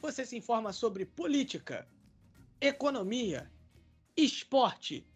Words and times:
você 0.00 0.24
se 0.24 0.36
informa 0.36 0.72
sobre 0.72 1.04
política, 1.04 1.86
economia, 2.60 3.50
esporte, 4.16 5.06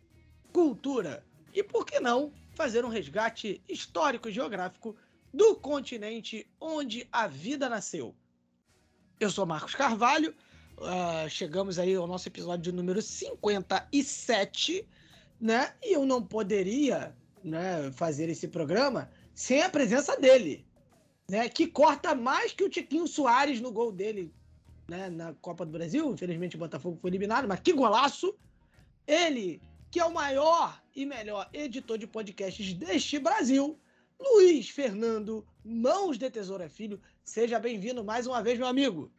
cultura 0.53 1.25
e, 1.53 1.63
por 1.63 1.85
que 1.85 2.01
não, 2.01 2.33
fazer 2.55 2.85
um 2.85 2.89
resgate 2.89 3.63
histórico 3.69 4.29
e 4.29 4.33
geográfico 4.33 4.97
do 5.33 5.57
continente 5.57 6.47
onde 6.61 7.09
a 7.11 7.27
vida 7.27 7.69
nasceu. 7.69 8.15
Eu 9.19 9.31
sou 9.31 9.47
Marcos 9.47 9.75
Carvalho, 9.75 10.35
uh, 10.79 11.29
chegamos 11.29 11.79
aí 11.79 11.95
ao 11.95 12.07
nosso 12.07 12.29
episódio 12.29 12.73
número 12.73 13.01
57, 13.01 14.87
né? 15.41 15.75
E 15.83 15.95
eu 15.95 16.05
não 16.05 16.23
poderia 16.23 17.17
né, 17.43 17.91
fazer 17.93 18.29
esse 18.29 18.47
programa 18.49 19.11
sem 19.35 19.62
a 19.62 19.71
presença 19.71 20.17
dele, 20.17 20.67
né? 21.29 21.49
Que 21.49 21.67
corta 21.67 22.15
mais 22.15 22.53
que 22.53 22.65
o 22.65 22.69
Tiquinho 22.69 23.07
Soares 23.07 23.61
no 23.61 23.73
gol 23.73 23.91
dele 23.91 24.33
né, 24.93 25.09
na 25.09 25.33
Copa 25.35 25.65
do 25.65 25.73
Brasil. 25.73 26.13
Infelizmente 26.13 26.57
o 26.57 26.59
Botafogo 26.59 26.99
foi 27.01 27.11
eliminado, 27.11 27.49
mas 27.49 27.61
que 27.61 27.73
golaço! 27.73 28.35
Ele, 29.07 29.61
que 29.91 29.99
é 29.99 30.05
o 30.05 30.12
maior 30.12 30.81
e 30.95 31.07
melhor 31.07 31.49
editor 31.53 31.97
de 31.97 32.07
podcasts 32.07 32.75
deste 32.75 33.19
Brasil, 33.19 33.79
Luiz 34.21 34.69
Fernando 34.69 35.45
Mãos 35.65 36.19
de 36.19 36.31
Tesoura 36.31 36.69
Filho. 36.69 37.01
Seja 37.25 37.59
bem-vindo 37.59 38.05
mais 38.05 38.27
uma 38.27 38.43
vez, 38.43 38.59
meu 38.59 38.69
amigo. 38.69 39.11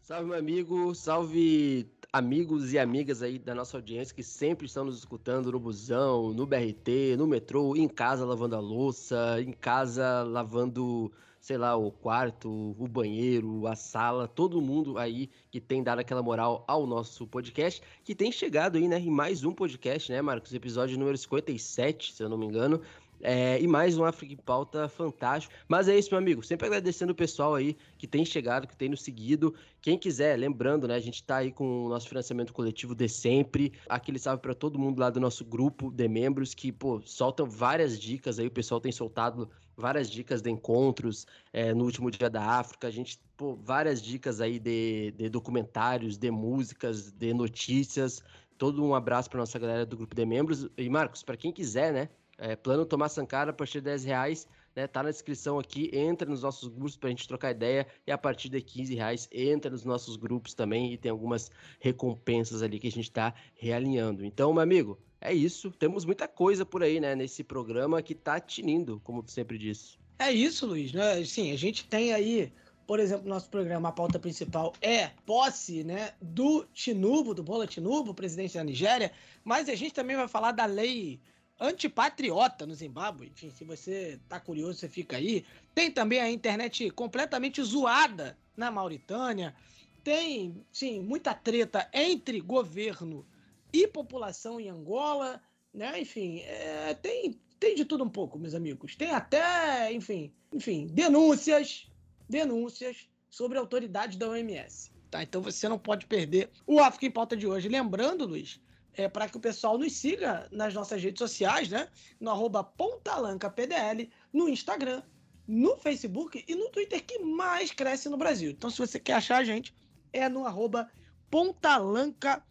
Salve, 0.00 0.28
meu 0.28 0.38
amigo. 0.38 0.94
Salve 0.94 1.90
amigos 2.12 2.72
e 2.72 2.78
amigas 2.78 3.20
aí 3.20 3.38
da 3.38 3.54
nossa 3.54 3.76
audiência 3.76 4.14
que 4.14 4.22
sempre 4.22 4.66
estão 4.66 4.84
nos 4.84 4.98
escutando 4.98 5.50
no 5.50 5.58
busão, 5.58 6.32
no 6.32 6.46
BRT, 6.46 7.16
no 7.18 7.26
metrô, 7.26 7.76
em 7.76 7.88
casa 7.88 8.24
lavando 8.24 8.54
a 8.54 8.60
louça, 8.60 9.42
em 9.42 9.52
casa 9.52 10.22
lavando 10.22 11.12
sei 11.48 11.56
lá, 11.56 11.74
o 11.74 11.90
quarto, 11.90 12.76
o 12.78 12.86
banheiro, 12.86 13.66
a 13.66 13.74
sala, 13.74 14.28
todo 14.28 14.60
mundo 14.60 14.98
aí 14.98 15.30
que 15.50 15.58
tem 15.58 15.82
dado 15.82 15.98
aquela 15.98 16.22
moral 16.22 16.62
ao 16.68 16.86
nosso 16.86 17.26
podcast, 17.26 17.80
que 18.04 18.14
tem 18.14 18.30
chegado 18.30 18.76
aí, 18.76 18.86
né, 18.86 19.00
em 19.00 19.08
mais 19.08 19.44
um 19.44 19.54
podcast, 19.54 20.12
né, 20.12 20.20
Marcos? 20.20 20.52
Episódio 20.52 20.98
número 20.98 21.16
57, 21.16 22.12
se 22.12 22.22
eu 22.22 22.28
não 22.28 22.36
me 22.36 22.44
engano. 22.44 22.82
É, 23.22 23.58
e 23.62 23.66
mais 23.66 23.96
um 23.96 24.04
África 24.04 24.34
em 24.34 24.36
Pauta 24.36 24.90
fantástico. 24.90 25.54
Mas 25.66 25.88
é 25.88 25.98
isso, 25.98 26.10
meu 26.10 26.18
amigo. 26.18 26.42
Sempre 26.42 26.66
agradecendo 26.66 27.12
o 27.12 27.16
pessoal 27.16 27.54
aí 27.54 27.78
que 27.96 28.06
tem 28.06 28.26
chegado, 28.26 28.66
que 28.68 28.76
tem 28.76 28.90
nos 28.90 29.02
seguido. 29.02 29.54
Quem 29.80 29.98
quiser, 29.98 30.38
lembrando, 30.38 30.86
né? 30.86 30.96
A 30.96 31.00
gente 31.00 31.24
tá 31.24 31.38
aí 31.38 31.50
com 31.50 31.86
o 31.86 31.88
nosso 31.88 32.10
financiamento 32.10 32.52
coletivo 32.52 32.94
de 32.94 33.08
sempre. 33.08 33.72
Aquele 33.88 34.18
salve 34.18 34.42
para 34.42 34.54
todo 34.54 34.78
mundo 34.78 35.00
lá 35.00 35.08
do 35.08 35.18
nosso 35.18 35.46
grupo 35.46 35.90
de 35.90 36.06
membros 36.08 36.54
que, 36.54 36.70
pô, 36.70 37.00
soltam 37.06 37.48
várias 37.48 37.98
dicas 37.98 38.38
aí. 38.38 38.46
O 38.46 38.50
pessoal 38.50 38.80
tem 38.80 38.92
soltado 38.92 39.48
várias 39.78 40.10
dicas 40.10 40.42
de 40.42 40.50
encontros 40.50 41.26
é, 41.52 41.72
no 41.72 41.84
último 41.84 42.10
dia 42.10 42.28
da 42.28 42.42
África. 42.42 42.88
A 42.88 42.90
gente, 42.90 43.20
pô, 43.36 43.54
várias 43.54 44.02
dicas 44.02 44.40
aí 44.40 44.58
de, 44.58 45.12
de 45.16 45.28
documentários, 45.28 46.18
de 46.18 46.30
músicas, 46.30 47.12
de 47.12 47.32
notícias. 47.32 48.22
Todo 48.58 48.84
um 48.84 48.94
abraço 48.94 49.30
para 49.30 49.38
nossa 49.38 49.58
galera 49.58 49.86
do 49.86 49.96
grupo 49.96 50.14
de 50.14 50.26
membros. 50.26 50.68
E, 50.76 50.88
Marcos, 50.90 51.22
para 51.22 51.36
quem 51.36 51.52
quiser, 51.52 51.92
né? 51.92 52.08
É, 52.36 52.56
plano 52.56 52.84
Tomar 52.84 53.08
Sankara 53.08 53.50
a 53.50 53.54
partir 53.54 53.78
de 53.78 53.84
10 53.84 54.04
reais, 54.04 54.48
né? 54.74 54.86
Tá 54.86 55.02
na 55.02 55.10
descrição 55.10 55.58
aqui, 55.58 55.90
entra 55.92 56.28
nos 56.28 56.42
nossos 56.42 56.68
grupos 56.68 56.96
pra 56.96 57.10
gente 57.10 57.26
trocar 57.26 57.52
ideia 57.52 57.86
e 58.06 58.12
a 58.12 58.18
partir 58.18 58.48
de 58.48 58.60
15 58.60 58.94
reais 58.94 59.28
entra 59.32 59.70
nos 59.70 59.84
nossos 59.84 60.16
grupos 60.16 60.54
também 60.54 60.92
e 60.92 60.96
tem 60.96 61.10
algumas 61.10 61.50
recompensas 61.80 62.62
ali 62.62 62.78
que 62.78 62.88
a 62.88 62.92
gente 62.92 63.10
tá 63.10 63.32
realinhando. 63.54 64.24
Então, 64.24 64.52
meu 64.52 64.62
amigo, 64.62 64.98
é 65.20 65.32
isso. 65.32 65.70
Temos 65.70 66.04
muita 66.04 66.26
coisa 66.28 66.64
por 66.64 66.82
aí, 66.82 67.00
né, 67.00 67.14
nesse 67.14 67.42
programa 67.44 68.02
que 68.02 68.14
tá 68.14 68.38
tinindo, 68.40 69.00
como 69.04 69.22
tu 69.22 69.30
sempre 69.30 69.58
disse. 69.58 69.98
É 70.18 70.32
isso, 70.32 70.66
Luiz, 70.66 70.92
né? 70.92 71.24
Sim, 71.24 71.52
a 71.52 71.56
gente 71.56 71.86
tem 71.86 72.12
aí 72.12 72.52
por 72.88 73.00
exemplo, 73.00 73.28
nosso 73.28 73.50
programa, 73.50 73.90
a 73.90 73.92
pauta 73.92 74.18
principal 74.18 74.72
é 74.80 75.08
posse 75.26 75.84
né, 75.84 76.14
do 76.22 76.64
Tinubu, 76.72 77.34
do 77.34 77.42
Bola 77.42 77.66
Tinubu, 77.66 78.14
presidente 78.14 78.54
da 78.54 78.64
Nigéria, 78.64 79.12
mas 79.44 79.68
a 79.68 79.74
gente 79.74 79.92
também 79.92 80.16
vai 80.16 80.26
falar 80.26 80.52
da 80.52 80.64
lei 80.64 81.20
antipatriota 81.60 82.66
no 82.66 82.74
Zimbábue. 82.74 83.26
Enfim, 83.26 83.50
se 83.50 83.62
você 83.62 84.18
tá 84.26 84.40
curioso, 84.40 84.78
você 84.78 84.88
fica 84.88 85.18
aí. 85.18 85.44
Tem 85.74 85.90
também 85.90 86.18
a 86.18 86.30
internet 86.30 86.90
completamente 86.92 87.62
zoada 87.62 88.38
na 88.56 88.70
Mauritânia. 88.70 89.54
Tem, 90.02 90.64
sim, 90.72 91.02
muita 91.02 91.34
treta 91.34 91.90
entre 91.92 92.40
governo 92.40 93.26
e 93.36 93.37
população 93.86 94.58
em 94.58 94.68
Angola, 94.68 95.40
né? 95.72 96.00
Enfim, 96.00 96.40
é, 96.40 96.94
tem, 96.94 97.38
tem 97.60 97.74
de 97.74 97.84
tudo 97.84 98.04
um 98.04 98.08
pouco, 98.08 98.38
meus 98.38 98.54
amigos. 98.54 98.96
Tem 98.96 99.10
até, 99.10 99.92
enfim, 99.92 100.32
enfim, 100.52 100.86
denúncias, 100.86 101.90
denúncias 102.28 103.08
sobre 103.28 103.58
a 103.58 103.60
autoridade 103.60 104.16
da 104.16 104.28
OMS. 104.28 104.90
Tá? 105.10 105.22
Então 105.22 105.40
você 105.40 105.68
não 105.68 105.78
pode 105.78 106.06
perder 106.06 106.50
o 106.66 106.80
África 106.80 107.06
em 107.06 107.10
Pauta 107.10 107.36
de 107.36 107.46
hoje. 107.46 107.68
Lembrando, 107.68 108.26
Luiz, 108.26 108.60
é, 108.94 109.08
para 109.08 109.28
que 109.28 109.36
o 109.36 109.40
pessoal 109.40 109.78
nos 109.78 109.92
siga 109.92 110.48
nas 110.50 110.74
nossas 110.74 111.02
redes 111.02 111.18
sociais, 111.18 111.68
né? 111.68 111.88
No 112.20 112.30
arroba 112.30 112.64
PontalancapDL, 112.64 114.10
no 114.32 114.48
Instagram, 114.48 115.02
no 115.46 115.76
Facebook 115.76 116.44
e 116.46 116.54
no 116.54 116.68
Twitter 116.70 117.04
que 117.04 117.18
mais 117.20 117.70
cresce 117.70 118.08
no 118.08 118.16
Brasil. 118.16 118.50
Então, 118.50 118.68
se 118.68 118.78
você 118.78 118.98
quer 118.98 119.14
achar 119.14 119.38
a 119.38 119.44
gente, 119.44 119.74
é 120.12 120.28
no 120.28 120.44
arroba 120.44 120.90
PontalancapDL, 121.30 122.42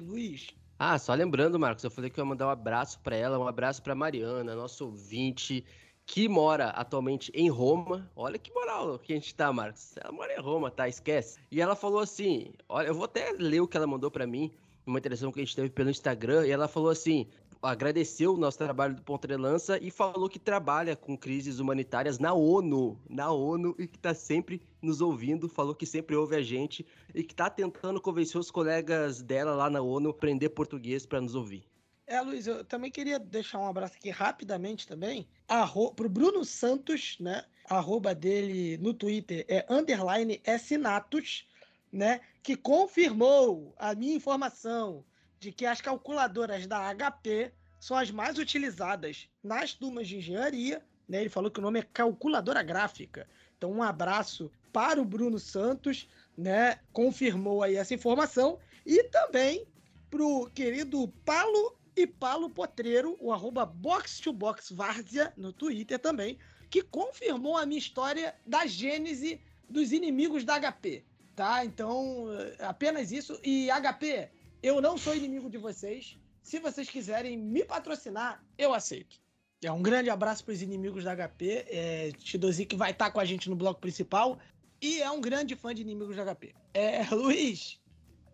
Luiz. 0.00 0.48
Ah, 0.78 0.98
só 0.98 1.14
lembrando, 1.14 1.58
Marcos, 1.58 1.84
eu 1.84 1.90
falei 1.90 2.10
que 2.10 2.18
eu 2.18 2.24
ia 2.24 2.28
mandar 2.28 2.46
um 2.46 2.50
abraço 2.50 2.98
para 3.00 3.14
ela, 3.14 3.38
um 3.38 3.46
abraço 3.46 3.82
para 3.82 3.94
Mariana, 3.94 4.54
nosso 4.54 4.86
ouvinte, 4.86 5.64
que 6.06 6.28
mora 6.28 6.70
atualmente 6.70 7.30
em 7.34 7.48
Roma. 7.48 8.10
Olha 8.16 8.38
que 8.38 8.52
moral 8.52 8.98
que 8.98 9.12
a 9.12 9.16
gente 9.16 9.34
tá, 9.34 9.52
Marcos. 9.52 9.94
Ela 9.96 10.10
mora 10.10 10.32
em 10.32 10.40
Roma, 10.40 10.70
tá? 10.70 10.88
Esquece. 10.88 11.38
E 11.50 11.60
ela 11.60 11.76
falou 11.76 12.00
assim: 12.00 12.52
olha, 12.68 12.88
eu 12.88 12.94
vou 12.94 13.04
até 13.04 13.30
ler 13.32 13.60
o 13.60 13.68
que 13.68 13.76
ela 13.76 13.86
mandou 13.86 14.10
para 14.10 14.26
mim 14.26 14.50
uma 14.86 14.98
interação 14.98 15.30
que 15.30 15.40
a 15.40 15.44
gente 15.44 15.54
teve 15.54 15.70
pelo 15.70 15.90
Instagram, 15.90 16.46
e 16.46 16.50
ela 16.50 16.66
falou 16.66 16.90
assim: 16.90 17.28
agradeceu 17.62 18.34
o 18.34 18.36
nosso 18.36 18.58
trabalho 18.58 18.94
do 18.94 19.02
Ponta 19.02 19.28
de 19.28 19.36
Lança 19.36 19.78
e 19.82 19.90
falou 19.90 20.28
que 20.28 20.38
trabalha 20.38 20.96
com 20.96 21.16
crises 21.16 21.58
humanitárias 21.58 22.18
na 22.18 22.32
ONU, 22.32 22.98
na 23.08 23.30
ONU, 23.30 23.74
e 23.78 23.86
que 23.86 23.96
está 23.96 24.14
sempre 24.14 24.62
nos 24.80 25.00
ouvindo, 25.00 25.48
falou 25.48 25.74
que 25.74 25.84
sempre 25.84 26.16
ouve 26.16 26.36
a 26.36 26.42
gente 26.42 26.86
e 27.14 27.22
que 27.22 27.32
está 27.32 27.50
tentando 27.50 28.00
convencer 28.00 28.40
os 28.40 28.50
colegas 28.50 29.20
dela 29.22 29.54
lá 29.54 29.68
na 29.68 29.80
ONU 29.80 30.08
a 30.08 30.12
aprender 30.12 30.48
português 30.50 31.04
para 31.04 31.20
nos 31.20 31.34
ouvir. 31.34 31.64
É, 32.06 32.20
Luiz, 32.20 32.46
eu 32.46 32.64
também 32.64 32.90
queria 32.90 33.18
deixar 33.18 33.58
um 33.58 33.68
abraço 33.68 33.94
aqui 33.94 34.10
rapidamente 34.10 34.86
também 34.86 35.28
arro 35.46 35.94
pro 35.94 36.08
Bruno 36.08 36.44
Santos, 36.44 37.16
né? 37.20 37.44
arroba 37.68 38.12
dele 38.12 38.76
no 38.78 38.92
Twitter 38.92 39.44
é 39.48 39.64
underline 39.70 40.42
Sinatos 40.58 41.46
né, 41.92 42.20
que 42.42 42.56
confirmou 42.56 43.74
a 43.78 43.94
minha 43.94 44.14
informação 44.14 45.04
de 45.40 45.50
que 45.50 45.64
as 45.64 45.80
calculadoras 45.80 46.66
da 46.66 46.94
HP 46.94 47.50
são 47.80 47.96
as 47.96 48.10
mais 48.10 48.38
utilizadas 48.38 49.26
nas 49.42 49.72
turmas 49.72 50.06
de 50.06 50.18
engenharia. 50.18 50.84
Né? 51.08 51.22
Ele 51.22 51.30
falou 51.30 51.50
que 51.50 51.58
o 51.58 51.62
nome 51.62 51.80
é 51.80 51.82
calculadora 51.82 52.62
gráfica. 52.62 53.26
Então, 53.56 53.72
um 53.72 53.82
abraço 53.82 54.52
para 54.70 55.00
o 55.00 55.04
Bruno 55.04 55.38
Santos, 55.38 56.08
né? 56.36 56.78
Confirmou 56.92 57.62
aí 57.62 57.76
essa 57.76 57.94
informação. 57.94 58.58
E 58.84 59.02
também 59.04 59.66
para 60.10 60.22
o 60.22 60.48
querido 60.50 61.08
Palo 61.24 61.76
e 61.96 62.06
Palo 62.06 62.50
Potreiro, 62.50 63.16
o 63.18 63.32
arroba 63.32 63.66
box2box 63.66 64.74
Várzea, 64.74 65.32
no 65.36 65.52
Twitter 65.52 65.98
também, 65.98 66.38
que 66.68 66.82
confirmou 66.82 67.56
a 67.56 67.66
minha 67.66 67.78
história 67.78 68.34
da 68.46 68.66
gênese 68.66 69.40
dos 69.68 69.90
inimigos 69.90 70.44
da 70.44 70.60
HP 70.60 71.04
tá? 71.40 71.64
Então, 71.64 72.26
apenas 72.58 73.10
isso. 73.10 73.40
E 73.42 73.70
HP, 73.70 74.28
eu 74.62 74.80
não 74.80 74.98
sou 74.98 75.14
inimigo 75.14 75.48
de 75.48 75.58
vocês. 75.58 76.18
Se 76.42 76.58
vocês 76.58 76.88
quiserem 76.88 77.36
me 77.36 77.64
patrocinar, 77.64 78.42
eu 78.58 78.74
aceito. 78.74 79.20
É 79.62 79.70
um 79.70 79.82
grande 79.82 80.08
abraço 80.08 80.44
para 80.44 80.52
os 80.52 80.62
inimigos 80.62 81.04
da 81.04 81.14
HP. 81.14 81.66
É, 81.68 82.12
Tidozi 82.18 82.64
que 82.64 82.76
vai 82.76 82.92
estar 82.92 83.06
tá 83.06 83.10
com 83.10 83.20
a 83.20 83.24
gente 83.24 83.50
no 83.50 83.56
bloco 83.56 83.80
principal. 83.80 84.38
E 84.80 85.02
é 85.02 85.10
um 85.10 85.20
grande 85.20 85.54
fã 85.54 85.74
de 85.74 85.82
inimigos 85.82 86.16
da 86.16 86.34
HP. 86.34 86.54
É, 86.72 87.04
Luiz, 87.12 87.78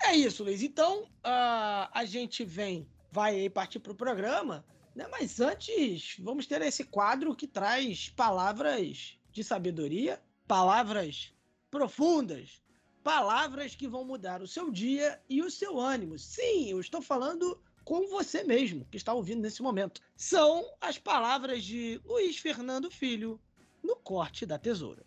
é 0.02 0.14
isso, 0.14 0.44
Luiz. 0.44 0.62
Então, 0.62 1.02
uh, 1.02 1.88
a 1.92 2.04
gente 2.04 2.44
vem, 2.44 2.88
vai 3.10 3.48
partir 3.50 3.80
para 3.80 3.92
o 3.92 3.96
programa, 3.96 4.64
né? 4.94 5.06
mas 5.10 5.40
antes, 5.40 6.16
vamos 6.20 6.46
ter 6.46 6.62
esse 6.62 6.84
quadro 6.84 7.34
que 7.34 7.46
traz 7.46 8.08
palavras 8.10 9.18
de 9.32 9.42
sabedoria, 9.42 10.20
palavras 10.46 11.32
profundas 11.70 12.62
palavras 13.06 13.76
que 13.76 13.86
vão 13.86 14.04
mudar 14.04 14.42
o 14.42 14.48
seu 14.48 14.68
dia 14.68 15.20
e 15.30 15.40
o 15.40 15.48
seu 15.48 15.78
ânimo. 15.78 16.18
Sim, 16.18 16.70
eu 16.70 16.80
estou 16.80 17.00
falando 17.00 17.56
com 17.84 18.08
você 18.08 18.42
mesmo 18.42 18.84
que 18.90 18.96
está 18.96 19.14
ouvindo 19.14 19.42
nesse 19.42 19.62
momento. 19.62 20.00
São 20.16 20.68
as 20.80 20.98
palavras 20.98 21.62
de 21.62 22.00
Luiz 22.04 22.36
Fernando 22.36 22.90
Filho 22.90 23.38
no 23.80 23.94
corte 23.94 24.44
da 24.44 24.58
tesoura. 24.58 25.06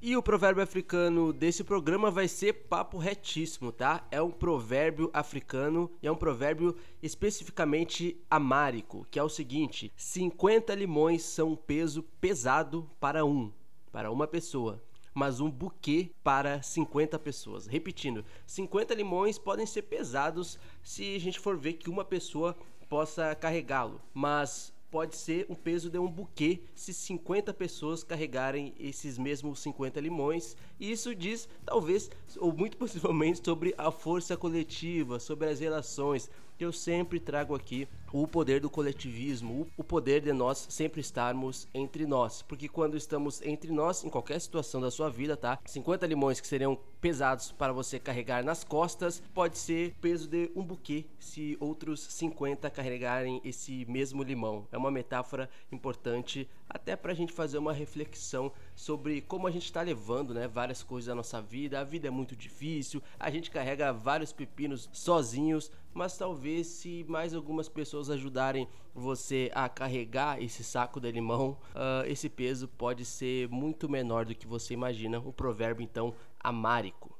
E 0.00 0.16
o 0.16 0.22
provérbio 0.22 0.62
africano 0.62 1.32
desse 1.32 1.64
programa 1.64 2.08
vai 2.08 2.28
ser 2.28 2.52
papo 2.68 2.98
retíssimo, 2.98 3.72
tá? 3.72 4.06
É 4.12 4.22
um 4.22 4.30
provérbio 4.30 5.10
africano 5.12 5.90
e 6.00 6.06
é 6.06 6.12
um 6.12 6.16
provérbio 6.16 6.76
especificamente 7.02 8.16
amárico, 8.30 9.04
que 9.10 9.18
é 9.18 9.22
o 9.24 9.28
seguinte: 9.28 9.92
50 9.96 10.72
limões 10.76 11.24
são 11.24 11.48
um 11.48 11.56
peso 11.56 12.04
pesado 12.20 12.88
para 13.00 13.24
um, 13.24 13.52
para 13.90 14.12
uma 14.12 14.28
pessoa 14.28 14.80
mas 15.14 15.40
um 15.40 15.50
buquê 15.50 16.10
para 16.22 16.60
50 16.60 17.18
pessoas. 17.20 17.66
Repetindo, 17.66 18.24
50 18.46 18.92
limões 18.94 19.38
podem 19.38 19.64
ser 19.64 19.82
pesados 19.82 20.58
se 20.82 21.14
a 21.14 21.20
gente 21.20 21.38
for 21.38 21.56
ver 21.56 21.74
que 21.74 21.88
uma 21.88 22.04
pessoa 22.04 22.56
possa 22.88 23.34
carregá-lo, 23.34 24.00
mas 24.12 24.74
pode 24.94 25.16
ser 25.16 25.44
um 25.48 25.56
peso 25.56 25.90
de 25.90 25.98
um 25.98 26.08
buquê 26.08 26.60
se 26.72 26.94
50 26.94 27.52
pessoas 27.52 28.04
carregarem 28.04 28.72
esses 28.78 29.18
mesmos 29.18 29.58
50 29.58 29.98
limões. 29.98 30.56
E 30.78 30.92
isso 30.92 31.12
diz, 31.16 31.48
talvez, 31.64 32.08
ou 32.38 32.52
muito 32.52 32.76
possivelmente, 32.78 33.44
sobre 33.44 33.74
a 33.76 33.90
força 33.90 34.36
coletiva, 34.36 35.18
sobre 35.18 35.48
as 35.48 35.58
relações, 35.58 36.30
eu 36.58 36.72
sempre 36.72 37.18
trago 37.18 37.54
aqui 37.54 37.88
o 38.12 38.28
poder 38.28 38.60
do 38.60 38.70
coletivismo, 38.70 39.66
o 39.76 39.82
poder 39.82 40.20
de 40.20 40.32
nós 40.32 40.68
sempre 40.70 41.00
estarmos 41.00 41.66
entre 41.74 42.06
nós. 42.06 42.42
Porque 42.42 42.68
quando 42.68 42.96
estamos 42.96 43.42
entre 43.42 43.72
nós, 43.72 44.04
em 44.04 44.08
qualquer 44.08 44.40
situação 44.40 44.80
da 44.80 44.88
sua 44.88 45.10
vida, 45.10 45.36
tá? 45.36 45.58
50 45.64 46.06
limões 46.06 46.40
que 46.40 46.46
seriam 46.46 46.78
pesados 47.00 47.50
para 47.50 47.72
você 47.72 47.98
carregar 47.98 48.44
nas 48.44 48.62
costas, 48.62 49.20
pode 49.34 49.58
ser 49.58 49.94
peso 50.00 50.28
de 50.28 50.50
um 50.54 50.62
buquê 50.62 51.04
se 51.18 51.56
outros 51.58 52.00
50 52.00 52.70
carregarem 52.70 53.40
esse 53.44 53.84
mesmo 53.86 54.22
limão. 54.22 54.66
É 54.70 54.78
uma 54.78 54.92
metáfora 54.92 55.50
importante 55.72 56.48
até 56.68 56.94
para 56.96 57.12
a 57.12 57.14
gente 57.14 57.32
fazer 57.32 57.58
uma 57.58 57.72
reflexão 57.72 58.52
sobre 58.76 59.20
como 59.20 59.46
a 59.46 59.50
gente 59.50 59.64
está 59.64 59.82
levando, 59.82 60.32
né, 60.32 60.46
várias 60.48 60.82
coisas 60.82 61.08
da 61.08 61.14
nossa 61.14 61.42
vida. 61.42 61.80
A 61.80 61.84
vida 61.84 62.08
é 62.08 62.10
muito 62.10 62.36
difícil, 62.36 63.02
a 63.18 63.28
gente 63.28 63.50
carrega 63.50 63.92
vários 63.92 64.32
pepinos 64.32 64.88
sozinhos, 64.92 65.70
mas 65.94 66.18
talvez 66.18 66.66
se 66.66 67.04
mais 67.08 67.32
algumas 67.32 67.68
pessoas 67.68 68.10
ajudarem 68.10 68.68
você 68.92 69.50
a 69.54 69.68
carregar 69.68 70.42
esse 70.42 70.64
saco 70.64 71.00
de 71.00 71.10
limão, 71.10 71.58
uh, 71.70 72.04
esse 72.06 72.28
peso 72.28 72.66
pode 72.66 73.04
ser 73.04 73.48
muito 73.48 73.88
menor 73.88 74.24
do 74.24 74.34
que 74.34 74.46
você 74.46 74.74
imagina. 74.74 75.20
Um 75.20 75.32
provérbio 75.32 75.84
então 75.84 76.12
amárico. 76.40 77.16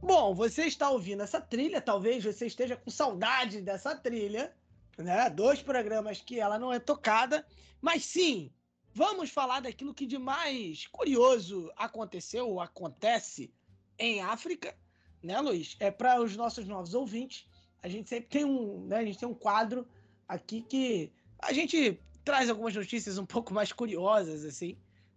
Bom, 0.00 0.34
você 0.34 0.66
está 0.66 0.90
ouvindo 0.90 1.22
essa 1.22 1.40
trilha, 1.40 1.80
talvez 1.80 2.22
você 2.22 2.46
esteja 2.46 2.76
com 2.76 2.90
saudade 2.90 3.60
dessa 3.60 3.96
trilha, 3.96 4.52
né? 4.98 5.30
Dois 5.30 5.62
programas 5.62 6.20
que 6.20 6.38
ela 6.38 6.58
não 6.58 6.72
é 6.72 6.78
tocada, 6.78 7.46
mas 7.80 8.04
sim, 8.04 8.52
vamos 8.92 9.30
falar 9.30 9.60
daquilo 9.60 9.94
que 9.94 10.06
de 10.06 10.18
mais 10.18 10.86
curioso 10.86 11.70
aconteceu 11.76 12.48
ou 12.48 12.60
acontece 12.60 13.52
em 13.98 14.20
África, 14.20 14.76
né, 15.22 15.40
Luiz? 15.40 15.76
É 15.78 15.90
para 15.90 16.20
os 16.20 16.36
nossos 16.36 16.66
novos 16.66 16.94
ouvintes. 16.94 17.46
A 17.82 17.88
gente 17.88 18.08
sempre 18.08 18.28
tem 18.28 18.44
um, 18.44 18.86
né, 18.86 18.98
a 18.98 19.04
gente 19.04 19.18
tem 19.18 19.28
um 19.28 19.34
quadro 19.34 19.86
aqui 20.28 20.62
que 20.62 21.12
a 21.38 21.52
gente 21.52 22.00
traz 22.24 22.48
algumas 22.48 22.74
notícias 22.74 23.18
um 23.18 23.26
pouco 23.26 23.52
mais 23.52 23.72
curiosas 23.72 24.44
assim 24.44 24.76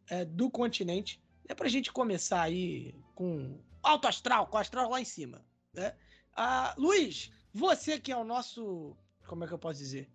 é, 0.10 0.26
do 0.26 0.50
continente. 0.50 1.22
É 1.48 1.54
para 1.54 1.68
a 1.68 1.70
gente 1.70 1.92
começar 1.92 2.42
aí 2.42 2.96
com 3.14 3.60
alto 3.84 4.08
astral, 4.08 4.48
com 4.48 4.58
astral 4.58 4.90
lá 4.90 5.00
em 5.00 5.06
cima, 5.06 5.46
né? 5.74 5.96
Ah, 6.36 6.74
Luiz, 6.78 7.32
você 7.54 8.00
que 8.00 8.12
é 8.12 8.18
o 8.18 8.24
nosso 8.24 8.98
como 9.26 9.44
é 9.44 9.48
que 9.48 9.54
eu 9.54 9.60
posso 9.60 9.80
dizer? 9.80 10.10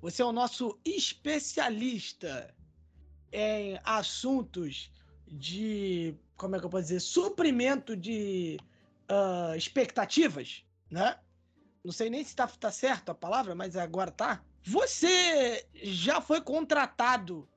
Você 0.00 0.22
é 0.22 0.24
o 0.24 0.32
nosso 0.32 0.78
especialista 0.84 2.54
em 3.32 3.78
assuntos 3.84 4.90
de, 5.26 6.14
como 6.36 6.56
é 6.56 6.58
que 6.58 6.64
eu 6.64 6.70
posso 6.70 6.84
dizer, 6.84 7.00
suprimento 7.00 7.96
de 7.96 8.58
uh, 9.10 9.54
expectativas, 9.56 10.64
né? 10.90 11.18
Não 11.84 11.92
sei 11.92 12.10
nem 12.10 12.24
se 12.24 12.34
tá, 12.34 12.46
tá 12.46 12.70
certo 12.70 13.10
a 13.10 13.14
palavra, 13.14 13.54
mas 13.54 13.76
agora 13.76 14.10
tá. 14.10 14.42
Você 14.62 15.66
já 15.74 16.20
foi 16.20 16.40
contratado 16.40 17.48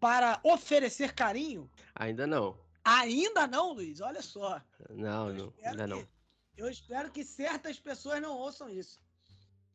para 0.00 0.40
oferecer 0.42 1.14
carinho? 1.14 1.70
Ainda 1.94 2.26
não. 2.26 2.58
Ainda 2.84 3.46
não, 3.46 3.72
Luiz? 3.72 4.00
Olha 4.00 4.22
só. 4.22 4.62
Não, 4.88 5.32
não, 5.32 5.52
ainda 5.62 5.84
que, 5.84 5.90
não. 5.90 6.08
Eu 6.56 6.70
espero 6.70 7.10
que 7.10 7.24
certas 7.24 7.78
pessoas 7.78 8.22
não 8.22 8.36
ouçam 8.36 8.70
isso. 8.70 8.98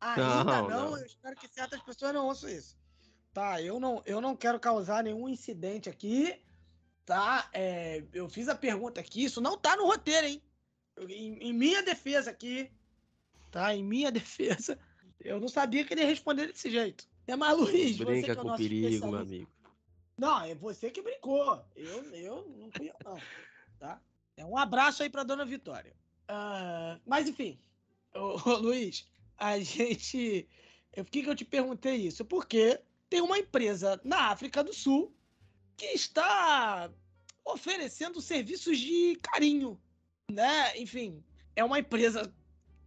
Ainda 0.03 0.43
não, 0.43 0.43
não, 0.43 0.69
não, 0.69 0.97
eu 0.97 1.05
espero 1.05 1.35
que 1.37 1.47
certas 1.47 1.81
pessoas 1.81 2.13
não 2.13 2.27
ouçam 2.27 2.49
isso. 2.49 2.77
Tá, 3.33 3.61
eu 3.61 3.79
não, 3.79 4.03
eu 4.05 4.19
não 4.19 4.35
quero 4.35 4.59
causar 4.59 5.03
nenhum 5.03 5.29
incidente 5.29 5.89
aqui, 5.89 6.39
tá? 7.05 7.49
É, 7.53 8.03
eu 8.13 8.27
fiz 8.27 8.49
a 8.49 8.55
pergunta 8.55 8.99
aqui, 8.99 9.23
isso 9.23 9.39
não 9.39 9.57
tá 9.57 9.77
no 9.77 9.85
roteiro, 9.85 10.27
hein? 10.27 10.43
Em, 10.99 11.49
em, 11.49 11.53
minha 11.53 11.81
defesa 11.81 12.29
aqui, 12.29 12.69
tá? 13.49 13.73
Em 13.73 13.83
minha 13.83 14.11
defesa, 14.11 14.77
eu 15.21 15.39
não 15.39 15.47
sabia 15.47 15.85
que 15.85 15.93
ele 15.93 16.01
ia 16.01 16.07
responder 16.07 16.47
desse 16.47 16.69
jeito. 16.69 17.07
É 17.25 17.35
mais 17.35 17.57
Luiz, 17.57 17.97
Brinca 17.97 18.05
você 18.05 18.21
que 18.23 18.31
é 18.31 18.33
o 18.33 18.37
com 18.37 18.55
perigo, 18.57 19.07
meu 19.07 19.19
amigo. 19.19 19.51
Não, 20.17 20.43
é 20.43 20.53
você 20.53 20.91
que 20.91 21.01
brincou. 21.01 21.65
Eu, 21.75 22.03
eu 22.13 22.55
não 22.57 22.69
fui 22.71 22.89
eu, 22.89 22.95
não. 23.05 23.17
Tá? 23.79 24.01
É 24.35 24.45
um 24.45 24.57
abraço 24.57 25.01
aí 25.01 25.09
pra 25.09 25.23
dona 25.23 25.45
Vitória. 25.45 25.95
Uh, 26.29 26.99
mas 27.05 27.27
enfim, 27.27 27.59
ô, 28.13 28.49
ô, 28.49 28.57
Luiz, 28.57 29.07
a 29.43 29.59
gente. 29.61 30.47
Por 30.95 31.09
que, 31.09 31.23
que 31.23 31.29
eu 31.29 31.35
te 31.35 31.45
perguntei 31.45 31.95
isso? 31.95 32.23
Porque 32.23 32.79
tem 33.09 33.21
uma 33.21 33.37
empresa 33.37 33.99
na 34.03 34.29
África 34.29 34.63
do 34.63 34.73
Sul 34.73 35.13
que 35.75 35.87
está 35.87 36.89
oferecendo 37.43 38.21
serviços 38.21 38.77
de 38.77 39.17
carinho, 39.21 39.79
né? 40.31 40.77
Enfim, 40.77 41.23
é 41.55 41.63
uma 41.63 41.79
empresa, 41.79 42.33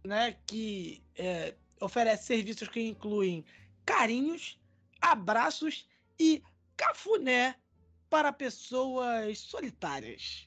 né, 0.03 0.37
que 0.47 1.03
é, 1.15 1.53
oferece 1.79 2.25
serviços 2.25 2.67
que 2.69 2.81
incluem 2.81 3.45
carinhos, 3.85 4.59
abraços 5.01 5.87
e 6.17 6.41
cafuné 6.75 7.55
para 8.09 8.31
pessoas 8.31 9.37
solitárias 9.39 10.46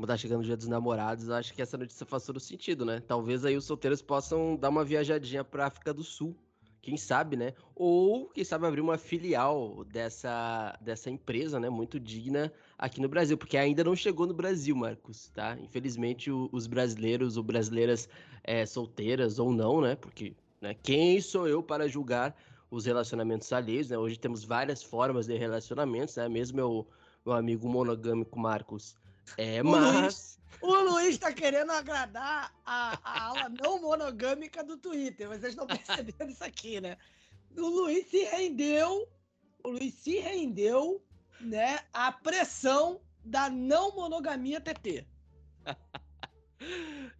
como 0.00 0.06
tá 0.06 0.16
chegando 0.16 0.40
o 0.40 0.44
dia 0.44 0.56
dos 0.56 0.66
namorados, 0.66 1.28
acho 1.28 1.52
que 1.52 1.60
essa 1.60 1.76
notícia 1.76 2.06
faz 2.06 2.24
todo 2.24 2.40
sentido, 2.40 2.86
né? 2.86 3.02
Talvez 3.06 3.44
aí 3.44 3.54
os 3.54 3.66
solteiros 3.66 4.00
possam 4.00 4.56
dar 4.56 4.70
uma 4.70 4.82
viajadinha 4.82 5.44
pra 5.44 5.66
África 5.66 5.92
do 5.92 6.02
Sul. 6.02 6.34
Quem 6.80 6.96
sabe, 6.96 7.36
né? 7.36 7.52
Ou, 7.74 8.30
quem 8.30 8.42
sabe, 8.42 8.66
abrir 8.66 8.80
uma 8.80 8.96
filial 8.96 9.84
dessa, 9.84 10.74
dessa 10.80 11.10
empresa, 11.10 11.60
né? 11.60 11.68
Muito 11.68 12.00
digna 12.00 12.50
aqui 12.78 12.98
no 12.98 13.10
Brasil, 13.10 13.36
porque 13.36 13.58
ainda 13.58 13.84
não 13.84 13.94
chegou 13.94 14.26
no 14.26 14.32
Brasil, 14.32 14.74
Marcos, 14.74 15.28
tá? 15.34 15.58
Infelizmente, 15.60 16.30
o, 16.30 16.48
os 16.50 16.66
brasileiros 16.66 17.36
ou 17.36 17.42
brasileiras 17.42 18.08
é, 18.42 18.64
solteiras 18.64 19.38
ou 19.38 19.52
não, 19.52 19.82
né? 19.82 19.96
Porque 19.96 20.34
né, 20.62 20.74
quem 20.82 21.20
sou 21.20 21.46
eu 21.46 21.62
para 21.62 21.86
julgar 21.86 22.34
os 22.70 22.86
relacionamentos 22.86 23.52
alheios, 23.52 23.90
né? 23.90 23.98
Hoje 23.98 24.18
temos 24.18 24.44
várias 24.44 24.82
formas 24.82 25.26
de 25.26 25.36
relacionamentos, 25.36 26.16
né? 26.16 26.26
Mesmo 26.26 26.56
meu, 26.56 26.88
meu 27.26 27.34
amigo 27.34 27.68
monogâmico 27.68 28.38
Marcos 28.38 28.98
é, 29.36 29.62
mas. 29.62 29.82
O 29.82 30.00
Luiz, 30.00 30.38
o 30.62 30.90
Luiz 30.90 31.18
tá 31.18 31.32
querendo 31.32 31.72
agradar 31.72 32.54
a, 32.64 32.98
a 33.02 33.24
ala 33.28 33.48
não 33.48 33.80
monogâmica 33.80 34.62
do 34.62 34.76
Twitter. 34.76 35.28
Vocês 35.28 35.52
estão 35.54 35.66
percebendo 35.68 36.30
isso 36.30 36.44
aqui, 36.44 36.80
né? 36.80 36.96
O 37.56 37.68
Luiz 37.68 38.06
se 38.08 38.24
rendeu. 38.24 39.08
O 39.64 39.70
Luiz 39.70 39.94
se 39.94 40.18
rendeu, 40.18 41.02
né? 41.40 41.80
À 41.92 42.12
pressão 42.12 43.00
da 43.24 43.48
não 43.50 43.94
monogamia 43.94 44.60
TT. 44.60 45.06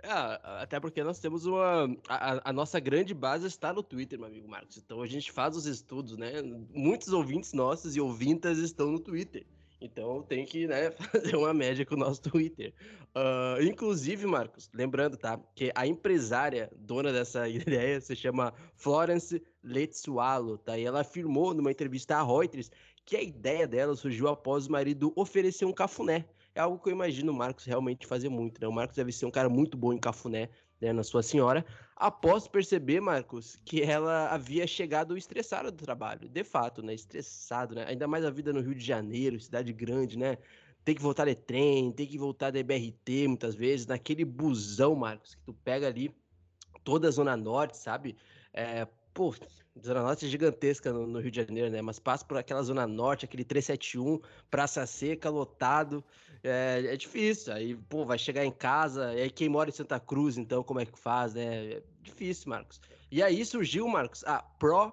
É, 0.03 0.63
até 0.63 0.79
porque 0.79 1.03
nós 1.03 1.19
temos 1.19 1.47
uma. 1.47 1.85
A, 2.09 2.51
a, 2.51 2.53
nossa 2.53 2.79
grande 2.79 3.15
base 3.15 3.47
está 3.47 3.73
no 3.73 3.83
Twitter, 3.83 4.19
meu 4.19 4.29
amigo 4.29 4.47
Marcos. 4.47 4.77
Então 4.77 5.01
a 5.01 5.07
gente 5.07 5.33
faz 5.33 5.57
os 5.57 5.65
estudos, 5.65 6.17
né? 6.17 6.43
Muitos 6.75 7.09
ouvintes 7.09 7.55
nossos 7.55 7.97
e 7.97 8.01
ouvintas 8.01 8.59
estão 8.59 8.91
no 8.91 9.01
Twitter. 9.01 9.47
Então 9.81 10.23
tem 10.23 10.45
que 10.45 10.67
né, 10.67 10.91
fazer 11.13 11.37
uma 11.37 11.55
média 11.55 11.87
com 11.87 11.95
o 11.95 11.99
nosso 11.99 12.21
Twitter. 12.23 12.75
Uh, 13.15 13.63
inclusive, 13.63 14.27
Marcos, 14.27 14.71
lembrando, 14.75 15.17
tá? 15.17 15.41
Que 15.55 15.73
a 15.75 15.87
empresária 15.87 16.71
dona 16.77 17.13
dessa 17.13 17.49
ideia 17.49 18.01
se 18.01 18.15
chama 18.15 18.53
Florence 18.75 19.43
Letsualo, 19.65 20.59
tá? 20.59 20.79
E 20.79 20.85
ela 20.85 21.01
afirmou 21.01 21.55
numa 21.55 21.71
entrevista 21.71 22.17
à 22.17 22.23
Reuters 22.23 22.71
que 23.05 23.17
a 23.17 23.23
ideia 23.23 23.67
dela 23.67 23.97
surgiu 23.97 24.29
após 24.29 24.67
o 24.67 24.73
marido 24.73 25.13
oferecer 25.17 25.65
um 25.65 25.73
cafuné. 25.73 26.27
É 26.55 26.61
algo 26.61 26.79
que 26.79 26.89
eu 26.89 26.93
imagino 26.93 27.33
o 27.33 27.35
Marcos 27.35 27.65
realmente 27.65 28.07
fazer 28.07 28.29
muito, 28.29 28.61
né? 28.61 28.69
O 28.69 28.73
Marcos 28.73 28.97
deve 28.97 29.13
ser 29.13 29.27
um 29.27 29.31
cara 29.31 29.49
muito 29.49 29.77
bom 29.77 29.93
em 29.93 29.99
cafuné. 29.99 30.49
Né, 30.81 30.93
na 30.93 31.03
sua 31.03 31.23
senhora, 31.23 31.65
após 31.95 32.49
perceber, 32.49 33.01
Marcos, 33.01 33.57
que 33.65 33.83
ela 33.83 34.29
havia 34.29 34.67
chegado 34.67 35.17
estressada 35.17 35.71
do 35.71 35.77
trabalho. 35.77 36.29
De 36.29 36.43
fato, 36.43 36.83
né? 36.83 36.95
Estressado, 36.95 37.75
né? 37.75 37.85
Ainda 37.87 38.09
mais 38.09 38.25
a 38.25 38.31
vida 38.31 38.53
no 38.53 38.61
Rio 38.61 38.75
de 38.75 38.85
Janeiro, 38.85 39.39
cidade 39.39 39.73
grande, 39.73 40.19
né? 40.19 40.39
Tem 40.83 40.95
que 40.95 41.03
voltar 41.03 41.27
de 41.27 41.35
trem, 41.35 41.93
tem 41.93 42.07
que 42.07 42.17
voltar 42.17 42.51
da 42.51 42.63
BRT 42.63 43.29
muitas 43.29 43.55
vezes, 43.55 43.87
naquele 43.87 44.25
busão, 44.25 44.95
Marcos, 44.95 45.35
que 45.35 45.43
tu 45.43 45.53
pega 45.53 45.87
ali 45.87 46.11
toda 46.83 47.09
a 47.09 47.11
Zona 47.11 47.37
Norte, 47.37 47.77
sabe? 47.77 48.17
É, 48.53 48.87
pô, 49.13 49.35
Zona 49.83 50.03
Norte 50.03 50.27
é 50.27 50.29
gigantesca 50.29 50.93
no, 50.93 51.07
no, 51.07 51.21
Rio 51.21 51.31
de 51.31 51.37
Janeiro, 51.39 51.71
né? 51.71 51.81
Mas 51.81 51.99
passa 51.99 52.25
por 52.25 52.37
aquela 52.37 52.63
Zona 52.63 52.87
Norte, 52.87 53.25
aquele 53.25 53.45
371, 53.45 54.21
Praça 54.51 54.85
Seca, 54.87 55.31
lotado. 55.31 56.05
É, 56.43 56.83
é, 56.87 56.97
difícil. 56.97 57.53
Aí, 57.53 57.75
pô, 57.75 58.05
vai 58.05 58.19
chegar 58.19 58.45
em 58.45 58.51
casa. 58.51 59.15
E 59.15 59.23
aí, 59.23 59.31
quem 59.31 59.49
mora 59.49 59.71
em 59.71 59.73
Santa 59.73 59.99
Cruz, 59.99 60.37
então, 60.37 60.63
como 60.63 60.81
é 60.81 60.87
que 60.87 60.99
faz, 60.99 61.35
né? 61.35 61.73
É 61.73 61.83
difícil, 62.03 62.51
Marcos. 62.51 62.81
E 63.11 63.23
aí 63.23 63.45
surgiu, 63.45 63.89
Marcos, 63.89 64.23
a 64.25 64.41
Pro 64.41 64.93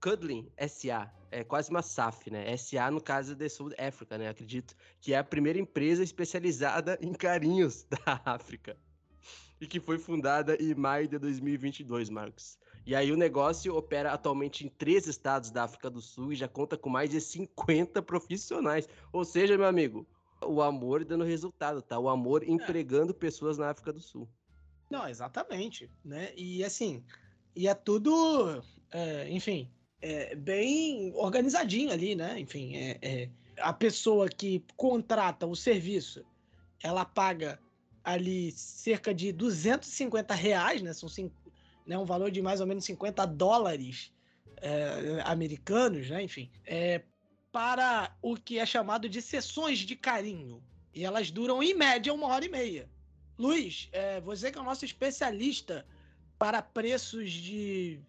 Cuddling 0.00 0.50
SA. 0.68 1.10
É 1.30 1.42
quase 1.42 1.70
uma 1.70 1.82
SAF, 1.82 2.30
né? 2.30 2.56
SA, 2.56 2.90
no 2.90 3.00
caso 3.00 3.34
de 3.34 3.48
South 3.48 3.72
África, 3.78 4.18
né? 4.18 4.28
Acredito 4.28 4.74
que 5.00 5.14
é 5.14 5.18
a 5.18 5.24
primeira 5.24 5.58
empresa 5.58 6.02
especializada 6.02 6.98
em 7.00 7.12
carinhos 7.12 7.84
da 7.90 8.20
África. 8.24 8.76
E 9.60 9.66
que 9.66 9.80
foi 9.80 9.98
fundada 9.98 10.56
em 10.60 10.74
maio 10.74 11.08
de 11.08 11.18
2022, 11.18 12.10
Marcos. 12.10 12.58
E 12.86 12.94
aí 12.94 13.10
o 13.10 13.16
negócio 13.16 13.74
opera 13.74 14.12
atualmente 14.12 14.66
em 14.66 14.68
três 14.68 15.06
estados 15.06 15.50
da 15.50 15.64
África 15.64 15.88
do 15.88 16.02
Sul 16.02 16.32
e 16.32 16.36
já 16.36 16.46
conta 16.46 16.76
com 16.76 16.90
mais 16.90 17.10
de 17.10 17.20
50 17.20 18.02
profissionais. 18.02 18.86
Ou 19.10 19.24
seja, 19.24 19.56
meu 19.56 19.66
amigo, 19.66 20.06
o 20.42 20.60
amor 20.60 21.04
dando 21.04 21.24
resultado, 21.24 21.80
tá? 21.80 21.98
O 21.98 22.08
amor 22.08 22.42
é. 22.42 22.46
empregando 22.46 23.14
pessoas 23.14 23.56
na 23.56 23.70
África 23.70 23.92
do 23.92 24.00
Sul. 24.00 24.28
Não, 24.90 25.08
exatamente, 25.08 25.90
né? 26.04 26.32
E 26.36 26.62
assim, 26.62 27.02
e 27.56 27.68
é 27.68 27.74
tudo, 27.74 28.62
é, 28.90 29.30
enfim, 29.30 29.70
é 30.02 30.34
bem 30.34 31.12
organizadinho 31.14 31.90
ali, 31.90 32.14
né? 32.14 32.38
Enfim, 32.38 32.76
é, 32.76 32.98
é, 33.00 33.30
a 33.58 33.72
pessoa 33.72 34.28
que 34.28 34.62
contrata 34.76 35.46
o 35.46 35.56
serviço, 35.56 36.24
ela 36.82 37.04
paga 37.04 37.58
ali 38.02 38.52
cerca 38.52 39.14
de 39.14 39.32
250 39.32 40.34
reais, 40.34 40.82
né? 40.82 40.92
São 40.92 41.08
né, 41.86 41.98
um 41.98 42.04
valor 42.04 42.30
de 42.30 42.40
mais 42.40 42.60
ou 42.60 42.66
menos 42.66 42.84
50 42.84 43.26
dólares 43.26 44.12
é, 44.56 45.22
americanos, 45.24 46.08
né, 46.08 46.22
enfim, 46.22 46.50
é, 46.64 47.02
para 47.52 48.16
o 48.20 48.36
que 48.36 48.58
é 48.58 48.66
chamado 48.66 49.08
de 49.08 49.20
sessões 49.20 49.80
de 49.80 49.94
carinho. 49.94 50.62
E 50.92 51.04
elas 51.04 51.30
duram, 51.30 51.62
em 51.62 51.74
média, 51.74 52.14
uma 52.14 52.28
hora 52.28 52.44
e 52.44 52.48
meia. 52.48 52.88
Luiz, 53.38 53.88
é, 53.92 54.20
você 54.20 54.50
que 54.50 54.58
é 54.58 54.60
o 54.60 54.64
nosso 54.64 54.84
especialista 54.84 55.84
para 56.38 56.62
preços 56.62 57.32
de. 57.32 58.00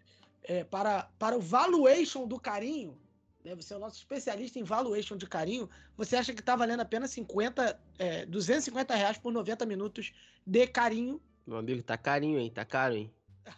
É, 0.44 0.62
para, 0.62 1.10
para 1.18 1.36
o 1.36 1.40
valuation 1.40 2.26
do 2.26 2.38
carinho, 2.38 2.96
né, 3.44 3.54
você 3.56 3.74
é 3.74 3.76
o 3.76 3.80
nosso 3.80 3.98
especialista 3.98 4.60
em 4.60 4.62
valuation 4.62 5.16
de 5.16 5.26
carinho, 5.26 5.68
você 5.96 6.16
acha 6.16 6.32
que 6.32 6.40
está 6.40 6.54
valendo 6.54 6.80
apenas 6.80 7.10
50, 7.10 7.80
é, 7.98 8.26
250 8.26 8.94
reais 8.94 9.18
por 9.18 9.32
90 9.32 9.66
minutos 9.66 10.12
de 10.46 10.66
carinho? 10.68 11.20
Meu 11.44 11.58
amigo, 11.58 11.82
tá 11.82 11.98
carinho, 11.98 12.38
hein? 12.38 12.50
Tá 12.50 12.64
caro, 12.64 12.94
hein? 12.94 13.12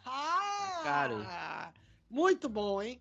Ah! 0.04 0.80
Caro. 0.82 1.26
Muito 2.10 2.48
bom, 2.48 2.80
hein? 2.82 3.00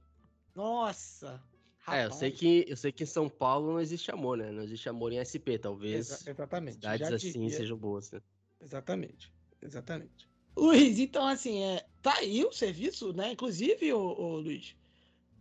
Nossa. 0.56 1.41
Rapaz. 1.79 2.03
É, 2.03 2.06
eu 2.06 2.12
sei, 2.12 2.32
que, 2.32 2.65
eu 2.67 2.75
sei 2.75 2.91
que 2.91 3.03
em 3.03 3.08
São 3.08 3.29
Paulo 3.29 3.72
não 3.72 3.79
existe 3.79 4.12
amor, 4.12 4.38
né? 4.38 4.51
Não 4.51 4.63
existe 4.63 4.89
amor 4.89 5.13
em 5.13 5.20
SP, 5.24 5.58
talvez. 5.58 6.12
Exa 6.12 6.32
exatamente. 6.32 6.75
Cidades 6.75 7.12
assim 7.12 7.50
sejam 7.50 7.77
boas, 7.77 8.12
né? 8.12 8.22
Exatamente. 8.62 9.32
Exatamente. 9.62 10.27
Luiz, 10.56 11.00
então, 11.00 11.25
assim, 11.25 11.63
é, 11.63 11.86
tá 12.01 12.15
aí 12.17 12.44
o 12.44 12.51
serviço, 12.51 13.13
né? 13.13 13.32
Inclusive, 13.32 13.94
o, 13.94 14.00
o 14.00 14.39
Luiz, 14.39 14.75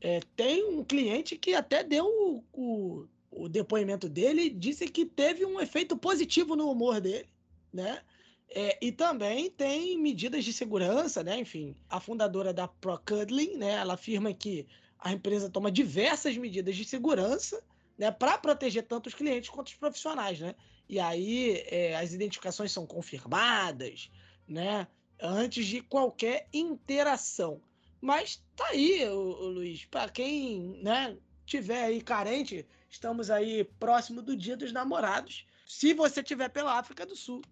é, 0.00 0.20
tem 0.36 0.64
um 0.64 0.84
cliente 0.84 1.36
que 1.36 1.54
até 1.54 1.82
deu 1.82 2.06
o, 2.06 2.44
o, 2.52 3.08
o 3.30 3.48
depoimento 3.48 4.08
dele 4.08 4.42
e 4.42 4.50
disse 4.50 4.86
que 4.86 5.06
teve 5.06 5.44
um 5.44 5.60
efeito 5.60 5.96
positivo 5.96 6.54
no 6.54 6.70
humor 6.70 7.00
dele, 7.00 7.28
né? 7.72 8.02
É, 8.48 8.78
e 8.80 8.92
também 8.92 9.50
tem 9.50 9.98
medidas 9.98 10.44
de 10.44 10.52
segurança, 10.52 11.22
né? 11.22 11.38
Enfim, 11.38 11.74
a 11.88 12.00
fundadora 12.00 12.52
da 12.52 12.68
ProCuddling, 12.68 13.56
né? 13.56 13.72
Ela 13.72 13.94
afirma 13.94 14.32
que 14.32 14.66
a 14.98 15.12
empresa 15.12 15.50
toma 15.50 15.70
diversas 15.70 16.36
medidas 16.36 16.76
de 16.76 16.84
segurança, 16.84 17.62
né? 17.98 18.10
Para 18.10 18.38
proteger 18.38 18.84
tanto 18.84 19.08
os 19.08 19.14
clientes 19.14 19.50
quanto 19.50 19.68
os 19.68 19.74
profissionais, 19.74 20.40
né? 20.40 20.54
E 20.88 21.00
aí 21.00 21.64
é, 21.66 21.96
as 21.96 22.12
identificações 22.12 22.70
são 22.70 22.86
confirmadas, 22.86 24.10
né? 24.48 24.86
Antes 25.20 25.66
de 25.66 25.80
qualquer 25.80 26.48
interação. 26.52 27.60
Mas 28.00 28.42
tá 28.54 28.68
aí, 28.68 29.04
o, 29.08 29.18
o 29.18 29.48
Luiz, 29.48 29.84
para 29.86 30.08
quem, 30.08 30.80
né? 30.82 31.16
Tiver 31.44 31.84
aí 31.84 32.00
carente, 32.00 32.66
estamos 32.88 33.30
aí 33.30 33.64
próximo 33.78 34.22
do 34.22 34.36
Dia 34.36 34.56
dos 34.56 34.72
Namorados. 34.72 35.46
Se 35.66 35.92
você 35.92 36.22
tiver 36.22 36.48
pela 36.48 36.78
África 36.78 37.04
do 37.04 37.16
Sul, 37.16 37.42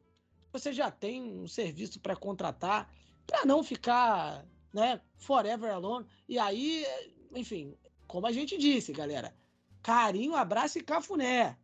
você 0.54 0.72
já 0.72 0.88
tem 0.88 1.20
um 1.20 1.48
serviço 1.48 1.98
para 1.98 2.14
contratar 2.14 2.88
para 3.26 3.44
não 3.44 3.64
ficar, 3.64 4.46
né, 4.72 5.00
forever 5.16 5.72
alone. 5.72 6.06
E 6.28 6.38
aí, 6.38 6.86
enfim, 7.34 7.76
como 8.06 8.28
a 8.28 8.32
gente 8.32 8.56
disse, 8.56 8.92
galera, 8.92 9.34
carinho, 9.82 10.36
abraço 10.36 10.78
e 10.78 10.82
cafuné, 10.82 11.58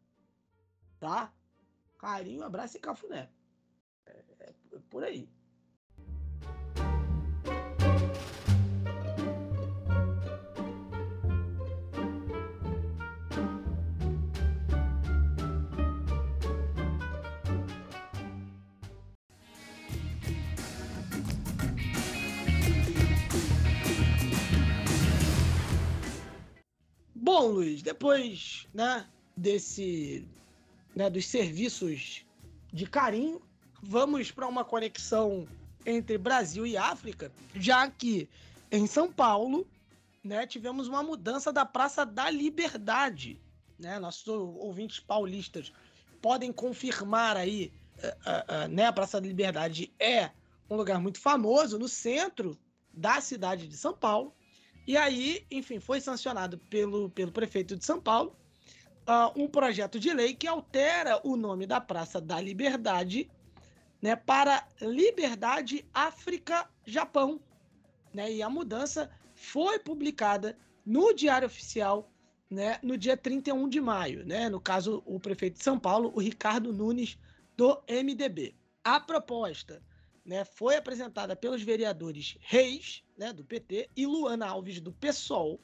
tá? 0.98 1.32
Carinho, 1.98 2.42
abraço 2.42 2.78
e 2.78 2.80
cafuné. 2.80 3.30
É, 4.06 4.24
é 4.40 4.78
por 4.90 5.04
aí. 5.04 5.28
Bom, 27.32 27.46
Luiz, 27.46 27.80
depois 27.80 28.66
né, 28.74 29.06
desse 29.36 30.26
né, 30.96 31.08
dos 31.08 31.26
serviços 31.26 32.26
de 32.72 32.86
carinho, 32.86 33.40
vamos 33.80 34.32
para 34.32 34.48
uma 34.48 34.64
conexão 34.64 35.46
entre 35.86 36.18
Brasil 36.18 36.66
e 36.66 36.76
África, 36.76 37.30
já 37.54 37.88
que 37.88 38.28
em 38.68 38.84
São 38.84 39.12
Paulo 39.12 39.64
né, 40.24 40.44
tivemos 40.44 40.88
uma 40.88 41.04
mudança 41.04 41.52
da 41.52 41.64
Praça 41.64 42.04
da 42.04 42.28
Liberdade. 42.28 43.40
Né? 43.78 44.00
Nossos 44.00 44.26
ouvintes 44.26 44.98
paulistas 44.98 45.72
podem 46.20 46.52
confirmar 46.52 47.36
aí, 47.36 47.72
uh, 47.98 48.08
uh, 48.08 48.64
uh, 48.64 48.68
né, 48.68 48.86
a 48.86 48.92
Praça 48.92 49.20
da 49.20 49.28
Liberdade 49.28 49.94
é 50.00 50.32
um 50.68 50.74
lugar 50.74 50.98
muito 50.98 51.20
famoso 51.20 51.78
no 51.78 51.88
centro 51.88 52.58
da 52.92 53.20
cidade 53.20 53.68
de 53.68 53.76
São 53.76 53.94
Paulo. 53.94 54.34
E 54.86 54.96
aí, 54.96 55.46
enfim, 55.50 55.78
foi 55.78 56.00
sancionado 56.00 56.58
pelo, 56.58 57.10
pelo 57.10 57.30
prefeito 57.30 57.76
de 57.76 57.84
São 57.84 58.00
Paulo 58.00 58.36
uh, 59.06 59.42
um 59.42 59.48
projeto 59.48 59.98
de 59.98 60.12
lei 60.12 60.34
que 60.34 60.46
altera 60.46 61.20
o 61.24 61.36
nome 61.36 61.66
da 61.66 61.80
Praça 61.80 62.20
da 62.20 62.40
Liberdade 62.40 63.30
né, 64.00 64.16
para 64.16 64.66
Liberdade 64.80 65.84
África 65.92 66.68
Japão. 66.86 67.40
Né, 68.12 68.32
e 68.32 68.42
a 68.42 68.48
mudança 68.48 69.10
foi 69.34 69.78
publicada 69.78 70.56
no 70.84 71.12
Diário 71.12 71.46
Oficial 71.46 72.10
né, 72.50 72.78
no 72.82 72.96
dia 72.96 73.16
31 73.16 73.68
de 73.68 73.80
maio. 73.80 74.24
Né, 74.26 74.48
no 74.48 74.60
caso, 74.60 75.02
o 75.06 75.20
prefeito 75.20 75.58
de 75.58 75.64
São 75.64 75.78
Paulo, 75.78 76.10
o 76.14 76.20
Ricardo 76.20 76.72
Nunes, 76.72 77.18
do 77.56 77.80
MDB. 77.88 78.54
A 78.82 78.98
proposta 78.98 79.82
né, 80.24 80.44
foi 80.44 80.76
apresentada 80.76 81.34
pelos 81.34 81.62
vereadores 81.62 82.36
Reis, 82.40 83.02
né, 83.16 83.32
do 83.32 83.44
PT, 83.44 83.90
e 83.96 84.06
Luana 84.06 84.46
Alves, 84.46 84.80
do 84.80 84.92
PSOL, 84.92 85.60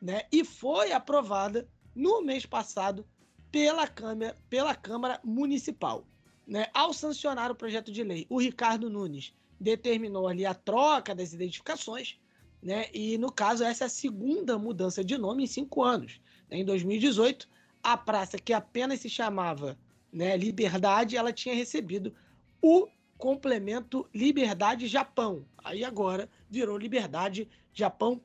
né, 0.00 0.22
e 0.30 0.44
foi 0.44 0.92
aprovada 0.92 1.68
no 1.94 2.22
mês 2.22 2.44
passado 2.44 3.06
pela 3.50 3.86
Câmara, 3.86 4.36
pela 4.50 4.74
Câmara 4.74 5.20
Municipal. 5.24 6.06
Né? 6.46 6.66
Ao 6.74 6.92
sancionar 6.92 7.50
o 7.50 7.54
projeto 7.54 7.90
de 7.90 8.04
lei, 8.04 8.26
o 8.28 8.38
Ricardo 8.38 8.90
Nunes 8.90 9.34
determinou 9.58 10.28
ali 10.28 10.44
a 10.44 10.54
troca 10.54 11.14
das 11.14 11.32
identificações, 11.32 12.18
né? 12.62 12.86
e 12.92 13.16
no 13.18 13.32
caso, 13.32 13.64
essa 13.64 13.84
é 13.84 13.86
a 13.86 13.90
segunda 13.90 14.58
mudança 14.58 15.02
de 15.02 15.16
nome 15.16 15.44
em 15.44 15.46
cinco 15.46 15.82
anos. 15.82 16.20
Em 16.50 16.64
2018, 16.64 17.48
a 17.82 17.96
praça 17.96 18.38
que 18.38 18.52
apenas 18.52 19.00
se 19.00 19.08
chamava 19.08 19.78
né, 20.12 20.36
Liberdade, 20.36 21.16
ela 21.16 21.32
tinha 21.32 21.54
recebido 21.54 22.14
o 22.60 22.88
complemento 23.18 24.08
Liberdade 24.14 24.86
Japão. 24.86 25.44
Aí 25.64 25.84
agora 25.84 26.28
virou 26.48 26.78
Liberdade 26.78 27.48
Japão 27.72 28.20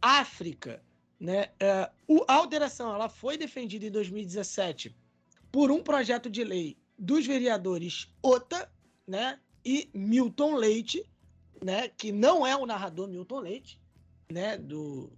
África. 0.00 0.82
Né? 1.18 1.50
É, 1.58 1.90
a 2.28 2.34
alteração 2.34 2.94
ela 2.94 3.08
foi 3.08 3.36
defendida 3.38 3.86
em 3.86 3.90
2017 3.90 4.94
por 5.50 5.70
um 5.70 5.82
projeto 5.82 6.28
de 6.28 6.44
lei 6.44 6.76
dos 6.98 7.26
vereadores 7.26 8.08
OTA, 8.22 8.70
né? 9.06 9.38
e 9.66 9.90
Milton 9.92 10.54
Leite, 10.54 11.04
né, 11.60 11.88
que 11.88 12.12
não 12.12 12.46
é 12.46 12.54
o 12.54 12.64
narrador 12.64 13.08
Milton 13.08 13.40
Leite, 13.40 13.80
né, 14.30 14.56
do, 14.56 15.10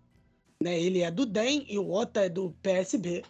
né, 0.62 0.80
ele 0.80 1.02
é 1.02 1.10
do 1.10 1.26
DEM 1.26 1.66
e 1.68 1.78
o 1.78 1.92
Ota 1.92 2.24
é 2.24 2.30
do 2.30 2.50
PSB, 2.62 3.22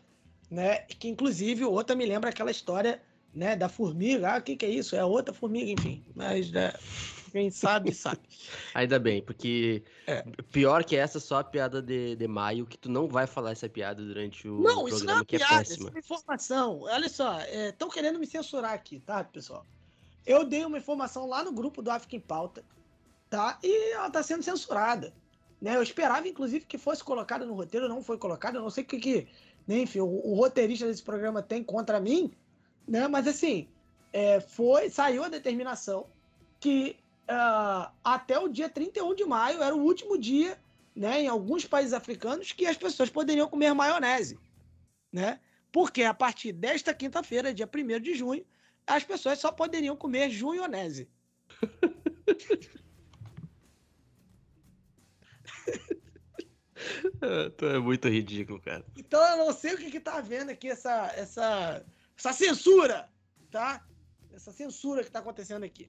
né, 0.49 0.79
que 0.83 1.09
inclusive 1.09 1.65
o 1.65 1.75
Ota 1.75 1.97
me 1.97 2.07
lembra 2.07 2.31
aquela 2.31 2.53
história, 2.53 3.03
né, 3.39 3.55
da 3.55 3.69
formiga, 3.69 4.35
ah, 4.35 4.39
o 4.39 4.43
que 4.43 4.57
que 4.57 4.67
é 4.67 4.69
isso? 4.69 4.97
É 4.97 5.05
outra 5.05 5.33
formiga, 5.33 5.71
enfim, 5.71 6.05
mas 6.13 6.51
né, 6.51 6.73
quem 7.31 7.51
sabe, 7.51 7.95
sabe. 7.95 8.19
Ainda 8.75 8.99
bem, 8.99 9.23
porque 9.23 9.85
é. 10.09 10.25
pior 10.51 10.83
que 10.83 10.97
essa, 10.97 11.21
só 11.21 11.39
a 11.39 11.45
piada 11.45 11.81
de, 11.81 12.17
de 12.17 12.27
maio, 12.27 12.67
que 12.67 12.77
tu 12.77 12.91
não 12.91 13.07
vai 13.07 13.29
falar 13.29 13.53
essa 13.53 13.69
piada 13.69 14.05
durante 14.05 14.49
o 14.49 14.57
não, 14.57 14.63
programa, 14.63 14.89
isso 14.89 15.05
não 15.05 15.19
é 15.21 15.25
que 15.25 15.37
piada, 15.37 15.55
é 15.55 15.59
péssima. 15.59 15.89
Isso 15.89 15.97
é 15.97 16.01
informação. 16.01 16.81
Olha 16.81 17.09
só, 17.09 17.41
estão 17.43 17.89
é, 17.89 17.93
querendo 17.93 18.19
me 18.19 18.27
censurar 18.27 18.73
aqui, 18.73 18.99
tá, 18.99 19.23
pessoal? 19.23 19.65
Eu 20.27 20.45
dei 20.45 20.65
uma 20.65 20.79
informação 20.79 21.29
lá 21.29 21.45
no 21.45 21.53
grupo 21.53 21.81
do 21.81 21.93
África 21.93 22.17
em 22.17 22.21
Pauta, 22.21 22.65
tá? 23.31 23.57
E 23.63 23.93
ela 23.93 24.11
tá 24.11 24.21
sendo 24.21 24.43
censurada. 24.43 25.15
Né? 25.63 25.77
Eu 25.77 25.83
esperava, 25.83 26.27
inclusive, 26.27 26.65
que 26.65 26.77
fosse 26.77 27.05
colocada 27.05 27.47
no 27.47 27.55
roteiro, 27.55 27.89
não 27.89 28.03
foi 28.03 28.19
colocada. 28.19 28.59
Eu 28.59 28.63
não 28.63 28.71
sei 28.71 28.83
o 28.83 28.87
que, 28.87 28.99
que 28.99 29.29
né? 29.69 29.81
enfim, 29.81 30.01
o, 30.01 30.07
o, 30.07 30.35
roteirista 30.35 30.87
desse 30.87 31.03
programa 31.03 31.41
tem 31.41 31.63
contra 31.63 32.01
mim, 32.01 32.33
né? 32.89 33.07
Mas 33.07 33.29
assim, 33.29 33.69
é, 34.13 34.41
foi, 34.41 34.89
saiu 34.91 35.23
a 35.23 35.29
determinação 35.29 36.07
que 36.59 36.97
uh, 37.29 37.93
até 38.03 38.39
o 38.39 38.49
dia 38.49 38.69
31 38.69 39.15
de 39.15 39.25
maio 39.25 39.63
era 39.63 39.75
o 39.75 39.83
último 39.83 40.19
dia, 40.19 40.59
né, 40.97 41.23
em 41.23 41.29
alguns 41.29 41.65
países 41.65 41.93
africanos, 41.93 42.51
que 42.53 42.67
as 42.67 42.77
pessoas 42.77 43.11
poderiam 43.11 43.49
comer 43.49 43.73
maionese, 43.75 44.39
né? 45.13 45.39
Porque 45.71 46.03
a 46.03 46.15
partir 46.15 46.51
desta 46.53 46.93
quinta-feira, 46.95 47.55
dia 47.55 47.69
1 47.73 48.01
de 48.01 48.15
junho, 48.15 48.45
as 48.87 49.05
pessoas 49.05 49.39
só 49.39 49.53
poderiam 49.53 49.95
comer 49.95 50.31
junionese. 50.31 51.09
é 57.63 57.79
muito 57.79 58.09
ridículo, 58.09 58.61
cara. 58.61 58.85
Então 58.97 59.23
eu 59.23 59.37
não 59.45 59.53
sei 59.53 59.75
o 59.75 59.79
que, 59.79 59.91
que 59.91 60.01
tá 60.01 60.17
havendo 60.17 60.51
aqui, 60.51 60.69
essa, 60.71 61.13
essa, 61.15 61.85
essa 62.19 62.33
censura, 62.33 63.09
tá? 63.51 63.87
Essa 64.33 64.53
censura 64.53 65.05
que 65.05 65.11
tá 65.11 65.21
acontecendo 65.21 65.65
aqui. 65.65 65.89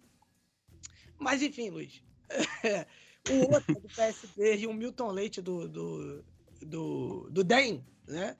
Mas 1.18 1.42
enfim, 1.42 1.70
Luiz. 1.70 2.04
o 3.30 3.54
outro 3.54 3.74
do 3.74 3.90
PSB 3.90 4.58
e 4.58 4.68
o 4.68 4.74
Milton 4.74 5.12
Leite 5.12 5.42
do, 5.42 5.68
do, 5.68 6.26
do, 6.62 7.30
do 7.32 7.44
DEM, 7.44 7.84
né? 8.08 8.38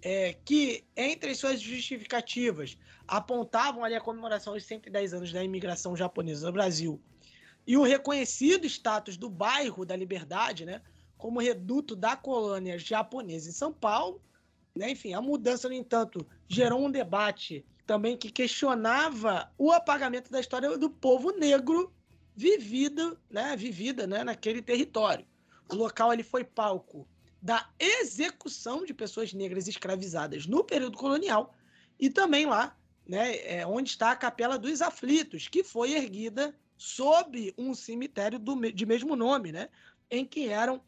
É, 0.00 0.34
que 0.44 0.84
entre 0.94 1.34
suas 1.34 1.60
justificativas 1.60 2.76
apontavam 3.08 3.82
ali 3.82 3.94
a 3.94 4.00
comemoração 4.00 4.52
dos 4.52 4.64
110 4.64 5.14
anos 5.14 5.32
da 5.32 5.42
imigração 5.42 5.96
japonesa 5.96 6.46
no 6.46 6.52
Brasil 6.52 7.00
e 7.66 7.76
o 7.76 7.82
reconhecido 7.82 8.66
status 8.66 9.16
do 9.16 9.30
bairro 9.30 9.86
da 9.86 9.96
Liberdade, 9.96 10.66
né, 10.66 10.82
como 11.16 11.40
reduto 11.40 11.96
da 11.96 12.16
colônia 12.16 12.78
japonesa 12.78 13.48
em 13.48 13.52
São 13.52 13.72
Paulo. 13.72 14.20
Né? 14.74 14.90
Enfim, 14.90 15.14
a 15.14 15.20
mudança, 15.20 15.68
no 15.68 15.74
entanto, 15.74 16.26
gerou 16.48 16.84
um 16.84 16.90
debate 16.90 17.64
também 17.86 18.16
que 18.16 18.30
questionava 18.30 19.52
o 19.58 19.70
apagamento 19.70 20.30
da 20.30 20.40
história 20.40 20.76
do 20.76 20.90
povo 20.90 21.30
negro 21.32 21.92
vivida, 22.34 23.16
né, 23.30 23.54
vivida 23.56 24.06
né, 24.06 24.24
naquele 24.24 24.60
território. 24.60 25.24
O 25.70 25.76
local 25.76 26.10
ali 26.10 26.22
foi 26.22 26.42
palco 26.42 27.06
da 27.40 27.68
execução 27.78 28.84
de 28.84 28.94
pessoas 28.94 29.32
negras 29.32 29.68
escravizadas 29.68 30.46
no 30.46 30.64
período 30.64 30.96
colonial 30.96 31.54
e 32.00 32.10
também 32.10 32.46
lá, 32.46 32.76
né, 33.06 33.36
é, 33.46 33.66
onde 33.66 33.90
está 33.90 34.10
a 34.10 34.16
Capela 34.16 34.58
dos 34.58 34.80
Aflitos, 34.80 35.46
que 35.46 35.62
foi 35.62 35.92
erguida 35.92 36.56
sob 36.76 37.54
um 37.56 37.74
cemitério 37.74 38.38
do, 38.38 38.72
de 38.72 38.86
mesmo 38.86 39.14
nome, 39.14 39.52
né, 39.52 39.68
em 40.10 40.24
que 40.24 40.48
eram 40.48 40.82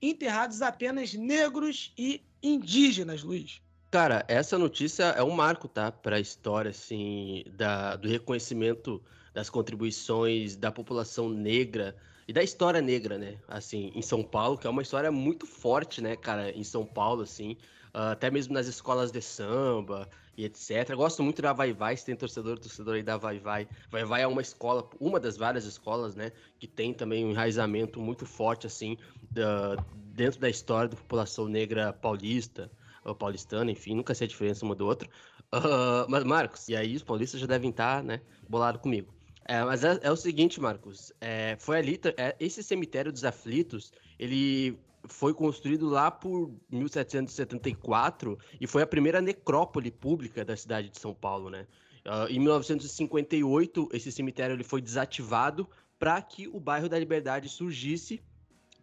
enterrados 0.00 0.62
apenas 0.62 1.12
negros 1.14 1.92
e 1.96 2.22
indígenas, 2.42 3.22
Luiz. 3.22 3.60
Cara, 3.90 4.24
essa 4.28 4.58
notícia 4.58 5.04
é 5.04 5.22
um 5.22 5.30
marco, 5.30 5.66
tá, 5.66 5.90
para 5.90 6.16
a 6.16 6.20
história 6.20 6.70
assim 6.70 7.44
da, 7.56 7.96
do 7.96 8.06
reconhecimento 8.06 9.02
das 9.32 9.48
contribuições 9.48 10.56
da 10.56 10.70
população 10.70 11.28
negra 11.28 11.96
e 12.26 12.32
da 12.32 12.42
história 12.42 12.82
negra, 12.82 13.16
né? 13.16 13.38
Assim, 13.48 13.90
em 13.94 14.02
São 14.02 14.22
Paulo, 14.22 14.58
que 14.58 14.66
é 14.66 14.70
uma 14.70 14.82
história 14.82 15.10
muito 15.10 15.46
forte, 15.46 16.02
né, 16.02 16.16
cara, 16.16 16.50
em 16.50 16.62
São 16.62 16.84
Paulo, 16.84 17.22
assim, 17.22 17.52
uh, 17.94 18.12
até 18.12 18.30
mesmo 18.30 18.52
nas 18.52 18.66
escolas 18.66 19.10
de 19.10 19.22
samba 19.22 20.06
e 20.36 20.44
etc. 20.44 20.90
Eu 20.90 20.98
gosto 20.98 21.22
muito 21.22 21.40
da 21.40 21.54
Vai 21.54 21.72
Vai, 21.72 21.96
se 21.96 22.04
tem 22.04 22.14
torcedor, 22.14 22.58
torcedor 22.58 22.96
aí 22.96 23.02
da 23.02 23.16
Vai 23.16 23.38
Vai. 23.38 23.66
Vai 23.90 24.04
Vai 24.04 24.22
é 24.22 24.26
uma 24.26 24.42
escola, 24.42 24.86
uma 25.00 25.18
das 25.18 25.38
várias 25.38 25.64
escolas, 25.64 26.14
né, 26.14 26.30
que 26.58 26.66
tem 26.66 26.92
também 26.92 27.24
um 27.24 27.30
enraizamento 27.30 27.98
muito 27.98 28.26
forte, 28.26 28.66
assim, 28.66 28.98
da, 29.30 29.82
dentro 30.18 30.40
da 30.40 30.50
história 30.50 30.88
da 30.88 30.96
população 30.96 31.46
negra 31.46 31.92
paulista, 31.92 32.70
ou 33.04 33.14
paulistana, 33.14 33.70
enfim, 33.70 33.94
nunca 33.94 34.14
sei 34.14 34.24
a 34.26 34.28
diferença 34.28 34.64
uma 34.64 34.74
do 34.74 34.84
outro. 34.84 35.08
Uh, 35.54 36.04
mas, 36.08 36.24
Marcos, 36.24 36.68
e 36.68 36.74
aí 36.74 36.96
os 36.96 37.04
paulistas 37.04 37.40
já 37.40 37.46
devem 37.46 37.70
estar, 37.70 38.02
né, 38.02 38.20
bolado 38.48 38.80
comigo. 38.80 39.14
É, 39.44 39.64
mas 39.64 39.84
é, 39.84 39.98
é, 40.02 40.10
o 40.10 40.16
seguinte, 40.16 40.60
Marcos. 40.60 41.12
É, 41.20 41.56
foi 41.58 41.78
ali. 41.78 42.00
É, 42.18 42.36
esse 42.38 42.62
cemitério 42.62 43.10
dos 43.10 43.24
aflitos, 43.24 43.92
ele 44.18 44.78
foi 45.06 45.32
construído 45.32 45.88
lá 45.88 46.10
por 46.10 46.52
1774 46.70 48.38
e 48.60 48.66
foi 48.66 48.82
a 48.82 48.86
primeira 48.86 49.22
necrópole 49.22 49.90
pública 49.90 50.44
da 50.44 50.54
cidade 50.54 50.90
de 50.90 50.98
São 50.98 51.14
Paulo, 51.14 51.48
né? 51.48 51.66
Uh, 52.04 52.28
em 52.28 52.38
1958, 52.40 53.88
esse 53.92 54.12
cemitério 54.12 54.54
ele 54.54 54.64
foi 54.64 54.82
desativado 54.82 55.66
para 55.98 56.20
que 56.20 56.46
o 56.48 56.60
bairro 56.60 56.88
da 56.88 56.98
Liberdade 56.98 57.48
surgisse, 57.48 58.20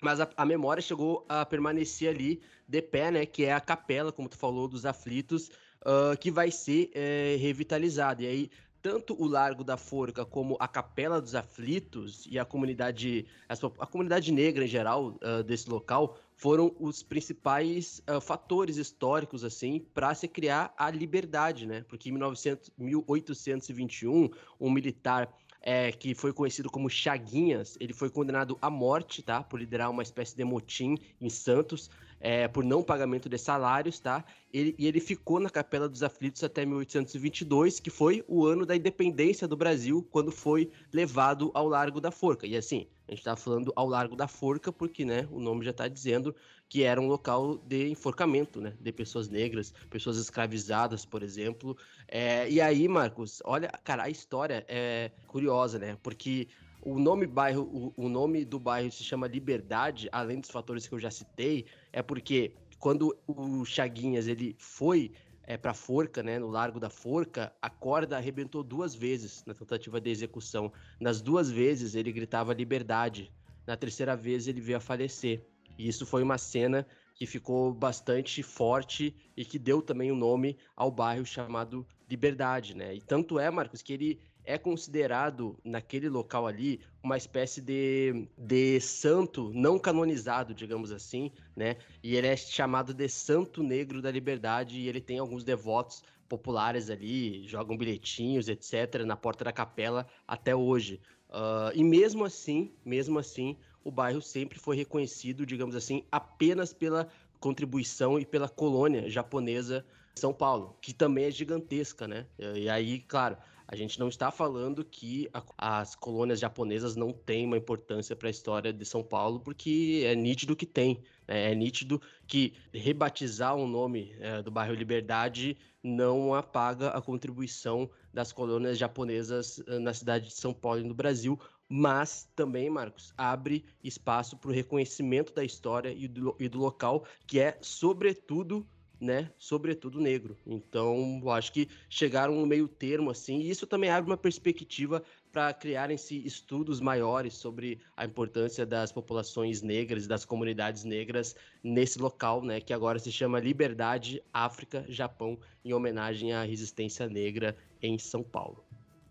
mas 0.02 0.20
a, 0.20 0.30
a, 0.36 0.46
memória 0.46 0.82
chegou 0.82 1.26
a 1.28 1.46
permanecer 1.46 2.10
ali 2.10 2.42
de 2.68 2.82
pé, 2.82 3.12
né? 3.12 3.26
Que 3.26 3.46
é 3.46 3.54
a 3.54 3.60
capela, 3.60 4.12
como 4.12 4.30
tu 4.30 4.38
falou, 4.38 4.68
dos 4.68 4.86
aflitos, 4.86 5.50
uh, 5.82 6.18
que 6.20 6.30
vai 6.32 6.52
ser 6.52 6.92
é, 6.94 7.38
revitalizada. 7.40 8.24
E 8.24 8.28
aí 8.28 8.52
tanto 8.86 9.20
o 9.20 9.26
Largo 9.26 9.64
da 9.64 9.78
Forca 9.78 10.24
como 10.24 10.56
a 10.60 10.68
Capela 10.68 11.20
dos 11.20 11.34
Aflitos 11.34 12.28
e 12.30 12.38
a 12.38 12.46
comunidade, 12.46 13.26
a, 13.50 13.88
comunidade 13.88 14.32
negra 14.32 14.64
em 14.64 14.68
geral 14.68 15.18
uh, 15.24 15.44
desse 15.44 15.68
local 15.68 16.20
foram 16.36 16.72
os 16.80 17.02
principais 17.02 18.00
uh, 18.08 18.22
fatores 18.22 18.78
históricos 18.78 19.44
assim 19.44 19.84
para 19.92 20.14
se 20.14 20.28
criar 20.28 20.72
a 20.78 20.92
liberdade, 20.92 21.66
né? 21.66 21.84
Porque 21.88 22.10
em 22.10 22.12
1900, 22.12 22.72
1821 22.78 24.30
um 24.60 24.70
militar 24.70 25.36
é, 25.66 25.92
que 25.92 26.14
foi 26.14 26.32
conhecido 26.32 26.70
como 26.70 26.88
Chaguinhas, 26.88 27.76
ele 27.80 27.92
foi 27.92 28.08
condenado 28.08 28.56
à 28.62 28.70
morte, 28.70 29.24
tá? 29.24 29.42
Por 29.42 29.60
liderar 29.60 29.90
uma 29.90 30.04
espécie 30.04 30.38
de 30.38 30.44
motim 30.44 30.96
em 31.20 31.30
Santos 31.30 31.90
é, 32.20 32.48
por 32.48 32.64
não 32.64 32.84
pagamento 32.84 33.30
de 33.30 33.38
salários, 33.38 34.00
tá? 34.00 34.24
Ele, 34.54 34.76
e 34.78 34.88
ele 34.88 35.00
ficou 35.00 35.40
na 35.40 35.50
Capela 35.50 35.88
dos 35.88 36.02
Aflitos 36.02 36.44
até 36.44 36.66
1822, 36.66 37.80
que 37.80 37.90
foi 37.90 38.24
o 38.28 38.46
ano 38.46 38.66
da 38.66 38.76
independência 38.76 39.48
do 39.48 39.56
Brasil, 39.56 40.08
quando 40.12 40.32
foi 40.32 40.72
levado 40.92 41.52
ao 41.54 41.68
Largo 41.68 42.00
da 42.00 42.12
Forca. 42.12 42.48
E 42.48 42.56
assim, 42.56 42.88
a 43.08 43.12
gente 43.12 43.20
está 43.20 43.36
falando 43.36 43.72
ao 43.76 43.88
Largo 43.88 44.16
da 44.16 44.28
Forca 44.28 44.72
porque, 44.72 45.06
né, 45.06 45.28
o 45.32 45.40
nome 45.40 45.64
já 45.64 45.72
está 45.72 45.88
dizendo 45.88 46.36
que 46.68 46.84
era 46.84 47.00
um 47.00 47.08
local 47.08 47.58
de 47.58 47.90
enforcamento, 47.90 48.60
né, 48.60 48.74
de 48.80 48.92
pessoas 48.92 49.30
negras, 49.30 49.72
pessoas 49.90 50.18
escravizadas, 50.18 51.06
por 51.06 51.22
exemplo. 51.22 51.78
É, 52.08 52.50
e 52.50 52.60
aí, 52.60 52.88
Marcos, 52.88 53.42
olha, 53.46 53.70
cara, 53.84 54.04
a 54.04 54.10
história 54.10 54.66
é 54.68 55.12
curiosa, 55.28 55.78
né, 55.78 55.98
porque 56.02 56.48
o 56.86 57.00
nome 57.00 57.26
bairro, 57.26 57.64
o, 57.64 58.06
o, 58.06 58.08
nome 58.08 58.46
do 58.46 58.60
bairro 58.60 58.92
se 58.92 59.04
chama 59.04 59.28
Liberdade, 59.28 60.08
além 60.12 60.40
dos 60.40 60.52
fatores 60.52 60.88
que 60.88 60.94
eu 60.94 61.00
já 61.00 61.10
citei, 61.10 61.66
é 61.92 62.04
porque 62.04 62.54
quando 62.80 63.18
o 63.26 63.66
Chaguinhas 63.66 64.28
ele 64.28 64.56
foi 64.60 65.12
é, 65.44 65.58
para 65.58 65.74
Forca, 65.74 66.22
né, 66.22 66.38
no 66.38 66.48
Largo 66.48 66.80
da 66.80 66.90
Forca, 66.90 67.52
a 67.60 67.70
corda 67.72 68.18
arrebentou 68.18 68.64
duas 68.64 68.94
vezes 68.94 69.44
na 69.46 69.56
tentativa 69.56 70.00
de 70.00 70.12
execução. 70.12 70.72
Nas 71.00 71.22
duas 71.22 71.50
vezes 71.50 71.96
ele 71.96 72.12
gritava 72.12 72.54
liberdade. 72.54 73.32
Na 73.66 73.76
terceira 73.76 74.16
vez 74.16 74.48
ele 74.48 74.62
veio 74.62 74.78
a 74.78 74.82
falecer. 74.82 75.44
E 75.78 75.88
isso 75.88 76.06
foi 76.06 76.22
uma 76.22 76.38
cena 76.38 76.86
que 77.16 77.26
ficou 77.26 77.74
bastante 77.74 78.44
forte 78.44 79.16
e 79.36 79.44
que 79.44 79.58
deu 79.58 79.82
também 79.82 80.12
o 80.12 80.14
um 80.14 80.18
nome 80.18 80.58
ao 80.76 80.92
bairro 80.92 81.26
chamado 81.26 81.86
Liberdade, 82.08 82.76
né? 82.76 82.94
E 82.94 83.02
tanto 83.02 83.40
é, 83.40 83.50
Marcos, 83.50 83.82
que 83.82 83.94
ele 83.94 84.20
é 84.46 84.58
considerado 84.58 85.58
naquele 85.64 86.10
local 86.10 86.48
ali 86.48 86.80
uma 87.04 87.18
espécie 87.18 87.62
de, 87.62 88.28
de 88.38 88.80
santo 88.80 89.52
não 89.54 89.78
canonizado, 89.78 90.54
digamos 90.54 90.92
assim, 90.92 91.32
né? 91.56 91.78
E 92.04 92.16
ele 92.16 92.28
é 92.28 92.36
chamado 92.36 92.94
de 92.94 93.08
Santo 93.08 93.62
Negro 93.64 94.02
da 94.02 94.12
Liberdade 94.12 94.80
e 94.80 94.88
ele 94.88 95.02
tem 95.02 95.20
alguns 95.20 95.44
devotos 95.44 96.04
populares 96.28 96.90
ali, 96.90 97.48
jogam 97.48 97.78
bilhetinhos, 97.78 98.48
etc., 98.48 99.04
na 99.06 99.16
porta 99.16 99.44
da 99.44 99.52
capela 99.52 100.08
até 100.28 100.56
hoje. 100.56 101.00
Uh, 101.30 101.72
e 101.74 101.84
mesmo 101.84 102.26
assim, 102.26 102.74
mesmo 102.84 103.20
assim, 103.20 103.58
o 103.84 103.92
bairro 103.92 104.22
sempre 104.22 104.58
foi 104.58 104.76
reconhecido, 104.76 105.46
digamos 105.46 105.76
assim, 105.76 106.04
apenas 106.12 106.74
pela 106.74 107.08
contribuição 107.40 108.20
e 108.20 108.26
pela 108.26 108.50
colônia 108.50 109.10
japonesa 109.10 109.86
São 110.16 110.34
Paulo, 110.34 110.76
que 110.82 110.94
também 110.94 111.26
é 111.26 111.32
gigantesca, 111.32 112.08
né? 112.08 112.26
E 112.40 112.70
aí, 112.70 113.00
claro, 113.00 113.38
A 113.68 113.76
gente 113.76 114.00
não 114.00 114.08
está 114.08 114.30
falando 114.32 114.84
que 114.84 115.30
a, 115.34 115.44
as 115.58 115.96
colônias 115.96 116.40
japonesas 116.40 116.96
não 116.96 117.12
têm 117.12 117.46
uma 117.46 117.58
importância 117.58 118.16
para 118.16 118.28
a 118.28 118.32
história 118.32 118.72
de 118.72 118.86
São 118.86 119.04
Paulo, 119.04 119.40
porque 119.40 120.04
é 120.06 120.16
nítido 120.16 120.56
que 120.56 120.66
tem. 120.66 121.02
Né? 121.28 121.52
É 121.52 121.56
nítido 121.56 122.02
que 122.28 122.54
rebatizar 122.74 123.56
o 123.56 123.68
nome 123.68 124.16
é, 124.20 124.42
do 124.42 124.52
bairro 124.52 124.74
Liberdade 124.74 125.58
não 125.86 126.34
apaga 126.34 126.90
a 126.90 127.02
contribuição 127.02 127.90
das 128.12 128.32
colônias 128.32 128.78
japonesas 128.78 129.62
eh, 129.68 129.78
na 129.78 129.94
cidade 129.94 130.30
de 130.30 130.34
São 130.34 130.52
Paulo 130.52 130.80
e 130.80 130.84
no 130.84 130.96
Brasil, 130.96 131.40
mas 131.70 132.28
também, 132.36 132.70
Marcos, 132.70 133.14
abre 133.16 133.66
espaço 133.84 134.36
para 134.38 134.50
o 134.50 134.54
reconhecimento 134.54 135.34
da 135.34 135.44
história 135.44 135.94
e 135.96 136.08
do, 136.08 136.36
e 136.40 136.50
do 136.50 136.58
local, 136.58 137.06
que 137.28 137.40
é, 137.40 137.58
sobretudo, 137.62 138.68
né, 139.00 139.32
sobretudo 139.38 140.00
negro. 140.00 140.38
Então, 140.46 141.20
eu 141.22 141.30
acho 141.32 141.52
que 141.52 141.68
chegaram 141.90 142.36
no 142.36 142.46
meio 142.46 142.68
termo 142.68 143.12
assim, 143.12 143.40
e 143.40 143.50
isso 143.50 143.68
também 143.68 143.90
abre 143.90 144.10
uma 144.10 144.18
perspectiva 144.18 145.04
para 145.32 145.54
criarem-se 145.54 146.26
estudos 146.26 146.80
maiores 146.80 147.34
sobre 147.34 147.82
a 147.96 148.06
importância 148.06 148.66
das 148.66 148.92
populações 148.92 149.62
negras 149.62 150.08
das 150.08 150.24
comunidades 150.24 150.84
negras 150.84 151.36
nesse 151.64 152.00
local, 152.00 152.42
né, 152.42 152.62
que 152.62 152.74
agora 152.74 153.00
se 153.00 153.12
chama 153.12 153.40
Liberdade 153.40 154.24
África 154.34 154.86
Japão, 154.88 155.38
em 155.64 155.74
homenagem 155.74 156.34
à 156.34 156.44
resistência 156.44 157.08
negra 157.10 157.58
em 157.82 157.98
São 158.00 158.24
Paulo. 158.24 158.64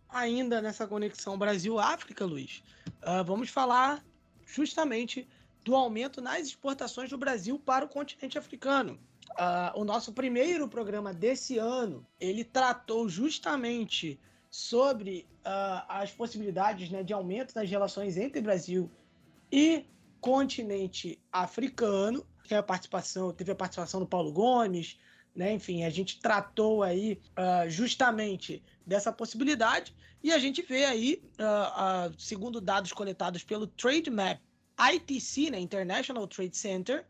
Ainda 0.08 0.62
nessa 0.62 0.86
conexão 0.86 1.36
Brasil-África, 1.36 2.24
Luiz, 2.24 2.62
uh, 3.02 3.24
vamos 3.24 3.50
falar 3.50 4.04
justamente 4.46 5.26
do 5.64 5.74
aumento 5.74 6.20
nas 6.20 6.46
exportações 6.46 7.10
do 7.10 7.18
Brasil 7.18 7.58
para 7.58 7.84
o 7.84 7.88
continente 7.88 8.38
africano. 8.38 8.98
Uh, 9.34 9.80
o 9.80 9.84
nosso 9.84 10.12
primeiro 10.12 10.68
programa 10.68 11.12
desse 11.12 11.58
ano, 11.58 12.06
ele 12.20 12.44
tratou 12.44 13.08
justamente 13.08 14.18
sobre 14.48 15.26
uh, 15.40 15.84
as 15.88 16.12
possibilidades 16.12 16.88
né, 16.90 17.02
de 17.02 17.12
aumento 17.12 17.52
das 17.52 17.68
relações 17.68 18.16
entre 18.16 18.40
Brasil 18.40 18.88
e 19.50 19.84
continente 20.20 21.18
africano. 21.32 22.24
Teve 22.44 22.56
a 22.56 22.62
participação, 22.62 23.32
teve 23.32 23.50
a 23.50 23.56
participação 23.56 23.98
do 23.98 24.06
Paulo 24.06 24.32
Gomes, 24.32 24.98
né? 25.34 25.52
Enfim, 25.52 25.82
a 25.82 25.90
gente 25.90 26.20
tratou 26.20 26.82
aí 26.82 27.20
uh, 27.36 27.68
justamente 27.68 28.62
dessa 28.86 29.12
possibilidade 29.12 29.94
e 30.22 30.32
a 30.32 30.38
gente 30.38 30.62
vê 30.62 30.86
aí, 30.86 31.22
segundo 32.16 32.58
dados 32.58 32.92
coletados 32.92 33.44
pelo 33.44 33.66
Trade 33.66 34.10
Map 34.10 34.40
ITC, 34.78 35.50
né, 35.50 35.58
International 35.58 36.26
Trade 36.26 36.56
Center, 36.56 37.06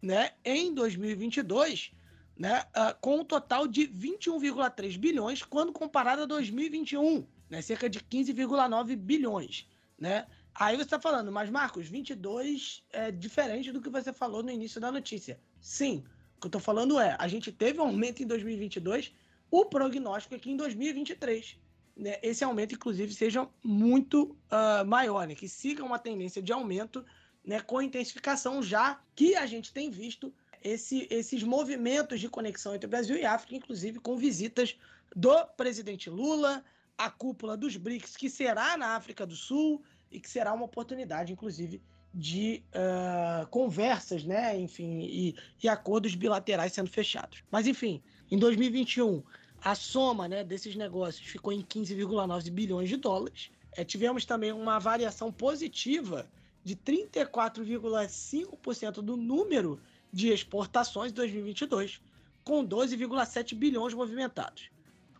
né, 0.00 0.30
em 0.44 0.72
2022, 0.72 1.90
né, 2.36 2.64
uh, 2.76 2.94
com 3.00 3.18
um 3.20 3.24
total 3.24 3.66
de 3.66 3.88
21,3 3.88 4.96
bilhões 4.98 5.42
quando 5.42 5.72
comparado 5.72 6.22
a 6.22 6.26
2021, 6.26 7.26
né, 7.50 7.60
cerca 7.60 7.90
de 7.90 7.98
15,9 8.00 8.96
bilhões. 8.96 9.68
Né? 9.98 10.26
Aí 10.54 10.76
você 10.76 10.84
está 10.84 11.00
falando, 11.00 11.32
mas 11.32 11.50
Marcos, 11.50 11.88
22 11.88 12.84
é 12.90 13.10
diferente 13.10 13.72
do 13.72 13.80
que 13.80 13.90
você 13.90 14.12
falou 14.12 14.40
no 14.42 14.50
início 14.50 14.78
da 14.80 14.92
notícia. 14.92 15.40
Sim, 15.60 16.04
o 16.36 16.40
que 16.40 16.46
eu 16.46 16.48
estou 16.48 16.60
falando 16.60 17.00
é, 17.00 17.16
a 17.18 17.28
gente 17.28 17.50
teve 17.50 17.80
um 17.80 17.84
aumento 17.84 18.22
em 18.22 18.26
2022, 18.26 19.14
o 19.50 19.64
prognóstico 19.64 20.34
é 20.34 20.38
que 20.38 20.50
em 20.50 20.56
2023 20.56 21.58
né, 21.96 22.18
esse 22.22 22.44
aumento, 22.44 22.74
inclusive, 22.74 23.14
seja 23.14 23.48
muito 23.64 24.36
uh, 24.50 24.84
maior, 24.86 25.26
né, 25.26 25.34
que 25.34 25.48
siga 25.48 25.82
uma 25.82 25.98
tendência 25.98 26.42
de 26.42 26.52
aumento 26.52 27.04
né, 27.44 27.60
com 27.60 27.80
intensificação, 27.80 28.62
já 28.62 29.00
que 29.14 29.34
a 29.34 29.46
gente 29.46 29.72
tem 29.72 29.90
visto 29.90 30.32
esse, 30.62 31.06
esses 31.10 31.42
movimentos 31.42 32.20
de 32.20 32.28
conexão 32.28 32.74
entre 32.74 32.86
Brasil 32.86 33.16
e 33.16 33.24
África, 33.24 33.54
inclusive 33.54 33.98
com 33.98 34.16
visitas 34.16 34.76
do 35.14 35.46
presidente 35.56 36.10
Lula, 36.10 36.62
a 36.98 37.10
cúpula 37.10 37.56
dos 37.56 37.76
BRICS, 37.76 38.16
que 38.16 38.28
será 38.28 38.76
na 38.76 38.96
África 38.96 39.24
do 39.24 39.36
Sul 39.36 39.82
e 40.10 40.20
que 40.20 40.28
será 40.28 40.52
uma 40.52 40.64
oportunidade, 40.64 41.32
inclusive, 41.32 41.80
de 42.18 42.62
uh, 42.72 43.46
conversas, 43.48 44.24
né, 44.24 44.58
enfim, 44.58 45.00
e, 45.02 45.36
e 45.62 45.68
acordos 45.68 46.14
bilaterais 46.14 46.72
sendo 46.72 46.88
fechados. 46.88 47.44
Mas, 47.50 47.66
enfim, 47.66 48.02
em 48.30 48.38
2021 48.38 49.22
a 49.62 49.74
soma 49.74 50.26
né, 50.26 50.42
desses 50.42 50.74
negócios 50.76 51.28
ficou 51.28 51.52
em 51.52 51.60
15,9 51.60 52.50
bilhões 52.50 52.88
de 52.88 52.96
dólares. 52.96 53.50
É, 53.72 53.84
tivemos 53.84 54.24
também 54.24 54.50
uma 54.50 54.78
variação 54.78 55.30
positiva 55.30 56.26
de 56.64 56.74
34,5% 56.74 59.02
do 59.02 59.14
número 59.16 59.78
de 60.10 60.28
exportações 60.28 61.12
em 61.12 61.14
2022, 61.14 62.00
com 62.42 62.66
12,7 62.66 63.54
bilhões 63.54 63.92
movimentados. 63.92 64.70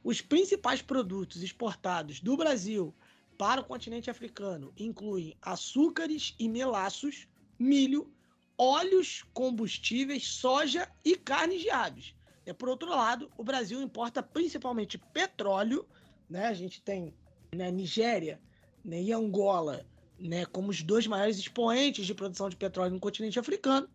Os 0.02 0.22
principais 0.22 0.80
produtos 0.80 1.42
exportados 1.42 2.20
do 2.20 2.35
Brasil 2.37 2.94
para 3.37 3.61
o 3.61 3.64
continente 3.64 4.11
africano 4.11 4.72
incluem 4.77 5.37
açúcares 5.42 6.35
e 6.38 6.49
melaços, 6.49 7.27
milho, 7.59 8.12
óleos, 8.59 9.25
combustíveis, 9.35 10.27
soja 10.27 10.90
e 11.05 11.16
carnes 11.16 11.61
de 11.61 11.70
aves. 11.70 12.14
É, 12.44 12.53
por 12.53 12.68
outro 12.68 12.88
lado, 12.88 13.31
o 13.37 13.44
Brasil 13.44 13.83
importa 13.83 14.22
principalmente 14.22 14.99
petróleo, 14.99 15.87
né? 16.29 16.46
A 16.46 16.55
gente 16.55 16.81
tem 16.81 17.12
né, 17.55 17.70
Nigéria 17.70 18.40
né, 18.85 19.03
e 19.03 19.12
Angola 19.12 19.85
né, 20.18 20.46
como 20.46 20.70
os 20.70 20.83
dois 20.83 21.07
maiores 21.07 21.38
expoentes 21.38 22.07
de 22.07 22.14
produção 22.14 22.49
de 22.49 22.57
petróleo 22.57 22.94
no 22.94 23.01
continente 23.01 23.38
africano, 23.38 23.88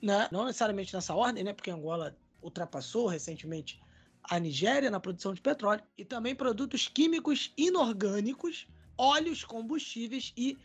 né? 0.00 0.28
Não 0.30 0.44
necessariamente 0.44 0.94
nessa 0.94 1.14
ordem, 1.14 1.42
né? 1.42 1.52
Porque 1.52 1.70
Angola 1.70 2.16
ultrapassou 2.40 3.06
recentemente 3.06 3.80
a 4.28 4.38
Nigéria 4.38 4.90
na 4.90 5.00
produção 5.00 5.32
de 5.32 5.40
petróleo 5.40 5.82
e 5.96 6.04
também 6.04 6.34
produtos 6.34 6.86
químicos 6.86 7.52
inorgânicos, 7.56 8.66
óleos, 8.96 9.44
combustíveis 9.44 10.32
e 10.36 10.56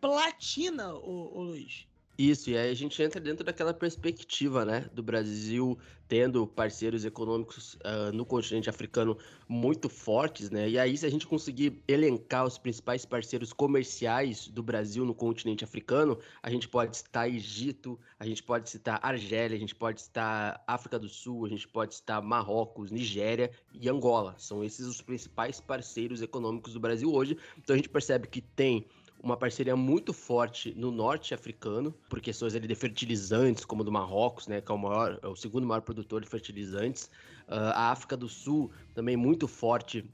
platina, 0.00 0.94
o, 0.94 1.42
Luiz. 1.42 1.86
Isso, 2.18 2.50
e 2.50 2.58
aí 2.58 2.70
a 2.70 2.74
gente 2.74 3.02
entra 3.02 3.18
dentro 3.18 3.42
daquela 3.42 3.72
perspectiva, 3.72 4.66
né, 4.66 4.88
do 4.92 5.02
Brasil 5.02 5.78
tendo 6.06 6.46
parceiros 6.46 7.06
econômicos 7.06 7.74
uh, 7.76 8.12
no 8.12 8.26
continente 8.26 8.68
africano 8.68 9.16
muito 9.48 9.88
fortes, 9.88 10.50
né, 10.50 10.68
e 10.68 10.78
aí 10.78 10.94
se 10.94 11.06
a 11.06 11.10
gente 11.10 11.26
conseguir 11.26 11.82
elencar 11.88 12.44
os 12.44 12.58
principais 12.58 13.06
parceiros 13.06 13.50
comerciais 13.50 14.46
do 14.46 14.62
Brasil 14.62 15.06
no 15.06 15.14
continente 15.14 15.64
africano, 15.64 16.18
a 16.42 16.50
gente 16.50 16.68
pode 16.68 16.98
citar 16.98 17.30
Egito, 17.30 17.98
a 18.20 18.26
gente 18.26 18.42
pode 18.42 18.68
citar 18.68 19.00
Argélia, 19.02 19.56
a 19.56 19.60
gente 19.60 19.74
pode 19.74 20.02
citar 20.02 20.62
África 20.66 20.98
do 20.98 21.08
Sul, 21.08 21.46
a 21.46 21.48
gente 21.48 21.66
pode 21.66 21.94
citar 21.94 22.20
Marrocos, 22.20 22.90
Nigéria 22.90 23.50
e 23.72 23.88
Angola, 23.88 24.34
são 24.36 24.62
esses 24.62 24.86
os 24.86 25.00
principais 25.00 25.62
parceiros 25.62 26.20
econômicos 26.20 26.74
do 26.74 26.80
Brasil 26.80 27.10
hoje, 27.10 27.38
então 27.56 27.72
a 27.72 27.76
gente 27.78 27.88
percebe 27.88 28.28
que 28.28 28.42
tem 28.42 28.86
uma 29.22 29.36
parceria 29.36 29.76
muito 29.76 30.12
forte 30.12 30.74
no 30.76 30.90
norte 30.90 31.32
africano, 31.32 31.94
por 32.08 32.20
questões 32.20 32.54
ali 32.54 32.66
de 32.66 32.74
fertilizantes, 32.74 33.64
como 33.64 33.84
do 33.84 33.92
Marrocos, 33.92 34.48
né, 34.48 34.60
que 34.60 34.70
é 34.70 34.74
o, 34.74 34.78
maior, 34.78 35.18
é 35.22 35.28
o 35.28 35.36
segundo 35.36 35.66
maior 35.66 35.80
produtor 35.80 36.22
de 36.22 36.28
fertilizantes. 36.28 37.04
Uh, 37.46 37.70
a 37.74 37.92
África 37.92 38.16
do 38.16 38.28
Sul 38.28 38.72
também 38.94 39.16
muito 39.16 39.46
forte 39.46 40.04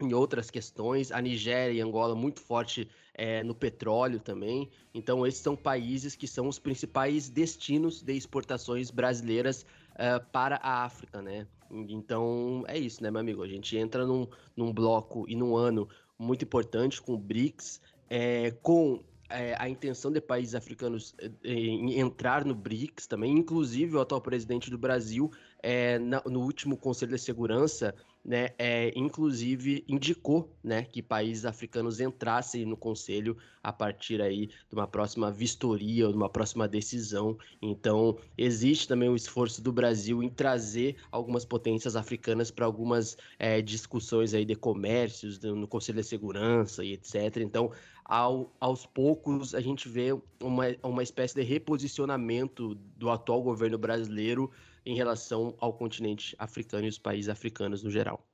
em 0.00 0.14
outras 0.14 0.50
questões. 0.50 1.10
A 1.10 1.20
Nigéria 1.20 1.72
e 1.72 1.80
Angola 1.80 2.14
muito 2.14 2.40
forte 2.40 2.88
é, 3.14 3.42
no 3.42 3.54
petróleo 3.54 4.20
também. 4.20 4.70
Então, 4.94 5.26
esses 5.26 5.40
são 5.40 5.56
países 5.56 6.14
que 6.14 6.26
são 6.26 6.48
os 6.48 6.58
principais 6.58 7.28
destinos 7.28 8.02
de 8.02 8.14
exportações 8.14 8.90
brasileiras 8.90 9.66
uh, 9.92 10.24
para 10.30 10.56
a 10.56 10.84
África, 10.84 11.20
né? 11.20 11.46
Então, 11.88 12.64
é 12.68 12.78
isso, 12.78 13.02
né, 13.02 13.10
meu 13.10 13.20
amigo? 13.20 13.42
A 13.42 13.48
gente 13.48 13.76
entra 13.76 14.06
num, 14.06 14.26
num 14.54 14.72
bloco 14.72 15.24
e 15.26 15.34
num 15.34 15.56
ano 15.56 15.88
muito 16.18 16.44
importante 16.44 17.00
com 17.00 17.14
o 17.14 17.18
BRICS, 17.18 17.80
é, 18.14 18.50
com 18.60 19.02
é, 19.30 19.56
a 19.58 19.66
intenção 19.70 20.12
de 20.12 20.20
países 20.20 20.54
africanos 20.54 21.14
é, 21.18 21.50
em 21.50 21.98
entrar 21.98 22.44
no 22.44 22.54
BRICS 22.54 23.06
também, 23.06 23.32
inclusive 23.32 23.96
o 23.96 24.00
atual 24.02 24.20
presidente 24.20 24.70
do 24.70 24.76
Brasil, 24.76 25.32
é, 25.62 25.98
na, 25.98 26.22
no 26.26 26.40
último 26.40 26.76
Conselho 26.76 27.12
de 27.12 27.18
Segurança, 27.18 27.94
né, 28.24 28.50
é, 28.58 28.92
inclusive 28.94 29.84
indicou 29.88 30.54
né, 30.62 30.84
que 30.84 31.02
países 31.02 31.44
africanos 31.44 32.00
entrassem 32.00 32.64
no 32.64 32.76
Conselho 32.76 33.36
a 33.62 33.72
partir 33.72 34.20
aí 34.20 34.46
de 34.46 34.74
uma 34.74 34.86
próxima 34.86 35.30
vistoria 35.30 36.06
ou 36.06 36.12
de 36.12 36.16
uma 36.16 36.28
próxima 36.28 36.68
decisão. 36.68 37.36
Então, 37.60 38.16
existe 38.36 38.86
também 38.86 39.08
o 39.08 39.16
esforço 39.16 39.62
do 39.62 39.72
Brasil 39.72 40.22
em 40.22 40.28
trazer 40.28 40.96
algumas 41.10 41.44
potências 41.44 41.96
africanas 41.96 42.50
para 42.50 42.66
algumas 42.66 43.16
é, 43.38 43.60
discussões 43.60 44.34
aí 44.34 44.44
de 44.44 44.54
comércios 44.54 45.40
no 45.40 45.66
Conselho 45.66 46.00
de 46.00 46.06
Segurança 46.06 46.84
e 46.84 46.92
etc. 46.92 47.38
Então, 47.38 47.72
ao, 48.04 48.52
aos 48.60 48.86
poucos 48.86 49.54
a 49.54 49.60
gente 49.60 49.88
vê 49.88 50.12
uma, 50.42 50.64
uma 50.82 51.02
espécie 51.02 51.34
de 51.34 51.42
reposicionamento 51.42 52.74
do 52.96 53.10
atual 53.10 53.42
governo 53.42 53.78
brasileiro 53.78 54.50
em 54.84 54.94
relação 54.96 55.54
ao 55.58 55.72
continente 55.72 56.34
africano 56.38 56.86
e 56.86 56.88
os 56.88 56.98
países 56.98 57.28
africanos 57.28 57.82
no 57.82 57.90
geral. 57.90 58.26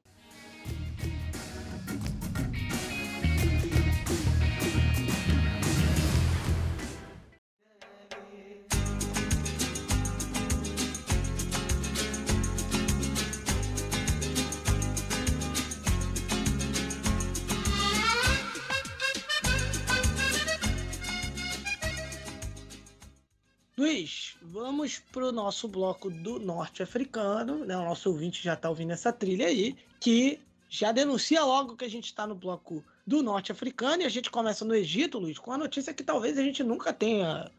Vamos 24.88 24.98
pro 25.12 25.30
nosso 25.30 25.68
bloco 25.68 26.10
do 26.10 26.38
norte 26.38 26.82
africano, 26.82 27.64
né? 27.64 27.76
O 27.76 27.84
nosso 27.84 28.10
ouvinte 28.10 28.42
já 28.42 28.56
tá 28.56 28.70
ouvindo 28.70 28.92
essa 28.92 29.12
trilha 29.12 29.46
aí, 29.46 29.76
que 30.00 30.40
já 30.68 30.92
denuncia 30.92 31.44
logo 31.44 31.76
que 31.76 31.84
a 31.84 31.90
gente 31.90 32.06
está 32.06 32.26
no 32.26 32.34
bloco 32.34 32.82
do 33.06 33.22
norte 33.22 33.52
africano 33.52 34.02
e 34.02 34.06
a 34.06 34.08
gente 34.08 34.30
começa 34.30 34.64
no 34.64 34.74
Egito, 34.74 35.18
Luiz, 35.18 35.38
com 35.38 35.52
a 35.52 35.58
notícia 35.58 35.92
que 35.92 36.02
talvez 36.02 36.38
a 36.38 36.42
gente 36.42 36.62
nunca 36.62 36.92
tenha 36.92 37.50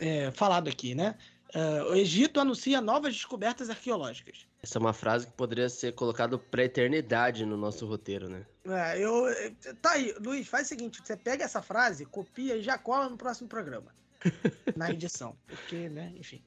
é, 0.00 0.30
falado 0.30 0.68
aqui, 0.68 0.94
né? 0.94 1.14
Uh, 1.54 1.92
o 1.92 1.94
Egito 1.94 2.40
anuncia 2.40 2.80
novas 2.80 3.14
descobertas 3.14 3.70
arqueológicas. 3.70 4.44
Essa 4.60 4.78
é 4.78 4.80
uma 4.80 4.92
frase 4.92 5.26
que 5.26 5.32
poderia 5.34 5.68
ser 5.68 5.94
colocada 5.94 6.36
para 6.36 6.64
eternidade 6.64 7.46
no 7.46 7.56
nosso 7.56 7.86
roteiro, 7.86 8.28
né? 8.28 8.44
É, 8.66 8.98
eu. 8.98 9.24
Tá 9.80 9.92
aí, 9.92 10.12
Luiz, 10.18 10.48
faz 10.48 10.66
o 10.66 10.68
seguinte: 10.70 11.00
você 11.04 11.16
pega 11.16 11.44
essa 11.44 11.62
frase, 11.62 12.06
copia 12.06 12.56
e 12.56 12.62
já 12.62 12.76
cola 12.76 13.08
no 13.08 13.16
próximo 13.16 13.48
programa. 13.48 13.94
na 14.76 14.90
edição. 14.90 15.36
Porque, 15.46 15.88
né, 15.88 16.12
enfim. 16.16 16.42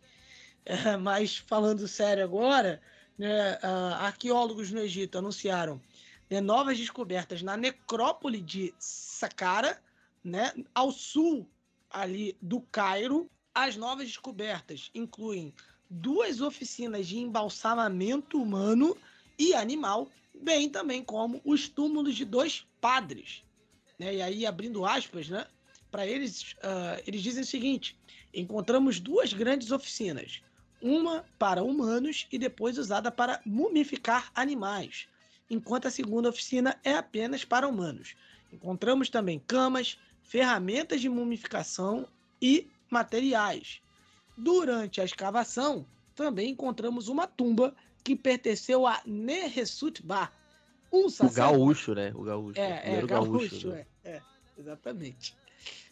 É, 0.70 0.98
mas 0.98 1.38
falando 1.38 1.88
sério 1.88 2.26
agora, 2.26 2.82
né, 3.18 3.58
arqueólogos 4.00 4.70
no 4.70 4.82
Egito 4.82 5.18
anunciaram 5.18 5.82
né, 6.30 6.42
novas 6.42 6.78
descobertas 6.78 7.42
na 7.42 7.56
necrópole 7.56 8.42
de 8.42 8.74
Saqqara, 8.78 9.82
né, 10.22 10.52
ao 10.76 10.92
sul 10.92 11.50
ali 11.90 12.36
do 12.42 12.60
Cairo, 12.60 13.32
as 13.56 13.78
novas 13.78 14.08
descobertas 14.08 14.92
incluem 14.94 15.54
duas 15.90 16.42
oficinas 16.42 17.08
de 17.08 17.18
embalsamamento 17.18 18.38
humano 18.38 18.98
e 19.40 19.54
animal, 19.54 20.10
bem 20.34 20.70
também 20.70 21.02
como 21.02 21.40
os 21.46 21.70
túmulos 21.70 22.14
de 22.14 22.26
dois 22.26 22.68
padres. 22.82 23.42
Né? 23.98 24.16
E 24.16 24.22
aí, 24.22 24.46
abrindo 24.46 24.86
aspas, 24.86 25.30
né? 25.30 25.48
para 25.90 26.06
eles, 26.06 26.52
uh, 26.56 27.02
eles 27.08 27.22
dizem 27.22 27.44
o 27.44 27.48
seguinte: 27.48 27.98
encontramos 28.34 29.00
duas 29.00 29.32
grandes 29.32 29.72
oficinas, 29.72 30.42
uma 30.82 31.26
para 31.40 31.64
humanos 31.64 32.28
e 32.32 32.38
depois 32.38 32.78
usada 32.78 33.12
para 33.12 33.42
mumificar 33.46 34.32
animais, 34.36 35.08
enquanto 35.50 35.88
a 35.88 35.92
segunda 35.92 36.30
oficina 36.30 36.80
é 36.84 36.94
apenas 36.94 37.44
para 37.44 37.68
humanos. 37.68 38.16
Encontramos 38.52 39.10
também 39.10 39.40
camas, 39.40 39.98
ferramentas 40.24 41.02
de 41.02 41.10
mumificação 41.10 42.08
e 42.42 42.68
materiais. 42.90 43.82
Durante 44.38 45.02
a 45.02 45.06
escavação, 45.06 45.86
também 46.16 46.52
encontramos 46.52 47.08
uma 47.08 47.28
tumba 47.28 47.76
que 48.04 48.16
pertenceu 48.16 48.88
a 48.88 49.02
Neresutba, 49.06 50.32
um 50.92 51.10
sacerdote. 51.10 51.56
O 51.56 51.60
gaúcho, 51.60 51.94
né? 51.94 52.12
O 52.16 52.24
gaúcho. 52.24 52.60
É, 52.60 53.00
é, 53.00 53.02
gaúcho, 53.06 53.32
gaúcho 53.32 53.68
né? 53.70 53.86
é, 54.04 54.12
é, 54.12 54.22
exatamente. 54.58 55.36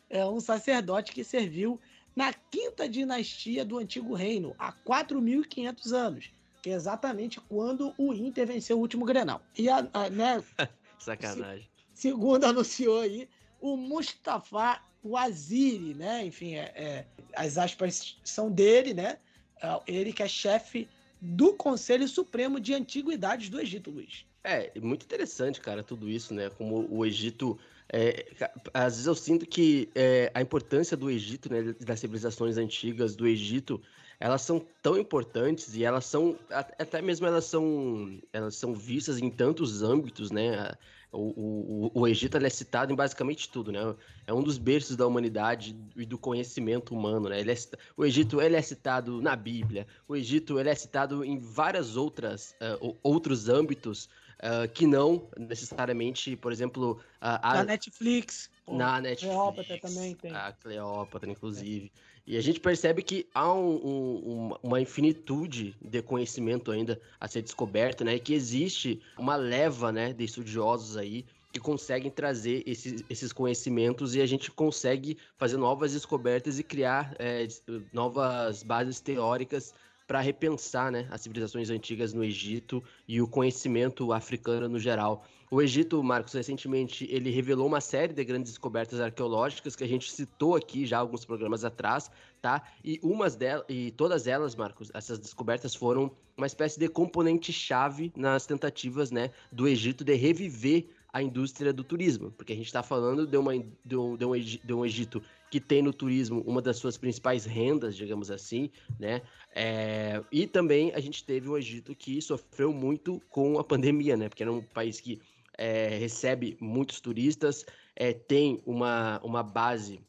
É 0.10 0.26
um 0.26 0.40
sacerdote 0.40 1.12
que 1.12 1.24
serviu 1.24 1.80
na 2.16 2.34
quinta 2.34 2.88
dinastia 2.88 3.66
do 3.66 3.78
Antigo 3.78 4.14
Reino, 4.14 4.56
há 4.58 4.72
4.500 4.72 5.92
anos, 5.92 6.32
que 6.62 6.70
é 6.70 6.74
exatamente 6.74 7.40
quando 7.42 7.94
o 7.98 8.14
Inter 8.14 8.48
venceu 8.48 8.78
o 8.78 8.80
último 8.80 9.06
Grenal. 9.06 9.42
E 9.58 9.70
a, 9.70 9.88
a 9.94 10.10
né, 10.10 10.44
Sacanagem. 10.98 11.70
Se, 11.94 12.10
segundo 12.10 12.46
anunciou 12.46 13.02
aí, 13.02 13.28
o 13.60 13.76
Mustafa 13.76 14.82
Waziri, 15.04 15.94
né? 15.94 16.26
Enfim, 16.26 16.56
é, 16.56 16.72
é, 16.76 17.06
as 17.36 17.58
aspas 17.58 18.18
são 18.24 18.52
dele, 18.52 18.94
né? 18.94 19.18
É, 19.62 19.82
ele 19.88 20.14
que 20.14 20.24
é 20.24 20.28
chefe 20.28 20.88
do 21.22 21.54
Conselho 21.54 22.08
Supremo 22.08 22.60
de 22.60 22.74
Antiguidades 22.74 23.50
do 23.50 23.60
Egito, 23.60 23.92
Luiz. 23.92 24.26
É, 24.44 24.72
muito 24.80 25.04
interessante, 25.04 25.60
cara, 25.60 25.84
tudo 25.84 26.10
isso, 26.10 26.34
né? 26.34 26.50
Como 26.50 26.88
o 26.90 27.06
Egito. 27.06 27.58
É, 27.92 28.26
às 28.74 28.94
vezes 28.94 29.06
eu 29.06 29.16
sinto 29.16 29.46
que 29.46 29.90
é, 29.94 30.32
a 30.34 30.42
importância 30.42 30.98
do 30.98 31.10
Egito, 31.10 31.52
né, 31.52 31.76
das 31.82 32.00
civilizações 32.00 32.58
antigas 32.58 33.16
do 33.16 33.28
Egito, 33.28 33.82
elas 34.20 34.42
são 34.42 34.66
tão 34.82 34.98
importantes 34.98 35.76
e 35.76 35.84
elas 35.84 36.06
são 36.06 36.38
até 36.50 37.02
mesmo 37.02 37.28
elas 37.28 37.46
são 37.46 38.20
elas 38.32 38.56
são 38.56 38.74
vistas 38.74 39.20
em 39.20 39.30
tantos 39.30 39.84
âmbitos, 39.84 40.32
né? 40.32 40.74
O, 41.12 41.92
o, 41.96 42.02
o 42.02 42.08
Egito 42.08 42.36
é 42.38 42.50
citado 42.50 42.92
em 42.92 42.96
basicamente 42.96 43.50
tudo, 43.50 43.72
né? 43.72 43.96
É 44.28 44.34
um 44.34 44.44
dos 44.44 44.58
berços 44.58 44.96
da 44.98 45.08
humanidade 45.08 45.76
e 45.96 46.06
do 46.06 46.18
conhecimento 46.18 46.94
humano, 46.94 47.30
né? 47.30 47.42
É, 47.42 47.56
o 47.96 48.06
Egito 48.06 48.42
ele 48.42 48.56
é 48.56 48.62
citado 48.62 49.22
na 49.22 49.36
Bíblia. 49.36 49.88
O 50.08 50.16
Egito 50.16 50.60
ele 50.60 50.70
é 50.70 50.76
citado 50.76 51.24
em 51.24 51.38
várias 51.38 51.96
outras 51.96 52.56
uh, 52.82 52.98
outros 53.02 53.48
âmbitos 53.48 54.10
uh, 54.40 54.68
que 54.74 54.86
não 54.86 55.28
necessariamente, 55.38 56.36
por 56.36 56.52
exemplo, 56.52 56.94
uh, 56.94 57.40
a, 57.42 57.54
na 57.56 57.64
Netflix. 57.64 58.50
Na 58.68 59.02
Netflix. 59.02 59.34
Cleópatra 59.34 59.80
também 59.80 60.16
tem. 60.16 60.32
A 60.32 60.52
Cleópatra, 60.52 61.30
inclusive. 61.30 61.92
É. 62.12 62.16
E 62.28 62.38
a 62.38 62.42
gente 62.42 62.60
percebe 62.60 63.04
que 63.04 63.28
há 63.36 63.54
um, 63.54 63.76
um, 63.76 64.56
uma 64.64 64.82
infinitude 64.82 65.76
de 65.80 66.02
conhecimento 66.02 66.72
ainda 66.72 67.00
a 67.20 67.28
ser 67.28 67.44
descoberto, 67.44 68.04
né? 68.04 68.16
E 68.16 68.20
que 68.20 68.34
existe 68.34 69.00
uma 69.18 69.36
leva, 69.36 69.92
né, 69.92 70.12
de 70.12 70.24
estudiosos 70.24 70.98
aí 70.98 71.24
que 71.56 71.60
conseguem 71.62 72.12
trazer 72.12 72.64
esses, 72.66 73.02
esses 73.10 73.32
conhecimentos 73.32 74.14
e 74.14 74.22
a 74.22 74.26
gente 74.26 74.52
consegue 74.52 75.18
fazer 75.38 75.56
novas 75.56 75.94
descobertas 75.94 76.60
e 76.60 76.64
criar 76.64 77.16
é, 77.18 77.48
novas 77.94 78.62
bases 78.62 79.00
teóricas 79.00 79.74
para 80.08 80.22
repensar 80.22 80.92
né, 80.92 81.08
as 81.10 81.22
civilizações 81.22 81.70
antigas 81.70 82.14
no 82.14 82.24
Egito 82.24 82.84
e 83.08 83.22
o 83.22 83.28
conhecimento 83.28 84.12
africano 84.14 84.70
no 84.70 84.80
geral. 84.80 85.26
O 85.50 85.62
Egito, 85.62 86.04
Marcos, 86.04 86.34
recentemente 86.34 87.08
ele 87.10 87.30
revelou 87.30 87.68
uma 87.68 87.80
série 87.80 88.14
de 88.14 88.24
grandes 88.24 88.52
descobertas 88.52 89.00
arqueológicas 89.00 89.76
que 89.76 89.84
a 89.84 89.88
gente 89.88 90.12
citou 90.12 90.56
aqui 90.56 90.86
já 90.86 90.98
alguns 90.98 91.24
programas 91.24 91.64
atrás, 91.64 92.10
tá? 92.42 92.64
E 92.84 93.00
umas 93.04 93.36
delas, 93.36 93.66
e 93.70 93.92
todas 93.92 94.28
elas, 94.28 94.56
Marcos, 94.56 94.92
essas 94.94 95.20
descobertas 95.20 95.76
foram 95.76 96.12
uma 96.36 96.48
espécie 96.48 96.80
de 96.80 96.88
componente 96.88 97.54
chave 97.54 98.12
nas 98.16 98.46
tentativas, 98.46 99.12
né, 99.12 99.32
do 99.52 99.68
Egito 99.68 100.04
de 100.04 100.14
reviver 100.16 100.90
a 101.16 101.24
indústria 101.24 101.72
do 101.72 101.82
turismo, 101.82 102.30
porque 102.30 102.52
a 102.52 102.56
gente 102.58 102.66
está 102.66 102.84
falando 102.84 103.26
de, 103.26 103.38
uma, 103.38 103.54
de, 103.86 103.96
um, 103.96 104.18
de, 104.18 104.26
um, 104.26 104.32
de 104.34 104.74
um 104.74 104.86
Egito 104.86 105.22
que 105.50 105.62
tem 105.62 105.82
no 105.82 105.94
turismo 105.94 106.44
uma 106.46 106.62
das 106.62 106.76
suas 106.76 106.98
principais 106.98 107.46
rendas, 107.46 107.96
digamos 107.96 108.30
assim, 108.30 108.70
né? 109.00 109.22
É, 109.56 110.22
e 110.30 110.46
também 110.46 110.92
a 110.94 111.00
gente 111.00 111.24
teve 111.24 111.48
um 111.48 111.56
Egito 111.56 111.96
que 111.96 112.22
sofreu 112.22 112.74
muito 112.74 113.22
com 113.30 113.58
a 113.58 113.64
pandemia, 113.64 114.18
né? 114.18 114.28
Porque 114.28 114.44
era 114.44 114.52
um 114.52 114.62
país 114.62 115.00
que 115.00 115.22
é, 115.58 115.88
recebe 115.88 116.58
muitos 116.60 117.00
turistas, 117.00 117.66
é, 117.96 118.12
tem 118.12 118.62
uma, 118.66 119.22
uma 119.24 119.42
base 119.42 120.02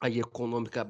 aí 0.00 0.20
econômica 0.20 0.86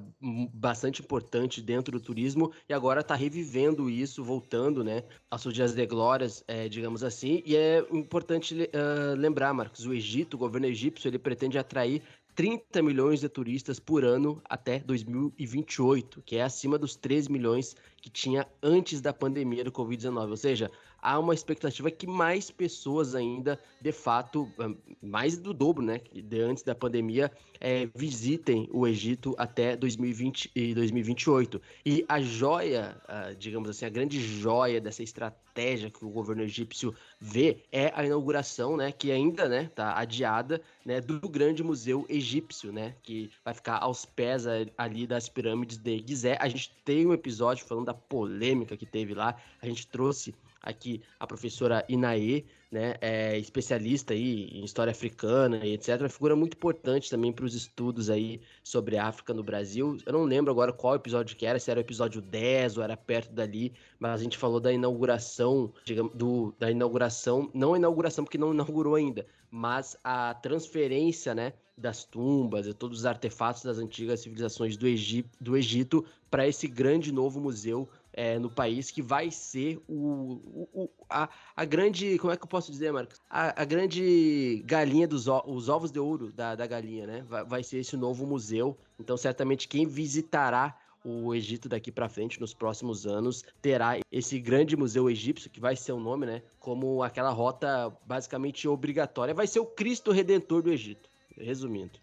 bastante 0.53 1.01
importante 1.01 1.63
dentro 1.63 1.93
do 1.93 2.01
turismo 2.01 2.53
e 2.69 2.75
agora 2.75 3.01
está 3.01 3.15
revivendo 3.15 3.89
isso, 3.89 4.25
voltando, 4.25 4.83
né, 4.83 5.05
aos 5.31 5.43
seus 5.43 5.55
dias 5.55 5.75
de 5.75 5.87
glórias, 5.87 6.43
é, 6.49 6.69
digamos 6.69 7.05
assim. 7.05 7.43
E 7.45 7.57
é 7.57 7.87
importante 7.93 8.55
uh, 8.55 9.15
lembrar, 9.17 9.53
Marcos, 9.55 9.87
o 9.87 9.93
Egito, 9.93 10.35
o 10.35 10.39
governo 10.39 10.67
egípcio, 10.67 11.09
ele 11.09 11.19
pretende 11.19 11.59
atrair 11.59 12.03
30 12.37 12.83
milhões 12.83 13.21
de 13.21 13.29
turistas 13.31 13.81
por 13.81 14.05
ano 14.05 14.43
até 14.45 14.79
2028, 14.81 16.23
que 16.23 16.37
é 16.37 16.43
acima 16.43 16.77
dos 16.77 16.95
3 16.95 17.29
milhões 17.29 17.75
que 17.97 18.11
tinha 18.11 18.47
antes 18.63 19.01
da 19.01 19.13
pandemia 19.13 19.65
do 19.65 19.73
Covid-19. 19.73 20.31
Ou 20.31 20.37
seja, 20.37 20.71
há 21.07 21.21
uma 21.21 21.33
expectativa 21.33 21.89
que 21.89 22.05
mais 22.05 22.51
pessoas 22.51 23.15
ainda, 23.15 23.61
de 23.81 23.93
fato, 23.93 24.53
mais 25.01 25.39
do 25.39 25.55
dobro, 25.55 25.85
né, 25.85 26.01
de 26.13 26.41
antes 26.41 26.65
da 26.65 26.75
pandemia, 26.75 27.31
é, 27.61 27.89
visitem 27.95 28.69
o 28.73 28.89
Egito 28.89 29.33
até 29.39 29.77
2020 29.77 30.51
e 30.53 30.75
2028. 30.75 31.63
E 31.85 32.05
a 32.09 32.21
joia, 32.21 33.01
digamos 33.39 33.71
assim, 33.71 33.87
a 33.87 33.89
grande 33.89 34.21
joia 34.21 34.81
dessa 34.81 35.05
estratégia 35.05 35.91
que 35.91 36.05
o 36.05 36.11
governo 36.11 36.43
egípcio 36.43 36.93
vê 37.21 37.63
é 37.71 37.93
a 37.95 38.05
inauguração, 38.05 38.77
né, 38.77 38.91
que 38.91 39.13
ainda, 39.13 39.49
né, 39.49 39.71
tá 39.77 39.97
adiada, 39.97 40.61
né, 40.85 41.01
do 41.01 41.29
grande 41.29 41.63
museu 41.63 42.05
egípcio, 42.09 42.73
né, 42.73 42.97
que 43.05 43.31
vai 43.45 43.55
ficar 43.55 43.79
aos 43.79 44.05
pés 44.05 44.45
ali 44.77 45.07
das 45.07 45.29
pirâmides 45.29 45.77
de 45.79 46.03
Gizé. 46.05 46.37
A 46.41 46.49
gente 46.49 46.75
tem 46.85 47.07
um 47.07 47.13
episódio 47.13 47.65
falando 47.65 47.87
da 47.87 47.95
polêmica 47.95 48.77
que 48.77 48.85
teve 48.85 49.15
lá. 49.15 49.37
A 49.63 49.67
gente 49.67 49.87
trouxe 49.87 50.35
aqui 50.67 51.01
a 51.19 51.27
professora 51.27 51.85
Inaê, 51.89 52.45
né, 52.71 52.97
é 53.01 53.39
especialista 53.39 54.13
aí 54.13 54.49
em 54.53 54.65
história 54.65 54.91
africana 54.91 55.65
e 55.65 55.73
etc. 55.73 56.01
Uma 56.01 56.09
figura 56.09 56.35
muito 56.35 56.55
importante 56.55 57.09
também 57.09 57.33
para 57.33 57.45
os 57.45 57.55
estudos 57.55 58.11
aí 58.11 58.41
sobre 58.63 58.99
a 58.99 59.07
África 59.07 59.33
no 59.33 59.43
Brasil. 59.43 59.97
Eu 60.05 60.13
não 60.13 60.25
lembro 60.25 60.51
agora 60.51 60.73
qual 60.73 60.97
episódio 60.97 61.37
que 61.37 61.47
era, 61.47 61.59
se 61.59 61.71
era 61.71 61.79
o 61.79 61.83
episódio 61.83 62.21
10 62.21 62.77
ou 62.77 62.85
era 62.85 62.97
perto 62.97 63.33
dali, 63.33 63.73
mas 63.99 64.21
a 64.21 64.23
gente 64.23 64.37
falou 64.37 64.61
da 64.61 64.73
inauguração, 64.73 65.73
digamos, 65.85 66.13
do, 66.15 66.55
da 66.59 66.71
inauguração, 66.71 67.51
não 67.55 67.75
a 67.75 67.79
inauguração 67.79 68.25
porque 68.25 68.39
não 68.39 68.53
inaugurou 68.55 68.97
ainda, 68.97 69.25
mas 69.51 69.97
a 70.03 70.35
transferência, 70.35 71.35
né, 71.35 71.53
das 71.77 72.05
tumbas 72.05 72.67
e 72.67 72.73
todos 72.73 73.01
os 73.01 73.07
artefatos 73.07 73.63
das 73.63 73.79
antigas 73.79 74.21
civilizações 74.21 74.77
do, 74.77 74.87
Egito, 74.87 75.29
do 75.39 75.57
Egito 75.57 76.05
para 76.31 76.49
esse 76.49 76.67
grande 76.67 77.13
novo 77.13 77.39
museu 77.39 77.89
é, 78.17 78.39
no 78.39 78.51
país 78.51 78.91
que 78.91 79.03
vai 79.03 79.31
ser 79.31 79.79
o, 79.87 80.41
o, 80.73 80.91
a, 81.09 81.29
a 81.55 81.65
grande. 81.67 82.19
Como 82.19 82.33
é 82.33 82.37
que 82.37 82.43
eu 82.43 82.49
posso 82.49 82.73
dizer, 82.73 82.91
Marcos? 82.91 83.21
A, 83.29 83.63
a 83.63 83.65
grande 83.65 84.63
galinha 84.65 85.07
dos 85.07 85.27
os 85.29 85.69
ovos 85.69 85.93
de 85.93 86.01
ouro 86.01 86.33
da, 86.33 86.55
da 86.55 86.67
galinha, 86.67 87.07
né? 87.07 87.25
Vai, 87.29 87.45
vai 87.45 87.63
ser 87.63 87.79
esse 87.79 87.97
novo 87.97 88.27
museu. 88.27 88.77
Então, 88.99 89.17
certamente, 89.19 89.69
quem 89.69 89.87
visitará 89.87 90.77
o 91.05 91.33
Egito 91.35 91.69
daqui 91.69 91.93
para 91.93 92.09
frente, 92.09 92.41
nos 92.41 92.53
próximos 92.53 93.07
anos, 93.07 93.45
terá 93.63 94.01
esse 94.11 94.41
grande 94.41 94.77
museu 94.77 95.09
egípcio, 95.09 95.51
que 95.51 95.61
vai 95.61 95.77
ser 95.77 95.93
o 95.93 96.01
nome, 96.01 96.27
né? 96.27 96.43
Como 96.59 97.03
aquela 97.03 97.31
rota 97.31 97.95
basicamente 98.05 98.67
obrigatória. 98.67 99.35
Vai 99.35 99.47
ser 99.47 99.61
o 99.61 99.67
Cristo 99.67 100.11
Redentor 100.11 100.63
do 100.63 100.73
Egito, 100.73 101.09
resumindo. 101.37 102.01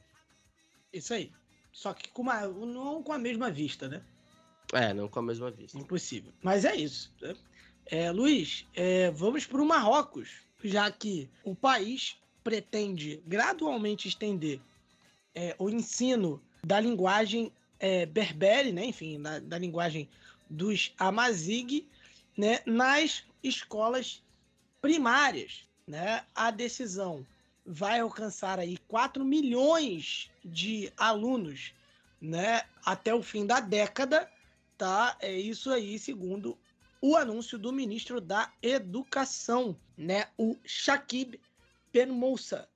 Isso 0.93 1.13
aí. 1.13 1.31
Só 1.71 1.91
que 1.91 2.07
com 2.09 2.21
uma, 2.21 2.47
não 2.47 3.01
com 3.01 3.11
a 3.11 3.17
mesma 3.17 3.49
vista, 3.49 3.89
né? 3.89 4.03
É, 4.73 4.93
não 4.93 5.07
com 5.07 5.19
a 5.19 5.23
mesma 5.23 5.51
vista. 5.51 5.77
Impossível. 5.77 6.33
Mas 6.41 6.65
é 6.65 6.75
isso. 6.75 7.13
Né? 7.21 7.35
É, 7.85 8.11
Luiz, 8.11 8.65
é, 8.75 9.11
vamos 9.11 9.45
para 9.45 9.61
o 9.61 9.65
Marrocos, 9.65 10.29
já 10.63 10.89
que 10.91 11.29
o 11.43 11.55
país 11.55 12.17
pretende 12.43 13.21
gradualmente 13.25 14.07
estender 14.07 14.59
é, 15.33 15.55
o 15.57 15.69
ensino 15.69 16.41
da 16.63 16.79
linguagem 16.79 17.51
é, 17.79 18.05
berbere, 18.05 18.71
né, 18.71 18.85
enfim, 18.85 19.21
da, 19.21 19.39
da 19.39 19.57
linguagem 19.57 20.09
dos 20.49 20.93
Amazigh, 20.97 21.87
né, 22.37 22.59
nas 22.65 23.23
escolas 23.43 24.23
primárias. 24.81 25.67
Né? 25.87 26.23
A 26.33 26.51
decisão 26.51 27.25
vai 27.65 27.99
alcançar 27.99 28.59
aí 28.59 28.77
4 28.87 29.23
milhões 29.23 30.29
de 30.43 30.91
alunos 30.97 31.73
né, 32.21 32.63
até 32.85 33.13
o 33.13 33.21
fim 33.21 33.45
da 33.45 33.59
década, 33.59 34.29
tá? 34.77 35.17
É 35.21 35.31
isso 35.31 35.71
aí, 35.71 35.97
segundo 35.99 36.57
o 37.01 37.17
anúncio 37.17 37.57
do 37.57 37.73
ministro 37.73 38.21
da 38.21 38.49
Educação, 38.61 39.75
né, 39.97 40.27
o 40.37 40.55
Shakib 40.63 41.37
Ben 41.91 42.05
Moussa, 42.05 42.69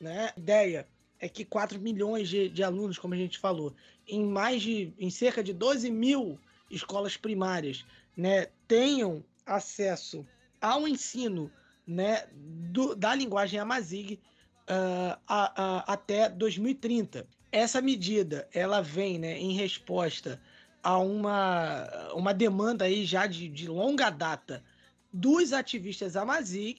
né? 0.00 0.32
A 0.36 0.40
ideia 0.40 0.88
é 1.20 1.28
que 1.28 1.44
4 1.44 1.80
milhões 1.80 2.28
de, 2.28 2.48
de 2.48 2.64
alunos, 2.64 2.98
como 2.98 3.14
a 3.14 3.16
gente 3.16 3.38
falou, 3.38 3.72
em 4.06 4.24
mais 4.24 4.62
de 4.62 4.92
em 4.98 5.10
cerca 5.10 5.44
de 5.44 5.52
12 5.52 5.92
mil 5.92 6.40
escolas 6.68 7.16
primárias, 7.16 7.84
né, 8.16 8.48
tenham 8.66 9.24
acesso 9.46 10.26
ao 10.60 10.88
ensino 10.88 11.50
né, 11.86 12.26
do, 12.34 12.96
da 12.96 13.14
linguagem 13.14 13.60
Amazigh 13.60 14.20
uh, 14.68 15.18
a, 15.26 15.62
a, 15.62 15.92
até 15.92 16.28
2030. 16.28 17.26
Essa 17.50 17.80
medida 17.80 18.48
ela 18.52 18.82
vem 18.82 19.18
né, 19.18 19.38
em 19.38 19.52
resposta 19.52 20.40
a 20.88 20.96
uma, 20.96 21.86
uma 22.14 22.32
demanda 22.32 22.86
aí 22.86 23.04
já 23.04 23.26
de, 23.26 23.46
de 23.46 23.68
longa 23.68 24.08
data 24.08 24.64
dos 25.12 25.52
ativistas 25.52 26.16
Amazigh, 26.16 26.78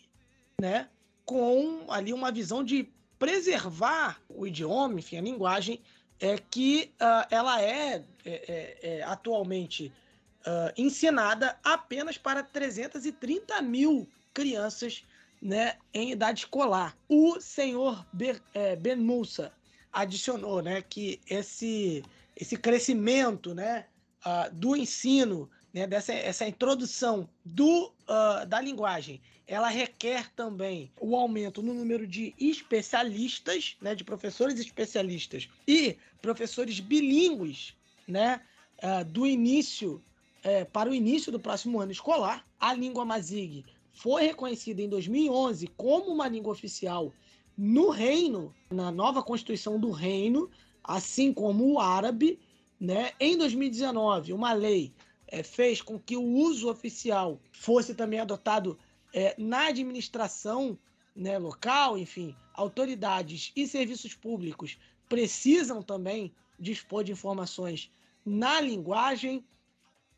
né, 0.60 0.90
com 1.24 1.86
ali 1.88 2.12
uma 2.12 2.32
visão 2.32 2.64
de 2.64 2.90
preservar 3.20 4.20
o 4.28 4.48
idioma, 4.48 4.98
enfim, 4.98 5.18
a 5.18 5.22
linguagem, 5.22 5.80
é 6.20 6.40
que 6.40 6.92
uh, 7.00 7.28
ela 7.30 7.62
é, 7.62 7.98
é, 7.98 8.04
é, 8.26 8.78
é 8.82 9.04
atualmente 9.04 9.94
uh, 10.42 10.74
ensinada 10.76 11.56
apenas 11.64 12.18
para 12.18 12.42
330 12.42 13.62
mil 13.62 14.08
crianças 14.34 15.04
né, 15.40 15.76
em 15.94 16.14
idade 16.14 16.40
escolar. 16.40 16.98
O 17.08 17.40
senhor 17.40 18.04
ben, 18.12 18.38
é, 18.56 18.76
ben 18.76 18.96
Moussa 18.96 19.54
adicionou 19.94 20.64
né, 20.64 20.82
que 20.82 21.22
esse, 21.30 22.04
esse 22.36 22.58
crescimento 22.58 23.54
né, 23.54 23.86
uh, 24.26 24.54
do 24.54 24.76
ensino, 24.76 25.50
né, 25.74 25.86
dessa 25.86 26.14
essa 26.14 26.48
introdução 26.48 27.30
do, 27.46 27.94
da 28.48 28.60
linguagem 28.60 29.22
ela 29.50 29.68
requer 29.68 30.32
também 30.36 30.92
o 31.02 31.16
aumento 31.16 31.64
no 31.64 31.74
número 31.74 32.06
de 32.06 32.36
especialistas, 32.38 33.76
né, 33.82 33.96
de 33.96 34.04
professores 34.04 34.60
especialistas 34.60 35.50
e 35.68 35.98
professores 36.22 36.80
bilíngues, 36.80 37.74
né, 38.08 38.42
uh, 38.84 39.04
do 39.04 39.26
início 39.26 40.04
uh, 40.46 40.70
para 40.72 40.92
o 40.92 40.94
início 40.94 41.32
do 41.32 41.40
próximo 41.40 41.80
ano 41.80 41.92
escolar. 41.92 42.46
A 42.60 42.76
língua 42.76 43.04
Mazig 43.04 43.66
foi 43.92 44.28
reconhecida 44.28 44.84
em 44.84 44.88
2011 44.88 45.66
como 45.76 46.14
uma 46.14 46.28
língua 46.28 46.54
oficial 46.54 47.12
no 47.58 47.90
Reino, 47.90 48.54
na 48.70 48.92
nova 48.92 49.24
Constituição 49.24 49.80
do 49.80 49.90
Reino, 49.90 50.48
assim 50.84 51.34
como 51.34 51.74
o 51.74 51.80
árabe. 51.80 52.40
Né? 52.80 53.12
Em 53.20 53.38
2019, 53.38 54.34
uma 54.34 54.54
lei 54.54 54.94
é, 55.28 55.44
fez 55.44 55.82
com 55.82 56.00
que 56.00 56.16
o 56.16 56.24
uso 56.24 56.70
oficial 56.70 57.40
fosse 57.52 57.94
também 57.94 58.20
adotado 58.20 58.78
é, 59.14 59.36
na 59.38 59.68
administração 59.68 60.78
né, 61.16 61.38
local, 61.38 61.98
enfim, 61.98 62.36
autoridades 62.54 63.52
e 63.56 63.68
serviços 63.68 64.14
públicos 64.14 64.78
precisam 65.08 65.82
também 65.82 66.34
dispor 66.58 67.04
de 67.04 67.12
informações 67.12 67.92
na 68.26 68.62
linguagem, 68.62 69.44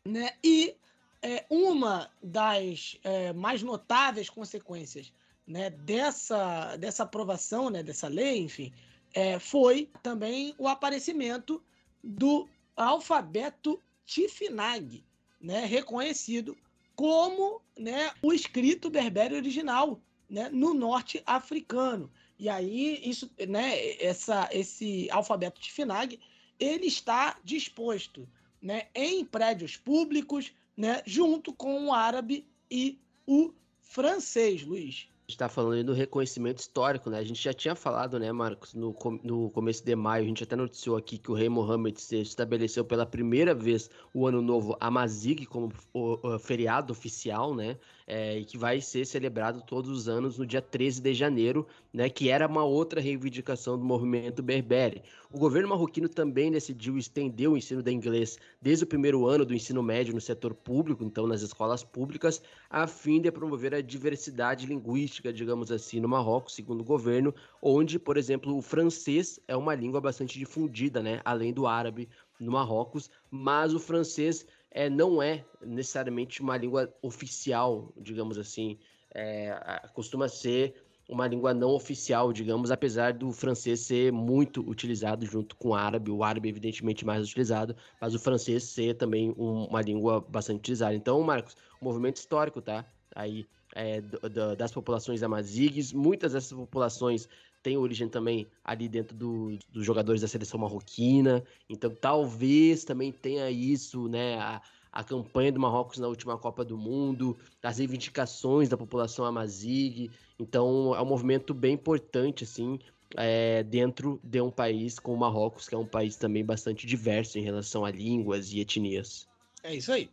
né? 0.04 0.30
E 0.44 0.76
é, 1.22 1.46
uma 1.48 2.10
das 2.22 2.98
é, 3.02 3.32
mais 3.32 3.62
notáveis 3.62 4.28
consequências 4.28 5.12
né, 5.46 5.70
dessa, 5.70 6.76
dessa 6.76 7.04
aprovação, 7.04 7.70
né, 7.70 7.82
dessa 7.82 8.08
lei, 8.08 8.38
enfim, 8.38 8.72
é, 9.14 9.38
foi 9.38 9.90
também 10.02 10.54
o 10.58 10.68
aparecimento 10.68 11.62
do 12.02 12.48
alfabeto 12.76 13.80
Tifinag, 14.04 15.04
né, 15.40 15.64
reconhecido 15.64 16.56
como 16.94 17.60
né, 17.78 18.12
o 18.22 18.32
escrito 18.32 18.90
berbere 18.90 19.34
original 19.34 20.00
né, 20.28 20.48
no 20.50 20.74
norte 20.74 21.22
africano. 21.24 22.10
E 22.38 22.48
aí, 22.48 23.00
isso, 23.04 23.30
né, 23.48 23.96
essa, 24.02 24.48
esse 24.52 25.08
alfabeto 25.10 25.60
de 25.60 25.72
FINAG, 25.72 26.18
ele 26.58 26.86
está 26.86 27.38
disposto 27.44 28.28
né, 28.60 28.88
em 28.94 29.24
prédios 29.24 29.76
públicos, 29.76 30.52
né, 30.76 31.02
junto 31.06 31.52
com 31.52 31.86
o 31.86 31.92
árabe 31.92 32.46
e 32.70 32.98
o 33.26 33.52
francês, 33.80 34.62
Luiz 34.62 35.08
está 35.32 35.48
falando 35.48 35.84
do 35.84 35.92
reconhecimento 35.92 36.58
histórico, 36.58 37.10
né? 37.10 37.18
A 37.18 37.24
gente 37.24 37.42
já 37.42 37.52
tinha 37.52 37.74
falado, 37.74 38.18
né, 38.18 38.30
Marcos, 38.32 38.74
no, 38.74 38.96
no 39.22 39.50
começo 39.50 39.84
de 39.84 39.94
maio, 39.96 40.24
a 40.24 40.26
gente 40.26 40.42
até 40.42 40.56
noticiou 40.56 40.96
aqui 40.96 41.18
que 41.18 41.30
o 41.30 41.34
rei 41.34 41.48
Mohammed 41.48 41.98
VI 42.00 42.22
estabeleceu 42.22 42.84
pela 42.84 43.04
primeira 43.06 43.54
vez 43.54 43.90
o 44.12 44.26
Ano 44.26 44.40
Novo 44.40 44.76
Amazigh 44.80 45.46
como 45.46 45.72
o, 45.92 46.18
o 46.26 46.38
feriado 46.38 46.92
oficial, 46.92 47.54
né? 47.54 47.78
É, 48.06 48.38
e 48.38 48.44
que 48.44 48.58
vai 48.58 48.80
ser 48.80 49.04
celebrado 49.04 49.62
todos 49.62 49.90
os 49.90 50.08
anos 50.08 50.38
no 50.38 50.46
dia 50.46 50.62
13 50.62 51.00
de 51.00 51.14
janeiro, 51.14 51.66
né, 51.92 52.08
que 52.08 52.28
era 52.28 52.46
uma 52.46 52.64
outra 52.64 53.00
reivindicação 53.00 53.78
do 53.78 53.84
movimento 53.84 54.42
berbere. 54.42 55.02
O 55.32 55.38
governo 55.38 55.68
marroquino 55.68 56.08
também 56.08 56.50
decidiu 56.50 56.98
estender 56.98 57.48
o 57.48 57.56
ensino 57.56 57.82
de 57.82 57.90
inglês 57.90 58.38
desde 58.60 58.84
o 58.84 58.86
primeiro 58.86 59.26
ano 59.26 59.44
do 59.44 59.54
ensino 59.54 59.82
médio 59.82 60.14
no 60.14 60.20
setor 60.20 60.54
público, 60.54 61.04
então 61.04 61.26
nas 61.26 61.42
escolas 61.42 61.82
públicas, 61.82 62.42
a 62.68 62.86
fim 62.86 63.20
de 63.20 63.30
promover 63.30 63.74
a 63.74 63.80
diversidade 63.80 64.66
linguística, 64.66 65.32
digamos 65.32 65.72
assim, 65.72 66.00
no 66.00 66.08
Marrocos, 66.08 66.54
segundo 66.54 66.80
o 66.80 66.84
governo, 66.84 67.34
onde, 67.62 67.98
por 67.98 68.16
exemplo, 68.16 68.56
o 68.56 68.62
francês 68.62 69.40
é 69.48 69.56
uma 69.56 69.74
língua 69.74 70.00
bastante 70.00 70.38
difundida, 70.38 71.02
né, 71.02 71.20
além 71.24 71.52
do 71.52 71.66
árabe 71.66 72.08
no 72.38 72.52
Marrocos, 72.52 73.08
mas 73.30 73.72
o 73.72 73.78
francês 73.78 74.46
é, 74.72 74.88
não 74.88 75.22
é 75.22 75.44
necessariamente 75.60 76.40
uma 76.40 76.56
língua 76.56 76.92
oficial, 77.02 77.92
digamos 77.96 78.38
assim. 78.38 78.78
É, 79.14 79.54
costuma 79.92 80.26
ser 80.28 80.74
uma 81.08 81.26
língua 81.26 81.52
não 81.52 81.70
oficial, 81.70 82.32
digamos, 82.32 82.70
apesar 82.70 83.12
do 83.12 83.30
francês 83.32 83.80
ser 83.80 84.10
muito 84.10 84.62
utilizado 84.68 85.26
junto 85.26 85.54
com 85.56 85.68
o 85.68 85.74
árabe, 85.74 86.10
o 86.10 86.24
árabe 86.24 86.48
evidentemente 86.48 87.04
mais 87.04 87.22
utilizado, 87.22 87.76
mas 88.00 88.14
o 88.14 88.18
francês 88.18 88.64
ser 88.64 88.94
também 88.94 89.34
um, 89.36 89.64
uma 89.66 89.82
língua 89.82 90.20
bastante 90.20 90.60
utilizada. 90.60 90.94
Então, 90.94 91.20
Marcos, 91.22 91.54
um 91.80 91.84
movimento 91.84 92.16
histórico, 92.16 92.62
tá? 92.62 92.86
Aí 93.14 93.46
é, 93.74 94.00
do, 94.00 94.18
do, 94.28 94.56
das 94.56 94.72
populações 94.72 95.22
amazigues, 95.22 95.92
muitas 95.92 96.32
dessas 96.32 96.52
populações 96.56 97.28
têm 97.62 97.76
origem 97.76 98.08
também 98.08 98.46
ali 98.64 98.88
dentro 98.88 99.16
do, 99.16 99.58
dos 99.70 99.84
jogadores 99.84 100.20
da 100.20 100.28
seleção 100.28 100.60
marroquina, 100.60 101.44
então 101.68 101.94
talvez 101.94 102.84
também 102.84 103.12
tenha 103.12 103.50
isso, 103.50 104.08
né? 104.08 104.38
A, 104.38 104.62
a 104.92 105.02
campanha 105.02 105.50
do 105.50 105.58
Marrocos 105.58 105.98
na 105.98 106.06
última 106.06 106.36
Copa 106.36 106.62
do 106.62 106.76
Mundo, 106.76 107.38
as 107.62 107.78
reivindicações 107.78 108.68
da 108.68 108.76
população 108.76 109.24
amazigh. 109.24 110.10
Então 110.38 110.94
é 110.94 111.00
um 111.00 111.06
movimento 111.06 111.54
bem 111.54 111.74
importante, 111.74 112.44
assim, 112.44 112.78
é, 113.16 113.62
dentro 113.62 114.20
de 114.22 114.40
um 114.40 114.50
país 114.50 114.98
como 114.98 115.16
o 115.16 115.20
Marrocos, 115.20 115.68
que 115.68 115.74
é 115.74 115.78
um 115.78 115.86
país 115.86 116.16
também 116.16 116.44
bastante 116.44 116.86
diverso 116.86 117.38
em 117.38 117.42
relação 117.42 117.86
a 117.86 117.90
línguas 117.90 118.52
e 118.52 118.60
etnias. 118.60 119.26
É 119.62 119.74
isso 119.74 119.90
aí. 119.92 120.10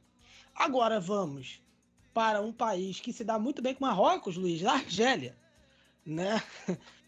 Agora 0.55 0.99
vamos 0.99 1.61
para 2.13 2.41
um 2.41 2.51
país 2.51 2.99
que 2.99 3.13
se 3.13 3.23
dá 3.23 3.37
muito 3.37 3.61
bem 3.61 3.73
com 3.73 3.85
Marrocos, 3.85 4.37
Luiz, 4.37 4.63
a 4.65 4.73
Argélia, 4.73 5.35
né? 6.05 6.41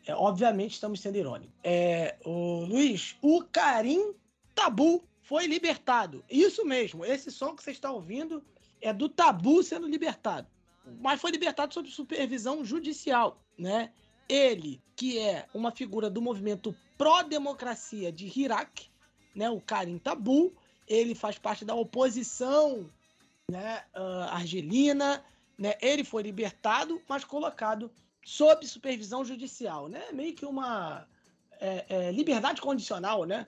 É, 0.05 0.15
obviamente 0.15 0.73
estamos 0.73 0.99
sendo 0.99 1.17
irônicos. 1.17 1.53
É, 1.63 2.17
o 2.25 2.65
Luiz, 2.65 3.15
o 3.21 3.43
Karim 3.43 4.13
Tabu 4.55 5.03
foi 5.21 5.45
libertado. 5.47 6.23
Isso 6.29 6.65
mesmo, 6.65 7.05
esse 7.05 7.31
som 7.31 7.55
que 7.55 7.63
você 7.63 7.71
está 7.71 7.91
ouvindo 7.91 8.43
é 8.81 8.91
do 8.91 9.07
Tabu 9.07 9.63
sendo 9.63 9.87
libertado. 9.87 10.47
Mas 10.99 11.21
foi 11.21 11.31
libertado 11.31 11.73
sob 11.73 11.89
supervisão 11.89 12.65
judicial, 12.65 13.39
né? 13.57 13.91
Ele, 14.27 14.81
que 14.95 15.19
é 15.19 15.45
uma 15.53 15.71
figura 15.71 16.09
do 16.09 16.21
movimento 16.21 16.75
pró-democracia 16.97 18.11
de 18.11 18.31
Iraque, 18.39 18.89
né, 19.35 19.49
o 19.49 19.61
Karim 19.61 19.97
Tabu, 19.97 20.53
ele 20.87 21.15
faz 21.15 21.37
parte 21.37 21.63
da 21.63 21.73
oposição 21.73 22.89
né, 23.49 23.83
uh, 23.95 24.29
argelina, 24.31 25.23
né? 25.57 25.75
Ele 25.81 26.03
foi 26.03 26.23
libertado, 26.23 27.01
mas 27.07 27.23
colocado 27.23 27.91
sob 28.23 28.65
supervisão 28.67 29.25
judicial, 29.25 29.87
né? 29.87 30.11
Meio 30.11 30.33
que 30.33 30.45
uma 30.45 31.07
é, 31.59 31.85
é, 31.89 32.11
liberdade 32.11 32.61
condicional, 32.61 33.25
né? 33.25 33.47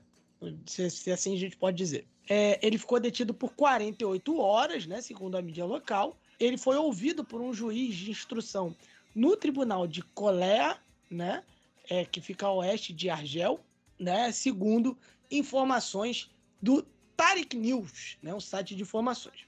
Se, 0.65 0.89
se, 0.89 1.11
assim 1.11 1.35
a 1.35 1.39
gente 1.39 1.57
pode 1.57 1.77
dizer. 1.77 2.07
É, 2.29 2.59
ele 2.65 2.77
ficou 2.77 2.99
detido 2.99 3.33
por 3.33 3.53
48 3.53 4.39
horas, 4.39 4.85
né? 4.85 5.01
Segundo 5.01 5.35
a 5.35 5.41
mídia 5.41 5.65
local. 5.65 6.17
Ele 6.39 6.57
foi 6.57 6.75
ouvido 6.75 7.23
por 7.23 7.41
um 7.41 7.53
juiz 7.53 7.95
de 7.95 8.11
instrução 8.11 8.75
no 9.15 9.37
tribunal 9.37 9.87
de 9.87 10.01
Colé, 10.01 10.77
né? 11.09 11.43
É, 11.89 12.05
que 12.05 12.21
fica 12.21 12.47
a 12.47 12.53
oeste 12.53 12.93
de 12.93 13.09
Argel, 13.09 13.59
né? 13.99 14.31
Segundo 14.31 14.97
informações 15.29 16.29
do 16.61 16.85
Tariq 17.15 17.55
News, 17.55 18.17
né? 18.21 18.33
Um 18.33 18.39
site 18.39 18.75
de 18.75 18.81
informações. 18.81 19.45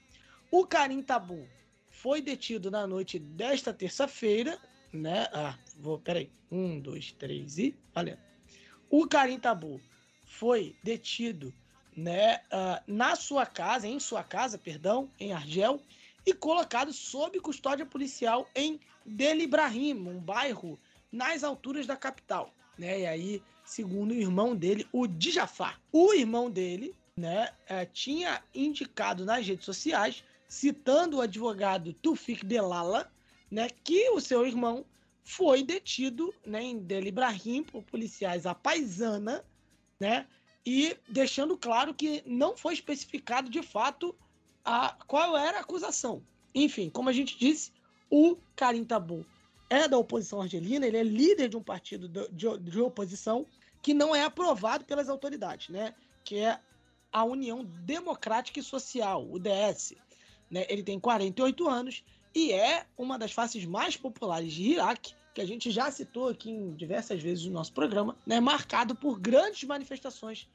O 0.50 0.66
Karim 0.66 1.02
Tabu 1.02 1.46
foi 1.90 2.20
detido 2.20 2.70
na 2.70 2.86
noite 2.86 3.18
desta 3.18 3.72
terça-feira, 3.72 4.58
né? 4.92 5.28
Ah, 5.32 5.56
vou, 5.78 5.98
peraí. 5.98 6.30
Um, 6.50 6.78
dois, 6.80 7.12
três 7.12 7.58
e. 7.58 7.74
Valendo. 7.94 8.18
O 8.88 9.06
Karim 9.06 9.38
Tabu 9.38 9.80
foi 10.26 10.76
detido, 10.82 11.52
né, 11.96 12.36
uh, 12.52 12.82
na 12.86 13.16
sua 13.16 13.46
casa, 13.46 13.86
em 13.86 13.98
sua 13.98 14.22
casa, 14.22 14.58
perdão, 14.58 15.10
em 15.18 15.32
Argel, 15.32 15.80
e 16.24 16.32
colocado 16.32 16.92
sob 16.92 17.40
custódia 17.40 17.86
policial 17.86 18.48
em 18.54 18.78
Del 19.04 19.38
Ibrahim, 19.38 19.94
um 19.94 20.20
bairro 20.20 20.78
nas 21.10 21.42
alturas 21.42 21.86
da 21.86 21.96
capital, 21.96 22.52
né? 22.76 23.00
E 23.00 23.06
aí, 23.06 23.42
segundo 23.64 24.10
o 24.10 24.14
irmão 24.14 24.54
dele, 24.54 24.86
o 24.92 25.06
Dijafar. 25.06 25.80
O 25.92 26.12
irmão 26.12 26.50
dele, 26.50 26.94
né, 27.16 27.50
uh, 27.70 27.90
tinha 27.92 28.42
indicado 28.54 29.24
nas 29.24 29.46
redes 29.46 29.64
sociais 29.64 30.22
citando 30.48 31.16
o 31.16 31.20
advogado 31.20 31.92
Tufik 31.92 32.44
Delala, 32.44 33.10
né, 33.50 33.68
que 33.84 34.10
o 34.10 34.20
seu 34.20 34.46
irmão 34.46 34.84
foi 35.22 35.62
detido 35.62 36.32
né, 36.44 36.62
em 36.62 36.78
Del 36.78 37.06
Ibrahim 37.06 37.62
por 37.62 37.82
policiais 37.82 38.46
à 38.46 38.54
paisana, 38.54 39.44
né, 39.98 40.26
e 40.64 40.96
deixando 41.08 41.56
claro 41.56 41.94
que 41.94 42.22
não 42.26 42.56
foi 42.56 42.74
especificado 42.74 43.48
de 43.48 43.62
fato 43.62 44.14
a, 44.64 44.96
qual 45.06 45.36
era 45.36 45.58
a 45.58 45.60
acusação. 45.60 46.22
Enfim, 46.54 46.90
como 46.90 47.08
a 47.08 47.12
gente 47.12 47.38
disse, 47.38 47.72
o 48.10 48.36
Karim 48.54 48.84
Tabu 48.84 49.24
é 49.68 49.88
da 49.88 49.98
oposição 49.98 50.42
argelina, 50.42 50.86
ele 50.86 50.96
é 50.96 51.02
líder 51.02 51.48
de 51.48 51.56
um 51.56 51.62
partido 51.62 52.08
de, 52.08 52.58
de, 52.58 52.80
oposição 52.80 53.46
que 53.82 53.92
não 53.92 54.14
é 54.14 54.24
aprovado 54.24 54.84
pelas 54.84 55.08
autoridades, 55.08 55.68
né, 55.68 55.94
que 56.24 56.38
é 56.38 56.58
a 57.12 57.24
União 57.24 57.64
Democrática 57.64 58.60
e 58.60 58.62
Social, 58.62 59.26
o 59.30 59.38
DS. 59.38 59.94
Né? 60.50 60.66
Ele 60.68 60.82
tem 60.82 61.00
48 61.00 61.68
anos 61.68 62.04
e 62.36 62.52
é 62.52 62.84
uma 62.98 63.18
das 63.18 63.32
faces 63.32 63.64
mais 63.64 63.96
populares 63.96 64.52
de 64.52 64.72
Iraque, 64.72 65.14
que 65.34 65.40
a 65.40 65.46
gente 65.46 65.70
já 65.70 65.90
citou 65.90 66.28
aqui 66.28 66.50
em 66.50 66.74
diversas 66.74 67.22
vezes 67.22 67.46
no 67.46 67.52
nosso 67.52 67.72
programa, 67.72 68.14
né? 68.26 68.38
marcado 68.40 68.94
por 68.94 69.18
grandes 69.18 69.64
manifestações 69.64 70.46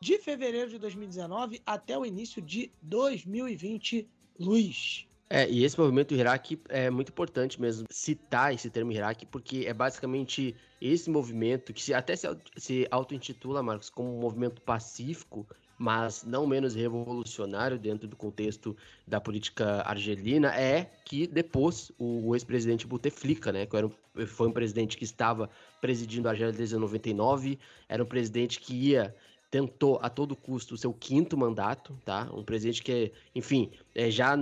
de 0.00 0.18
fevereiro 0.18 0.70
de 0.70 0.78
2019 0.78 1.60
até 1.66 1.98
o 1.98 2.06
início 2.06 2.40
de 2.40 2.70
2020. 2.82 4.08
Luiz. 4.38 5.04
É, 5.28 5.50
e 5.50 5.64
esse 5.64 5.76
movimento 5.76 6.14
Iraque 6.14 6.60
é 6.68 6.88
muito 6.90 7.08
importante 7.08 7.60
mesmo 7.60 7.88
citar 7.90 8.54
esse 8.54 8.70
termo 8.70 8.92
Iraque, 8.92 9.26
porque 9.26 9.64
é 9.66 9.74
basicamente 9.74 10.54
esse 10.80 11.10
movimento 11.10 11.72
que 11.72 11.82
se, 11.82 11.92
até 11.92 12.14
se, 12.14 12.28
se 12.56 12.86
auto-intitula, 12.88 13.64
Marcos, 13.64 13.90
como 13.90 14.16
um 14.16 14.20
movimento 14.20 14.62
pacífico, 14.62 15.44
mas 15.80 16.24
não 16.24 16.46
menos 16.46 16.74
revolucionário 16.74 17.78
dentro 17.78 18.06
do 18.06 18.14
contexto 18.14 18.76
da 19.06 19.18
política 19.18 19.80
argelina, 19.86 20.48
é 20.48 20.90
que 21.06 21.26
depois 21.26 21.90
o, 21.98 22.36
ex-presidente 22.36 22.86
Bouteflika, 22.86 23.50
né, 23.50 23.64
que 23.64 23.74
era 23.74 23.86
um, 23.86 24.26
foi 24.26 24.48
um 24.48 24.52
presidente 24.52 24.98
que 24.98 25.04
estava 25.04 25.48
presidindo 25.80 26.28
a 26.28 26.32
Argélia 26.32 26.52
desde 26.52 26.76
99, 26.76 27.58
era 27.88 28.02
um 28.02 28.06
presidente 28.06 28.60
que 28.60 28.74
ia 28.74 29.16
tentou 29.50 29.98
a 30.02 30.10
todo 30.10 30.36
custo 30.36 30.74
o 30.74 30.78
seu 30.78 30.92
quinto 30.92 31.36
mandato, 31.36 31.98
tá? 32.04 32.30
Um 32.32 32.44
presidente 32.44 32.82
que, 32.82 33.10
enfim, 33.34 33.72
é, 33.94 34.08
já 34.10 34.36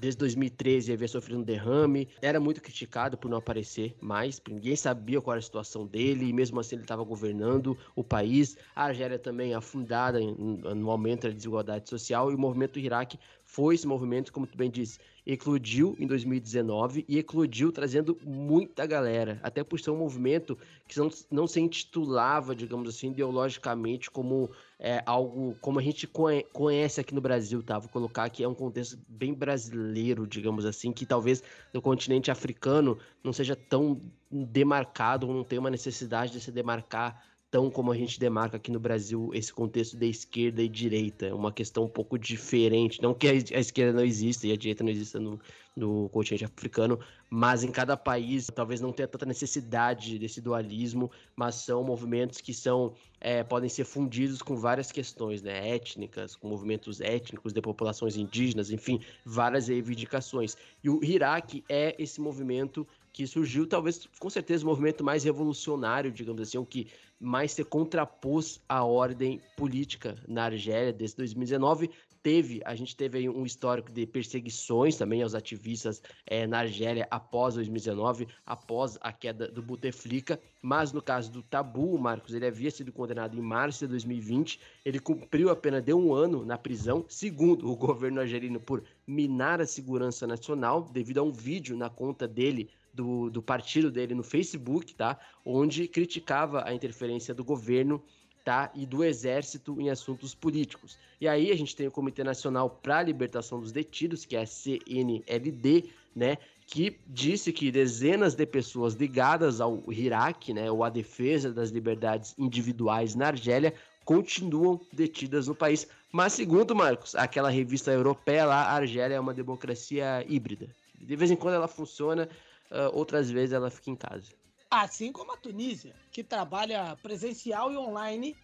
desde 0.00 0.18
2013 0.18 0.92
havia 0.92 1.08
sofrido 1.08 1.40
um 1.40 1.42
derrame, 1.42 2.08
era 2.22 2.40
muito 2.40 2.60
criticado 2.60 3.16
por 3.16 3.28
não 3.28 3.38
aparecer 3.38 3.94
mais, 4.00 4.40
ninguém 4.48 4.76
sabia 4.76 5.20
qual 5.20 5.34
era 5.34 5.40
a 5.40 5.42
situação 5.42 5.86
dele, 5.86 6.26
e 6.26 6.32
mesmo 6.32 6.60
assim 6.60 6.76
ele 6.76 6.82
estava 6.82 7.02
governando 7.02 7.76
o 7.94 8.04
país. 8.04 8.56
A 8.74 8.84
Argélia 8.84 9.18
também 9.18 9.54
afundada 9.54 10.20
no 10.20 10.90
aumento 10.90 11.28
da 11.28 11.34
desigualdade 11.34 11.88
social, 11.88 12.30
e 12.30 12.34
o 12.34 12.38
movimento 12.38 12.78
Iraque 12.78 13.18
foi 13.50 13.74
esse 13.74 13.86
movimento, 13.86 14.30
como 14.30 14.46
tu 14.46 14.58
bem 14.58 14.70
disse, 14.70 14.98
eclodiu 15.26 15.96
em 15.98 16.06
2019 16.06 17.06
e 17.08 17.18
eclodiu 17.18 17.72
trazendo 17.72 18.18
muita 18.22 18.84
galera, 18.84 19.40
até 19.42 19.64
por 19.64 19.80
ser 19.80 19.90
um 19.90 19.96
movimento 19.96 20.56
que 20.86 20.98
não, 20.98 21.08
não 21.30 21.46
se 21.46 21.58
intitulava, 21.58 22.54
digamos 22.54 22.90
assim, 22.90 23.08
ideologicamente 23.08 24.10
como 24.10 24.50
é, 24.78 25.02
algo 25.06 25.56
como 25.62 25.78
a 25.78 25.82
gente 25.82 26.06
conhece 26.52 27.00
aqui 27.00 27.14
no 27.14 27.22
Brasil, 27.22 27.62
tá? 27.62 27.78
Vou 27.78 27.88
colocar 27.88 28.24
aqui, 28.24 28.44
é 28.44 28.48
um 28.48 28.54
contexto 28.54 28.98
bem 29.08 29.32
brasileiro, 29.32 30.26
digamos 30.26 30.66
assim, 30.66 30.92
que 30.92 31.06
talvez 31.06 31.42
no 31.72 31.80
continente 31.80 32.30
africano 32.30 32.98
não 33.24 33.32
seja 33.32 33.56
tão 33.56 33.98
demarcado, 34.30 35.26
ou 35.26 35.32
não 35.32 35.42
tenha 35.42 35.60
uma 35.60 35.70
necessidade 35.70 36.32
de 36.32 36.40
se 36.40 36.52
demarcar 36.52 37.24
tão 37.50 37.70
como 37.70 37.90
a 37.90 37.96
gente 37.96 38.20
demarca 38.20 38.56
aqui 38.56 38.70
no 38.70 38.78
Brasil 38.78 39.30
esse 39.32 39.52
contexto 39.52 39.96
de 39.96 40.08
esquerda 40.08 40.62
e 40.62 40.68
direita. 40.68 41.26
É 41.26 41.34
uma 41.34 41.52
questão 41.52 41.84
um 41.84 41.88
pouco 41.88 42.18
diferente. 42.18 43.00
Não 43.02 43.14
que 43.14 43.28
a 43.28 43.60
esquerda 43.60 43.92
não 43.92 44.04
exista 44.04 44.46
e 44.46 44.52
a 44.52 44.56
direita 44.56 44.84
não 44.84 44.90
exista 44.90 45.18
no, 45.18 45.40
no 45.74 46.08
continente 46.10 46.44
africano, 46.44 46.98
mas 47.30 47.64
em 47.64 47.70
cada 47.70 47.96
país 47.96 48.48
talvez 48.54 48.80
não 48.80 48.92
tenha 48.92 49.08
tanta 49.08 49.24
necessidade 49.24 50.18
desse 50.18 50.40
dualismo, 50.40 51.10
mas 51.34 51.54
são 51.54 51.82
movimentos 51.82 52.40
que 52.40 52.52
são 52.52 52.94
é, 53.20 53.42
podem 53.42 53.68
ser 53.68 53.84
fundidos 53.84 54.42
com 54.42 54.56
várias 54.56 54.92
questões 54.92 55.42
né, 55.42 55.70
étnicas, 55.70 56.36
com 56.36 56.48
movimentos 56.48 57.00
étnicos 57.00 57.52
de 57.52 57.60
populações 57.60 58.16
indígenas, 58.16 58.70
enfim, 58.70 59.00
várias 59.24 59.68
reivindicações. 59.68 60.56
E 60.84 60.90
o 60.90 61.02
Iraque 61.02 61.64
é 61.68 61.94
esse 61.98 62.20
movimento 62.20 62.86
que 63.18 63.26
surgiu, 63.26 63.66
talvez, 63.66 64.08
com 64.20 64.30
certeza, 64.30 64.62
o 64.62 64.68
movimento 64.68 65.02
mais 65.02 65.24
revolucionário, 65.24 66.12
digamos 66.12 66.40
assim, 66.40 66.56
o 66.56 66.64
que 66.64 66.86
mais 67.18 67.50
se 67.50 67.64
contrapôs 67.64 68.62
à 68.68 68.84
ordem 68.84 69.40
política 69.56 70.14
na 70.28 70.44
Argélia 70.44 70.92
desde 70.92 71.16
2019. 71.16 71.90
Teve, 72.22 72.60
a 72.64 72.76
gente 72.76 72.94
teve 72.94 73.18
aí 73.18 73.28
um 73.28 73.44
histórico 73.44 73.90
de 73.90 74.06
perseguições 74.06 74.96
também 74.96 75.20
aos 75.20 75.34
ativistas 75.34 76.00
é, 76.24 76.46
na 76.46 76.60
Argélia 76.60 77.08
após 77.10 77.56
2019, 77.56 78.28
após 78.46 78.96
a 79.00 79.12
queda 79.12 79.48
do 79.48 79.62
Bouteflika, 79.62 80.38
mas 80.62 80.92
no 80.92 81.02
caso 81.02 81.32
do 81.32 81.42
Tabu, 81.42 81.98
Marcos, 81.98 82.34
ele 82.34 82.46
havia 82.46 82.70
sido 82.70 82.92
condenado 82.92 83.36
em 83.36 83.42
março 83.42 83.80
de 83.80 83.88
2020, 83.88 84.60
ele 84.84 85.00
cumpriu 85.00 85.50
a 85.50 85.56
pena 85.56 85.82
de 85.82 85.92
um 85.92 86.14
ano 86.14 86.44
na 86.44 86.56
prisão, 86.56 87.04
segundo 87.08 87.68
o 87.68 87.74
governo 87.74 88.20
argelino, 88.20 88.60
por 88.60 88.84
minar 89.04 89.60
a 89.60 89.66
segurança 89.66 90.24
nacional, 90.24 90.82
devido 90.92 91.18
a 91.18 91.22
um 91.24 91.32
vídeo 91.32 91.76
na 91.76 91.90
conta 91.90 92.28
dele 92.28 92.70
do, 92.92 93.30
do 93.30 93.42
partido 93.42 93.90
dele 93.90 94.14
no 94.14 94.22
Facebook, 94.22 94.94
tá? 94.94 95.18
Onde 95.44 95.86
criticava 95.88 96.64
a 96.66 96.74
interferência 96.74 97.34
do 97.34 97.44
governo 97.44 98.02
tá? 98.44 98.70
e 98.74 98.86
do 98.86 99.04
exército 99.04 99.78
em 99.80 99.90
assuntos 99.90 100.34
políticos. 100.34 100.98
E 101.20 101.28
aí 101.28 101.50
a 101.50 101.54
gente 101.54 101.76
tem 101.76 101.86
o 101.86 101.90
Comitê 101.90 102.24
Nacional 102.24 102.70
para 102.70 102.98
a 102.98 103.02
Libertação 103.02 103.60
dos 103.60 103.72
Detidos, 103.72 104.24
que 104.24 104.36
é 104.36 104.40
a 104.40 104.46
CNLD, 104.46 105.90
né? 106.16 106.38
Que 106.66 106.98
disse 107.06 107.52
que 107.52 107.70
dezenas 107.70 108.34
de 108.34 108.46
pessoas 108.46 108.94
ligadas 108.94 109.60
ao 109.60 109.82
Iraque, 109.92 110.54
né? 110.54 110.70
Ou 110.70 110.82
à 110.82 110.88
defesa 110.88 111.52
das 111.52 111.70
liberdades 111.70 112.34
individuais 112.38 113.14
na 113.14 113.26
Argélia, 113.26 113.74
continuam 114.02 114.80
detidas 114.92 115.46
no 115.46 115.54
país. 115.54 115.86
Mas 116.10 116.32
segundo 116.32 116.74
Marcos, 116.74 117.14
aquela 117.14 117.50
revista 117.50 117.92
europeia 117.92 118.46
lá, 118.46 118.62
a 118.62 118.76
Argélia 118.76 119.16
é 119.16 119.20
uma 119.20 119.34
democracia 119.34 120.24
híbrida. 120.26 120.74
De 120.98 121.14
vez 121.14 121.30
em 121.30 121.36
quando 121.36 121.56
ela 121.56 121.68
funciona, 121.68 122.26
uh, 122.70 122.96
outras 122.96 123.30
vezes 123.30 123.52
ela 123.52 123.70
fica 123.70 123.90
em 123.90 123.96
casa. 123.96 124.32
Assim 124.70 125.10
como 125.12 125.32
a 125.32 125.36
Tunísia, 125.36 125.94
que 126.10 126.22
trabalha 126.22 126.96
presencial 127.02 127.72
e 127.72 127.76
online, 127.76 128.36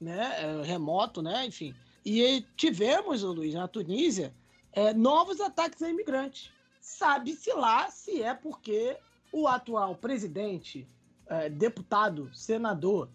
né, 0.00 0.32
é, 0.38 0.62
remoto, 0.62 1.22
né, 1.22 1.46
enfim. 1.46 1.74
E 2.04 2.44
tivemos, 2.54 3.22
Luiz, 3.22 3.54
na 3.54 3.66
Tunísia, 3.66 4.34
é, 4.72 4.92
novos 4.92 5.40
ataques 5.40 5.80
a 5.82 5.88
imigrantes. 5.88 6.52
Sabe-se 6.80 7.50
lá 7.54 7.90
se 7.90 8.22
é 8.22 8.34
porque 8.34 8.98
o 9.32 9.48
atual 9.48 9.96
presidente, 9.96 10.86
é, 11.26 11.48
deputado, 11.48 12.30
senador, 12.34 13.08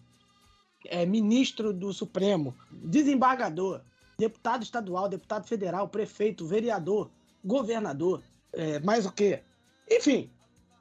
é, 0.86 1.06
ministro 1.06 1.72
do 1.72 1.92
Supremo, 1.92 2.54
desembargador, 2.70 3.82
deputado 4.18 4.62
estadual, 4.62 5.08
deputado 5.08 5.46
federal, 5.46 5.88
prefeito, 5.88 6.46
vereador, 6.46 7.10
governador, 7.44 8.22
é, 8.52 8.80
mais 8.80 9.06
o 9.06 9.12
quê? 9.12 9.42
Enfim, 9.88 10.30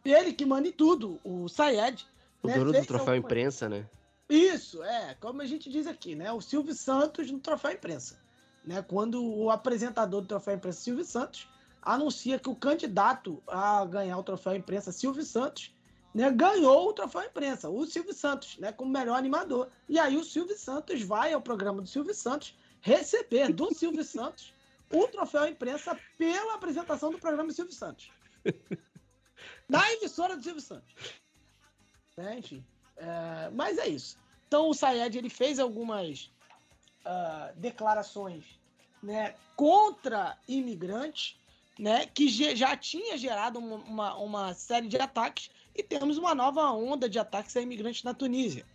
ele 0.06 0.34
que 0.34 0.46
manda 0.46 0.68
em 0.68 0.72
tudo, 0.72 1.20
o 1.24 1.48
Sayed. 1.48 2.06
O 2.42 2.48
né, 2.48 2.58
dono 2.58 2.72
do 2.72 2.86
troféu 2.86 3.16
imprensa, 3.16 3.68
né? 3.68 3.86
Isso, 4.30 4.84
é, 4.84 5.16
como 5.20 5.42
a 5.42 5.46
gente 5.46 5.70
diz 5.70 5.88
aqui, 5.88 6.16
né? 6.16 6.32
O 6.32 6.40
Silvio 6.40 6.74
Santos 6.74 7.32
no 7.32 7.40
troféu 7.40 7.72
imprensa. 7.72 8.18
né, 8.64 8.82
quando 8.82 9.24
o 9.24 9.50
apresentador 9.50 10.22
do 10.22 10.28
Troféu 10.28 10.56
Imprensa, 10.56 10.82
Silvio 10.82 11.04
Santos, 11.04 11.48
anuncia 11.82 12.38
que 12.38 12.50
o 12.50 12.56
candidato 12.56 13.42
a 13.48 13.84
ganhar 13.86 14.18
o 14.18 14.24
Troféu 14.24 14.56
Imprensa, 14.56 14.92
Silvio 14.92 15.24
Santos, 15.24 15.74
né, 16.14 16.30
ganhou 16.32 16.90
o 16.90 16.94
Troféu 16.94 17.24
Imprensa, 17.24 17.70
o 17.70 17.86
Silvio 17.86 18.14
Santos, 18.14 18.58
né, 18.58 18.72
como 18.72 18.92
melhor 18.92 19.18
animador. 19.18 19.70
E 19.88 19.98
aí 19.98 20.18
o 20.18 20.24
Silvio 20.24 20.58
Santos 20.58 21.02
vai 21.02 21.34
ao 21.34 21.42
programa 21.42 21.82
do 21.82 21.88
Silvio 21.88 22.14
Santos 22.14 22.56
receber 22.82 23.52
do 23.52 23.74
Silvio 23.74 24.04
Santos 24.04 24.54
o 24.92 25.08
Troféu 25.08 25.48
Imprensa 25.48 25.98
pela 26.18 26.56
apresentação 26.56 27.12
do 27.12 27.18
programa 27.18 27.48
do 27.48 27.54
Silvio 27.54 27.74
Santos. 27.74 28.12
Na 29.68 29.92
emissora 29.94 30.36
do 30.36 30.44
Silvio 30.44 30.62
Santos. 30.62 30.94
Né, 32.18 32.40
enfim. 32.40 32.64
É, 32.98 33.50
mas 33.52 33.78
é 33.78 33.88
isso. 33.88 34.18
Então 34.48 34.70
o 34.70 34.74
Sayed 34.74 35.18
ele 35.18 35.30
fez 35.30 35.60
algumas 35.60 36.32
uh, 37.06 37.56
declarações 37.56 38.44
né, 39.02 39.36
contra 39.56 40.38
imigrantes, 40.48 41.38
né, 41.78 42.06
que 42.08 42.28
já 42.28 42.76
tinha 42.76 43.18
gerado 43.18 43.60
uma, 43.60 43.76
uma, 43.78 44.16
uma, 44.18 44.54
série 44.54 44.88
de 44.88 44.98
ataques 44.98 45.50
e 45.74 45.82
temos 45.82 46.18
uma 46.18 46.36
nova 46.36 46.70
onda 46.72 47.08
de 47.08 47.18
ataques 47.18 47.56
a 47.56 47.62
imigrantes 47.62 48.04
na 48.04 48.14
Tunísia. 48.14 48.66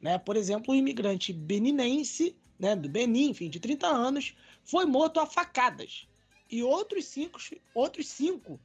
Né? 0.00 0.18
Por 0.18 0.36
exemplo, 0.36 0.72
o 0.72 0.76
imigrante 0.76 1.32
beninense, 1.32 2.36
né, 2.58 2.76
do 2.76 2.88
Benin, 2.88 3.30
enfim, 3.30 3.48
de 3.48 3.58
30 3.58 3.88
anos, 3.88 4.36
foi 4.62 4.84
morto 4.84 5.18
a 5.18 5.26
facadas. 5.26 6.06
E 6.48 6.62
outros 6.62 7.06
cinco, 7.06 7.40
outros 7.74 8.06
cinco 8.06 8.60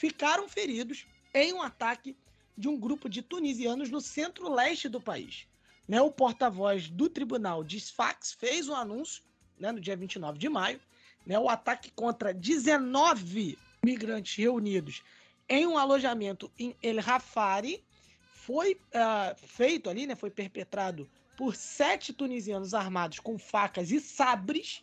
ficaram 0.00 0.48
feridos 0.48 1.06
em 1.34 1.52
um 1.52 1.60
ataque 1.60 2.16
de 2.56 2.68
um 2.68 2.80
grupo 2.80 3.06
de 3.06 3.20
tunisianos 3.20 3.90
no 3.90 4.00
centro-leste 4.00 4.88
do 4.88 4.98
país. 4.98 5.46
Né, 5.86 6.00
o 6.00 6.10
porta-voz 6.10 6.88
do 6.88 7.06
tribunal 7.06 7.62
de 7.62 7.78
Sfax 7.78 8.32
fez 8.32 8.66
um 8.66 8.74
anúncio 8.74 9.22
né, 9.58 9.70
no 9.70 9.78
dia 9.78 9.94
29 9.94 10.38
de 10.38 10.48
maio. 10.48 10.80
Né, 11.26 11.38
o 11.38 11.50
ataque 11.50 11.90
contra 11.90 12.32
19 12.32 13.58
migrantes 13.84 14.34
reunidos 14.36 15.02
em 15.46 15.66
um 15.66 15.76
alojamento 15.76 16.50
em 16.58 16.74
El 16.82 17.00
Rafari 17.00 17.84
foi 18.24 18.72
uh, 18.72 19.36
feito 19.36 19.90
ali, 19.90 20.08
foi 20.16 20.30
perpetrado 20.30 21.10
por 21.36 21.54
sete 21.54 22.14
tunisianos 22.14 22.72
armados 22.72 23.18
com 23.18 23.38
facas 23.38 23.90
e 23.90 24.00
sabres 24.00 24.82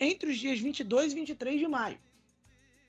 entre 0.00 0.30
os 0.30 0.38
dias 0.38 0.58
22 0.58 1.12
e 1.12 1.14
23 1.14 1.60
de 1.60 1.68
maio. 1.68 1.98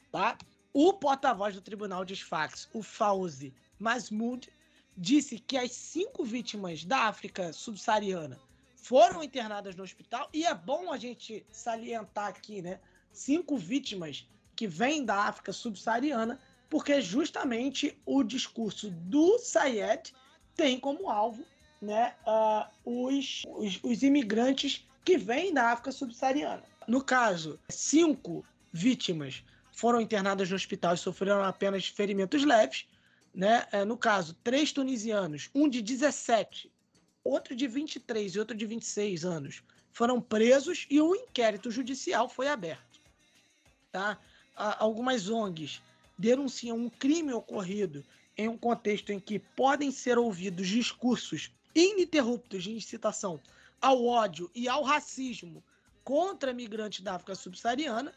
Tá? 0.09 0.37
O 0.79 0.93
porta-voz 0.93 1.55
do 1.55 1.61
tribunal 1.61 2.05
de 2.05 2.15
Sfax, 2.15 2.69
o 2.71 2.83
Fauzi 2.83 3.51
Masmoud, 3.79 4.47
disse 4.95 5.39
que 5.39 5.57
as 5.57 5.71
cinco 5.71 6.23
vítimas 6.23 6.85
da 6.85 7.05
África 7.07 7.51
subsaariana 7.51 8.39
foram 8.75 9.23
internadas 9.23 9.75
no 9.75 9.83
hospital 9.83 10.29
e 10.31 10.45
é 10.45 10.53
bom 10.53 10.93
a 10.93 10.97
gente 10.99 11.43
salientar 11.49 12.27
aqui, 12.27 12.61
né? 12.61 12.79
Cinco 13.11 13.57
vítimas 13.57 14.27
que 14.55 14.67
vêm 14.67 15.03
da 15.03 15.15
África 15.15 15.51
subsaariana, 15.51 16.39
porque 16.69 17.01
justamente 17.01 17.99
o 18.05 18.21
discurso 18.21 18.91
do 18.91 19.39
Sayed 19.39 20.13
tem 20.55 20.79
como 20.79 21.09
alvo, 21.09 21.43
né, 21.81 22.13
uh, 22.23 22.69
os, 22.85 23.41
os, 23.47 23.79
os 23.81 24.03
imigrantes 24.03 24.87
que 25.03 25.17
vêm 25.17 25.51
da 25.51 25.71
África 25.71 25.91
subsaariana. 25.91 26.61
No 26.87 27.03
caso, 27.03 27.59
cinco 27.67 28.45
vítimas 28.71 29.43
foram 29.77 30.01
internadas 30.01 30.49
no 30.49 30.55
hospital 30.55 30.95
e 30.95 30.97
sofreram 30.97 31.43
apenas 31.43 31.87
ferimentos 31.87 32.43
leves. 32.43 32.87
Né? 33.31 33.63
É, 33.71 33.85
no 33.85 33.95
caso, 33.95 34.35
três 34.43 34.71
tunisianos, 34.71 35.51
um 35.53 35.69
de 35.69 35.83
17, 35.83 36.71
outro 37.23 37.55
de 37.55 37.67
23 37.67 38.33
e 38.33 38.39
outro 38.39 38.57
de 38.57 38.65
26 38.65 39.23
anos, 39.23 39.61
foram 39.93 40.19
presos 40.19 40.87
e 40.89 40.99
um 40.99 41.13
inquérito 41.13 41.69
judicial 41.69 42.27
foi 42.27 42.47
aberto. 42.47 42.99
Tá? 43.91 44.17
Algumas 44.55 45.29
ONGs 45.29 45.79
denunciam 46.17 46.75
um 46.75 46.89
crime 46.89 47.31
ocorrido 47.31 48.03
em 48.35 48.49
um 48.49 48.57
contexto 48.57 49.11
em 49.11 49.19
que 49.19 49.37
podem 49.37 49.91
ser 49.91 50.17
ouvidos 50.17 50.67
discursos 50.67 51.51
ininterruptos 51.75 52.63
de 52.63 52.71
incitação 52.71 53.39
ao 53.79 54.03
ódio 54.03 54.49
e 54.55 54.67
ao 54.67 54.81
racismo 54.81 55.63
contra 56.03 56.51
migrantes 56.51 57.01
da 57.01 57.13
África 57.13 57.35
subsaariana, 57.35 58.11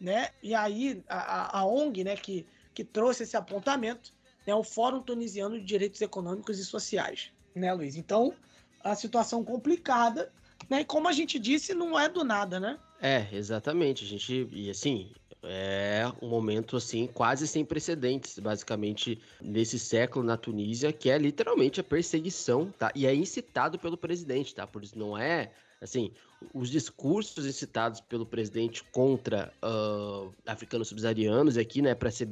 né? 0.00 0.28
E 0.42 0.54
aí 0.54 1.02
a, 1.08 1.60
a 1.60 1.66
ONG, 1.66 2.04
né, 2.04 2.16
que, 2.16 2.46
que 2.74 2.84
trouxe 2.84 3.22
esse 3.22 3.36
apontamento, 3.36 4.12
é 4.46 4.50
né, 4.50 4.54
o 4.54 4.62
Fórum 4.62 5.00
Tunisiano 5.00 5.58
de 5.58 5.64
Direitos 5.64 6.00
Econômicos 6.00 6.58
e 6.58 6.64
Sociais, 6.64 7.32
né, 7.54 7.72
Luiz? 7.72 7.96
Então, 7.96 8.34
a 8.82 8.94
situação 8.94 9.44
complicada, 9.44 10.32
né? 10.70 10.82
E 10.82 10.84
como 10.84 11.08
a 11.08 11.12
gente 11.12 11.38
disse, 11.38 11.74
não 11.74 11.98
é 11.98 12.08
do 12.08 12.24
nada, 12.24 12.60
né? 12.60 12.78
É, 13.00 13.26
exatamente. 13.32 14.04
A 14.04 14.06
gente 14.06 14.48
e 14.52 14.70
assim, 14.70 15.10
é 15.42 16.04
um 16.22 16.28
momento 16.28 16.76
assim 16.76 17.06
quase 17.06 17.46
sem 17.46 17.64
precedentes, 17.64 18.38
basicamente 18.38 19.20
nesse 19.40 19.78
século 19.78 20.24
na 20.24 20.36
Tunísia, 20.36 20.92
que 20.92 21.10
é 21.10 21.18
literalmente 21.18 21.80
a 21.80 21.84
perseguição, 21.84 22.72
tá? 22.78 22.92
E 22.94 23.06
é 23.06 23.14
incitado 23.14 23.78
pelo 23.78 23.96
presidente, 23.96 24.54
tá? 24.54 24.66
Por 24.66 24.82
isso 24.82 24.98
não 24.98 25.16
é 25.16 25.50
Assim, 25.86 26.10
os 26.52 26.68
discursos 26.68 27.46
incitados 27.46 28.00
pelo 28.00 28.26
presidente 28.26 28.82
contra 28.90 29.52
uh, 29.62 30.34
africanos 30.44 30.88
subsaarianos 30.88 31.56
aqui, 31.56 31.80
né, 31.80 31.94
para 31.94 32.10
ser 32.10 32.28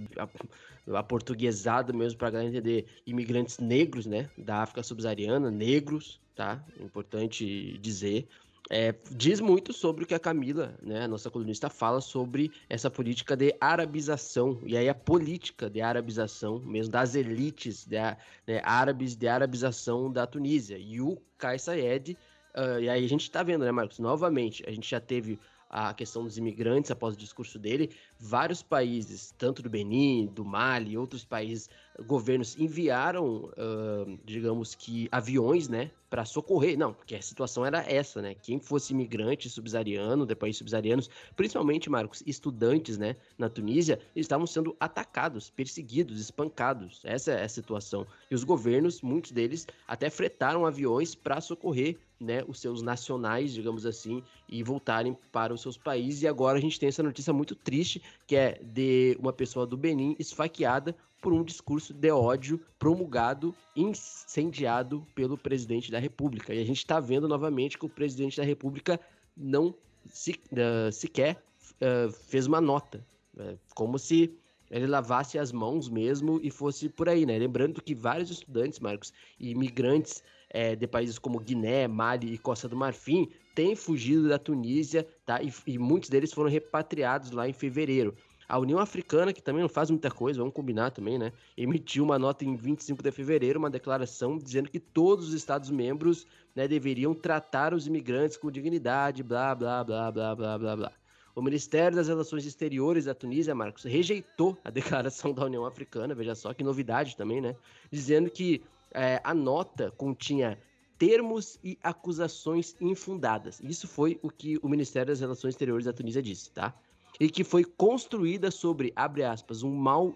aportuguesado 0.93 1.95
mesmo 1.95 2.19
para 2.19 2.31
galera 2.31 2.51
entender, 2.51 2.87
imigrantes 3.07 3.59
negros, 3.59 4.07
né, 4.07 4.29
da 4.37 4.57
África 4.63 4.83
subsaariana, 4.83 5.53
negros, 5.53 6.21
tá? 6.35 6.63
Importante 6.81 7.79
dizer. 7.79 8.27
É, 8.71 8.95
diz 9.11 9.41
muito 9.41 9.73
sobre 9.73 10.03
o 10.03 10.07
que 10.07 10.15
a 10.15 10.19
Camila, 10.19 10.75
né, 10.83 11.05
a 11.05 11.09
nossa 11.09 11.31
colunista, 11.31 11.71
fala 11.71 12.01
sobre 12.01 12.51
essa 12.69 12.91
política 12.91 13.37
de 13.37 13.55
arabização, 13.61 14.59
e 14.65 14.77
aí 14.77 14.89
a 14.89 14.95
política 14.95 15.71
de 15.71 15.81
arabização, 15.81 16.59
mesmo 16.59 16.91
das 16.91 17.15
elites 17.15 17.85
de, 17.85 17.99
né, 18.47 18.61
árabes 18.65 19.15
de 19.15 19.29
arabização 19.29 20.11
da 20.11 20.27
Tunísia. 20.27 20.77
E 20.77 21.01
o 21.01 21.19
Kais 21.39 21.63
Sayed 21.63 22.17
Uh, 22.57 22.81
e 22.81 22.89
aí 22.89 23.05
a 23.05 23.09
gente 23.09 23.23
está 23.23 23.43
vendo, 23.43 23.65
né, 23.65 23.73
Marcos? 23.73 23.99
Novamente, 23.99 24.65
a 24.67 24.71
gente 24.71 24.89
já 24.89 25.01
teve 25.01 25.39
a 25.69 25.93
questão 25.93 26.23
dos 26.23 26.39
imigrantes 26.39 26.91
após 26.91 27.15
o 27.15 27.19
discurso 27.19 27.59
dele. 27.59 27.91
Vários 28.19 28.63
países, 28.63 29.35
tanto 29.37 29.63
do 29.63 29.69
Benin, 29.69 30.27
do 30.27 30.45
Mali 30.45 30.93
e 30.93 30.99
outros 30.99 31.25
países, 31.25 31.69
governos 32.07 32.57
enviaram, 32.59 33.51
uh, 33.57 34.19
digamos 34.25 34.75
que, 34.75 35.09
aviões, 35.13 35.69
né, 35.69 35.91
para 36.09 36.25
socorrer. 36.25 36.79
Não, 36.79 36.93
porque 36.93 37.15
a 37.15 37.23
situação 37.23 37.67
era 37.67 37.85
essa, 37.91 38.23
né? 38.23 38.35
Quem 38.35 38.61
fosse 38.61 38.93
imigrante 38.93 39.51
subsaariano, 39.51 40.25
de 40.25 40.35
países 40.35 40.59
subsaarianos, 40.59 41.11
principalmente, 41.37 41.91
Marcos, 41.91 42.23
estudantes, 42.27 42.97
né, 42.97 43.17
na 43.37 43.49
Tunísia, 43.49 43.99
estavam 44.15 44.47
sendo 44.47 44.77
atacados, 44.79 45.51
perseguidos, 45.51 46.21
espancados. 46.21 47.01
Essa 47.05 47.33
é 47.33 47.45
a 47.45 47.49
situação. 47.49 48.07
E 48.31 48.35
os 48.35 48.45
governos, 48.45 49.03
muitos 49.03 49.33
deles, 49.33 49.67
até 49.87 50.09
fretaram 50.09 50.65
aviões 50.65 51.15
para 51.15 51.41
socorrer 51.41 51.99
né, 52.21 52.43
os 52.47 52.61
seus 52.61 52.81
nacionais, 52.81 53.53
digamos 53.53 53.85
assim, 53.85 54.23
e 54.49 54.63
voltarem 54.63 55.17
para 55.33 55.53
os 55.53 55.61
seus 55.63 55.77
países. 55.77 56.23
E 56.23 56.29
agora 56.29 56.59
a 56.59 56.61
gente 56.61 56.79
tem 56.79 56.89
essa 56.89 57.03
notícia 57.03 57.33
muito 57.33 57.55
triste, 57.55 58.03
que 58.27 58.37
é 58.37 58.61
de 58.63 59.17
uma 59.21 59.33
pessoa 59.33 59.67
do 59.67 59.77
Benin 59.77 60.17
esfaqueada 60.19 60.95
por 61.21 61.33
um 61.33 61.43
discurso 61.43 61.95
de 61.95 62.11
ódio 62.11 62.61
promulgado, 62.79 63.55
incendiado 63.75 65.07
pelo 65.15 65.39
presidente 65.39 65.91
da 65.91 65.99
República. 65.99 66.53
E 66.53 66.61
a 66.61 66.65
gente 66.67 66.79
está 66.79 67.01
vendo 67.01 67.27
novamente 67.27 67.79
que 67.79 67.87
o 67.87 67.89
presidente 67.89 68.37
da 68.37 68.45
República 68.45 69.01
não 69.35 69.75
se, 70.07 70.33
uh, 70.33 70.93
sequer 70.93 71.43
uh, 71.81 72.13
fez 72.13 72.47
uma 72.47 72.61
nota, 72.61 73.05
uh, 73.39 73.59
como 73.75 73.99
se 73.99 74.37
ele 74.71 74.87
lavasse 74.87 75.39
as 75.39 75.53
mãos 75.53 75.89
mesmo 75.89 76.41
e 76.43 76.51
fosse 76.51 76.89
por 76.89 77.09
aí, 77.09 77.25
né? 77.25 77.39
Lembrando 77.39 77.81
que 77.83 77.95
vários 77.95 78.31
estudantes, 78.31 78.81
Marcos, 78.81 79.13
e 79.39 79.51
imigrantes 79.51 80.23
é, 80.51 80.75
de 80.77 80.87
países 80.87 81.19
como 81.19 81.39
Guiné, 81.39 81.89
Mali 81.89 82.33
e 82.33 82.39
Costa 82.39 82.69
do 82.69 82.77
Marfim 82.77 83.31
têm 83.55 83.77
fugido 83.77 84.29
da 84.29 84.39
Tunísia, 84.39 85.07
tá? 85.25 85.43
E, 85.43 85.53
e 85.67 85.79
muitos 85.79 86.11
deles 86.11 86.33
foram 86.33 86.51
repatriados 86.51 87.31
lá 87.31 87.49
em 87.49 87.53
fevereiro. 87.53 88.15
A 88.47 88.59
União 88.59 88.79
Africana, 88.79 89.33
que 89.33 89.43
também 89.43 89.63
não 89.63 89.69
faz 89.69 89.91
muita 89.91 90.11
coisa, 90.11 90.39
vamos 90.39 90.55
combinar 90.55 90.91
também, 90.91 91.19
né? 91.19 91.33
Emitiu 91.57 92.05
uma 92.05 92.19
nota 92.19 92.45
em 92.45 92.55
25 92.55 93.03
de 93.03 93.11
fevereiro, 93.11 93.59
uma 93.59 93.71
declaração 93.71 94.37
dizendo 94.37 94.71
que 94.71 94.79
todos 94.79 95.29
os 95.29 95.35
Estados-membros 95.35 96.27
né, 96.55 96.69
deveriam 96.69 97.15
tratar 97.15 97.73
os 97.73 97.87
imigrantes 97.87 98.37
com 98.37 98.51
dignidade, 98.51 99.23
blá, 99.23 99.55
blá, 99.55 99.83
blá, 99.83 100.13
blá, 100.13 100.35
blá, 100.35 100.59
blá, 100.59 100.77
blá. 100.77 100.93
O 101.35 101.43
Ministério 101.43 101.97
das 101.97 102.07
Relações 102.07 102.45
Exteriores 102.45 103.07
da 103.07 103.15
Tunísia, 103.15 103.55
Marcos, 103.55 103.85
rejeitou 103.85 104.57
a 104.63 104.71
declaração 104.71 105.33
da 105.33 105.45
União 105.47 105.65
Africana, 105.65 106.15
veja 106.15 106.35
só 106.35 106.53
que 106.53 106.63
novidade 106.63 107.17
também, 107.17 107.41
né? 107.41 107.57
Dizendo 107.91 108.31
que 108.31 108.63
é, 108.93 109.21
a 109.25 109.35
nota 109.35 109.91
continha 109.97 110.59
termos 111.05 111.59
e 111.63 111.79
acusações 111.83 112.75
infundadas. 112.81 113.61
Isso 113.63 113.87
foi 113.87 114.19
o 114.23 114.31
que 114.31 114.59
o 114.63 114.69
Ministério 114.71 115.09
das 115.09 115.21
Relações 115.21 115.53
Exteriores 115.53 115.85
da 115.85 115.93
Tunísia 115.93 116.23
disse, 116.23 116.51
tá? 116.51 116.75
e 117.21 117.29
que 117.29 117.45
foi 117.45 117.63
construída 117.63 118.51
sobre, 118.51 118.91
abre 118.97 119.23
aspas, 119.23 119.63
um 119.63 119.75
mal, 119.75 120.15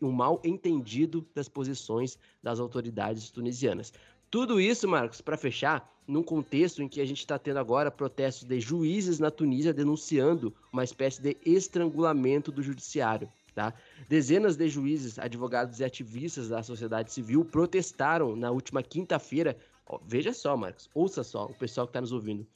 um 0.00 0.10
mal 0.10 0.40
entendido 0.42 1.26
das 1.34 1.50
posições 1.50 2.18
das 2.42 2.58
autoridades 2.58 3.30
tunisianas. 3.30 3.92
Tudo 4.30 4.58
isso, 4.58 4.88
Marcos, 4.88 5.20
para 5.20 5.36
fechar, 5.36 5.92
num 6.08 6.22
contexto 6.22 6.82
em 6.82 6.88
que 6.88 7.02
a 7.02 7.04
gente 7.04 7.18
está 7.18 7.38
tendo 7.38 7.58
agora 7.58 7.90
protestos 7.90 8.48
de 8.48 8.58
juízes 8.58 9.18
na 9.18 9.30
Tunísia 9.30 9.74
denunciando 9.74 10.54
uma 10.72 10.82
espécie 10.82 11.20
de 11.20 11.36
estrangulamento 11.44 12.50
do 12.50 12.62
judiciário. 12.62 13.28
Tá? 13.54 13.74
Dezenas 14.08 14.56
de 14.56 14.66
juízes, 14.66 15.18
advogados 15.18 15.78
e 15.78 15.84
ativistas 15.84 16.48
da 16.48 16.62
sociedade 16.62 17.12
civil 17.12 17.44
protestaram 17.44 18.34
na 18.34 18.50
última 18.50 18.82
quinta-feira. 18.82 19.58
Veja 20.06 20.32
só, 20.32 20.56
Marcos, 20.56 20.88
ouça 20.94 21.22
só 21.22 21.46
o 21.46 21.54
pessoal 21.54 21.86
que 21.86 21.90
está 21.90 22.00
nos 22.00 22.12
ouvindo. 22.12 22.46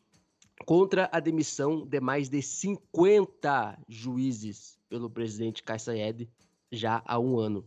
Contra 0.64 1.08
a 1.12 1.20
demissão 1.20 1.86
de 1.86 2.00
mais 2.00 2.28
de 2.28 2.40
50 2.40 3.78
juízes 3.88 4.78
pelo 4.88 5.10
presidente 5.10 5.62
Kais 5.62 5.82
Saied 5.82 6.28
já 6.72 7.02
há 7.04 7.18
um 7.18 7.38
ano. 7.38 7.64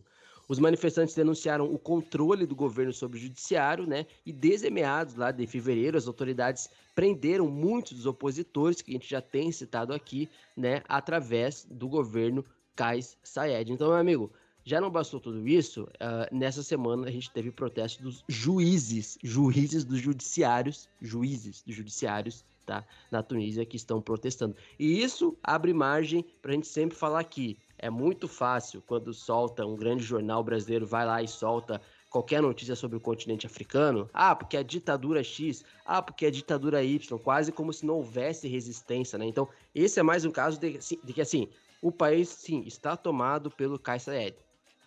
Os 0.48 0.58
manifestantes 0.58 1.14
denunciaram 1.14 1.72
o 1.72 1.78
controle 1.78 2.44
do 2.44 2.56
governo 2.56 2.92
sobre 2.92 3.16
o 3.16 3.20
judiciário, 3.20 3.86
né? 3.86 4.06
E 4.26 4.32
desde 4.32 4.68
meados 4.68 5.14
lá 5.14 5.30
de 5.30 5.46
fevereiro, 5.46 5.96
as 5.96 6.08
autoridades 6.08 6.68
prenderam 6.92 7.46
muitos 7.48 7.92
dos 7.92 8.06
opositores 8.06 8.82
que 8.82 8.90
a 8.90 8.94
gente 8.94 9.08
já 9.08 9.20
tem 9.20 9.52
citado 9.52 9.94
aqui, 9.94 10.28
né? 10.56 10.82
Através 10.88 11.64
do 11.70 11.88
governo 11.88 12.44
Kais 12.74 13.16
Sayed. 13.22 13.70
Então, 13.70 13.90
meu 13.90 13.96
amigo, 13.96 14.32
já 14.70 14.80
não 14.80 14.88
bastou 14.88 15.18
tudo 15.18 15.48
isso, 15.48 15.82
uh, 15.82 16.32
nessa 16.32 16.62
semana 16.62 17.08
a 17.08 17.10
gente 17.10 17.28
teve 17.32 17.50
protesto 17.50 18.00
dos 18.02 18.24
juízes, 18.28 19.18
juízes 19.20 19.84
dos 19.84 20.00
judiciários, 20.00 20.88
juízes 21.02 21.60
dos 21.62 21.74
judiciários, 21.74 22.44
tá? 22.64 22.84
Na 23.10 23.20
Tunísia 23.20 23.66
que 23.66 23.76
estão 23.76 24.00
protestando. 24.00 24.54
E 24.78 25.02
isso 25.02 25.36
abre 25.42 25.74
margem 25.74 26.24
para 26.40 26.52
a 26.52 26.54
gente 26.54 26.68
sempre 26.68 26.96
falar 26.96 27.18
aqui. 27.18 27.58
É 27.76 27.90
muito 27.90 28.28
fácil 28.28 28.80
quando 28.86 29.12
solta 29.12 29.66
um 29.66 29.74
grande 29.74 30.04
jornal 30.04 30.44
brasileiro, 30.44 30.86
vai 30.86 31.04
lá 31.04 31.20
e 31.20 31.26
solta 31.26 31.80
qualquer 32.08 32.40
notícia 32.40 32.76
sobre 32.76 32.96
o 32.96 33.00
continente 33.00 33.46
africano. 33.46 34.08
Ah, 34.14 34.36
porque 34.36 34.56
é 34.56 34.62
ditadura 34.62 35.24
X. 35.24 35.64
Ah, 35.84 36.00
porque 36.00 36.26
é 36.26 36.30
ditadura 36.30 36.80
Y. 36.84 37.18
Quase 37.18 37.50
como 37.50 37.72
se 37.72 37.84
não 37.84 37.94
houvesse 37.94 38.46
resistência, 38.46 39.18
né? 39.18 39.26
Então, 39.26 39.48
esse 39.74 39.98
é 39.98 40.02
mais 40.04 40.24
um 40.24 40.30
caso 40.30 40.60
de, 40.60 40.78
de 40.78 41.12
que, 41.12 41.20
assim, 41.20 41.48
o 41.82 41.90
país, 41.90 42.28
sim, 42.28 42.62
está 42.66 42.96
tomado 42.96 43.50
pelo 43.50 43.76
Kaysar 43.76 44.14
Ed. 44.14 44.36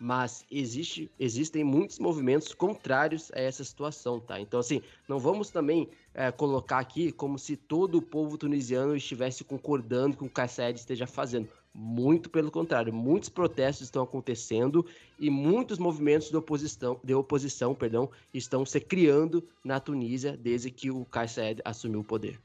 Mas 0.04 0.44
existe, 0.50 1.10
existem 1.18 1.64
muitos 1.64 1.98
movimentos 1.98 2.52
contrários 2.52 3.32
a 3.32 3.40
essa 3.40 3.64
situação, 3.64 4.20
tá? 4.20 4.38
Então, 4.38 4.60
assim, 4.60 4.82
não 5.08 5.18
vamos 5.18 5.48
também 5.48 5.88
é, 6.12 6.30
colocar 6.30 6.78
aqui 6.78 7.10
como 7.10 7.38
se 7.38 7.56
todo 7.56 7.96
o 7.96 8.02
povo 8.02 8.36
tunisiano 8.36 8.94
estivesse 8.94 9.42
concordando 9.44 10.14
com 10.14 10.26
o 10.26 10.28
que 10.28 10.32
o 10.32 10.34
Kaysar 10.34 10.74
esteja 10.74 11.06
fazendo. 11.06 11.48
Muito 11.72 12.28
pelo 12.28 12.50
contrário, 12.50 12.92
muitos 12.92 13.30
protestos 13.30 13.86
estão 13.86 14.02
acontecendo 14.02 14.84
e 15.18 15.30
muitos 15.30 15.78
movimentos 15.78 16.28
de 16.28 16.36
oposição, 16.36 17.00
de 17.02 17.14
oposição 17.14 17.74
perdão, 17.74 18.10
estão 18.34 18.66
se 18.66 18.80
criando 18.80 19.42
na 19.64 19.80
Tunísia 19.80 20.36
desde 20.36 20.70
que 20.70 20.90
o 20.90 21.06
Kais 21.06 21.30
Saied 21.30 21.62
assumiu 21.64 22.00
o 22.00 22.04
poder. 22.04 22.38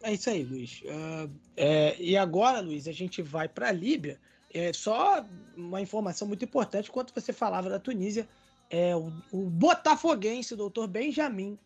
É 0.00 0.12
isso 0.12 0.30
aí, 0.30 0.44
Luiz. 0.44 0.80
Uh, 0.82 1.28
é, 1.56 2.00
e 2.00 2.16
agora, 2.16 2.60
Luiz, 2.60 2.86
a 2.86 2.92
gente 2.92 3.20
vai 3.20 3.48
para 3.48 3.70
a 3.70 3.72
Líbia. 3.72 4.20
É 4.52 4.72
só 4.72 5.24
uma 5.56 5.80
informação 5.80 6.26
muito 6.26 6.44
importante. 6.44 6.90
Enquanto 6.90 7.14
você 7.14 7.32
falava 7.32 7.70
da 7.70 7.78
Tunísia, 7.78 8.28
é, 8.68 8.94
o, 8.96 9.12
o 9.30 9.48
botafoguense, 9.48 10.54
o 10.54 10.56
doutor 10.56 10.88
Benjamin, 10.88 11.58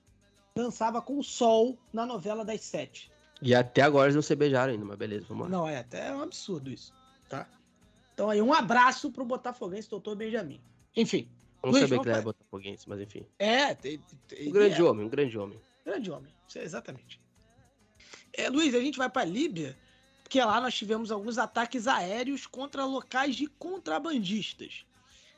dançava 0.55 1.01
com 1.01 1.19
o 1.19 1.25
sol 1.25 1.79
na 1.93 2.05
novela 2.05 2.45
das 2.45 2.61
sete. 2.61 3.11
E 3.43 3.55
até 3.55 3.83
agora 3.83 4.07
eles 4.07 4.15
não 4.15 4.23
se 4.23 4.35
beijaram 4.37 4.73
ainda, 4.73 4.85
mas 4.85 4.97
beleza, 4.97 5.27
vamos 5.29 5.45
lá. 5.45 5.51
Não, 5.51 5.69
é 5.69 5.79
até 5.79 6.15
um 6.15 6.23
absurdo 6.23 6.71
isso 6.71 6.93
tá? 7.29 7.49
Então 8.13 8.31
aí, 8.31 8.41
um 8.41 8.53
abraço 8.53 9.11
pro 9.11 9.25
Botafoguense, 9.25 9.89
doutor 9.91 10.15
Benjamin. 10.15 10.61
Enfim. 10.97 11.29
Não 11.63 11.71
Luiz, 11.71 11.83
sabia 11.83 11.99
que 11.99 12.09
ele 12.09 12.15
era 12.15 12.23
Botafoguense, 12.23 12.89
mas 12.89 13.01
enfim. 13.01 13.27
É, 13.39 13.75
tem, 13.75 13.99
tem, 14.29 14.49
um 14.49 14.53
grande 14.53 14.81
é. 14.81 14.85
homem, 14.85 15.07
um 15.07 15.09
grande 15.09 15.39
homem. 15.39 15.59
Grande 15.85 16.11
homem, 16.11 16.33
exatamente. 16.55 17.21
É, 18.33 18.49
Luiz, 18.49 18.75
a 18.75 18.81
gente 18.81 18.99
vai 18.99 19.11
para 19.11 19.25
Líbia, 19.25 19.77
porque 20.25 20.43
lá 20.43 20.61
nós 20.61 20.75
tivemos 20.75 21.13
alguns 21.13 21.39
ataques 21.39 21.87
aéreos 21.87 22.47
contra 22.47 22.85
locais 22.85 23.37
de 23.37 23.47
contrabandistas. 23.47 24.85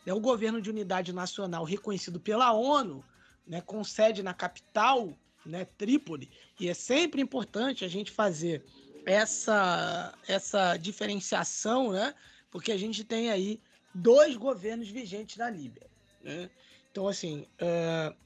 É, 0.06 0.14
o 0.14 0.20
governo 0.20 0.62
de 0.62 0.70
unidade 0.70 1.12
nacional 1.12 1.64
reconhecido 1.64 2.20
pela 2.20 2.52
ONU, 2.52 3.04
né, 3.44 3.60
com 3.60 3.82
sede 3.82 4.22
na 4.22 4.32
capital, 4.32 5.12
né, 5.44 5.64
Trípoli, 5.76 6.30
e 6.58 6.68
é 6.68 6.74
sempre 6.74 7.20
importante 7.20 7.84
a 7.84 7.88
gente 7.88 8.12
fazer 8.12 8.64
essa, 9.04 10.16
essa 10.26 10.76
diferenciação, 10.76 11.92
né? 11.92 12.14
Porque 12.50 12.72
a 12.72 12.76
gente 12.76 13.04
tem 13.04 13.30
aí 13.30 13.60
dois 13.94 14.36
governos 14.36 14.88
vigentes 14.88 15.36
na 15.36 15.50
Líbia. 15.50 15.86
Né? 16.22 16.48
Então, 16.90 17.06
assim, 17.06 17.46
uh, 17.60 18.16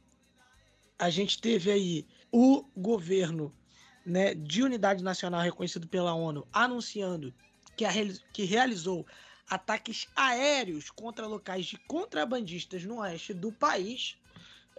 a 0.98 1.10
gente 1.10 1.40
teve 1.40 1.70
aí 1.70 2.06
o 2.30 2.64
governo 2.76 3.54
né, 4.04 4.34
de 4.34 4.62
unidade 4.62 5.02
nacional 5.02 5.40
reconhecido 5.40 5.86
pela 5.86 6.14
ONU 6.14 6.46
anunciando 6.52 7.34
que, 7.76 7.84
a, 7.84 7.90
que 8.32 8.44
realizou 8.44 9.06
ataques 9.48 10.08
aéreos 10.14 10.90
contra 10.90 11.26
locais 11.26 11.66
de 11.66 11.76
contrabandistas 11.78 12.84
no 12.84 12.98
oeste 13.00 13.34
do 13.34 13.52
país. 13.52 14.16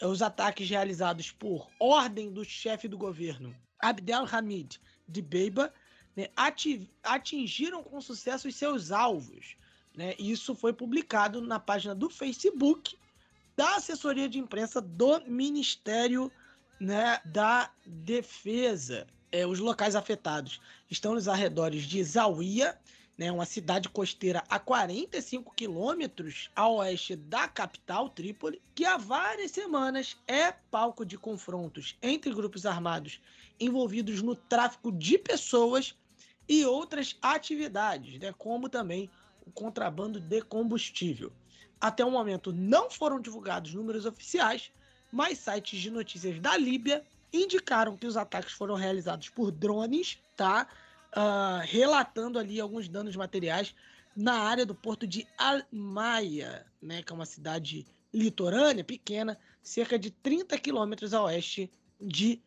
Os 0.01 0.21
ataques 0.21 0.69
realizados 0.69 1.31
por 1.31 1.67
ordem 1.79 2.31
do 2.31 2.43
chefe 2.43 2.87
do 2.87 2.97
governo, 2.97 3.55
Abdel 3.79 4.25
Hamid 4.31 4.79
de 5.07 5.21
Beiba, 5.21 5.71
né, 6.15 6.29
atingiram 7.03 7.83
com 7.83 8.01
sucesso 8.01 8.47
os 8.47 8.55
seus 8.55 8.91
alvos. 8.91 9.55
Né? 9.95 10.15
Isso 10.17 10.55
foi 10.55 10.73
publicado 10.73 11.41
na 11.41 11.59
página 11.59 11.93
do 11.93 12.09
Facebook 12.09 12.97
da 13.55 13.75
assessoria 13.75 14.27
de 14.29 14.39
imprensa 14.39 14.81
do 14.81 15.19
Ministério 15.27 16.31
né, 16.81 17.21
da 17.23 17.69
Defesa. 17.85 19.05
É, 19.31 19.45
os 19.45 19.59
locais 19.59 19.95
afetados 19.95 20.59
estão 20.89 21.13
nos 21.13 21.27
arredores 21.27 21.83
de 21.83 22.03
Zawiya, 22.03 22.77
né, 23.15 23.31
uma 23.31 23.45
cidade 23.45 23.87
costeira 23.87 24.43
a 24.49 24.57
45 24.57 25.53
quilômetros 25.53 26.49
a 26.55 26.67
oeste 26.67 27.15
da 27.15 27.47
capital, 27.47 28.09
Trípoli, 28.09 28.59
que 28.73 28.83
há 28.83 28.97
várias 28.97 29.51
semanas 29.51 30.17
é 30.27 30.51
palco 30.51 31.05
de 31.05 31.19
confrontos 31.19 31.95
entre 32.01 32.33
grupos 32.33 32.65
armados 32.65 33.21
envolvidos 33.59 34.23
no 34.23 34.35
tráfico 34.35 34.91
de 34.91 35.19
pessoas 35.19 35.95
e 36.49 36.65
outras 36.65 37.15
atividades, 37.21 38.19
né, 38.19 38.33
como 38.39 38.67
também 38.67 39.07
o 39.45 39.51
contrabando 39.51 40.19
de 40.19 40.41
combustível. 40.41 41.31
Até 41.79 42.03
o 42.03 42.09
momento 42.09 42.51
não 42.51 42.89
foram 42.89 43.21
divulgados 43.21 43.73
números 43.75 44.05
oficiais, 44.05 44.71
mas 45.11 45.39
sites 45.39 45.79
de 45.79 45.91
notícias 45.91 46.39
da 46.39 46.57
Líbia 46.57 47.03
indicaram 47.33 47.97
que 47.97 48.07
os 48.07 48.17
ataques 48.17 48.53
foram 48.53 48.75
realizados 48.75 49.29
por 49.29 49.51
drones, 49.51 50.19
tá? 50.35 50.67
Uh, 51.15 51.61
relatando 51.65 52.39
ali 52.39 52.59
alguns 52.59 52.87
danos 52.87 53.15
materiais 53.15 53.75
na 54.15 54.33
área 54.33 54.65
do 54.65 54.75
porto 54.75 55.07
de 55.07 55.27
Almaia, 55.37 56.65
né, 56.81 57.01
que 57.01 57.11
é 57.11 57.15
uma 57.15 57.25
cidade 57.25 57.85
litorânea 58.13 58.83
pequena, 58.83 59.37
cerca 59.61 59.97
de 59.97 60.11
30 60.11 60.57
quilômetros 60.57 61.13
a 61.13 61.23
oeste 61.23 61.71
de 61.99 62.41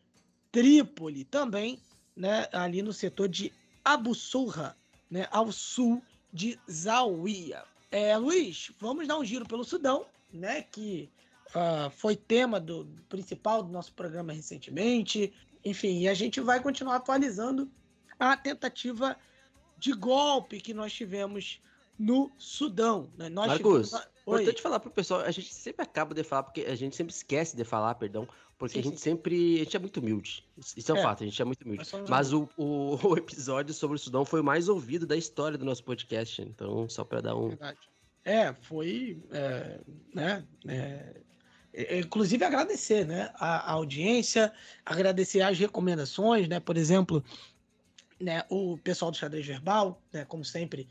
Trípoli, 0.51 1.25
também 1.25 1.79
né, 2.15 2.47
ali 2.51 2.81
no 2.81 2.93
setor 2.93 3.27
de 3.27 3.51
Abu 3.83 4.13
Surra, 4.13 4.75
né, 5.09 5.27
ao 5.31 5.51
sul 5.51 6.01
de 6.31 6.59
Zawiya. 6.69 7.63
É, 7.91 8.17
Luiz, 8.17 8.71
vamos 8.79 9.07
dar 9.07 9.17
um 9.17 9.25
giro 9.25 9.45
pelo 9.45 9.63
Sudão, 9.63 10.05
né, 10.31 10.61
que 10.63 11.09
uh, 11.55 11.89
foi 11.89 12.15
tema 12.15 12.59
do 12.59 12.85
principal 13.09 13.63
do 13.63 13.71
nosso 13.71 13.93
programa 13.93 14.33
recentemente. 14.33 15.33
Enfim, 15.63 16.01
e 16.01 16.07
a 16.07 16.13
gente 16.13 16.39
vai 16.39 16.61
continuar 16.61 16.97
atualizando 16.97 17.69
a 18.19 18.35
tentativa 18.37 19.17
de 19.77 19.93
golpe 19.93 20.59
que 20.59 20.73
nós 20.73 20.93
tivemos 20.93 21.61
no 21.97 22.31
Sudão. 22.37 23.09
Né? 23.17 23.29
Nós 23.29 23.47
Marcos, 23.47 23.89
tivemos... 23.89 24.07
importante 24.21 24.61
falar 24.61 24.79
para 24.79 24.89
o 24.89 24.93
pessoal, 24.93 25.21
a 25.21 25.31
gente 25.31 25.53
sempre 25.53 25.83
acaba 25.83 26.13
de 26.13 26.23
falar, 26.23 26.43
porque 26.43 26.61
a 26.61 26.75
gente 26.75 26.95
sempre 26.95 27.13
esquece 27.13 27.55
de 27.55 27.63
falar, 27.63 27.95
perdão, 27.95 28.27
porque 28.57 28.75
sim, 28.75 28.79
a 28.79 28.83
gente 28.83 28.97
sim. 28.97 29.03
sempre. 29.03 29.55
A 29.55 29.63
gente 29.63 29.75
é 29.75 29.79
muito 29.79 29.99
humilde. 29.99 30.43
Isso 30.77 30.91
é 30.91 30.95
um 30.95 30.97
é, 30.97 31.01
fato, 31.01 31.23
a 31.23 31.25
gente 31.25 31.41
é 31.41 31.45
muito 31.45 31.63
humilde. 31.63 31.89
Mas 32.07 32.31
o, 32.31 32.49
o, 32.57 32.95
o, 33.07 33.17
episódio 33.17 33.73
sobre 33.73 33.95
o 33.95 33.99
Sudão 33.99 34.23
foi 34.23 34.39
o 34.41 34.43
mais 34.43 34.69
ouvido 34.69 35.05
da 35.05 35.17
história 35.17 35.57
do 35.57 35.65
nosso 35.65 35.83
podcast. 35.83 36.41
Então, 36.41 36.87
só 36.89 37.03
para 37.03 37.21
dar 37.21 37.35
um. 37.35 37.49
Verdade. 37.49 37.79
É, 38.23 38.53
foi. 38.53 39.21
É, 39.31 39.79
né, 40.13 40.45
é, 40.67 41.21
inclusive 41.99 42.43
agradecer 42.43 43.05
né, 43.05 43.31
a, 43.35 43.71
a, 43.71 43.71
audiência, 43.71 44.51
agradecer 44.85 45.41
as 45.41 45.57
recomendações, 45.57 46.47
né? 46.47 46.59
Por 46.59 46.77
exemplo, 46.77 47.23
né, 48.19 48.43
o 48.49 48.77
pessoal 48.77 49.11
do 49.11 49.17
xadrez 49.17 49.45
verbal, 49.45 50.01
né, 50.13 50.25
como 50.25 50.45
sempre, 50.45 50.87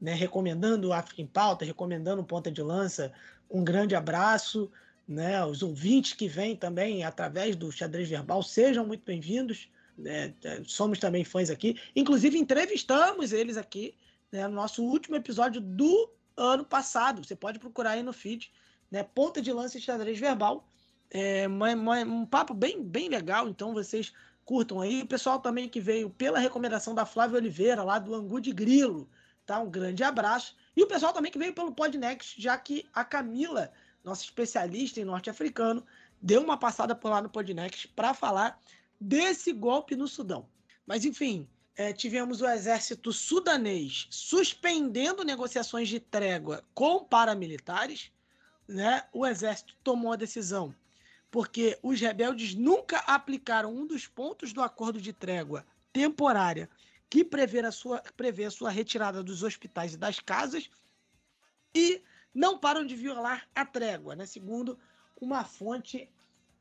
né, 0.00 0.14
recomendando 0.14 0.88
o 0.88 0.92
África 0.92 1.22
em 1.22 1.26
Pauta, 1.26 1.64
recomendando 1.64 2.22
o 2.22 2.24
Ponta 2.24 2.50
de 2.50 2.62
Lança. 2.62 3.12
Um 3.50 3.64
grande 3.64 3.94
abraço 3.94 4.70
né? 5.06 5.44
Os 5.44 5.62
ouvintes 5.62 6.14
que 6.14 6.26
vêm 6.26 6.56
também 6.56 7.04
através 7.04 7.54
do 7.54 7.70
xadrez 7.70 8.08
verbal 8.08 8.42
sejam 8.42 8.84
muito 8.84 9.04
bem-vindos. 9.04 9.68
Né? 9.96 10.34
Somos 10.66 10.98
também 10.98 11.24
fãs 11.24 11.48
aqui. 11.48 11.78
Inclusive, 11.94 12.36
entrevistamos 12.38 13.32
eles 13.32 13.56
aqui 13.56 13.94
né, 14.32 14.46
no 14.48 14.54
nosso 14.54 14.82
último 14.82 15.16
episódio 15.16 15.60
do 15.60 16.10
ano 16.36 16.64
passado. 16.64 17.24
Você 17.24 17.36
pode 17.36 17.58
procurar 17.58 17.92
aí 17.92 18.02
no 18.02 18.12
feed, 18.12 18.50
né? 18.96 19.02
Ponta 19.02 19.42
de 19.42 19.52
lança 19.52 19.76
e 19.76 19.80
xadrez 19.80 20.18
verbal. 20.18 20.66
É 21.10 21.46
uma, 21.46 21.72
uma, 21.74 21.98
um 22.00 22.26
papo 22.26 22.54
bem, 22.54 22.82
bem 22.82 23.08
legal, 23.08 23.48
então 23.48 23.74
vocês 23.74 24.12
curtam 24.44 24.80
aí. 24.80 25.02
O 25.02 25.06
pessoal 25.06 25.38
também 25.38 25.68
que 25.68 25.80
veio 25.80 26.08
pela 26.08 26.38
recomendação 26.38 26.94
da 26.94 27.04
Flávia 27.04 27.38
Oliveira, 27.38 27.82
lá 27.82 27.98
do 27.98 28.14
Angu 28.14 28.40
de 28.40 28.52
Grilo, 28.52 29.08
tá? 29.44 29.58
Um 29.60 29.70
grande 29.70 30.02
abraço. 30.02 30.56
E 30.74 30.82
o 30.82 30.86
pessoal 30.86 31.12
também 31.12 31.30
que 31.30 31.38
veio 31.38 31.52
pelo 31.52 31.72
Podnext, 31.72 32.40
já 32.40 32.56
que 32.56 32.86
a 32.92 33.04
Camila, 33.04 33.70
nossa 34.02 34.24
especialista 34.24 35.00
em 35.00 35.04
norte-africano, 35.04 35.84
deu 36.20 36.42
uma 36.42 36.56
passada 36.56 36.94
por 36.94 37.10
lá 37.10 37.20
no 37.20 37.28
Podnext 37.28 37.88
para 37.88 38.14
falar 38.14 38.58
desse 39.00 39.52
golpe 39.52 39.94
no 39.94 40.08
Sudão. 40.08 40.48
Mas, 40.86 41.04
enfim, 41.04 41.48
é, 41.76 41.92
tivemos 41.92 42.40
o 42.40 42.48
exército 42.48 43.12
sudanês 43.12 44.06
suspendendo 44.10 45.22
negociações 45.22 45.88
de 45.88 46.00
trégua 46.00 46.64
com 46.74 47.04
paramilitares. 47.04 48.10
Né? 48.68 49.04
O 49.12 49.26
exército 49.26 49.74
tomou 49.82 50.12
a 50.12 50.16
decisão 50.16 50.74
porque 51.30 51.78
os 51.82 52.00
rebeldes 52.00 52.54
nunca 52.54 52.98
aplicaram 53.00 53.74
um 53.74 53.86
dos 53.86 54.06
pontos 54.06 54.52
do 54.52 54.62
acordo 54.62 55.00
de 55.00 55.12
trégua 55.12 55.66
temporária 55.92 56.68
que 57.10 57.24
prevê 57.24 57.60
a 57.60 57.70
sua, 57.70 58.02
prevê 58.16 58.44
a 58.44 58.50
sua 58.50 58.70
retirada 58.70 59.22
dos 59.22 59.42
hospitais 59.42 59.94
e 59.94 59.98
das 59.98 60.18
casas 60.18 60.70
e 61.74 62.02
não 62.34 62.58
param 62.58 62.86
de 62.86 62.96
violar 62.96 63.46
a 63.54 63.64
trégua, 63.64 64.16
né? 64.16 64.24
segundo 64.24 64.78
uma 65.20 65.44
fonte 65.44 66.08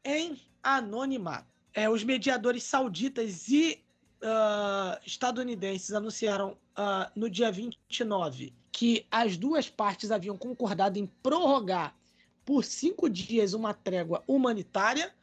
em 0.04 0.42
anonimato. 0.62 1.48
É, 1.74 1.90
os 1.90 2.04
mediadores 2.04 2.64
sauditas 2.64 3.48
e 3.50 3.84
uh, 4.26 5.00
estadunidenses 5.06 5.94
anunciaram 5.94 6.58
uh, 6.78 7.10
no 7.16 7.30
dia 7.30 7.52
29 7.52 8.54
que 8.72 9.06
as 9.10 9.38
duas 9.38 9.70
partes 9.70 10.12
haviam 10.12 10.38
concordado 10.38 11.00
em 11.00 11.06
prorrogar 11.06 11.96
por 12.44 12.64
cinco 12.64 13.10
dias 13.10 13.54
uma 13.54 13.74
trégua 13.74 14.22
humanitária, 14.28 15.14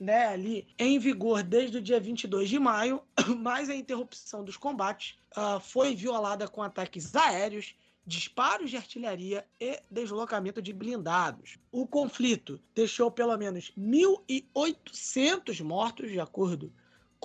né, 0.00 0.26
ali 0.26 0.66
em 0.78 0.98
vigor 0.98 1.42
desde 1.42 1.78
o 1.78 1.82
dia 1.82 2.00
22 2.00 2.48
de 2.48 2.58
maio, 2.58 3.00
mas 3.38 3.70
a 3.70 3.76
interrupção 3.76 4.42
dos 4.42 4.56
combates 4.56 5.16
uh, 5.36 5.60
foi 5.60 5.94
violada 5.94 6.48
com 6.48 6.62
ataques 6.62 7.14
aéreos, 7.14 7.76
disparos 8.04 8.70
de 8.70 8.76
artilharia 8.76 9.46
e 9.60 9.80
deslocamento 9.90 10.60
de 10.60 10.72
blindados. 10.72 11.58
O 11.70 11.86
conflito 11.86 12.60
deixou 12.74 13.10
pelo 13.10 13.36
menos 13.36 13.72
1.800 13.78 15.62
mortos, 15.62 16.10
de 16.10 16.20
acordo 16.20 16.72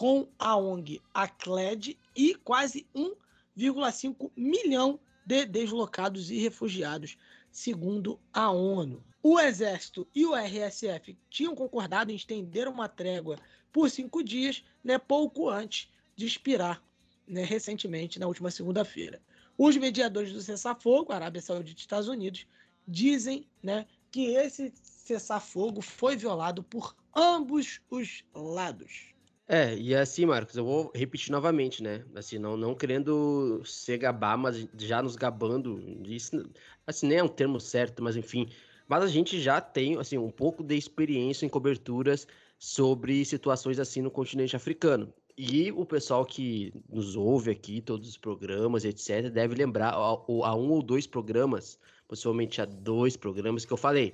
com 0.02 0.28
a 0.40 0.58
ONG 0.58 1.00
ACLED, 1.14 1.96
e 2.16 2.34
quase 2.34 2.88
1,5 2.96 4.32
milhão 4.36 5.00
de 5.24 5.46
deslocados 5.46 6.32
e 6.32 6.40
refugiados, 6.40 7.20
segundo 7.52 8.20
a 8.34 8.50
ONU. 8.50 9.04
O 9.22 9.40
Exército 9.40 10.08
e 10.16 10.26
o 10.26 10.34
RSF 10.36 11.16
tinham 11.30 11.54
concordado 11.54 12.12
em 12.12 12.16
estender 12.16 12.68
uma 12.68 12.90
trégua 12.90 13.38
por 13.72 13.92
cinco 13.92 14.24
dias, 14.24 14.64
né, 14.84 14.98
pouco 14.98 15.48
antes 15.48 15.88
de 16.16 16.26
expirar 16.26 16.84
né, 17.28 17.44
recentemente, 17.44 18.18
na 18.18 18.26
última 18.26 18.50
segunda-feira. 18.50 19.22
Os 19.56 19.78
mediadores 19.78 20.34
do 20.34 20.42
cessar-fogo, 20.42 21.14
Arábia 21.14 21.44
Saudita 21.44 21.80
e 21.80 21.82
Estados 21.82 22.08
Unidos, 22.08 22.48
dizem 22.88 23.46
né, 23.62 23.86
que 24.10 24.32
esse 24.34 24.74
cessar-fogo 24.82 25.80
foi 25.80 26.16
violado 26.16 26.64
por 26.64 26.96
ambos 27.16 27.80
os 27.92 28.24
lados. 28.34 29.11
É, 29.54 29.78
e 29.78 29.94
assim, 29.94 30.26
Marcos, 30.26 30.56
eu 30.56 30.64
vou 30.64 30.94
repetir 30.96 31.30
novamente, 31.30 31.84
né? 31.84 32.06
Assim, 32.16 32.40
não, 32.40 32.56
não 32.56 32.74
querendo 32.74 33.62
ser 33.66 33.98
gabar, 33.98 34.38
mas 34.38 34.66
já 34.78 35.02
nos 35.04 35.18
gabando 35.18 35.78
disso. 36.02 36.50
Assim, 36.88 37.08
nem 37.08 37.18
é 37.18 37.24
um 37.24 37.28
termo 37.28 37.60
certo, 37.60 38.02
mas 38.02 38.16
enfim. 38.16 38.48
Mas 38.88 39.04
a 39.04 39.08
gente 39.08 39.42
já 39.42 39.60
tem, 39.60 39.98
assim, 39.98 40.18
um 40.18 40.32
pouco 40.32 40.64
de 40.64 40.78
experiência 40.78 41.46
em 41.46 41.50
coberturas 41.50 42.26
sobre 42.58 43.26
situações 43.26 43.78
assim 43.78 44.02
no 44.02 44.10
continente 44.10 44.56
africano. 44.56 45.14
E 45.38 45.70
o 45.74 45.86
pessoal 45.86 46.26
que 46.26 46.74
nos 46.90 47.18
ouve 47.18 47.52
aqui, 47.52 47.82
todos 47.82 48.08
os 48.08 48.18
programas, 48.18 48.86
etc., 48.86 49.30
deve 49.30 49.56
lembrar 49.56 49.90
a, 49.90 49.98
a 49.98 50.56
um 50.56 50.72
ou 50.72 50.82
dois 50.82 51.06
programas, 51.06 51.78
possivelmente 52.08 52.62
a 52.62 52.66
dois 52.66 53.18
programas 53.18 53.66
que 53.66 53.74
eu 53.74 53.78
falei. 53.78 54.14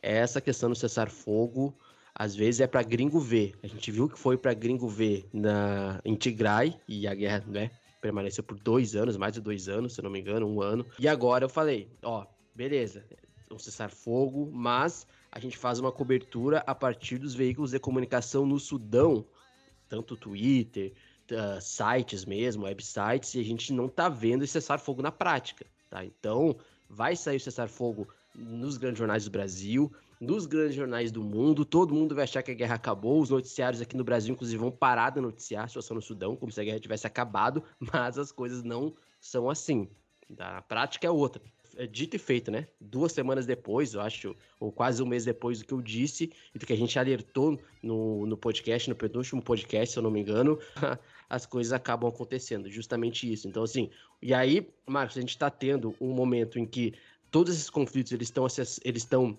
Essa 0.00 0.40
questão 0.40 0.70
do 0.70 0.76
cessar-fogo 0.76 1.76
às 2.18 2.34
vezes 2.34 2.60
é 2.60 2.66
para 2.66 2.82
gringo 2.82 3.20
ver. 3.20 3.54
A 3.62 3.68
gente 3.68 3.92
viu 3.92 4.08
que 4.08 4.18
foi 4.18 4.36
para 4.36 4.52
gringo 4.52 4.88
ver 4.88 5.28
na, 5.32 6.00
em 6.04 6.16
Tigray, 6.16 6.76
e 6.88 7.06
a 7.06 7.14
guerra 7.14 7.44
né, 7.46 7.70
permaneceu 8.00 8.42
por 8.42 8.58
dois 8.58 8.96
anos, 8.96 9.16
mais 9.16 9.34
de 9.34 9.40
dois 9.40 9.68
anos, 9.68 9.94
se 9.94 10.02
não 10.02 10.10
me 10.10 10.18
engano, 10.18 10.44
um 10.46 10.60
ano. 10.60 10.84
E 10.98 11.06
agora 11.06 11.44
eu 11.44 11.48
falei, 11.48 11.88
ó, 12.02 12.26
beleza, 12.52 13.04
um 13.48 13.58
cessar-fogo, 13.58 14.50
mas 14.52 15.06
a 15.30 15.38
gente 15.38 15.56
faz 15.56 15.78
uma 15.78 15.92
cobertura 15.92 16.58
a 16.66 16.74
partir 16.74 17.18
dos 17.18 17.34
veículos 17.34 17.70
de 17.70 17.78
comunicação 17.78 18.44
no 18.44 18.58
Sudão, 18.58 19.24
tanto 19.88 20.16
Twitter, 20.16 20.92
uh, 21.30 21.60
sites 21.60 22.24
mesmo, 22.24 22.64
websites, 22.64 23.34
e 23.36 23.40
a 23.40 23.44
gente 23.44 23.72
não 23.72 23.88
tá 23.88 24.08
vendo 24.08 24.42
esse 24.42 24.54
cessar-fogo 24.54 25.02
na 25.02 25.12
prática, 25.12 25.64
tá? 25.88 26.04
Então, 26.04 26.56
vai 26.90 27.14
sair 27.14 27.36
o 27.36 27.40
cessar-fogo 27.40 28.08
nos 28.34 28.76
grandes 28.76 28.98
jornais 28.98 29.24
do 29.24 29.30
Brasil, 29.30 29.92
nos 30.20 30.46
grandes 30.46 30.74
jornais 30.74 31.12
do 31.12 31.22
mundo, 31.22 31.64
todo 31.64 31.94
mundo 31.94 32.14
vai 32.14 32.24
achar 32.24 32.42
que 32.42 32.50
a 32.50 32.54
guerra 32.54 32.74
acabou, 32.74 33.20
os 33.20 33.30
noticiários 33.30 33.80
aqui 33.80 33.96
no 33.96 34.04
Brasil, 34.04 34.34
inclusive, 34.34 34.58
vão 34.58 34.70
parar 34.70 35.10
de 35.10 35.20
noticiar 35.20 35.64
a 35.64 35.68
situação 35.68 35.94
no 35.94 36.02
Sudão, 36.02 36.36
como 36.36 36.50
se 36.50 36.60
a 36.60 36.64
guerra 36.64 36.80
tivesse 36.80 37.06
acabado, 37.06 37.62
mas 37.78 38.18
as 38.18 38.32
coisas 38.32 38.62
não 38.62 38.94
são 39.20 39.48
assim. 39.48 39.88
A 40.38 40.60
prática 40.62 41.06
é 41.06 41.10
outra. 41.10 41.42
É 41.76 41.86
dito 41.86 42.16
e 42.16 42.18
feito, 42.18 42.50
né? 42.50 42.66
Duas 42.80 43.12
semanas 43.12 43.46
depois, 43.46 43.94
eu 43.94 44.00
acho, 44.00 44.34
ou 44.58 44.72
quase 44.72 45.00
um 45.00 45.06
mês 45.06 45.24
depois 45.24 45.60
do 45.60 45.64
que 45.64 45.72
eu 45.72 45.80
disse 45.80 46.32
e 46.52 46.58
do 46.58 46.66
que 46.66 46.72
a 46.72 46.76
gente 46.76 46.98
alertou 46.98 47.56
no, 47.80 48.26
no 48.26 48.36
podcast, 48.36 48.88
no 48.88 48.96
penúltimo 48.96 49.40
podcast, 49.40 49.92
se 49.92 49.98
eu 49.98 50.02
não 50.02 50.10
me 50.10 50.20
engano, 50.20 50.58
as 51.30 51.46
coisas 51.46 51.72
acabam 51.72 52.10
acontecendo. 52.10 52.68
Justamente 52.68 53.32
isso. 53.32 53.46
Então, 53.46 53.62
assim, 53.62 53.90
e 54.20 54.34
aí, 54.34 54.68
Marcos, 54.88 55.16
a 55.16 55.20
gente 55.20 55.30
está 55.30 55.48
tendo 55.50 55.94
um 56.00 56.12
momento 56.12 56.58
em 56.58 56.66
que 56.66 56.94
todos 57.30 57.54
esses 57.54 57.70
conflitos 57.70 58.10
eles 58.10 58.26
estão 58.26 58.46
eles 58.84 59.02
estão 59.02 59.38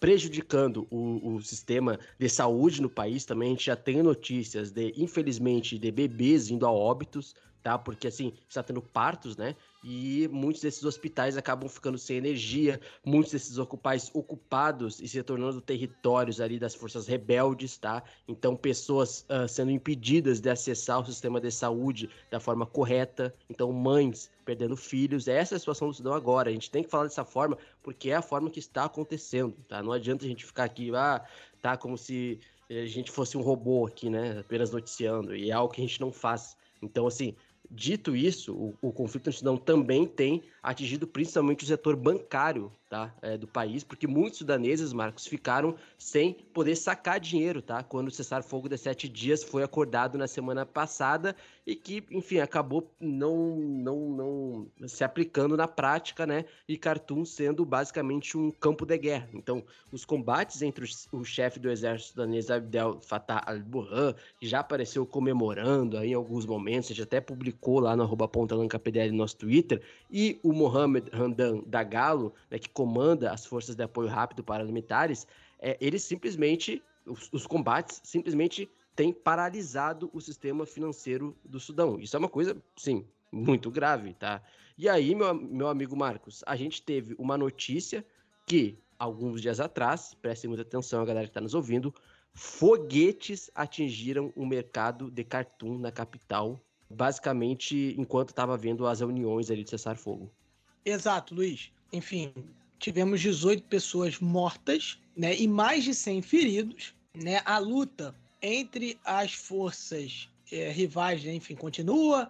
prejudicando 0.00 0.86
o, 0.90 1.34
o, 1.34 1.42
sistema 1.42 1.98
de 2.18 2.28
saúde 2.28 2.80
no 2.80 2.90
país 2.90 3.24
também. 3.24 3.48
A 3.48 3.50
gente 3.52 3.66
já 3.66 3.76
tem 3.76 4.02
notícias 4.02 4.70
de, 4.70 4.92
infelizmente, 4.96 5.78
de 5.78 5.90
bebês 5.90 6.50
indo 6.50 6.66
a 6.66 6.72
óbitos, 6.72 7.34
tá? 7.62 7.78
Porque 7.78 8.08
assim, 8.08 8.32
está 8.48 8.62
tendo 8.62 8.82
partos, 8.82 9.36
né? 9.36 9.54
E 9.82 10.28
muitos 10.28 10.62
desses 10.62 10.84
hospitais 10.84 11.36
acabam 11.36 11.68
ficando 11.68 11.98
sem 11.98 12.16
energia, 12.16 12.80
muitos 13.04 13.32
desses 13.32 13.58
ocupais 13.58 14.10
ocupados 14.14 15.00
e 15.00 15.08
se 15.08 15.22
tornando 15.22 15.60
territórios 15.60 16.40
ali 16.40 16.58
das 16.58 16.74
forças 16.74 17.06
rebeldes, 17.06 17.76
tá? 17.76 18.02
Então, 18.28 18.54
pessoas 18.54 19.26
uh, 19.28 19.48
sendo 19.48 19.70
impedidas 19.72 20.40
de 20.40 20.48
acessar 20.48 21.00
o 21.00 21.04
sistema 21.04 21.40
de 21.40 21.50
saúde 21.50 22.08
da 22.30 22.38
forma 22.38 22.64
correta. 22.64 23.34
Então, 23.50 23.72
mães 23.72 24.30
perdendo 24.44 24.76
filhos. 24.76 25.26
Essa 25.26 25.54
é 25.54 25.56
a 25.56 25.58
situação 25.58 25.88
do 25.88 25.94
Sudão 25.94 26.14
agora. 26.14 26.50
A 26.50 26.52
gente 26.52 26.70
tem 26.70 26.82
que 26.84 26.90
falar 26.90 27.04
dessa 27.04 27.24
forma 27.24 27.58
porque 27.82 28.10
é 28.10 28.16
a 28.16 28.22
forma 28.22 28.50
que 28.50 28.58
está 28.58 28.84
acontecendo, 28.84 29.56
tá? 29.68 29.82
Não 29.82 29.92
adianta 29.92 30.24
a 30.24 30.28
gente 30.28 30.44
ficar 30.44 30.64
aqui, 30.64 30.94
ah, 30.94 31.24
tá 31.60 31.76
como 31.76 31.96
se 31.98 32.38
a 32.70 32.86
gente 32.86 33.10
fosse 33.10 33.36
um 33.36 33.42
robô 33.42 33.86
aqui, 33.86 34.08
né? 34.08 34.38
Apenas 34.40 34.70
noticiando. 34.70 35.34
E 35.34 35.50
é 35.50 35.52
algo 35.52 35.72
que 35.72 35.80
a 35.80 35.84
gente 35.86 36.00
não 36.00 36.12
faz. 36.12 36.56
Então, 36.80 37.06
assim, 37.06 37.34
Dito 37.74 38.14
isso, 38.14 38.54
o, 38.54 38.76
o 38.82 38.92
conflito 38.92 39.28
no 39.28 39.32
Sudão 39.32 39.56
também 39.56 40.06
tem 40.06 40.42
atingido 40.62 41.06
principalmente 41.06 41.64
o 41.64 41.66
setor 41.66 41.96
bancário 41.96 42.70
tá, 42.92 43.10
é, 43.22 43.38
do 43.38 43.48
país, 43.48 43.82
porque 43.82 44.06
muitos 44.06 44.40
sudaneses, 44.40 44.92
Marcos, 44.92 45.26
ficaram 45.26 45.74
sem 45.96 46.34
poder 46.52 46.76
sacar 46.76 47.18
dinheiro, 47.18 47.62
tá? 47.62 47.82
Quando 47.82 48.08
o 48.08 48.10
cessar-fogo 48.10 48.68
de 48.68 48.76
sete 48.76 49.08
dias 49.08 49.42
foi 49.42 49.62
acordado 49.62 50.18
na 50.18 50.26
semana 50.26 50.66
passada 50.66 51.34
e 51.66 51.74
que, 51.74 52.04
enfim, 52.10 52.38
acabou 52.38 52.90
não, 53.00 53.56
não, 53.56 54.68
não 54.78 54.88
se 54.88 55.02
aplicando 55.02 55.56
na 55.56 55.66
prática, 55.66 56.26
né? 56.26 56.44
E 56.68 56.76
Khartoum 56.76 57.24
sendo 57.24 57.64
basicamente 57.64 58.36
um 58.36 58.50
campo 58.50 58.84
de 58.84 58.98
guerra. 58.98 59.26
Então, 59.32 59.64
os 59.90 60.04
combates 60.04 60.60
entre 60.60 60.84
o 61.12 61.24
chefe 61.24 61.58
do 61.58 61.70
exército 61.70 62.10
sudanês, 62.10 62.50
Abdel 62.50 63.00
Fattah 63.00 63.42
al-Burhan, 63.46 64.14
que 64.38 64.46
já 64.46 64.60
apareceu 64.60 65.06
comemorando 65.06 65.96
aí 65.96 66.10
em 66.10 66.14
alguns 66.14 66.44
momentos, 66.44 66.90
a 66.90 66.94
gente 66.94 67.04
até 67.04 67.22
publicou 67.22 67.80
lá 67.80 67.96
no 67.96 68.02
arroba 68.02 68.28
ponta 68.28 68.54
no 68.54 68.68
nosso 69.12 69.36
Twitter, 69.38 69.80
e 70.10 70.38
o 70.42 70.52
Mohamed 70.52 71.08
Hamdan 71.10 71.62
Dagalo, 71.66 72.34
né, 72.50 72.58
que 72.58 72.68
comanda 72.82 73.30
as 73.30 73.46
forças 73.46 73.76
de 73.76 73.84
apoio 73.84 74.08
rápido 74.08 74.42
paramilitares, 74.42 75.24
é, 75.60 75.78
eles 75.80 76.02
simplesmente, 76.02 76.82
os, 77.06 77.28
os 77.32 77.46
combates 77.46 78.00
simplesmente 78.02 78.68
têm 78.96 79.12
paralisado 79.12 80.10
o 80.12 80.20
sistema 80.20 80.66
financeiro 80.66 81.36
do 81.44 81.60
Sudão. 81.60 82.00
Isso 82.00 82.16
é 82.16 82.18
uma 82.18 82.28
coisa, 82.28 82.60
sim, 82.76 83.06
muito 83.30 83.70
grave, 83.70 84.14
tá? 84.14 84.42
E 84.76 84.88
aí, 84.88 85.14
meu, 85.14 85.32
meu 85.32 85.68
amigo 85.68 85.96
Marcos, 85.96 86.42
a 86.44 86.56
gente 86.56 86.82
teve 86.82 87.14
uma 87.16 87.38
notícia 87.38 88.04
que, 88.44 88.76
alguns 88.98 89.40
dias 89.40 89.60
atrás, 89.60 90.12
prestem 90.20 90.48
muita 90.48 90.62
atenção 90.62 91.02
a 91.02 91.04
galera 91.04 91.26
que 91.26 91.30
está 91.30 91.40
nos 91.40 91.54
ouvindo, 91.54 91.94
foguetes 92.34 93.48
atingiram 93.54 94.32
o 94.34 94.44
mercado 94.44 95.08
de 95.08 95.22
cartoon 95.22 95.78
na 95.78 95.92
capital, 95.92 96.60
basicamente 96.90 97.94
enquanto 97.96 98.30
estava 98.30 98.56
vendo 98.56 98.88
as 98.88 98.98
reuniões 98.98 99.52
ali 99.52 99.62
de 99.62 99.70
cessar-fogo. 99.70 100.32
Exato, 100.84 101.32
Luiz. 101.32 101.70
Enfim, 101.92 102.32
tivemos 102.82 103.20
18 103.20 103.62
pessoas 103.68 104.18
mortas 104.18 104.98
né, 105.16 105.36
e 105.36 105.46
mais 105.46 105.84
de 105.84 105.94
100 105.94 106.20
feridos. 106.22 106.94
Né? 107.14 107.40
A 107.44 107.58
luta 107.58 108.14
entre 108.42 108.98
as 109.04 109.32
forças 109.32 110.28
é, 110.50 110.68
rivais, 110.70 111.22
né, 111.22 111.32
enfim, 111.32 111.54
continua. 111.54 112.28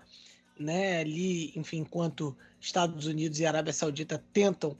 Né, 0.60 1.00
ali, 1.00 1.52
enfim, 1.56 1.78
enquanto 1.78 2.36
Estados 2.60 3.06
Unidos 3.06 3.40
e 3.40 3.46
Arábia 3.46 3.72
Saudita 3.72 4.22
tentam 4.32 4.76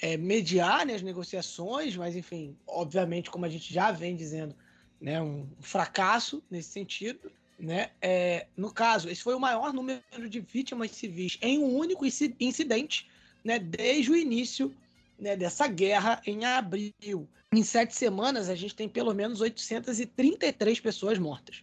é, 0.00 0.16
mediar 0.16 0.86
né, 0.86 0.94
as 0.94 1.02
negociações, 1.02 1.94
mas, 1.94 2.16
enfim, 2.16 2.56
obviamente, 2.66 3.30
como 3.30 3.44
a 3.44 3.48
gente 3.48 3.72
já 3.72 3.92
vem 3.92 4.16
dizendo, 4.16 4.56
né, 4.98 5.20
um 5.20 5.46
fracasso 5.60 6.42
nesse 6.50 6.70
sentido. 6.70 7.30
Né? 7.58 7.90
É, 8.00 8.46
no 8.56 8.72
caso, 8.72 9.10
esse 9.10 9.22
foi 9.22 9.34
o 9.34 9.40
maior 9.40 9.74
número 9.74 10.00
de 10.30 10.40
vítimas 10.40 10.92
civis 10.92 11.36
em 11.42 11.58
um 11.58 11.76
único 11.76 12.06
incidente 12.06 13.06
né, 13.44 13.58
desde 13.58 14.10
o 14.10 14.16
início 14.16 14.74
né, 15.20 15.36
dessa 15.36 15.68
guerra 15.68 16.20
em 16.26 16.44
abril. 16.44 17.28
Em 17.52 17.62
sete 17.62 17.94
semanas, 17.94 18.48
a 18.48 18.54
gente 18.54 18.74
tem 18.74 18.88
pelo 18.88 19.14
menos 19.14 19.40
833 19.40 20.80
pessoas 20.80 21.18
mortas. 21.18 21.62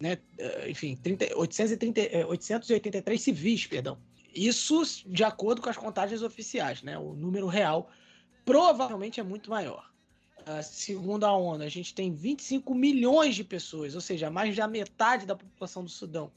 Né? 0.00 0.18
Eh, 0.38 0.70
enfim, 0.70 0.96
30, 0.96 1.36
830, 1.36 2.26
883 2.26 3.20
civis, 3.20 3.66
perdão. 3.66 3.98
Isso 4.34 4.82
de 5.06 5.24
acordo 5.24 5.62
com 5.62 5.70
as 5.70 5.76
contagens 5.76 6.22
oficiais. 6.22 6.82
Né? 6.82 6.98
O 6.98 7.14
número 7.14 7.46
real 7.46 7.90
provavelmente 8.44 9.20
é 9.20 9.22
muito 9.22 9.48
maior. 9.50 9.90
Uh, 10.40 10.62
segundo 10.62 11.24
a 11.24 11.32
ONU, 11.32 11.64
a 11.64 11.68
gente 11.68 11.92
tem 11.92 12.14
25 12.14 12.72
milhões 12.72 13.34
de 13.34 13.42
pessoas, 13.42 13.96
ou 13.96 14.00
seja, 14.00 14.30
mais 14.30 14.54
da 14.54 14.68
metade 14.68 15.26
da 15.26 15.34
população 15.34 15.82
do 15.82 15.90
Sudão, 15.90 16.30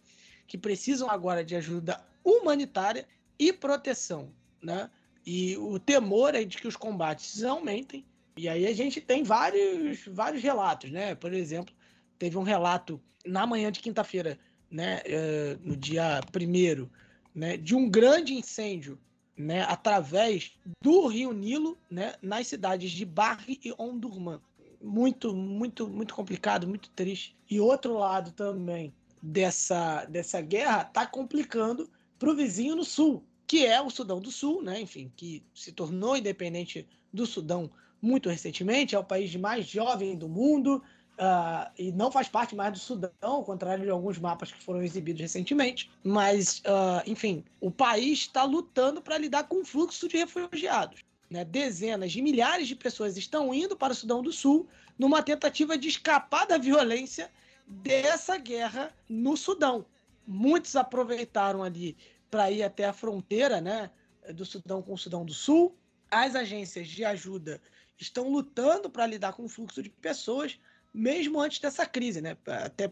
que 0.47 0.57
precisam 0.57 1.07
agora 1.11 1.45
de 1.45 1.55
ajuda 1.55 2.03
humanitária 2.23 3.07
e 3.37 3.53
proteção. 3.53 4.33
Né? 4.63 4.89
E 5.31 5.55
o 5.57 5.77
temor 5.77 6.33
é 6.33 6.43
de 6.43 6.57
que 6.57 6.67
os 6.67 6.75
combates 6.75 7.43
aumentem. 7.43 8.03
E 8.35 8.49
aí 8.49 8.65
a 8.65 8.73
gente 8.73 8.99
tem 8.99 9.21
vários, 9.21 10.03
vários 10.07 10.41
relatos, 10.41 10.89
né? 10.89 11.13
Por 11.13 11.33
exemplo, 11.33 11.71
teve 12.17 12.35
um 12.35 12.41
relato 12.41 12.99
na 13.23 13.45
manhã 13.45 13.71
de 13.71 13.79
quinta-feira, 13.79 14.39
né, 14.71 15.03
uh, 15.05 15.59
no 15.61 15.77
dia 15.77 16.19
primeiro, 16.31 16.89
né, 17.35 17.57
de 17.57 17.75
um 17.75 17.87
grande 17.87 18.33
incêndio, 18.33 18.97
né, 19.37 19.61
através 19.67 20.53
do 20.81 21.05
Rio 21.05 21.31
Nilo, 21.31 21.77
né, 21.91 22.15
nas 22.23 22.47
cidades 22.47 22.89
de 22.89 23.05
Barre 23.05 23.59
e 23.63 23.71
Ondurman. 23.77 24.41
Muito, 24.81 25.35
muito, 25.35 25.87
muito 25.87 26.15
complicado, 26.15 26.67
muito 26.67 26.89
triste. 26.89 27.37
E 27.47 27.59
outro 27.59 27.93
lado 27.93 28.31
também 28.31 28.91
dessa, 29.21 30.05
dessa 30.05 30.41
guerra 30.41 30.81
está 30.81 31.05
complicando 31.05 31.87
para 32.17 32.31
o 32.31 32.35
vizinho 32.35 32.75
no 32.75 32.83
sul, 32.83 33.23
que 33.49 33.65
é 33.65 33.81
o 33.81 33.89
Sudão 33.89 34.21
do 34.21 34.31
Sul, 34.31 34.61
né? 34.61 34.79
enfim, 34.79 35.11
que 35.17 35.43
se 35.55 35.71
tornou 35.71 36.15
independente 36.15 36.87
do 37.11 37.25
Sudão 37.25 37.67
muito 37.99 38.29
recentemente, 38.29 38.93
é 38.93 38.99
o 38.99 39.03
país 39.03 39.35
mais 39.35 39.65
jovem 39.65 40.15
do 40.15 40.29
mundo 40.29 40.83
uh, 41.15 41.71
e 41.75 41.91
não 41.91 42.11
faz 42.11 42.29
parte 42.29 42.55
mais 42.55 42.73
do 42.73 42.77
Sudão, 42.77 43.09
ao 43.19 43.43
contrário 43.43 43.83
de 43.83 43.89
alguns 43.89 44.19
mapas 44.19 44.51
que 44.51 44.63
foram 44.63 44.83
exibidos 44.83 45.23
recentemente. 45.23 45.89
Mas, 46.03 46.59
uh, 46.59 47.01
enfim, 47.07 47.43
o 47.59 47.71
país 47.71 48.19
está 48.19 48.43
lutando 48.43 49.01
para 49.01 49.17
lidar 49.17 49.45
com 49.45 49.61
o 49.61 49.65
fluxo 49.65 50.07
de 50.07 50.17
refugiados. 50.17 51.03
Né? 51.27 51.43
Dezenas 51.43 52.11
de 52.11 52.21
milhares 52.21 52.67
de 52.67 52.75
pessoas 52.75 53.17
estão 53.17 53.51
indo 53.51 53.75
para 53.75 53.93
o 53.93 53.95
Sudão 53.95 54.21
do 54.21 54.31
Sul 54.31 54.67
numa 54.95 55.23
tentativa 55.23 55.75
de 55.75 55.87
escapar 55.87 56.45
da 56.45 56.59
violência 56.59 57.31
dessa 57.65 58.37
guerra 58.37 58.93
no 59.09 59.35
Sudão. 59.35 59.87
Muitos 60.27 60.75
aproveitaram 60.75 61.63
ali 61.63 61.97
para 62.29 62.51
ir 62.51 62.63
até 62.63 62.85
a 62.85 62.93
fronteira 62.93 63.59
né, 63.61 63.89
do 64.33 64.45
Sudão 64.45 64.81
com 64.81 64.93
o 64.93 64.97
Sudão 64.97 65.25
do 65.25 65.33
Sul. 65.33 65.75
As 66.09 66.35
agências 66.35 66.87
de 66.87 67.05
ajuda 67.05 67.61
estão 67.97 68.29
lutando 68.29 68.89
para 68.89 69.05
lidar 69.05 69.33
com 69.33 69.45
o 69.45 69.49
fluxo 69.49 69.83
de 69.83 69.89
pessoas, 69.89 70.59
mesmo 70.93 71.39
antes 71.39 71.59
dessa 71.59 71.85
crise. 71.85 72.21
Né? 72.21 72.37
Até, 72.45 72.91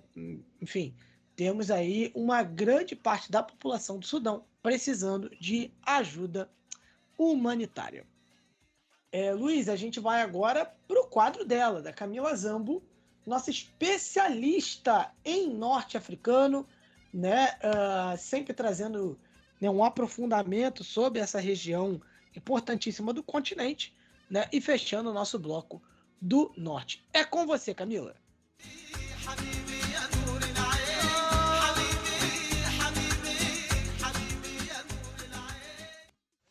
enfim, 0.62 0.94
temos 1.36 1.72
aí 1.72 2.12
uma 2.16 2.44
grande 2.44 2.96
parte 2.96 3.32
da 3.32 3.42
população 3.42 4.00
do 4.00 4.06
Sudão 4.06 4.46
precisando 4.62 5.30
de 5.40 5.72
ajuda 5.84 6.50
humanitária. 7.18 8.06
É, 9.12 9.34
Luiz, 9.34 9.70
a 9.70 9.76
gente 9.76 10.00
vai 10.00 10.22
agora 10.22 10.66
para 10.88 11.00
o 11.00 11.08
quadro 11.08 11.46
dela, 11.46 11.82
da 11.82 11.94
Camila 11.94 12.36
Zambo, 12.36 12.84
nossa 13.26 13.50
especialista 13.50 15.12
em 15.24 15.54
norte-africano, 15.54 16.68
né? 17.14 17.58
Uh, 17.64 18.18
sempre 18.18 18.54
trazendo 18.54 19.20
né, 19.60 19.70
um 19.70 19.84
aprofundamento 19.84 20.84
sobre 20.84 21.20
essa 21.20 21.40
região 21.40 22.02
importantíssima 22.36 23.14
do 23.14 23.24
continente, 23.24 23.94
né, 24.30 24.48
e 24.52 24.62
fechando 24.62 25.10
o 25.10 25.14
nosso 25.14 25.40
bloco 25.40 25.82
do 26.22 26.52
norte. 26.58 27.04
É 27.14 27.24
com 27.24 27.46
você, 27.46 27.74
Camila. 27.74 28.16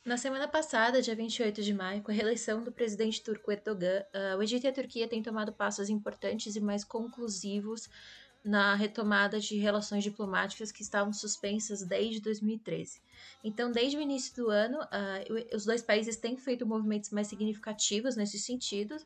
Na 0.06 0.16
semana 0.16 0.46
passada, 0.46 1.02
dia 1.02 1.16
28 1.16 1.62
de 1.62 1.74
maio, 1.74 2.00
com 2.00 2.12
a 2.12 2.14
reeleição 2.14 2.62
do 2.62 2.70
presidente 2.70 3.20
turco 3.20 3.50
Erdogan, 3.50 4.04
uh, 4.14 4.38
o 4.38 4.42
Egito 4.42 4.64
e 4.64 4.68
a 4.68 4.72
Turquia 4.72 5.08
têm 5.08 5.20
tomado 5.20 5.52
passos 5.52 5.90
importantes 5.90 6.54
e 6.54 6.60
mais 6.60 6.84
conclusivos 6.84 7.88
na 8.46 8.76
retomada 8.76 9.40
de 9.40 9.58
relações 9.58 10.04
diplomáticas 10.04 10.70
que 10.70 10.80
estavam 10.80 11.12
suspensas 11.12 11.82
desde 11.82 12.20
2013. 12.20 13.00
Então, 13.42 13.72
desde 13.72 13.96
o 13.96 14.00
início 14.00 14.36
do 14.36 14.50
ano, 14.50 14.78
uh, 14.78 15.56
os 15.56 15.64
dois 15.64 15.82
países 15.82 16.16
têm 16.16 16.36
feito 16.36 16.64
movimentos 16.64 17.10
mais 17.10 17.26
significativos 17.26 18.14
nesse 18.14 18.38
sentido. 18.38 18.96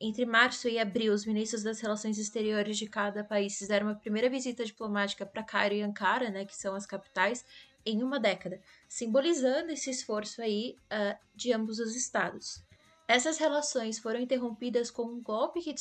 Entre 0.00 0.26
março 0.26 0.68
e 0.68 0.80
abril, 0.80 1.12
os 1.12 1.24
ministros 1.24 1.62
das 1.62 1.80
relações 1.80 2.18
exteriores 2.18 2.76
de 2.76 2.88
cada 2.88 3.22
país 3.22 3.56
fizeram 3.56 3.86
uma 3.86 3.94
primeira 3.94 4.28
visita 4.28 4.64
diplomática 4.64 5.24
para 5.24 5.44
Cairo 5.44 5.76
e 5.76 5.82
Ankara, 5.82 6.28
né, 6.28 6.44
que 6.44 6.56
são 6.56 6.74
as 6.74 6.84
capitais, 6.84 7.44
em 7.86 8.02
uma 8.02 8.18
década, 8.18 8.60
simbolizando 8.88 9.70
esse 9.70 9.90
esforço 9.90 10.42
aí 10.42 10.76
uh, 10.92 11.16
de 11.36 11.52
ambos 11.52 11.78
os 11.78 11.94
estados. 11.94 12.64
Essas 13.08 13.36
relações 13.38 13.98
foram 13.98 14.20
interrompidas 14.20 14.90
com 14.90 15.02
um 15.02 15.20
golpe 15.20 15.60
que 15.60 15.74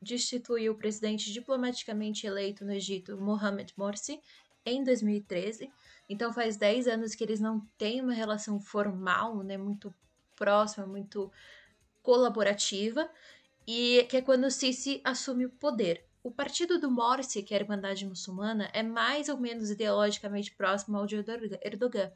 destituiu 0.00 0.72
o 0.72 0.78
presidente 0.78 1.32
diplomaticamente 1.32 2.26
eleito 2.26 2.64
no 2.64 2.72
Egito, 2.72 3.18
Mohamed 3.18 3.74
Morsi, 3.76 4.20
em 4.64 4.82
2013. 4.84 5.70
Então 6.08 6.32
faz 6.32 6.56
10 6.56 6.88
anos 6.88 7.14
que 7.14 7.24
eles 7.24 7.40
não 7.40 7.60
têm 7.76 8.00
uma 8.00 8.14
relação 8.14 8.60
formal, 8.60 9.42
né, 9.42 9.58
muito 9.58 9.94
próxima, 10.34 10.86
muito 10.86 11.30
colaborativa, 12.02 13.10
e 13.66 14.06
que 14.08 14.16
é 14.16 14.22
quando 14.22 14.50
Sisi 14.50 15.00
assume 15.04 15.44
o 15.44 15.50
poder. 15.50 16.07
O 16.22 16.30
partido 16.30 16.78
do 16.78 16.90
Morsi, 16.90 17.42
que 17.42 17.54
é 17.54 17.58
a 17.58 17.60
Irmandade 17.60 18.04
Muçulmana, 18.04 18.68
é 18.72 18.82
mais 18.82 19.28
ou 19.28 19.38
menos 19.38 19.70
ideologicamente 19.70 20.54
próximo 20.54 20.96
ao 20.98 21.06
de 21.06 21.16
Erdogan. 21.16 22.12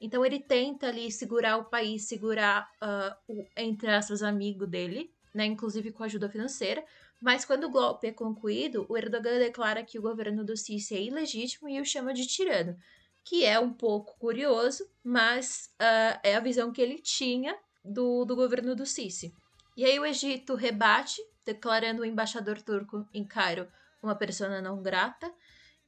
Então 0.00 0.24
ele 0.24 0.38
tenta 0.38 0.86
ali 0.86 1.10
segurar 1.10 1.56
o 1.58 1.64
país, 1.64 2.06
segurar 2.06 2.70
uh, 2.80 3.14
o, 3.28 3.46
entre 3.56 3.90
aspas, 3.90 4.22
amigo 4.22 4.66
dele, 4.66 5.12
né, 5.34 5.44
inclusive 5.44 5.92
com 5.92 6.04
ajuda 6.04 6.28
financeira. 6.28 6.84
Mas 7.20 7.44
quando 7.44 7.64
o 7.64 7.70
golpe 7.70 8.06
é 8.06 8.12
concluído, 8.12 8.86
o 8.88 8.96
Erdogan 8.96 9.38
declara 9.38 9.84
que 9.84 9.98
o 9.98 10.02
governo 10.02 10.44
do 10.44 10.56
Sisi 10.56 10.94
é 10.94 11.02
ilegítimo 11.02 11.68
e 11.68 11.80
o 11.80 11.84
chama 11.84 12.14
de 12.14 12.26
tirano, 12.26 12.76
que 13.24 13.44
é 13.44 13.58
um 13.58 13.72
pouco 13.72 14.16
curioso, 14.18 14.88
mas 15.04 15.70
uh, 15.74 16.18
é 16.22 16.34
a 16.34 16.40
visão 16.40 16.72
que 16.72 16.80
ele 16.80 16.98
tinha 16.98 17.54
do, 17.84 18.24
do 18.24 18.34
governo 18.34 18.74
do 18.74 18.86
Sisi. 18.86 19.34
E 19.76 19.84
aí 19.84 19.98
o 19.98 20.06
Egito 20.06 20.54
rebate, 20.54 21.20
declarando 21.44 22.02
o 22.02 22.04
embaixador 22.04 22.60
turco 22.62 23.08
em 23.12 23.24
Cairo 23.24 23.68
uma 24.02 24.14
pessoa 24.14 24.60
não 24.60 24.82
grata, 24.82 25.32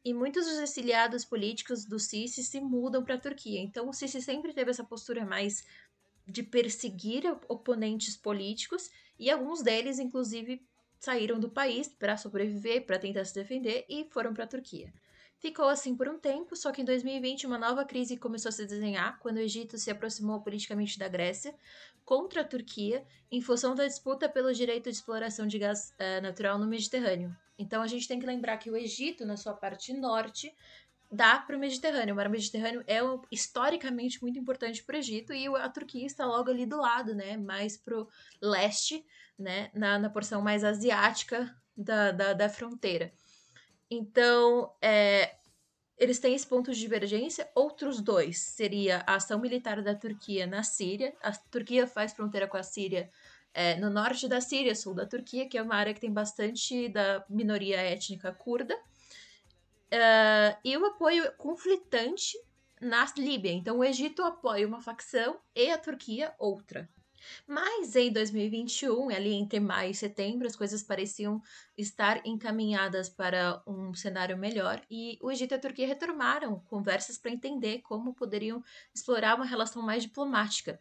e 0.04 0.12
muitos 0.12 0.44
dos 0.46 0.58
exiliados 0.58 1.24
políticos 1.24 1.84
do 1.84 1.98
Sisi 1.98 2.42
se 2.42 2.60
mudam 2.60 3.04
para 3.04 3.14
a 3.14 3.20
Turquia. 3.20 3.60
Então 3.60 3.88
o 3.88 3.92
Sisi 3.92 4.20
sempre 4.20 4.52
teve 4.52 4.70
essa 4.70 4.84
postura 4.84 5.24
mais 5.24 5.64
de 6.26 6.42
perseguir 6.42 7.24
oponentes 7.48 8.16
políticos 8.16 8.90
e 9.18 9.30
alguns 9.30 9.62
deles 9.62 9.98
inclusive 9.98 10.64
saíram 10.98 11.38
do 11.38 11.48
país 11.48 11.88
para 11.88 12.16
sobreviver, 12.16 12.86
para 12.86 12.98
tentar 12.98 13.24
se 13.24 13.34
defender 13.34 13.84
e 13.88 14.04
foram 14.10 14.32
para 14.32 14.44
a 14.44 14.48
Turquia. 14.48 14.92
Ficou 15.42 15.68
assim 15.68 15.96
por 15.96 16.08
um 16.08 16.20
tempo, 16.20 16.54
só 16.54 16.70
que 16.70 16.82
em 16.82 16.84
2020 16.84 17.48
uma 17.48 17.58
nova 17.58 17.84
crise 17.84 18.16
começou 18.16 18.48
a 18.48 18.52
se 18.52 18.64
desenhar 18.64 19.18
quando 19.18 19.38
o 19.38 19.40
Egito 19.40 19.76
se 19.76 19.90
aproximou 19.90 20.40
politicamente 20.40 20.96
da 20.96 21.08
Grécia 21.08 21.52
contra 22.04 22.42
a 22.42 22.44
Turquia 22.44 23.04
em 23.28 23.40
função 23.40 23.74
da 23.74 23.84
disputa 23.84 24.28
pelo 24.28 24.54
direito 24.54 24.84
de 24.84 24.94
exploração 24.94 25.44
de 25.44 25.58
gás 25.58 25.92
uh, 25.98 26.22
natural 26.22 26.60
no 26.60 26.66
Mediterrâneo. 26.68 27.36
Então 27.58 27.82
a 27.82 27.88
gente 27.88 28.06
tem 28.06 28.20
que 28.20 28.24
lembrar 28.26 28.56
que 28.58 28.70
o 28.70 28.76
Egito, 28.76 29.26
na 29.26 29.36
sua 29.36 29.52
parte 29.52 29.92
norte, 29.92 30.54
dá 31.10 31.40
para 31.40 31.56
o 31.56 31.58
Mediterrâneo. 31.58 32.14
O 32.14 32.16
mar 32.16 32.28
Mediterrâneo 32.28 32.84
é 32.86 33.00
historicamente 33.28 34.22
muito 34.22 34.38
importante 34.38 34.80
para 34.84 34.94
o 34.94 34.98
Egito 35.00 35.32
e 35.32 35.48
a 35.48 35.68
Turquia 35.68 36.06
está 36.06 36.24
logo 36.24 36.50
ali 36.50 36.64
do 36.64 36.76
lado, 36.76 37.16
né? 37.16 37.36
Mais 37.36 37.76
para 37.76 37.98
o 37.98 38.08
leste, 38.40 39.04
né? 39.36 39.72
Na, 39.74 39.98
na 39.98 40.08
porção 40.08 40.40
mais 40.40 40.62
asiática 40.62 41.52
da, 41.76 42.12
da, 42.12 42.32
da 42.32 42.48
fronteira. 42.48 43.12
Então, 43.94 44.72
é, 44.80 45.34
eles 45.98 46.18
têm 46.18 46.34
esse 46.34 46.46
ponto 46.46 46.72
de 46.72 46.80
divergência. 46.80 47.46
Outros 47.54 48.00
dois 48.00 48.38
seria 48.38 49.04
a 49.06 49.16
ação 49.16 49.38
militar 49.38 49.82
da 49.82 49.94
Turquia 49.94 50.46
na 50.46 50.62
Síria. 50.62 51.14
A 51.22 51.30
Turquia 51.30 51.86
faz 51.86 52.14
fronteira 52.14 52.48
com 52.48 52.56
a 52.56 52.62
Síria 52.62 53.10
é, 53.52 53.76
no 53.76 53.90
norte 53.90 54.26
da 54.26 54.40
Síria, 54.40 54.74
sul 54.74 54.94
da 54.94 55.04
Turquia, 55.04 55.46
que 55.46 55.58
é 55.58 55.62
uma 55.62 55.74
área 55.74 55.92
que 55.92 56.00
tem 56.00 56.10
bastante 56.10 56.88
da 56.88 57.22
minoria 57.28 57.76
étnica 57.82 58.32
curda. 58.32 58.74
Uh, 59.92 60.56
e 60.64 60.74
o 60.74 60.86
apoio 60.86 61.30
conflitante 61.36 62.38
na 62.80 63.06
Líbia. 63.18 63.52
Então, 63.52 63.76
o 63.76 63.84
Egito 63.84 64.22
apoia 64.22 64.66
uma 64.66 64.80
facção 64.80 65.38
e 65.54 65.70
a 65.70 65.76
Turquia 65.76 66.34
outra. 66.38 66.88
Mas 67.46 67.94
em 67.96 68.12
2021, 68.12 69.10
ali 69.10 69.32
entre 69.32 69.60
maio 69.60 69.90
e 69.90 69.94
setembro, 69.94 70.46
as 70.46 70.56
coisas 70.56 70.82
pareciam 70.82 71.42
estar 71.76 72.26
encaminhadas 72.26 73.08
para 73.08 73.62
um 73.66 73.94
cenário 73.94 74.36
melhor 74.36 74.80
e 74.90 75.18
o 75.20 75.30
Egito 75.30 75.52
e 75.52 75.56
a 75.56 75.60
Turquia 75.60 75.86
retomaram 75.86 76.60
conversas 76.60 77.18
para 77.18 77.30
entender 77.30 77.80
como 77.82 78.14
poderiam 78.14 78.62
explorar 78.94 79.36
uma 79.36 79.46
relação 79.46 79.82
mais 79.82 80.02
diplomática. 80.02 80.80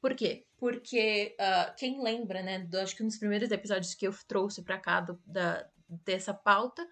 Por 0.00 0.14
quê? 0.14 0.46
Porque 0.56 1.36
uh, 1.40 1.74
quem 1.76 2.02
lembra, 2.02 2.42
né, 2.42 2.60
do, 2.60 2.78
acho 2.78 2.94
que 2.94 3.02
um 3.02 3.06
dos 3.06 3.18
primeiros 3.18 3.50
episódios 3.50 3.94
que 3.94 4.06
eu 4.06 4.14
trouxe 4.26 4.62
para 4.62 4.78
cá 4.78 5.00
do, 5.00 5.20
da, 5.26 5.66
dessa 6.04 6.32
pauta, 6.32 6.86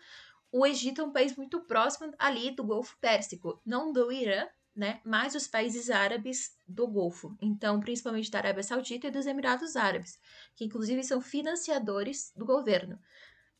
o 0.50 0.66
Egito 0.66 1.00
é 1.00 1.04
um 1.04 1.12
país 1.12 1.36
muito 1.36 1.60
próximo 1.60 2.12
ali 2.18 2.50
do 2.50 2.64
Golfo 2.64 2.96
Pérsico, 3.00 3.60
não 3.64 3.92
do 3.92 4.10
Irã, 4.12 4.46
né, 4.74 5.00
mas 5.04 5.34
os 5.34 5.46
países 5.46 5.88
árabes 5.90 6.56
do 6.66 6.86
Golfo, 6.86 7.36
então 7.40 7.78
principalmente 7.80 8.30
da 8.30 8.38
Arábia 8.38 8.62
Saudita 8.62 9.06
e 9.06 9.10
dos 9.10 9.26
Emirados 9.26 9.76
Árabes, 9.76 10.18
que 10.56 10.64
inclusive 10.64 11.02
são 11.04 11.20
financiadores 11.20 12.32
do 12.34 12.44
governo. 12.44 12.98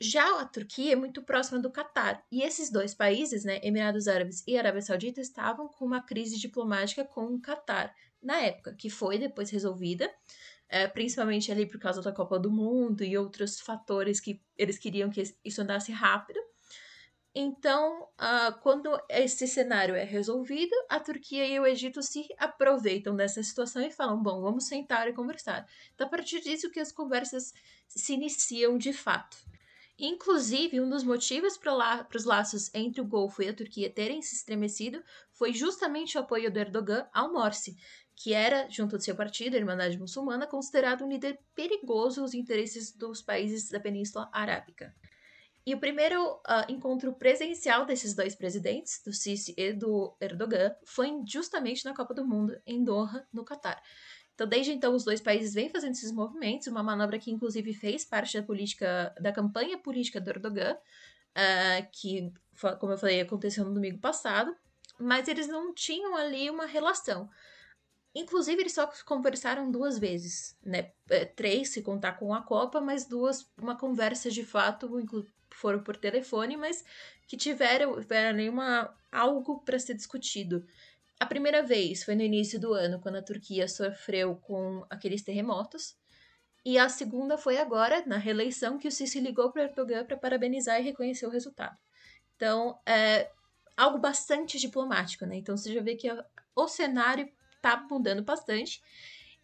Já 0.01 0.41
a 0.41 0.45
Turquia 0.45 0.93
é 0.93 0.97
muito 0.97 1.23
próxima 1.23 1.61
do 1.61 1.71
Catar, 1.71 2.25
e 2.31 2.43
esses 2.43 2.71
dois 2.71 2.95
países, 2.95 3.45
né, 3.45 3.61
Emirados 3.63 4.09
Árabes 4.09 4.43
e 4.47 4.59
Arábia 4.59 4.83
Saudita, 4.83 5.21
estavam 5.21 5.69
com 5.69 5.85
uma 5.85 6.03
crise 6.03 6.39
diplomática 6.39 7.05
com 7.05 7.27
o 7.27 7.41
Catar 7.41 7.95
na 8.21 8.41
época, 8.41 8.75
que 8.75 8.91
foi 8.91 9.19
depois 9.19 9.51
resolvida, 9.51 10.11
é, 10.69 10.89
principalmente 10.89 11.53
ali 11.53 11.67
por 11.67 11.79
causa 11.79 12.03
da 12.03 12.11
Copa 12.11 12.39
do 12.39 12.51
Mundo 12.51 13.05
e 13.05 13.17
outros 13.17 13.61
fatores 13.61 14.19
que 14.19 14.43
eles 14.57 14.79
queriam 14.79 15.11
que 15.11 15.23
isso 15.45 15.63
andasse 15.63 15.93
rápido. 15.93 16.41
Então, 17.35 18.05
uh, 18.05 18.57
quando 18.63 18.97
esse 19.09 19.49
cenário 19.49 19.97
é 19.97 20.05
resolvido, 20.05 20.73
a 20.89 21.01
Turquia 21.01 21.45
e 21.45 21.59
o 21.59 21.67
Egito 21.67 22.01
se 22.01 22.29
aproveitam 22.39 23.17
dessa 23.17 23.43
situação 23.43 23.83
e 23.83 23.91
falam: 23.91 24.23
bom, 24.23 24.41
vamos 24.41 24.67
sentar 24.67 25.09
e 25.09 25.13
conversar. 25.13 25.67
Então, 25.93 26.07
a 26.07 26.11
partir 26.11 26.41
disso 26.41 26.71
que 26.71 26.79
as 26.79 26.93
conversas 26.93 27.53
se 27.89 28.13
iniciam 28.15 28.79
de 28.79 28.93
fato. 28.93 29.37
Inclusive, 29.99 30.81
um 30.81 30.89
dos 30.89 31.03
motivos 31.03 31.57
para 31.57 32.07
os 32.15 32.25
laços 32.25 32.73
entre 32.73 33.01
o 33.01 33.07
Golfo 33.07 33.43
e 33.43 33.49
a 33.49 33.55
Turquia 33.55 33.91
terem 33.91 34.23
se 34.23 34.37
estremecido 34.37 35.03
foi 35.33 35.53
justamente 35.53 36.17
o 36.17 36.21
apoio 36.21 36.53
do 36.53 36.59
Erdogan 36.59 37.07
ao 37.13 37.33
Morsi, 37.33 37.77
que 38.17 38.33
era, 38.33 38.69
junto 38.71 38.97
de 38.97 39.05
seu 39.05 39.15
partido, 39.15 39.55
a 39.55 39.59
Irmandade 39.59 39.99
Muçulmana, 39.99 40.47
considerado 40.47 41.05
um 41.05 41.09
líder 41.09 41.39
perigoso 41.55 42.21
aos 42.21 42.35
interesses 42.35 42.93
dos 42.93 43.23
países 43.23 43.71
da 43.71 43.81
Península 43.81 44.29
Arábica. 44.33 44.95
E 45.67 45.75
o 45.75 45.81
primeiro 45.81 46.23
uh, 46.23 46.71
encontro 46.71 47.15
presencial 47.15 47.87
desses 47.87 48.15
dois 48.15 48.35
presidentes, 48.35 49.01
do 49.03 49.13
Sisi 49.13 49.55
e 49.57 49.73
do 49.73 50.15
Erdogan, 50.21 50.75
foi 50.85 51.11
justamente 51.27 51.85
na 51.87 51.95
Copa 51.95 52.13
do 52.13 52.27
Mundo, 52.27 52.61
em 52.67 52.85
Doha, 52.85 53.27
no 53.33 53.45
Catar. 53.45 53.83
Então, 54.35 54.47
desde 54.47 54.73
então, 54.73 54.95
os 54.95 55.05
dois 55.05 55.21
países 55.21 55.55
vêm 55.55 55.71
fazendo 55.71 55.93
esses 55.93 56.13
movimentos, 56.13 56.67
uma 56.67 56.83
manobra 56.83 57.19
que, 57.19 57.31
inclusive, 57.31 57.73
fez 57.73 58.05
parte 58.05 58.39
da 58.39 58.45
política, 58.45 59.15
da 59.19 59.33
campanha 59.33 59.79
política 59.79 60.21
do 60.21 60.29
Erdogan, 60.29 60.75
uh, 60.75 61.89
que, 61.93 62.31
como 62.79 62.93
eu 62.93 62.99
falei, 62.99 63.21
aconteceu 63.23 63.65
no 63.65 63.73
domingo 63.73 64.01
passado, 64.01 64.55
mas 64.99 65.29
eles 65.29 65.49
não 65.49 65.73
tinham 65.73 66.15
ali 66.15 66.51
uma 66.51 66.67
relação. 66.67 67.31
Inclusive, 68.15 68.63
eles 68.63 68.75
só 68.75 68.89
conversaram 69.07 69.71
duas 69.71 69.99
vezes, 69.99 70.57
né? 70.63 70.93
É, 71.09 71.25
três, 71.25 71.71
se 71.71 71.83
contar 71.83 72.13
com 72.13 72.33
a 72.33 72.43
Copa, 72.43 72.81
mas 72.81 73.07
duas, 73.07 73.51
uma 73.59 73.77
conversa 73.77 74.31
de 74.31 74.45
fato, 74.45 74.89
foram 75.55 75.83
por 75.83 75.97
telefone, 75.97 76.57
mas 76.57 76.85
que 77.27 77.37
tiveram, 77.37 78.01
tiveram 78.01 78.37
nenhuma, 78.37 78.95
algo 79.11 79.61
para 79.65 79.79
ser 79.79 79.95
discutido. 79.95 80.65
A 81.19 81.27
primeira 81.27 81.63
vez 81.63 82.03
foi 82.03 82.15
no 82.15 82.23
início 82.23 82.61
do 82.61 82.75
ano, 82.75 83.01
quando 83.01 83.17
a 83.17 83.23
Turquia 83.23 83.69
sofreu 83.69 84.37
com 84.37 84.85
aqueles 84.91 85.23
terremotos. 85.23 85.97
E 86.65 86.79
a 86.79 86.89
segunda 86.89 87.37
foi 87.37 87.59
agora, 87.59 88.05
na 88.07 88.17
reeleição, 88.17 88.79
que 88.79 88.89
o 88.89 88.93
Sisi 88.93 89.21
ligou 89.21 89.53
para 89.53 89.65
Erdogan 89.65 90.05
para 90.05 90.17
parabenizar 90.17 90.81
e 90.81 90.85
reconhecer 90.85 91.27
o 91.27 91.31
resultado. 91.31 91.77
Então, 92.37 92.79
é 92.87 93.31
algo 93.77 93.99
bastante 93.99 94.59
diplomático, 94.59 95.27
né? 95.27 95.37
Então, 95.37 95.57
você 95.57 95.73
já 95.73 95.83
vê 95.83 95.95
que 95.95 96.09
o 96.57 96.69
cenário 96.69 97.31
está 97.57 97.87
mudando 97.91 98.23
bastante. 98.23 98.83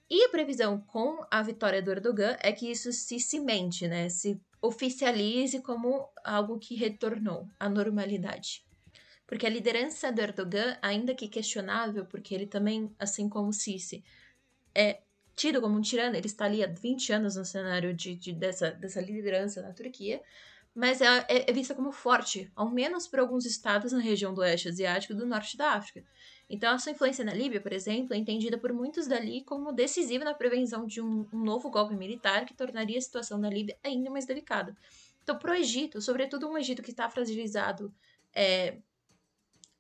E 0.09 0.25
a 0.25 0.29
previsão 0.29 0.81
com 0.81 1.25
a 1.31 1.43
vitória 1.43 1.81
do 1.81 1.91
Erdogan 1.91 2.37
é 2.41 2.53
que 2.53 2.71
isso 2.71 2.93
se 2.93 3.21
cimente, 3.21 3.87
né? 3.87 4.09
Se 4.09 4.41
oficialize 4.63 5.61
como 5.63 6.09
algo 6.25 6.59
que 6.59 6.75
retornou 6.75 7.49
à 7.59 7.69
normalidade. 7.69 8.65
Porque 9.27 9.47
a 9.47 9.51
liderança 9.51 10.11
do 10.11 10.21
Erdogan, 10.21 10.77
ainda 10.83 11.15
que 11.15 11.29
questionável, 11.29 12.05
porque 12.05 12.35
ele 12.35 12.47
também, 12.47 12.95
assim 12.99 13.29
como 13.29 13.53
Sisi, 13.53 14.05
é 14.75 15.01
tido 15.37 15.61
como 15.61 15.79
um 15.79 15.81
tirano, 15.81 16.17
ele 16.17 16.27
está 16.27 16.45
ali 16.45 16.63
há 16.63 16.67
20 16.67 17.13
anos 17.13 17.37
no 17.37 17.45
cenário 17.45 17.95
de, 17.95 18.15
de 18.15 18.33
dessa, 18.33 18.73
dessa 18.73 19.01
liderança 19.01 19.63
na 19.63 19.73
Turquia, 19.73 20.21
mas 20.75 21.01
é, 21.01 21.27
é, 21.29 21.51
é 21.51 21.53
vista 21.53 21.75
como 21.75 21.93
forte, 21.93 22.51
ao 22.55 22.71
menos 22.71 23.07
por 23.09 23.19
alguns 23.19 23.45
estados 23.45 23.93
na 23.93 24.01
região 24.01 24.33
do 24.33 24.41
oeste 24.41 24.69
asiático 24.69 25.13
e 25.13 25.17
do 25.17 25.27
norte 25.27 25.57
da 25.57 25.73
África. 25.73 26.05
Então, 26.49 26.73
a 26.73 26.79
sua 26.79 26.93
influência 26.93 27.25
na 27.25 27.33
Líbia, 27.33 27.61
por 27.61 27.73
exemplo, 27.73 28.15
é 28.15 28.17
entendida 28.17 28.59
por 28.59 28.73
muitos 28.73 29.07
dali 29.07 29.45
como 29.45 29.73
decisiva 29.73 30.25
na 30.25 30.35
prevenção 30.35 30.87
de 30.87 31.01
um, 31.01 31.27
um 31.33 31.45
novo 31.45 31.71
golpe 31.71 31.95
militar 31.95 32.45
que 32.45 32.55
tornaria 32.55 32.99
a 32.99 33.03
situação 33.03 33.41
da 33.41 33.49
Líbia 33.49 33.79
ainda 33.85 34.11
mais 34.11 34.27
delicada. 34.27 34.77
Então, 35.23 35.39
para 35.39 35.53
o 35.53 35.55
Egito, 35.55 36.01
sobretudo 36.01 36.49
um 36.49 36.59
Egito 36.59 36.83
que 36.83 36.91
está 36.91 37.09
fragilizado 37.09 37.93
é, 38.35 38.79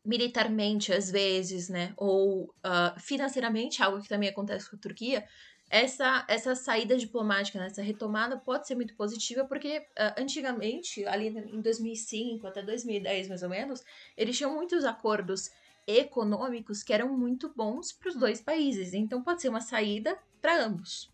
militarmente, 0.04 0.92
às 0.92 1.10
vezes, 1.10 1.68
né, 1.68 1.92
ou 1.96 2.44
uh, 2.44 3.00
financeiramente, 3.00 3.82
algo 3.82 4.00
que 4.00 4.08
também 4.08 4.28
acontece 4.28 4.70
com 4.70 4.76
a 4.76 4.78
Turquia, 4.78 5.26
essa, 5.70 6.24
essa 6.26 6.56
saída 6.56 6.96
diplomática, 6.96 7.56
né, 7.58 7.66
essa 7.66 7.80
retomada 7.80 8.36
pode 8.36 8.66
ser 8.66 8.74
muito 8.74 8.94
positiva, 8.96 9.44
porque 9.44 9.78
uh, 9.78 10.20
antigamente, 10.20 11.06
ali 11.06 11.28
em 11.28 11.60
2005 11.60 12.44
até 12.44 12.60
2010 12.60 13.28
mais 13.28 13.42
ou 13.44 13.48
menos, 13.48 13.84
eles 14.16 14.36
tinham 14.36 14.52
muitos 14.52 14.84
acordos 14.84 15.48
econômicos 15.86 16.82
que 16.82 16.92
eram 16.92 17.16
muito 17.16 17.52
bons 17.54 17.92
para 17.92 18.08
os 18.08 18.16
dois 18.16 18.40
países. 18.40 18.92
Então 18.94 19.22
pode 19.22 19.40
ser 19.40 19.48
uma 19.48 19.60
saída 19.60 20.18
para 20.40 20.60
ambos. 20.60 21.08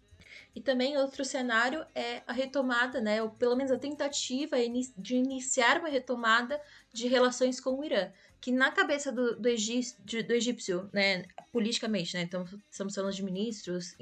E 0.54 0.61
também 0.61 0.96
outro 0.96 1.22
cenário 1.22 1.84
é 1.94 2.22
a 2.26 2.32
retomada, 2.32 2.98
né, 2.98 3.22
ou 3.22 3.28
pelo 3.28 3.54
menos 3.57 3.70
a 3.70 3.78
tentativa 3.78 4.57
de 4.96 5.16
iniciar 5.16 5.78
uma 5.78 5.88
retomada 5.88 6.59
de 6.90 7.07
relações 7.09 7.61
com 7.61 7.78
o 7.78 7.84
Irã, 7.84 8.11
que 8.41 8.53
na 8.53 8.70
cabeça 8.70 9.11
do, 9.11 9.37
do, 9.37 9.49
egípcio, 9.49 10.26
do 10.26 10.32
egípcio, 10.32 10.89
né, 10.93 11.24
politicamente, 11.53 12.14
né, 12.16 12.22
então 12.22 12.45
estamos 12.70 12.95
falando 12.95 13.12
de 13.12 13.22
ministros, 13.22 13.97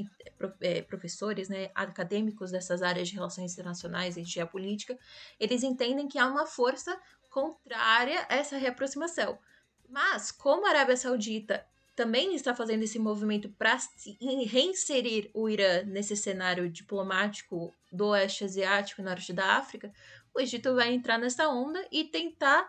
é, 0.61 0.83
professores, 0.83 1.49
né, 1.49 1.71
acadêmicos 1.75 2.51
dessas 2.51 2.83
áreas 2.83 3.09
de 3.09 3.15
relações 3.15 3.53
internacionais 3.53 4.17
e 4.17 4.23
de 4.23 4.31
geopolítica, 4.31 4.99
eles 5.39 5.63
entendem 5.63 6.09
que 6.09 6.19
há 6.19 6.27
uma 6.27 6.47
força 6.47 6.99
contrária 7.31 8.27
a 8.29 8.37
essa 8.37 8.57
reaproximação. 8.57 9.39
Mas, 9.89 10.31
como 10.31 10.67
a 10.67 10.71
Arábia 10.71 10.97
Saudita 10.97 11.65
também 11.95 12.35
está 12.35 12.55
fazendo 12.55 12.83
esse 12.83 12.99
movimento 12.99 13.49
para 13.51 13.79
reinserir 14.21 15.31
o 15.33 15.49
Irã 15.49 15.85
nesse 15.85 16.17
cenário 16.17 16.69
diplomático 16.69 17.73
do 17.93 18.09
Oeste 18.09 18.45
Asiático 18.45 19.01
e 19.01 19.05
Norte 19.05 19.33
da 19.33 19.57
África, 19.57 19.93
o 20.35 20.41
Egito 20.41 20.75
vai 20.75 20.93
entrar 20.93 21.19
nessa 21.19 21.49
onda 21.49 21.87
e 21.93 22.05
tentar 22.05 22.69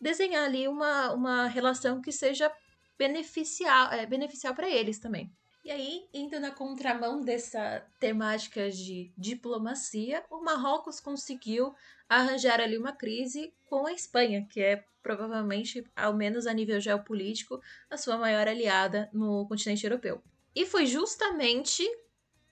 desenhar 0.00 0.44
ali 0.44 0.68
uma, 0.68 1.12
uma 1.12 1.46
relação 1.46 2.00
que 2.00 2.12
seja 2.12 2.50
beneficial, 2.98 3.92
é, 3.92 4.06
beneficial 4.06 4.54
para 4.54 4.68
eles 4.68 4.98
também. 4.98 5.32
E 5.64 5.70
aí, 5.70 6.06
indo 6.12 6.38
na 6.38 6.50
contramão 6.50 7.22
dessa 7.22 7.82
temática 7.98 8.70
de 8.70 9.10
diplomacia, 9.16 10.22
o 10.30 10.42
Marrocos 10.42 11.00
conseguiu 11.00 11.74
arranjar 12.06 12.60
ali 12.60 12.76
uma 12.76 12.92
crise 12.92 13.54
com 13.64 13.86
a 13.86 13.92
Espanha, 13.92 14.46
que 14.50 14.60
é 14.60 14.84
provavelmente, 15.02 15.84
ao 15.96 16.14
menos 16.14 16.46
a 16.46 16.52
nível 16.52 16.80
geopolítico, 16.80 17.60
a 17.90 17.96
sua 17.96 18.16
maior 18.18 18.46
aliada 18.46 19.08
no 19.12 19.46
continente 19.46 19.84
europeu. 19.84 20.22
E 20.54 20.64
foi 20.66 20.86
justamente 20.86 21.82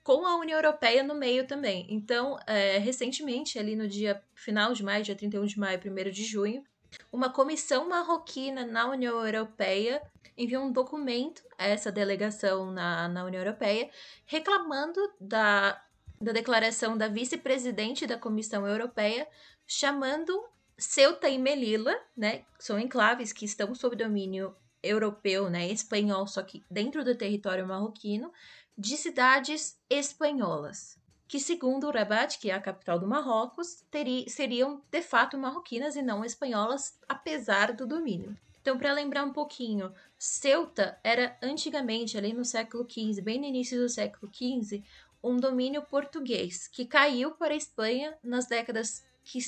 com 0.03 0.25
a 0.25 0.37
União 0.37 0.57
Europeia 0.57 1.03
no 1.03 1.15
meio 1.15 1.47
também. 1.47 1.87
Então, 1.89 2.37
é, 2.45 2.77
recentemente, 2.77 3.57
ali 3.57 3.75
no 3.75 3.87
dia 3.87 4.21
final 4.35 4.73
de 4.73 4.83
maio, 4.83 5.03
dia 5.03 5.15
31 5.15 5.45
de 5.45 5.59
maio, 5.59 5.79
1 5.79 6.11
de 6.11 6.23
junho, 6.25 6.63
uma 7.13 7.29
comissão 7.29 7.87
marroquina 7.87 8.65
na 8.65 8.89
União 8.89 9.23
Europeia 9.23 10.01
enviou 10.35 10.63
um 10.63 10.71
documento 10.71 11.43
a 11.59 11.67
essa 11.67 11.91
delegação 11.91 12.71
na, 12.71 13.07
na 13.07 13.23
União 13.23 13.39
Europeia 13.39 13.87
reclamando 14.25 14.99
da, 15.21 15.79
da 16.19 16.31
declaração 16.31 16.97
da 16.97 17.07
vice-presidente 17.07 18.07
da 18.07 18.17
Comissão 18.17 18.67
Europeia 18.67 19.27
chamando 19.67 20.33
Ceuta 20.75 21.29
e 21.29 21.37
Melilla, 21.37 21.95
né, 22.17 22.45
são 22.57 22.79
enclaves 22.79 23.31
que 23.31 23.45
estão 23.45 23.75
sob 23.75 23.95
domínio 23.95 24.55
europeu, 24.81 25.51
né, 25.51 25.67
espanhol, 25.67 26.25
só 26.25 26.41
que 26.41 26.63
dentro 26.69 27.05
do 27.05 27.15
território 27.15 27.67
marroquino, 27.67 28.33
de 28.75 28.97
cidades 28.97 29.79
espanholas, 29.87 30.97
que 31.33 31.39
segundo 31.39 31.89
Rabat, 31.89 32.37
que 32.37 32.51
é 32.51 32.53
a 32.53 32.61
capital 32.61 32.99
do 32.99 33.07
Marrocos, 33.07 33.83
teri, 33.89 34.29
seriam 34.29 34.83
de 34.91 35.01
fato 35.01 35.35
marroquinas 35.35 35.95
e 35.95 36.01
não 36.03 36.23
espanholas, 36.23 36.95
apesar 37.09 37.73
do 37.73 37.87
domínio. 37.87 38.37
Então, 38.61 38.77
para 38.77 38.93
lembrar 38.93 39.23
um 39.23 39.33
pouquinho, 39.33 39.91
Ceuta 40.15 40.95
era 41.03 41.35
antigamente, 41.41 42.19
ali 42.19 42.33
no 42.33 42.45
século 42.45 42.87
XV, 42.87 43.19
bem 43.23 43.39
no 43.39 43.47
início 43.47 43.81
do 43.81 43.89
século 43.89 44.31
XV, 44.31 44.83
um 45.23 45.37
domínio 45.37 45.81
português 45.81 46.67
que 46.67 46.85
caiu 46.85 47.31
para 47.31 47.55
a 47.55 47.57
Espanha 47.57 48.15
nas 48.23 48.45
décadas 48.45 49.03
que 49.23 49.39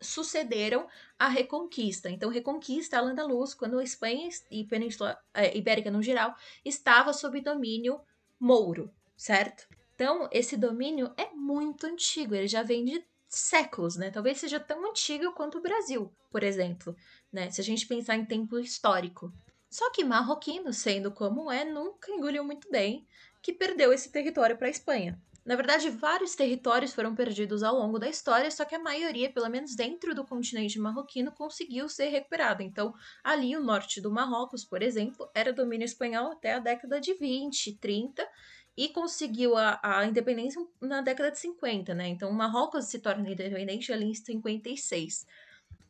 sucederam 0.00 0.86
a 1.18 1.26
Reconquista. 1.26 2.08
Então, 2.08 2.30
Reconquista, 2.30 2.98
Al-Andalus, 2.98 3.52
quando 3.52 3.80
a 3.80 3.82
Espanha 3.82 4.28
e 4.48 4.62
Península 4.62 5.18
é, 5.34 5.58
Ibérica 5.58 5.90
no 5.90 6.04
geral 6.04 6.36
estava 6.64 7.12
sob 7.12 7.40
domínio 7.40 8.00
mouro, 8.38 8.88
certo? 9.16 9.66
Então, 9.96 10.28
esse 10.30 10.58
domínio 10.58 11.10
é 11.16 11.30
muito 11.34 11.86
antigo, 11.86 12.34
ele 12.34 12.46
já 12.46 12.62
vem 12.62 12.84
de 12.84 13.02
séculos, 13.26 13.96
né? 13.96 14.10
Talvez 14.10 14.38
seja 14.38 14.60
tão 14.60 14.86
antigo 14.90 15.32
quanto 15.32 15.56
o 15.56 15.62
Brasil, 15.62 16.12
por 16.30 16.42
exemplo, 16.42 16.94
né? 17.32 17.50
Se 17.50 17.62
a 17.62 17.64
gente 17.64 17.86
pensar 17.86 18.14
em 18.14 18.26
tempo 18.26 18.58
histórico. 18.58 19.32
Só 19.70 19.90
que 19.90 20.04
marroquino, 20.04 20.70
sendo 20.70 21.10
como 21.10 21.50
é, 21.50 21.64
nunca 21.64 22.12
engoliu 22.12 22.44
muito 22.44 22.70
bem 22.70 23.06
que 23.42 23.54
perdeu 23.54 23.90
esse 23.90 24.12
território 24.12 24.58
para 24.58 24.66
a 24.66 24.70
Espanha. 24.70 25.18
Na 25.46 25.56
verdade, 25.56 25.88
vários 25.88 26.34
territórios 26.34 26.92
foram 26.92 27.14
perdidos 27.14 27.62
ao 27.62 27.76
longo 27.76 27.98
da 27.98 28.08
história, 28.08 28.50
só 28.50 28.64
que 28.64 28.74
a 28.74 28.80
maioria, 28.80 29.32
pelo 29.32 29.48
menos 29.48 29.76
dentro 29.76 30.14
do 30.14 30.26
continente 30.26 30.78
marroquino, 30.78 31.32
conseguiu 31.32 31.88
ser 31.88 32.08
recuperada. 32.08 32.62
Então, 32.62 32.92
ali 33.22 33.56
o 33.56 33.62
norte 33.62 34.00
do 34.00 34.10
Marrocos, 34.10 34.64
por 34.64 34.82
exemplo, 34.82 35.30
era 35.32 35.52
domínio 35.52 35.84
espanhol 35.84 36.32
até 36.32 36.54
a 36.54 36.58
década 36.58 37.00
de 37.00 37.14
20, 37.14 37.78
30 37.78 38.28
e 38.76 38.88
conseguiu 38.88 39.56
a, 39.56 39.80
a 39.82 40.04
independência 40.04 40.64
na 40.80 41.00
década 41.00 41.30
de 41.30 41.38
50, 41.38 41.94
né? 41.94 42.08
Então, 42.08 42.30
Marrocos 42.30 42.84
se 42.86 42.98
torna 42.98 43.30
independente 43.30 43.92
ali 43.92 44.06
em 44.06 44.14
56. 44.14 45.26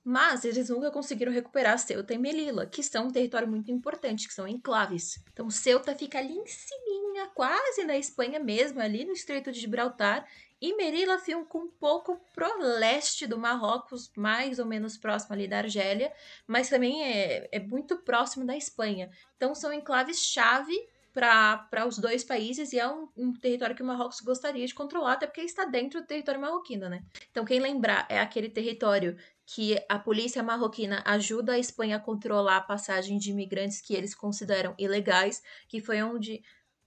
Mas 0.08 0.44
eles 0.44 0.68
nunca 0.68 0.88
conseguiram 0.88 1.32
recuperar 1.32 1.80
Ceuta 1.80 2.14
e 2.14 2.18
Melilla, 2.18 2.64
que 2.64 2.80
são 2.80 3.08
um 3.08 3.10
território 3.10 3.48
muito 3.48 3.72
importante, 3.72 4.28
que 4.28 4.34
são 4.34 4.46
enclaves. 4.46 5.20
Então 5.32 5.50
Ceuta 5.50 5.96
fica 5.96 6.20
ali 6.20 6.32
em 6.32 6.46
cima, 6.46 7.26
quase 7.34 7.82
na 7.82 7.96
Espanha 7.98 8.38
mesmo, 8.38 8.80
ali 8.80 9.04
no 9.04 9.10
Estreito 9.10 9.50
de 9.50 9.58
Gibraltar, 9.58 10.24
e 10.60 10.74
Melilla 10.76 11.18
fica 11.18 11.58
um 11.58 11.68
pouco 11.68 12.20
pro 12.32 12.56
leste 12.78 13.26
do 13.26 13.36
Marrocos, 13.36 14.10
mais 14.16 14.60
ou 14.60 14.64
menos 14.64 14.96
próximo 14.96 15.34
ali 15.34 15.48
da 15.48 15.58
Argélia, 15.58 16.12
mas 16.46 16.68
também 16.68 17.02
é, 17.02 17.48
é 17.50 17.58
muito 17.58 17.96
próximo 17.98 18.46
da 18.46 18.56
Espanha. 18.56 19.10
Então 19.36 19.56
são 19.56 19.72
enclaves-chave 19.72 20.74
para 21.16 21.86
os 21.88 21.96
dois 21.96 22.22
países 22.22 22.74
e 22.74 22.78
é 22.78 22.86
um, 22.86 23.08
um, 23.16 23.32
território 23.32 23.74
que 23.74 23.82
o 23.82 23.86
Marrocos 23.86 24.20
gostaria 24.20 24.66
de 24.66 24.74
controlar, 24.74 25.14
até 25.14 25.26
porque 25.26 25.40
está 25.40 25.64
dentro 25.64 26.02
do 26.02 26.06
território 26.06 26.38
marroquino, 26.38 26.90
né? 26.90 27.02
Então, 27.30 27.42
quem 27.42 27.58
lembrar, 27.58 28.06
é 28.10 28.20
aquele 28.20 28.50
território 28.50 29.16
que 29.46 29.82
a 29.88 29.98
polícia 29.98 30.42
marroquina 30.42 31.02
ajuda 31.06 31.52
a 31.52 31.58
Espanha 31.58 31.96
a 31.96 32.00
controlar 32.00 32.58
a 32.58 32.60
passagem 32.60 33.16
de 33.16 33.30
imigrantes 33.30 33.80
que 33.80 33.94
eles 33.94 34.14
consideram 34.14 34.74
ilegais, 34.76 35.42
que 35.70 35.80
foi 35.80 36.02
onde 36.02 36.42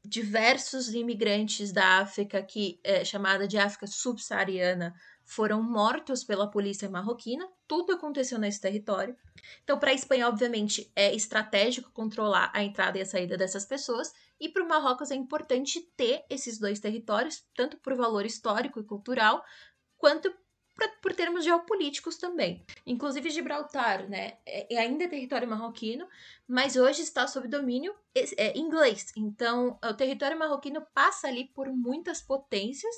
diversos 0.06 0.94
imigrantes 0.94 1.72
da 1.72 1.98
África, 1.98 2.44
que 2.44 2.80
é 2.84 3.04
chamada 3.04 3.48
de 3.48 3.58
África 3.58 3.88
subsaariana, 3.88 4.94
foram 5.30 5.62
mortos 5.62 6.24
pela 6.24 6.50
polícia 6.50 6.90
marroquina. 6.90 7.48
Tudo 7.68 7.94
aconteceu 7.94 8.40
nesse 8.40 8.60
território. 8.60 9.16
Então, 9.64 9.78
para 9.78 9.92
a 9.92 9.94
Espanha, 9.94 10.28
obviamente, 10.28 10.92
é 10.96 11.14
estratégico 11.14 11.92
controlar 11.92 12.52
a 12.52 12.64
entrada 12.64 12.98
e 12.98 13.02
a 13.02 13.06
saída 13.06 13.38
dessas 13.38 13.64
pessoas, 13.64 14.12
e 14.40 14.50
para 14.50 14.64
o 14.64 14.68
Marrocos 14.68 15.12
é 15.12 15.16
importante 15.16 15.82
ter 15.96 16.26
esses 16.32 16.58
dois 16.58 16.80
territórios, 16.80 17.46
tanto 17.56 17.78
por 17.78 17.94
valor 17.94 18.26
histórico 18.26 18.80
e 18.80 18.84
cultural, 18.84 19.46
quanto 20.00 20.34
pra, 20.76 20.88
por 21.00 21.14
termos 21.14 21.44
geopolíticos 21.44 22.18
também. 22.18 22.66
Inclusive 22.84 23.30
Gibraltar, 23.30 24.10
né, 24.10 24.40
é, 24.48 24.74
é 24.74 24.80
ainda 24.80 25.08
território 25.08 25.48
marroquino, 25.48 26.08
mas 26.48 26.76
hoje 26.76 27.04
está 27.04 27.28
sob 27.28 27.48
domínio 27.48 27.94
é, 28.16 28.58
inglês. 28.58 29.14
Então, 29.16 29.78
o 29.84 29.94
território 29.94 30.40
marroquino 30.40 30.84
passa 30.92 31.28
ali 31.28 31.46
por 31.54 31.68
muitas 31.68 32.20
potências 32.20 32.96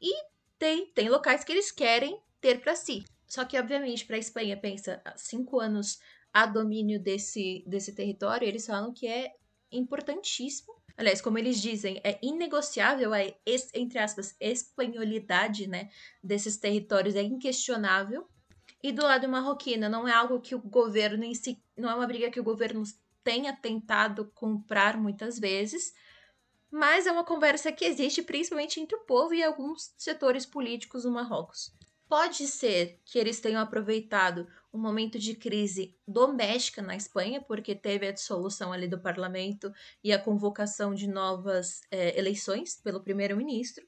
e 0.00 0.33
tem, 0.64 0.86
tem 0.94 1.10
locais 1.10 1.44
que 1.44 1.52
eles 1.52 1.70
querem 1.70 2.18
ter 2.40 2.62
para 2.62 2.74
si. 2.74 3.04
Só 3.26 3.44
que, 3.44 3.58
obviamente, 3.58 4.06
para 4.06 4.16
a 4.16 4.18
Espanha, 4.18 4.56
pensa, 4.56 5.02
cinco 5.14 5.60
anos 5.60 5.98
a 6.32 6.46
domínio 6.46 6.98
desse, 6.98 7.62
desse 7.66 7.94
território, 7.94 8.48
eles 8.48 8.64
falam 8.64 8.90
que 8.90 9.06
é 9.06 9.34
importantíssimo 9.70 10.72
Aliás, 10.96 11.20
como 11.20 11.36
eles 11.36 11.60
dizem, 11.60 12.00
é 12.04 12.20
inegociável 12.22 13.12
a, 13.12 13.18
entre 13.74 13.98
aspas, 13.98 14.36
espanholidade 14.38 15.66
né, 15.66 15.90
desses 16.22 16.56
territórios, 16.56 17.16
é 17.16 17.22
inquestionável. 17.22 18.28
E 18.80 18.92
do 18.92 19.02
lado 19.02 19.28
marroquino, 19.28 19.88
não 19.88 20.06
é 20.06 20.12
algo 20.12 20.40
que 20.40 20.54
o 20.54 20.60
governo 20.60 21.24
em 21.24 21.34
si, 21.34 21.60
não 21.76 21.90
é 21.90 21.94
uma 21.96 22.06
briga 22.06 22.30
que 22.30 22.38
o 22.38 22.44
governo 22.44 22.84
tenha 23.24 23.52
tentado 23.56 24.30
comprar 24.36 24.96
muitas 24.96 25.36
vezes, 25.36 25.92
mas 26.74 27.06
é 27.06 27.12
uma 27.12 27.22
conversa 27.22 27.70
que 27.70 27.84
existe 27.84 28.20
principalmente 28.20 28.80
entre 28.80 28.96
o 28.96 29.04
povo 29.04 29.32
e 29.32 29.44
alguns 29.44 29.94
setores 29.96 30.44
políticos 30.44 31.04
do 31.04 31.10
Marrocos. 31.12 31.72
Pode 32.08 32.48
ser 32.48 33.00
que 33.04 33.16
eles 33.16 33.38
tenham 33.38 33.62
aproveitado 33.62 34.48
um 34.72 34.78
momento 34.80 35.16
de 35.16 35.36
crise 35.36 35.96
doméstica 36.04 36.82
na 36.82 36.96
Espanha, 36.96 37.40
porque 37.40 37.76
teve 37.76 38.08
a 38.08 38.10
dissolução 38.10 38.72
ali 38.72 38.88
do 38.88 39.00
parlamento 39.00 39.72
e 40.02 40.12
a 40.12 40.18
convocação 40.18 40.92
de 40.92 41.06
novas 41.06 41.80
é, 41.92 42.18
eleições 42.18 42.74
pelo 42.82 43.00
primeiro-ministro. 43.00 43.86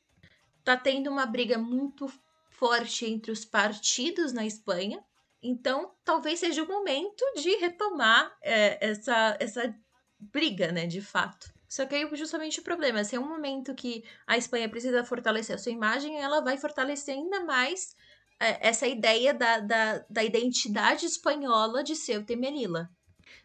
Está 0.61 0.77
tendo 0.77 1.11
uma 1.11 1.27
briga 1.27 1.59
muito 1.59 2.07
forte 2.51 3.05
entre 3.05 3.33
os 3.33 3.45
partidos 3.45 4.33
na 4.33 4.47
Espanha, 4.47 5.05
então 5.43 5.93
talvez 6.05 6.39
seja 6.39 6.63
o 6.63 6.69
momento 6.69 7.25
de 7.35 7.51
retomar 7.57 8.33
é, 8.41 8.79
essa, 8.91 9.37
essa 9.41 9.75
briga, 10.21 10.71
né, 10.71 10.87
de 10.87 11.01
fato. 11.01 11.56
Só 11.69 11.85
que 11.85 11.95
aí 11.95 12.09
justamente 12.17 12.61
o 12.61 12.63
problema, 12.63 13.03
se 13.03 13.17
é 13.17 13.21
um 13.21 13.29
momento 13.29 13.75
que 13.75 14.05
a 14.27 14.37
Espanha 14.37 14.69
precisa 14.69 15.05
fortalecer 15.05 15.57
a 15.57 15.59
sua 15.59 15.73
imagem, 15.73 16.21
ela 16.21 16.41
vai 16.41 16.57
fortalecer 16.57 17.15
ainda 17.15 17.45
mais 17.45 17.97
é, 18.39 18.69
essa 18.69 18.87
ideia 18.87 19.35
da, 19.35 19.61
da, 19.61 20.05
da 20.09 20.25
identidade 20.25 21.07
espanhola 21.07 21.83
de 21.83 21.97
Ceuta 21.97 22.33
e 22.33 22.37
Melilla. 22.37 22.91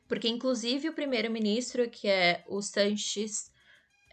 Porque, 0.07 0.27
inclusive, 0.27 0.89
o 0.89 0.93
primeiro-ministro, 0.93 1.89
que 1.89 2.07
é 2.07 2.43
o 2.47 2.61
Sanches, 2.61 3.51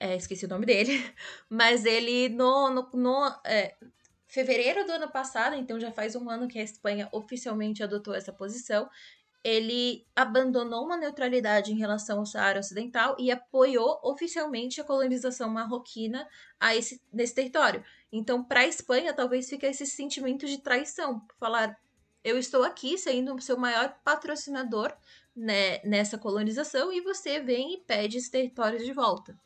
é, 0.00 0.16
esqueci 0.16 0.46
o 0.46 0.48
nome 0.48 0.64
dele, 0.64 0.92
mas 1.50 1.84
ele 1.84 2.28
no, 2.28 2.70
no, 2.70 2.90
no 2.94 3.40
é, 3.44 3.74
fevereiro 4.28 4.86
do 4.86 4.92
ano 4.92 5.10
passado, 5.10 5.56
então 5.56 5.80
já 5.80 5.90
faz 5.90 6.14
um 6.14 6.30
ano 6.30 6.46
que 6.46 6.58
a 6.58 6.62
Espanha 6.62 7.08
oficialmente 7.12 7.82
adotou 7.82 8.14
essa 8.14 8.32
posição, 8.32 8.88
ele 9.42 10.06
abandonou 10.14 10.84
uma 10.84 10.96
neutralidade 10.96 11.72
em 11.72 11.78
relação 11.78 12.18
ao 12.18 12.26
Saara 12.26 12.60
Ocidental 12.60 13.16
e 13.18 13.30
apoiou 13.30 14.00
oficialmente 14.02 14.80
a 14.80 14.84
colonização 14.84 15.48
marroquina 15.48 16.28
a 16.58 16.74
esse, 16.74 17.00
nesse 17.12 17.34
território. 17.34 17.84
Então, 18.12 18.42
para 18.42 18.60
a 18.60 18.66
Espanha, 18.66 19.14
talvez 19.14 19.48
fique 19.48 19.66
esse 19.66 19.86
sentimento 19.86 20.46
de 20.46 20.58
traição, 20.58 21.22
falar 21.38 21.78
eu 22.24 22.36
estou 22.36 22.64
aqui 22.64 22.98
sendo 22.98 23.34
o 23.34 23.40
seu 23.40 23.56
maior 23.56 23.96
patrocinador 24.04 24.92
né, 25.34 25.78
nessa 25.84 26.18
colonização 26.18 26.92
e 26.92 27.00
você 27.00 27.40
vem 27.40 27.74
e 27.74 27.78
pede 27.78 28.18
esse 28.18 28.30
território 28.30 28.78
de 28.78 28.92
volta. 28.92 29.38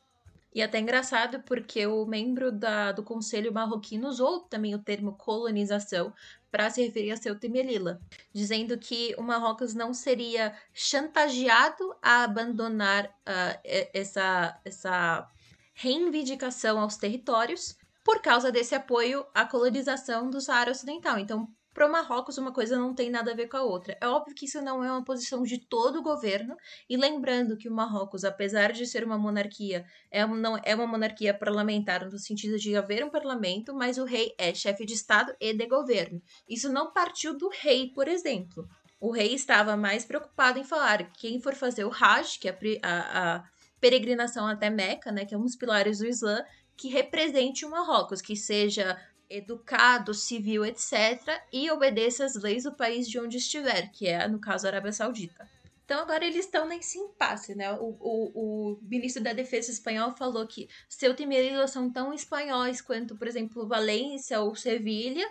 E 0.55 0.61
até 0.61 0.79
engraçado 0.79 1.43
porque 1.43 1.87
o 1.87 2.05
membro 2.05 2.53
da, 2.53 2.93
do 2.93 3.03
Conselho 3.03 3.53
Marroquino 3.53 4.09
usou 4.09 4.41
também 4.41 4.75
o 4.75 4.83
termo 4.83 5.15
colonização 5.15 6.13
para 6.53 6.69
se 6.69 6.83
referir 6.83 7.11
a 7.13 7.17
Ceuta 7.17 7.47
e 7.47 7.49
Melilla, 7.49 7.99
dizendo 8.31 8.77
que 8.77 9.15
o 9.17 9.23
Marrocos 9.23 9.73
não 9.73 9.95
seria 9.95 10.55
chantageado 10.75 11.97
a 12.03 12.25
abandonar 12.25 13.07
uh, 13.07 13.59
essa, 13.95 14.61
essa 14.63 15.27
reivindicação 15.73 16.79
aos 16.79 16.99
territórios 16.99 17.75
por 18.05 18.21
causa 18.21 18.53
desse 18.53 18.75
apoio 18.75 19.25
à 19.35 19.47
colonização 19.47 20.29
do 20.29 20.43
Saara 20.43 20.73
Ocidental. 20.73 21.19
Então, 21.19 21.49
para 21.73 21.87
o 21.87 21.91
Marrocos, 21.91 22.39
uma 22.39 22.53
coisa 22.53 22.79
não 22.79 22.95
tem 22.95 23.11
nada 23.11 23.33
a 23.33 23.35
ver 23.35 23.49
com 23.49 23.57
a 23.57 23.63
outra. 23.63 23.97
É 24.01 24.07
óbvio 24.07 24.35
que 24.35 24.45
isso 24.45 24.61
não 24.61 24.85
é 24.85 24.91
uma 24.91 25.05
posição 25.05 25.43
de 25.43 25.59
todo 25.59 26.01
o 26.01 26.03
governo, 26.03 26.57
e 26.89 26.97
lembrando 26.97 27.57
que 27.57 27.69
o 27.69 27.75
Marrocos, 27.75 28.25
apesar 28.25 28.73
de 28.73 28.87
ser 28.87 29.05
uma 29.05 29.17
monarquia, 29.17 29.85
é, 30.11 30.27
não, 30.27 30.59
é 30.63 30.75
uma 30.75 30.87
monarquia 30.87 31.33
parlamentar, 31.33 32.05
no 32.11 32.19
sentido 32.19 32.59
de 32.59 32.77
haver 32.77 33.05
um 33.05 33.11
parlamento, 33.11 33.75
mas 33.75 33.99
o 33.99 34.05
rei 34.05 34.35
é 34.39 34.55
chefe 34.55 34.85
de 34.85 34.95
Estado 34.95 35.35
e 35.41 35.55
de 35.55 35.67
governo. 35.67 36.21
Isso 36.49 36.73
não 36.73 36.93
partiu 36.93 37.37
do 37.37 37.49
rei, 37.49 37.91
por 37.95 38.09
exemplo. 38.09 38.69
O 39.01 39.11
rei 39.11 39.35
estava 39.35 39.77
mais 39.77 40.05
preocupado 40.05 40.59
em 40.59 40.65
falar 40.65 41.11
que 41.11 41.29
quem 41.29 41.41
for 41.41 41.55
fazer 41.55 41.85
o 41.85 41.93
Hajj, 41.93 42.39
que 42.39 42.49
é 42.49 42.57
a, 42.83 43.35
a 43.37 43.45
peregrinação 43.81 44.47
até 44.47 44.71
Meca, 44.71 45.11
né, 45.11 45.25
que 45.25 45.35
é 45.35 45.39
um 45.39 45.43
dos 45.43 45.57
pilares 45.57 45.99
do 45.99 46.07
Islã, 46.07 46.45
que 46.77 46.89
represente 46.89 47.65
o 47.65 47.71
Marrocos, 47.71 48.21
que 48.21 48.37
seja 48.37 48.97
educado, 49.37 50.13
civil, 50.15 50.65
etc., 50.65 51.41
e 51.53 51.71
obedeça 51.71 52.25
às 52.25 52.35
leis 52.35 52.65
do 52.65 52.73
país 52.73 53.09
de 53.09 53.19
onde 53.19 53.39
estiver, 53.39 53.91
que 53.91 54.07
é, 54.07 54.29
no 54.29 54.39
caso, 54.39 54.67
a 54.67 54.71
Arábia 54.71 54.93
Saudita. 54.93 55.49
Então 55.85 56.01
agora 56.01 56.25
eles 56.25 56.47
estão 56.47 56.67
nesse 56.67 56.99
impasse, 56.99 57.55
né? 57.55 57.73
O, 57.73 57.97
o, 58.01 58.31
o, 58.35 58.79
ministro 58.83 59.23
da 59.23 59.33
Defesa 59.33 59.71
espanhol 59.71 60.13
falou 60.13 60.47
que 60.47 60.69
Ceuta 60.89 61.23
e 61.23 61.27
Melilla 61.27 61.67
são 61.67 61.91
tão 61.91 62.15
espanhóis 62.15 62.81
quanto, 62.81 63.17
por 63.17 63.27
exemplo, 63.27 63.67
Valência 63.67 64.41
ou 64.41 64.55
Sevilha, 64.55 65.29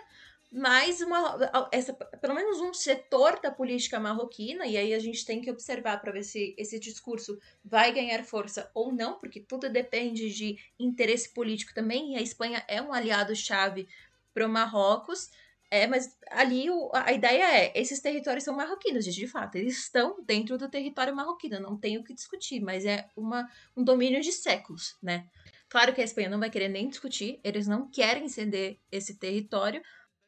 mas 0.52 1.00
uma, 1.00 1.38
essa, 1.72 1.94
pelo 1.94 2.34
menos 2.34 2.60
um 2.60 2.74
setor 2.74 3.40
da 3.40 3.50
política 3.50 3.98
marroquina, 3.98 4.66
e 4.66 4.76
aí 4.76 4.92
a 4.92 4.98
gente 4.98 5.24
tem 5.24 5.40
que 5.40 5.50
observar 5.50 5.98
para 5.98 6.12
ver 6.12 6.24
se 6.24 6.54
esse 6.58 6.78
discurso 6.78 7.38
vai 7.64 7.90
ganhar 7.90 8.22
força 8.22 8.70
ou 8.74 8.92
não, 8.92 9.18
porque 9.18 9.40
tudo 9.40 9.70
depende 9.70 10.30
de 10.30 10.58
interesse 10.78 11.32
político 11.32 11.72
também, 11.72 12.12
e 12.12 12.16
a 12.18 12.20
Espanha 12.20 12.62
é 12.68 12.82
um 12.82 12.92
aliado-chave 12.92 13.88
para 14.34 14.46
o 14.46 14.48
Marrocos. 14.48 15.30
É, 15.70 15.86
mas 15.86 16.18
ali 16.30 16.68
o, 16.70 16.90
a 16.92 17.14
ideia 17.14 17.44
é, 17.44 17.72
esses 17.74 17.98
territórios 17.98 18.44
são 18.44 18.54
marroquinos, 18.54 19.06
de 19.06 19.26
fato, 19.26 19.56
eles 19.56 19.78
estão 19.78 20.22
dentro 20.22 20.58
do 20.58 20.68
território 20.68 21.16
marroquino, 21.16 21.58
não 21.58 21.78
tem 21.78 21.96
o 21.96 22.04
que 22.04 22.12
discutir, 22.12 22.60
mas 22.60 22.84
é 22.84 23.08
uma, 23.16 23.48
um 23.74 23.82
domínio 23.82 24.20
de 24.20 24.32
séculos, 24.32 24.98
né? 25.02 25.26
Claro 25.70 25.94
que 25.94 26.02
a 26.02 26.04
Espanha 26.04 26.28
não 26.28 26.38
vai 26.38 26.50
querer 26.50 26.68
nem 26.68 26.90
discutir, 26.90 27.40
eles 27.42 27.66
não 27.66 27.90
querem 27.90 28.28
ceder 28.28 28.78
esse 28.90 29.18
território, 29.18 29.80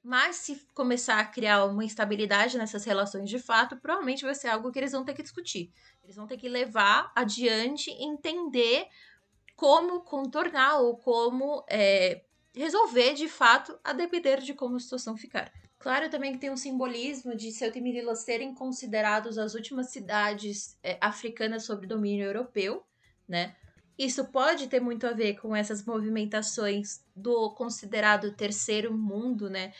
mas 0.04 0.36
se 0.36 0.56
começar 0.74 1.18
a 1.18 1.24
criar 1.24 1.64
uma 1.64 1.82
instabilidade 1.82 2.58
nessas 2.58 2.84
relações 2.84 3.30
de 3.30 3.38
fato, 3.38 3.78
provavelmente 3.78 4.22
vai 4.22 4.34
ser 4.34 4.48
algo 4.48 4.70
que 4.70 4.78
eles 4.78 4.92
vão 4.92 5.02
ter 5.02 5.14
que 5.14 5.22
discutir. 5.22 5.72
Eles 6.02 6.14
vão 6.14 6.26
ter 6.26 6.36
que 6.36 6.46
levar 6.46 7.10
adiante, 7.16 7.90
entender 7.90 8.86
como 9.56 10.02
contornar 10.02 10.80
ou 10.80 10.98
como 10.98 11.64
é, 11.70 12.22
resolver 12.54 13.14
de 13.14 13.28
fato, 13.28 13.78
a 13.82 13.94
depender 13.94 14.42
de 14.42 14.52
como 14.52 14.76
a 14.76 14.80
situação 14.80 15.16
ficar. 15.16 15.50
Claro 15.78 16.10
também 16.10 16.32
que 16.32 16.38
tem 16.38 16.50
um 16.50 16.56
simbolismo 16.56 17.34
de 17.34 17.50
Ceuta 17.50 17.78
e 17.78 17.80
Melilla 17.80 18.14
serem 18.14 18.54
considerados 18.54 19.38
as 19.38 19.54
últimas 19.54 19.88
cidades 19.88 20.78
é, 20.82 20.98
africanas 21.00 21.64
sob 21.64 21.86
domínio 21.86 22.26
europeu, 22.26 22.84
né? 23.26 23.56
Isso 23.98 24.24
pode 24.26 24.66
ter 24.66 24.80
muito 24.80 25.06
a 25.06 25.12
ver 25.12 25.34
com 25.34 25.54
essas 25.54 25.84
movimentações 25.84 27.04
do 27.14 27.54
considerado 27.54 28.32
terceiro 28.32 28.92
mundo, 28.92 29.48
né? 29.48 29.72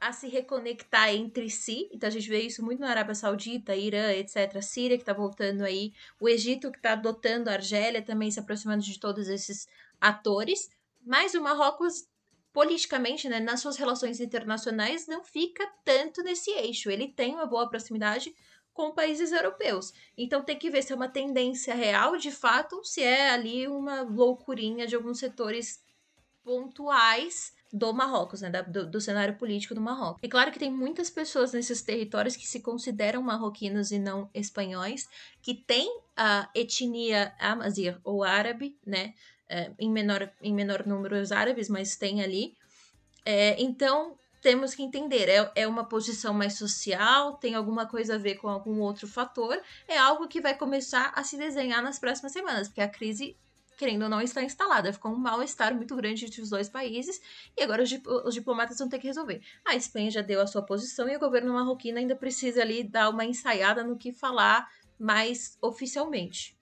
a 0.00 0.12
se 0.12 0.28
reconectar 0.28 1.10
entre 1.10 1.50
si. 1.50 1.88
Então 1.92 2.08
a 2.08 2.10
gente 2.10 2.28
vê 2.28 2.40
isso 2.40 2.64
muito 2.64 2.80
na 2.80 2.88
Arábia 2.88 3.14
Saudita, 3.14 3.76
Irã, 3.76 4.10
etc. 4.12 4.56
A 4.56 4.62
Síria 4.62 4.96
que 4.96 5.02
está 5.02 5.12
voltando 5.12 5.62
aí, 5.62 5.92
o 6.18 6.28
Egito 6.28 6.72
que 6.72 6.78
está 6.78 6.92
adotando 6.92 7.50
a 7.50 7.52
Argélia, 7.52 8.00
também 8.00 8.30
se 8.30 8.40
aproximando 8.40 8.82
de 8.82 8.98
todos 8.98 9.28
esses 9.28 9.68
atores. 10.00 10.70
Mas 11.04 11.34
o 11.34 11.42
Marrocos, 11.42 12.08
politicamente, 12.50 13.28
né, 13.28 13.40
nas 13.40 13.60
suas 13.60 13.76
relações 13.76 14.20
internacionais, 14.20 15.06
não 15.06 15.22
fica 15.22 15.70
tanto 15.84 16.22
nesse 16.22 16.50
eixo. 16.52 16.90
Ele 16.90 17.08
tem 17.08 17.34
uma 17.34 17.46
boa 17.46 17.68
proximidade 17.68 18.34
com 18.72 18.92
países 18.92 19.32
europeus. 19.32 19.92
Então 20.16 20.42
tem 20.42 20.58
que 20.58 20.70
ver 20.70 20.82
se 20.82 20.92
é 20.92 20.96
uma 20.96 21.08
tendência 21.08 21.74
real, 21.74 22.16
de 22.16 22.30
fato, 22.30 22.84
se 22.84 23.02
é 23.02 23.30
ali 23.30 23.66
uma 23.68 24.02
loucurinha 24.02 24.86
de 24.86 24.94
alguns 24.94 25.18
setores 25.18 25.82
pontuais 26.42 27.52
do 27.72 27.92
Marrocos, 27.92 28.40
né, 28.40 28.50
do, 28.50 28.90
do, 28.90 29.00
cenário 29.00 29.36
político 29.36 29.74
do 29.74 29.80
Marrocos. 29.80 30.20
É 30.22 30.28
claro 30.28 30.50
que 30.50 30.58
tem 30.58 30.70
muitas 30.70 31.08
pessoas 31.08 31.52
nesses 31.52 31.82
territórios 31.82 32.36
que 32.36 32.46
se 32.46 32.60
consideram 32.60 33.22
marroquinos 33.22 33.92
e 33.92 33.98
não 33.98 34.28
espanhóis, 34.34 35.08
que 35.40 35.54
têm 35.54 35.88
a 36.16 36.50
etnia 36.54 37.32
amazir 37.38 37.98
ou 38.02 38.24
árabe, 38.24 38.76
né, 38.84 39.14
é, 39.48 39.70
em, 39.78 39.90
menor, 39.90 40.30
em 40.42 40.52
menor 40.52 40.84
número 40.86 41.16
os 41.16 41.30
árabes, 41.30 41.68
mas 41.68 41.96
tem 41.96 42.22
ali. 42.22 42.56
É, 43.24 43.60
então, 43.62 44.18
temos 44.40 44.74
que 44.74 44.82
entender, 44.82 45.28
é, 45.28 45.52
é 45.54 45.68
uma 45.68 45.84
posição 45.84 46.32
mais 46.32 46.54
social, 46.54 47.34
tem 47.34 47.54
alguma 47.54 47.86
coisa 47.86 48.14
a 48.14 48.18
ver 48.18 48.36
com 48.36 48.48
algum 48.48 48.80
outro 48.80 49.06
fator, 49.06 49.60
é 49.86 49.98
algo 49.98 50.28
que 50.28 50.40
vai 50.40 50.56
começar 50.56 51.12
a 51.14 51.22
se 51.22 51.36
desenhar 51.36 51.82
nas 51.82 51.98
próximas 51.98 52.32
semanas, 52.32 52.68
porque 52.68 52.80
a 52.80 52.88
crise 52.88 53.36
querendo 53.80 54.02
ou 54.02 54.10
não, 54.10 54.20
está 54.20 54.42
instalada. 54.42 54.92
Ficou 54.92 55.10
um 55.10 55.16
mal-estar 55.16 55.74
muito 55.74 55.96
grande 55.96 56.26
entre 56.26 56.42
os 56.42 56.50
dois 56.50 56.68
países 56.68 57.18
e 57.56 57.62
agora 57.62 57.82
os, 57.82 57.90
os, 58.26 58.34
diplomatas 58.34 58.78
vão 58.78 58.90
ter 58.90 58.98
que 58.98 59.06
resolver. 59.06 59.40
A 59.64 59.74
Espanha 59.74 60.10
já 60.10 60.20
deu 60.20 60.38
a 60.42 60.46
sua 60.46 60.60
posição 60.60 61.08
e 61.08 61.16
o 61.16 61.18
governo 61.18 61.54
marroquino 61.54 61.96
ainda 61.96 62.14
precisa 62.14 62.60
ali 62.60 62.84
dar 62.84 63.08
uma 63.08 63.24
ensaiada 63.24 63.82
no 63.82 63.96
que 63.96 64.12
falar 64.12 64.68
mais 64.98 65.56
oficialmente. 65.62 66.54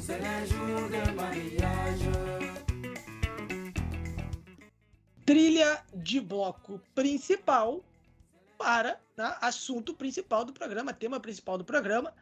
C'est 0.00 0.20
le 0.20 0.46
jour 0.46 0.88
de 0.88 1.10
mariage 1.16 2.08
trilha 5.26 5.82
de 5.92 6.20
bloco 6.20 6.80
principal 6.94 7.82
para 8.56 9.00
né, 9.16 9.34
assunto 9.40 9.92
principal 9.94 10.44
do 10.44 10.52
programa, 10.52 10.92
tema 10.92 11.18
principal 11.18 11.58
do 11.58 11.64
programa. 11.64 12.12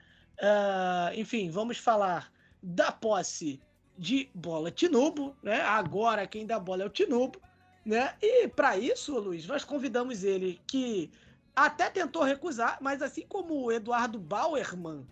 Uh, 0.41 1.19
enfim, 1.19 1.51
vamos 1.51 1.77
falar 1.77 2.33
da 2.62 2.93
posse 2.93 3.61
de 3.99 4.31
bola 4.35 4.70
Tinubo, 4.70 5.37
né? 5.43 5.61
Agora 5.61 6.27
quem 6.27 6.47
dá 6.47 6.59
bola 6.59 6.83
é 6.83 6.87
o 6.87 6.91
Tinubo, 6.91 7.41
né? 7.85 8.15
E 8.23 8.49
para 8.49 8.79
isso, 8.79 9.19
Luiz, 9.19 9.47
nós 9.47 9.65
convidamos 9.65 10.25
ele 10.25 10.61
que 10.66 11.11
até 11.55 11.91
tentou 11.91 12.23
recusar, 12.23 12.79
mas 12.81 13.03
assim 13.03 13.27
como 13.27 13.65
o 13.65 13.73
Eduardo 13.73 14.19
Bauerman, 14.19 15.07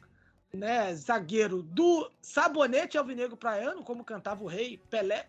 né, 0.56 0.94
zagueiro 0.94 1.62
do 1.62 2.10
Sabonete 2.20 2.98
Alvinegro 2.98 3.36
Praiano, 3.36 3.82
como 3.82 4.04
cantava 4.04 4.42
o 4.42 4.46
rei 4.46 4.80
Pelé, 4.90 5.28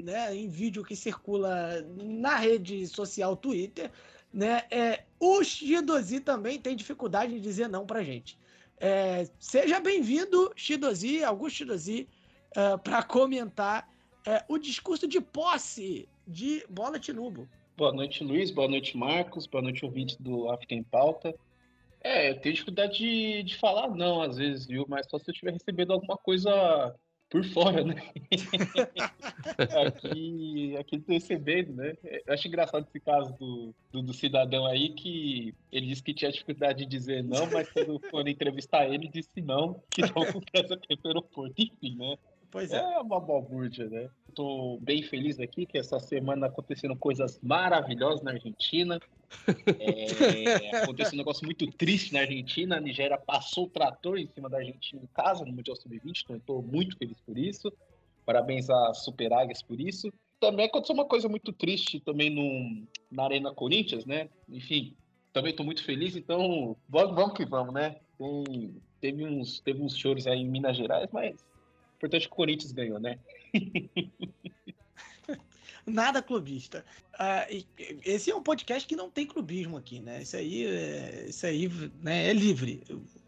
né, 0.00 0.34
em 0.34 0.48
vídeo 0.48 0.84
que 0.84 0.94
circula 0.94 1.84
na 1.96 2.36
rede 2.36 2.86
social 2.86 3.36
Twitter, 3.36 3.90
né, 4.32 4.64
é, 4.70 5.04
o 5.18 5.42
Shidozi 5.42 6.20
também 6.20 6.60
tem 6.60 6.76
dificuldade 6.76 7.32
de 7.32 7.40
dizer 7.40 7.68
não 7.68 7.86
pra 7.86 8.04
gente. 8.04 8.38
É, 8.78 9.28
seja 9.40 9.80
bem-vindo, 9.80 10.52
Shidozi, 10.54 11.24
Augusto 11.24 11.56
Shidozi, 11.56 12.08
é, 12.54 12.76
para 12.76 13.02
comentar 13.02 13.90
é, 14.26 14.44
o 14.48 14.58
discurso 14.58 15.08
de 15.08 15.20
posse 15.20 16.08
de 16.26 16.64
Bola 16.68 16.98
Tinubo. 16.98 17.48
Boa 17.76 17.92
noite, 17.92 18.22
Luiz. 18.22 18.50
Boa 18.50 18.68
noite, 18.68 18.96
Marcos. 18.96 19.46
Boa 19.46 19.62
noite, 19.62 19.84
ouvinte 19.84 20.20
do 20.20 20.50
África 20.50 20.74
em 20.74 20.82
Pauta. 20.82 21.34
É, 22.00 22.30
eu 22.30 22.40
tenho 22.40 22.54
dificuldade 22.54 22.98
de, 22.98 23.42
de 23.42 23.56
falar 23.56 23.88
não, 23.90 24.22
às 24.22 24.36
vezes, 24.36 24.66
viu? 24.66 24.86
Mas 24.88 25.06
só 25.08 25.18
se 25.18 25.30
eu 25.30 25.34
tiver 25.34 25.52
recebendo 25.52 25.92
alguma 25.92 26.16
coisa 26.16 26.94
por 27.30 27.44
fora, 27.44 27.84
né? 27.84 27.94
aqui, 29.86 30.76
aqui 30.78 30.98
tô 30.98 31.12
recebendo, 31.12 31.74
né? 31.74 31.94
Eu 32.26 32.32
acho 32.32 32.48
engraçado 32.48 32.86
esse 32.88 33.00
caso 33.00 33.34
do, 33.34 33.74
do, 33.92 34.02
do, 34.02 34.14
cidadão 34.14 34.64
aí 34.64 34.90
que 34.94 35.54
ele 35.70 35.88
disse 35.88 36.02
que 36.02 36.14
tinha 36.14 36.32
dificuldade 36.32 36.80
de 36.80 36.86
dizer 36.86 37.22
não, 37.22 37.50
mas 37.50 37.70
quando 37.70 38.00
foram 38.10 38.28
entrevistar 38.28 38.86
ele, 38.88 39.08
disse 39.08 39.40
não, 39.42 39.82
que 39.90 40.00
não 40.02 40.22
aqui 40.22 40.96
pelo 40.96 41.08
aeroporto. 41.08 41.54
Enfim, 41.58 41.96
né? 41.96 42.16
Pois 42.50 42.72
é. 42.72 42.78
É 42.78 42.98
uma 42.98 43.20
balbúrdia, 43.20 43.88
né? 43.88 44.08
Estou 44.28 44.80
bem 44.80 45.02
feliz 45.02 45.38
aqui 45.38 45.66
que 45.66 45.76
essa 45.76 45.98
semana 46.00 46.46
aconteceram 46.46 46.96
coisas 46.96 47.38
maravilhosas 47.42 48.22
na 48.22 48.32
Argentina. 48.32 48.98
É, 49.78 50.82
aconteceu 50.82 51.12
um 51.12 51.18
negócio 51.18 51.44
muito 51.44 51.66
triste 51.72 52.14
na 52.14 52.20
Argentina. 52.20 52.76
A 52.76 52.80
Nigéria 52.80 53.18
passou 53.18 53.66
o 53.66 53.68
trator 53.68 54.18
em 54.18 54.26
cima 54.26 54.48
da 54.48 54.56
Argentina 54.56 55.02
em 55.02 55.06
casa 55.08 55.44
no 55.44 55.52
Mundial 55.52 55.76
Sub-20, 55.76 56.22
então 56.24 56.36
estou 56.36 56.62
muito 56.62 56.96
feliz 56.96 57.20
por 57.26 57.36
isso. 57.36 57.70
Parabéns 58.24 58.70
a 58.70 58.94
Super 58.94 59.34
Águias 59.34 59.60
por 59.60 59.78
isso. 59.78 60.10
Também 60.40 60.64
aconteceu 60.64 60.94
uma 60.94 61.04
coisa 61.04 61.28
muito 61.28 61.52
triste 61.52 62.00
também 62.00 62.30
no, 62.30 62.86
na 63.10 63.24
Arena 63.24 63.52
Corinthians, 63.52 64.06
né? 64.06 64.30
Enfim, 64.48 64.94
também 65.32 65.50
estou 65.50 65.66
muito 65.66 65.84
feliz, 65.84 66.16
então 66.16 66.76
vamos, 66.88 67.14
vamos 67.14 67.36
que 67.36 67.44
vamos, 67.44 67.74
né? 67.74 67.96
Tem, 68.16 68.74
teve, 69.00 69.26
uns, 69.26 69.60
teve 69.60 69.82
uns 69.82 69.96
choros 69.96 70.26
aí 70.26 70.40
em 70.40 70.48
Minas 70.48 70.76
Gerais, 70.76 71.10
mas 71.12 71.36
importante 71.98 72.22
é 72.22 72.26
que 72.26 72.32
o 72.32 72.36
Corinthians 72.36 72.72
ganhou, 72.72 72.98
né? 72.98 73.18
nada 75.88 76.22
clubista. 76.22 76.84
Uh, 77.14 77.64
esse 78.04 78.30
é 78.30 78.36
um 78.36 78.42
podcast 78.42 78.86
que 78.86 78.94
não 78.94 79.10
tem 79.10 79.26
clubismo 79.26 79.76
aqui, 79.76 80.00
né? 80.00 80.22
Isso 80.22 80.36
aí, 80.36 80.66
é, 80.66 81.26
isso 81.28 81.46
aí 81.46 81.68
né, 82.00 82.28
é 82.28 82.32
livre. 82.32 82.82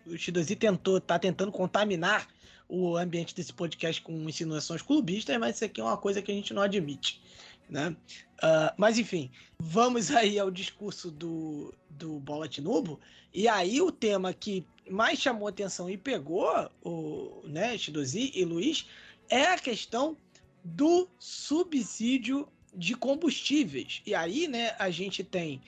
O 0.06 0.16
Shidozi 0.16 0.54
tentou, 0.56 1.00
tá 1.00 1.18
tentando 1.18 1.50
contaminar 1.50 2.28
o 2.68 2.96
ambiente 2.96 3.34
desse 3.34 3.52
podcast 3.52 4.00
com 4.00 4.28
insinuações 4.28 4.82
clubistas, 4.82 5.36
mas 5.38 5.56
isso 5.56 5.64
aqui 5.64 5.80
é 5.80 5.84
uma 5.84 5.96
coisa 5.96 6.22
que 6.22 6.30
a 6.30 6.34
gente 6.34 6.54
não 6.54 6.62
admite. 6.62 7.20
Né? 7.68 7.96
Uh, 8.42 8.74
mas 8.76 8.98
enfim, 8.98 9.30
vamos 9.58 10.10
aí 10.10 10.38
ao 10.38 10.50
discurso 10.50 11.10
do, 11.10 11.74
do 11.88 12.18
Bola 12.20 12.48
Tinubo. 12.48 13.00
E 13.32 13.48
aí 13.48 13.80
o 13.80 13.92
tema 13.92 14.32
que 14.32 14.64
mais 14.90 15.18
chamou 15.18 15.48
atenção 15.48 15.88
e 15.88 15.96
pegou 15.96 16.70
o 16.82 17.42
né, 17.44 17.78
Shidozi 17.78 18.32
e 18.34 18.44
Luiz 18.44 18.86
é 19.28 19.46
a 19.46 19.58
questão 19.58 20.16
do 20.64 21.08
subsídio 21.18 22.48
de 22.74 22.94
combustíveis. 22.94 24.02
E 24.04 24.14
aí, 24.14 24.48
né, 24.48 24.74
a 24.78 24.90
gente 24.90 25.24
tem 25.24 25.62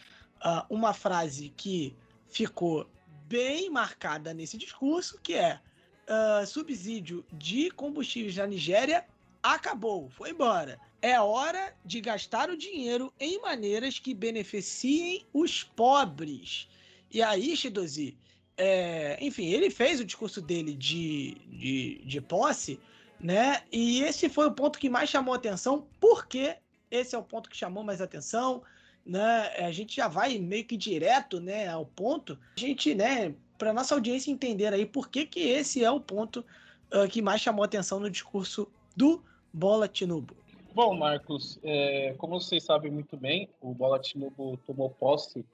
uh, 0.45 0.65
uma 0.69 0.93
frase 0.93 1.53
que 1.57 1.95
ficou 2.29 2.89
bem 3.27 3.71
marcada 3.71 4.35
nesse 4.35 4.57
discurso, 4.57 5.19
que 5.23 5.35
é 5.35 5.61
uh, 6.09 6.47
subsídio 6.47 7.25
de 7.33 7.71
combustíveis 7.71 8.37
na 8.37 8.47
Nigéria 8.47 9.07
acabou, 9.43 10.09
foi 10.11 10.31
embora. 10.31 10.79
É 11.01 11.21
hora 11.21 11.75
de 11.85 12.01
gastar 12.01 12.49
o 12.49 12.57
dinheiro 12.57 13.13
em 13.19 13.41
maneiras 13.41 13.99
que 13.99 14.15
beneficiem 14.15 15.27
os 15.33 15.65
pobres. 15.65 16.69
E 17.11 17.21
aí, 17.21 17.57
Shidozi, 17.57 18.17
é, 18.57 19.17
enfim, 19.21 19.47
ele 19.47 19.71
fez 19.71 20.01
o 20.01 20.05
discurso 20.05 20.41
dele 20.41 20.75
de, 20.75 21.35
de, 21.49 22.03
de 22.05 22.21
posse, 22.21 22.79
né? 23.19 23.63
E 23.71 24.03
esse 24.03 24.29
foi 24.29 24.47
o 24.47 24.53
ponto 24.53 24.79
que 24.79 24.89
mais 24.89 25.09
chamou 25.09 25.35
atenção, 25.35 25.87
porque 26.01 26.57
esse 26.91 27.15
é 27.15 27.19
o 27.19 27.23
ponto 27.23 27.49
que 27.49 27.57
chamou 27.57 27.83
mais 27.83 28.01
atenção, 28.01 28.63
né? 29.05 29.49
A 29.59 29.71
gente 29.71 29.97
já 29.97 30.09
vai 30.09 30.39
meio 30.39 30.65
que 30.65 30.77
direto, 30.77 31.41
né, 31.41 31.69
ao 31.69 31.87
ponto. 31.87 32.39
A 32.57 32.61
gente, 32.61 32.95
né, 32.95 33.35
para 33.57 33.73
nossa 33.73 33.95
audiência 33.95 34.31
entender 34.31 34.73
aí 34.73 34.85
por 34.85 35.09
que, 35.09 35.25
que 35.25 35.41
esse 35.41 35.85
é 35.85 35.91
o 35.91 36.01
ponto 36.01 36.45
uh, 36.93 37.09
que 37.09 37.23
mais 37.23 37.41
chamou 37.41 37.65
atenção 37.65 38.01
no 38.01 38.11
discurso 38.11 38.69
do 38.97 39.23
Bola 39.53 39.89
Tinubu. 39.89 40.37
Bom, 40.75 40.97
Marcos, 40.97 41.59
é, 41.63 42.15
como 42.17 42.41
vocês 42.41 42.65
sabem 42.65 42.91
muito 42.91 43.17
bem, 43.17 43.49
o 43.61 43.75
Bola 43.75 43.99
Tinubu 43.99 44.57
tomou 44.67 44.89
posse 44.91 45.45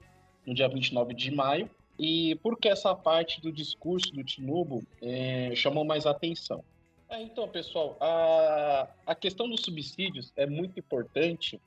no 0.45 0.53
dia 0.53 0.67
29 0.69 1.13
de 1.13 1.31
maio. 1.31 1.69
E 1.99 2.35
por 2.35 2.57
que 2.57 2.69
essa 2.69 2.95
parte 2.95 3.41
do 3.41 3.51
discurso 3.51 4.13
do 4.13 4.23
Tinubu 4.23 4.81
é, 5.01 5.51
chamou 5.53 5.83
mais 5.83 6.05
atenção? 6.05 6.63
É, 7.09 7.21
então, 7.21 7.47
pessoal, 7.47 7.97
a, 7.99 8.87
a 9.05 9.13
questão 9.13 9.49
dos 9.49 9.61
subsídios 9.61 10.31
é 10.37 10.45
muito 10.45 10.79
importante 10.79 11.59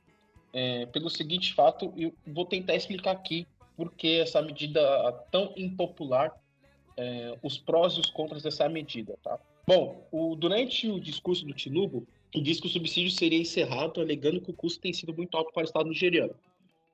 é, 0.53 0.87
pelo 0.87 1.11
seguinte 1.11 1.53
fato, 1.53 1.93
e 1.97 2.13
vou 2.27 2.47
tentar 2.47 2.75
explicar 2.75 3.13
aqui 3.13 3.47
por 3.77 3.93
que 3.93 4.21
essa 4.21 4.41
medida 4.41 4.81
tão 5.31 5.53
impopular, 5.57 6.33
é, 6.97 7.37
os 7.43 7.59
prós 7.59 7.95
e 7.95 8.01
os 8.01 8.11
contras 8.11 8.43
dessa 8.43 8.69
medida, 8.69 9.19
tá? 9.23 9.39
Bom, 9.67 10.07
o, 10.11 10.35
durante 10.37 10.91
o 10.91 11.01
discurso 11.01 11.45
do 11.45 11.53
Tinubu, 11.53 12.07
ele 12.33 12.45
disse 12.45 12.61
que 12.61 12.67
o 12.67 12.71
subsídio 12.71 13.11
seria 13.11 13.39
encerrado, 13.39 14.01
alegando 14.01 14.41
que 14.41 14.51
o 14.51 14.55
custo 14.55 14.81
tem 14.81 14.93
sido 14.93 15.15
muito 15.15 15.37
alto 15.37 15.53
para 15.53 15.63
o 15.63 15.65
Estado 15.65 15.89
nigeriano. 15.89 16.35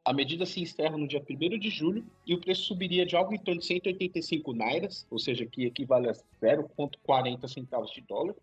A 0.05 0.13
medida 0.13 0.47
se 0.47 0.61
encerra 0.61 0.97
no 0.97 1.07
dia 1.07 1.23
1 1.23 1.59
de 1.59 1.69
julho 1.69 2.05
e 2.27 2.35
o 2.35 2.41
preço 2.41 2.63
subiria 2.63 3.05
de 3.05 3.15
algo 3.15 3.35
em 3.35 3.39
torno 3.39 3.61
de 3.61 3.67
185 3.67 4.55
nairas, 4.55 5.07
ou 5.11 5.19
seja, 5.19 5.45
que 5.45 5.67
equivale 5.67 6.09
a 6.09 6.13
0,40 6.13 7.47
centavos 7.47 7.91
de 7.91 8.01
dólar, 8.01 8.35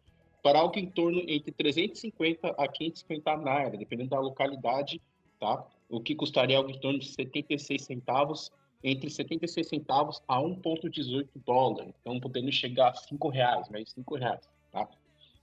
para 0.44 0.60
algo 0.60 0.78
em 0.78 0.86
torno 0.86 1.24
entre 1.28 1.52
350 1.52 2.50
a 2.50 2.68
550 2.68 3.38
naira, 3.38 3.78
dependendo 3.78 4.12
da 4.12 4.20
localidade, 4.20 5.02
tá? 5.40 5.66
O 5.90 6.00
que 6.00 6.14
custaria 6.14 6.58
algo 6.58 6.70
em 6.70 6.80
torno 6.80 7.00
de 7.00 7.08
76 7.08 7.82
centavos, 7.82 8.52
entre 8.84 9.10
76 9.10 9.68
centavos 9.68 10.22
a 10.28 10.40
1,18 10.40 11.28
dólar. 11.44 11.88
Então, 12.00 12.20
podendo 12.20 12.52
chegar 12.52 12.90
a 12.90 12.94
5 12.94 13.28
reais, 13.30 13.68
mais 13.70 13.90
5 13.90 14.16
reais, 14.16 14.48
tá? 14.72 14.88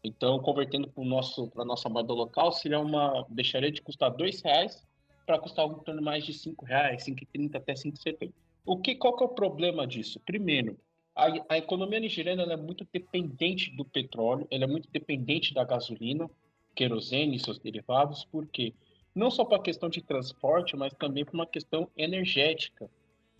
Então, 0.05 0.39
convertendo 0.39 0.89
para 0.89 1.63
a 1.63 1.65
nossa 1.65 1.89
moeda 1.89 2.13
local, 2.13 2.53
seria 2.53 2.79
uma, 2.79 3.27
deixaria 3.29 3.73
de 3.73 3.83
custar 3.83 4.11
2 4.11 4.41
reais 4.43 4.87
para 5.27 5.39
custar 5.39 5.67
em 5.67 5.75
torno 5.81 6.03
mais 6.03 6.25
de 6.25 6.33
5 6.33 6.65
reais, 6.65 7.05
5,30 7.05 7.57
até 7.57 7.75
5,70. 7.75 8.33
O 8.65 8.77
que, 8.77 8.95
qual 8.95 9.17
que 9.17 9.23
é 9.23 9.27
o 9.27 9.31
problema 9.31 9.87
disso? 9.87 10.21
Primeiro, 10.21 10.79
a, 11.15 11.27
a 11.49 11.59
economia 11.59 12.01
nigeriana 12.01 12.45
é 12.45 12.57
muito 12.57 12.87
dependente 12.93 13.71
do 13.71 13.85
petróleo, 13.85 14.47
ela 14.51 14.65
é 14.65 14.67
muito 14.67 14.89
dependente 14.91 15.53
da 15.53 15.65
gasolina, 15.65 16.31
querosene 16.75 17.37
e 17.37 17.41
seus 17.41 17.59
derivados, 17.59 18.25
porque 18.31 18.73
não 19.15 19.31
só 19.31 19.45
para 19.45 19.59
a 19.59 19.63
questão 19.63 19.89
de 19.89 20.01
transporte, 20.01 20.77
mas 20.77 20.93
também 20.95 21.25
para 21.25 21.35
uma 21.35 21.47
questão 21.47 21.89
energética. 21.97 22.89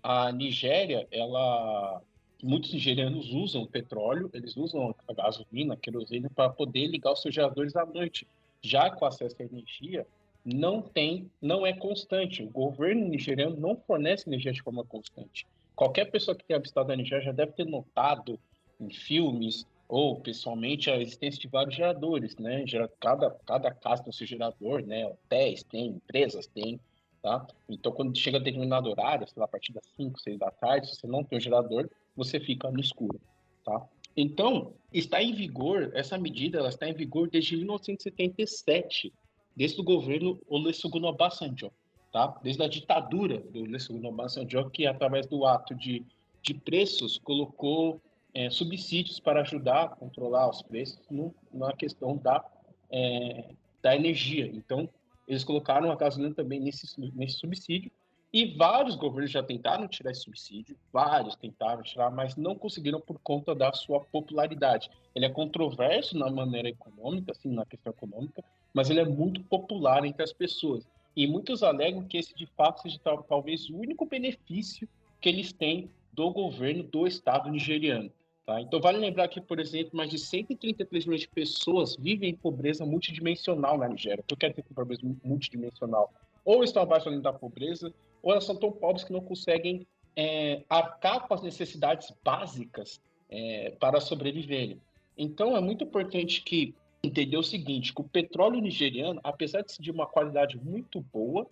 A 0.03 0.31
Nigéria, 0.33 1.07
ela 1.11 2.03
muitos 2.43 2.73
nigerianos 2.73 3.33
usam 3.33 3.65
petróleo, 3.65 4.29
eles 4.35 4.57
usam 4.57 4.95
a 5.07 5.13
gasolina, 5.13 5.75
a 5.75 5.77
querosene 5.77 6.29
para 6.29 6.51
poder 6.51 6.89
ligar 6.89 7.13
os 7.13 7.23
seus 7.23 7.33
geradores 7.33 7.77
à 7.77 7.87
noite. 7.87 8.27
Já 8.61 8.91
com 8.91 9.05
acesso 9.05 9.37
à 9.41 9.45
energia, 9.45 10.07
não 10.45 10.83
tem, 10.83 11.31
não 11.41 11.67
é 11.67 11.73
constante. 11.73 12.43
O 12.43 12.51
governo 12.51 13.07
nigeriano 13.09 13.57
não 13.57 13.77
fornece 13.77 14.29
energia 14.29 14.53
de 14.53 14.63
forma 14.63 14.85
constante. 14.85 15.47
Qualquer 15.75 16.07
pessoa 16.07 16.37
que 16.37 16.45
tenha 16.45 16.59
visitado 16.59 16.93
a 16.93 16.97
Nigéria 16.97 17.25
já 17.25 17.33
deve 17.33 17.53
ter 17.53 17.65
notado 17.65 18.39
em 18.81 18.91
filmes 18.91 19.67
ou 19.89 20.21
pessoalmente 20.21 20.91
a 20.91 21.01
existência 21.01 21.41
de 21.41 21.49
vários 21.49 21.75
geradores, 21.75 22.37
né? 22.37 22.65
Cada, 23.01 23.31
cada 23.47 23.71
casa 23.71 24.03
tem 24.03 24.13
seu 24.13 24.27
gerador, 24.27 24.83
né? 24.85 25.07
Hotéis 25.07 25.63
tem, 25.63 25.89
empresas 25.89 26.47
tem, 26.47 26.81
tá? 27.23 27.47
Então, 27.69 27.93
quando 27.93 28.17
chega 28.17 28.39
a 28.39 28.41
determinado 28.41 28.91
horário, 28.91 29.27
sei 29.29 29.39
lá, 29.39 29.45
a 29.45 29.49
partir 29.49 29.73
das 29.73 29.87
5, 29.97 30.21
6 30.21 30.39
da 30.39 30.51
tarde, 30.51 30.89
se 30.89 30.97
você 30.97 31.07
não 31.07 31.23
tem 31.23 31.39
o 31.39 31.41
gerador, 31.41 31.91
você 32.17 32.41
fica 32.41 32.71
no 32.71 32.81
escuro, 32.81 33.21
tá? 33.65 33.87
Então, 34.17 34.75
está 34.93 35.23
em 35.23 35.33
vigor, 35.33 35.91
essa 35.95 36.19
medida 36.19 36.59
ela 36.59 36.69
está 36.69 36.89
em 36.89 36.95
vigor 36.95 37.29
desde 37.31 37.57
1977, 37.57 39.13
desde 39.57 39.81
o 39.81 39.85
governo 39.85 40.41
Olusegun 40.49 41.05
Obasanjo, 41.05 41.71
tá? 42.13 42.39
Desde 42.43 42.63
a 42.63 42.69
ditadura 42.69 43.39
do 43.39 43.61
Olusegun 43.61 44.07
Obasanjo, 44.07 44.71
que 44.71 44.87
através 44.87 45.27
do 45.27 45.45
ato 45.45 45.75
de, 45.75 46.05
de 46.43 46.55
preços 46.55 47.19
colocou 47.19 48.01
é, 48.35 48.51
subsídios 48.51 49.21
para 49.21 49.43
ajudar 49.43 49.85
a 49.85 49.89
controlar 49.89 50.49
os 50.49 50.63
preços 50.63 51.01
no, 51.11 51.35
na 51.53 51.73
questão 51.73 52.17
da, 52.17 52.45
é, 52.91 53.51
da 53.83 53.95
energia. 53.95 54.47
Então, 54.47 54.89
eles 55.29 55.45
colocaram 55.45 55.91
a 55.91 55.97
gasolina 55.97 56.35
também 56.35 56.61
nesse, 56.61 56.87
nesse 57.15 57.39
subsídio 57.39 57.91
e 58.33 58.47
vários 58.47 58.97
governos 58.97 59.31
já 59.31 59.43
tentaram 59.43 59.87
tirar 59.87 60.11
esse 60.11 60.23
subsídio, 60.23 60.75
vários 60.91 61.37
tentaram 61.37 61.83
tirar, 61.83 62.11
mas 62.11 62.35
não 62.35 62.55
conseguiram 62.55 62.99
por 62.99 63.19
conta 63.19 63.55
da 63.55 63.73
sua 63.75 64.01
popularidade. 64.01 64.91
Ele 65.15 65.27
é 65.27 65.29
controverso 65.29 66.17
na 66.17 66.31
maneira 66.31 66.71
econômica, 66.71 67.33
assim, 67.33 67.53
na 67.53 67.67
questão 67.67 67.93
econômica, 67.93 68.43
mas 68.73 68.89
ele 68.89 69.01
é 69.01 69.05
muito 69.05 69.43
popular 69.43 70.05
entre 70.07 70.23
as 70.23 70.33
pessoas. 70.33 70.89
E 71.15 71.27
muitos 71.27 71.63
alegam 71.63 72.05
que 72.05 72.17
esse, 72.17 72.35
de 72.35 72.47
fato, 72.47 72.81
seja 72.81 72.99
talvez 73.29 73.69
o 73.69 73.77
único 73.77 74.07
benefício 74.07 74.89
que 75.21 75.29
eles 75.29 75.53
têm 75.53 75.91
do 76.11 76.31
governo 76.31 76.83
do 76.85 77.07
Estado 77.07 77.51
nigeriano. 77.51 78.11
Tá? 78.47 78.61
Então, 78.61 78.81
vale 78.81 78.99
lembrar 78.99 79.29
que, 79.29 79.41
por 79.43 79.61
exemplo, 79.61 79.91
mais 79.95 80.11
de 80.11 80.19
133 80.19 81.05
milhões 81.05 81.21
de 81.21 81.29
pessoas 81.29 81.95
vivem 81.97 82.31
em 82.31 82.35
pobreza 82.35 82.85
multidimensional 82.85 83.77
na 83.77 83.89
Nigéria. 83.89 84.21
O 84.21 84.25
que 84.25 84.35
eu 84.35 84.39
quero 84.39 84.53
dizer 84.55 84.63
com 84.63 84.75
pobreza 84.75 85.03
multidimensional? 85.23 86.11
Ou 86.45 86.65
estão 86.65 86.83
abaixo 86.83 87.07
da 87.07 87.11
linha 87.11 87.23
da 87.23 87.33
pobreza, 87.33 87.93
ou 88.23 88.33
elas 88.33 88.45
são 88.45 88.57
tão 88.57 88.71
pobres 88.73 89.05
que 89.05 89.13
não 89.13 89.21
conseguem 89.21 89.87
é, 90.17 90.63
arcar 90.69 91.27
com 91.27 91.35
as 91.35 91.43
necessidades 91.43 92.13
básicas 92.25 93.01
é, 93.29 93.71
para 93.81 94.01
sobreviverem. 94.01 94.81
Então, 95.17 95.57
é 95.57 95.61
muito 95.61 95.85
importante 95.85 96.43
que 96.43 96.75
entender 97.03 97.37
o 97.37 97.43
seguinte, 97.43 97.93
que 97.93 98.01
o 98.01 98.05
petróleo 98.05 98.61
nigeriano, 98.61 99.21
apesar 99.25 99.63
de 99.63 99.73
ser 99.73 99.83
de 99.83 99.91
uma 99.91 100.07
qualidade 100.07 100.57
muito 100.59 101.01
boa, 101.13 101.47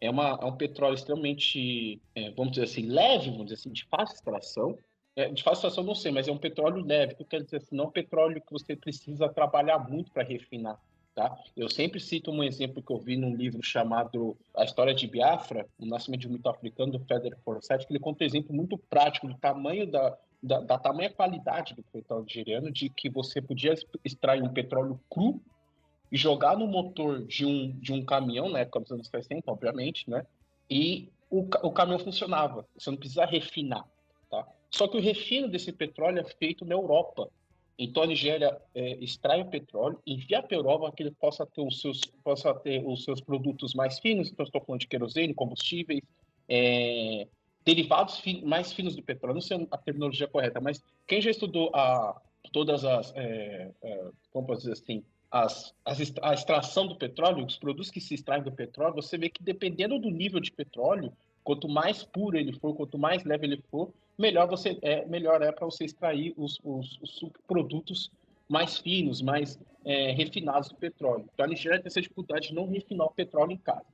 é, 0.00 0.10
uma, 0.10 0.38
é 0.40 0.44
um 0.44 0.56
petróleo 0.56 0.94
extremamente, 0.94 2.00
é, 2.14 2.30
vamos 2.32 2.52
dizer 2.52 2.64
assim, 2.64 2.86
leve, 2.86 3.30
vamos 3.30 3.46
dizer 3.46 3.54
assim, 3.54 3.72
de 3.72 3.84
fácil 3.86 4.14
extração. 4.14 4.78
É, 5.16 5.28
de 5.28 5.42
fácil 5.42 5.68
extração 5.68 5.84
não 5.84 5.94
sei, 5.94 6.12
mas 6.12 6.28
é 6.28 6.32
um 6.32 6.38
petróleo 6.38 6.84
leve, 6.84 7.14
que 7.14 7.24
quer 7.24 7.42
dizer 7.42 7.58
assim, 7.58 7.76
não 7.76 7.84
é 7.84 7.86
um 7.88 7.92
petróleo 7.92 8.42
que 8.42 8.52
você 8.52 8.76
precisa 8.76 9.28
trabalhar 9.28 9.78
muito 9.78 10.10
para 10.12 10.22
refinar. 10.22 10.78
Tá? 11.14 11.38
Eu 11.56 11.70
sempre 11.70 12.00
cito 12.00 12.32
um 12.32 12.42
exemplo 12.42 12.82
que 12.82 12.92
eu 12.92 12.98
vi 12.98 13.16
num 13.16 13.36
livro 13.36 13.62
chamado 13.62 14.36
A 14.56 14.64
História 14.64 14.92
de 14.92 15.06
Biafra, 15.06 15.64
O 15.78 15.86
Nascimento 15.86 16.22
de 16.22 16.28
um 16.28 16.32
Mito 16.32 16.48
Africano, 16.48 16.90
do 16.90 16.98
Federer 16.98 17.38
Forsyth, 17.44 17.86
que 17.86 17.92
ele 17.92 18.00
conta 18.00 18.24
um 18.24 18.26
exemplo 18.26 18.52
muito 18.52 18.76
prático 18.76 19.28
do 19.28 19.34
tamanho 19.34 19.86
da, 19.86 20.18
da, 20.42 20.60
da 20.60 20.76
tamanha 20.76 21.10
qualidade 21.10 21.74
do 21.74 21.84
petróleo 21.84 22.24
nigeriano, 22.24 22.68
de 22.70 22.88
que 22.88 23.08
você 23.08 23.40
podia 23.40 23.74
extrair 24.04 24.42
um 24.42 24.52
petróleo 24.52 25.00
cru 25.08 25.40
e 26.10 26.16
jogar 26.16 26.56
no 26.56 26.66
motor 26.66 27.24
de 27.24 27.46
um, 27.46 27.70
de 27.78 27.92
um 27.92 28.04
caminhão, 28.04 28.48
na 28.48 28.60
época 28.60 28.80
dos 28.80 28.90
anos 28.90 29.06
60, 29.06 29.50
obviamente, 29.50 30.10
né? 30.10 30.26
E 30.68 31.08
o, 31.30 31.42
o 31.62 31.70
caminhão 31.70 32.00
funcionava, 32.00 32.66
você 32.76 32.90
não 32.90 32.98
precisa 32.98 33.24
refinar, 33.24 33.84
tá? 34.28 34.46
Só 34.68 34.88
que 34.88 34.96
o 34.96 35.00
refino 35.00 35.48
desse 35.48 35.72
petróleo 35.72 36.18
é 36.18 36.24
feito 36.24 36.64
na 36.64 36.74
Europa, 36.74 37.30
então 37.78 38.02
a 38.02 38.06
Nigéria 38.06 38.56
é, 38.74 38.94
extrai 39.02 39.40
o 39.40 39.46
petróleo, 39.46 39.98
envia 40.06 40.42
para 40.42 40.56
a 40.56 40.58
Europa 40.58 40.92
que 40.92 41.02
ele 41.02 41.10
possa 41.10 41.44
ter 41.44 41.60
os 41.60 41.80
seus, 41.80 42.00
possa 42.22 42.54
ter 42.54 42.84
os 42.86 43.04
seus 43.04 43.20
produtos 43.20 43.74
mais 43.74 43.98
finos, 43.98 44.30
então 44.30 44.44
estou 44.44 44.60
falando 44.60 44.80
de 44.80 44.86
querosene, 44.86 45.34
combustíveis, 45.34 46.02
é, 46.48 47.26
derivados 47.64 48.22
mais 48.42 48.72
finos 48.72 48.94
do 48.94 49.02
petróleo, 49.02 49.34
não 49.34 49.40
sei 49.40 49.66
a 49.70 49.78
terminologia 49.78 50.28
correta, 50.28 50.60
mas 50.60 50.82
quem 51.06 51.20
já 51.20 51.30
estudou 51.30 51.70
a, 51.74 52.20
todas 52.52 52.84
as, 52.84 53.12
é, 53.16 53.70
é, 53.82 54.10
como 54.30 54.54
dizer 54.54 54.72
assim, 54.72 55.02
as, 55.30 55.74
as, 55.84 55.98
a 56.22 56.32
extração 56.32 56.86
do 56.86 56.94
petróleo, 56.94 57.44
os 57.44 57.56
produtos 57.56 57.90
que 57.90 58.00
se 58.00 58.14
extraem 58.14 58.42
do 58.42 58.52
petróleo, 58.52 58.94
você 58.94 59.18
vê 59.18 59.28
que 59.28 59.42
dependendo 59.42 59.98
do 59.98 60.10
nível 60.10 60.38
de 60.38 60.52
petróleo, 60.52 61.12
quanto 61.42 61.68
mais 61.68 62.04
puro 62.04 62.36
ele 62.36 62.52
for, 62.52 62.74
quanto 62.74 62.96
mais 62.96 63.24
leve 63.24 63.46
ele 63.46 63.60
for, 63.68 63.92
melhor 64.18 64.48
você 64.48 64.78
é 64.82 65.04
melhor 65.06 65.42
é 65.42 65.50
para 65.52 65.66
você 65.66 65.84
extrair 65.84 66.32
os, 66.36 66.58
os, 66.64 66.98
os 67.02 67.10
subprodutos 67.16 68.10
mais 68.48 68.78
finos, 68.78 69.22
mais 69.22 69.58
é, 69.84 70.12
refinados 70.12 70.68
do 70.68 70.76
petróleo. 70.76 71.28
Então 71.32 71.44
a 71.44 71.48
Nigéria 71.48 71.78
tem 71.78 71.86
essa 71.86 72.00
dificuldade 72.00 72.48
de 72.48 72.54
não 72.54 72.68
refinar 72.68 73.06
o 73.06 73.10
petróleo 73.10 73.52
em 73.52 73.58
casa. 73.58 73.86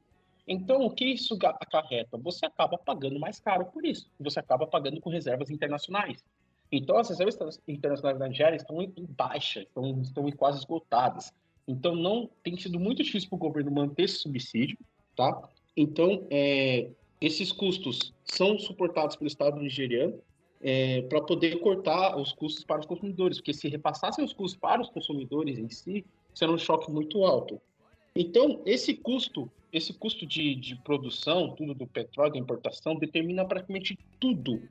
Então, 0.47 0.85
o 0.85 0.91
que 0.91 1.05
isso 1.05 1.39
acarreta? 1.41 2.19
Você 2.19 2.45
acaba 2.45 2.77
pagando 2.77 3.21
mais 3.21 3.39
caro 3.39 3.67
por 3.67 3.85
isso. 3.85 4.11
Você 4.19 4.41
acaba 4.41 4.67
pagando 4.67 5.01
com 5.01 5.09
reservas 5.09 5.49
internacionais. 5.49 6.25
Então, 6.73 6.99
as 6.99 7.09
reservas 7.09 7.61
internacionais 7.69 8.19
da 8.19 8.29
Nigéria 8.29 8.57
estão 8.57 8.83
em 8.83 8.93
baixa, 9.11 9.63
estão, 9.63 10.01
estão 10.01 10.31
quase 10.33 10.59
esgotadas. 10.59 11.33
Então, 11.69 11.95
não 11.95 12.29
tem 12.43 12.57
sido 12.57 12.81
muito 12.81 13.01
difícil 13.01 13.29
para 13.29 13.37
o 13.37 13.39
governo 13.39 13.71
manter 13.71 14.05
esse 14.05 14.17
subsídio, 14.17 14.77
tá? 15.15 15.41
Então, 15.77 16.27
é, 16.31 16.91
esses 17.21 17.53
custos 17.53 18.13
são 18.25 18.59
suportados 18.59 19.17
pelo 19.17 19.29
Estado 19.29 19.61
nigeriano 19.61 20.21
é, 20.61 21.03
para 21.03 21.21
poder 21.23 21.61
cortar 21.61 22.17
os 22.19 22.33
custos 22.33 22.65
para 22.65 22.81
os 22.81 22.87
consumidores, 22.87 23.39
porque 23.39 23.55
se 23.55 23.69
repassassem 23.69 24.25
os 24.25 24.33
custos 24.33 24.59
para 24.59 24.81
os 24.81 24.91
consumidores 24.91 25.59
em 25.59 25.69
si, 25.71 26.05
será 26.35 26.53
um 26.53 26.59
choque 26.59 26.91
muito 26.91 27.25
alto. 27.25 27.61
Então, 28.15 28.61
esse 28.67 28.95
custo 28.95 29.51
esse 29.73 29.93
custo 29.93 30.27
de, 30.27 30.55
de 30.55 30.77
produção, 30.77 31.55
tudo 31.55 31.75
do 31.75 31.87
petróleo, 31.87 32.33
da 32.33 32.39
importação, 32.39 32.97
determina 32.97 33.45
praticamente 33.45 33.99
tudo 34.19 34.63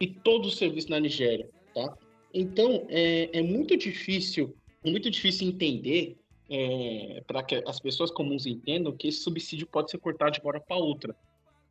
e 0.00 0.06
todo 0.06 0.46
o 0.46 0.50
serviço 0.50 0.90
na 0.90 1.00
Nigéria, 1.00 1.48
tá? 1.74 1.96
Então, 2.32 2.86
é, 2.88 3.38
é 3.38 3.42
muito 3.42 3.76
difícil, 3.76 4.54
é 4.84 4.90
muito 4.90 5.10
difícil 5.10 5.48
entender, 5.48 6.16
é, 6.50 7.22
para 7.26 7.42
que 7.42 7.62
as 7.66 7.80
pessoas 7.80 8.10
comuns 8.10 8.46
entendam 8.46 8.92
que 8.92 9.08
esse 9.08 9.20
subsídio 9.20 9.66
pode 9.66 9.90
ser 9.90 9.98
cortado 9.98 10.32
de 10.32 10.40
uma 10.40 10.50
hora 10.50 10.60
para 10.60 10.76
outra, 10.76 11.16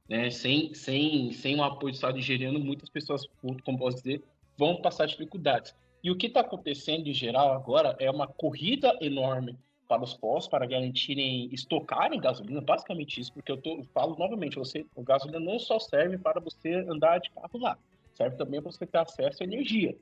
né? 0.09 0.29
Sem, 0.29 0.73
sem, 0.73 1.31
sem 1.31 1.59
o 1.59 1.63
apoio 1.63 1.91
do 1.91 1.95
Estado 1.95 2.15
nigeriano, 2.15 2.59
muitas 2.59 2.89
pessoas, 2.89 3.27
como 3.63 3.77
posso 3.77 3.97
dizer, 3.97 4.23
vão 4.57 4.81
passar 4.81 5.05
dificuldades. 5.05 5.75
E 6.03 6.11
o 6.11 6.15
que 6.15 6.27
está 6.27 6.41
acontecendo 6.41 7.07
em 7.07 7.13
geral 7.13 7.53
agora 7.53 7.95
é 7.99 8.09
uma 8.09 8.27
corrida 8.27 8.97
enorme 9.01 9.57
para 9.87 10.03
os 10.03 10.13
postos 10.13 10.49
para 10.49 10.65
garantirem 10.65 11.49
estocarem 11.51 12.19
gasolina, 12.19 12.61
basicamente 12.61 13.21
isso, 13.21 13.33
porque 13.33 13.51
eu, 13.51 13.57
tô, 13.57 13.77
eu 13.77 13.83
falo 13.93 14.17
novamente, 14.17 14.57
você, 14.57 14.85
o 14.95 15.01
gasolina 15.01 15.39
não 15.39 15.57
só 15.57 15.79
serve 15.79 16.17
para 16.17 16.41
você 16.41 16.73
andar 16.89 17.19
de 17.19 17.29
carro 17.31 17.59
lá, 17.59 17.77
serve 18.13 18.35
também 18.35 18.61
para 18.61 18.71
você 18.71 18.85
ter 18.85 18.97
acesso 18.97 19.41
à 19.41 19.45
energia. 19.45 19.95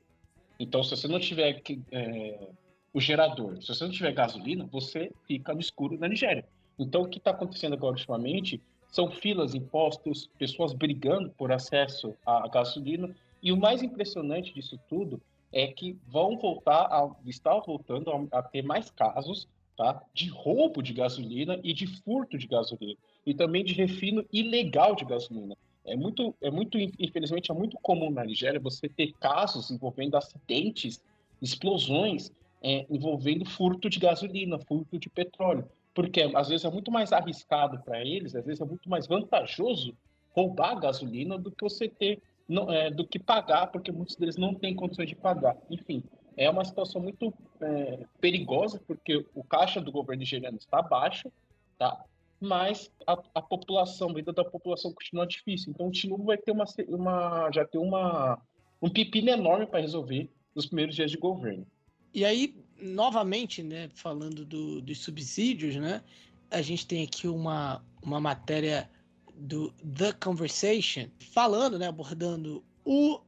Então, 0.58 0.82
se 0.82 0.90
você 0.90 1.06
não 1.06 1.20
tiver 1.20 1.62
é, 1.92 2.48
o 2.92 3.00
gerador, 3.00 3.60
se 3.62 3.68
você 3.68 3.84
não 3.84 3.92
tiver 3.92 4.12
gasolina, 4.12 4.66
você 4.66 5.12
fica 5.26 5.54
no 5.54 5.60
escuro 5.60 5.98
na 5.98 6.08
Nigéria. 6.08 6.44
Então, 6.78 7.02
o 7.02 7.08
que 7.08 7.18
está 7.18 7.30
acontecendo 7.30 7.74
agora 7.74 7.92
ultimamente 7.92 8.60
são 8.90 9.10
filas 9.10 9.54
em 9.54 9.60
postos, 9.60 10.28
pessoas 10.38 10.72
brigando 10.72 11.30
por 11.30 11.52
acesso 11.52 12.14
à 12.24 12.48
gasolina, 12.48 13.14
e 13.42 13.52
o 13.52 13.56
mais 13.56 13.82
impressionante 13.82 14.52
disso 14.52 14.78
tudo 14.88 15.20
é 15.52 15.66
que 15.68 15.96
vão 16.08 16.36
voltar 16.36 16.86
a 16.86 17.10
estar 17.26 17.58
voltando 17.60 18.10
a, 18.10 18.38
a 18.38 18.42
ter 18.42 18.62
mais 18.62 18.90
casos 18.90 19.48
tá? 19.76 20.02
de 20.14 20.28
roubo 20.28 20.82
de 20.82 20.92
gasolina 20.92 21.60
e 21.62 21.72
de 21.72 21.86
furto 21.86 22.38
de 22.38 22.46
gasolina, 22.46 22.98
e 23.24 23.34
também 23.34 23.64
de 23.64 23.74
refino 23.74 24.24
ilegal 24.32 24.94
de 24.96 25.04
gasolina. 25.04 25.56
É 25.84 25.94
muito, 25.94 26.34
é 26.40 26.50
muito, 26.50 26.76
infelizmente, 26.78 27.50
é 27.50 27.54
muito 27.54 27.78
comum 27.80 28.10
na 28.10 28.24
Nigéria 28.24 28.58
você 28.58 28.88
ter 28.88 29.12
casos 29.20 29.70
envolvendo 29.70 30.16
acidentes, 30.16 31.00
explosões, 31.40 32.32
é, 32.60 32.84
envolvendo 32.90 33.44
furto 33.44 33.88
de 33.88 34.00
gasolina, 34.00 34.58
furto 34.58 34.98
de 34.98 35.08
petróleo, 35.08 35.68
porque 35.96 36.30
às 36.34 36.48
vezes 36.50 36.66
é 36.66 36.70
muito 36.70 36.90
mais 36.90 37.10
arriscado 37.10 37.82
para 37.82 38.04
eles, 38.04 38.36
às 38.36 38.44
vezes 38.44 38.60
é 38.60 38.66
muito 38.66 38.86
mais 38.88 39.06
vantajoso 39.06 39.96
roubar 40.32 40.78
gasolina 40.78 41.38
do 41.38 41.50
que 41.50 41.64
você 41.64 41.88
ter, 41.88 42.22
não, 42.46 42.70
é, 42.70 42.90
do 42.90 43.06
que 43.06 43.18
pagar, 43.18 43.68
porque 43.68 43.90
muitos 43.90 44.14
deles 44.14 44.36
não 44.36 44.54
têm 44.54 44.76
condições 44.76 45.08
de 45.08 45.16
pagar. 45.16 45.56
Enfim, 45.70 46.04
é 46.36 46.50
uma 46.50 46.66
situação 46.66 47.00
muito 47.00 47.32
é, 47.62 48.04
perigosa, 48.20 48.78
porque 48.86 49.24
o 49.34 49.42
caixa 49.42 49.80
do 49.80 49.90
governo 49.90 50.20
nigeriano 50.20 50.58
está 50.58 50.82
baixo, 50.82 51.32
tá? 51.78 52.04
mas 52.38 52.92
a, 53.06 53.18
a 53.34 53.40
população, 53.40 54.10
a 54.10 54.12
vida 54.12 54.34
da 54.34 54.44
população 54.44 54.92
continua 54.92 55.26
difícil. 55.26 55.72
Então 55.72 55.88
o 55.88 55.90
Tinubu 55.90 56.24
vai 56.24 56.36
ter 56.36 56.52
uma, 56.52 56.66
uma 56.88 57.50
já 57.50 57.64
ter 57.64 57.78
uma, 57.78 58.38
um 58.82 58.90
pepino 58.90 59.30
enorme 59.30 59.64
para 59.64 59.80
resolver 59.80 60.28
nos 60.54 60.66
primeiros 60.66 60.94
dias 60.94 61.10
de 61.10 61.16
governo. 61.16 61.66
E 62.12 62.22
aí, 62.22 62.54
novamente, 62.80 63.62
né, 63.62 63.88
falando 63.94 64.44
do, 64.44 64.80
dos 64.80 64.98
subsídios, 64.98 65.76
né, 65.76 66.02
a 66.50 66.62
gente 66.62 66.86
tem 66.86 67.02
aqui 67.02 67.26
uma, 67.26 67.82
uma 68.02 68.20
matéria 68.20 68.88
do 69.34 69.70
The 69.96 70.12
Conversation 70.12 71.08
falando, 71.18 71.78
né, 71.78 71.88
abordando 71.88 72.64
o 72.84 73.20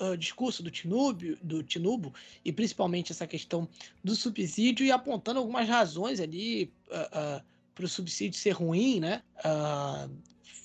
uh, 0.00 0.16
discurso 0.16 0.62
do 0.62 0.70
Tinubu, 0.70 1.36
do 1.42 1.62
Tinubu 1.62 2.12
e 2.44 2.52
principalmente 2.52 3.12
essa 3.12 3.26
questão 3.26 3.68
do 4.02 4.14
subsídio 4.16 4.84
e 4.84 4.90
apontando 4.90 5.38
algumas 5.38 5.68
razões 5.68 6.20
ali 6.20 6.72
uh, 6.88 7.38
uh, 7.38 7.44
para 7.74 7.84
o 7.84 7.88
subsídio 7.88 8.38
ser 8.38 8.50
ruim, 8.50 9.00
né? 9.00 9.22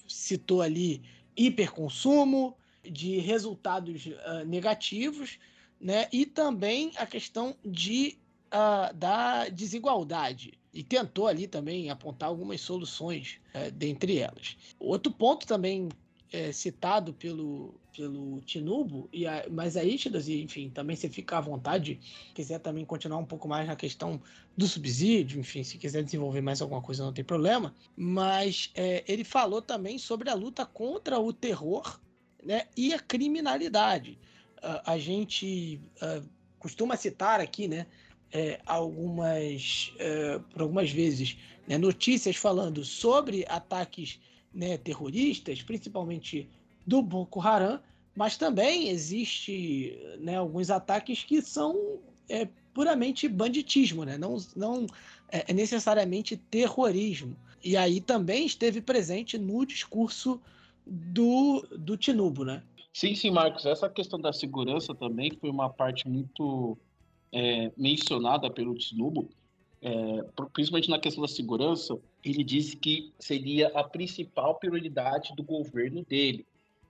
citou 0.08 0.62
ali 0.62 1.02
hiperconsumo, 1.38 2.58
de 2.84 3.20
resultados 3.20 4.10
negativos, 4.46 5.40
né? 5.80 6.08
E 6.12 6.26
também 6.26 6.92
a 6.98 7.06
questão 7.06 7.56
de 7.64 8.18
da 8.96 9.50
desigualdade 9.50 10.54
e 10.74 10.84
tentou 10.84 11.28
ali 11.28 11.48
também 11.48 11.90
apontar 11.90 12.30
algumas 12.30 12.62
soluções 12.62 13.40
dentre 13.74 14.20
elas. 14.20 14.58
Outro 14.80 15.12
ponto 15.12 15.46
também 15.48 15.90
é, 16.32 16.52
citado 16.52 17.14
pelo, 17.14 17.74
pelo 17.96 18.42
Tinubo, 18.42 19.10
e 19.12 19.26
a, 19.26 19.46
mas 19.50 19.78
aí, 19.78 19.98
Chidas, 19.98 20.28
enfim, 20.28 20.70
também 20.70 20.96
você 20.96 21.10
fica 21.10 21.38
à 21.38 21.42
vontade, 21.42 22.00
quiser 22.34 22.60
também 22.60 22.86
continuar 22.86 23.18
um 23.18 23.26
pouco 23.26 23.48
mais 23.48 23.68
na 23.68 23.76
questão 23.76 24.22
do 24.56 24.68
subsídio, 24.68 25.40
enfim, 25.40 25.64
se 25.64 25.78
quiser 25.78 26.04
desenvolver 26.04 26.42
mais 26.42 26.62
alguma 26.62 26.82
coisa 26.82 27.04
não 27.04 27.14
tem 27.14 27.24
problema, 27.24 27.74
mas 27.96 28.72
é, 28.76 29.04
ele 29.08 29.24
falou 29.24 29.62
também 29.62 29.98
sobre 29.98 30.30
a 30.30 30.34
luta 30.34 30.66
contra 30.66 31.20
o 31.20 31.32
terror 31.32 32.00
né, 32.44 32.68
e 32.76 32.94
a 32.94 33.00
criminalidade. 33.00 34.18
Uh, 34.58 34.82
a 34.86 34.98
gente 34.98 35.80
uh, 36.02 36.28
costuma 36.58 36.98
citar 36.98 37.40
aqui, 37.40 37.68
né, 37.68 37.86
é, 38.32 38.60
algumas, 38.66 39.94
é, 40.00 40.40
por 40.52 40.62
algumas 40.62 40.92
vezes, 40.92 41.38
né, 41.68 41.78
notícias 41.78 42.36
falando 42.36 42.84
sobre 42.84 43.46
ataques 43.48 44.20
né, 44.54 44.78
terroristas, 44.78 45.62
principalmente 45.62 46.50
do 46.86 47.02
Boko 47.02 47.42
Haram, 47.42 47.80
mas 48.16 48.38
também 48.38 48.90
existe 48.90 49.98
né, 50.20 50.38
alguns 50.38 50.70
ataques 50.70 51.24
que 51.24 51.42
são 51.42 52.00
é, 52.28 52.48
puramente 52.74 53.28
banditismo, 53.28 54.04
né? 54.04 54.18
não, 54.18 54.38
não 54.56 54.88
é, 55.32 55.46
é 55.52 55.54
necessariamente 55.54 56.38
terrorismo. 56.38 57.36
E 57.64 57.76
aí 57.76 58.00
também 58.00 58.46
esteve 58.46 58.82
presente 58.82 59.38
no 59.38 59.66
discurso 59.66 60.40
do, 60.86 61.66
do 61.78 61.98
Tinubo, 61.98 62.46
né? 62.46 62.64
Sim, 62.94 63.14
sim, 63.14 63.30
Marcos. 63.30 63.66
Essa 63.66 63.90
questão 63.90 64.20
da 64.20 64.32
segurança 64.34 64.96
também 64.96 65.32
foi 65.40 65.50
uma 65.50 65.70
parte 65.70 66.08
muito 66.08 66.78
é, 67.32 67.72
mencionada 67.78 68.50
pelo 68.50 68.76
Tinubo 68.76 69.30
é, 69.82 70.24
principalmente 70.54 70.90
na 70.90 71.00
questão 71.00 71.22
da 71.22 71.28
segurança, 71.28 71.98
ele 72.24 72.44
disse 72.44 72.76
que 72.76 73.14
seria 73.20 73.68
a 73.70 73.84
principal 73.84 74.56
prioridade 74.56 75.36
do 75.36 75.44
governo 75.44 76.04
dele. 76.04 76.46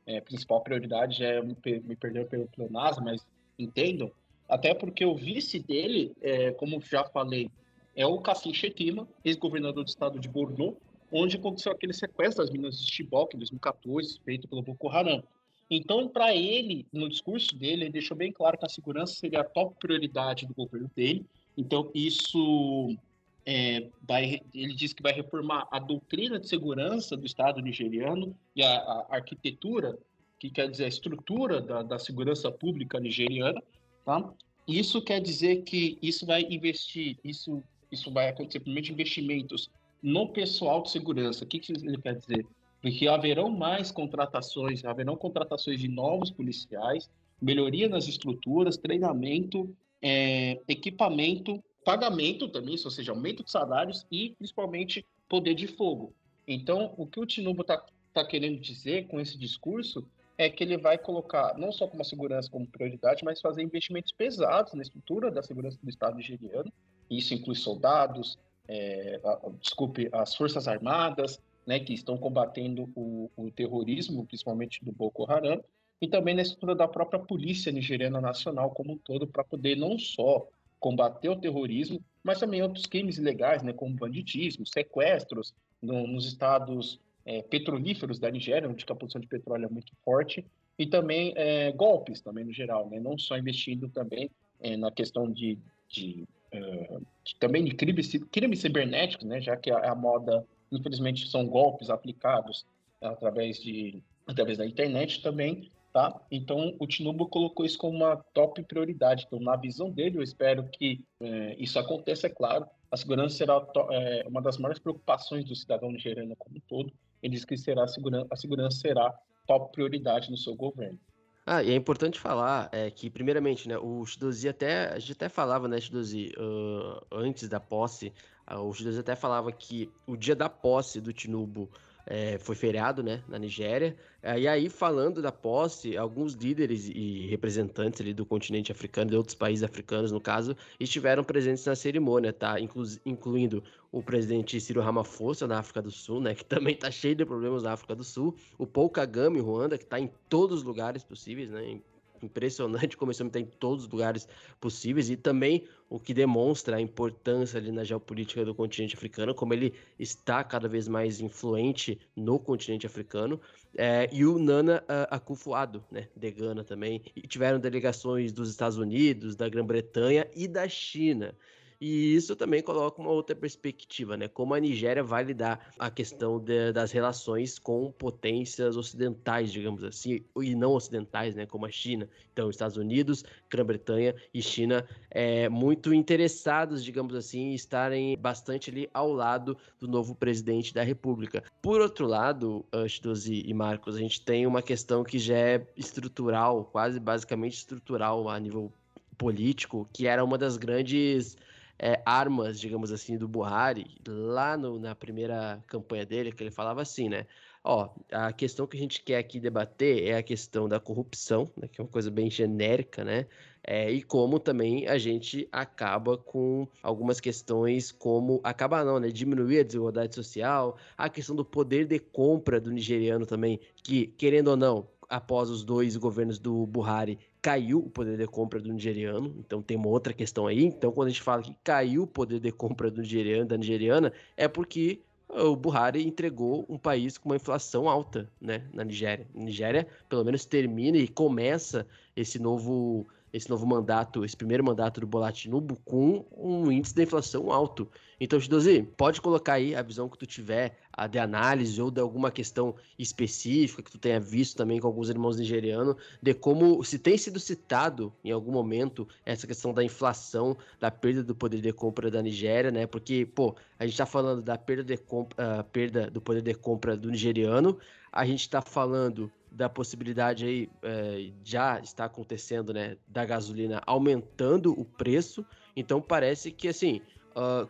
É, 0.05 0.21
principal 0.21 0.61
prioridade 0.61 1.23
é 1.23 1.41
me, 1.41 1.53
perder 1.53 2.27
pelo 2.27 2.47
pleonasmo, 2.47 3.05
mas 3.05 3.25
entendam, 3.59 4.09
até 4.47 4.73
porque 4.73 5.05
o 5.05 5.15
vice 5.15 5.59
dele, 5.59 6.13
é, 6.21 6.51
como 6.51 6.81
já 6.81 7.03
falei, 7.03 7.51
é 7.93 8.05
o 8.07 8.19
Cassim 8.19 8.53
Chetima, 8.53 9.07
ex-governador 9.25 9.83
do 9.83 9.89
estado 9.89 10.17
de 10.17 10.29
Borno, 10.29 10.77
onde 11.11 11.35
aconteceu 11.35 11.71
aquele 11.71 11.93
sequestro 11.93 12.43
das 12.43 12.51
minas 12.51 12.79
de 12.79 12.89
Chibok 12.89 13.35
em 13.35 13.39
2014, 13.39 14.19
feito 14.23 14.47
pelo 14.47 14.61
Boko 14.61 14.89
Haram. 14.89 15.21
Então, 15.69 16.07
para 16.07 16.35
ele, 16.35 16.87
no 16.93 17.09
discurso 17.09 17.55
dele, 17.57 17.83
ele 17.83 17.91
deixou 17.91 18.15
bem 18.15 18.31
claro 18.31 18.57
que 18.57 18.65
a 18.65 18.69
segurança 18.69 19.15
seria 19.15 19.41
a 19.41 19.43
top 19.43 19.75
prioridade 19.79 20.45
do 20.45 20.53
governo 20.53 20.89
dele 20.95 21.25
então, 21.57 21.89
isso 21.93 22.95
é, 23.43 23.89
vai, 24.07 24.41
ele 24.53 24.75
diz 24.75 24.93
que 24.93 25.01
vai 25.01 25.11
reformar 25.11 25.67
a 25.71 25.79
doutrina 25.79 26.39
de 26.39 26.47
segurança 26.47 27.17
do 27.17 27.25
Estado 27.25 27.59
nigeriano 27.61 28.35
e 28.55 28.61
a, 28.61 28.75
a 28.75 29.15
arquitetura, 29.15 29.97
que 30.39 30.51
quer 30.51 30.69
dizer 30.69 30.85
a 30.85 30.89
estrutura 30.89 31.59
da, 31.59 31.81
da 31.81 31.97
segurança 31.97 32.51
pública 32.51 32.99
nigeriana. 32.99 33.59
Tá? 34.05 34.31
Isso 34.67 35.01
quer 35.01 35.19
dizer 35.19 35.63
que 35.63 35.97
isso 35.99 36.27
vai 36.27 36.43
investir, 36.43 37.17
isso, 37.23 37.63
isso 37.91 38.11
vai 38.11 38.29
acontecer, 38.29 38.59
primeiro, 38.59 38.91
investimentos 38.91 39.71
no 40.03 40.31
pessoal 40.31 40.83
de 40.83 40.91
segurança. 40.91 41.43
O 41.43 41.47
que, 41.47 41.57
que 41.57 41.71
ele 41.71 41.97
quer 41.97 42.15
dizer? 42.15 42.45
Porque 42.81 43.07
haverão 43.07 43.49
mais 43.49 43.91
contratações, 43.91 44.85
haverão 44.85 45.15
contratações 45.15 45.79
de 45.79 45.87
novos 45.87 46.29
policiais, 46.29 47.09
melhoria 47.41 47.89
nas 47.89 48.07
estruturas, 48.07 48.77
treinamento 48.77 49.75
é, 50.01 50.59
equipamento, 50.67 51.63
pagamento 51.83 52.47
também, 52.49 52.75
ou 52.83 52.91
seja, 52.91 53.11
aumento 53.11 53.43
de 53.43 53.51
salários 53.51 54.05
e 54.11 54.35
principalmente 54.37 55.05
poder 55.27 55.53
de 55.53 55.67
fogo. 55.67 56.13
Então, 56.47 56.93
o 56.97 57.05
que 57.05 57.19
o 57.19 57.25
Tinubu 57.25 57.61
está 57.61 57.83
tá 58.13 58.25
querendo 58.25 58.59
dizer 58.59 59.07
com 59.07 59.19
esse 59.19 59.37
discurso 59.37 60.05
é 60.37 60.49
que 60.49 60.63
ele 60.63 60.77
vai 60.77 60.97
colocar 60.97 61.57
não 61.57 61.71
só 61.71 61.87
como 61.87 62.01
a 62.01 62.05
segurança 62.05 62.49
como 62.49 62.67
prioridade, 62.67 63.23
mas 63.25 63.41
fazer 63.41 63.63
investimentos 63.63 64.11
pesados 64.11 64.73
na 64.73 64.83
estrutura 64.83 65.31
da 65.31 65.41
segurança 65.41 65.79
do 65.81 65.89
Estado 65.89 66.15
nigeriano. 66.15 66.71
Isso 67.09 67.33
inclui 67.33 67.55
soldados, 67.55 68.37
é, 68.67 69.19
a, 69.23 69.49
desculpe, 69.59 70.09
as 70.11 70.35
forças 70.35 70.67
armadas, 70.67 71.41
né, 71.67 71.79
que 71.79 71.93
estão 71.93 72.17
combatendo 72.17 72.89
o, 72.95 73.29
o 73.35 73.51
terrorismo, 73.51 74.25
principalmente 74.25 74.83
do 74.83 74.91
Boko 74.93 75.29
Haram, 75.29 75.61
e 76.01 76.07
também 76.07 76.33
na 76.33 76.41
estrutura 76.41 76.73
da 76.73 76.87
própria 76.87 77.19
polícia 77.19 77.71
nigeriana 77.71 78.21
nacional 78.21 78.71
como 78.71 78.93
um 78.93 78.97
todo, 78.97 79.27
para 79.27 79.43
poder 79.43 79.75
não 79.75 79.99
só 79.99 80.47
combater 80.79 81.27
o 81.27 81.35
terrorismo, 81.35 82.01
mas 82.23 82.39
também 82.39 82.61
outros 82.61 82.85
crimes 82.85 83.17
ilegais, 83.17 83.63
né, 83.63 83.73
como 83.73 83.95
banditismo, 83.95 84.65
sequestros 84.65 85.53
no, 85.81 86.07
nos 86.07 86.25
estados 86.25 86.99
é, 87.25 87.41
petrolíferos 87.41 88.19
da 88.19 88.31
Nigéria, 88.31 88.69
onde 88.69 88.85
a 88.87 88.95
produção 88.95 89.19
de 89.19 89.27
petróleo 89.27 89.65
é 89.65 89.69
muito 89.69 89.91
forte, 90.05 90.45
e 90.79 90.85
também 90.85 91.33
é, 91.35 91.71
golpes, 91.71 92.21
também 92.21 92.45
no 92.45 92.53
geral, 92.53 92.89
né, 92.89 92.99
não 92.99 93.17
só 93.17 93.37
investindo 93.37 93.89
também 93.89 94.29
é, 94.61 94.77
na 94.77 94.91
questão 94.91 95.29
de, 95.29 95.57
de, 95.89 96.25
uh, 96.53 97.01
de, 97.23 97.35
também 97.37 97.65
de 97.65 97.71
crimes, 97.71 98.11
crimes 98.31 98.59
cibernéticos, 98.59 99.25
né, 99.25 99.41
já 99.41 99.57
que 99.57 99.71
a, 99.71 99.91
a 99.91 99.95
moda, 99.95 100.45
infelizmente, 100.71 101.27
são 101.29 101.45
golpes 101.45 101.89
aplicados 101.89 102.65
através 103.01 103.61
de 103.61 104.01
através 104.25 104.57
da 104.57 104.65
internet 104.65 105.21
também, 105.21 105.71
tá? 105.93 106.19
Então, 106.29 106.75
o 106.79 106.85
Tinubu 106.85 107.27
colocou 107.27 107.65
isso 107.65 107.77
como 107.77 107.95
uma 107.95 108.17
top 108.33 108.61
prioridade. 108.63 109.23
Então, 109.25 109.39
na 109.39 109.55
visão 109.55 109.89
dele, 109.89 110.17
eu 110.17 110.23
espero 110.23 110.67
que 110.67 111.03
é, 111.21 111.55
isso 111.57 111.79
aconteça, 111.79 112.27
é 112.27 112.29
claro. 112.29 112.67
A 112.91 112.97
segurança 112.97 113.37
será 113.37 113.65
é, 113.91 114.25
uma 114.27 114.41
das 114.41 114.57
maiores 114.57 114.79
preocupações 114.79 115.45
do 115.45 115.55
cidadão 115.55 115.91
nigeriano 115.91 116.35
como 116.35 116.57
um 116.57 116.61
todo. 116.67 116.91
Ele 117.23 117.33
diz 117.33 117.45
que 117.45 117.57
será 117.57 117.85
a, 117.85 117.87
segurança, 117.87 118.27
a 118.29 118.35
segurança 118.35 118.77
será 118.79 119.17
top 119.47 119.71
prioridade 119.71 120.29
no 120.29 120.37
seu 120.37 120.55
governo. 120.55 120.99
Ah, 121.49 121.63
e 121.63 121.71
é 121.71 121.75
importante 121.75 122.19
falar 122.19 122.67
é, 122.73 122.91
que, 122.91 123.09
primeiramente, 123.09 123.69
né, 123.69 123.77
o 123.77 124.05
Shidozi 124.05 124.49
até, 124.49 124.93
a 124.93 124.99
gente 124.99 125.13
até 125.13 125.29
falava, 125.29 125.65
né, 125.65 125.79
Shidozi, 125.79 126.33
uh, 126.37 127.01
antes 127.09 127.47
da 127.47 127.57
posse, 127.57 128.11
uh, 128.51 128.59
o 128.59 128.73
Shidozi 128.73 128.99
até 128.99 129.15
falava 129.15 129.49
que 129.53 129.89
o 130.05 130.17
dia 130.17 130.35
da 130.35 130.49
posse 130.49 130.99
do 130.99 131.13
Tinubu 131.13 131.69
é, 132.09 132.37
foi 132.39 132.55
feriado, 132.55 133.03
né, 133.03 133.21
na 133.27 133.37
Nigéria. 133.37 133.95
É, 134.23 134.39
e 134.39 134.47
aí, 134.47 134.69
falando 134.69 135.21
da 135.21 135.31
posse, 135.31 135.97
alguns 135.97 136.33
líderes 136.33 136.87
e 136.87 137.27
representantes 137.27 137.99
ali 137.99 138.13
do 138.13 138.25
continente 138.25 138.71
africano, 138.71 139.11
de 139.11 139.17
outros 139.17 139.35
países 139.35 139.63
africanos, 139.63 140.11
no 140.11 140.21
caso, 140.21 140.55
estiveram 140.79 141.23
presentes 141.23 141.65
na 141.65 141.75
cerimônia, 141.75 142.31
tá? 142.31 142.59
Inclu 142.59 142.83
incluindo 143.05 143.61
o 143.91 144.01
presidente 144.01 144.59
Ciro 144.59 144.81
Ramaphosa, 144.81 145.47
na 145.47 145.59
África 145.59 145.81
do 145.81 145.91
Sul, 145.91 146.21
né, 146.21 146.33
que 146.33 146.43
também 146.45 146.75
tá 146.75 146.89
cheio 146.89 147.15
de 147.15 147.25
problemas 147.25 147.63
na 147.63 147.73
África 147.73 147.93
do 147.93 148.03
Sul, 148.03 148.35
o 148.57 148.65
Paul 148.65 148.89
Kagame, 148.89 149.39
Ruanda, 149.39 149.77
que 149.77 149.85
tá 149.85 149.99
em 149.99 150.09
todos 150.29 150.59
os 150.59 150.63
lugares 150.63 151.03
possíveis, 151.03 151.49
né, 151.49 151.79
impressionante 152.25 152.95
esse 153.09 153.23
homem 153.23 153.29
está 153.29 153.39
em 153.39 153.45
todos 153.45 153.85
os 153.85 153.91
lugares 153.91 154.27
possíveis 154.59 155.09
e 155.09 155.15
também 155.15 155.65
o 155.89 155.99
que 155.99 156.13
demonstra 156.13 156.77
a 156.77 156.81
importância 156.81 157.57
ali 157.57 157.71
na 157.71 157.83
geopolítica 157.83 158.43
do 158.43 158.53
continente 158.53 158.95
africano, 158.95 159.33
como 159.33 159.53
ele 159.53 159.73
está 159.97 160.43
cada 160.43 160.67
vez 160.67 160.87
mais 160.87 161.21
influente 161.21 161.99
no 162.15 162.39
continente 162.39 162.85
africano, 162.85 163.39
é, 163.77 164.09
e 164.11 164.25
o 164.25 164.37
Nana 164.37 164.83
uh, 164.83 165.15
Akufo-Addo, 165.15 165.83
né, 165.89 166.07
de 166.15 166.31
Gana 166.31 166.63
também, 166.63 167.01
e 167.15 167.21
tiveram 167.21 167.59
delegações 167.59 168.31
dos 168.31 168.49
Estados 168.49 168.77
Unidos, 168.77 169.35
da 169.35 169.47
Grã-Bretanha 169.47 170.27
e 170.35 170.47
da 170.47 170.67
China. 170.67 171.33
E 171.79 172.15
isso 172.15 172.35
também 172.35 172.61
coloca 172.61 172.99
uma 172.99 173.11
outra 173.11 173.35
perspectiva, 173.35 174.17
né? 174.17 174.27
Como 174.27 174.53
a 174.53 174.59
Nigéria 174.59 175.03
vai 175.03 175.23
lidar 175.23 175.71
a 175.77 175.91
questão 175.91 176.39
de, 176.39 176.71
das 176.71 176.91
relações 176.91 177.59
com 177.59 177.91
potências 177.91 178.75
ocidentais, 178.75 179.51
digamos 179.51 179.83
assim, 179.83 180.23
e 180.41 180.55
não 180.55 180.71
ocidentais, 180.71 181.35
né? 181.35 181.45
Como 181.45 181.65
a 181.65 181.71
China. 181.71 182.09
Então, 182.33 182.49
Estados 182.49 182.77
Unidos, 182.77 183.23
Grã-Bretanha 183.49 184.15
e 184.33 184.41
China 184.41 184.87
é, 185.11 185.47
muito 185.49 185.93
interessados, 185.93 186.83
digamos 186.83 187.13
assim, 187.13 187.51
em 187.51 187.53
estarem 187.53 188.17
bastante 188.17 188.71
ali 188.71 188.89
ao 188.93 189.13
lado 189.13 189.55
do 189.79 189.87
novo 189.87 190.15
presidente 190.15 190.73
da 190.73 190.81
República. 190.81 191.43
Por 191.61 191.79
outro 191.79 192.07
lado, 192.07 192.65
Anchitos 192.73 193.27
e 193.27 193.53
Marcos, 193.53 193.95
a 193.95 193.99
gente 193.99 194.21
tem 194.21 194.47
uma 194.47 194.61
questão 194.61 195.03
que 195.03 195.19
já 195.19 195.37
é 195.37 195.67
estrutural, 195.75 196.65
quase 196.65 196.99
basicamente 196.99 197.53
estrutural 197.53 198.27
a 198.29 198.39
nível 198.39 198.71
político, 199.17 199.87
que 199.91 200.07
era 200.07 200.23
uma 200.23 200.37
das 200.37 200.57
grandes 200.57 201.35
é, 201.79 202.01
armas, 202.05 202.59
digamos 202.59 202.91
assim, 202.91 203.17
do 203.17 203.27
Buhari, 203.27 203.97
lá 204.07 204.57
no, 204.57 204.79
na 204.79 204.95
primeira 204.95 205.63
campanha 205.67 206.05
dele, 206.05 206.31
que 206.31 206.43
ele 206.43 206.51
falava 206.51 206.81
assim, 206.81 207.09
né? 207.09 207.25
Ó, 207.63 207.89
a 208.11 208.31
questão 208.31 208.65
que 208.65 208.77
a 208.77 208.79
gente 208.79 209.01
quer 209.03 209.17
aqui 209.17 209.39
debater 209.39 210.07
é 210.07 210.15
a 210.15 210.23
questão 210.23 210.69
da 210.69 210.79
corrupção, 210.79 211.51
né, 211.57 211.67
que 211.67 211.81
é 211.81 211.83
uma 211.83 211.89
coisa 211.89 212.09
bem 212.09 212.29
genérica, 212.29 213.03
né? 213.03 213.27
É, 213.61 213.91
e 213.91 214.01
como 214.01 214.39
também 214.39 214.87
a 214.87 214.97
gente 214.97 215.47
acaba 215.51 216.17
com 216.17 216.65
algumas 216.81 217.19
questões 217.19 217.91
como 217.91 218.39
acaba 218.41 218.85
não, 218.85 218.99
né? 218.99 219.09
Diminuir 219.09 219.59
a 219.59 219.63
desigualdade 219.63 220.15
social, 220.15 220.77
a 220.97 221.09
questão 221.09 221.35
do 221.35 221.43
poder 221.43 221.85
de 221.85 221.99
compra 221.99 222.61
do 222.61 222.71
nigeriano 222.71 223.25
também, 223.25 223.59
que 223.83 224.07
querendo 224.07 224.47
ou 224.47 224.55
não, 224.55 224.87
após 225.09 225.49
os 225.49 225.63
dois 225.65 225.97
governos 225.97 226.39
do 226.39 226.65
Buhari, 226.65 227.19
caiu 227.47 227.79
o 227.79 227.89
poder 227.89 228.17
de 228.17 228.27
compra 228.27 228.59
do 228.59 228.73
nigeriano, 228.73 229.33
então 229.39 229.61
tem 229.61 229.77
uma 229.77 229.87
outra 229.87 230.11
questão 230.11 230.47
aí. 230.47 230.65
Então, 230.65 230.91
quando 230.91 231.07
a 231.07 231.11
gente 231.11 231.21
fala 231.21 231.41
que 231.41 231.55
caiu 231.63 232.03
o 232.03 232.07
poder 232.07 232.41
de 232.41 232.51
compra 232.51 232.91
do 232.91 233.01
nigeriano, 233.01 233.45
da 233.45 233.55
nigeriana, 233.55 234.11
é 234.35 234.49
porque 234.49 234.99
o 235.29 235.55
Buhari 235.55 236.05
entregou 236.05 236.65
um 236.67 236.77
país 236.77 237.17
com 237.17 237.29
uma 237.29 237.37
inflação 237.37 237.87
alta, 237.87 238.29
né, 238.41 238.65
na 238.73 238.83
Nigéria. 238.83 239.25
A 239.33 239.39
Nigéria, 239.39 239.87
pelo 240.09 240.25
menos, 240.25 240.43
termina 240.43 240.97
e 240.97 241.07
começa 241.07 241.87
esse 242.17 242.37
novo 242.37 243.07
esse 243.31 243.49
novo 243.49 243.65
mandato, 243.65 244.25
esse 244.25 244.35
primeiro 244.35 244.63
mandato 244.63 244.99
do 244.99 245.07
Bola 245.07 245.31
Tinubu 245.31 245.77
com 245.85 246.25
um 246.35 246.71
índice 246.71 246.95
de 246.95 247.03
inflação 247.03 247.51
alto. 247.51 247.87
Então, 248.19 248.39
Chidozi, 248.39 248.81
pode 248.97 249.21
colocar 249.21 249.53
aí 249.53 249.75
a 249.75 249.81
visão 249.81 250.09
que 250.09 250.17
tu 250.17 250.25
tiver, 250.25 250.77
de 251.11 251.19
análise 251.19 251.79
ou 251.79 251.91
de 251.91 252.01
alguma 252.01 252.31
questão 252.31 252.75
específica 252.97 253.83
que 253.83 253.91
tu 253.91 253.99
tenha 253.99 254.19
visto 254.19 254.57
também 254.57 254.79
com 254.79 254.87
alguns 254.87 255.09
irmãos 255.09 255.37
nigerianos, 255.37 255.95
de 256.21 256.33
como 256.33 256.83
se 256.83 256.97
tem 256.97 257.17
sido 257.17 257.39
citado 257.39 258.11
em 258.23 258.31
algum 258.31 258.51
momento 258.51 259.07
essa 259.23 259.45
questão 259.45 259.71
da 259.71 259.83
inflação, 259.83 260.57
da 260.79 260.89
perda 260.89 261.23
do 261.23 261.35
poder 261.35 261.61
de 261.61 261.71
compra 261.71 262.09
da 262.09 262.21
Nigéria, 262.21 262.71
né? 262.71 262.87
Porque, 262.87 263.25
pô, 263.25 263.55
a 263.77 263.85
gente 263.85 263.97
tá 263.97 264.07
falando 264.07 264.41
da 264.41 264.57
perda, 264.57 264.83
de 264.83 264.97
compra, 264.97 265.59
uh, 265.59 265.63
perda 265.65 266.09
do 266.09 266.19
poder 266.19 266.41
de 266.41 266.55
compra 266.55 266.97
do 266.97 267.11
nigeriano, 267.11 267.77
a 268.11 268.25
gente 268.25 268.41
está 268.41 268.61
falando 268.61 269.31
da 269.51 269.69
possibilidade 269.69 270.45
aí 270.45 270.69
é, 270.83 271.31
já 271.43 271.79
está 271.79 272.05
acontecendo, 272.05 272.73
né, 272.73 272.97
da 273.07 273.25
gasolina 273.25 273.81
aumentando 273.85 274.71
o 274.71 274.83
preço. 274.83 275.45
Então 275.75 276.01
parece 276.01 276.51
que 276.51 276.67
assim 276.67 277.01
uh, 277.35 277.67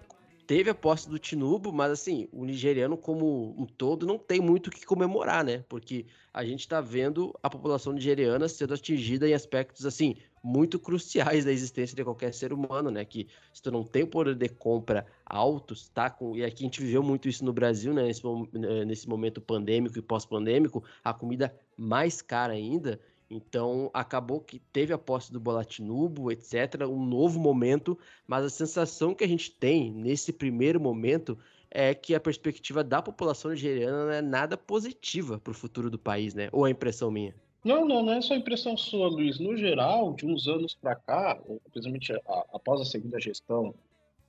teve 0.48 0.70
a 0.70 0.76
posse 0.76 1.10
do 1.10 1.20
Tinubu, 1.20 1.74
mas 1.74 1.92
assim 1.92 2.30
o 2.32 2.46
nigeriano 2.46 2.98
como 2.98 3.54
um 3.62 3.66
todo 3.66 4.08
não 4.08 4.18
tem 4.18 4.40
muito 4.40 4.68
o 4.68 4.72
que 4.72 4.86
comemorar, 4.86 5.44
né? 5.44 5.66
Porque 5.68 6.06
a 6.34 6.46
gente 6.46 6.62
está 6.62 6.80
vendo 6.80 7.38
a 7.44 7.50
população 7.50 7.92
nigeriana 7.92 8.48
sendo 8.48 8.74
atingida 8.74 9.28
em 9.28 9.34
aspectos 9.34 9.86
assim 9.86 10.16
muito 10.42 10.80
cruciais 10.80 11.44
da 11.44 11.52
existência 11.52 11.94
de 11.94 12.04
qualquer 12.04 12.34
ser 12.34 12.54
humano, 12.54 12.90
né? 12.90 13.04
Que 13.04 13.28
se 13.54 13.62
tu 13.62 13.70
não 13.70 13.84
tem 13.84 14.06
poder 14.06 14.36
de 14.36 14.48
compra 14.48 15.06
altos, 15.26 15.90
tá? 15.90 16.10
Com, 16.10 16.38
e 16.38 16.46
aqui 16.46 16.64
a 16.64 16.68
gente 16.68 16.82
viveu 16.82 17.04
muito 17.04 17.28
isso 17.28 17.44
no 17.44 17.52
Brasil, 17.52 17.94
né? 17.94 18.04
Nesse, 18.04 18.22
eh, 18.26 18.86
nesse 18.86 19.10
momento 19.10 19.42
pandêmico 19.42 20.00
e 20.00 20.02
pós-pandêmico, 20.02 20.82
a 21.04 21.14
comida 21.14 21.54
mais 21.76 22.22
cara 22.22 22.54
ainda. 22.54 22.98
Então 23.30 23.92
acabou 23.94 24.40
que 24.40 24.60
teve 24.60 24.94
a 24.94 24.98
posse 24.98 25.32
do 25.32 25.40
Bolatinubo, 25.40 26.32
etc. 26.32 26.88
Um 26.88 27.06
novo 27.06 27.40
momento, 27.40 27.98
mas 28.26 28.46
a 28.46 28.50
sensação 28.50 29.14
que 29.14 29.24
a 29.24 29.28
gente 29.28 29.52
tem 29.52 29.92
nesse 29.92 30.32
primeiro 30.32 30.80
momento 30.80 31.38
é 31.70 31.94
que 31.94 32.16
a 32.16 32.20
perspectiva 32.20 32.84
da 32.84 33.02
população 33.02 33.52
nigeriana 33.52 34.06
não 34.06 34.12
é 34.12 34.22
nada 34.22 34.58
positiva 34.58 35.40
para 35.40 35.52
o 35.52 35.54
futuro 35.54 35.90
do 35.90 36.00
país, 36.00 36.34
né? 36.34 36.48
Ou 36.52 36.66
é 36.66 36.72
impressão 36.72 37.12
minha? 37.12 37.36
Não, 37.64 37.86
não, 37.86 38.02
não 38.02 38.14
é 38.14 38.22
só 38.22 38.34
impressão 38.34 38.78
sua, 38.78 39.10
Luiz. 39.10 39.40
No 39.40 39.58
geral, 39.58 40.14
de 40.14 40.26
uns 40.26 40.48
anos 40.48 40.74
para 40.74 40.96
cá, 40.96 41.38
principalmente 41.72 42.14
após 42.54 42.80
a 42.80 42.86
segunda 42.86 43.20
gestão 43.20 43.76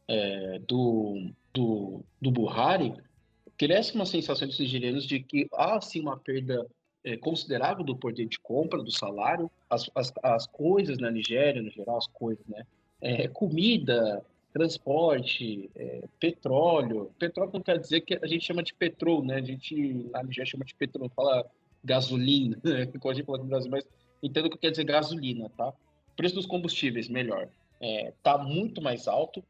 é, 0.09 0.59
do, 0.67 1.31
do, 1.55 2.01
do 2.21 2.31
Buhari, 2.33 2.95
cresce 3.57 3.95
uma 3.95 4.07
sensação 4.07 4.49
dos 4.49 4.59
nigerianos 4.59 5.07
de 5.07 5.21
que 5.21 5.49
há 5.53 5.81
sim 5.81 6.01
uma 6.01 6.17
perda 6.17 6.67
é, 7.09 7.17
considerável 7.17 7.83
do 7.83 7.97
poder 7.97 8.27
de 8.27 8.39
compra, 8.39 8.83
do 8.83 8.91
salário, 8.91 9.51
as, 9.71 9.91
as, 9.95 10.13
as 10.23 10.47
coisas 10.47 10.99
na 10.99 11.11
Nigéria, 11.11 11.63
no 11.63 11.71
geral, 11.71 11.97
as 11.97 12.07
coisas, 12.07 12.45
né? 12.47 12.67
É, 13.01 13.29
comida, 13.29 14.23
transporte, 14.53 15.71
é, 15.75 16.05
petróleo. 16.21 17.11
Petróleo 17.19 17.53
não 17.55 17.63
quer 17.63 17.79
dizer 17.79 18.03
que 18.03 18.19
a 18.21 18.27
gente 18.27 18.45
chama 18.45 18.63
de 18.63 18.75
petróleo, 18.75 19.25
né? 19.25 19.37
A 19.37 19.43
gente 19.43 19.75
na 20.13 20.23
Nigéria 20.23 20.51
chama 20.51 20.65
de 20.65 20.75
petróleo, 20.75 21.11
fala 21.15 21.47
gasolina, 21.83 22.59
né? 22.63 22.87
Como 22.87 23.11
a 23.11 23.15
gente 23.15 23.25
fala 23.25 23.39
no 23.39 23.45
Brasil, 23.45 23.71
mas 23.71 23.89
entendo 24.23 24.51
que 24.51 24.59
quer 24.59 24.71
dizer 24.71 24.85
gasolina, 24.85 25.51
tá? 25.57 25.73
Preço 26.15 26.35
dos 26.35 26.47
combustíveis, 26.47 27.09
melhor, 27.09 27.49
é, 27.81 28.13
tá 28.23 28.37
muito 28.37 28.83
mais 28.83 29.09
alto 29.09 29.43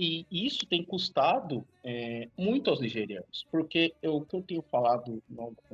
e 0.00 0.46
isso 0.46 0.64
tem 0.64 0.82
custado 0.82 1.62
é, 1.84 2.26
muito 2.34 2.70
aos 2.70 2.80
nigerianos, 2.80 3.46
porque 3.50 3.92
eu, 4.00 4.16
o 4.16 4.24
que 4.24 4.34
eu 4.34 4.40
tenho 4.40 4.62
falado 4.62 5.22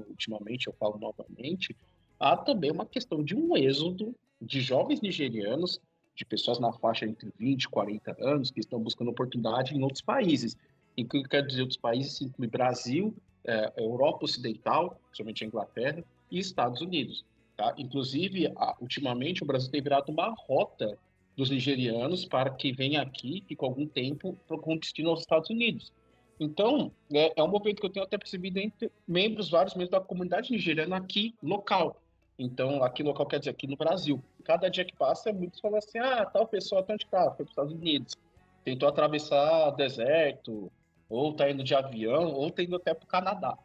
ultimamente, 0.08 0.66
eu 0.66 0.72
falo 0.72 0.98
novamente, 0.98 1.76
há 2.18 2.36
também 2.36 2.72
uma 2.72 2.84
questão 2.84 3.22
de 3.22 3.36
um 3.36 3.56
êxodo 3.56 4.12
de 4.42 4.60
jovens 4.60 5.00
nigerianos, 5.00 5.80
de 6.16 6.24
pessoas 6.24 6.58
na 6.58 6.72
faixa 6.72 7.06
entre 7.06 7.32
20 7.38 7.62
e 7.62 7.68
40 7.68 8.16
anos, 8.18 8.50
que 8.50 8.58
estão 8.58 8.80
buscando 8.80 9.12
oportunidade 9.12 9.76
em 9.76 9.82
outros 9.82 10.02
países. 10.02 10.56
E 10.96 11.04
o 11.04 11.08
que 11.08 11.18
eu 11.18 11.22
quero 11.22 11.46
dizer 11.46 11.60
outros 11.60 11.78
países 11.78 12.20
inclui 12.20 12.48
Brasil, 12.48 13.14
é, 13.44 13.72
Europa 13.76 14.24
Ocidental, 14.24 14.98
principalmente 15.06 15.44
a 15.44 15.46
Inglaterra, 15.46 16.02
e 16.32 16.38
Estados 16.40 16.80
Unidos. 16.80 17.24
Tá? 17.56 17.74
Inclusive, 17.78 18.52
ultimamente, 18.80 19.44
o 19.44 19.46
Brasil 19.46 19.70
tem 19.70 19.80
virado 19.80 20.10
uma 20.10 20.34
rota 20.36 20.98
dos 21.36 21.50
nigerianos 21.50 22.24
para 22.24 22.50
que 22.50 22.72
venham 22.72 23.02
aqui 23.02 23.44
e 23.48 23.54
com 23.54 23.66
algum 23.66 23.86
tempo 23.86 24.36
com 24.48 24.76
destino 24.76 25.10
aos 25.10 25.20
Estados 25.20 25.50
Unidos. 25.50 25.92
Então, 26.40 26.92
é, 27.12 27.32
é 27.36 27.42
um 27.42 27.48
movimento 27.48 27.80
que 27.80 27.86
eu 27.86 27.90
tenho 27.90 28.04
até 28.04 28.18
percebido 28.18 28.58
entre 28.58 28.90
membros, 29.06 29.50
vários 29.50 29.74
membros 29.74 29.90
da 29.90 30.00
comunidade 30.00 30.50
nigeriana 30.50 30.96
aqui, 30.96 31.34
local. 31.42 32.00
Então, 32.38 32.82
aqui 32.82 33.02
local 33.02 33.26
quer 33.26 33.38
dizer 33.38 33.50
aqui 33.50 33.66
no 33.66 33.76
Brasil. 33.76 34.22
Cada 34.44 34.68
dia 34.68 34.84
que 34.84 34.94
passa, 34.94 35.32
muitos 35.32 35.60
falam 35.60 35.78
assim: 35.78 35.98
ah, 35.98 36.26
tal 36.26 36.46
pessoa, 36.46 36.82
tá 36.82 36.92
onde 36.92 37.04
está? 37.04 37.24
Foi 37.24 37.36
para 37.36 37.44
os 37.44 37.50
Estados 37.50 37.72
Unidos. 37.72 38.14
Tentou 38.62 38.88
atravessar 38.88 39.70
deserto, 39.70 40.70
ou 41.08 41.30
está 41.30 41.50
indo 41.50 41.64
de 41.64 41.74
avião, 41.74 42.34
ou 42.34 42.48
está 42.48 42.62
indo 42.62 42.76
até 42.76 42.92
para 42.92 43.04
o 43.04 43.08
Canadá. 43.08 43.56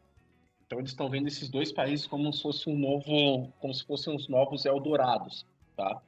Então, 0.65 0.79
eles 0.79 0.91
estão 0.91 1.09
vendo 1.09 1.27
esses 1.27 1.49
dois 1.49 1.71
países 1.71 2.07
como 2.07 2.31
se 2.31 2.41
fosse 2.41 2.69
um 2.69 2.77
novo, 2.77 3.51
como 3.59 3.73
se 3.73 3.85
fossem 3.85 4.15
os 4.15 4.29
novos 4.29 4.65
Eldorados, 4.65 5.45
tá? 5.75 6.01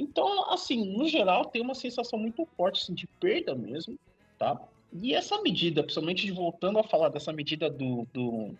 Então, 0.00 0.50
assim, 0.50 0.96
no 0.96 1.06
geral, 1.06 1.44
tem 1.44 1.60
uma 1.60 1.74
sensação 1.74 2.18
muito 2.18 2.46
forte 2.56 2.80
assim, 2.82 2.94
de 2.94 3.06
perda 3.06 3.54
mesmo, 3.54 3.98
tá? 4.38 4.58
E 4.90 5.14
essa 5.14 5.40
medida, 5.42 5.82
principalmente 5.82 6.24
de, 6.24 6.32
voltando 6.32 6.78
a 6.78 6.82
falar 6.82 7.10
dessa 7.10 7.32
medida 7.32 7.68
do, 7.68 8.06
do, 8.12 8.54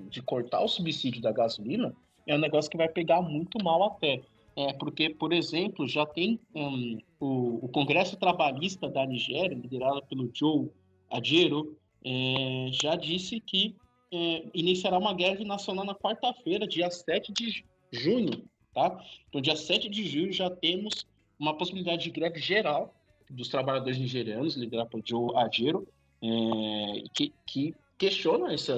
de 0.00 0.20
cortar 0.20 0.62
o 0.62 0.68
subsídio 0.68 1.22
da 1.22 1.30
gasolina, 1.30 1.94
é 2.26 2.34
um 2.34 2.40
negócio 2.40 2.68
que 2.68 2.76
vai 2.76 2.88
pegar 2.88 3.22
muito 3.22 3.62
mal 3.62 3.84
até. 3.84 4.20
É, 4.56 4.72
porque, 4.72 5.10
por 5.10 5.32
exemplo, 5.32 5.86
já 5.86 6.04
tem 6.04 6.40
um, 6.54 6.98
o, 7.20 7.64
o, 7.64 7.68
Congresso 7.68 8.16
Trabalhista 8.16 8.88
da 8.88 9.06
Nigéria, 9.06 9.56
liderado 9.56 10.02
pelo 10.06 10.28
Joe 10.34 10.70
Adjero, 11.10 11.76
é, 12.04 12.68
já 12.72 12.96
disse 12.96 13.40
que 13.40 13.76
é, 14.12 14.44
iniciará 14.52 14.98
uma 14.98 15.14
greve 15.14 15.44
nacional 15.44 15.84
na 15.84 15.94
quarta-feira, 15.94 16.66
dia 16.66 16.90
7 16.90 17.32
de 17.32 17.64
junho. 17.92 18.44
Tá? 18.74 19.02
Então, 19.28 19.40
dia 19.40 19.56
7 19.56 19.88
de 19.88 20.04
junho 20.04 20.32
já 20.32 20.50
temos 20.50 21.06
uma 21.38 21.56
possibilidade 21.56 22.04
de 22.04 22.10
greve 22.10 22.40
geral 22.40 22.94
dos 23.30 23.48
trabalhadores 23.48 23.98
nigerianos, 23.98 24.56
liderado 24.56 24.90
por 24.90 25.02
Joe 25.04 25.34
Adjero, 25.36 25.86
é, 26.22 27.02
que, 27.14 27.32
que 27.46 27.74
questiona 27.96 28.52
essa, 28.52 28.76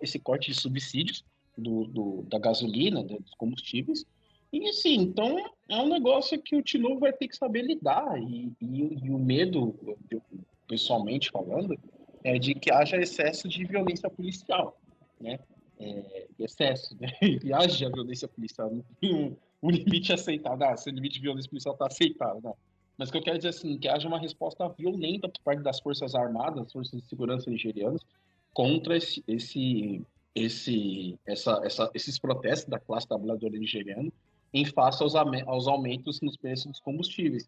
esse 0.00 0.18
corte 0.18 0.50
de 0.50 0.58
subsídios 0.58 1.24
do, 1.56 1.84
do, 1.86 2.22
da 2.28 2.38
gasolina, 2.38 3.02
né, 3.02 3.16
dos 3.18 3.34
combustíveis. 3.34 4.04
E 4.52 4.68
assim, 4.68 4.94
então 4.94 5.38
é 5.68 5.76
um 5.76 5.88
negócio 5.88 6.40
que 6.40 6.56
o 6.56 6.62
Tino 6.62 6.98
vai 6.98 7.12
ter 7.12 7.28
que 7.28 7.36
saber 7.36 7.62
lidar. 7.62 8.18
E, 8.20 8.52
e, 8.60 9.04
e 9.04 9.10
o 9.10 9.18
medo, 9.18 9.74
pessoalmente 10.68 11.30
falando, 11.30 11.78
é 12.22 12.38
de 12.38 12.54
que 12.54 12.72
haja 12.72 12.96
excesso 12.96 13.48
de 13.48 13.64
violência 13.64 14.08
policial, 14.08 14.78
né? 15.20 15.38
É, 15.78 16.26
excesso, 16.38 16.96
né? 17.00 17.08
E 17.44 17.52
haja 17.52 17.90
violência 17.90 18.28
policial. 18.28 18.70
Não 18.70 18.84
tem 19.00 19.14
um, 19.14 19.36
um 19.62 19.70
limite 19.70 20.12
aceitável. 20.12 20.66
Ah, 20.66 20.74
limite 20.86 21.16
de 21.16 21.20
violência 21.20 21.50
policial 21.50 21.74
está 21.74 21.86
aceitável, 21.86 22.40
né? 22.42 22.52
Mas 22.98 23.08
o 23.08 23.12
que 23.12 23.18
eu 23.18 23.22
quero 23.22 23.36
dizer 23.36 23.50
assim, 23.50 23.78
que 23.78 23.88
haja 23.88 24.08
uma 24.08 24.18
resposta 24.18 24.68
violenta 24.70 25.28
por 25.28 25.42
parte 25.42 25.62
das 25.62 25.78
Forças 25.80 26.14
Armadas, 26.14 26.64
das 26.64 26.72
Forças 26.72 27.00
de 27.00 27.06
Segurança 27.06 27.50
nigerianas, 27.50 28.00
contra 28.54 28.96
esse, 28.96 29.22
esse, 29.28 30.02
esse, 30.34 31.18
essa, 31.26 31.60
essa, 31.62 31.90
esses 31.92 32.18
protestos 32.18 32.70
da 32.70 32.78
classe 32.78 33.06
trabalhadora 33.06 33.58
nigeriana 33.58 34.10
em 34.52 34.64
face 34.64 35.02
aos, 35.02 35.14
aos 35.14 35.68
aumentos 35.68 36.22
nos 36.22 36.38
preços 36.38 36.72
dos 36.72 36.80
combustíveis. 36.80 37.46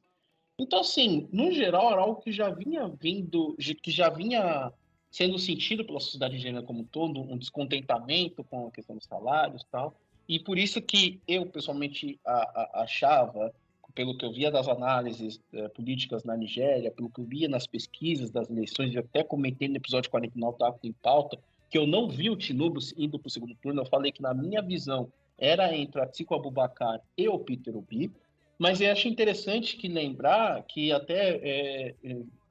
Então, 0.59 0.80
assim, 0.80 1.28
no 1.32 1.50
geral, 1.52 1.92
era 1.92 2.02
algo 2.02 2.20
que 2.20 2.32
já 2.32 2.50
vinha 2.50 2.88
vindo, 3.00 3.56
que 3.82 3.90
já 3.90 4.10
vinha 4.10 4.72
sendo 5.10 5.39
sentido 5.39 5.85
pela 5.85 6.01
sociedade 6.01 6.35
nigeriana 6.35 6.66
como 6.66 6.80
um 6.80 6.85
todo, 6.85 7.20
um 7.20 7.39
descontentamento 7.39 8.44
com 8.44 8.66
a 8.66 8.70
questão 8.70 8.97
dos 8.97 9.06
salários 9.06 9.62
e 9.62 9.66
tal. 9.66 9.94
E 10.28 10.39
por 10.39 10.59
isso 10.59 10.80
que 10.82 11.20
eu, 11.26 11.47
pessoalmente, 11.47 12.20
a, 12.24 12.32
a, 12.32 12.82
achava 12.82 13.52
pelo 13.94 14.16
que 14.16 14.24
eu 14.24 14.32
via 14.32 14.51
das 14.51 14.68
análises 14.68 15.40
eh, 15.52 15.68
políticas 15.70 16.22
na 16.22 16.36
Nigéria, 16.36 16.89
pelo 16.90 17.10
que 17.10 17.20
eu 17.20 17.24
via 17.24 17.48
nas 17.48 17.66
pesquisas 17.66 18.30
das 18.30 18.48
eleições, 18.48 18.94
e 18.94 18.98
até 18.98 19.24
comentei 19.24 19.66
no 19.66 19.76
episódio 19.76 20.09
49 20.10 20.56
da 20.56 20.72
em 20.85 20.93
Pauta, 20.93 21.36
que 21.68 21.76
eu 21.76 21.85
não 21.85 22.09
vi 22.09 22.30
o 22.30 22.36
Tinubu 22.36 22.78
indo 22.97 23.18
para 23.18 23.26
o 23.26 23.30
segundo 23.30 23.56
turno. 23.56 23.80
Eu 23.80 23.86
falei 23.86 24.12
que, 24.12 24.22
na 24.22 24.32
minha 24.32 24.62
visão, 24.62 25.10
era 25.36 25.74
entre 25.76 26.01
Atiku 26.01 26.35
Abubakar 26.35 27.01
e 27.16 27.28
o 27.28 27.39
Peter 27.39 27.76
Obi. 27.76 28.12
Mas 28.59 28.80
eu 28.80 28.90
acho 28.90 29.09
interessante 29.09 29.76
que 29.76 29.89
lembrar 29.89 30.62
que 30.64 30.93
até 30.93 31.40
é, 31.43 31.94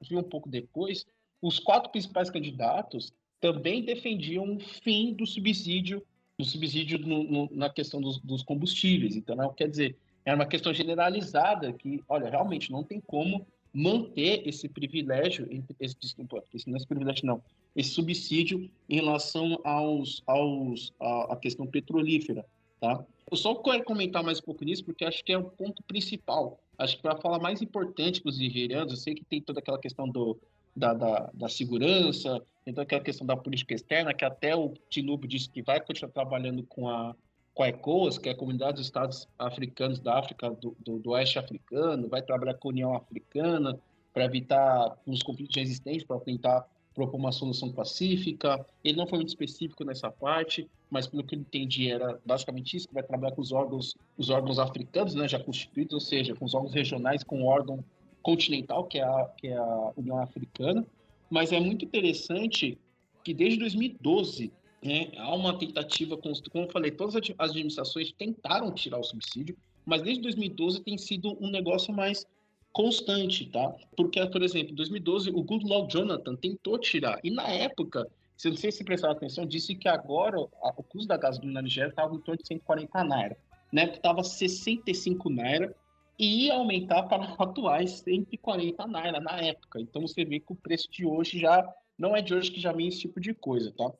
vi 0.00 0.16
um 0.16 0.22
pouco 0.22 0.48
depois, 0.48 1.06
os 1.40 1.58
quatro 1.58 1.90
principais 1.90 2.30
candidatos 2.30 3.12
também 3.40 3.82
defendiam 3.82 4.56
o 4.56 4.60
fim 4.60 5.14
do 5.14 5.26
subsídio, 5.26 6.04
do 6.38 6.44
subsídio 6.44 6.98
no, 6.98 7.24
no, 7.24 7.48
na 7.52 7.70
questão 7.70 8.00
dos, 8.00 8.18
dos 8.18 8.42
combustíveis. 8.42 9.16
Então, 9.16 9.36
não, 9.36 9.52
quer 9.52 9.68
dizer, 9.68 9.96
era 10.24 10.36
uma 10.36 10.46
questão 10.46 10.74
generalizada 10.74 11.72
que, 11.72 12.02
olha, 12.08 12.28
realmente 12.28 12.70
não 12.70 12.82
tem 12.82 13.00
como 13.00 13.46
manter 13.72 14.46
esse 14.46 14.68
privilégio, 14.68 15.48
esse, 15.78 15.96
desculpa, 15.98 16.42
esse, 16.52 16.66
não 16.68 16.74
é 16.74 16.78
esse 16.78 16.86
privilégio 16.86 17.26
não, 17.26 17.42
esse 17.76 17.90
subsídio 17.90 18.68
em 18.88 18.96
relação 18.96 19.60
aos, 19.64 20.22
aos, 20.26 20.92
à, 21.00 21.36
questão 21.36 21.66
petrolífera, 21.66 22.44
tá? 22.80 23.04
Eu 23.30 23.36
só 23.36 23.54
quero 23.54 23.84
comentar 23.84 24.22
mais 24.24 24.38
um 24.38 24.42
pouco 24.42 24.64
nisso, 24.64 24.84
porque 24.84 25.04
acho 25.04 25.22
que 25.22 25.32
é 25.32 25.38
o 25.38 25.44
ponto 25.44 25.82
principal. 25.82 26.58
Acho 26.78 26.96
que 26.96 27.02
para 27.02 27.16
falar 27.16 27.38
mais 27.38 27.60
importante 27.60 28.22
para 28.22 28.30
os 28.30 28.38
nigerianos, 28.38 28.92
eu 28.92 28.96
sei 28.96 29.14
que 29.14 29.24
tem 29.24 29.40
toda 29.40 29.60
aquela 29.60 29.78
questão 29.78 30.08
do, 30.08 30.38
da, 30.78 30.94
da, 30.94 31.30
da, 31.34 31.48
segurança, 31.48 32.40
toda 32.64 32.82
aquela 32.82 33.02
questão 33.02 33.26
da 33.26 33.36
política 33.36 33.74
externa, 33.74 34.14
que 34.14 34.24
até 34.24 34.54
o 34.54 34.74
Tinubu 34.88 35.26
disse 35.26 35.48
que 35.50 35.62
vai 35.62 35.80
continuar 35.80 36.12
trabalhando 36.12 36.62
com 36.64 36.88
a, 36.88 37.14
com 37.54 37.62
a 37.62 37.68
ECOAS, 37.68 38.18
que 38.18 38.28
é 38.28 38.32
a 38.32 38.36
Comunidade 38.36 38.74
dos 38.74 38.86
Estados 38.86 39.28
Africanos 39.38 40.00
da 40.00 40.18
África, 40.18 40.50
do, 40.50 40.76
do, 40.78 40.98
do 40.98 41.10
Oeste 41.10 41.38
Africano, 41.38 42.08
vai 42.08 42.22
trabalhar 42.22 42.54
com 42.54 42.68
a 42.68 42.72
União 42.72 42.94
Africana 42.94 43.78
para 44.12 44.24
evitar 44.24 44.96
os 45.06 45.22
conflitos 45.22 45.56
existentes, 45.56 46.04
para 46.04 46.20
tentar 46.20 46.66
propor 46.94 47.16
uma 47.16 47.32
solução 47.32 47.70
pacífica. 47.70 48.66
Ele 48.82 48.96
não 48.96 49.06
foi 49.06 49.18
muito 49.18 49.28
específico 49.28 49.84
nessa 49.84 50.10
parte, 50.10 50.68
mas 50.90 51.06
pelo 51.06 51.22
que 51.22 51.34
eu 51.34 51.38
entendi 51.38 51.90
era 51.90 52.18
basicamente 52.24 52.76
isso, 52.76 52.88
que 52.88 52.94
vai 52.94 53.02
trabalhar 53.02 53.34
com 53.34 53.40
os 53.40 53.52
órgãos, 53.52 53.96
os 54.16 54.30
órgãos 54.30 54.58
africanos, 54.58 55.14
né, 55.14 55.28
já 55.28 55.38
constituídos, 55.38 55.94
ou 55.94 56.00
seja, 56.00 56.34
com 56.34 56.44
os 56.44 56.54
órgãos 56.54 56.74
regionais, 56.74 57.22
com 57.22 57.42
o 57.42 57.46
órgão 57.46 57.84
continental, 58.22 58.84
que 58.84 58.98
é 58.98 59.02
a, 59.02 59.24
que 59.36 59.48
é 59.48 59.56
a 59.56 59.92
União 59.96 60.18
Africana. 60.18 60.86
Mas 61.30 61.52
é 61.52 61.60
muito 61.60 61.84
interessante 61.84 62.78
que 63.24 63.34
desde 63.34 63.58
2012 63.58 64.52
né, 64.82 65.10
há 65.16 65.34
uma 65.34 65.58
tentativa, 65.58 66.16
como 66.16 66.34
eu 66.54 66.70
falei, 66.70 66.90
todas 66.90 67.16
as 67.16 67.50
administrações 67.50 68.12
tentaram 68.12 68.72
tirar 68.72 68.98
o 68.98 69.04
subsídio, 69.04 69.56
mas 69.84 70.02
desde 70.02 70.22
2012 70.22 70.82
tem 70.82 70.96
sido 70.96 71.36
um 71.40 71.50
negócio 71.50 71.92
mais 71.92 72.24
constante, 72.72 73.46
tá? 73.46 73.74
Porque, 73.96 74.24
por 74.26 74.42
exemplo, 74.42 74.72
em 74.72 74.76
2012, 74.76 75.30
o 75.30 75.42
Goodluck 75.42 75.92
Jonathan 75.92 76.36
tentou 76.36 76.78
tirar, 76.78 77.18
e 77.24 77.30
na 77.30 77.48
época, 77.48 78.06
se 78.36 78.48
não 78.48 78.56
sei 78.56 78.70
se 78.70 78.84
prestaram 78.84 79.14
atenção, 79.14 79.44
disse 79.44 79.74
que 79.74 79.88
agora 79.88 80.38
o 80.38 80.82
custo 80.84 81.08
da 81.08 81.16
gasolina 81.16 81.54
na 81.54 81.62
Nigéria 81.62 81.90
estava 81.90 82.14
em 82.14 82.20
torno 82.20 82.40
de 82.40 82.46
140 82.46 83.04
naira. 83.04 83.36
Na 83.72 83.82
época 83.82 83.96
estava 83.96 84.22
65 84.22 85.28
naira, 85.28 85.74
e 86.18 86.50
aumentar 86.50 87.04
para 87.04 87.24
atuais 87.38 88.00
140 88.00 88.86
naira 88.86 89.20
na 89.20 89.40
época. 89.40 89.80
Então 89.80 90.02
você 90.02 90.24
vê 90.24 90.40
que 90.40 90.52
o 90.52 90.56
preço 90.56 90.90
de 90.90 91.06
hoje 91.06 91.38
já 91.38 91.66
não 91.96 92.16
é 92.16 92.22
de 92.22 92.34
hoje 92.34 92.50
que 92.50 92.60
já 92.60 92.72
vem 92.72 92.88
esse 92.88 93.00
tipo 93.00 93.20
de 93.20 93.34
coisa, 93.34 93.72
tá? 93.72 93.90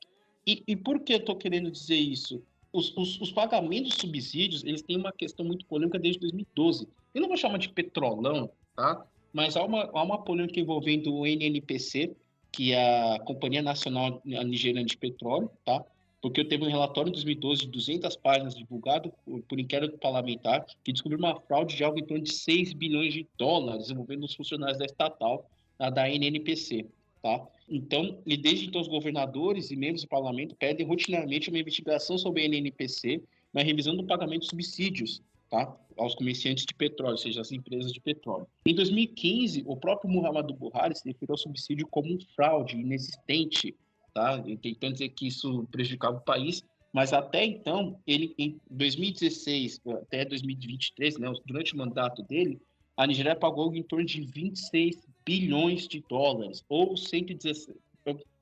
E, 0.47 0.63
e 0.67 0.77
por 0.77 1.01
que 1.01 1.15
eu 1.15 1.19
estou 1.19 1.37
querendo 1.37 1.71
dizer 1.71 1.97
isso? 1.97 2.43
Os, 2.73 2.97
os, 2.97 3.21
os, 3.21 3.33
pagamentos 3.33 3.93
de 3.93 4.01
subsídios, 4.01 4.65
eles 4.65 4.83
têm 4.83 4.97
uma 4.97 5.13
questão 5.13 5.45
muito 5.45 5.67
polêmica 5.67 5.99
desde 5.99 6.21
2012. 6.21 6.89
Eu 7.15 7.21
não 7.21 7.29
vou 7.29 7.37
chamar 7.37 7.59
de 7.59 7.69
petrolão, 7.69 8.51
tá? 8.77 9.05
Mas 9.33 9.57
há 9.57 9.65
uma, 9.65 9.91
há 9.93 10.03
uma 10.03 10.23
polêmica 10.23 10.61
envolvendo 10.61 11.15
o 11.15 11.27
NNPC, 11.27 12.15
que 12.53 12.73
é 12.73 13.15
a 13.15 13.21
Companhia 13.21 13.63
Nacional 13.63 14.23
Nigeriana 14.25 14.87
de 14.87 14.97
Petróleo, 14.97 15.51
tá? 15.65 15.85
Porque 16.21 16.41
eu 16.41 16.49
teve 16.49 16.65
um 16.65 16.69
relatório 16.69 17.11
em 17.11 17.13
2012 17.13 17.63
de 17.63 17.69
200 17.69 18.17
páginas 18.17 18.55
divulgado 18.55 19.13
por, 19.47 19.61
inquérito 19.61 19.99
parlamentar 19.99 20.67
que 20.83 20.93
descobriu 20.93 21.19
uma 21.19 21.41
fraude 21.41 21.77
de 21.77 21.85
algo 21.85 21.99
em 21.99 22.05
torno 22.05 22.25
de 22.25 22.33
6 22.33 22.73
bilhões 22.73 23.15
de 23.15 23.27
dólares 23.37 23.91
envolvendo 23.91 24.25
os 24.25 24.35
funcionários 24.35 24.79
da 24.79 24.85
estatal, 24.85 25.49
da 25.79 26.11
NNPC, 26.11 26.87
tá? 27.23 27.47
Então, 27.69 28.19
e 28.27 28.37
desde 28.37 28.67
então, 28.67 28.81
os 28.81 28.89
governadores 28.89 29.71
e 29.71 29.77
membros 29.77 30.03
do 30.03 30.09
parlamento 30.09 30.57
pedem 30.57 30.87
rotineiramente 30.87 31.51
uma 31.51 31.59
investigação 31.59 32.19
sobre 32.19 32.43
a 32.43 32.45
NNPC 32.47 33.23
na 33.53 33.63
revisão 33.63 33.95
do 33.97 34.05
pagamento 34.05 34.43
de 34.43 34.49
subsídios 34.49 35.23
tá? 35.51 35.77
aos 35.97 36.15
comerciantes 36.15 36.65
de 36.65 36.75
petróleo, 36.75 37.13
ou 37.13 37.19
seja, 37.19 37.41
às 37.41 37.53
empresas 37.53 37.93
de 37.93 38.01
petróleo. 38.01 38.47
Em 38.65 38.75
2015, 38.75 39.65
o 39.67 39.77
próprio 39.77 40.11
Muhammadu 40.11 40.55
Buhari 40.55 40.97
se 40.97 41.09
referiu 41.09 41.35
ao 41.35 41.39
subsídio 41.39 41.87
como 41.89 42.13
um 42.13 42.19
fraude 42.35 42.77
inexistente, 42.77 43.75
tá? 44.13 44.43
tentando 44.63 44.93
dizer 44.93 45.09
que 45.11 45.27
isso 45.27 45.67
prejudicava 45.71 46.17
o 46.17 46.21
país, 46.21 46.65
mas 46.93 47.13
até 47.13 47.45
então, 47.45 48.01
ele 48.07 48.35
em 48.39 48.61
2016 48.71 49.81
até 50.03 50.25
2023, 50.25 51.19
né, 51.19 51.33
durante 51.47 51.75
o 51.75 51.79
mandato 51.79 52.23
dele, 52.23 52.61
a 52.97 53.07
Nigéria 53.07 53.37
pagou 53.37 53.75
em 53.75 53.83
torno 53.83 54.05
de 54.05 54.21
26 54.21 55.07
bilhões 55.25 55.87
de 55.87 56.03
dólares, 56.09 56.65
ou 56.69 56.97
116, 56.97 57.77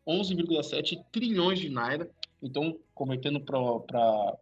11,7 0.06 1.04
trilhões 1.10 1.58
de 1.58 1.68
naira, 1.68 2.08
então 2.42 2.78
convertendo 2.94 3.40
para 3.40 3.58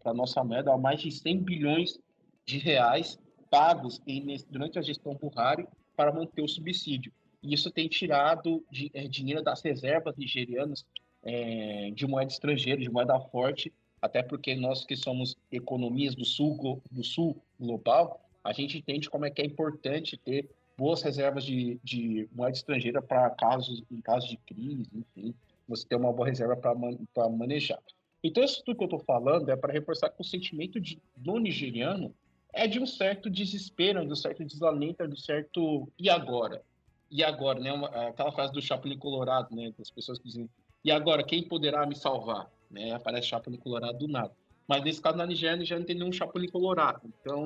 a 0.05 0.15
nossa 0.15 0.45
moeda, 0.45 0.77
mais 0.77 1.01
de 1.01 1.11
100 1.11 1.39
bilhões 1.39 1.99
de 2.47 2.59
reais 2.59 3.19
pagos 3.51 4.01
em, 4.07 4.37
durante 4.51 4.79
a 4.79 4.83
gestão 4.83 5.15
Buhari 5.15 5.67
para 5.97 6.13
manter 6.13 6.43
o 6.43 6.49
subsídio. 6.49 7.13
E 7.43 7.55
isso 7.55 7.71
tem 7.71 7.89
tirado 7.89 8.65
de, 8.71 8.91
é, 8.95 9.07
dinheiro 9.07 9.43
das 9.43 9.63
reservas 9.63 10.17
nigerianas 10.17 10.85
é, 11.25 11.91
de 11.91 12.07
moeda 12.07 12.31
estrangeira, 12.31 12.81
de 12.81 12.91
moeda 12.91 13.19
forte, 13.19 13.73
até 14.01 14.23
porque 14.23 14.55
nós 14.55 14.85
que 14.85 14.97
somos 14.97 15.37
economias 15.51 16.15
do 16.15 16.25
sul, 16.25 16.83
do 16.91 17.03
sul 17.03 17.37
global, 17.59 18.21
a 18.43 18.53
gente 18.53 18.77
entende 18.77 19.09
como 19.09 19.25
é 19.25 19.31
que 19.31 19.41
é 19.41 19.47
importante 19.47 20.19
ter 20.19 20.51
boas 20.77 21.03
reservas 21.03 21.45
de, 21.45 21.81
de 21.83 22.29
moeda 22.33 22.57
estrangeira 22.57 23.01
para 23.01 23.31
casos 23.31 23.83
em 23.91 24.01
caso 24.01 24.29
de 24.29 24.37
crise, 24.37 24.91
enfim, 24.93 25.35
você 25.67 25.87
ter 25.87 25.97
uma 25.97 26.13
boa 26.13 26.29
reserva 26.29 26.57
para 26.57 26.75
man, 26.75 26.99
manejar. 27.31 27.79
Então, 28.23 28.43
isso 28.43 28.63
tudo 28.65 28.77
que 28.77 28.85
eu 28.85 28.87
estou 28.87 29.01
falando 29.01 29.51
é 29.51 29.57
para 29.57 29.73
reforçar 29.73 30.11
que 30.11 30.21
o 30.21 30.25
sentimento 30.25 30.81
de, 30.81 31.01
do 31.17 31.39
nigeriano 31.39 32.15
é 32.53 32.67
de 32.67 32.79
um 32.79 32.87
certo 32.87 33.29
desespero, 33.29 34.05
de 34.05 34.13
um 34.13 34.17
certo 34.17 34.45
desalento, 34.45 35.07
de 35.07 35.15
um 35.15 35.17
certo 35.17 35.89
e 35.99 36.09
agora? 36.09 36.63
E 37.11 37.23
agora, 37.23 37.61
né? 37.61 37.71
Aquela 38.09 38.33
frase 38.33 38.53
do 38.53 38.63
Chapolin 38.63 38.99
Colorado, 38.99 39.55
né? 39.55 39.73
Das 39.77 39.91
pessoas 39.91 40.19
que 40.19 40.27
dizem, 40.27 40.49
e 40.85 40.91
agora, 40.91 41.25
quem 41.25 41.43
poderá 41.43 41.87
me 41.87 41.97
salvar? 41.97 42.51
Né? 42.71 42.93
Aparece 42.93 43.29
Chapolin 43.29 43.57
Colorado 43.57 43.99
do 43.99 44.09
nada. 44.09 44.33
Mas 44.67 44.83
nesse 44.83 45.01
caso, 45.01 45.17
na 45.17 45.27
Nigéria, 45.27 45.65
já 45.65 45.79
não 45.79 45.85
tem 45.85 45.97
nenhum 45.97 46.13
Chapolin 46.13 46.49
Colorado. 46.49 47.01
Então, 47.21 47.45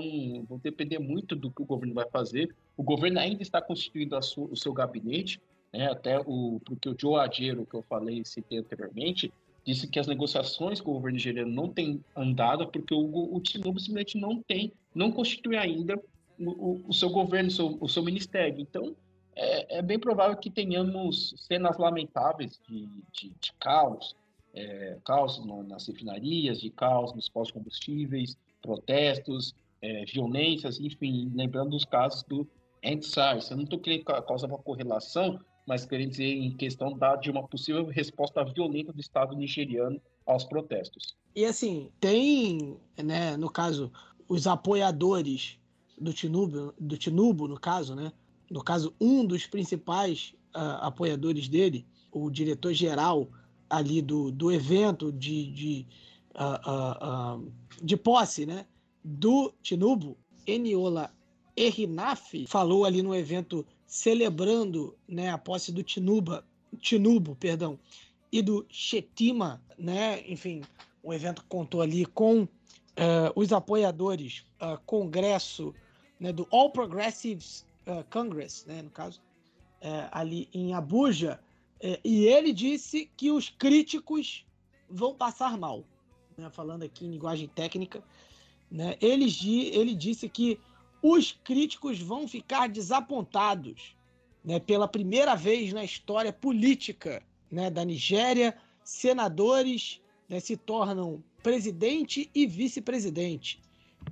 vão 0.48 0.58
depender 0.58 0.98
muito 0.98 1.36
do 1.36 1.50
que 1.50 1.62
o 1.62 1.66
governo 1.66 1.94
vai 1.94 2.08
fazer. 2.10 2.54
O 2.76 2.82
governo 2.82 3.18
ainda 3.18 3.42
está 3.42 3.60
constituindo 3.60 4.20
sua, 4.22 4.46
o 4.46 4.56
seu 4.56 4.72
gabinete, 4.72 5.40
né? 5.72 5.90
até 5.90 6.18
o, 6.20 6.60
porque 6.64 6.88
o 6.88 6.96
Joe 6.98 7.20
Adjero, 7.20 7.66
que 7.66 7.74
eu 7.74 7.82
falei, 7.82 8.24
citei 8.24 8.58
anteriormente, 8.58 9.32
disse 9.64 9.86
que 9.86 9.98
as 9.98 10.06
negociações 10.06 10.80
com 10.80 10.92
o 10.92 10.94
governo 10.94 11.16
nigeriano 11.16 11.50
não 11.50 11.68
têm 11.68 12.02
andado 12.16 12.66
porque 12.68 12.94
o, 12.94 13.36
o 13.36 13.40
Tinubu 13.40 13.78
simplesmente 13.78 14.16
não 14.16 14.40
tem, 14.40 14.72
não 14.94 15.12
constitui 15.12 15.56
ainda 15.56 16.00
o, 16.38 16.50
o, 16.50 16.84
o 16.88 16.92
seu 16.92 17.10
governo, 17.10 17.48
o 17.48 17.52
seu, 17.52 17.78
o 17.80 17.88
seu 17.88 18.02
ministério. 18.02 18.60
Então, 18.60 18.96
é, 19.38 19.78
é, 19.78 19.82
bem 19.82 19.98
provável 19.98 20.36
que 20.36 20.50
tenhamos 20.50 21.32
cenas 21.36 21.78
lamentáveis 21.78 22.60
de, 22.68 22.86
de, 23.12 23.30
de 23.40 23.52
caos, 23.60 24.16
é, 24.52 24.98
caos 25.04 25.40
nas 25.68 25.86
refinarias, 25.86 26.60
de 26.60 26.70
caos 26.70 27.14
nos 27.14 27.28
pós-combustíveis, 27.28 28.36
protestos, 28.60 29.54
é, 29.80 30.04
violências, 30.06 30.80
enfim, 30.80 31.30
lembrando 31.34 31.76
os 31.76 31.84
casos 31.84 32.24
do 32.24 32.48
EndSARS. 32.82 33.50
Eu 33.50 33.58
não 33.58 33.64
estou 33.64 33.78
querendo 33.78 34.04
causar 34.04 34.48
uma 34.48 34.58
correlação, 34.58 35.38
mas 35.64 35.86
querendo 35.86 36.10
dizer 36.10 36.34
em 36.34 36.50
questão 36.56 36.98
da, 36.98 37.14
de 37.14 37.30
uma 37.30 37.46
possível 37.46 37.86
resposta 37.86 38.44
violenta 38.44 38.92
do 38.92 39.00
Estado 39.00 39.36
nigeriano 39.36 40.00
aos 40.26 40.42
protestos. 40.42 41.16
E 41.36 41.44
assim, 41.44 41.92
tem, 42.00 42.76
né, 43.00 43.36
no 43.36 43.48
caso, 43.48 43.92
os 44.28 44.48
apoiadores 44.48 45.58
do 45.96 46.12
Tinubu, 46.12 46.74
do 46.78 46.98
Tinubu, 46.98 47.46
no 47.46 47.60
caso, 47.60 47.94
né? 47.94 48.12
No 48.50 48.62
caso, 48.62 48.94
um 49.00 49.24
dos 49.24 49.46
principais 49.46 50.34
uh, 50.54 50.80
apoiadores 50.80 51.48
dele, 51.48 51.86
o 52.10 52.30
diretor-geral 52.30 53.28
ali 53.68 54.00
do, 54.00 54.30
do 54.32 54.50
evento 54.50 55.12
de, 55.12 55.46
de, 55.52 55.86
uh, 56.34 57.36
uh, 57.36 57.52
de 57.82 57.96
posse, 57.96 58.46
né? 58.46 58.64
Do 59.04 59.52
Tinubu, 59.62 60.16
Eniola 60.46 61.12
Erinaf, 61.56 62.46
falou 62.46 62.84
ali 62.84 63.02
no 63.02 63.14
evento 63.14 63.66
celebrando 63.86 64.96
né, 65.06 65.30
a 65.30 65.38
posse 65.38 65.72
do 65.72 65.82
Tinuba, 65.82 66.44
Tinubo, 66.78 67.34
perdão, 67.36 67.78
e 68.30 68.42
do 68.42 68.66
Chetima, 68.68 69.62
né? 69.78 70.22
Enfim, 70.26 70.62
o 71.02 71.12
evento 71.12 71.44
contou 71.48 71.80
ali 71.80 72.04
com 72.04 72.46
os 73.36 73.52
apoiadores, 73.52 74.44
Congresso 74.84 75.72
né, 76.18 76.32
do 76.32 76.48
All 76.50 76.70
Progressives 76.70 77.64
uh, 77.88 78.04
Congress, 78.10 78.66
né, 78.66 78.82
no 78.82 78.90
caso, 78.90 79.20
ali 80.10 80.48
em 80.52 80.74
Abuja, 80.74 81.38
e 82.04 82.26
ele 82.26 82.52
disse 82.52 83.08
que 83.16 83.30
os 83.30 83.48
críticos 83.48 84.44
vão 84.90 85.14
passar 85.14 85.56
mal. 85.56 85.84
Né, 86.36 86.50
falando 86.50 86.82
aqui 86.82 87.06
em 87.06 87.10
linguagem 87.10 87.46
técnica, 87.46 88.02
né, 88.68 88.96
ele, 89.00 89.26
ele 89.72 89.94
disse 89.94 90.28
que 90.28 90.58
os 91.02 91.32
críticos 91.32 92.00
vão 92.00 92.26
ficar 92.26 92.68
desapontados 92.68 93.96
né, 94.44 94.58
pela 94.58 94.88
primeira 94.88 95.34
vez 95.34 95.72
na 95.72 95.84
história 95.84 96.32
política 96.32 97.22
né, 97.50 97.70
da 97.70 97.84
Nigéria. 97.84 98.56
Senadores 98.82 100.00
né, 100.28 100.40
se 100.40 100.56
tornam 100.56 101.22
presidente 101.42 102.30
e 102.34 102.46
vice-presidente. 102.46 103.60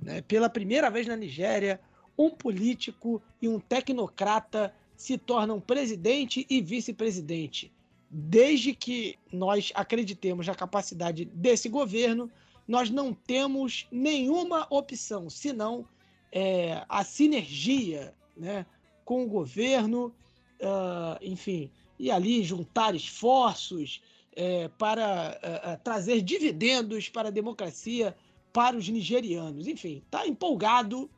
Né? 0.01 0.21
Pela 0.21 0.49
primeira 0.49 0.89
vez 0.89 1.07
na 1.07 1.15
Nigéria, 1.15 1.79
um 2.17 2.29
político 2.29 3.21
e 3.41 3.47
um 3.47 3.59
tecnocrata 3.59 4.73
se 4.95 5.17
tornam 5.17 5.59
presidente 5.59 6.45
e 6.49 6.59
vice-presidente. 6.59 7.71
Desde 8.09 8.73
que 8.73 9.17
nós 9.31 9.71
acreditemos 9.75 10.47
na 10.47 10.55
capacidade 10.55 11.25
desse 11.25 11.69
governo, 11.69 12.31
nós 12.67 12.89
não 12.89 13.13
temos 13.13 13.87
nenhuma 13.91 14.65
opção 14.69 15.29
senão 15.29 15.85
é, 16.31 16.83
a 16.89 17.03
sinergia 17.03 18.13
né, 18.35 18.65
com 19.05 19.23
o 19.23 19.27
governo, 19.27 20.13
uh, 20.61 21.17
enfim, 21.21 21.71
e 21.97 22.11
ali 22.11 22.43
juntar 22.43 22.93
esforços 22.93 24.01
é, 24.35 24.67
para 24.67 25.39
uh, 25.41 25.83
trazer 25.83 26.21
dividendos 26.21 27.09
para 27.09 27.29
a 27.29 27.31
democracia 27.31 28.15
para 28.51 28.75
os 28.75 28.89
nigerianos. 28.89 29.67
Enfim, 29.67 30.01
está 30.05 30.27
empolgado. 30.27 31.09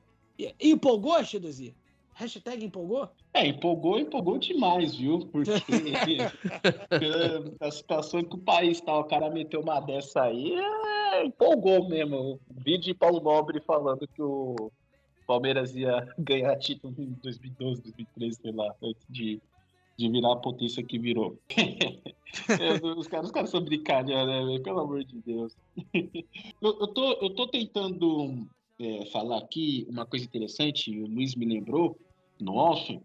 Empolgou, 0.59 1.23
Chidozi? 1.23 1.75
Hashtag 2.19 2.65
empolgou? 2.65 3.09
É, 3.33 3.47
empolgou, 3.47 3.97
empolgou 3.97 4.37
demais, 4.37 4.95
viu? 4.95 5.19
Porque 5.31 5.51
a 7.61 7.71
situação 7.71 8.23
que 8.23 8.35
o 8.35 8.39
país 8.39 8.81
tá, 8.81 8.99
o 8.99 9.05
cara 9.05 9.29
meteu 9.29 9.61
uma 9.61 9.79
dessa 9.79 10.23
aí, 10.23 10.53
é, 10.53 11.25
empolgou 11.25 11.87
mesmo. 11.87 12.37
Vídeo 12.49 12.87
de 12.87 12.93
Paulo 12.93 13.21
Nobre 13.21 13.61
falando 13.61 14.05
que 14.05 14.21
o 14.21 14.69
Palmeiras 15.25 15.73
ia 15.75 16.13
ganhar 16.17 16.57
título 16.57 16.93
em 16.97 17.13
2012, 17.23 17.83
2013, 17.83 18.41
sei 18.41 18.51
lá, 18.51 18.75
antes 18.83 19.05
de, 19.09 19.41
de 19.97 20.09
virar 20.09 20.33
a 20.33 20.37
potência 20.37 20.83
que 20.83 20.99
virou. 20.99 21.39
é, 21.55 22.85
os, 22.97 23.07
caras, 23.07 23.27
os 23.27 23.31
caras 23.31 23.49
são 23.49 23.63
brincadeira, 23.63 24.45
né, 24.45 24.59
pelo 24.59 24.81
amor 24.81 25.05
de 25.05 25.21
Deus. 25.21 25.55
eu, 25.93 26.79
eu, 26.81 26.87
tô, 26.87 27.13
eu 27.13 27.29
tô 27.29 27.47
tentando 27.47 28.45
é, 28.79 29.05
falar 29.07 29.39
aqui 29.39 29.85
uma 29.89 30.05
coisa 30.05 30.25
interessante, 30.25 30.97
o 30.97 31.05
Luiz 31.05 31.35
me 31.35 31.45
lembrou, 31.45 31.97
no 32.39 32.55
off, 32.55 32.99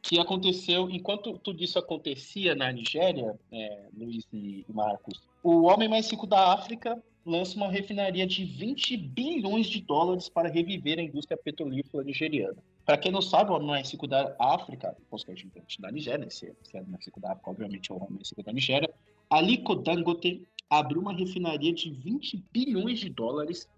que 0.00 0.18
aconteceu, 0.18 0.88
enquanto 0.90 1.38
tudo 1.38 1.62
isso 1.62 1.78
acontecia 1.78 2.54
na 2.54 2.72
Nigéria, 2.72 3.38
é, 3.52 3.86
Luiz 3.96 4.24
e 4.32 4.64
Marcos, 4.68 5.20
o 5.42 5.64
homem 5.64 5.88
mais 5.88 6.10
rico 6.10 6.26
da 6.26 6.52
África 6.52 7.02
lança 7.26 7.56
uma 7.56 7.68
refinaria 7.68 8.26
de 8.26 8.44
20 8.44 8.96
bilhões 8.96 9.66
de 9.66 9.82
dólares 9.82 10.28
para 10.28 10.48
reviver 10.48 10.98
a 10.98 11.02
indústria 11.02 11.36
petrolífera 11.36 12.02
nigeriana. 12.02 12.56
Para 12.86 12.96
quem 12.96 13.12
não 13.12 13.20
sabe, 13.20 13.50
o 13.50 13.54
homem 13.54 13.68
mais 13.68 13.90
rico 13.90 14.06
da 14.06 14.34
África, 14.38 14.96
consequentemente 15.10 15.78
da 15.78 15.92
Nigéria, 15.92 16.30
se 16.30 16.46
é 16.72 16.80
o 16.80 16.88
mais 16.88 17.04
rico 17.04 17.20
da 17.20 17.32
África, 17.32 17.50
obviamente 17.50 17.92
é 17.92 17.94
o 17.94 17.98
homem 17.98 18.14
mais 18.14 18.30
rico 18.30 18.42
da 18.42 18.52
Nigéria, 18.52 18.88
Aliko 19.28 19.74
Dangote 19.74 20.42
abriu 20.70 21.02
uma 21.02 21.12
refinaria 21.12 21.72
de 21.72 21.90
20 21.90 22.42
bilhões 22.50 22.98
de 22.98 23.10
dólares 23.10 23.68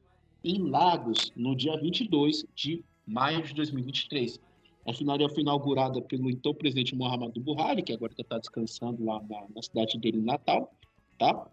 em 0.44 0.68
Lagos 0.68 1.32
no 1.36 1.54
dia 1.54 1.76
22 1.76 2.44
de 2.54 2.84
maio 3.06 3.42
de 3.42 3.54
2023. 3.54 4.40
A 4.86 4.90
refinaria 4.90 5.28
foi 5.28 5.42
inaugurada 5.42 6.00
pelo 6.00 6.30
então 6.30 6.54
presidente 6.54 6.94
Muhammadu 6.94 7.40
Buhari, 7.40 7.82
que 7.82 7.92
agora 7.92 8.12
está 8.18 8.38
descansando 8.38 9.04
lá 9.04 9.20
na, 9.28 9.44
na 9.54 9.62
cidade 9.62 9.98
dele, 9.98 10.20
Natal, 10.20 10.72
tá? 11.18 11.46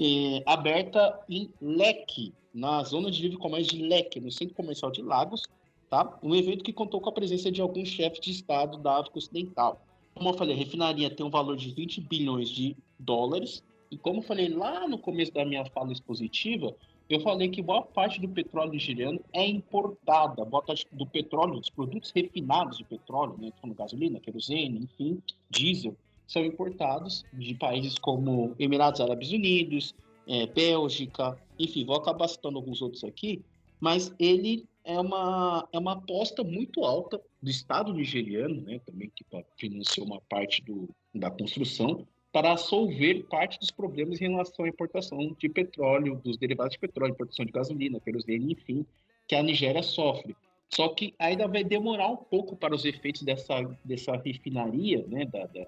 é, 0.00 0.42
aberta 0.46 1.20
em 1.28 1.50
Leque, 1.60 2.32
na 2.54 2.82
zona 2.82 3.10
de 3.10 3.22
livre 3.22 3.36
comércio 3.36 3.76
de 3.76 3.84
Leque, 3.84 4.20
no 4.20 4.30
Centro 4.30 4.54
Comercial 4.54 4.90
de 4.90 5.02
Lagos, 5.02 5.42
tá? 5.88 6.18
Um 6.22 6.34
evento 6.34 6.64
que 6.64 6.72
contou 6.72 7.00
com 7.00 7.10
a 7.10 7.12
presença 7.12 7.50
de 7.50 7.60
alguns 7.60 7.88
chefes 7.88 8.20
de 8.20 8.30
Estado 8.30 8.78
da 8.78 8.98
África 8.98 9.18
Ocidental. 9.18 9.84
Como 10.14 10.30
eu 10.30 10.34
falei, 10.34 10.54
a 10.54 10.58
refinaria 10.58 11.10
tem 11.10 11.24
um 11.24 11.30
valor 11.30 11.56
de 11.56 11.70
20 11.70 12.00
bilhões 12.00 12.48
de 12.48 12.76
dólares, 12.98 13.62
e 13.90 13.98
como 13.98 14.20
eu 14.20 14.22
falei 14.22 14.48
lá 14.48 14.88
no 14.88 14.98
começo 14.98 15.32
da 15.32 15.44
minha 15.44 15.64
fala 15.66 15.92
expositiva, 15.92 16.74
eu 17.10 17.20
falei 17.20 17.48
que 17.48 17.60
boa 17.60 17.82
parte 17.82 18.20
do 18.20 18.28
petróleo 18.28 18.70
nigeriano 18.70 19.20
é 19.32 19.44
importada, 19.44 20.44
boa 20.44 20.62
parte 20.62 20.86
do 20.92 21.04
petróleo, 21.04 21.58
dos 21.58 21.68
produtos 21.68 22.12
refinados 22.14 22.78
de 22.78 22.84
petróleo, 22.84 23.36
né, 23.36 23.50
como 23.60 23.74
gasolina, 23.74 24.20
querosene, 24.20 24.84
enfim, 24.84 25.20
diesel, 25.50 25.96
são 26.28 26.44
importados 26.44 27.24
de 27.32 27.52
países 27.54 27.98
como 27.98 28.54
Emirados 28.60 29.00
Árabes 29.00 29.32
Unidos, 29.32 29.92
é, 30.28 30.46
Bélgica, 30.46 31.36
enfim, 31.58 31.84
vou 31.84 31.96
acabar 31.96 32.28
citando 32.28 32.58
alguns 32.58 32.80
outros 32.80 33.02
aqui, 33.02 33.42
mas 33.80 34.14
ele 34.16 34.64
é 34.84 34.98
uma, 35.00 35.68
é 35.72 35.78
uma 35.80 35.94
aposta 35.94 36.44
muito 36.44 36.84
alta 36.84 37.20
do 37.42 37.50
Estado 37.50 37.92
nigeriano, 37.92 38.60
né, 38.60 38.78
também 38.86 39.10
que 39.14 39.24
financiou 39.56 40.06
uma 40.06 40.20
parte 40.20 40.62
do, 40.62 40.88
da 41.12 41.28
construção, 41.28 42.06
para 42.32 42.56
solver 42.56 43.24
parte 43.24 43.58
dos 43.58 43.70
problemas 43.70 44.20
em 44.20 44.30
relação 44.30 44.64
à 44.64 44.68
importação 44.68 45.34
de 45.38 45.48
petróleo, 45.48 46.20
dos 46.22 46.36
derivados 46.36 46.72
de 46.72 46.78
petróleo, 46.78 47.12
importação 47.12 47.44
de 47.44 47.52
gasolina, 47.52 48.00
querosene, 48.00 48.52
enfim, 48.52 48.86
que 49.26 49.34
a 49.34 49.42
Nigéria 49.42 49.82
sofre. 49.82 50.36
Só 50.72 50.88
que 50.88 51.12
ainda 51.18 51.48
vai 51.48 51.64
demorar 51.64 52.08
um 52.08 52.16
pouco 52.16 52.54
para 52.54 52.74
os 52.74 52.84
efeitos 52.84 53.22
dessa, 53.22 53.60
dessa 53.84 54.16
refinaria, 54.16 55.04
né, 55.08 55.24
da, 55.24 55.46
da, 55.46 55.66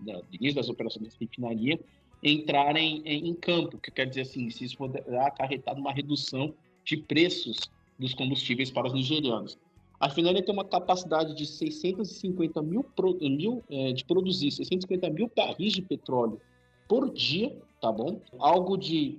da, 0.00 0.22
início 0.32 0.56
das 0.56 0.70
operações 0.70 1.04
dessa 1.04 1.18
refinaria, 1.20 1.78
entrarem 2.22 3.02
em, 3.04 3.28
em 3.28 3.34
campo, 3.34 3.78
que 3.78 3.90
quer 3.90 4.06
dizer 4.06 4.22
assim, 4.22 4.48
se 4.48 4.64
isso 4.64 4.78
poderá 4.78 5.26
acarretar 5.26 5.76
numa 5.76 5.92
redução 5.92 6.54
de 6.84 6.96
preços 6.96 7.58
dos 7.98 8.14
combustíveis 8.14 8.70
para 8.70 8.86
os 8.86 8.94
nigerianos. 8.94 9.58
A 10.00 10.06
refinaria 10.06 10.42
tem 10.42 10.54
uma 10.54 10.64
capacidade 10.64 11.34
de 11.34 11.44
650 11.44 12.62
mil, 12.62 12.84
mil 13.20 13.64
é, 13.68 13.92
de 13.92 14.04
produzir 14.04 14.50
650 14.50 15.10
mil 15.10 15.30
barris 15.34 15.72
de 15.72 15.82
petróleo 15.82 16.40
por 16.88 17.10
dia, 17.10 17.56
tá 17.80 17.90
bom? 17.90 18.20
Algo 18.38 18.76
de 18.76 19.18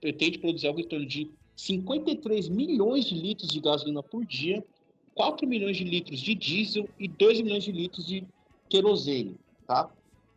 pretende 0.00 0.38
produzir 0.38 0.66
algo 0.66 0.80
em 0.80 0.86
torno 0.86 1.06
de 1.06 1.30
53 1.56 2.48
milhões 2.48 3.06
de 3.06 3.14
litros 3.14 3.48
de 3.48 3.60
gasolina 3.60 4.02
por 4.02 4.26
dia, 4.26 4.62
4 5.14 5.46
milhões 5.46 5.76
de 5.76 5.84
litros 5.84 6.20
de 6.20 6.34
diesel 6.34 6.88
e 6.98 7.08
2 7.08 7.40
milhões 7.40 7.64
de 7.64 7.72
litros 7.72 8.06
de 8.06 8.26
querosene, 8.68 9.36
tá? 9.66 9.90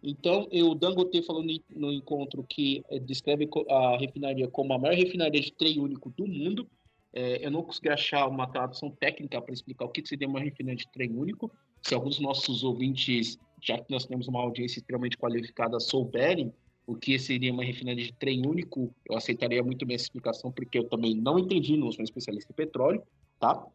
Então, 0.04 0.48
o 0.52 0.76
Dangote 0.76 1.24
falou 1.24 1.44
no 1.76 1.92
encontro 1.92 2.46
que 2.48 2.84
é, 2.90 3.00
descreve 3.00 3.50
a 3.70 3.98
refinaria 3.98 4.48
como 4.48 4.72
a 4.72 4.78
maior 4.78 4.96
refinaria 4.96 5.42
de 5.42 5.52
trem 5.52 5.80
único 5.80 6.12
do 6.12 6.28
mundo. 6.28 6.68
É, 7.16 7.46
eu 7.46 7.50
não 7.50 7.64
consegui 7.64 7.88
achar 7.88 8.28
uma 8.28 8.46
tradução 8.46 8.92
técnica 8.92 9.42
para 9.42 9.54
explicar 9.54 9.86
o 9.86 9.90
que 9.90 10.06
seria 10.06 10.28
uma 10.28 10.42
refinaria 10.42 10.76
de 10.76 10.92
trem 10.92 11.12
único. 11.12 11.50
Se 11.82 11.96
alguns 11.96 12.18
dos 12.18 12.26
nossos 12.26 12.62
ouvintes, 12.62 13.40
já 13.62 13.78
que 13.78 13.90
nós 13.90 14.06
temos 14.06 14.28
uma 14.28 14.42
audiência 14.42 14.80
extremamente 14.80 15.18
qualificada, 15.18 15.80
souberem 15.80 16.54
o 16.86 16.94
que 16.94 17.18
seria 17.18 17.54
uma 17.54 17.64
refinaria 17.64 18.06
de 18.06 18.14
trem 18.14 18.46
único, 18.46 18.94
eu 19.10 19.16
aceitaria 19.16 19.64
muito 19.64 19.86
bem 19.86 19.96
essa 19.96 20.04
explicação, 20.04 20.52
porque 20.52 20.78
eu 20.78 20.90
também 20.90 21.16
não 21.16 21.40
entendi, 21.40 21.78
não 21.78 21.90
sou 21.90 22.02
um 22.02 22.04
especialista 22.04 22.52
em 22.52 22.56
petróleo, 22.56 23.02
tá? 23.40 23.66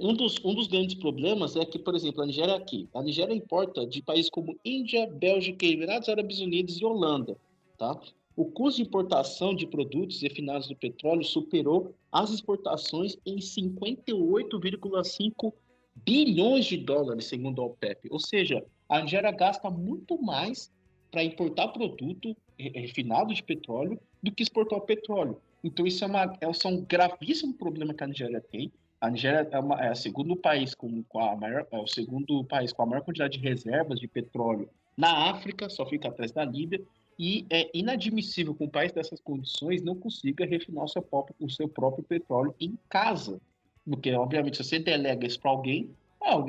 Um 0.00 0.14
dos, 0.14 0.42
um 0.44 0.54
dos 0.54 0.66
grandes 0.66 0.94
problemas 0.94 1.54
é 1.54 1.64
que, 1.64 1.78
por 1.78 1.94
exemplo, 1.94 2.22
a 2.22 2.26
Nigéria 2.26 2.56
aqui. 2.56 2.88
A 2.94 3.02
Nigéria 3.02 3.34
importa 3.34 3.86
de 3.86 4.02
países 4.02 4.30
como 4.30 4.58
Índia, 4.64 5.06
Bélgica, 5.06 5.64
Emirados 5.64 6.08
Árabes 6.08 6.40
Unidos 6.40 6.80
e 6.80 6.84
Holanda. 6.84 7.36
Tá? 7.78 7.98
O 8.36 8.44
custo 8.44 8.82
de 8.82 8.86
importação 8.86 9.54
de 9.54 9.66
produtos 9.66 10.20
refinados 10.20 10.68
do 10.68 10.76
petróleo 10.76 11.24
superou 11.24 11.94
as 12.12 12.30
exportações 12.30 13.16
em 13.24 13.38
58,5 13.38 15.54
bilhões 16.04 16.66
de 16.66 16.76
dólares, 16.76 17.24
segundo 17.24 17.62
a 17.62 17.64
OPEP. 17.64 18.08
Ou 18.10 18.20
seja, 18.20 18.62
a 18.90 19.00
Nigéria 19.00 19.30
gasta 19.30 19.70
muito 19.70 20.22
mais 20.22 20.70
para 21.10 21.24
importar 21.24 21.68
produto 21.68 22.36
refinado 22.58 23.32
de 23.32 23.42
petróleo 23.42 23.98
do 24.22 24.30
que 24.30 24.42
exportar 24.42 24.82
petróleo. 24.82 25.40
Então, 25.64 25.86
isso 25.86 26.04
é, 26.04 26.06
uma, 26.06 26.36
é 26.40 26.46
um 26.46 26.80
gravíssimo 26.82 27.54
problema 27.54 27.94
que 27.94 28.04
a 28.04 28.06
Nigéria 28.06 28.40
tem. 28.40 28.70
A 29.00 29.10
Nigéria 29.10 29.48
é, 29.50 29.58
uma, 29.58 29.82
é, 29.82 29.90
o 29.90 29.96
segundo 29.96 30.36
país 30.36 30.74
com, 30.74 31.02
com 31.04 31.20
a 31.20 31.34
maior, 31.34 31.66
é 31.70 31.78
o 31.78 31.86
segundo 31.86 32.44
país 32.44 32.70
com 32.70 32.82
a 32.82 32.86
maior 32.86 33.02
quantidade 33.02 33.38
de 33.38 33.48
reservas 33.48 33.98
de 33.98 34.06
petróleo 34.06 34.68
na 34.96 35.30
África, 35.30 35.68
só 35.68 35.84
fica 35.84 36.08
atrás 36.08 36.32
da 36.32 36.44
Líbia, 36.44 36.80
e 37.18 37.46
é 37.48 37.70
inadmissível 37.72 38.54
que 38.54 38.64
um 38.64 38.68
país 38.68 38.92
dessas 38.92 39.20
condições 39.20 39.82
não 39.82 39.94
consiga 39.94 40.44
refinar 40.44 40.84
o 40.84 40.88
seu 40.88 41.02
próprio, 41.02 41.34
o 41.40 41.50
seu 41.50 41.68
próprio 41.68 42.04
petróleo 42.04 42.54
em 42.60 42.78
casa. 42.88 43.40
Porque, 43.84 44.12
obviamente, 44.12 44.56
se 44.56 44.64
você 44.64 44.78
delega 44.78 45.26
isso 45.26 45.40
para 45.40 45.50
alguém, 45.50 45.90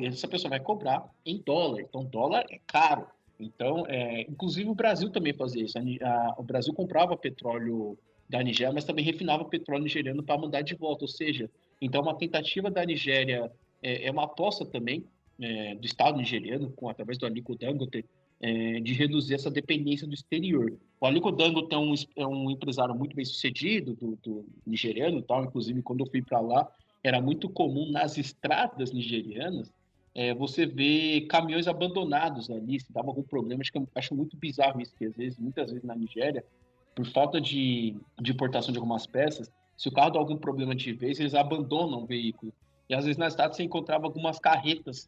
essa 0.06 0.28
pessoa 0.28 0.50
vai 0.50 0.60
cobrar 0.60 1.10
em 1.26 1.38
dólar. 1.38 1.82
Então, 1.82 2.04
dólar 2.04 2.46
é 2.50 2.60
caro. 2.66 3.08
Então, 3.40 3.86
é, 3.88 4.22
inclusive 4.22 4.70
o 4.70 4.76
Brasil 4.76 5.10
também 5.10 5.34
fazia 5.34 5.64
isso. 5.64 5.78
A, 5.78 5.82
a, 5.82 6.36
o 6.38 6.44
Brasil 6.44 6.74
comprava 6.74 7.16
petróleo 7.16 7.98
da 8.28 8.42
Nigéria, 8.42 8.74
mas 8.74 8.84
também 8.84 9.06
refinava 9.06 9.46
petróleo 9.46 9.84
nigeriano 9.84 10.24
para 10.24 10.38
mandar 10.38 10.62
de 10.62 10.76
volta. 10.76 11.06
Ou 11.06 11.08
seja, 11.08 11.50
então, 11.82 12.02
uma 12.02 12.18
tentativa 12.18 12.70
da 12.70 12.84
Nigéria 12.84 13.52
é, 13.82 14.08
é 14.08 14.12
uma 14.12 14.24
aposta 14.24 14.66
também 14.66 15.06
é, 15.40 15.76
do 15.76 15.86
Estado 15.86 16.18
nigeriano, 16.18 16.72
com, 16.72 16.90
através 16.90 17.18
do 17.18 17.26
Aliko 17.26 17.56
Dangote, 17.56 18.04
é, 18.42 18.80
de 18.80 18.94
reduzir 18.94 19.36
essa 19.36 19.50
dependência 19.50 20.08
do 20.08 20.14
exterior. 20.14 20.74
O 21.00 21.06
Aliko 21.06 21.32
Dangote 21.32 21.74
é 21.74 21.78
um, 21.78 21.94
é 22.16 22.28
um 22.28 22.52
empresário 22.52 22.96
muito 22.96 23.16
bem 23.16 23.26
sucedido 23.26 23.96
do, 23.96 24.18
do 24.24 24.46
nigeriano, 24.66 25.22
tal. 25.22 25.44
inclusive 25.44 25.82
quando 25.82 26.02
eu 26.02 26.10
fui 26.10 26.22
para 26.22 26.40
lá, 26.40 26.68
era 27.04 27.22
muito 27.22 27.50
comum 27.50 27.90
nas 27.92 28.18
estradas 28.18 28.92
nigerianas 28.92 29.72
é, 30.18 30.34
você 30.34 30.66
ver 30.66 31.28
caminhões 31.28 31.68
abandonados 31.68 32.50
ali, 32.50 32.80
se 32.80 32.92
dava 32.92 33.10
algum 33.10 33.22
problema. 33.22 33.62
Acho 33.62 33.72
eu 33.76 33.88
acho 33.94 34.16
muito 34.16 34.36
bizarro 34.36 34.82
isso, 34.82 34.96
que 34.96 35.06
às 35.06 35.16
vezes, 35.16 35.38
muitas 35.38 35.70
vezes 35.70 35.86
na 35.86 35.96
Nigéria, 35.96 36.44
por 36.96 37.06
falta 37.06 37.40
de, 37.40 37.96
de 38.20 38.32
importação 38.32 38.72
de 38.72 38.80
algumas 38.80 39.06
peças, 39.06 39.52
se 39.78 39.88
o 39.88 39.92
carro 39.92 40.10
dá 40.10 40.18
algum 40.18 40.36
problema 40.36 40.74
de 40.74 40.92
vez, 40.92 41.20
eles 41.20 41.36
abandonam 41.36 42.02
o 42.02 42.06
veículo. 42.08 42.52
E 42.90 42.96
às 42.96 43.06
vezes 43.06 43.18
na 43.18 43.28
estrada 43.28 43.54
você 43.54 43.62
encontrava 43.62 44.08
algumas 44.08 44.40
carretas 44.40 45.08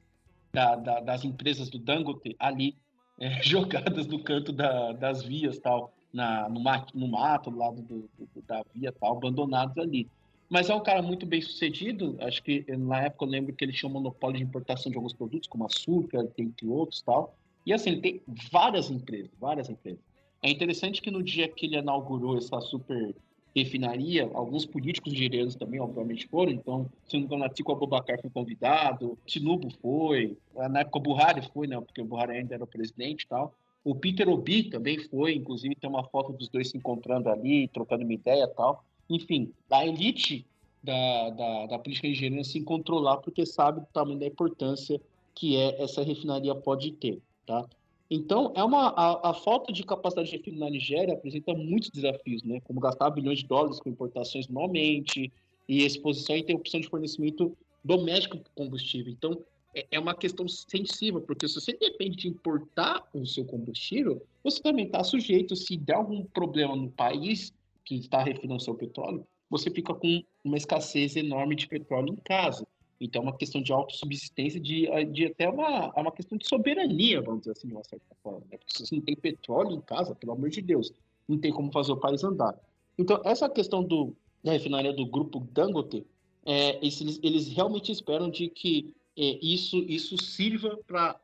da, 0.53 0.75
da, 0.75 0.99
das 0.99 1.25
empresas 1.25 1.71
do 1.71 1.79
Dangote 1.79 2.35
ali, 2.37 2.75
é, 3.19 3.41
jogadas 3.43 4.07
no 4.07 4.19
canto 4.19 4.51
da, 4.51 4.93
das 4.93 5.23
vias, 5.23 5.59
tal, 5.59 5.93
na, 6.13 6.49
no, 6.49 6.59
mato, 6.59 6.97
no 6.97 7.07
mato, 7.07 7.51
do 7.51 7.57
lado 7.57 7.81
do, 7.81 8.09
do, 8.17 8.41
da 8.47 8.63
via, 8.73 8.91
tal, 8.91 9.17
abandonados 9.17 9.77
ali. 9.77 10.07
Mas 10.49 10.69
é 10.69 10.73
um 10.73 10.81
cara 10.81 11.01
muito 11.01 11.25
bem 11.25 11.41
sucedido. 11.41 12.17
Acho 12.21 12.41
que 12.41 12.65
na 12.75 13.01
época 13.01 13.25
eu 13.25 13.29
lembro 13.29 13.53
que 13.53 13.63
ele 13.63 13.71
tinha 13.71 13.87
um 13.87 13.93
monopólio 13.93 14.37
de 14.37 14.43
importação 14.43 14.91
de 14.91 14.97
alguns 14.97 15.13
produtos, 15.13 15.47
como 15.47 15.65
açúcar, 15.65 16.27
entre 16.37 16.67
outros 16.67 17.01
tal. 17.01 17.35
E 17.65 17.71
assim, 17.71 17.91
ele 17.91 18.01
tem 18.01 18.21
várias 18.51 18.89
empresas, 18.89 19.29
várias 19.39 19.69
empresas. 19.69 19.99
É 20.41 20.49
interessante 20.49 21.01
que 21.01 21.11
no 21.11 21.21
dia 21.21 21.47
que 21.47 21.67
ele 21.67 21.77
inaugurou 21.77 22.37
essa 22.37 22.59
super 22.61 23.13
refinaria, 23.55 24.29
alguns 24.33 24.65
políticos 24.65 25.11
nigerianos 25.11 25.55
também, 25.55 25.79
obviamente, 25.79 26.27
foram. 26.27 26.51
Então, 26.51 26.89
se 27.07 27.13
não 27.13 27.21
me 27.21 27.25
engano, 27.25 27.43
Atiku 27.45 27.71
Abubakar 27.71 28.19
foi 28.21 28.29
convidado, 28.29 29.17
Tinubu 29.25 29.69
foi, 29.81 30.37
na 30.55 30.81
época 30.81 30.97
o 30.97 31.01
Buhari 31.01 31.41
foi, 31.53 31.67
né? 31.67 31.79
Porque 31.81 32.01
o 32.01 32.05
Buhari 32.05 32.33
ainda 32.33 32.55
era 32.55 32.63
o 32.63 32.67
presidente 32.67 33.23
e 33.23 33.27
tal. 33.27 33.53
O 33.83 33.95
Peter 33.95 34.27
Obi 34.27 34.63
também 34.63 34.99
foi, 34.99 35.35
inclusive 35.35 35.75
tem 35.75 35.89
uma 35.89 36.03
foto 36.03 36.33
dos 36.33 36.49
dois 36.49 36.69
se 36.69 36.77
encontrando 36.77 37.29
ali, 37.29 37.67
trocando 37.69 38.03
uma 38.03 38.13
ideia 38.13 38.43
e 38.43 38.55
tal. 38.55 38.83
Enfim, 39.09 39.51
a 39.69 39.85
elite 39.85 40.45
da, 40.83 41.29
da, 41.31 41.65
da 41.67 41.79
política 41.79 42.07
nigeriana 42.07 42.43
se 42.43 42.59
encontrou 42.59 42.99
lá 42.99 43.17
porque 43.17 43.45
sabe 43.45 43.81
do 43.81 43.87
tamanho 43.87 44.19
da 44.19 44.27
importância 44.27 44.99
que 45.33 45.55
é 45.55 45.81
essa 45.81 46.03
refinaria 46.03 46.53
pode 46.53 46.91
ter, 46.91 47.21
tá? 47.45 47.65
Então, 48.09 48.51
é 48.55 48.63
uma, 48.63 48.87
a, 48.89 49.29
a, 49.29 49.33
falta 49.33 49.71
de 49.71 49.83
capacidade 49.83 50.29
de 50.29 50.37
refino 50.37 50.59
na 50.59 50.69
Nigéria 50.69 51.13
apresenta 51.13 51.53
muitos 51.53 51.91
desafios, 51.91 52.41
né? 52.41 52.59
como 52.61 52.79
gastar 52.79 53.11
bilhões 53.11 53.39
de 53.39 53.47
dólares 53.47 53.79
com 53.79 53.89
importações 53.89 54.47
normalmente 54.47 55.31
e 55.67 55.85
exposição 55.85 56.35
e 56.35 56.39
interrupção 56.39 56.79
de 56.79 56.89
fornecimento 56.89 57.55
doméstico 57.83 58.37
de 58.37 58.49
combustível. 58.55 59.13
Então, 59.13 59.39
é, 59.75 59.85
é 59.91 59.99
uma 59.99 60.15
questão 60.15 60.47
sensível, 60.47 61.21
porque 61.21 61.47
se 61.47 61.55
você 61.55 61.73
depende 61.73 62.17
de 62.17 62.27
importar 62.27 63.07
o 63.13 63.25
seu 63.27 63.45
combustível, 63.45 64.25
você 64.43 64.59
também 64.59 64.85
está 64.85 65.03
sujeito, 65.03 65.55
se 65.55 65.77
der 65.77 65.95
algum 65.95 66.23
problema 66.25 66.75
no 66.75 66.89
país 66.89 67.53
que 67.85 67.95
está 67.95 68.23
refinando 68.23 68.61
seu 68.61 68.73
petróleo, 68.73 69.25
você 69.49 69.69
fica 69.69 69.93
com 69.93 70.23
uma 70.43 70.57
escassez 70.57 71.15
enorme 71.15 71.55
de 71.55 71.67
petróleo 71.67 72.13
em 72.13 72.15
casa. 72.17 72.65
Então, 72.99 73.21
é 73.21 73.25
uma 73.25 73.37
questão 73.37 73.61
de 73.61 73.71
autossubsistência, 73.71 74.59
de, 74.59 74.87
de 75.11 75.27
até 75.27 75.47
uma, 75.49 75.93
é 75.95 76.01
uma 76.01 76.11
questão 76.11 76.37
de 76.37 76.47
soberania, 76.47 77.21
vamos 77.21 77.41
dizer 77.41 77.51
assim, 77.51 77.67
de 77.67 77.73
uma 77.73 77.83
certa 77.83 78.15
forma. 78.21 78.41
Né? 78.51 78.57
Porque 78.57 78.73
se 78.77 78.85
você 78.85 78.95
não 78.95 79.01
tem 79.01 79.15
petróleo 79.15 79.71
em 79.71 79.81
casa, 79.81 80.13
pelo 80.13 80.33
amor 80.33 80.49
de 80.49 80.61
Deus, 80.61 80.91
não 81.27 81.37
tem 81.37 81.51
como 81.51 81.71
fazer 81.71 81.93
o 81.93 81.97
país 81.97 82.23
andar. 82.23 82.55
Então, 82.97 83.21
essa 83.23 83.49
questão 83.49 83.81
do, 83.81 84.13
da 84.43 84.51
refinaria 84.51 84.91
do 84.91 85.05
grupo 85.05 85.39
Dangote, 85.39 86.05
é, 86.45 86.77
eles, 86.77 87.19
eles 87.23 87.47
realmente 87.47 87.91
esperam 87.91 88.29
de 88.29 88.49
que 88.49 88.93
é, 89.17 89.39
isso, 89.41 89.77
isso 89.77 90.21
sirva 90.21 90.77
para 90.85 91.19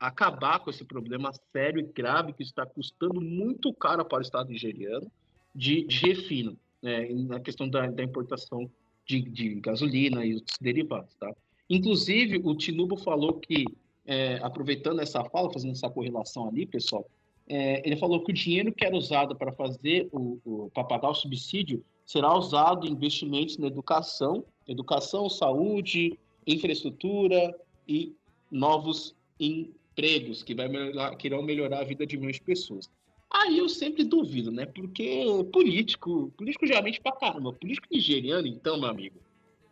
acabar 0.00 0.60
com 0.60 0.70
esse 0.70 0.84
problema 0.84 1.32
sério 1.52 1.80
e 1.80 1.84
grave 1.84 2.32
que 2.32 2.42
está 2.42 2.66
custando 2.66 3.20
muito 3.20 3.72
caro 3.72 4.04
para 4.04 4.18
o 4.18 4.22
Estado 4.22 4.50
nigeriano 4.50 5.10
de, 5.54 5.84
de 5.84 6.06
refino, 6.06 6.58
né, 6.82 7.08
na 7.08 7.38
questão 7.38 7.68
da, 7.68 7.86
da 7.86 8.02
importação 8.02 8.70
de, 9.06 9.22
de 9.22 9.54
gasolina 9.56 10.24
e 10.24 10.34
outros 10.34 10.56
derivados, 10.60 11.14
tá? 11.14 11.32
Inclusive, 11.68 12.40
o 12.44 12.54
Tinubu 12.54 12.96
falou 12.96 13.34
que, 13.34 13.64
é, 14.04 14.36
aproveitando 14.42 15.00
essa 15.00 15.24
fala, 15.24 15.52
fazendo 15.52 15.72
essa 15.72 15.90
correlação 15.90 16.48
ali, 16.48 16.66
pessoal, 16.66 17.08
é, 17.48 17.82
ele 17.86 17.96
falou 17.96 18.22
que 18.22 18.32
o 18.32 18.34
dinheiro 18.34 18.72
que 18.72 18.84
era 18.84 18.96
usado 18.96 19.36
para 19.36 19.52
fazer 19.52 20.08
o, 20.12 20.38
o 20.44 20.70
para 20.70 20.84
pagar 20.84 21.10
o 21.10 21.14
subsídio 21.14 21.84
será 22.04 22.36
usado 22.36 22.86
em 22.86 22.92
investimentos 22.92 23.56
na 23.56 23.66
educação, 23.66 24.44
educação, 24.66 25.28
saúde, 25.28 26.18
infraestrutura 26.46 27.54
e 27.86 28.14
novos 28.50 29.14
empregos 29.38 30.42
que, 30.42 30.54
vai 30.54 30.68
melhorar, 30.68 31.16
que 31.16 31.26
irão 31.26 31.42
melhorar 31.42 31.80
a 31.80 31.84
vida 31.84 32.06
de 32.06 32.16
milhões 32.16 32.36
de 32.36 32.42
pessoas. 32.42 32.88
Aí 33.30 33.58
eu 33.58 33.68
sempre 33.68 34.04
duvido, 34.04 34.50
né? 34.50 34.66
Porque 34.66 35.24
político, 35.52 36.32
político 36.36 36.66
geralmente 36.66 37.00
pra 37.00 37.12
caramba. 37.12 37.52
Político 37.52 37.86
nigeriano, 37.90 38.46
então, 38.46 38.78
meu 38.78 38.88
amigo, 38.88 39.18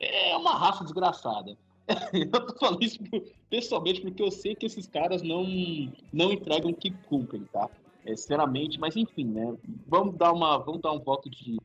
é 0.00 0.36
uma 0.36 0.54
raça 0.54 0.84
desgraçada. 0.84 1.56
eu 2.12 2.30
tô 2.30 2.58
falando 2.58 2.82
isso 2.82 2.98
pessoalmente 3.50 4.00
porque 4.00 4.22
eu 4.22 4.30
sei 4.30 4.54
que 4.54 4.66
esses 4.66 4.86
caras 4.86 5.22
não, 5.22 5.44
não 6.12 6.32
entregam 6.32 6.70
o 6.70 6.74
que 6.74 6.90
cumprem, 6.90 7.44
tá? 7.52 7.68
É, 8.04 8.16
sinceramente, 8.16 8.78
mas 8.78 8.96
enfim, 8.96 9.24
né? 9.24 9.56
Vamos 9.86 10.16
dar, 10.16 10.32
uma, 10.32 10.58
vamos 10.58 10.80
dar 10.80 10.92
um 10.92 11.00
voto 11.00 11.30
de, 11.30 11.56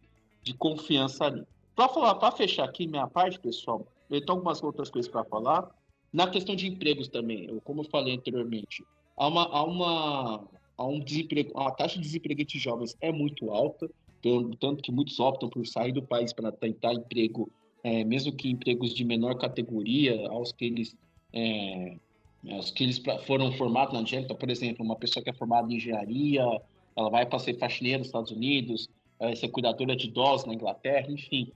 de 0.44 0.53
confiança 0.53 1.26
ali. 1.26 1.44
Para 1.76 1.90
falar, 1.90 2.16
para 2.16 2.32
fechar 2.32 2.66
aqui 2.66 2.88
minha 2.88 3.07
parte, 3.07 3.40
pessoal, 3.40 3.86
eu 4.10 4.20
tenho 4.20 4.38
algumas 4.38 4.61
outras 4.61 4.90
coisas 4.90 5.10
para 5.10 5.24
falar. 5.24 5.70
Na 6.11 6.28
questão 6.28 6.56
de 6.56 6.68
empregos 6.68 7.07
também, 7.07 7.45
eu, 7.45 7.61
como 7.61 7.82
eu 7.82 7.90
falei 7.90 8.16
anteriormente, 8.16 8.84
há 9.16 9.28
uma, 9.28 9.44
há 9.44 9.64
uma 9.64 10.44
há 10.80 10.88
um 10.88 10.99
desemprego, 10.99 11.60
a 11.60 11.69
taxa 11.72 11.97
de 11.97 12.01
desemprego 12.01 12.41
entre 12.41 12.57
jovens 12.57 12.95
é 13.01 13.11
muito 13.11 13.51
alta, 13.51 13.89
tanto 14.60 14.81
que 14.81 14.91
muitos 14.91 15.19
optam 15.19 15.49
por 15.49 15.68
sair 15.68 15.91
do 15.91 16.01
país 16.01 16.31
para 16.31 16.51
tentar 16.51 16.93
emprego, 16.93 17.51
é, 17.84 18.03
mesmo 18.06 18.31
que 18.31 18.49
empregos 18.49 18.93
de 18.93 19.03
menor 19.03 19.35
categoria, 19.35 20.27
aos 20.30 20.53
que 20.53 20.65
eles, 20.65 20.95
é, 21.34 21.97
aos 22.51 22.72
que 22.72 22.85
eles 22.85 23.01
foram 23.27 23.51
formados 23.51 23.93
na 23.93 24.01
Nigéria. 24.01 24.23
Então, 24.23 24.38
por 24.38 24.49
exemplo, 24.49 24.84
uma 24.84 24.95
pessoa 24.95 25.22
que 25.22 25.30
é 25.30 25.34
formada 25.34 25.72
em 25.72 25.76
engenharia, 25.76 26.43
ela 26.95 27.10
vai 27.10 27.26
para 27.26 27.39
ser 27.39 27.57
faxineira 27.57 27.99
nos 27.99 28.07
Estados 28.07 28.31
Unidos, 28.31 28.89
vai 29.19 29.35
ser 29.35 29.49
cuidadora 29.49 29.95
de 29.95 30.07
idosos 30.07 30.47
na 30.47 30.53
Inglaterra, 30.53 31.07
enfim. 31.10 31.51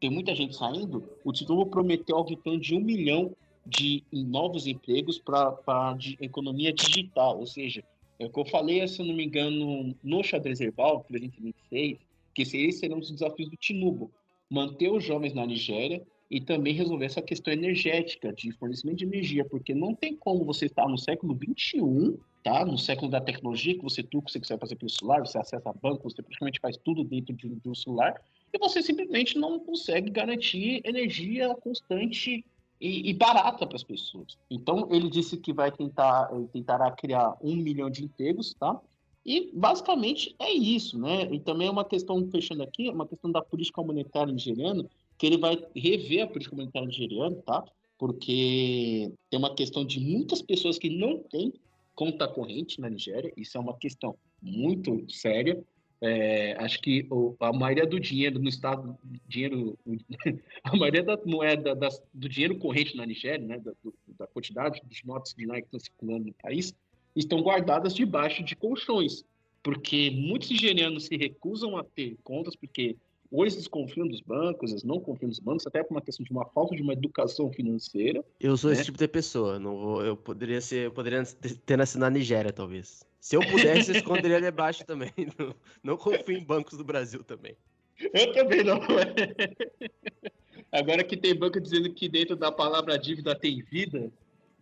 Tem 0.00 0.10
muita 0.10 0.34
gente 0.34 0.56
saindo. 0.56 1.04
O 1.24 1.32
título 1.32 1.66
prometeu 1.66 2.16
algo 2.16 2.32
em 2.32 2.36
torno 2.36 2.60
de 2.60 2.74
um 2.74 2.80
milhão 2.80 3.34
de 3.66 4.02
novos 4.12 4.66
empregos 4.66 5.18
para 5.18 5.58
a 5.66 5.96
economia 6.20 6.72
digital, 6.72 7.38
ou 7.38 7.46
seja, 7.46 7.82
é 8.18 8.26
o 8.26 8.30
que 8.30 8.40
eu 8.40 8.46
falei, 8.46 8.86
se 8.88 9.00
eu 9.00 9.06
não 9.06 9.14
me 9.14 9.24
engano, 9.24 9.94
no 10.02 10.22
xadrez 10.22 10.60
herbal, 10.60 11.04
326, 11.08 11.98
que 12.34 12.42
esses 12.42 12.78
serão 12.78 12.98
os 12.98 13.10
desafios 13.10 13.50
do 13.50 13.56
Tinubu. 13.56 14.10
Manter 14.48 14.90
os 14.90 15.04
jovens 15.04 15.34
na 15.34 15.46
Nigéria 15.46 16.02
e 16.30 16.40
também 16.40 16.74
resolver 16.74 17.06
essa 17.06 17.22
questão 17.22 17.52
energética, 17.52 18.32
de 18.32 18.50
fornecimento 18.52 18.98
de 18.98 19.04
energia, 19.04 19.44
porque 19.44 19.74
não 19.74 19.94
tem 19.94 20.14
como 20.14 20.44
você 20.44 20.66
estar 20.66 20.88
no 20.88 20.98
século 20.98 21.34
21, 21.34 22.16
tá? 22.42 22.64
no 22.64 22.78
século 22.78 23.10
da 23.10 23.20
tecnologia, 23.20 23.74
que 23.74 23.82
você 23.82 24.02
tudo 24.02 24.24
que 24.24 24.32
você 24.32 24.40
quiser 24.40 24.58
fazer 24.58 24.76
pelo 24.76 24.90
celular, 24.90 25.20
você 25.20 25.38
acessa 25.38 25.72
banco, 25.72 26.08
você 26.08 26.22
praticamente 26.22 26.60
faz 26.60 26.76
tudo 26.76 27.04
dentro 27.04 27.34
de, 27.34 27.48
de 27.48 27.68
um 27.68 27.74
celular, 27.74 28.20
e 28.52 28.58
você 28.58 28.82
simplesmente 28.82 29.38
não 29.38 29.58
consegue 29.60 30.10
garantir 30.10 30.80
energia 30.84 31.54
constante 31.56 32.44
e, 32.80 33.10
e 33.10 33.14
barata 33.14 33.66
para 33.66 33.76
as 33.76 33.82
pessoas. 33.82 34.38
Então, 34.50 34.88
ele 34.90 35.08
disse 35.08 35.36
que 35.36 35.52
vai 35.52 35.70
tentar, 35.72 36.30
ele 36.32 36.46
tentará 36.48 36.90
criar 36.90 37.36
um 37.42 37.56
milhão 37.56 37.90
de 37.90 38.04
empregos, 38.04 38.54
tá? 38.54 38.80
E 39.24 39.50
basicamente 39.52 40.34
é 40.38 40.52
isso, 40.52 40.98
né? 40.98 41.22
E 41.32 41.40
também 41.40 41.66
é 41.68 41.70
uma 41.70 41.84
questão, 41.84 42.28
fechando 42.30 42.62
aqui, 42.62 42.88
é 42.88 42.92
uma 42.92 43.06
questão 43.06 43.30
da 43.30 43.42
política 43.42 43.82
monetária 43.82 44.32
nigeriana, 44.32 44.84
que 45.18 45.26
ele 45.26 45.38
vai 45.38 45.58
rever 45.74 46.22
a 46.22 46.26
política 46.26 46.54
monetária 46.54 46.86
nigeriana, 46.86 47.36
tá? 47.44 47.64
Porque 47.98 49.10
tem 49.30 49.38
uma 49.38 49.54
questão 49.54 49.84
de 49.84 49.98
muitas 49.98 50.42
pessoas 50.42 50.78
que 50.78 50.90
não 50.90 51.18
têm 51.18 51.52
conta 51.96 52.28
corrente 52.28 52.78
na 52.78 52.90
Nigéria, 52.90 53.32
isso 53.36 53.56
é 53.56 53.60
uma 53.60 53.74
questão 53.74 54.14
muito 54.40 55.10
séria, 55.10 55.58
é, 56.00 56.52
acho 56.58 56.80
que 56.80 57.06
o, 57.10 57.34
a 57.40 57.52
maioria 57.52 57.86
do 57.86 57.98
dinheiro 57.98 58.38
no 58.38 58.48
estado, 58.48 58.96
dinheiro, 59.26 59.78
a 60.62 60.76
maioria 60.76 61.02
da 61.02 61.18
moeda 61.24 61.74
das, 61.74 62.02
do 62.12 62.28
dinheiro 62.28 62.58
corrente 62.58 62.96
na 62.96 63.06
Nigéria, 63.06 63.46
né, 63.46 63.58
da, 63.58 63.72
do, 63.82 63.94
da 64.18 64.26
quantidade 64.26 64.80
dos 64.84 65.02
notas 65.04 65.34
de 65.34 65.46
Nike 65.46 65.62
que 65.62 65.76
estão 65.76 65.80
circulando 65.80 66.26
no 66.26 66.34
país, 66.34 66.74
estão 67.14 67.40
guardadas 67.40 67.94
debaixo 67.94 68.42
de 68.42 68.54
colchões, 68.54 69.24
porque 69.62 70.10
muitos 70.10 70.50
nigerianos 70.50 71.06
se 71.06 71.16
recusam 71.16 71.76
a 71.76 71.82
ter 71.82 72.16
contas 72.22 72.54
porque 72.54 72.96
eles 73.32 73.56
desconfiam 73.56 74.06
dos 74.06 74.20
bancos, 74.20 74.70
eles 74.70 74.84
não 74.84 75.00
confiam 75.00 75.28
nos 75.28 75.38
bancos, 75.38 75.66
até 75.66 75.82
por 75.82 75.94
uma 75.94 76.00
questão 76.00 76.24
de 76.24 76.32
uma 76.32 76.44
falta 76.46 76.74
de 76.74 76.82
uma 76.82 76.92
educação 76.92 77.50
financeira. 77.52 78.24
Eu 78.40 78.56
sou 78.56 78.70
né? 78.70 78.76
esse 78.76 78.84
tipo 78.84 78.98
de 78.98 79.08
pessoa, 79.08 79.58
não 79.58 79.76
vou, 79.76 80.04
eu 80.04 80.16
poderia 80.16 80.60
ser, 80.60 80.86
eu 80.86 80.92
poderia 80.92 81.24
ter 81.24 81.76
nascido 81.76 82.00
na 82.00 82.10
Nigéria, 82.10 82.52
talvez. 82.52 83.04
Se 83.20 83.34
eu 83.36 83.40
pudesse, 83.40 83.90
eu 83.90 83.96
esconderia 83.96 84.40
debaixo 84.40 84.84
também. 84.84 85.12
Não, 85.36 85.54
não 85.82 85.96
confio 85.96 86.38
em 86.38 86.44
bancos 86.44 86.78
do 86.78 86.84
Brasil 86.84 87.24
também. 87.24 87.56
Eu 87.98 88.32
também 88.32 88.62
não. 88.62 88.78
Agora 90.70 91.02
que 91.02 91.16
tem 91.16 91.34
banco 91.34 91.60
dizendo 91.60 91.92
que 91.92 92.08
dentro 92.08 92.36
da 92.36 92.52
palavra 92.52 92.96
dívida 92.96 93.34
tem 93.34 93.62
vida, 93.62 94.12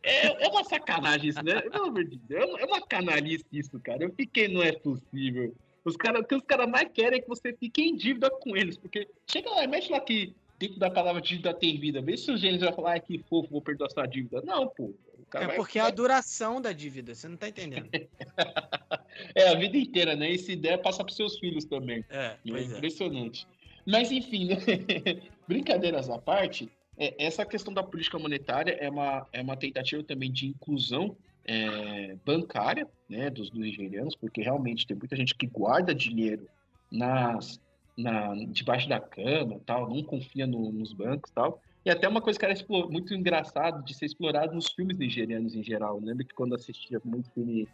é, 0.03 0.47
é 0.47 0.49
uma 0.49 0.65
sacanagem 0.65 1.31
isso, 1.31 1.43
né? 1.43 1.61
Pelo 1.63 1.87
amor 1.87 2.05
de 2.05 2.17
Deus, 2.17 2.59
é 2.59 2.65
uma 2.65 2.81
canalice 2.87 3.45
isso, 3.53 3.79
cara. 3.81 4.05
Eu 4.05 4.13
fiquei, 4.15 4.49
não 4.49 4.63
é 4.63 4.73
possível. 4.73 5.55
Os 5.85 5.97
cara, 5.97 6.21
o 6.21 6.25
que 6.25 6.35
os 6.35 6.43
caras 6.43 6.69
mais 6.69 6.89
querem 6.93 7.19
é 7.19 7.23
que 7.23 7.29
você 7.29 7.53
fique 7.53 7.83
em 7.83 7.95
dívida 7.95 8.31
com 8.31 8.57
eles, 8.57 8.77
porque 8.79 9.07
chega 9.31 9.51
lá 9.51 9.65
e 9.65 9.67
mexe 9.67 9.93
lá 9.93 10.01
que 10.01 10.35
dentro 10.59 10.79
da 10.79 10.91
palavra 10.91 11.21
dívida 11.21 11.53
tem 11.53 11.79
vida. 11.79 12.01
Vê 12.01 12.17
se 12.17 12.31
os 12.31 12.41
gênios 12.41 12.63
vão 12.63 12.73
falar, 12.73 12.95
ah, 12.95 13.01
que 13.01 13.19
fofo, 13.19 13.51
vou 13.51 13.61
perdoar 13.61 13.91
sua 13.91 14.07
dívida. 14.07 14.41
Não, 14.43 14.69
pô. 14.69 14.95
É 15.35 15.49
porque 15.57 15.79
é 15.79 15.83
a 15.83 15.91
duração 15.91 16.61
da 16.61 16.73
dívida, 16.73 17.15
você 17.15 17.27
não 17.27 17.37
tá 17.37 17.49
entendendo. 17.49 17.89
é, 19.35 19.49
a 19.49 19.55
vida 19.57 19.77
inteira, 19.77 20.15
né? 20.15 20.31
E 20.31 20.39
se 20.39 20.55
der, 20.55 20.79
passa 20.79 21.03
pros 21.03 21.17
seus 21.17 21.39
filhos 21.39 21.65
também. 21.65 22.05
É, 22.09 22.37
é 22.47 22.61
impressionante. 22.63 23.47
É. 23.51 23.91
Mas, 23.91 24.13
enfim, 24.13 24.47
né? 24.47 24.57
brincadeiras 25.49 26.09
à 26.09 26.19
parte, 26.19 26.71
é, 26.97 27.15
essa 27.19 27.45
questão 27.45 27.75
da 27.75 27.83
política 27.83 28.19
monetária 28.19 28.73
é 28.81 28.89
uma, 28.89 29.27
é 29.33 29.43
uma 29.43 29.57
tentativa 29.57 30.03
também 30.05 30.31
de 30.31 30.47
inclusão 30.47 31.17
é, 31.45 32.17
bancária 32.25 32.89
né, 33.09 33.31
dos, 33.31 33.51
nigerianos, 33.53 34.17
porque 34.17 34.43
realmente 34.43 34.87
tem 34.87 34.97
muita 34.97 35.17
gente 35.17 35.35
que 35.35 35.47
guarda 35.47 35.95
dinheiro 35.95 36.49
nas, 36.91 37.61
na, 37.97 38.35
debaixo 38.49 38.89
da 38.89 39.01
cama, 39.01 39.61
tal, 39.67 39.89
não 39.89 40.03
confia 40.03 40.47
no, 40.47 40.73
nos 40.73 40.93
bancos 40.93 41.31
tal. 41.33 41.61
E 41.85 41.91
até 41.91 42.09
uma 42.09 42.23
coisa 42.23 42.39
que 42.39 42.45
era 42.47 42.55
muito 42.91 43.15
engraçado 43.15 43.85
de 43.85 43.93
ser 43.95 44.07
explorado 44.07 44.55
nos 44.55 44.69
filmes 44.69 44.97
nigerianos 44.97 45.55
em 45.55 45.63
geral. 45.63 45.97
Eu 45.97 46.07
lembro 46.07 46.25
que 46.25 46.35
quando 46.35 46.55
assistia 46.55 46.99
muito 47.05 47.31
filme 47.33 47.69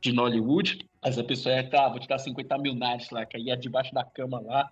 de 0.00 0.12
Nollywood, 0.12 0.84
essa 1.00 1.22
pessoa 1.22 1.54
ia, 1.54 1.70
ah, 1.74 1.88
vou 1.88 2.00
te 2.00 2.08
dar 2.08 2.18
50 2.18 2.58
mil 2.58 2.74
nads 2.74 3.10
lá, 3.10 3.24
que 3.24 3.38
ia 3.38 3.56
debaixo 3.56 3.94
da 3.94 4.02
cama 4.02 4.40
lá, 4.40 4.68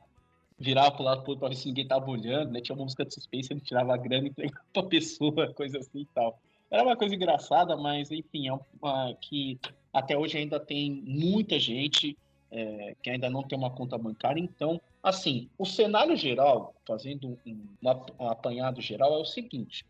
virava 0.58 0.90
pro 0.90 1.04
lado 1.04 1.22
pro 1.22 1.30
outro 1.30 1.40
pra 1.40 1.48
ver 1.50 1.54
se 1.54 1.68
ninguém 1.68 1.86
tava 1.86 2.10
olhando, 2.10 2.50
né? 2.50 2.60
Tinha 2.60 2.74
uma 2.74 2.82
música 2.82 3.04
de 3.04 3.14
suspense, 3.14 3.52
ele 3.52 3.60
tirava 3.60 3.94
a 3.94 3.96
grana 3.96 4.26
e 4.26 4.30
entregava 4.30 4.64
pra 4.72 4.82
pessoa, 4.82 5.52
coisa 5.54 5.78
assim 5.78 6.00
e 6.00 6.06
tal. 6.06 6.40
Era 6.70 6.82
uma 6.82 6.96
coisa 6.96 7.14
engraçada, 7.14 7.76
mas 7.76 8.10
enfim, 8.10 8.48
é 8.48 8.52
uma 8.80 9.14
que 9.20 9.58
até 9.92 10.16
hoje 10.16 10.38
ainda 10.38 10.60
tem 10.60 11.02
muita 11.04 11.58
gente 11.58 12.16
é, 12.50 12.94
que 13.02 13.10
ainda 13.10 13.28
não 13.28 13.42
tem 13.42 13.58
uma 13.58 13.70
conta 13.70 13.98
bancária, 13.98 14.40
então 14.40 14.80
Assim, 15.02 15.48
o 15.56 15.64
cenário 15.64 16.14
geral, 16.14 16.74
fazendo 16.86 17.38
um, 17.46 17.66
um 17.82 18.28
apanhado 18.28 18.82
geral, 18.82 19.14
é 19.14 19.18
o 19.18 19.24
seguinte: 19.24 19.86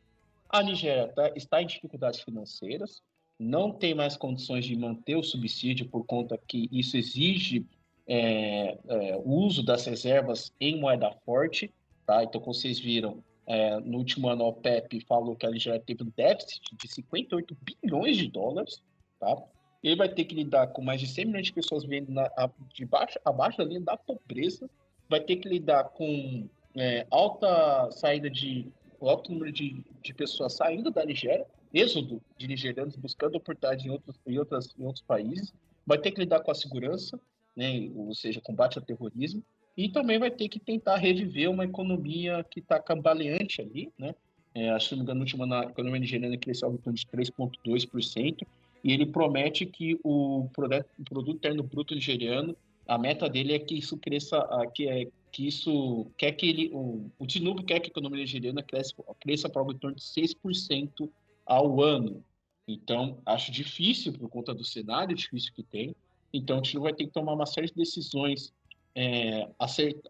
a 0.48 0.62
Nigéria 0.62 1.08
tá, 1.08 1.32
está 1.34 1.60
em 1.60 1.66
dificuldades 1.66 2.20
financeiras, 2.20 3.02
não 3.38 3.72
tem 3.72 3.92
mais 3.92 4.16
condições 4.16 4.64
de 4.64 4.76
manter 4.76 5.16
o 5.16 5.22
subsídio 5.22 5.88
por 5.88 6.04
conta 6.04 6.38
que 6.38 6.68
isso 6.70 6.96
exige 6.96 7.66
é, 8.06 8.78
é, 8.86 9.16
o 9.16 9.30
uso 9.30 9.64
das 9.64 9.84
reservas 9.84 10.52
em 10.60 10.78
moeda 10.78 11.10
forte. 11.24 11.72
Tá? 12.06 12.22
Então, 12.22 12.40
como 12.40 12.54
vocês 12.54 12.78
viram, 12.78 13.22
é, 13.50 13.80
no 13.80 13.98
último 13.98 14.28
ano 14.28 14.44
a 14.44 14.46
OPEP 14.46 15.00
falou 15.00 15.34
que 15.34 15.44
a 15.44 15.50
Nigéria 15.50 15.80
teve 15.80 16.04
um 16.04 16.12
déficit 16.16 16.60
de 16.76 16.86
58 16.86 17.56
bilhões 17.60 18.16
de 18.16 18.28
dólares. 18.28 18.80
Tá? 19.18 19.36
Ele 19.82 19.96
vai 19.96 20.08
ter 20.08 20.24
que 20.24 20.36
lidar 20.36 20.68
com 20.68 20.80
mais 20.80 21.00
de 21.00 21.08
100 21.08 21.24
milhões 21.24 21.46
de 21.46 21.52
pessoas 21.52 21.82
vivendo 21.82 22.10
na, 22.10 22.30
a, 22.36 22.48
de 22.72 22.84
baixo, 22.86 23.18
abaixo 23.24 23.58
da 23.58 23.64
linha 23.64 23.80
da 23.80 23.96
pobreza 23.96 24.70
vai 25.08 25.18
ter 25.18 25.34
que 25.36 25.48
lidar 25.48 25.82
com 25.88 26.48
é, 26.76 27.04
alta 27.10 27.90
saída 27.90 28.30
de 28.30 28.68
alto 29.00 29.32
número 29.32 29.50
de, 29.50 29.84
de 30.00 30.14
pessoas 30.14 30.52
saindo 30.52 30.88
da 30.92 31.04
Nigéria, 31.04 31.44
êxodo 31.74 32.22
de 32.38 32.46
nigerianos 32.46 32.94
buscando 32.94 33.34
oportunidade 33.34 33.88
em 33.88 33.90
outros, 33.90 34.16
em, 34.28 34.38
outras, 34.38 34.68
em 34.78 34.84
outros 34.84 35.04
países, 35.04 35.52
vai 35.84 35.98
ter 35.98 36.12
que 36.12 36.20
lidar 36.20 36.38
com 36.40 36.52
a 36.52 36.54
segurança, 36.54 37.18
né, 37.56 37.90
ou 37.96 38.14
seja, 38.14 38.40
combate 38.40 38.78
ao 38.78 38.84
terrorismo, 38.84 39.42
e 39.76 39.88
também 39.88 40.18
vai 40.18 40.30
ter 40.30 40.48
que 40.48 40.58
tentar 40.58 40.96
reviver 40.96 41.50
uma 41.50 41.64
economia 41.64 42.44
que 42.50 42.60
está 42.60 42.80
cambaleante 42.80 43.60
ali, 43.60 43.92
né? 43.98 44.14
É, 44.54 44.70
acho 44.70 44.90
que, 44.90 44.96
não 44.96 45.04
me 45.04 45.22
engano, 45.22 45.54
a 45.54 45.64
economia 45.64 46.00
nigeriana 46.00 46.36
cresceu 46.36 46.68
algo 46.68 46.92
de 46.92 47.06
3,2%, 47.06 48.46
e 48.82 48.92
ele 48.92 49.06
promete 49.06 49.64
que 49.64 49.98
o 50.02 50.48
produto, 50.52 50.86
o 50.98 51.04
produto 51.04 51.36
interno 51.36 51.62
bruto 51.62 51.94
nigeriano 51.94 52.56
a 52.90 52.98
meta 52.98 53.28
dele 53.28 53.54
é 53.54 53.58
que 53.60 53.76
isso 53.76 53.96
cresça, 53.96 54.44
que 54.74 54.88
é 54.88 55.06
que 55.30 55.46
isso 55.46 56.10
quer 56.18 56.32
que 56.32 56.44
ele, 56.44 56.70
o, 56.72 57.08
o 57.16 57.24
Tinubu 57.24 57.62
quer 57.62 57.78
que 57.78 57.86
a 57.86 57.92
economia 57.92 58.18
nigeriana 58.18 58.64
cresça, 58.64 58.96
cresça 59.20 59.48
para 59.48 59.60
algo 59.60 59.72
em 59.72 59.78
torno 59.78 59.96
de 59.96 60.02
6% 60.02 61.08
ao 61.46 61.80
ano. 61.80 62.24
Então, 62.66 63.18
acho 63.24 63.52
difícil 63.52 64.12
por 64.12 64.28
conta 64.28 64.52
do 64.52 64.64
cenário 64.64 65.14
difícil 65.14 65.52
que 65.54 65.62
tem. 65.62 65.94
Então, 66.32 66.58
o 66.58 66.62
Tinubu 66.62 66.82
vai 66.82 66.92
ter 66.92 67.04
que 67.04 67.12
tomar 67.12 67.34
uma 67.34 67.46
série 67.46 67.68
de 67.68 67.74
decisões, 67.74 68.52
é, 68.94 69.48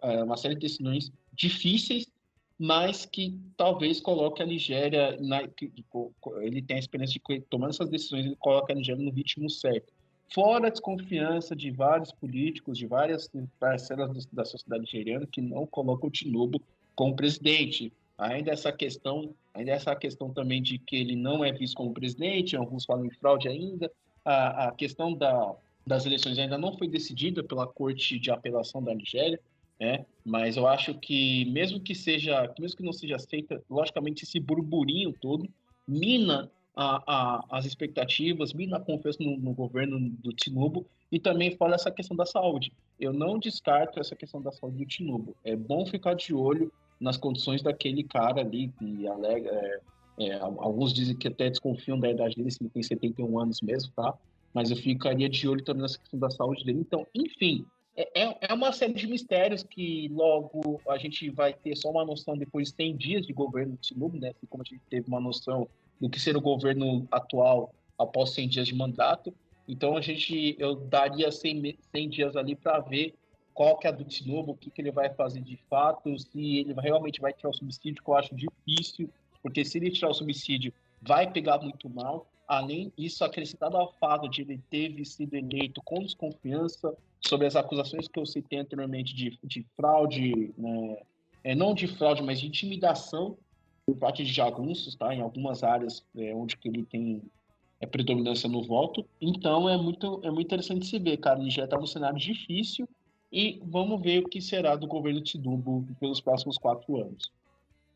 é 0.02 0.22
uma 0.22 0.36
série 0.36 0.54
de 0.54 0.60
decisões 0.60 1.12
difíceis, 1.32 2.06
mas 2.58 3.06
que 3.06 3.38
talvez 3.56 4.00
coloque 4.00 4.42
a 4.42 4.46
Nigéria, 4.46 5.16
na, 5.20 5.42
ele 6.42 6.60
tem 6.60 6.76
a 6.76 6.80
experiência 6.80 7.20
de 7.20 7.40
tomando 7.42 7.70
essas 7.70 7.88
decisões, 7.88 8.26
ele 8.26 8.36
coloca 8.36 8.72
a 8.72 8.76
Nigéria 8.76 9.02
no 9.02 9.10
ritmo 9.10 9.48
certo 9.48 9.92
fora 10.32 10.68
a 10.68 10.70
desconfiança 10.70 11.54
de 11.54 11.70
vários 11.70 12.12
políticos, 12.12 12.78
de 12.78 12.86
várias 12.86 13.30
parcelas 13.58 14.26
da 14.26 14.44
sociedade 14.44 14.82
nigeriana 14.82 15.26
que 15.26 15.40
não 15.40 15.66
colocam 15.66 16.08
o 16.08 16.12
Tinubu 16.12 16.60
como 16.94 17.16
presidente. 17.16 17.92
ainda 18.16 18.52
essa 18.52 18.72
questão, 18.72 19.34
ainda 19.54 19.72
essa 19.72 19.94
questão 19.96 20.32
também 20.32 20.62
de 20.62 20.78
que 20.78 20.96
ele 20.96 21.16
não 21.16 21.44
é 21.44 21.52
visto 21.52 21.74
como 21.74 21.92
presidente, 21.92 22.56
alguns 22.56 22.84
falam 22.84 23.06
em 23.06 23.10
fraude 23.10 23.48
ainda, 23.48 23.90
a, 24.24 24.68
a 24.68 24.72
questão 24.72 25.14
da, 25.14 25.54
das 25.86 26.06
eleições 26.06 26.38
ainda 26.38 26.58
não 26.58 26.76
foi 26.76 26.88
decidida 26.88 27.42
pela 27.42 27.66
Corte 27.66 28.18
de 28.18 28.30
Apelação 28.30 28.82
da 28.82 28.94
Nigéria, 28.94 29.40
né? 29.78 30.04
Mas 30.24 30.56
eu 30.56 30.66
acho 30.66 30.94
que 30.94 31.46
mesmo 31.46 31.80
que 31.80 31.94
seja, 31.94 32.52
mesmo 32.58 32.76
que 32.76 32.84
não 32.84 32.92
seja 32.92 33.16
aceita, 33.16 33.62
logicamente 33.68 34.24
esse 34.24 34.38
burburinho 34.38 35.12
todo 35.12 35.48
mina 35.88 36.50
a, 36.76 37.02
a, 37.06 37.44
as 37.50 37.64
expectativas, 37.64 38.52
mina 38.52 38.76
a 38.76 38.80
confiança 38.80 39.18
no, 39.22 39.36
no, 39.38 39.52
governo 39.52 39.98
do 39.98 40.32
Tinubu 40.32 40.86
e 41.10 41.18
também 41.18 41.56
fala 41.56 41.74
essa 41.74 41.90
questão 41.90 42.16
da 42.16 42.24
saúde. 42.24 42.72
Eu 42.98 43.12
não 43.12 43.38
descarto 43.38 43.98
essa 43.98 44.14
questão 44.14 44.40
da 44.40 44.52
saúde 44.52 44.78
do 44.78 44.86
Tinubu. 44.86 45.34
É 45.42 45.56
bom 45.56 45.84
ficar 45.86 46.14
de 46.14 46.32
olho 46.32 46.72
nas 47.00 47.16
condições 47.16 47.62
daquele 47.62 48.04
cara 48.04 48.42
ali 48.42 48.68
que 48.78 49.08
alega, 49.08 49.50
é, 49.50 49.80
é, 50.26 50.34
alguns 50.38 50.92
dizem 50.92 51.16
que 51.16 51.28
até 51.28 51.48
desconfiam 51.48 51.98
da 51.98 52.10
idade 52.10 52.36
dele, 52.36 52.50
se 52.50 52.62
ele 52.62 52.70
tem 52.70 52.82
71 52.82 53.38
anos 53.38 53.60
mesmo, 53.60 53.90
tá? 53.96 54.14
Mas 54.52 54.70
eu 54.70 54.76
ficaria 54.76 55.28
de 55.28 55.48
olho 55.48 55.62
também 55.62 55.82
nessa 55.82 55.98
questão 55.98 56.18
da 56.18 56.30
saúde 56.30 56.64
dele. 56.64 56.80
Então, 56.80 57.06
enfim, 57.14 57.64
é, 57.96 58.22
é, 58.24 58.38
é 58.40 58.54
uma 58.54 58.72
série 58.72 58.94
de 58.94 59.06
mistérios 59.06 59.62
que 59.62 60.08
logo 60.08 60.80
a 60.88 60.96
gente 60.98 61.28
vai 61.30 61.52
ter 61.52 61.76
só 61.76 61.90
uma 61.90 62.04
noção 62.04 62.36
depois 62.36 62.68
de 62.68 62.76
100 62.76 62.96
dias 62.96 63.26
de 63.26 63.32
governo 63.32 63.74
de 63.74 63.88
Tinubu, 63.88 64.18
né? 64.18 64.30
Assim 64.30 64.46
como 64.48 64.62
a 64.62 64.68
gente 64.68 64.82
teve 64.88 65.06
uma 65.08 65.20
noção 65.20 65.68
do 66.00 66.08
que 66.08 66.18
ser 66.18 66.36
o 66.36 66.40
governo 66.40 67.06
atual 67.10 67.74
após 67.98 68.30
100 68.30 68.48
dias 68.48 68.66
de 68.66 68.74
mandato. 68.74 69.34
Então, 69.68 69.96
a 69.96 70.00
gente, 70.00 70.56
eu 70.58 70.74
daria 70.74 71.30
100, 71.30 71.78
100 71.94 72.08
dias 72.08 72.36
ali 72.36 72.56
para 72.56 72.80
ver 72.80 73.14
qual 73.52 73.76
que 73.76 73.86
é 73.86 73.90
a 73.90 73.92
do 73.92 74.04
Tinubu, 74.04 74.52
o 74.52 74.56
que, 74.56 74.70
que 74.70 74.80
ele 74.80 74.90
vai 74.90 75.12
fazer 75.12 75.42
de 75.42 75.56
fato, 75.68 76.18
se 76.18 76.58
ele 76.58 76.72
realmente 76.72 77.20
vai 77.20 77.32
tirar 77.32 77.50
o 77.50 77.54
subsídio, 77.54 78.02
que 78.02 78.08
eu 78.08 78.14
acho 78.14 78.34
difícil, 78.34 79.10
porque 79.42 79.64
se 79.64 79.78
ele 79.78 79.90
tirar 79.90 80.10
o 80.10 80.14
subsídio, 80.14 80.72
vai 81.02 81.30
pegar 81.30 81.58
muito 81.58 81.88
mal. 81.88 82.26
Além 82.50 82.92
disso, 82.98 83.24
acrescentado 83.24 83.76
ao 83.76 83.92
fato 84.00 84.28
de 84.28 84.42
ele 84.42 84.60
ter 84.68 85.04
sido 85.04 85.34
eleito 85.34 85.80
com 85.84 86.02
desconfiança 86.02 86.92
sobre 87.20 87.46
as 87.46 87.54
acusações 87.54 88.08
que 88.08 88.18
eu 88.18 88.26
citei 88.26 88.58
anteriormente 88.58 89.14
de, 89.14 89.38
de 89.44 89.64
fraude, 89.76 90.52
né, 90.58 90.98
é, 91.44 91.54
não 91.54 91.72
de 91.72 91.86
fraude, 91.86 92.24
mas 92.24 92.40
de 92.40 92.48
intimidação 92.48 93.38
por 93.86 93.94
parte 93.94 94.24
de 94.24 94.32
jagunços, 94.32 94.96
tá? 94.96 95.14
Em 95.14 95.20
algumas 95.20 95.62
áreas 95.62 96.04
é, 96.16 96.34
onde 96.34 96.56
que 96.56 96.68
ele 96.68 96.82
tem 96.82 97.22
é, 97.80 97.86
predominância 97.86 98.48
no 98.48 98.64
voto. 98.64 99.06
Então 99.20 99.68
é 99.68 99.76
muito, 99.76 100.20
é 100.24 100.30
muito 100.32 100.48
interessante 100.48 100.86
se 100.86 100.98
ver, 100.98 101.18
cara. 101.18 101.38
Ele 101.38 101.50
já 101.50 101.66
está 101.66 101.78
num 101.78 101.86
cenário 101.86 102.18
difícil 102.18 102.88
e 103.30 103.62
vamos 103.62 104.02
ver 104.02 104.24
o 104.24 104.28
que 104.28 104.40
será 104.40 104.74
do 104.74 104.88
governo 104.88 105.20
Tidumbo 105.20 105.86
pelos 106.00 106.20
próximos 106.20 106.58
quatro 106.58 107.00
anos. 107.00 107.30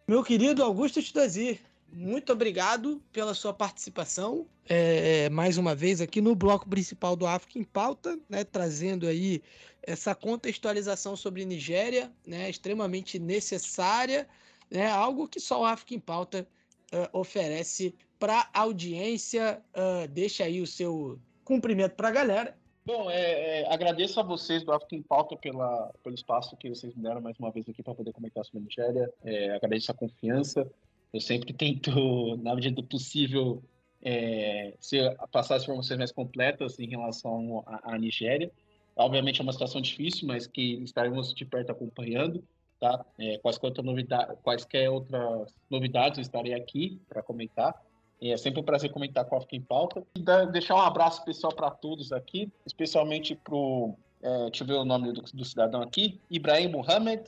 Meu 0.07 0.23
querido 0.23 0.63
Augusto 0.63 1.03
Studazir, 1.03 1.61
muito 1.95 2.33
obrigado 2.33 3.03
pela 3.13 3.35
sua 3.35 3.55
participação 3.55 4.47
é, 4.69 5.29
mais 5.31 5.59
uma 5.59 5.75
vez 5.75 6.01
aqui 6.01 6.21
no 6.21 6.35
bloco 6.35 6.69
principal 6.69 7.15
do 7.15 7.27
África 7.27 7.59
em 7.59 7.65
Pauta, 7.65 8.19
né, 8.29 8.45
trazendo 8.45 9.07
aí 9.07 9.43
essa 9.83 10.15
contextualização 10.15 11.15
sobre 11.17 11.45
Nigéria, 11.45 12.11
né, 12.27 12.49
extremamente 12.49 13.19
necessária, 13.19 14.27
né, 14.71 14.91
algo 14.91 15.29
que 15.29 15.39
só 15.39 15.61
o 15.61 15.65
África 15.65 15.95
em 15.95 16.01
Pauta 16.01 16.47
uh, 16.93 17.19
oferece 17.19 17.95
para 18.19 18.49
a 18.53 18.61
audiência. 18.61 19.63
Uh, 19.75 20.09
deixa 20.09 20.45
aí 20.45 20.61
o 20.61 20.67
seu 20.67 21.19
cumprimento 21.45 21.95
para 21.95 22.09
a 22.09 22.13
galera 22.13 22.57
Bom, 22.87 23.11
é, 23.11 23.63
é, 23.63 23.73
agradeço 23.73 24.21
a 24.21 24.23
vocês 24.23 24.63
do 24.63 24.71
África 24.71 24.95
em 24.95 25.03
Pauta 25.03 25.35
pela, 25.39 25.91
pelo 26.03 26.15
espaço 26.15 26.55
que 26.55 26.69
vocês 26.69 26.95
me 26.95 27.03
deram 27.03 27.19
mais 27.19 27.39
uma 27.39 27.51
vez 27.51 27.67
aqui 27.67 27.83
para 27.83 27.95
poder 27.95 28.13
comentar 28.13 28.45
sobre 28.45 28.59
a 28.59 28.63
Nigéria. 28.63 29.11
É, 29.25 29.55
agradeço 29.55 29.91
a 29.91 29.95
confiança. 29.95 30.71
Eu 31.15 31.21
sempre 31.21 31.53
tento, 31.53 31.91
na 32.43 32.57
medida 32.57 32.75
do 32.75 32.83
possível, 32.83 33.63
é, 34.03 34.75
ser, 34.81 35.17
passar 35.31 35.55
as 35.55 35.63
informações 35.63 35.97
mais 35.97 36.11
completas 36.11 36.77
em 36.81 36.89
relação 36.89 37.63
à, 37.67 37.97
Nigéria. 37.97 38.51
Obviamente 38.97 39.41
é 39.41 39.43
uma 39.45 39.53
situação 39.53 39.81
difícil, 39.81 40.27
mas 40.27 40.49
que 40.49 40.83
estaremos 40.83 41.33
de 41.33 41.45
perto 41.45 41.71
acompanhando. 41.71 42.43
Tá? 42.81 43.07
É, 43.17 43.39
quaisquer, 43.39 43.69
outra 43.69 43.83
novidade, 43.83 44.35
quaisquer 44.43 44.91
outras 44.91 45.55
novidades 45.71 46.19
eu 46.19 46.23
estarei 46.23 46.53
aqui 46.53 47.01
para 47.09 47.23
comentar. 47.23 47.81
É 48.21 48.37
sempre 48.37 48.61
um 48.61 48.65
prazer 48.65 48.91
comentar 48.91 49.25
com 49.25 49.37
a 49.37 49.41
Fica 49.41 49.57
em 49.57 49.61
Pauta. 49.61 50.05
E 50.17 50.23
deixar 50.51 50.75
um 50.75 50.81
abraço 50.81 51.21
especial 51.21 51.55
para 51.55 51.71
todos 51.71 52.13
aqui, 52.13 52.51
especialmente 52.67 53.37
para 53.37 53.55
o. 53.55 53.97
É, 54.21 54.51
deixa 54.51 54.65
eu 54.65 54.69
ver 54.69 54.75
o 54.75 54.85
nome 54.85 55.13
do, 55.13 55.23
do 55.23 55.45
cidadão 55.45 55.81
aqui: 55.81 56.21
Ibrahim 56.31 56.69
Mohamed 56.69 57.25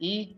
e 0.00 0.36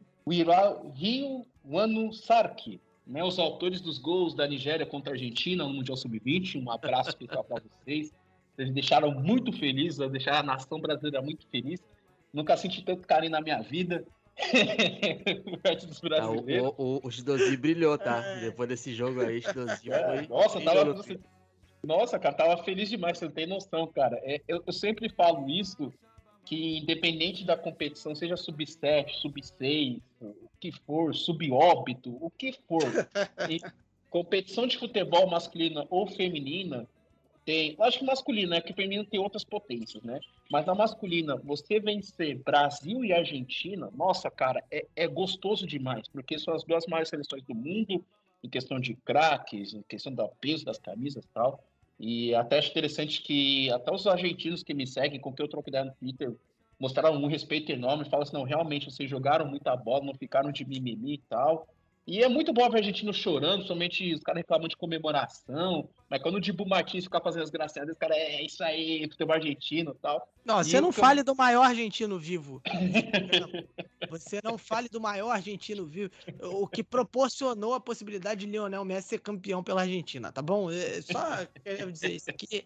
Rio 0.94 1.44
Wanu 1.64 2.12
Sarki, 2.12 2.80
né, 3.06 3.22
os 3.22 3.38
autores 3.38 3.80
dos 3.80 3.98
gols 3.98 4.34
da 4.34 4.46
Nigéria 4.46 4.84
contra 4.84 5.12
a 5.12 5.14
Argentina 5.14 5.64
no 5.64 5.72
Mundial 5.72 5.96
Sub-20. 5.96 6.62
Um 6.62 6.70
abraço 6.70 7.10
especial 7.10 7.44
para 7.44 7.62
vocês. 7.62 8.12
Vocês 8.54 8.70
deixaram 8.72 9.12
muito 9.12 9.52
feliz, 9.52 9.98
deixaram 9.98 10.38
a 10.38 10.42
nação 10.42 10.80
brasileira 10.80 11.22
muito 11.22 11.46
feliz. 11.48 11.80
Nunca 12.32 12.56
senti 12.56 12.82
tanto 12.82 13.06
carinho 13.06 13.32
na 13.32 13.40
minha 13.40 13.62
vida. 13.62 14.04
Ah, 16.20 16.30
o, 16.30 16.74
o, 16.76 17.08
o 17.08 17.56
brilhou, 17.58 17.96
tá? 17.96 18.20
Depois 18.40 18.68
desse 18.68 18.94
jogo 18.94 19.20
aí, 19.20 19.40
Chidozi 19.40 19.90
é, 19.90 20.18
foi. 20.18 20.26
Nossa, 20.28 20.60
tava, 20.60 20.92
você, 20.92 21.18
nossa, 21.82 22.18
cara, 22.18 22.34
tava 22.34 22.62
feliz 22.62 22.88
demais, 22.88 23.18
você 23.18 23.24
não 23.24 23.32
tem 23.32 23.46
noção, 23.46 23.86
cara. 23.86 24.20
É, 24.22 24.40
eu, 24.46 24.62
eu 24.66 24.72
sempre 24.72 25.08
falo 25.08 25.48
isso, 25.48 25.92
que 26.46 26.78
independente 26.78 27.44
da 27.44 27.56
competição, 27.56 28.14
seja 28.14 28.36
sub-7, 28.36 29.10
sub-6, 29.16 30.00
o 30.20 30.48
que 30.60 30.72
for, 30.72 31.14
sub-óbito, 31.14 32.16
o 32.20 32.30
que 32.30 32.52
for, 32.66 32.82
competição 34.08 34.66
de 34.66 34.78
futebol 34.78 35.28
masculina 35.28 35.84
ou 35.90 36.06
feminina, 36.06 36.88
tem. 37.44 37.76
Acho 37.80 37.98
que 37.98 38.04
masculina, 38.04 38.56
é 38.56 38.60
que 38.60 38.72
feminino 38.72 39.04
tem 39.04 39.20
outras 39.20 39.44
potências, 39.44 40.02
né? 40.02 40.20
Mas 40.50 40.66
na 40.66 40.74
masculina, 40.74 41.36
você 41.36 41.80
vencer 41.80 42.38
Brasil 42.38 43.04
e 43.04 43.12
Argentina, 43.12 43.90
nossa, 43.94 44.30
cara, 44.30 44.62
é, 44.70 44.86
é 44.94 45.06
gostoso 45.06 45.66
demais, 45.66 46.08
porque 46.08 46.38
são 46.38 46.54
as 46.54 46.64
duas 46.64 46.86
maiores 46.86 47.08
seleções 47.08 47.42
do 47.42 47.54
mundo, 47.54 48.04
em 48.42 48.48
questão 48.48 48.78
de 48.78 48.94
craques, 48.94 49.74
em 49.74 49.82
questão 49.82 50.12
do 50.12 50.28
peso 50.40 50.64
das 50.64 50.78
camisas 50.78 51.24
e 51.24 51.28
tal. 51.28 51.62
E 51.98 52.34
até 52.34 52.58
acho 52.58 52.70
interessante 52.70 53.22
que 53.22 53.70
até 53.70 53.92
os 53.92 54.06
argentinos 54.06 54.62
que 54.62 54.74
me 54.74 54.86
seguem, 54.86 55.18
com 55.18 55.32
que 55.32 55.40
eu 55.40 55.48
troco 55.48 55.68
ideia 55.68 55.84
no 55.84 55.94
Twitter, 55.94 56.34
mostraram 56.78 57.16
um 57.16 57.26
respeito 57.26 57.72
enorme, 57.72 58.04
falam 58.04 58.22
assim, 58.22 58.36
não, 58.36 58.42
realmente 58.42 58.90
vocês 58.90 59.08
jogaram 59.08 59.46
muita 59.46 59.74
bola, 59.74 60.04
não 60.04 60.14
ficaram 60.14 60.52
de 60.52 60.64
mimimi 60.64 61.14
e 61.14 61.22
tal. 61.28 61.66
E 62.06 62.22
é 62.22 62.28
muito 62.28 62.52
bom 62.52 62.68
ver 62.70 62.76
a 62.76 62.78
argentino 62.78 63.12
chorando, 63.12 63.66
somente 63.66 64.14
os 64.14 64.22
caras 64.22 64.38
reclamando 64.38 64.68
de 64.68 64.76
comemoração. 64.76 65.88
Mas 66.08 66.22
quando 66.22 66.36
o 66.36 66.40
Dibu 66.40 66.64
Martins 66.64 67.04
fica 67.04 67.20
fazendo 67.20 67.42
as 67.42 67.50
gracinhas, 67.50 67.88
os 67.88 67.98
caras, 67.98 68.16
é, 68.16 68.36
é 68.36 68.42
isso 68.44 68.62
aí, 68.62 69.08
futebol 69.10 69.34
argentino 69.34 69.90
e 69.90 69.98
tal. 70.00 70.28
Não, 70.44 70.60
e 70.60 70.64
você 70.64 70.80
não 70.80 70.92
fale 70.92 71.24
do 71.24 71.34
maior 71.34 71.64
argentino 71.64 72.16
vivo. 72.16 72.62
você 74.08 74.40
não 74.44 74.56
fale 74.56 74.88
do 74.88 75.00
maior 75.00 75.30
argentino 75.30 75.84
vivo. 75.84 76.12
O 76.40 76.68
que 76.68 76.84
proporcionou 76.84 77.74
a 77.74 77.80
possibilidade 77.80 78.46
de 78.46 78.52
Lionel 78.52 78.84
Messi 78.84 79.08
ser 79.08 79.18
campeão 79.18 79.64
pela 79.64 79.80
Argentina, 79.80 80.30
tá 80.30 80.40
bom? 80.40 80.70
É 80.70 81.02
só 81.02 81.44
quero 81.64 81.90
dizer 81.90 82.12
isso 82.12 82.30
aqui. 82.30 82.64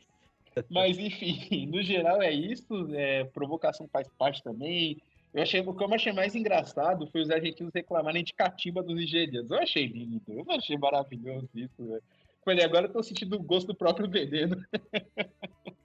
Mas, 0.68 0.98
enfim, 0.98 1.66
no 1.66 1.82
geral 1.82 2.20
é 2.20 2.30
isso. 2.30 2.88
É, 2.92 3.24
provocação 3.24 3.88
faz 3.88 4.08
parte 4.18 4.42
também. 4.42 5.00
Eu 5.32 5.42
achei, 5.42 5.60
o 5.60 5.74
que 5.74 5.84
eu 5.84 5.94
achei 5.94 6.12
mais 6.12 6.34
engraçado 6.34 7.06
foi 7.06 7.22
os 7.22 7.30
argentinos 7.30 7.72
reclamarem 7.72 8.24
de 8.24 8.32
catimba 8.32 8.82
dos 8.82 8.96
nigerianos. 8.96 9.50
Eu 9.50 9.58
achei 9.58 9.86
lindo, 9.86 10.22
eu 10.28 10.44
achei 10.50 10.76
maravilhoso 10.76 11.48
isso, 11.54 11.86
velho. 11.86 12.02
Falei, 12.44 12.64
agora 12.64 12.86
eu 12.86 12.92
tô 12.92 13.02
sentindo 13.02 13.36
o 13.36 13.42
gosto 13.42 13.68
do 13.68 13.74
próprio 13.74 14.08
veneno. 14.08 14.56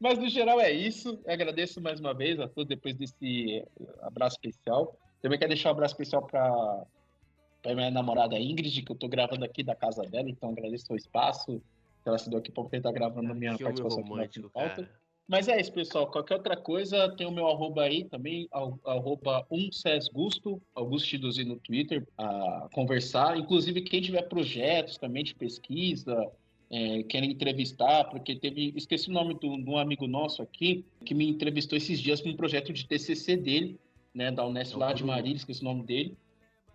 Mas 0.00 0.18
no 0.18 0.28
geral 0.28 0.60
é 0.60 0.72
isso. 0.72 1.20
Eu 1.24 1.32
agradeço 1.32 1.80
mais 1.80 2.00
uma 2.00 2.12
vez 2.12 2.40
a 2.40 2.48
todos 2.48 2.68
depois 2.68 2.96
desse 2.96 3.64
abraço 4.00 4.36
especial. 4.36 4.96
Também 5.20 5.38
quero 5.38 5.50
deixar 5.50 5.68
um 5.68 5.72
abraço 5.72 5.94
especial 5.94 6.26
para 6.26 7.74
minha 7.74 7.90
namorada 7.90 8.36
Ingrid, 8.36 8.82
que 8.82 8.90
eu 8.90 8.96
tô 8.96 9.06
gravando 9.06 9.44
aqui 9.44 9.62
da 9.62 9.76
casa 9.76 10.02
dela, 10.02 10.28
então 10.28 10.50
agradeço 10.50 10.92
o 10.92 10.96
espaço 10.96 11.62
que 12.02 12.08
ela 12.08 12.18
se 12.18 12.28
deu 12.28 12.40
aqui 12.40 12.50
para 12.50 12.64
poder 12.64 12.78
estar 12.78 12.90
gravando 12.90 13.30
a 13.30 13.34
minha 13.34 13.56
participação 13.56 14.16
aqui 14.16 14.40
na 14.40 14.48
pauta. 14.48 14.90
Mas 15.32 15.48
é 15.48 15.58
isso, 15.58 15.72
pessoal. 15.72 16.06
Qualquer 16.08 16.34
outra 16.34 16.54
coisa, 16.58 17.08
tem 17.16 17.26
o 17.26 17.30
meu 17.30 17.48
arroba 17.48 17.84
aí 17.84 18.04
também, 18.04 18.46
arroba 18.52 19.46
1cesgusto, 19.50 20.60
Augusto 20.74 21.08
Chidozi 21.08 21.42
no 21.42 21.56
Twitter, 21.56 22.06
a 22.18 22.68
conversar. 22.70 23.38
Inclusive, 23.38 23.80
quem 23.80 24.02
tiver 24.02 24.28
projetos 24.28 24.98
também 24.98 25.24
de 25.24 25.34
pesquisa, 25.34 26.30
é, 26.70 27.02
querem 27.04 27.30
entrevistar, 27.30 28.04
porque 28.10 28.36
teve. 28.36 28.74
Esqueci 28.76 29.08
o 29.08 29.12
nome 29.14 29.32
de 29.38 29.46
um 29.46 29.78
amigo 29.78 30.06
nosso 30.06 30.42
aqui, 30.42 30.84
que 31.02 31.14
me 31.14 31.26
entrevistou 31.30 31.78
esses 31.78 31.98
dias 31.98 32.20
com 32.20 32.28
um 32.28 32.36
projeto 32.36 32.70
de 32.70 32.86
TCC 32.86 33.34
dele, 33.34 33.80
né, 34.14 34.30
da 34.30 34.44
Unesp 34.44 34.76
lá 34.76 34.92
de 34.92 35.02
Marília, 35.02 35.36
esqueci 35.36 35.62
o 35.62 35.64
nome 35.64 35.82
dele. 35.82 36.14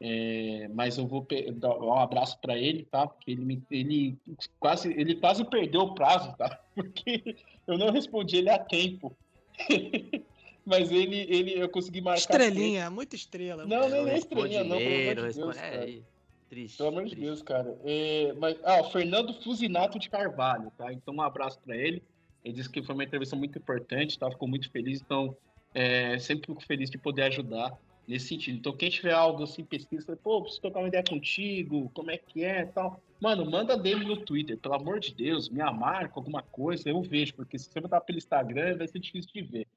É, 0.01 0.67
mas 0.73 0.97
eu 0.97 1.05
vou 1.05 1.27
dar 1.53 1.77
um 1.77 1.93
abraço 1.93 2.39
para 2.41 2.57
ele, 2.57 2.85
tá? 2.85 3.05
Porque 3.05 3.31
ele, 3.31 3.61
ele, 3.69 4.17
quase, 4.59 4.91
ele 4.99 5.15
quase 5.15 5.45
perdeu 5.45 5.81
o 5.81 5.93
prazo, 5.93 6.35
tá? 6.37 6.59
Porque 6.73 7.35
eu 7.67 7.77
não 7.77 7.91
respondi 7.91 8.37
ele 8.37 8.49
a 8.49 8.57
tempo. 8.57 9.15
Mas 10.65 10.91
ele, 10.91 11.25
ele, 11.29 11.53
eu 11.57 11.69
consegui 11.69 12.01
marcar. 12.01 12.19
Estrelinha, 12.19 12.89
muita 12.89 13.15
estrela. 13.15 13.65
Não, 13.65 13.87
não, 13.87 14.03
Não 14.03 14.07
é 14.09 14.17
estrelinha, 14.17 14.63
não. 14.63 14.77
Pelo 14.77 15.01
amor 15.01 15.15
de 15.15 15.33
Deus, 15.33 15.57
é, 15.57 15.61
cara. 15.61 15.83
aí, 15.83 16.03
triste. 16.49 16.77
Pelo 16.77 16.89
amor 16.89 17.05
de. 17.05 17.15
Deus, 17.15 17.41
cara. 17.41 17.77
É, 17.85 18.33
mas, 18.37 18.57
ah, 18.63 18.81
o 18.81 18.91
Fernando 18.91 19.33
Fusinato 19.41 19.97
de 19.97 20.09
Carvalho, 20.09 20.69
tá? 20.77 20.91
Então, 20.91 21.13
um 21.13 21.21
abraço 21.21 21.57
pra 21.65 21.75
ele. 21.75 22.03
Ele 22.43 22.53
disse 22.53 22.69
que 22.69 22.83
foi 22.83 22.95
uma 22.95 23.03
entrevista 23.03 23.35
muito 23.35 23.57
importante, 23.57 24.19
tá? 24.19 24.29
Ficou 24.29 24.47
muito 24.47 24.69
feliz. 24.69 24.99
Então, 25.01 25.35
é, 25.73 26.19
sempre 26.19 26.47
fico 26.47 26.65
feliz 26.65 26.89
de 26.89 26.97
poder 26.97 27.23
ajudar 27.23 27.77
nesse 28.07 28.29
sentido. 28.29 28.57
Então, 28.57 28.75
quem 28.75 28.89
tiver 28.89 29.11
algo 29.11 29.43
assim, 29.43 29.63
pesquisa, 29.63 30.15
pô, 30.15 30.41
preciso 30.41 30.61
trocar 30.61 30.79
uma 30.79 30.87
ideia 30.87 31.03
contigo, 31.03 31.91
como 31.93 32.09
é 32.09 32.17
que 32.17 32.43
é 32.43 32.65
tal. 32.65 33.01
Mano, 33.19 33.49
manda 33.49 33.77
DM 33.77 34.05
no 34.05 34.17
Twitter, 34.17 34.57
pelo 34.57 34.75
amor 34.75 34.99
de 34.99 35.13
Deus, 35.13 35.49
me 35.49 35.59
marca 35.59 36.13
alguma 36.15 36.41
coisa, 36.41 36.89
eu 36.89 37.01
vejo, 37.01 37.33
porque 37.33 37.59
se 37.59 37.69
você 37.69 37.81
botar 37.81 38.01
pelo 38.01 38.17
Instagram, 38.17 38.77
vai 38.77 38.87
ser 38.87 38.99
difícil 38.99 39.31
de 39.33 39.41
ver. 39.41 39.67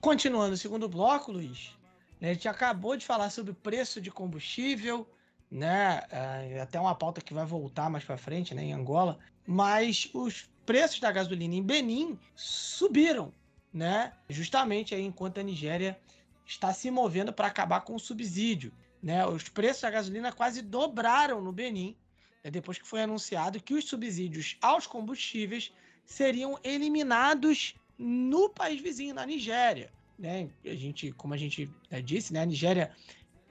Continuando 0.00 0.54
o 0.54 0.56
segundo 0.56 0.88
bloco, 0.88 1.32
Luiz, 1.32 1.77
a 2.20 2.26
gente 2.26 2.48
acabou 2.48 2.96
de 2.96 3.06
falar 3.06 3.30
sobre 3.30 3.52
o 3.52 3.54
preço 3.54 4.00
de 4.00 4.10
combustível, 4.10 5.08
né? 5.50 6.02
ah, 6.10 6.62
Até 6.62 6.80
uma 6.80 6.94
pauta 6.94 7.20
que 7.20 7.32
vai 7.32 7.46
voltar 7.46 7.88
mais 7.88 8.04
para 8.04 8.18
frente, 8.18 8.54
né, 8.54 8.64
em 8.64 8.72
Angola. 8.72 9.18
Mas 9.46 10.10
os 10.12 10.48
preços 10.66 11.00
da 11.00 11.10
gasolina 11.10 11.54
em 11.54 11.62
Benin 11.62 12.18
subiram, 12.34 13.32
né? 13.72 14.12
Justamente 14.28 14.94
aí 14.94 15.02
enquanto 15.02 15.38
a 15.38 15.42
Nigéria 15.42 15.98
está 16.44 16.72
se 16.74 16.90
movendo 16.90 17.32
para 17.32 17.46
acabar 17.46 17.80
com 17.80 17.94
o 17.94 18.00
subsídio, 18.00 18.72
né? 19.02 19.26
Os 19.26 19.48
preços 19.48 19.82
da 19.82 19.90
gasolina 19.90 20.32
quase 20.32 20.60
dobraram 20.60 21.40
no 21.40 21.52
Benin, 21.52 21.96
né, 22.44 22.50
depois 22.50 22.78
que 22.78 22.86
foi 22.86 23.02
anunciado 23.02 23.62
que 23.62 23.74
os 23.74 23.86
subsídios 23.86 24.58
aos 24.60 24.86
combustíveis 24.86 25.72
seriam 26.04 26.58
eliminados 26.62 27.74
no 27.96 28.48
país 28.48 28.80
vizinho, 28.80 29.14
na 29.14 29.24
Nigéria. 29.24 29.90
Né? 30.18 30.48
A 30.64 30.74
gente, 30.74 31.12
como 31.12 31.34
a 31.34 31.36
gente 31.36 31.70
né, 31.90 32.02
disse, 32.02 32.32
né, 32.32 32.42
a 32.42 32.46
Nigéria 32.46 32.90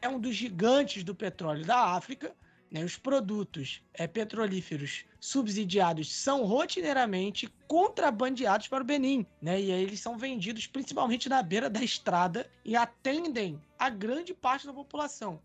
é 0.02 0.10
um 0.10 0.20
dos 0.20 0.36
gigantes 0.36 1.04
do 1.04 1.16
petróleo 1.16 1.66
da 1.66 1.96
África. 1.96 2.36
Né? 2.70 2.84
Os 2.84 2.98
produtos 2.98 3.82
é, 3.94 4.06
petrolíferos 4.06 5.06
subsidiados 5.20 6.14
são 6.14 6.44
rotineiramente 6.44 7.50
contrabandeados 7.68 8.68
para 8.68 8.84
o 8.84 8.86
Benin. 8.86 9.26
Né? 9.42 9.62
E 9.62 9.72
aí 9.72 9.84
eles 9.84 10.02
são 10.02 10.18
vendidos 10.18 10.68
principalmente 10.68 11.30
na 11.30 11.42
beira 11.42 11.70
da 11.70 11.82
estrada 11.82 12.50
e 12.66 12.76
atendem 12.76 13.62
a 13.80 13.90
grande 13.90 14.34
parte 14.34 14.68
da 14.68 14.74
população. 14.74 15.40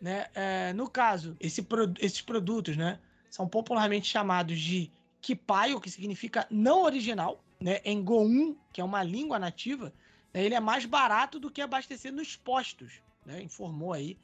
Né? 0.00 0.26
É, 0.34 0.72
no 0.72 0.88
caso, 0.88 1.36
esse 1.38 1.64
esses 2.00 2.20
produtos 2.20 2.76
né, 2.76 2.98
são 3.30 3.48
popularmente 3.48 4.08
chamados 4.08 4.58
de 4.58 4.90
kipaio, 5.20 5.80
que 5.80 5.90
significa 5.90 6.46
não 6.50 6.82
original, 6.82 7.42
né, 7.60 7.80
em 7.84 8.02
Goum, 8.02 8.56
que 8.72 8.80
é 8.80 8.84
uma 8.84 9.02
língua 9.02 9.38
nativa, 9.38 9.92
ele 10.34 10.54
é 10.54 10.60
mais 10.60 10.84
barato 10.84 11.38
do 11.38 11.50
que 11.50 11.60
abastecer 11.60 12.12
nos 12.12 12.36
postos, 12.36 13.02
né, 13.24 13.42
informou 13.42 13.92
aí 13.92 14.18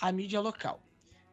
a 0.00 0.10
mídia 0.10 0.40
local. 0.40 0.80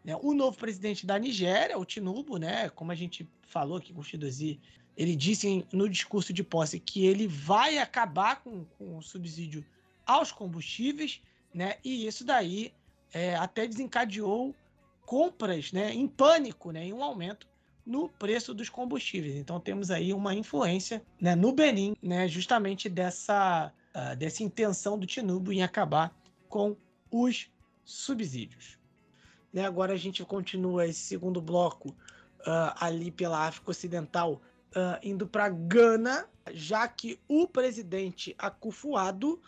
Né, 0.04 0.18
o 0.22 0.34
novo 0.34 0.58
presidente 0.58 1.06
da 1.06 1.18
Nigéria, 1.18 1.78
o 1.78 1.86
Tinubu, 1.86 2.38
né, 2.38 2.70
como 2.70 2.92
a 2.92 2.96
gente 2.96 3.28
falou 3.48 3.78
aqui 3.78 3.94
com 3.94 4.02
o 4.02 4.04
Chidozi, 4.04 4.60
ele 4.96 5.16
disse 5.16 5.66
no 5.72 5.88
discurso 5.88 6.34
de 6.34 6.44
posse 6.44 6.80
que 6.80 7.06
ele 7.06 7.28
vai 7.28 7.78
acabar 7.78 8.42
com, 8.42 8.66
com 8.78 8.98
o 8.98 9.02
subsídio 9.02 9.66
aos 10.06 10.32
combustíveis, 10.32 11.22
né, 11.54 11.76
e 11.84 12.08
isso 12.08 12.24
daí 12.24 12.74
é, 13.14 13.36
até 13.36 13.68
desencadeou 13.68 14.56
compras 15.06 15.72
né, 15.72 15.94
em 15.94 16.08
pânico, 16.08 16.72
né, 16.72 16.86
em 16.86 16.94
um 16.94 17.04
aumento 17.04 17.48
no 17.86 18.10
preço 18.10 18.54
dos 18.54 18.70
combustíveis. 18.70 19.36
Então 19.36 19.60
temos 19.60 19.90
aí 19.90 20.14
uma 20.14 20.36
influência 20.36 21.02
né, 21.20 21.34
no 21.34 21.54
Benin, 21.54 21.96
né, 22.02 22.28
justamente 22.28 22.90
dessa, 22.90 23.72
ah, 23.98 24.14
dessa 24.14 24.44
intenção 24.44 24.96
do 24.96 25.08
Tinubu 25.08 25.52
em 25.52 25.64
acabar 25.64 26.16
com 26.48 26.78
os 27.10 27.50
subsídios. 27.84 28.78
Né, 29.52 29.66
agora 29.66 29.94
a 29.94 29.98
gente 29.98 30.24
continua 30.24 30.86
esse 30.86 31.00
segundo 31.00 31.42
bloco 31.42 31.96
ah, 32.46 32.76
ali 32.80 33.10
pela 33.10 33.48
África 33.48 33.72
Ocidental, 33.72 34.40
ah, 34.76 35.00
indo 35.02 35.26
para 35.26 35.50
Gana, 35.50 36.30
já 36.54 36.88
que 36.88 37.20
o 37.28 37.48
presidente 37.48 38.36
Akufo-Addo 38.38 39.42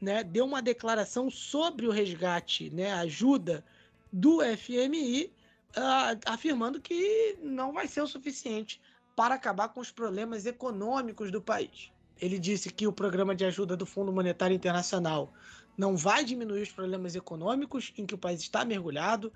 né, 0.00 0.22
deu 0.22 0.44
uma 0.44 0.62
declaração 0.62 1.28
sobre 1.28 1.88
o 1.88 1.90
resgate, 1.90 2.70
né, 2.70 2.92
ajuda 2.92 3.64
do 4.12 4.38
FMI, 4.56 5.32
ah, 5.74 6.16
afirmando 6.26 6.80
que 6.80 7.36
não 7.42 7.72
vai 7.72 7.88
ser 7.88 8.02
o 8.02 8.06
suficiente 8.06 8.80
para 9.16 9.34
acabar 9.34 9.70
com 9.70 9.80
os 9.80 9.90
problemas 9.90 10.46
econômicos 10.46 11.32
do 11.32 11.42
país. 11.42 11.90
Ele 12.20 12.38
disse 12.38 12.70
que 12.70 12.86
o 12.86 12.92
programa 12.92 13.34
de 13.34 13.44
ajuda 13.44 13.76
do 13.76 13.84
Fundo 13.84 14.12
Monetário 14.12 14.54
Internacional 14.54 15.32
não 15.76 15.96
vai 15.96 16.24
diminuir 16.24 16.62
os 16.62 16.72
problemas 16.72 17.14
econômicos 17.14 17.92
em 17.98 18.06
que 18.06 18.14
o 18.14 18.18
país 18.18 18.40
está 18.40 18.64
mergulhado. 18.64 19.32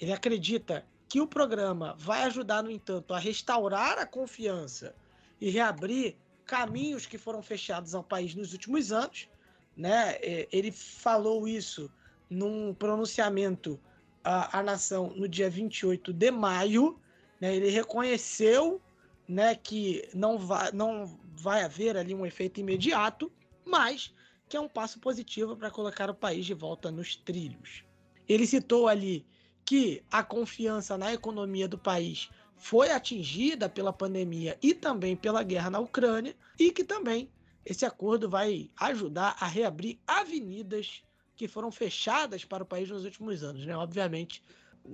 Ele 0.00 0.12
acredita 0.12 0.84
que 1.08 1.20
o 1.20 1.26
programa 1.26 1.94
vai 1.98 2.24
ajudar, 2.24 2.62
no 2.62 2.70
entanto, 2.70 3.14
a 3.14 3.18
restaurar 3.18 3.98
a 3.98 4.06
confiança 4.06 4.94
e 5.40 5.50
reabrir 5.50 6.16
caminhos 6.44 7.06
que 7.06 7.16
foram 7.16 7.42
fechados 7.42 7.94
ao 7.94 8.02
país 8.02 8.34
nos 8.34 8.52
últimos 8.52 8.90
anos. 8.90 9.28
Né? 9.76 10.16
Eh, 10.20 10.48
Ele 10.50 10.72
falou 10.72 11.46
isso 11.46 11.90
num 12.28 12.74
pronunciamento 12.74 13.78
à, 14.24 14.58
à 14.58 14.62
nação 14.62 15.12
no 15.14 15.28
dia 15.28 15.48
28 15.48 16.12
de 16.12 16.30
maio. 16.32 16.98
Né? 17.40 17.54
Ele 17.54 17.70
reconheceu 17.70 18.80
né, 19.26 19.54
que 19.54 20.08
não 20.14 20.38
vai, 20.38 20.70
não 20.72 21.18
vai 21.36 21.62
haver 21.62 21.96
ali 21.96 22.14
um 22.14 22.26
efeito 22.26 22.60
imediato, 22.60 23.32
mas 23.64 24.14
que 24.48 24.56
é 24.56 24.60
um 24.60 24.68
passo 24.68 25.00
positivo 25.00 25.56
para 25.56 25.70
colocar 25.70 26.10
o 26.10 26.14
país 26.14 26.44
de 26.44 26.54
volta 26.54 26.90
nos 26.90 27.16
trilhos. 27.16 27.84
Ele 28.28 28.46
citou 28.46 28.88
ali 28.88 29.26
que 29.64 30.02
a 30.10 30.22
confiança 30.22 30.98
na 30.98 31.12
economia 31.12 31.66
do 31.66 31.78
país 31.78 32.30
foi 32.56 32.90
atingida 32.90 33.68
pela 33.68 33.92
pandemia 33.92 34.58
e 34.62 34.74
também 34.74 35.16
pela 35.16 35.42
guerra 35.42 35.70
na 35.70 35.80
Ucrânia 35.80 36.36
e 36.58 36.70
que 36.70 36.84
também 36.84 37.30
esse 37.64 37.84
acordo 37.84 38.28
vai 38.28 38.70
ajudar 38.76 39.36
a 39.40 39.46
reabrir 39.46 39.98
avenidas 40.06 41.02
que 41.34 41.48
foram 41.48 41.72
fechadas 41.72 42.44
para 42.44 42.62
o 42.62 42.66
país 42.66 42.88
nos 42.88 43.04
últimos 43.04 43.42
anos, 43.42 43.66
né? 43.66 43.76
Obviamente, 43.76 44.42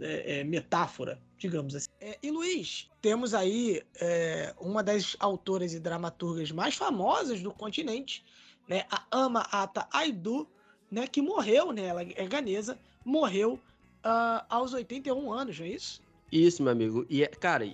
é, 0.00 0.40
é, 0.40 0.44
metáfora, 0.44 1.20
digamos 1.36 1.74
assim. 1.74 1.88
É, 2.00 2.18
e 2.22 2.30
Luiz, 2.30 2.88
temos 3.00 3.34
aí 3.34 3.82
é, 4.00 4.54
uma 4.60 4.82
das 4.82 5.16
autoras 5.18 5.72
e 5.72 5.80
dramaturgas 5.80 6.52
mais 6.52 6.74
famosas 6.74 7.42
do 7.42 7.50
continente, 7.50 8.24
né? 8.68 8.84
A 8.90 9.04
Ama 9.10 9.40
Ata 9.50 9.88
Aidu, 9.92 10.48
né? 10.90 11.06
Que 11.06 11.20
morreu, 11.20 11.72
né? 11.72 11.86
Ela 11.86 12.02
é 12.02 12.26
ganesa, 12.26 12.78
morreu 13.04 13.58
ah, 14.02 14.44
aos 14.48 14.72
81 14.72 15.32
anos, 15.32 15.58
não 15.58 15.66
é 15.66 15.70
isso? 15.70 16.02
Isso, 16.30 16.62
meu 16.62 16.72
amigo. 16.72 17.06
E, 17.08 17.22
é- 17.22 17.28
cara, 17.28 17.64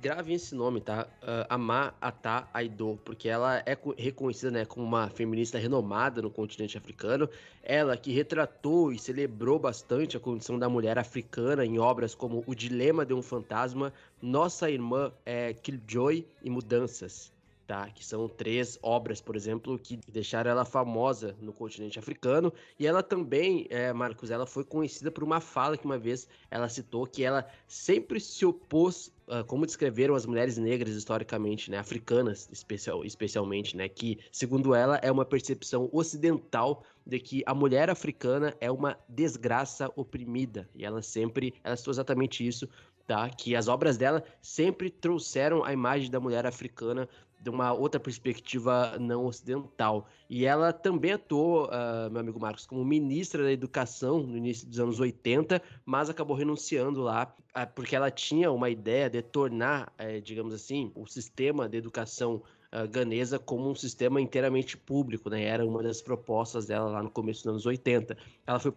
e 0.00 0.02
grave 0.02 0.32
esse 0.32 0.54
nome, 0.54 0.80
tá? 0.80 1.06
Uh, 1.22 1.46
Ama 1.50 1.94
Ata 2.00 2.48
Aido, 2.54 2.98
porque 3.04 3.28
ela 3.28 3.62
é 3.66 3.76
co- 3.76 3.94
reconhecida, 3.96 4.50
né, 4.50 4.64
como 4.64 4.84
uma 4.84 5.08
feminista 5.10 5.58
renomada 5.58 6.22
no 6.22 6.30
continente 6.30 6.78
africano. 6.78 7.28
Ela 7.62 7.96
que 7.96 8.12
retratou 8.12 8.92
e 8.92 8.98
celebrou 8.98 9.58
bastante 9.58 10.16
a 10.16 10.20
condição 10.20 10.58
da 10.58 10.68
mulher 10.68 10.98
africana 10.98 11.64
em 11.64 11.78
obras 11.78 12.14
como 12.14 12.42
O 12.46 12.54
Dilema 12.54 13.04
de 13.04 13.12
um 13.12 13.22
Fantasma, 13.22 13.92
Nossa 14.20 14.70
Irmã 14.70 15.12
é, 15.24 15.52
Killjoy 15.52 16.26
e 16.42 16.48
Mudanças. 16.50 17.32
Tá, 17.70 17.88
que 17.88 18.04
são 18.04 18.28
três 18.28 18.80
obras, 18.82 19.20
por 19.20 19.36
exemplo, 19.36 19.78
que 19.78 19.96
deixaram 20.08 20.50
ela 20.50 20.64
famosa 20.64 21.36
no 21.40 21.52
continente 21.52 22.00
africano. 22.00 22.52
E 22.76 22.84
ela 22.84 23.00
também, 23.00 23.68
é, 23.70 23.92
Marcos, 23.92 24.32
ela 24.32 24.44
foi 24.44 24.64
conhecida 24.64 25.08
por 25.08 25.22
uma 25.22 25.40
fala 25.40 25.78
que 25.78 25.84
uma 25.84 25.96
vez 25.96 26.26
ela 26.50 26.68
citou 26.68 27.06
que 27.06 27.22
ela 27.22 27.48
sempre 27.68 28.18
se 28.18 28.44
opôs, 28.44 29.12
ah, 29.28 29.44
como 29.44 29.64
descreveram 29.64 30.16
as 30.16 30.26
mulheres 30.26 30.58
negras 30.58 30.96
historicamente, 30.96 31.70
né, 31.70 31.78
africanas 31.78 32.48
especial, 32.50 33.04
especialmente, 33.04 33.76
né, 33.76 33.88
que 33.88 34.18
segundo 34.32 34.74
ela 34.74 34.96
é 34.96 35.12
uma 35.12 35.24
percepção 35.24 35.88
ocidental 35.92 36.82
de 37.06 37.20
que 37.20 37.44
a 37.46 37.54
mulher 37.54 37.88
africana 37.88 38.52
é 38.60 38.68
uma 38.68 38.98
desgraça 39.08 39.88
oprimida 39.94 40.68
e 40.74 40.84
ela 40.84 41.02
sempre, 41.02 41.54
ela 41.62 41.76
citou 41.76 41.92
exatamente 41.92 42.44
isso, 42.44 42.68
tá? 43.06 43.28
Que 43.28 43.56
as 43.56 43.66
obras 43.66 43.96
dela 43.96 44.22
sempre 44.40 44.90
trouxeram 44.90 45.64
a 45.64 45.72
imagem 45.72 46.10
da 46.10 46.20
mulher 46.20 46.46
africana 46.46 47.08
de 47.40 47.48
uma 47.48 47.72
outra 47.72 47.98
perspectiva 47.98 48.98
não 48.98 49.24
ocidental. 49.24 50.06
E 50.28 50.44
ela 50.44 50.72
também 50.72 51.12
atuou, 51.12 51.68
ah, 51.72 52.08
meu 52.10 52.20
amigo 52.20 52.38
Marcos, 52.38 52.66
como 52.66 52.84
ministra 52.84 53.42
da 53.42 53.52
Educação 53.52 54.22
no 54.22 54.36
início 54.36 54.68
dos 54.68 54.78
anos 54.78 55.00
80, 55.00 55.60
mas 55.84 56.10
acabou 56.10 56.36
renunciando 56.36 57.00
lá, 57.00 57.34
ah, 57.54 57.66
porque 57.66 57.96
ela 57.96 58.10
tinha 58.10 58.52
uma 58.52 58.68
ideia 58.68 59.08
de 59.08 59.22
tornar, 59.22 59.92
eh, 59.98 60.20
digamos 60.20 60.52
assim, 60.52 60.92
o 60.94 61.06
sistema 61.06 61.68
de 61.68 61.78
educação 61.78 62.42
uh, 62.72 62.88
ganesa 62.88 63.38
como 63.38 63.68
um 63.68 63.74
sistema 63.74 64.20
inteiramente 64.20 64.76
público, 64.76 65.28
né? 65.28 65.44
Era 65.44 65.66
uma 65.66 65.82
das 65.82 66.00
propostas 66.00 66.66
dela 66.66 66.90
lá 66.90 67.02
no 67.02 67.10
começo 67.10 67.42
dos 67.42 67.48
anos 67.48 67.66
80. 67.66 68.16
Ela 68.46 68.58
foi 68.58 68.72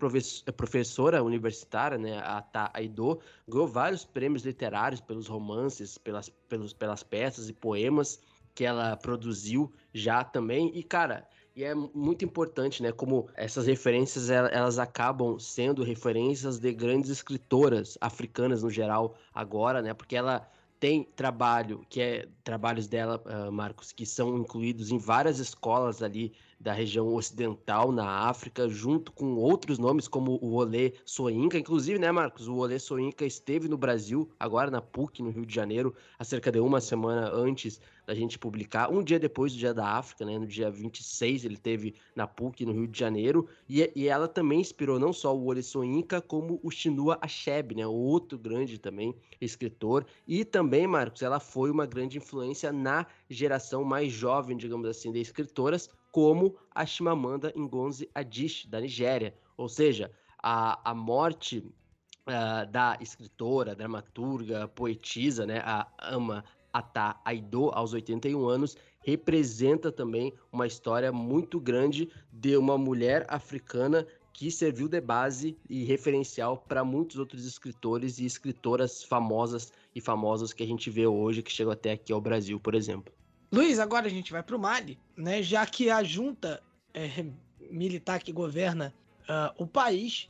professora 0.55 1.23
universitária, 1.23 1.97
né? 1.97 2.17
A 2.19 2.41
Ta 2.41 2.71
Aido, 2.73 3.19
ganhou 3.47 3.67
vários 3.67 4.03
prêmios 4.05 4.43
literários 4.43 5.01
pelos 5.01 5.27
romances, 5.27 5.97
pelas, 5.97 6.29
pelos, 6.29 6.73
pelas 6.73 7.03
peças 7.03 7.49
e 7.49 7.53
poemas 7.53 8.19
que 8.53 8.63
ela 8.63 8.95
produziu 8.95 9.71
já 9.93 10.23
também. 10.23 10.71
E, 10.75 10.83
cara, 10.83 11.27
e 11.55 11.63
é 11.63 11.73
muito 11.75 12.25
importante, 12.25 12.81
né? 12.81 12.91
Como 12.91 13.29
essas 13.35 13.67
referências 13.67 14.29
elas 14.29 14.79
acabam 14.79 15.37
sendo 15.39 15.83
referências 15.83 16.59
de 16.59 16.73
grandes 16.73 17.11
escritoras 17.11 17.97
africanas 18.01 18.63
no 18.63 18.69
geral 18.69 19.15
agora, 19.33 19.81
né? 19.81 19.93
Porque 19.93 20.15
ela 20.15 20.49
tem 20.79 21.07
trabalho, 21.15 21.85
que 21.89 22.01
é 22.01 22.27
trabalhos 22.43 22.87
dela, 22.87 23.23
uh, 23.25 23.51
Marcos, 23.51 23.93
que 23.93 24.05
são 24.05 24.37
incluídos 24.37 24.91
em 24.91 24.97
várias 24.97 25.39
escolas 25.39 26.03
ali 26.03 26.33
da 26.63 26.71
região 26.71 27.13
ocidental 27.13 27.91
na 27.91 28.07
África, 28.29 28.69
junto 28.69 29.11
com 29.11 29.35
outros 29.35 29.77
nomes 29.77 30.07
como 30.07 30.39
o 30.41 30.53
Olê 30.53 30.93
Soinca. 31.03 31.57
Inclusive, 31.59 31.99
né, 31.99 32.09
Marcos, 32.09 32.47
o 32.47 32.55
Olê 32.55 32.79
Soinca 32.79 33.25
esteve 33.25 33.67
no 33.67 33.77
Brasil, 33.77 34.31
agora 34.39 34.71
na 34.71 34.81
PUC, 34.81 35.21
no 35.21 35.29
Rio 35.29 35.45
de 35.45 35.53
Janeiro, 35.53 35.93
há 36.17 36.23
cerca 36.23 36.49
de 36.49 36.61
uma 36.61 36.79
semana 36.79 37.29
antes 37.33 37.81
da 38.07 38.15
gente 38.15 38.39
publicar, 38.39 38.89
um 38.89 39.03
dia 39.03 39.19
depois 39.19 39.51
do 39.51 39.59
Dia 39.59 39.73
da 39.73 39.87
África, 39.87 40.25
né, 40.25 40.37
no 40.39 40.47
dia 40.47 40.71
26, 40.71 41.43
ele 41.43 41.57
teve 41.57 41.95
na 42.15 42.25
PUC, 42.25 42.65
no 42.65 42.71
Rio 42.71 42.87
de 42.87 42.97
Janeiro, 42.97 43.47
e, 43.67 43.91
e 43.93 44.07
ela 44.07 44.27
também 44.27 44.61
inspirou 44.61 44.97
não 44.97 45.11
só 45.11 45.35
o 45.35 45.45
Olê 45.45 45.61
Soinca, 45.61 46.21
como 46.21 46.61
o 46.63 46.71
Chinua 46.71 47.17
Achebe, 47.21 47.75
né, 47.75 47.85
outro 47.85 48.37
grande 48.37 48.77
também 48.77 49.13
escritor, 49.39 50.05
e 50.25 50.45
também, 50.45 50.87
Marcos, 50.87 51.21
ela 51.21 51.41
foi 51.41 51.69
uma 51.69 51.85
grande 51.85 52.17
influência 52.17 52.71
na 52.71 53.05
geração 53.29 53.83
mais 53.83 54.13
jovem, 54.13 54.55
digamos 54.55 54.87
assim, 54.87 55.11
de 55.11 55.19
escritoras, 55.19 55.89
como 56.13 56.55
a 56.69 56.85
Chimamanda 56.85 57.51
Ngozi 57.57 58.07
Adichie, 58.13 58.69
da 58.69 58.79
Nigéria. 58.79 59.33
Ou 59.57 59.67
seja, 59.67 60.11
a, 60.37 60.91
a 60.91 60.93
morte 60.93 61.57
uh, 61.57 62.71
da 62.71 62.95
escritora, 63.01 63.75
dramaturga, 63.75 64.67
poetisa, 64.67 65.47
né, 65.47 65.59
a 65.65 65.87
Ama 65.97 66.45
Ata 66.71 67.19
Aido, 67.25 67.71
aos 67.73 67.93
81 67.93 68.47
anos, 68.47 68.77
representa 69.03 69.91
também 69.91 70.31
uma 70.51 70.67
história 70.67 71.11
muito 71.11 71.59
grande 71.59 72.07
de 72.31 72.55
uma 72.57 72.77
mulher 72.77 73.25
africana 73.27 74.05
que 74.31 74.51
serviu 74.51 74.87
de 74.87 75.01
base 75.01 75.57
e 75.67 75.83
referencial 75.83 76.57
para 76.57 76.83
muitos 76.83 77.17
outros 77.17 77.43
escritores 77.43 78.19
e 78.19 78.25
escritoras 78.25 79.03
famosas 79.03 79.73
e 79.95 80.01
famosos 80.01 80.53
que 80.53 80.61
a 80.61 80.67
gente 80.67 80.91
vê 80.91 81.07
hoje, 81.07 81.41
que 81.41 81.51
chegam 81.51 81.73
até 81.73 81.93
aqui 81.93 82.13
ao 82.13 82.21
Brasil, 82.21 82.59
por 82.59 82.75
exemplo. 82.75 83.11
Luiz, 83.53 83.77
agora 83.77 84.07
a 84.07 84.09
gente 84.09 84.31
vai 84.31 84.41
para 84.41 84.55
o 84.55 84.59
Mali, 84.59 84.97
né? 85.15 85.43
Já 85.43 85.63
que 85.63 85.87
a 85.87 86.03
junta 86.03 86.59
é, 86.91 87.23
militar 87.69 88.19
que 88.19 88.31
governa 88.31 88.91
uh, 89.29 89.63
o 89.63 89.67
país 89.67 90.27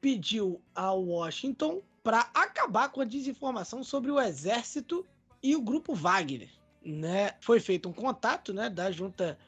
pediu 0.00 0.58
a 0.74 0.90
Washington 0.90 1.82
para 2.02 2.30
acabar 2.32 2.88
com 2.88 3.02
a 3.02 3.04
desinformação 3.04 3.84
sobre 3.84 4.10
o 4.10 4.18
exército 4.18 5.04
e 5.42 5.54
o 5.54 5.60
grupo 5.60 5.94
Wagner, 5.94 6.48
né? 6.82 7.34
Foi 7.42 7.60
feito 7.60 7.90
um 7.90 7.92
contato, 7.92 8.54
né, 8.54 8.70
da 8.70 8.90
junta 8.90 9.38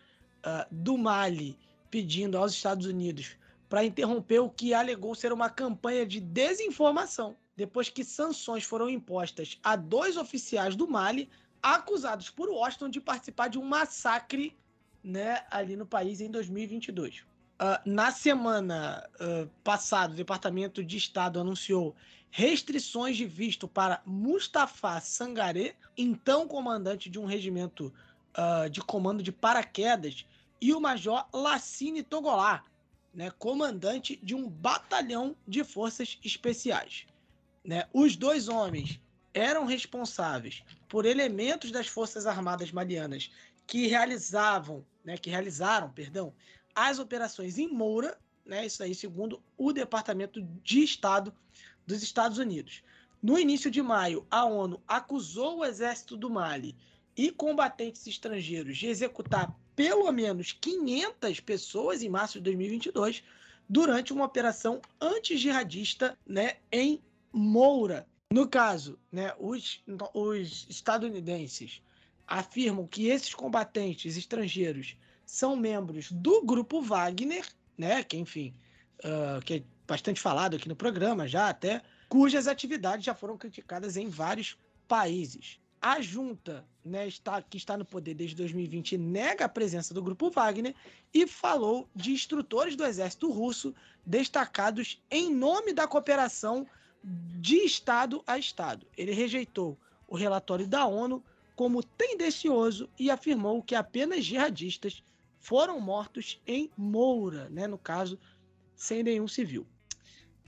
uh, 0.40 0.66
do 0.70 0.98
Mali 0.98 1.58
pedindo 1.90 2.36
aos 2.36 2.52
Estados 2.52 2.86
Unidos 2.86 3.38
para 3.70 3.86
interromper 3.86 4.40
o 4.40 4.50
que 4.50 4.74
alegou 4.74 5.14
ser 5.14 5.32
uma 5.32 5.48
campanha 5.48 6.04
de 6.04 6.20
desinformação, 6.20 7.34
depois 7.56 7.88
que 7.88 8.04
sanções 8.04 8.64
foram 8.64 8.90
impostas 8.90 9.58
a 9.64 9.76
dois 9.76 10.18
oficiais 10.18 10.76
do 10.76 10.86
Mali 10.86 11.30
acusados 11.62 12.30
por 12.30 12.48
Washington 12.48 12.88
de 12.88 13.00
participar 13.00 13.48
de 13.48 13.58
um 13.58 13.64
massacre 13.64 14.56
né, 15.02 15.44
ali 15.50 15.76
no 15.76 15.86
país 15.86 16.20
em 16.20 16.30
2022. 16.30 17.20
Uh, 17.20 17.24
ah, 17.60 17.82
na 17.84 18.12
semana 18.12 19.08
uh, 19.20 19.48
passada, 19.64 20.12
o 20.12 20.16
Departamento 20.16 20.84
de 20.84 20.96
Estado 20.96 21.40
anunciou 21.40 21.94
restrições 22.30 23.16
de 23.16 23.26
visto 23.26 23.66
para 23.66 24.02
Mustafa 24.04 25.00
Sangaré, 25.00 25.74
então 25.96 26.46
comandante 26.46 27.08
de 27.08 27.18
um 27.18 27.24
regimento 27.24 27.92
uh, 28.36 28.68
de 28.70 28.80
comando 28.80 29.22
de 29.22 29.32
paraquedas, 29.32 30.24
e 30.60 30.72
o 30.72 30.80
Major 30.80 31.26
Lassine 31.32 32.02
Togolá, 32.02 32.64
né, 33.14 33.30
comandante 33.38 34.18
de 34.22 34.34
um 34.34 34.48
batalhão 34.48 35.34
de 35.46 35.64
forças 35.64 36.18
especiais. 36.24 37.06
Né? 37.64 37.86
Os 37.92 38.16
dois 38.16 38.48
homens 38.48 39.00
eram 39.38 39.64
responsáveis 39.64 40.62
por 40.88 41.06
elementos 41.06 41.70
das 41.70 41.86
Forças 41.86 42.26
Armadas 42.26 42.72
Malianas 42.72 43.30
que 43.66 43.86
realizavam, 43.86 44.84
né, 45.04 45.16
que 45.16 45.30
realizaram, 45.30 45.90
perdão, 45.90 46.32
as 46.74 46.98
operações 46.98 47.58
em 47.58 47.68
Moura, 47.68 48.18
né, 48.44 48.66
isso 48.66 48.82
aí 48.82 48.94
segundo 48.94 49.42
o 49.56 49.72
Departamento 49.72 50.42
de 50.62 50.82
Estado 50.82 51.34
dos 51.86 52.02
Estados 52.02 52.38
Unidos. 52.38 52.82
No 53.22 53.38
início 53.38 53.70
de 53.70 53.82
maio, 53.82 54.26
a 54.30 54.44
ONU 54.44 54.80
acusou 54.86 55.58
o 55.58 55.64
exército 55.64 56.16
do 56.16 56.30
Mali 56.30 56.76
e 57.16 57.30
combatentes 57.30 58.06
estrangeiros 58.06 58.78
de 58.78 58.86
executar 58.86 59.54
pelo 59.74 60.10
menos 60.12 60.52
500 60.52 61.40
pessoas 61.40 62.02
em 62.02 62.08
março 62.08 62.38
de 62.38 62.44
2022 62.44 63.22
durante 63.68 64.12
uma 64.12 64.24
operação 64.24 64.80
anti-jihadista 65.00 66.16
né, 66.26 66.56
em 66.72 67.02
Moura, 67.32 68.07
no 68.30 68.46
caso, 68.46 68.98
né, 69.10 69.32
os, 69.38 69.82
os 70.12 70.66
estadunidenses 70.68 71.82
afirmam 72.26 72.86
que 72.86 73.06
esses 73.06 73.32
combatentes 73.32 74.18
estrangeiros 74.18 74.96
são 75.24 75.56
membros 75.56 76.12
do 76.12 76.44
grupo 76.44 76.82
Wagner, 76.82 77.46
né, 77.76 78.02
que 78.04 78.18
enfim, 78.18 78.54
uh, 78.98 79.42
que 79.42 79.54
é 79.54 79.62
bastante 79.86 80.20
falado 80.20 80.56
aqui 80.56 80.68
no 80.68 80.76
programa 80.76 81.26
já 81.26 81.48
até, 81.48 81.80
cujas 82.06 82.46
atividades 82.46 83.06
já 83.06 83.14
foram 83.14 83.38
criticadas 83.38 83.96
em 83.96 84.10
vários 84.10 84.58
países. 84.86 85.58
A 85.80 86.02
junta, 86.02 86.66
né, 86.84 87.08
está, 87.08 87.40
que 87.40 87.56
está 87.56 87.78
no 87.78 87.84
poder 87.84 88.12
desde 88.12 88.36
2020, 88.36 88.98
nega 88.98 89.46
a 89.46 89.48
presença 89.48 89.94
do 89.94 90.02
grupo 90.02 90.30
Wagner 90.30 90.74
e 91.14 91.26
falou 91.26 91.88
de 91.94 92.12
instrutores 92.12 92.76
do 92.76 92.84
exército 92.84 93.30
russo 93.30 93.74
destacados 94.04 95.02
em 95.10 95.32
nome 95.34 95.72
da 95.72 95.86
cooperação 95.86 96.66
de 97.40 97.56
Estado 97.56 98.22
a 98.26 98.38
Estado. 98.38 98.86
Ele 98.96 99.12
rejeitou 99.12 99.78
o 100.06 100.16
relatório 100.16 100.66
da 100.66 100.86
ONU 100.86 101.22
como 101.54 101.82
tendencioso 101.82 102.88
e 102.98 103.10
afirmou 103.10 103.62
que 103.62 103.74
apenas 103.74 104.24
jihadistas 104.24 105.02
foram 105.40 105.80
mortos 105.80 106.40
em 106.46 106.70
Moura, 106.76 107.48
né, 107.48 107.66
no 107.66 107.78
caso, 107.78 108.18
sem 108.76 109.02
nenhum 109.02 109.26
civil. 109.26 109.66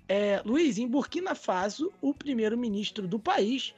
É, 0.08 0.42
Luiz, 0.44 0.78
em 0.78 0.86
Burkina 0.86 1.34
Faso, 1.34 1.92
o 2.00 2.12
primeiro-ministro 2.12 3.06
do 3.06 3.18
país 3.18 3.74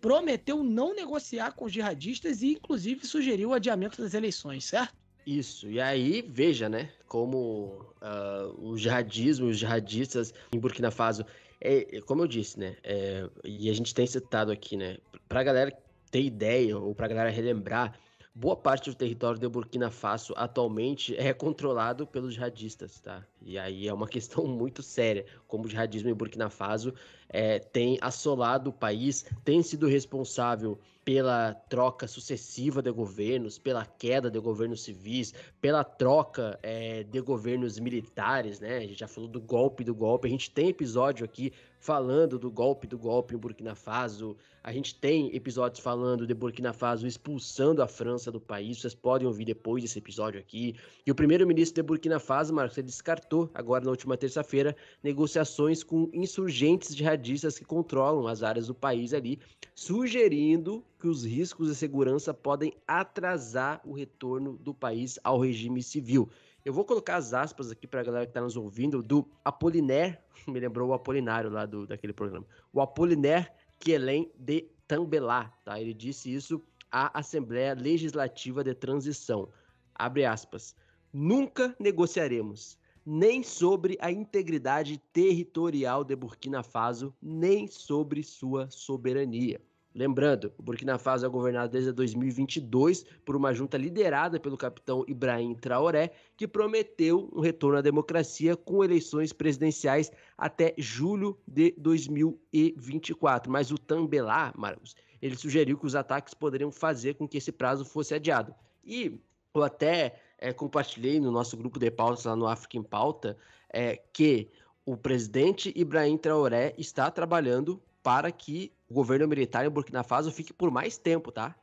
prometeu 0.00 0.62
não 0.62 0.94
negociar 0.94 1.52
com 1.52 1.66
os 1.66 1.72
jihadistas 1.72 2.42
e, 2.42 2.52
inclusive, 2.52 3.06
sugeriu 3.06 3.50
o 3.50 3.54
adiamento 3.54 4.00
das 4.00 4.14
eleições, 4.14 4.64
certo? 4.64 4.94
Isso, 5.26 5.70
e 5.70 5.80
aí 5.80 6.22
veja, 6.22 6.68
né, 6.68 6.90
como 7.06 7.94
uh, 8.00 8.58
o 8.58 8.76
jihadismo, 8.76 9.48
os 9.48 9.58
jihadistas 9.58 10.32
em 10.52 10.58
Burkina 10.58 10.90
Faso 10.90 11.24
é, 11.60 11.96
é, 11.96 12.00
como 12.00 12.22
eu 12.22 12.26
disse, 12.26 12.58
né? 12.58 12.76
É, 12.82 13.28
e 13.44 13.68
a 13.68 13.74
gente 13.74 13.94
tem 13.94 14.06
citado 14.06 14.50
aqui, 14.50 14.76
né? 14.76 14.98
Pra 15.28 15.42
galera 15.42 15.72
ter 16.10 16.22
ideia, 16.22 16.78
ou 16.78 16.94
pra 16.94 17.06
galera 17.06 17.30
relembrar, 17.30 17.98
boa 18.34 18.56
parte 18.56 18.90
do 18.90 18.96
território 18.96 19.38
de 19.38 19.48
Burkina 19.48 19.90
Faso 19.90 20.32
atualmente 20.36 21.16
é 21.16 21.32
controlado 21.32 22.06
pelos 22.06 22.34
jihadistas, 22.34 23.00
tá? 23.00 23.24
E 23.42 23.58
aí 23.58 23.86
é 23.86 23.92
uma 23.92 24.08
questão 24.08 24.46
muito 24.46 24.82
séria, 24.82 25.24
como 25.46 25.64
o 25.66 25.68
jihadismo 25.68 26.08
em 26.08 26.14
Burkina 26.14 26.48
Faso 26.48 26.94
é, 27.30 27.58
tem 27.58 27.98
assolado 28.00 28.70
o 28.70 28.72
país, 28.72 29.24
tem 29.44 29.62
sido 29.62 29.86
responsável 29.86 30.78
pela 31.04 31.54
troca 31.54 32.06
sucessiva 32.06 32.82
de 32.82 32.90
governos, 32.90 33.58
pela 33.58 33.84
queda 33.86 34.30
de 34.30 34.38
governos 34.38 34.82
civis, 34.82 35.32
pela 35.60 35.82
troca 35.82 36.58
é, 36.62 37.02
de 37.04 37.20
governos 37.20 37.78
militares, 37.78 38.60
né? 38.60 38.76
A 38.76 38.80
gente 38.80 39.00
já 39.00 39.08
falou 39.08 39.28
do 39.28 39.40
golpe 39.40 39.82
do 39.82 39.94
golpe, 39.94 40.28
a 40.28 40.30
gente 40.30 40.50
tem 40.50 40.68
episódio 40.68 41.24
aqui 41.24 41.52
falando 41.78 42.38
do 42.38 42.50
golpe 42.50 42.86
do 42.86 42.98
golpe 42.98 43.34
em 43.34 43.38
Burkina 43.38 43.74
Faso, 43.74 44.36
a 44.62 44.70
gente 44.70 44.94
tem 44.94 45.34
episódios 45.34 45.82
falando 45.82 46.26
de 46.26 46.34
Burkina 46.34 46.74
Faso 46.74 47.06
expulsando 47.06 47.82
a 47.82 47.88
França 47.88 48.30
do 48.30 48.38
país, 48.38 48.78
vocês 48.78 48.94
podem 48.94 49.26
ouvir 49.26 49.46
depois 49.46 49.82
desse 49.82 49.98
episódio 49.98 50.38
aqui. 50.38 50.76
E 51.06 51.10
o 51.10 51.14
primeiro-ministro 51.14 51.82
de 51.82 51.86
Burkina 51.86 52.20
Faso, 52.20 52.52
Marcos, 52.52 52.76
ele 52.76 52.86
descartou 52.86 53.50
agora 53.54 53.82
na 53.82 53.90
última 53.90 54.18
terça-feira 54.18 54.76
negociações 55.02 55.82
com 55.82 56.10
insurgentes 56.12 56.94
jihadistas 57.20 57.58
que 57.58 57.64
controlam 57.64 58.26
as 58.26 58.42
áreas 58.42 58.66
do 58.66 58.74
país 58.74 59.12
ali, 59.12 59.38
sugerindo 59.74 60.84
que 60.98 61.06
os 61.06 61.24
riscos 61.24 61.68
de 61.68 61.74
segurança 61.74 62.32
podem 62.32 62.72
atrasar 62.86 63.80
o 63.84 63.92
retorno 63.92 64.56
do 64.56 64.74
país 64.74 65.18
ao 65.22 65.38
regime 65.38 65.82
civil. 65.82 66.28
Eu 66.64 66.72
vou 66.72 66.84
colocar 66.84 67.16
as 67.16 67.32
aspas 67.32 67.70
aqui 67.70 67.86
para 67.86 68.00
a 68.00 68.04
galera 68.04 68.26
que 68.26 68.30
está 68.30 68.40
nos 68.40 68.56
ouvindo 68.56 69.02
do 69.02 69.26
Apolinaire, 69.44 70.18
me 70.48 70.58
lembrou 70.58 70.90
o 70.90 70.92
Apolinário 70.92 71.50
lá 71.50 71.66
do, 71.66 71.86
daquele 71.86 72.12
programa. 72.12 72.46
O 72.72 72.80
Apolinaire 72.80 73.48
Quelen 73.78 74.30
de 74.38 74.68
Tambelá, 74.86 75.52
tá? 75.64 75.80
Ele 75.80 75.94
disse 75.94 76.32
isso 76.32 76.62
à 76.90 77.18
Assembleia 77.18 77.74
Legislativa 77.74 78.62
de 78.64 78.74
Transição. 78.74 79.48
Abre 79.94 80.24
aspas. 80.24 80.74
Nunca 81.12 81.74
negociaremos 81.78 82.78
nem 83.04 83.42
sobre 83.42 83.96
a 84.00 84.10
integridade 84.10 84.98
territorial 85.12 86.04
de 86.04 86.14
Burkina 86.14 86.62
Faso, 86.62 87.14
nem 87.20 87.66
sobre 87.66 88.22
sua 88.22 88.70
soberania. 88.70 89.60
Lembrando, 89.92 90.52
o 90.56 90.62
Burkina 90.62 90.98
Faso 90.98 91.26
é 91.26 91.28
governado 91.28 91.72
desde 91.72 91.90
2022 91.92 93.04
por 93.24 93.34
uma 93.34 93.52
junta 93.52 93.76
liderada 93.76 94.38
pelo 94.38 94.56
capitão 94.56 95.04
Ibrahim 95.08 95.52
Traoré, 95.54 96.12
que 96.36 96.46
prometeu 96.46 97.28
um 97.32 97.40
retorno 97.40 97.78
à 97.78 97.80
democracia 97.80 98.56
com 98.56 98.84
eleições 98.84 99.32
presidenciais 99.32 100.12
até 100.38 100.74
julho 100.78 101.36
de 101.44 101.74
2024. 101.76 103.50
Mas 103.50 103.72
o 103.72 103.78
Tambelá, 103.78 104.52
Marcos, 104.56 104.94
ele 105.20 105.36
sugeriu 105.36 105.76
que 105.76 105.86
os 105.86 105.96
ataques 105.96 106.34
poderiam 106.34 106.70
fazer 106.70 107.14
com 107.14 107.26
que 107.26 107.38
esse 107.38 107.50
prazo 107.50 107.84
fosse 107.84 108.14
adiado. 108.14 108.54
E 108.84 109.20
eu 109.52 109.62
até 109.64 110.14
é, 110.40 110.52
compartilhei 110.52 111.20
no 111.20 111.30
nosso 111.30 111.56
grupo 111.56 111.78
de 111.78 111.90
pautas 111.90 112.24
lá 112.24 112.34
no 112.34 112.46
África 112.46 112.78
em 112.78 112.82
Pauta 112.82 113.36
é, 113.68 113.96
que 114.12 114.50
o 114.84 114.96
presidente 114.96 115.72
Ibrahim 115.76 116.16
Traoré 116.16 116.74
está 116.78 117.10
trabalhando 117.10 117.80
para 118.02 118.32
que 118.32 118.72
o 118.88 118.94
governo 118.94 119.28
militar 119.28 119.66
em 119.66 119.70
Burkina 119.70 120.02
Faso 120.02 120.32
fique 120.32 120.52
por 120.52 120.70
mais 120.70 120.96
tempo, 120.96 121.30
tá? 121.30 121.54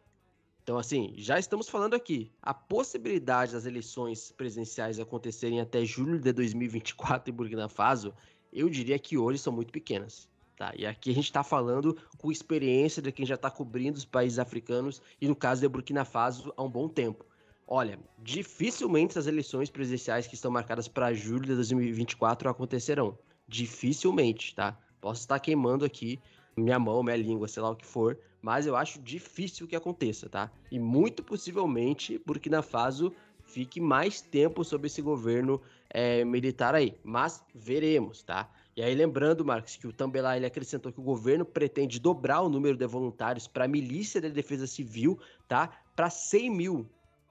Então, 0.61 0.77
assim, 0.77 1.13
já 1.17 1.39
estamos 1.39 1.67
falando 1.67 1.95
aqui. 1.95 2.31
A 2.41 2.53
possibilidade 2.53 3.53
das 3.53 3.65
eleições 3.65 4.31
presidenciais 4.31 4.99
acontecerem 4.99 5.59
até 5.59 5.83
julho 5.83 6.19
de 6.19 6.31
2024 6.31 7.31
em 7.31 7.35
Burkina 7.35 7.67
Faso, 7.67 8.13
eu 8.53 8.69
diria 8.69 8.99
que 8.99 9.17
hoje 9.17 9.39
são 9.39 9.51
muito 9.51 9.71
pequenas. 9.71 10.29
Tá? 10.55 10.73
E 10.75 10.85
aqui 10.85 11.11
a 11.11 11.13
gente 11.13 11.25
está 11.25 11.43
falando 11.43 11.97
com 12.17 12.31
experiência 12.31 13.01
de 13.01 13.11
quem 13.11 13.25
já 13.25 13.35
está 13.35 13.49
cobrindo 13.49 13.97
os 13.97 14.05
países 14.05 14.39
africanos 14.39 15.01
e 15.21 15.27
no 15.27 15.35
caso 15.35 15.61
de 15.61 15.67
Burkina 15.67 16.03
Faso 16.03 16.53
há 16.55 16.63
um 16.63 16.69
bom 16.69 16.87
tempo. 16.87 17.25
Olha, 17.69 17.99
dificilmente 18.19 19.19
as 19.19 19.27
eleições 19.27 19.69
presidenciais 19.69 20.25
que 20.25 20.35
estão 20.35 20.49
marcadas 20.49 20.87
para 20.87 21.13
julho 21.13 21.45
de 21.45 21.55
2024 21.55 22.49
acontecerão. 22.49 23.17
Dificilmente, 23.45 24.55
tá? 24.55 24.77
Posso 25.01 25.21
estar 25.21 25.37
queimando 25.39 25.83
aqui 25.83 26.17
minha 26.55 26.79
mão, 26.79 27.03
minha 27.03 27.17
língua, 27.17 27.47
sei 27.47 27.61
lá 27.61 27.69
o 27.69 27.75
que 27.75 27.85
for, 27.85 28.17
mas 28.41 28.65
eu 28.65 28.75
acho 28.75 29.01
difícil 29.01 29.67
que 29.67 29.75
aconteça, 29.75 30.29
tá? 30.29 30.49
E 30.71 30.79
muito 30.79 31.21
possivelmente 31.21 32.21
Burkina 32.25 32.61
Faso 32.61 33.13
fique 33.43 33.81
mais 33.81 34.21
tempo 34.21 34.63
sob 34.63 34.87
esse 34.87 35.01
governo 35.01 35.61
é, 35.89 36.23
militar 36.23 36.73
aí, 36.73 36.97
mas 37.03 37.43
veremos, 37.53 38.23
tá? 38.23 38.49
E 38.75 38.81
aí 38.81 38.93
lembrando, 38.95 39.43
Marcos, 39.43 39.75
que 39.75 39.87
o 39.87 39.93
Tambelá 39.93 40.37
ele 40.37 40.45
acrescentou 40.45 40.91
que 40.91 40.99
o 40.99 41.03
governo 41.03 41.43
pretende 41.43 41.99
dobrar 41.99 42.41
o 42.41 42.49
número 42.49 42.77
de 42.77 42.85
voluntários 42.85 43.47
para 43.47 43.65
a 43.65 43.67
milícia 43.67 44.21
de 44.21 44.29
defesa 44.29 44.67
civil, 44.67 45.19
tá? 45.47 45.69
Para 45.95 46.09
100 46.09 46.49
mil 46.49 46.89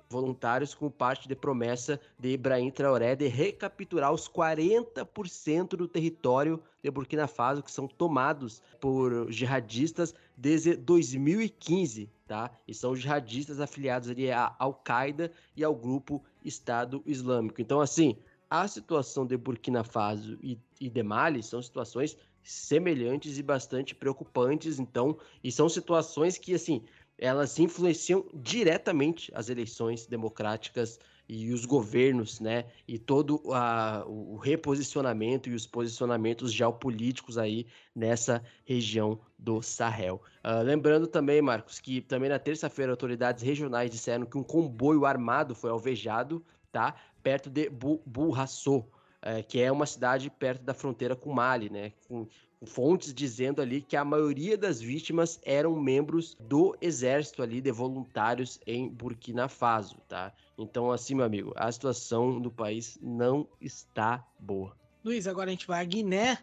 voluntários 0.08 0.74
como 0.74 0.90
parte 0.90 1.28
de 1.28 1.34
promessa 1.34 2.00
de 2.18 2.30
Ibrahim 2.30 2.70
Traoré 2.70 3.16
de 3.16 3.26
recapturar 3.26 4.12
os 4.12 4.28
40% 4.28 5.70
do 5.70 5.88
território 5.88 6.62
de 6.82 6.90
Burkina 6.90 7.26
Faso 7.26 7.62
que 7.62 7.70
são 7.70 7.88
tomados 7.88 8.62
por 8.80 9.30
jihadistas 9.30 10.14
desde 10.36 10.76
2015, 10.76 12.08
tá? 12.26 12.50
E 12.66 12.74
são 12.74 12.94
jihadistas 12.94 13.60
afiliados 13.60 14.08
ali 14.08 14.30
à 14.30 14.54
Al-Qaeda 14.58 15.32
e 15.56 15.64
ao 15.64 15.74
grupo 15.74 16.22
Estado 16.44 17.02
Islâmico. 17.06 17.60
Então, 17.60 17.80
assim, 17.80 18.16
a 18.48 18.68
situação 18.68 19.26
de 19.26 19.36
Burkina 19.36 19.82
Faso 19.82 20.38
e, 20.42 20.58
e 20.80 20.88
de 20.88 21.02
Mali 21.02 21.42
são 21.42 21.60
situações 21.60 22.16
semelhantes 22.46 23.38
e 23.38 23.42
bastante 23.42 23.92
preocupantes, 23.92 24.78
então, 24.78 25.18
e 25.42 25.50
são 25.50 25.68
situações 25.68 26.38
que, 26.38 26.54
assim, 26.54 26.80
elas 27.18 27.58
influenciam 27.58 28.24
diretamente 28.34 29.30
as 29.34 29.48
eleições 29.48 30.06
democráticas 30.06 30.98
e 31.28 31.52
os 31.52 31.64
governos, 31.64 32.38
né? 32.38 32.66
E 32.86 32.98
todo 32.98 33.42
a, 33.52 34.04
o 34.06 34.36
reposicionamento 34.36 35.48
e 35.48 35.54
os 35.54 35.66
posicionamentos 35.66 36.52
geopolíticos 36.52 37.36
aí 37.36 37.66
nessa 37.94 38.42
região 38.64 39.18
do 39.38 39.60
Sahel. 39.60 40.22
Uh, 40.44 40.62
lembrando 40.62 41.06
também, 41.06 41.42
Marcos, 41.42 41.80
que 41.80 42.00
também 42.00 42.28
na 42.28 42.38
terça-feira 42.38 42.92
autoridades 42.92 43.42
regionais 43.42 43.90
disseram 43.90 44.24
que 44.24 44.38
um 44.38 44.44
comboio 44.44 45.04
armado 45.04 45.54
foi 45.54 45.70
alvejado, 45.70 46.44
tá? 46.70 46.94
Perto 47.22 47.50
de 47.50 47.68
Burrassou, 48.06 48.88
é, 49.20 49.42
que 49.42 49.60
é 49.60 49.72
uma 49.72 49.86
cidade 49.86 50.30
perto 50.30 50.62
da 50.62 50.72
fronteira 50.72 51.16
com 51.16 51.32
Mali, 51.32 51.68
né? 51.68 51.92
Com, 52.06 52.28
fontes 52.64 53.12
dizendo 53.12 53.60
ali 53.60 53.82
que 53.82 53.96
a 53.96 54.04
maioria 54.04 54.56
das 54.56 54.80
vítimas 54.80 55.38
eram 55.44 55.74
membros 55.76 56.34
do 56.40 56.76
exército 56.80 57.42
ali 57.42 57.60
de 57.60 57.70
voluntários 57.70 58.58
em 58.66 58.88
Burkina 58.88 59.48
Faso, 59.48 59.96
tá? 60.08 60.32
Então, 60.56 60.90
assim, 60.90 61.14
meu 61.14 61.24
amigo, 61.24 61.52
a 61.54 61.70
situação 61.70 62.40
do 62.40 62.50
país 62.50 62.98
não 63.02 63.46
está 63.60 64.24
boa. 64.38 64.74
Luiz, 65.04 65.26
agora 65.26 65.50
a 65.50 65.52
gente 65.52 65.66
vai 65.66 65.82
à 65.82 65.84
Guiné, 65.84 66.38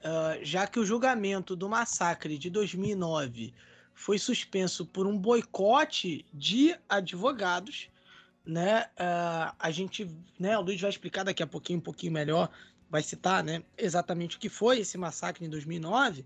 uh, 0.00 0.44
já 0.44 0.66
que 0.66 0.80
o 0.80 0.84
julgamento 0.84 1.54
do 1.54 1.68
massacre 1.68 2.36
de 2.36 2.50
2009 2.50 3.54
foi 3.94 4.18
suspenso 4.18 4.84
por 4.84 5.06
um 5.06 5.16
boicote 5.16 6.26
de 6.34 6.76
advogados, 6.88 7.88
né? 8.44 8.86
Uh, 8.98 9.54
a 9.58 9.70
gente, 9.70 10.10
né? 10.38 10.58
O 10.58 10.60
Luiz 10.60 10.80
vai 10.80 10.90
explicar 10.90 11.24
daqui 11.24 11.42
a 11.42 11.46
pouquinho, 11.46 11.78
um 11.78 11.82
pouquinho 11.82 12.12
melhor 12.12 12.50
vai 12.88 13.02
citar 13.02 13.42
né, 13.42 13.62
exatamente 13.76 14.36
o 14.36 14.40
que 14.40 14.48
foi 14.48 14.80
esse 14.80 14.96
massacre 14.96 15.44
em 15.44 15.50
2009, 15.50 16.24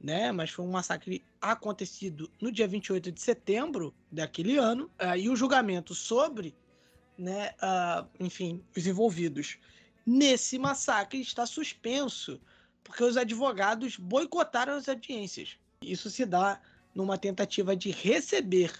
né, 0.00 0.32
mas 0.32 0.50
foi 0.50 0.64
um 0.64 0.70
massacre 0.70 1.24
acontecido 1.40 2.30
no 2.40 2.50
dia 2.50 2.66
28 2.66 3.12
de 3.12 3.20
setembro 3.20 3.94
daquele 4.10 4.56
ano, 4.56 4.90
uh, 5.00 5.16
e 5.16 5.28
o 5.28 5.36
julgamento 5.36 5.94
sobre, 5.94 6.54
né, 7.16 7.50
uh, 7.62 8.08
enfim, 8.18 8.64
os 8.76 8.86
envolvidos 8.86 9.58
nesse 10.06 10.58
massacre 10.58 11.20
está 11.20 11.44
suspenso, 11.46 12.40
porque 12.82 13.04
os 13.04 13.16
advogados 13.16 13.96
boicotaram 13.96 14.74
as 14.74 14.88
audiências. 14.88 15.58
Isso 15.82 16.10
se 16.10 16.24
dá 16.24 16.60
numa 16.94 17.16
tentativa 17.16 17.76
de 17.76 17.90
receber 17.90 18.72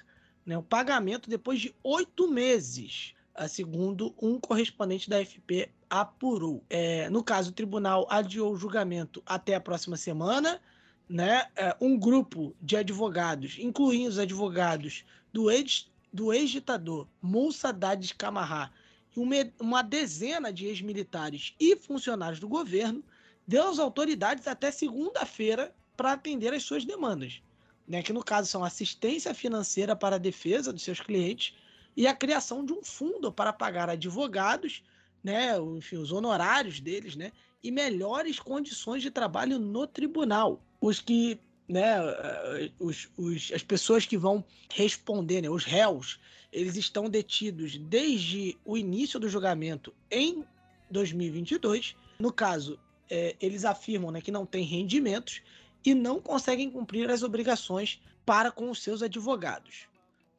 né, 0.45 0.57
o 0.59 0.63
pagamento 0.63 1.31
depois 1.31 1.61
de 1.61 1.75
oito 1.83 2.29
meses, 2.29 3.15
segundo 3.49 4.15
um 4.21 4.39
correspondente 4.39 5.09
da 5.09 5.25
FP 5.25 5.71
apurou. 5.89 6.63
É, 6.69 7.09
no 7.11 7.23
caso, 7.23 7.51
o 7.51 7.55
tribunal 7.55 8.07
adiou 8.11 8.53
o 8.53 8.57
julgamento 8.57 9.23
até 9.27 9.55
a 9.55 9.61
próxima 9.61 9.97
semana. 9.97 10.61
Né? 11.09 11.47
É, 11.57 11.77
um 11.81 11.99
grupo 11.99 12.55
de 12.61 12.77
advogados, 12.77 13.57
incluindo 13.59 14.11
os 14.11 14.19
advogados 14.19 15.05
do 15.33 15.51
ex 15.51 15.91
do 16.13 16.33
ex-ditador 16.33 17.07
Moussa 17.23 17.73
Camará 18.19 18.71
e 19.17 19.21
uma, 19.21 19.37
uma 19.61 19.83
dezena 19.83 20.53
de 20.53 20.67
ex-militares 20.67 21.55
e 21.59 21.77
funcionários 21.77 22.41
do 22.41 22.49
governo, 22.49 23.03
deu 23.47 23.69
às 23.69 23.79
autoridades 23.79 24.47
até 24.47 24.71
segunda-feira 24.71 25.75
para 25.97 26.13
atender 26.13 26.53
às 26.53 26.63
suas 26.63 26.85
demandas, 26.85 27.43
né? 27.87 28.03
que 28.03 28.13
no 28.13 28.25
caso 28.25 28.49
são 28.49 28.65
assistência 28.65 29.35
financeira 29.35 29.95
para 29.95 30.17
a 30.17 30.19
defesa 30.19 30.73
dos 30.73 30.83
seus 30.83 31.01
clientes 31.01 31.55
e 31.97 32.07
a 32.07 32.15
criação 32.15 32.65
de 32.65 32.73
um 32.73 32.83
fundo 32.83 33.33
para 33.33 33.53
pagar 33.53 33.89
advogados 33.91 34.83
né, 35.23 35.57
enfim, 35.77 35.97
os 35.97 36.13
honorários 36.13 36.81
deles, 36.81 37.15
né, 37.15 37.33
e 37.63 37.71
melhores 37.71 38.39
condições 38.39 39.03
de 39.03 39.11
trabalho 39.11 39.59
no 39.59 39.87
tribunal. 39.87 40.63
Os 40.81 40.99
que, 40.99 41.39
né, 41.69 41.97
eh, 41.99 42.71
os, 42.79 43.09
os, 43.17 43.53
as 43.55 43.63
pessoas 43.63 44.07
que 44.07 44.17
vão 44.17 44.43
responder, 44.73 45.43
né, 45.43 45.51
os 45.51 45.65
réus, 45.65 46.19
eles 46.53 46.77
estão 46.77 47.09
detidos 47.09 47.77
desde 47.77 48.57
o 48.65 48.77
início 48.77 49.21
do 49.21 49.29
julgamento 49.29 49.93
em 50.11 50.45
2022. 50.91 51.95
No 52.19 52.33
caso, 52.33 52.79
é, 53.09 53.37
eles 53.41 53.65
afirmam 53.65 54.11
né, 54.11 54.21
que 54.21 54.33
não 54.33 54.47
têm 54.47 54.65
rendimentos 54.65 55.43
e 55.85 55.95
não 55.95 56.21
conseguem 56.21 56.71
cumprir 56.71 57.11
as 57.11 57.23
obrigações 57.23 58.01
para 58.25 58.51
com 58.51 58.71
os 58.71 58.83
seus 58.83 59.03
advogados. 59.03 59.90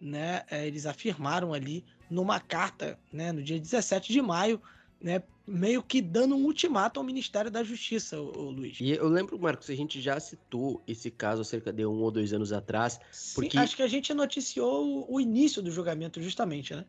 Né? 0.02 0.44
É, 0.49 0.65
eles 0.65 0.86
afirmaram 0.88 1.53
ali 1.53 1.86
numa 2.10 2.40
carta, 2.40 2.99
né, 3.11 3.32
no 3.32 3.41
dia 3.41 3.57
17 3.57 4.11
de 4.11 4.22
maio, 4.22 4.61
né, 4.99 5.23
meio 5.48 5.82
que 5.82 6.02
dando 6.02 6.36
um 6.36 6.45
ultimato 6.45 6.99
ao 6.99 7.06
Ministério 7.06 7.49
da 7.49 7.64
Justiça, 7.64 8.19
o, 8.19 8.52
Luiz. 8.52 8.80
E 8.80 8.91
eu 8.91 9.07
lembro, 9.07 9.40
Marcos, 9.40 9.69
a 9.69 9.76
gente 9.76 10.02
já 10.02 10.19
citou 10.19 10.84
esse 10.88 11.10
caso 11.10 11.44
cerca 11.44 11.72
de 11.73 11.86
um 11.86 12.02
ou 12.02 12.11
dois 12.11 12.34
anos 12.34 12.52
atrás. 12.52 12.99
Porque... 13.34 13.52
Sim, 13.52 13.57
acho 13.60 13.76
que 13.76 13.82
a 13.82 13.88
gente 13.88 14.14
noticiou 14.14 15.06
o, 15.10 15.19
início 15.19 15.61
do 15.61 15.72
julgamento, 15.72 16.22
justamente, 16.22 16.76
né? 16.76 16.86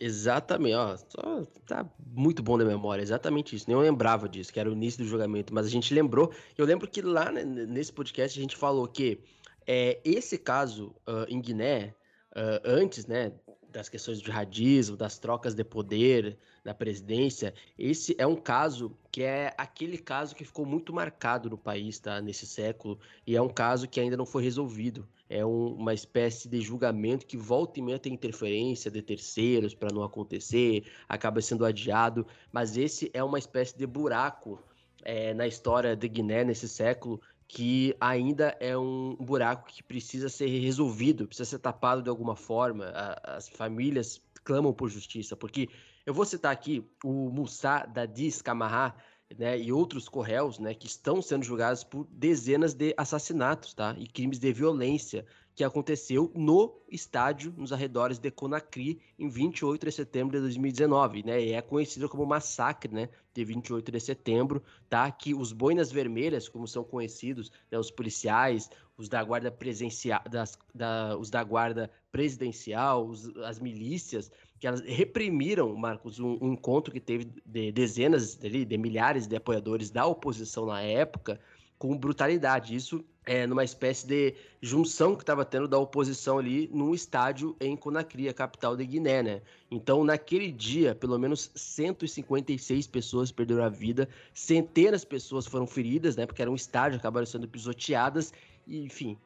Exatamente, 0.00 0.74
ó, 0.74 0.96
só 0.96 1.44
tá 1.66 1.84
muito 2.14 2.40
bom 2.40 2.56
da 2.56 2.64
memória, 2.64 3.02
exatamente 3.02 3.56
isso. 3.56 3.64
Nem 3.66 3.76
eu 3.76 3.82
lembrava 3.82 4.28
disso, 4.28 4.52
que 4.52 4.60
era 4.60 4.70
o 4.70 4.72
início 4.72 5.02
do 5.02 5.08
julgamento, 5.08 5.52
mas 5.52 5.66
a 5.66 5.70
gente 5.70 5.92
lembrou. 5.92 6.32
Eu 6.56 6.64
lembro 6.64 6.88
que 6.88 7.02
lá 7.02 7.32
nesse 7.32 7.92
podcast 7.92 8.38
a 8.38 8.42
gente 8.42 8.56
falou 8.56 8.86
que 8.86 9.18
é, 9.66 10.00
esse 10.04 10.38
caso 10.38 10.94
uh, 11.06 11.26
em 11.28 11.40
Guiné, 11.40 11.94
uh, 12.38 12.60
antes, 12.64 13.06
né, 13.06 13.32
das 13.70 13.88
questões 13.88 14.20
do 14.20 14.24
jihadismo, 14.24 14.96
das 14.96 15.18
trocas 15.18 15.54
de 15.54 15.62
poder 15.64 16.38
da 16.64 16.72
presidência, 16.72 17.52
esse 17.78 18.14
é 18.18 18.26
um 18.26 18.36
caso 18.36 18.96
que 19.10 19.22
é 19.22 19.52
aquele 19.58 19.98
caso 19.98 20.34
que 20.34 20.44
ficou 20.44 20.64
muito 20.64 20.92
marcado 20.92 21.50
no 21.50 21.58
país, 21.58 21.98
tá, 21.98 22.20
nesse 22.20 22.46
século, 22.46 22.98
e 23.26 23.36
é 23.36 23.42
um 23.42 23.48
caso 23.48 23.88
que 23.88 24.00
ainda 24.00 24.16
não 24.16 24.26
foi 24.26 24.42
resolvido. 24.42 25.06
É 25.28 25.44
um, 25.44 25.74
uma 25.74 25.92
espécie 25.92 26.48
de 26.48 26.60
julgamento 26.60 27.26
que 27.26 27.36
volta 27.36 27.78
e 27.78 27.82
meia 27.82 27.98
tem 27.98 28.14
interferência 28.14 28.90
de 28.90 29.02
terceiros 29.02 29.74
para 29.74 29.92
não 29.92 30.02
acontecer, 30.02 30.84
acaba 31.06 31.42
sendo 31.42 31.66
adiado, 31.66 32.26
mas 32.50 32.76
esse 32.76 33.10
é 33.12 33.22
uma 33.22 33.38
espécie 33.38 33.76
de 33.76 33.86
buraco 33.86 34.58
é, 35.04 35.34
na 35.34 35.46
história 35.46 35.94
de 35.94 36.08
Guiné 36.08 36.44
nesse 36.44 36.68
século 36.68 37.20
que 37.48 37.96
ainda 37.98 38.54
é 38.60 38.76
um 38.76 39.16
buraco 39.16 39.66
que 39.66 39.82
precisa 39.82 40.28
ser 40.28 40.46
resolvido, 40.60 41.26
precisa 41.26 41.48
ser 41.48 41.58
tapado 41.58 42.02
de 42.02 42.10
alguma 42.10 42.36
forma. 42.36 42.92
as 43.24 43.48
famílias 43.48 44.20
clamam 44.44 44.72
por 44.72 44.90
justiça, 44.90 45.34
porque 45.34 45.68
eu 46.04 46.12
vou 46.12 46.26
citar 46.26 46.52
aqui 46.52 46.86
o 47.02 47.30
Moussa 47.30 47.86
Dadis 47.86 48.42
Camará, 48.42 48.94
né, 49.36 49.58
e 49.58 49.72
outros 49.72 50.08
corréus, 50.08 50.58
né, 50.58 50.74
que 50.74 50.86
estão 50.86 51.20
sendo 51.20 51.44
julgados 51.44 51.84
por 51.84 52.06
dezenas 52.10 52.74
de 52.74 52.94
assassinatos, 52.96 53.74
tá, 53.74 53.94
e 53.98 54.06
crimes 54.06 54.38
de 54.38 54.52
violência 54.52 55.26
que 55.58 55.64
aconteceu 55.64 56.30
no 56.36 56.72
estádio, 56.88 57.52
nos 57.56 57.72
arredores 57.72 58.20
de 58.20 58.30
Conakry, 58.30 59.00
em 59.18 59.28
28 59.28 59.86
de 59.86 59.90
setembro 59.90 60.36
de 60.36 60.42
2019, 60.42 61.24
né? 61.24 61.42
E 61.42 61.52
é 61.52 61.60
conhecido 61.60 62.08
como 62.08 62.24
massacre, 62.24 62.94
né? 62.94 63.08
De 63.34 63.44
28 63.44 63.90
de 63.90 63.98
setembro, 63.98 64.62
tá? 64.88 65.10
Que 65.10 65.34
os 65.34 65.52
boinas 65.52 65.90
vermelhas, 65.90 66.48
como 66.48 66.68
são 66.68 66.84
conhecidos, 66.84 67.50
né? 67.72 67.76
os 67.76 67.90
policiais, 67.90 68.70
os 68.96 69.08
da 69.08 69.20
guarda 69.24 69.50
presencial, 69.50 70.22
das, 70.30 70.56
da, 70.72 71.18
os 71.18 71.28
da 71.28 71.42
guarda 71.42 71.90
presidencial, 72.12 73.04
os, 73.04 73.36
as 73.38 73.58
milícias, 73.58 74.30
que 74.60 74.66
elas 74.68 74.80
reprimiram, 74.82 75.74
Marcos, 75.74 76.20
um, 76.20 76.38
um 76.40 76.52
encontro 76.52 76.92
que 76.92 77.00
teve 77.00 77.32
de 77.44 77.72
dezenas 77.72 78.36
de, 78.36 78.64
de 78.64 78.78
milhares 78.78 79.26
de 79.26 79.34
apoiadores 79.34 79.90
da 79.90 80.06
oposição 80.06 80.66
na 80.66 80.80
época, 80.82 81.40
com 81.78 81.96
brutalidade. 81.96 82.74
Isso 82.74 83.04
é, 83.28 83.46
numa 83.46 83.62
espécie 83.62 84.06
de 84.06 84.34
junção 84.60 85.14
que 85.14 85.22
estava 85.22 85.44
tendo 85.44 85.68
da 85.68 85.78
oposição 85.78 86.38
ali 86.38 86.68
num 86.72 86.94
estádio 86.94 87.54
em 87.60 87.76
Conakry, 87.76 88.28
a 88.28 88.34
capital 88.34 88.76
de 88.76 88.86
Guiné, 88.86 89.22
né? 89.22 89.42
Então, 89.70 90.02
naquele 90.02 90.50
dia, 90.50 90.94
pelo 90.94 91.18
menos 91.18 91.50
156 91.54 92.86
pessoas 92.86 93.30
perderam 93.30 93.64
a 93.64 93.68
vida, 93.68 94.08
centenas 94.32 95.02
de 95.02 95.08
pessoas 95.08 95.46
foram 95.46 95.66
feridas, 95.66 96.16
né? 96.16 96.26
Porque 96.26 96.40
era 96.40 96.50
um 96.50 96.54
estádio, 96.54 96.98
acabaram 96.98 97.26
sendo 97.26 97.46
pisoteadas, 97.46 98.32
e, 98.66 98.84
enfim. 98.84 99.16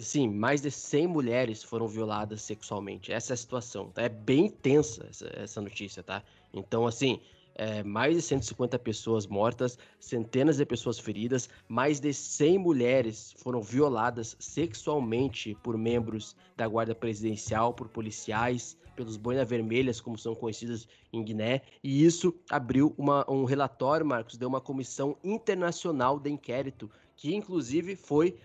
Sim, 0.00 0.30
mais 0.30 0.62
de 0.62 0.70
100 0.70 1.06
mulheres 1.06 1.62
foram 1.62 1.86
violadas 1.86 2.40
sexualmente. 2.40 3.12
Essa 3.12 3.32
é 3.32 3.34
a 3.34 3.36
situação. 3.36 3.90
Tá? 3.90 4.02
É 4.02 4.08
bem 4.08 4.48
tensa 4.48 5.06
essa, 5.10 5.30
essa 5.34 5.60
notícia, 5.60 6.02
tá? 6.02 6.22
Então, 6.54 6.86
assim, 6.86 7.20
é, 7.58 7.82
mais 7.82 8.14
de 8.14 8.22
150 8.22 8.78
pessoas 8.78 9.26
mortas, 9.26 9.76
centenas 9.98 10.56
de 10.56 10.64
pessoas 10.64 10.98
feridas, 10.98 11.50
mais 11.66 11.98
de 11.98 12.14
100 12.14 12.58
mulheres 12.58 13.34
foram 13.36 13.60
violadas 13.60 14.36
sexualmente 14.38 15.56
por 15.62 15.76
membros 15.76 16.36
da 16.56 16.68
Guarda 16.68 16.94
Presidencial, 16.94 17.74
por 17.74 17.88
policiais, 17.88 18.78
pelos 18.94 19.16
boina 19.16 19.44
vermelhas, 19.44 20.00
como 20.00 20.16
são 20.16 20.34
conhecidas 20.34 20.86
em 21.12 21.22
Guiné, 21.22 21.62
e 21.82 22.04
isso 22.04 22.34
abriu 22.50 22.94
uma, 22.96 23.28
um 23.30 23.44
relatório, 23.44 24.06
Marcos, 24.06 24.36
de 24.36 24.46
uma 24.46 24.60
comissão 24.60 25.16
internacional 25.22 26.18
de 26.18 26.30
inquérito, 26.30 26.90
que 27.16 27.34
inclusive 27.34 27.96
foi 27.96 28.36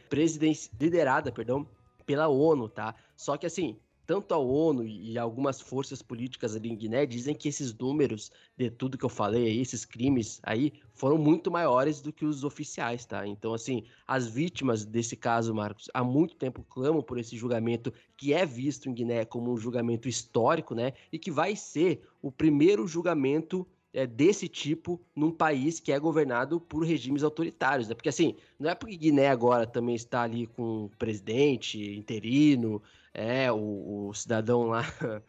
liderada, 0.79 1.31
perdão, 1.31 1.67
pela 2.05 2.27
ONU, 2.27 2.67
tá? 2.67 2.95
Só 3.15 3.37
que 3.37 3.45
assim, 3.45 3.77
tanto 4.05 4.33
a 4.33 4.37
ONU 4.37 4.85
e 4.85 5.17
algumas 5.17 5.61
forças 5.61 6.01
políticas 6.01 6.55
ali 6.55 6.69
em 6.69 6.75
Guiné 6.75 7.05
dizem 7.05 7.33
que 7.33 7.47
esses 7.47 7.73
números 7.73 8.31
de 8.57 8.69
tudo 8.69 8.97
que 8.97 9.05
eu 9.05 9.09
falei 9.09 9.59
esses 9.59 9.85
crimes 9.85 10.39
aí, 10.43 10.73
foram 10.93 11.17
muito 11.17 11.49
maiores 11.49 12.01
do 12.01 12.11
que 12.11 12.25
os 12.25 12.43
oficiais, 12.43 13.05
tá? 13.05 13.25
Então, 13.25 13.53
assim, 13.53 13.83
as 14.07 14.27
vítimas 14.27 14.85
desse 14.85 15.15
caso, 15.15 15.53
Marcos, 15.53 15.89
há 15.93 16.03
muito 16.03 16.35
tempo 16.35 16.65
clamam 16.69 17.01
por 17.01 17.17
esse 17.17 17.35
julgamento 17.37 17.93
que 18.17 18.33
é 18.33 18.45
visto 18.45 18.89
em 18.89 18.93
Guiné 18.93 19.25
como 19.25 19.51
um 19.51 19.57
julgamento 19.57 20.07
histórico, 20.07 20.75
né? 20.75 20.93
E 21.11 21.17
que 21.17 21.31
vai 21.31 21.55
ser 21.55 22.01
o 22.21 22.31
primeiro 22.31 22.87
julgamento 22.87 23.65
é, 23.93 24.07
desse 24.07 24.47
tipo 24.47 24.99
num 25.15 25.31
país 25.31 25.79
que 25.79 25.91
é 25.91 25.99
governado 25.99 26.59
por 26.59 26.83
regimes 26.83 27.23
autoritários, 27.23 27.87
né? 27.87 27.95
Porque 27.95 28.09
assim, 28.09 28.35
não 28.59 28.69
é 28.69 28.75
porque 28.75 28.97
Guiné 28.97 29.27
agora 29.27 29.67
também 29.67 29.95
está 29.95 30.23
ali 30.23 30.47
com 30.47 30.89
presidente 30.97 31.95
interino, 31.95 32.81
é, 33.13 33.51
o, 33.51 34.07
o 34.09 34.13
cidadão 34.13 34.63
lá 34.63 34.83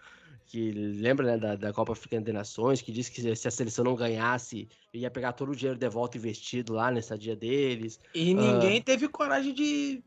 que 0.46 0.70
lembra 0.70 1.32
né, 1.32 1.38
da, 1.38 1.56
da 1.56 1.72
Copa 1.72 1.92
Africana 1.92 2.24
de 2.24 2.32
Nações, 2.32 2.80
que 2.80 2.92
disse 2.92 3.10
que 3.10 3.34
se 3.34 3.48
a 3.48 3.50
seleção 3.50 3.84
não 3.84 3.96
ganhasse, 3.96 4.68
ia 4.92 5.10
pegar 5.10 5.32
todo 5.32 5.50
o 5.50 5.56
dinheiro 5.56 5.78
de 5.78 5.88
volta 5.88 6.16
investido 6.16 6.74
lá 6.74 6.90
nessa 6.90 7.18
dia 7.18 7.34
deles. 7.34 7.98
E 8.14 8.34
ninguém 8.34 8.78
uh... 8.78 8.84
teve 8.84 9.08
coragem 9.08 9.52
de 9.52 10.02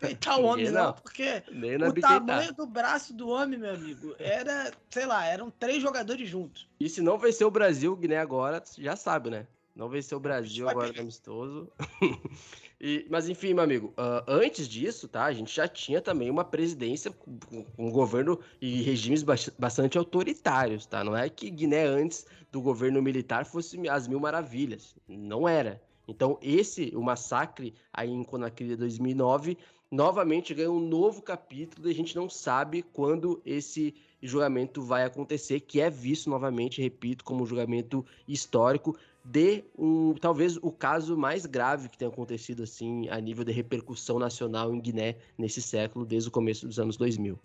peitar 0.00 0.38
o 0.40 0.44
homem, 0.44 0.70
não, 0.70 0.86
não 0.86 0.92
porque 0.94 1.42
o 1.52 2.00
tamanho 2.00 2.52
do 2.54 2.66
braço 2.66 3.14
do 3.14 3.28
homem, 3.28 3.58
meu 3.58 3.74
amigo, 3.74 4.14
era, 4.18 4.72
sei 4.90 5.06
lá, 5.06 5.24
eram 5.26 5.50
três 5.50 5.80
jogadores 5.82 6.28
juntos. 6.28 6.68
E 6.80 6.88
se 6.88 7.00
não 7.00 7.18
vencer 7.18 7.46
o 7.46 7.50
Brasil, 7.50 7.94
Guiné 7.94 8.18
agora, 8.18 8.62
já 8.78 8.96
sabe, 8.96 9.30
né? 9.30 9.46
Não 9.76 9.88
venceu 9.88 10.18
o 10.18 10.20
Brasil 10.20 10.68
agora 10.68 10.92
no 10.92 11.02
amistoso. 11.02 11.70
E, 12.80 13.06
mas 13.10 13.28
enfim, 13.28 13.54
meu 13.54 13.64
amigo, 13.64 13.88
uh, 13.98 14.22
antes 14.26 14.68
disso, 14.68 15.08
tá? 15.08 15.24
A 15.24 15.32
gente 15.32 15.54
já 15.54 15.66
tinha 15.66 16.00
também 16.00 16.30
uma 16.30 16.44
presidência 16.44 17.10
com, 17.10 17.66
um 17.76 17.90
governo 17.90 18.38
e 18.60 18.82
regimes 18.82 19.24
bastante 19.58 19.98
autoritários, 19.98 20.86
tá? 20.86 21.02
Não 21.02 21.16
é 21.16 21.28
que 21.28 21.50
Guiné 21.50 21.84
antes 21.84 22.24
do 22.52 22.60
governo 22.60 23.02
militar 23.02 23.44
fosse 23.44 23.88
as 23.88 24.06
mil 24.06 24.20
maravilhas, 24.20 24.94
não 25.08 25.48
era. 25.48 25.82
Então 26.06 26.38
esse, 26.40 26.92
o 26.94 27.02
massacre 27.02 27.74
aí 27.92 28.10
em 28.10 28.22
Conakry 28.22 28.68
de 28.68 28.76
2009, 28.76 29.58
novamente 29.90 30.54
ganha 30.54 30.70
um 30.70 30.80
novo 30.80 31.20
capítulo 31.20 31.88
e 31.88 31.90
a 31.90 31.94
gente 31.94 32.14
não 32.14 32.28
sabe 32.28 32.82
quando 32.82 33.42
esse 33.44 33.94
julgamento 34.22 34.82
vai 34.82 35.04
acontecer, 35.04 35.60
que 35.60 35.80
é 35.80 35.88
visto 35.88 36.28
novamente, 36.28 36.82
repito, 36.82 37.24
como 37.24 37.42
um 37.42 37.46
julgamento 37.46 38.04
histórico 38.26 38.96
de 39.30 39.62
um 39.76 40.14
talvez 40.14 40.56
o 40.56 40.72
caso 40.72 41.16
mais 41.16 41.44
grave 41.44 41.88
que 41.88 41.98
tenha 41.98 42.10
acontecido 42.10 42.62
assim 42.62 43.08
a 43.10 43.20
nível 43.20 43.44
de 43.44 43.52
repercussão 43.52 44.18
nacional 44.18 44.74
em 44.74 44.80
Guiné 44.80 45.16
nesse 45.36 45.60
século, 45.60 46.06
desde 46.06 46.28
o 46.28 46.32
começo 46.32 46.66
dos 46.66 46.78
anos 46.78 46.96
2000. 46.96 47.38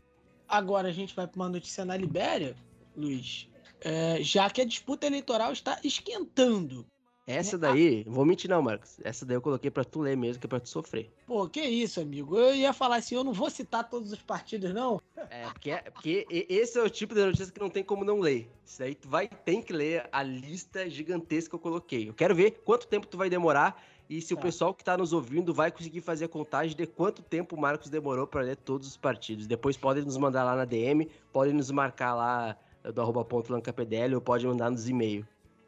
Agora 0.47 0.87
a 0.87 0.91
gente 0.91 1.13
vai 1.13 1.27
para 1.27 1.35
uma 1.35 1.49
notícia 1.49 1.83
na 1.83 1.97
Libéria, 1.97 2.55
Luiz, 2.95 3.49
é, 3.81 4.23
já 4.23 4.49
que 4.49 4.61
a 4.61 4.65
disputa 4.65 5.07
eleitoral 5.07 5.51
está 5.51 5.77
esquentando. 5.83 6.85
Essa 7.25 7.57
daí, 7.57 8.03
vou 8.05 8.25
mentir 8.25 8.49
não, 8.49 8.61
Marcos. 8.61 8.99
Essa 9.01 9.25
daí 9.25 9.37
eu 9.37 9.41
coloquei 9.41 9.71
para 9.71 9.85
tu 9.85 10.01
ler 10.01 10.17
mesmo, 10.17 10.41
que 10.41 10.47
é 10.47 10.49
pra 10.49 10.59
tu 10.59 10.67
sofrer. 10.67 11.09
Pô, 11.25 11.47
que 11.47 11.61
isso, 11.61 12.01
amigo. 12.01 12.37
Eu 12.37 12.53
ia 12.53 12.73
falar 12.73 12.97
assim, 12.97 13.15
eu 13.15 13.23
não 13.23 13.31
vou 13.31 13.49
citar 13.49 13.89
todos 13.89 14.11
os 14.11 14.21
partidos, 14.21 14.73
não. 14.73 15.01
É, 15.29 15.45
porque, 15.45 15.71
é, 15.71 15.81
porque 15.89 16.27
esse 16.29 16.77
é 16.77 16.83
o 16.83 16.89
tipo 16.89 17.15
de 17.15 17.25
notícia 17.25 17.51
que 17.51 17.59
não 17.61 17.69
tem 17.69 17.81
como 17.81 18.03
não 18.03 18.19
ler. 18.19 18.49
Isso 18.65 18.79
daí 18.79 18.93
tu 18.93 19.07
vai, 19.07 19.29
tem 19.29 19.61
que 19.61 19.71
ler 19.71 20.07
a 20.11 20.21
lista 20.21 20.89
gigantesca 20.89 21.51
que 21.51 21.55
eu 21.55 21.59
coloquei. 21.59 22.09
Eu 22.09 22.13
quero 22.13 22.35
ver 22.35 22.51
quanto 22.65 22.87
tempo 22.87 23.07
tu 23.07 23.17
vai 23.17 23.29
demorar 23.29 23.81
e 24.09 24.21
se 24.21 24.35
tá. 24.35 24.39
o 24.39 24.43
pessoal 24.43 24.73
que 24.73 24.83
tá 24.83 24.97
nos 24.97 25.13
ouvindo 25.13 25.53
vai 25.53 25.71
conseguir 25.71 26.01
fazer 26.01 26.25
a 26.25 26.29
contagem 26.29 26.75
de 26.75 26.85
quanto 26.85 27.21
tempo 27.21 27.55
o 27.55 27.59
Marcos 27.59 27.89
demorou 27.89 28.27
para 28.27 28.41
ler 28.41 28.57
todos 28.57 28.87
os 28.87 28.97
partidos. 28.97 29.47
Depois 29.47 29.77
podem 29.77 30.03
nos 30.03 30.17
mandar 30.17 30.43
lá 30.43 30.57
na 30.57 30.65
DM, 30.65 31.09
podem 31.31 31.53
nos 31.53 31.71
marcar 31.71 32.13
lá 32.15 32.57
do 32.83 33.01
arroba 33.01 33.23
ponto 33.23 33.53
ou 33.53 34.21
pode 34.21 34.45
mandar 34.45 34.69
nos 34.69 34.89
e-mail. 34.89 35.25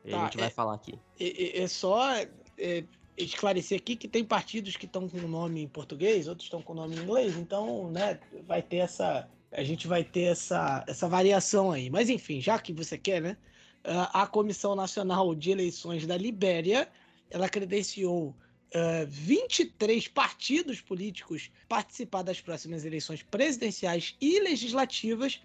Tá, 0.10 0.22
a 0.22 0.24
gente 0.26 0.38
vai 0.38 0.48
é, 0.48 0.52
falar 0.52 0.74
aqui. 0.76 1.00
É, 1.20 1.64
é 1.64 1.68
só 1.68 2.16
é, 2.58 2.84
esclarecer 3.18 3.80
aqui 3.80 3.96
que 3.96 4.08
tem 4.08 4.24
partidos 4.24 4.76
que 4.76 4.86
estão 4.86 5.08
com 5.08 5.18
o 5.18 5.28
nome 5.28 5.62
em 5.62 5.68
português, 5.68 6.28
outros 6.28 6.46
estão 6.46 6.62
com 6.62 6.74
o 6.74 6.76
nome 6.76 6.96
em 6.96 7.00
inglês, 7.00 7.36
então, 7.38 7.90
né, 7.92 8.20
vai 8.48 8.62
ter 8.62 8.78
essa. 8.78 9.28
A 9.52 9.64
gente 9.64 9.88
vai 9.88 10.04
ter 10.04 10.24
essa, 10.24 10.84
essa 10.88 11.08
variação 11.08 11.72
aí. 11.72 11.90
Mas 11.90 12.10
enfim, 12.10 12.42
já 12.42 12.60
que 12.60 12.74
você 12.74 12.98
quer, 12.98 13.22
né? 13.22 13.38
A 13.86 14.26
Comissão 14.26 14.76
Nacional 14.76 15.36
de 15.36 15.52
Eleições 15.52 16.08
da 16.08 16.18
Libéria, 16.18 16.90
ela 17.30 17.48
credenciou 17.48 18.30
uh, 18.30 19.08
23 19.08 20.08
partidos 20.08 20.82
políticos 20.82 21.52
participar 21.70 22.24
das 22.24 22.42
próximas 22.42 22.84
eleições 22.84 23.22
presidenciais 23.22 24.16
e 24.20 24.40
legislativas 24.40 25.40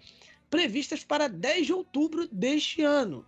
previstas 0.49 1.03
para 1.03 1.29
10 1.29 1.67
de 1.67 1.73
outubro 1.73 2.27
deste 2.27 2.81
ano. 2.81 3.25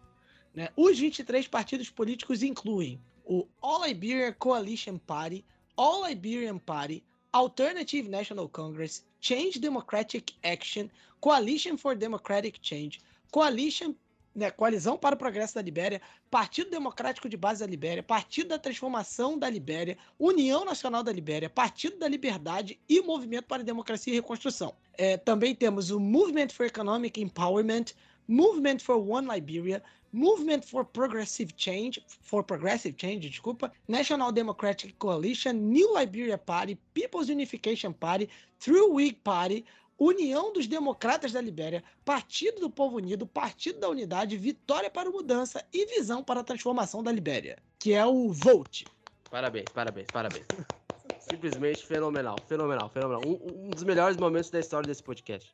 Né? 0.53 0.69
Os 0.75 0.99
23 0.99 1.47
partidos 1.47 1.89
políticos 1.89 2.43
incluem 2.43 2.99
o 3.25 3.47
All 3.61 3.88
Iberian 3.88 4.34
Coalition 4.34 4.97
Party, 4.97 5.43
All 5.75 6.09
Iberian 6.09 6.57
Party, 6.57 7.03
Alternative 7.31 8.07
National 8.07 8.47
Congress, 8.47 9.03
Change 9.19 9.59
Democratic 9.59 10.34
Action, 10.43 10.88
Coalition 11.19 11.77
for 11.77 11.95
Democratic 11.95 12.59
Change, 12.61 12.99
Coalition 13.31 13.95
né, 14.35 14.49
Coalizão 14.49 14.97
para 14.97 15.15
o 15.15 15.17
Progresso 15.17 15.55
da 15.55 15.61
Libéria, 15.61 16.01
Partido 16.30 16.71
Democrático 16.71 17.30
de 17.30 17.38
Base 17.38 17.59
da 17.59 17.67
Libéria, 17.67 18.01
Partido 18.01 18.49
da 18.49 18.59
Transformação 18.59 19.38
da 19.38 19.49
Libéria, 19.49 19.97
União 20.17 20.65
Nacional 20.65 21.03
da 21.03 21.11
Libéria, 21.11 21.49
Partido 21.49 21.97
da 21.97 22.07
Liberdade 22.07 22.80
e 22.89 23.01
Movimento 23.01 23.45
para 23.45 23.61
a 23.61 23.65
Democracia 23.65 24.11
e 24.11 24.15
Reconstrução. 24.15 24.73
É, 24.97 25.17
também 25.17 25.53
temos 25.53 25.91
o 25.91 25.99
Movement 25.99 26.49
for 26.49 26.65
Economic 26.65 27.21
Empowerment, 27.21 27.85
Movement 28.27 28.80
for 28.80 28.97
One 28.97 29.27
Liberia, 29.31 29.84
Movement 30.14 30.61
for 30.61 30.85
Progressive 30.85 31.52
Change, 31.57 31.99
for 32.22 32.44
Progressive 32.44 32.95
Change, 32.95 33.27
desculpa, 33.27 33.72
National 33.88 34.31
Democratic 34.31 34.95
Coalition, 34.99 35.53
New 35.53 35.98
Liberia 35.98 36.38
Party, 36.38 36.77
People's 36.94 37.30
Unification 37.30 37.91
Party, 37.91 38.30
Through 38.60 38.94
Week 38.94 39.19
Party, 39.23 39.65
União 39.98 40.53
dos 40.53 40.68
Democratas 40.68 41.31
da 41.31 41.41
Libéria, 41.41 41.84
Partido 42.06 42.60
do 42.60 42.69
Povo 42.69 42.98
Unido, 42.98 43.26
Partido 43.26 43.80
da 43.80 43.90
Unidade, 43.90 44.38
Vitória 44.38 44.90
para 44.90 45.10
a 45.10 45.11
Mudança 45.11 45.65
e 45.73 45.85
Visão 45.88 46.23
para 46.23 46.41
a 46.41 46.44
Transformação 46.44 47.02
da 47.02 47.11
Libéria, 47.11 47.57
que 47.80 47.94
é 47.94 48.06
o 48.06 48.31
Vote. 48.31 48.85
Parabéns, 49.31 49.65
parabéns, 49.73 50.07
parabéns. 50.14 50.45
Simplesmente 51.19 51.84
fenomenal, 51.85 52.35
fenomenal, 52.48 52.88
fenomenal. 52.90 53.22
Um, 53.26 53.68
um, 53.68 53.69
dos 53.72 53.84
melhores 53.84 54.15
momentos 54.18 54.52
da 54.52 54.60
história 54.60 54.85
desse 54.85 55.02
podcast. 55.02 55.52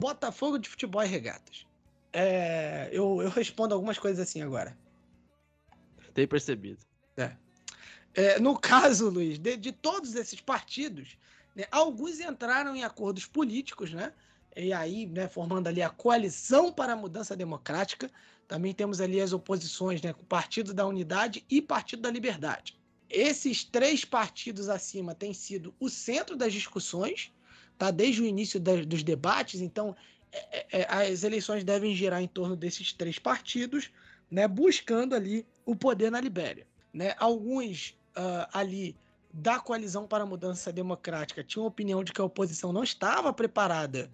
Botafogo 0.00 0.58
de 0.58 0.66
futebol 0.66 1.02
e 1.02 1.06
regatas. 1.06 1.66
É, 2.12 2.88
eu, 2.92 3.22
eu 3.22 3.30
respondo 3.30 3.74
algumas 3.74 3.98
coisas 3.98 4.28
assim 4.28 4.42
agora. 4.42 4.76
Tem 6.12 6.26
percebido. 6.26 6.84
É. 7.16 7.36
É, 8.14 8.40
no 8.40 8.58
caso, 8.58 9.08
Luiz, 9.08 9.38
de, 9.38 9.56
de 9.56 9.70
todos 9.70 10.14
esses 10.14 10.40
partidos, 10.40 11.16
né? 11.54 11.64
Alguns 11.70 12.20
entraram 12.20 12.74
em 12.74 12.82
acordos 12.82 13.26
políticos, 13.26 13.92
né? 13.92 14.12
E 14.56 14.72
aí, 14.72 15.06
né, 15.06 15.28
formando 15.28 15.68
ali 15.68 15.80
a 15.80 15.90
coalizão 15.90 16.72
para 16.72 16.94
a 16.94 16.96
mudança 16.96 17.36
democrática. 17.36 18.10
Também 18.48 18.74
temos 18.74 19.00
ali 19.00 19.20
as 19.20 19.32
oposições, 19.32 20.02
né, 20.02 20.12
com 20.12 20.22
o 20.22 20.26
Partido 20.26 20.74
da 20.74 20.84
Unidade 20.84 21.44
e 21.48 21.62
Partido 21.62 22.02
da 22.02 22.10
Liberdade. 22.10 22.76
Esses 23.08 23.62
três 23.64 24.04
partidos 24.04 24.68
acima 24.68 25.14
têm 25.14 25.32
sido 25.32 25.72
o 25.78 25.88
centro 25.88 26.36
das 26.36 26.52
discussões, 26.52 27.32
tá? 27.78 27.90
Desde 27.90 28.22
o 28.22 28.26
início 28.26 28.58
dos 28.60 29.02
debates. 29.02 29.60
Então, 29.60 29.96
as 30.88 31.24
eleições 31.24 31.64
devem 31.64 31.94
girar 31.94 32.22
em 32.22 32.28
torno 32.28 32.56
desses 32.56 32.92
três 32.92 33.18
partidos, 33.18 33.90
né, 34.30 34.46
buscando 34.46 35.14
ali 35.14 35.46
o 35.66 35.74
poder 35.74 36.10
na 36.10 36.20
Libéria. 36.20 36.66
Né? 36.92 37.14
Alguns 37.18 37.96
uh, 38.16 38.46
ali 38.52 38.96
da 39.32 39.58
coalizão 39.58 40.06
para 40.06 40.24
a 40.24 40.26
mudança 40.26 40.72
democrática 40.72 41.44
tinha 41.44 41.62
uma 41.62 41.68
opinião 41.68 42.02
de 42.02 42.12
que 42.12 42.20
a 42.20 42.24
oposição 42.24 42.72
não 42.72 42.82
estava 42.82 43.32
preparada 43.32 44.10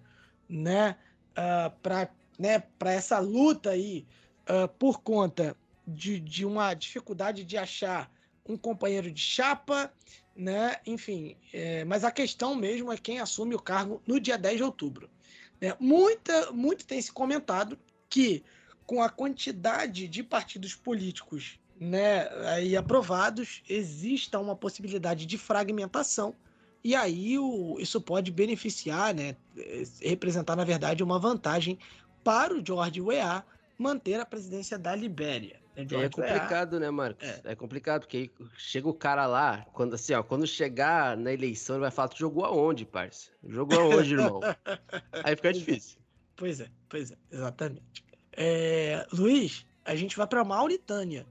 né, 0.47 0.95
uh, 1.31 1.71
para 1.81 2.09
né, 2.37 2.63
essa 2.81 3.19
luta 3.19 3.71
aí 3.71 4.05
uh, 4.43 4.67
por 4.79 5.01
conta 5.01 5.55
de, 5.87 6.19
de 6.19 6.45
uma 6.45 6.73
dificuldade 6.73 7.43
de 7.43 7.57
achar 7.57 8.11
um 8.47 8.57
companheiro 8.57 9.11
de 9.11 9.21
chapa, 9.21 9.91
né? 10.35 10.77
Enfim, 10.85 11.35
é, 11.51 11.83
mas 11.83 12.03
a 12.03 12.11
questão 12.11 12.55
mesmo 12.55 12.91
é 12.91 12.97
quem 12.97 13.19
assume 13.19 13.55
o 13.55 13.59
cargo 13.59 14.01
no 14.07 14.19
dia 14.19 14.37
10 14.37 14.57
de 14.57 14.63
outubro. 14.63 15.09
Né? 15.59 15.75
Muita, 15.79 16.51
muito 16.51 16.85
tem 16.85 17.01
se 17.01 17.11
comentado 17.11 17.77
que 18.09 18.43
com 18.85 19.01
a 19.01 19.09
quantidade 19.09 20.07
de 20.07 20.23
partidos 20.23 20.73
políticos 20.73 21.59
né, 21.79 22.27
aí 22.47 22.75
aprovados, 22.75 23.61
exista 23.69 24.39
uma 24.39 24.55
possibilidade 24.55 25.25
de 25.25 25.37
fragmentação 25.37 26.35
e 26.83 26.95
aí 26.95 27.37
o, 27.37 27.77
isso 27.79 27.99
pode 27.99 28.31
beneficiar, 28.31 29.13
né, 29.13 29.35
representar 30.01 30.55
na 30.55 30.63
verdade 30.63 31.03
uma 31.03 31.19
vantagem 31.19 31.77
para 32.23 32.53
o 32.53 32.65
George 32.65 33.01
Weah 33.01 33.43
manter 33.77 34.19
a 34.19 34.25
presidência 34.25 34.77
da 34.77 34.95
Libéria. 34.95 35.59
É 35.77 36.09
complicado, 36.09 36.79
né, 36.79 36.89
Marcos? 36.89 37.27
É. 37.27 37.41
é. 37.45 37.55
complicado 37.55 38.01
porque 38.01 38.31
chega 38.57 38.89
o 38.89 38.93
cara 38.93 39.27
lá, 39.27 39.63
quando 39.73 39.93
assim, 39.93 40.13
ó, 40.13 40.23
quando 40.23 40.47
chegar 40.47 41.15
na 41.15 41.31
eleição 41.31 41.75
ele 41.75 41.81
vai 41.81 41.91
falar, 41.91 42.07
tu 42.07 42.17
jogou 42.17 42.43
aonde, 42.43 42.83
parça? 42.83 43.29
Jogou 43.47 43.79
aonde, 43.79 44.15
irmão? 44.15 44.39
aí 45.23 45.35
fica 45.35 45.53
difícil. 45.53 45.99
Pois 46.35 46.59
é, 46.59 46.67
pois 46.89 47.11
é, 47.11 47.17
exatamente. 47.31 48.03
É, 48.31 49.05
Luiz, 49.13 49.67
a 49.85 49.95
gente 49.95 50.17
vai 50.17 50.25
para 50.25 50.43
Mauritânia 50.43 51.27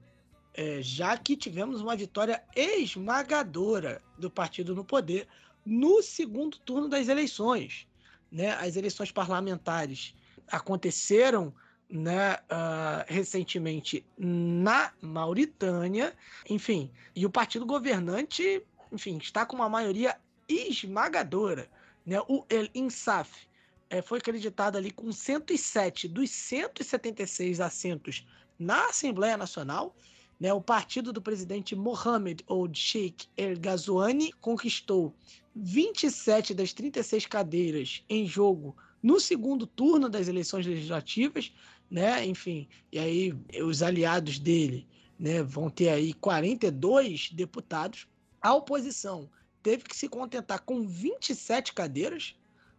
é, 0.57 0.81
já 0.81 1.15
que 1.15 1.37
tivemos 1.37 1.81
uma 1.81 1.95
vitória 1.95 2.43
esmagadora 2.55 4.01
do 4.17 4.29
partido 4.29 4.73
no 4.73 4.83
poder 4.83 5.27
no 5.63 6.01
segundo 6.01 6.57
turno 6.57 6.89
das 6.89 7.07
eleições. 7.07 7.87
Né? 8.31 8.51
As 8.53 8.75
eleições 8.75 9.11
parlamentares 9.11 10.15
aconteceram 10.47 11.53
né, 11.89 12.35
uh, 12.35 13.05
recentemente 13.07 14.05
na 14.17 14.91
Mauritânia, 15.01 16.13
enfim, 16.49 16.91
e 17.15 17.25
o 17.25 17.29
partido 17.29 17.65
governante, 17.65 18.61
enfim, 18.91 19.17
está 19.17 19.45
com 19.45 19.55
uma 19.55 19.69
maioria 19.69 20.17
esmagadora. 20.47 21.69
Né? 22.05 22.19
O 22.27 22.45
El 22.49 22.67
Insaf 22.75 23.47
é, 23.89 24.01
foi 24.01 24.19
acreditado 24.19 24.77
ali 24.77 24.91
com 24.91 25.11
107 25.11 26.07
dos 26.07 26.29
176 26.29 27.61
assentos 27.61 28.27
na 28.59 28.87
Assembleia 28.89 29.37
Nacional 29.37 29.95
né, 30.39 30.53
o 30.53 30.61
partido 30.61 31.11
do 31.11 31.21
presidente 31.21 31.75
Mohamed 31.75 32.43
Old 32.47 32.77
Sheikh 32.77 33.27
El 33.35 33.57
Ghazouani 33.57 34.31
conquistou 34.33 35.15
27 35.55 36.53
das 36.53 36.73
36 36.73 37.25
cadeiras 37.25 38.03
em 38.07 38.25
jogo 38.27 38.75
no 39.01 39.19
segundo 39.19 39.65
turno 39.65 40.09
das 40.09 40.27
eleições 40.27 40.65
legislativas, 40.65 41.51
né? 41.89 42.25
Enfim, 42.25 42.67
e 42.91 42.99
aí 42.99 43.33
os 43.63 43.81
aliados 43.81 44.39
dele, 44.39 44.87
né, 45.19 45.41
vão 45.41 45.69
ter 45.69 45.89
aí 45.89 46.13
42 46.13 47.31
deputados. 47.31 48.07
A 48.41 48.53
oposição 48.53 49.29
teve 49.63 49.83
que 49.83 49.95
se 49.95 50.07
contentar 50.07 50.61
com 50.63 50.87
27 50.87 51.73
cadeiras, 51.73 52.35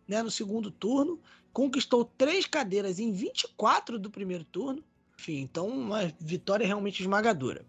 né, 0.07 0.23
no 0.23 0.31
segundo 0.31 0.71
turno, 0.71 1.21
conquistou 1.53 2.05
três 2.05 2.47
cadeiras 2.47 2.99
em 2.99 3.13
24 3.13 3.99
do 3.99 4.11
primeiro 4.11 4.45
turno 4.45 4.85
enfim, 5.19 5.41
então 5.41 5.67
uma 5.67 6.07
vitória 6.21 6.65
realmente 6.65 7.01
esmagadora. 7.01 7.67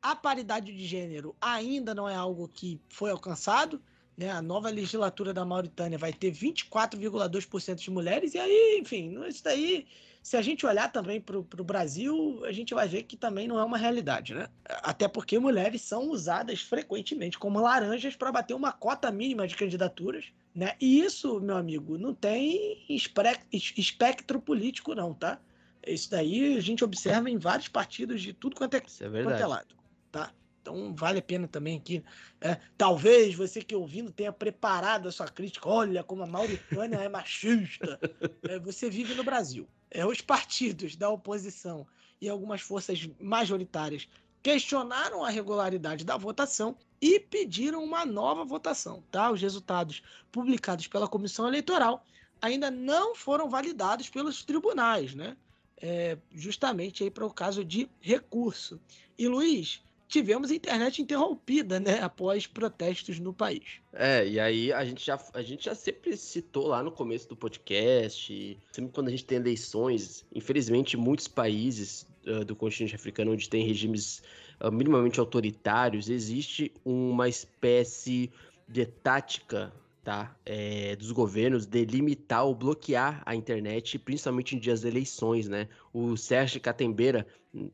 A 0.00 0.16
paridade 0.16 0.72
de 0.74 0.86
gênero 0.86 1.36
ainda 1.40 1.94
não 1.94 2.08
é 2.08 2.14
algo 2.14 2.48
que 2.48 2.80
foi 2.88 3.10
alcançado. 3.10 3.82
Né? 4.16 4.30
A 4.30 4.40
nova 4.40 4.70
legislatura 4.70 5.34
da 5.34 5.44
Mauritânia 5.44 5.98
vai 5.98 6.12
ter 6.12 6.32
24,2% 6.32 7.74
de 7.76 7.90
mulheres, 7.90 8.34
e 8.34 8.38
aí, 8.38 8.78
enfim, 8.80 9.22
isso 9.26 9.44
daí, 9.44 9.86
se 10.22 10.36
a 10.36 10.42
gente 10.42 10.64
olhar 10.64 10.90
também 10.90 11.20
para 11.20 11.38
o 11.38 11.64
Brasil, 11.64 12.42
a 12.44 12.52
gente 12.52 12.72
vai 12.72 12.88
ver 12.88 13.02
que 13.02 13.16
também 13.16 13.46
não 13.46 13.58
é 13.58 13.64
uma 13.64 13.76
realidade, 13.76 14.34
né? 14.34 14.48
Até 14.64 15.06
porque 15.06 15.38
mulheres 15.38 15.82
são 15.82 16.08
usadas 16.10 16.62
frequentemente 16.62 17.38
como 17.38 17.60
laranjas 17.60 18.16
para 18.16 18.32
bater 18.32 18.54
uma 18.54 18.72
cota 18.72 19.10
mínima 19.10 19.46
de 19.46 19.54
candidaturas, 19.54 20.32
né? 20.54 20.72
E 20.80 21.00
isso, 21.00 21.38
meu 21.40 21.56
amigo, 21.56 21.98
não 21.98 22.14
tem 22.14 22.84
espectro 22.88 24.40
político, 24.40 24.94
não, 24.94 25.12
tá? 25.12 25.38
Isso 25.86 26.10
daí 26.10 26.56
a 26.56 26.60
gente 26.60 26.82
observa 26.82 27.30
em 27.30 27.38
vários 27.38 27.68
partidos 27.68 28.20
de 28.20 28.32
tudo 28.32 28.56
quanto 28.56 28.74
é, 28.74 28.82
Isso 28.84 29.04
é, 29.04 29.22
quanto 29.22 29.42
é 29.42 29.46
lado. 29.46 29.76
Tá? 30.10 30.32
Então 30.66 30.92
vale 30.92 31.20
a 31.20 31.22
pena 31.22 31.46
também 31.46 31.76
aqui. 31.76 32.02
É, 32.40 32.58
talvez 32.76 33.36
você 33.36 33.62
que 33.62 33.74
ouvindo 33.74 34.10
tenha 34.10 34.32
preparado 34.32 35.08
a 35.08 35.12
sua 35.12 35.28
crítica. 35.28 35.68
Olha 35.68 36.02
como 36.02 36.24
a 36.24 36.26
Mauritânia 36.26 36.96
é 36.96 37.08
machista. 37.08 38.00
É, 38.42 38.58
você 38.58 38.90
vive 38.90 39.14
no 39.14 39.22
Brasil. 39.22 39.68
É, 39.88 40.04
os 40.04 40.20
partidos 40.20 40.96
da 40.96 41.08
oposição 41.08 41.86
e 42.20 42.28
algumas 42.28 42.60
forças 42.60 43.08
majoritárias 43.20 44.08
questionaram 44.42 45.24
a 45.24 45.30
regularidade 45.30 46.04
da 46.04 46.16
votação 46.16 46.76
e 47.00 47.20
pediram 47.20 47.84
uma 47.84 48.04
nova 48.04 48.44
votação. 48.44 49.04
Tá? 49.10 49.30
Os 49.30 49.40
resultados 49.40 50.02
publicados 50.32 50.88
pela 50.88 51.06
comissão 51.06 51.46
eleitoral 51.46 52.04
ainda 52.42 52.70
não 52.70 53.14
foram 53.14 53.48
validados 53.48 54.08
pelos 54.08 54.44
tribunais, 54.44 55.14
né? 55.14 55.36
é, 55.80 56.16
justamente 56.32 57.04
aí 57.04 57.10
para 57.10 57.26
o 57.26 57.32
caso 57.32 57.64
de 57.64 57.88
recurso. 58.00 58.80
E 59.18 59.28
Luiz, 59.28 59.82
tivemos 60.08 60.50
a 60.50 60.54
internet 60.54 61.02
interrompida, 61.02 61.80
né, 61.80 62.00
após 62.00 62.46
protestos 62.46 63.18
no 63.18 63.32
país. 63.32 63.80
É, 63.92 64.26
e 64.26 64.38
aí 64.38 64.72
a 64.72 64.84
gente 64.84 65.04
já, 65.04 65.18
a 65.34 65.42
gente 65.42 65.64
já 65.64 65.74
sempre 65.74 66.16
citou 66.16 66.68
lá 66.68 66.82
no 66.82 66.90
começo 66.92 67.28
do 67.28 67.36
podcast, 67.36 68.58
sempre 68.72 68.92
quando 68.92 69.08
a 69.08 69.10
gente 69.10 69.24
tem 69.24 69.38
eleições, 69.38 70.24
infelizmente 70.34 70.96
muitos 70.96 71.26
países 71.26 72.06
uh, 72.26 72.44
do 72.44 72.54
continente 72.54 72.94
africano 72.94 73.32
onde 73.32 73.48
tem 73.48 73.66
regimes 73.66 74.22
uh, 74.60 74.70
minimamente 74.70 75.18
autoritários, 75.18 76.08
existe 76.08 76.72
uma 76.84 77.28
espécie 77.28 78.30
de 78.68 78.86
tática 78.86 79.72
tá? 80.06 80.36
É, 80.46 80.94
dos 80.94 81.10
governos 81.10 81.66
delimitar 81.66 82.44
ou 82.46 82.54
bloquear 82.54 83.20
a 83.26 83.34
internet, 83.34 83.98
principalmente 83.98 84.54
em 84.54 84.58
dias 84.60 84.82
de 84.82 84.86
eleições, 84.86 85.48
né? 85.48 85.68
O 85.92 86.16
Sérgio 86.16 86.60
Catembeira, 86.60 87.26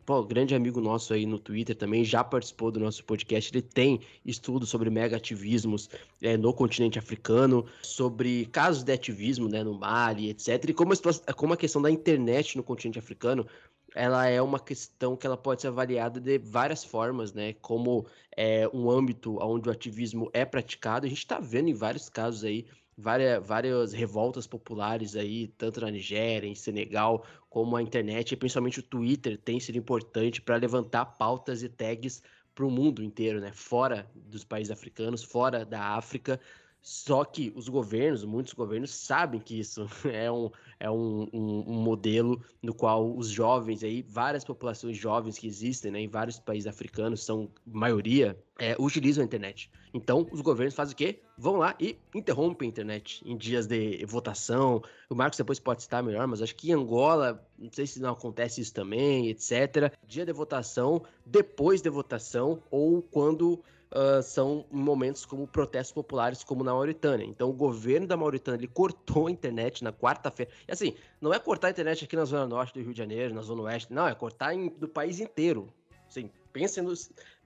pô, 0.07 0.25
grande 0.25 0.55
amigo 0.55 0.81
nosso 0.81 1.13
aí 1.13 1.27
no 1.27 1.39
Twitter 1.39 1.77
também, 1.77 2.03
já 2.07 2.25
participou 2.25 2.71
do 2.71 2.81
nosso 2.81 3.05
podcast. 3.05 3.53
Ele 3.53 3.61
tem 3.61 4.01
estudos 4.25 4.71
sobre 4.71 4.89
mega 4.89 5.19
ativismos 5.19 5.91
é, 6.23 6.39
no 6.39 6.55
continente 6.55 6.99
africano, 6.99 7.67
sobre 7.83 8.47
casos 8.47 8.83
de 8.83 8.95
ativismo 8.95 9.47
né, 9.47 9.63
no 9.63 9.79
Mali, 9.79 10.31
etc. 10.31 10.71
E 10.71 10.73
como 10.73 10.95
como 11.37 11.53
a 11.53 11.57
questão 11.59 11.83
da 11.83 11.91
internet 11.91 12.57
no 12.57 12.63
continente 12.63 12.99
africano 12.99 13.47
ela 13.95 14.27
é 14.27 14.41
uma 14.41 14.59
questão 14.59 15.17
que 15.17 15.27
ela 15.27 15.37
pode 15.37 15.63
ser 15.63 15.69
avaliada 15.69 16.21
de 16.21 16.39
várias 16.39 16.85
formas, 16.85 17.33
né? 17.33 17.55
Como 17.55 18.07
é 18.37 18.69
um 18.73 18.91
âmbito 18.91 19.39
onde 19.41 19.69
o 19.69 19.73
ativismo 19.73 20.31
é 20.33 20.45
praticado. 20.45 21.07
A 21.07 21.09
gente 21.09 21.19
está 21.19 21.39
vendo 21.39 21.69
em 21.69 21.75
vários 21.75 22.09
casos 22.09 22.45
aí 22.45 22.67
várias, 22.97 23.47
várias 23.47 23.93
revoltas 23.93 24.47
populares 24.47 25.17
aí, 25.17 25.49
tanto 25.49 25.81
na 25.81 25.91
Nigéria, 25.91 26.47
em 26.47 26.55
Senegal, 26.55 27.25
como 27.49 27.77
a 27.77 27.83
internet, 27.83 28.33
e 28.33 28.37
principalmente 28.37 28.81
o 28.81 28.83
Twitter 28.83 29.39
tem 29.39 29.59
sido 29.61 29.77
importante 29.77 30.41
para 30.41 30.57
levantar 30.57 31.05
pautas 31.05 31.63
e 31.63 31.69
tags 31.69 32.23
para 32.55 32.67
o 32.67 32.71
mundo 32.71 33.03
inteiro, 33.03 33.41
né? 33.41 33.51
Fora 33.53 34.11
dos 34.15 34.45
países 34.45 34.71
africanos, 34.71 35.23
fora 35.23 35.65
da 35.65 35.97
África, 35.97 36.41
só 36.83 37.25
que 37.25 37.53
os 37.55 37.69
governos, 37.69 38.25
muitos 38.25 38.53
governos, 38.55 38.93
sabem 38.93 39.41
que 39.41 39.61
isso 39.61 39.87
é 40.05 40.31
um, 40.31 40.51
é 40.81 40.91
um, 40.91 41.29
um, 41.33 41.65
um, 41.69 41.75
modelo 41.75 42.43
no 42.61 42.75
qual 42.75 43.17
os 43.17 43.29
jovens, 43.29 43.85
aí, 43.85 44.03
várias 44.03 44.45
populações 44.45 44.97
jovens 44.97 45.39
que 45.39 45.47
existem 45.47 45.93
né, 45.93 46.01
em 46.01 46.09
vários 46.09 46.41
países 46.41 46.67
africanos, 46.67 47.25
são 47.25 47.49
maioria, 47.65 48.37
é, 48.59 48.75
utilizam 48.81 49.23
a 49.23 49.25
internet. 49.25 49.71
Então, 49.95 50.27
os 50.33 50.41
governos 50.41 50.75
fazem 50.75 50.95
o 50.95 50.97
quê? 50.97 51.21
Vão 51.39 51.57
lá 51.57 51.77
e 51.79 51.97
interrompem 52.15 52.67
a 52.67 52.71
internet 52.71 53.23
em 53.25 53.37
dias 53.37 53.69
de 53.69 54.05
votação. 54.07 54.83
O 55.09 55.15
Marcos 55.15 55.39
depois 55.39 55.61
pode 55.61 55.83
citar 55.83 56.03
melhor, 56.03 56.27
mas 56.27 56.43
acho 56.43 56.57
que 56.57 56.71
em 56.71 56.75
Angola, 56.75 57.47
não 57.57 57.71
sei 57.71 57.87
se 57.87 58.01
não 58.01 58.11
acontece 58.11 58.61
isso 58.61 58.75
também, 58.75 59.29
etc. 59.29 59.93
Dia 60.07 60.27
de 60.27 60.33
votação, 60.33 61.05
depois 61.25 61.81
de 61.81 61.91
votação, 61.91 62.61
ou 62.71 63.03
quando 63.03 63.63
uh, 63.93 64.23
são 64.23 64.65
momentos 64.71 65.25
como 65.25 65.47
protestos 65.47 65.93
populares, 65.93 66.43
como 66.43 66.65
na 66.65 66.73
Mauritânia. 66.73 67.25
Então, 67.25 67.49
o 67.49 67.53
governo 67.53 68.07
da 68.07 68.17
Mauritânia 68.17 68.59
ele 68.59 68.69
cortou 68.69 69.27
a 69.27 69.31
internet 69.31 69.85
na 69.85 69.93
quarta-feira. 69.93 70.51
E 70.67 70.73
assim, 70.73 70.95
não 71.21 71.33
é 71.33 71.39
cortar 71.39 71.69
a 71.69 71.71
internet 71.71 72.05
aqui 72.05 72.17
na 72.17 72.25
zona 72.25 72.47
norte 72.47 72.75
do 72.75 72.81
Rio 72.81 72.93
de 72.93 72.99
Janeiro, 72.99 73.35
na 73.35 73.43
zona 73.43 73.63
oeste, 73.63 73.93
não, 73.93 74.07
é 74.07 74.15
cortar 74.15 74.55
em, 74.55 74.69
do 74.69 74.89
país 74.89 75.21
inteiro. 75.21 75.73
Assim, 76.09 76.31
pensem, 76.53 76.83
no, 76.83 76.93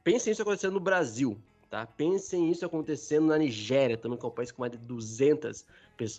pensem 0.03 0.33
isso 0.33 0.43
acontecendo 0.43 0.75
no 0.75 0.81
Brasil, 0.81 1.37
tá? 1.69 1.87
Pensem 1.87 2.51
isso 2.51 2.65
acontecendo 2.65 3.27
na 3.27 3.39
Nigéria, 3.39 3.97
também 3.97 4.19
que 4.19 4.25
é 4.25 4.29
um 4.29 4.33
país 4.33 4.51
com 4.53 4.63
mais 4.63 4.73
de 4.73 4.79
200 4.79 5.65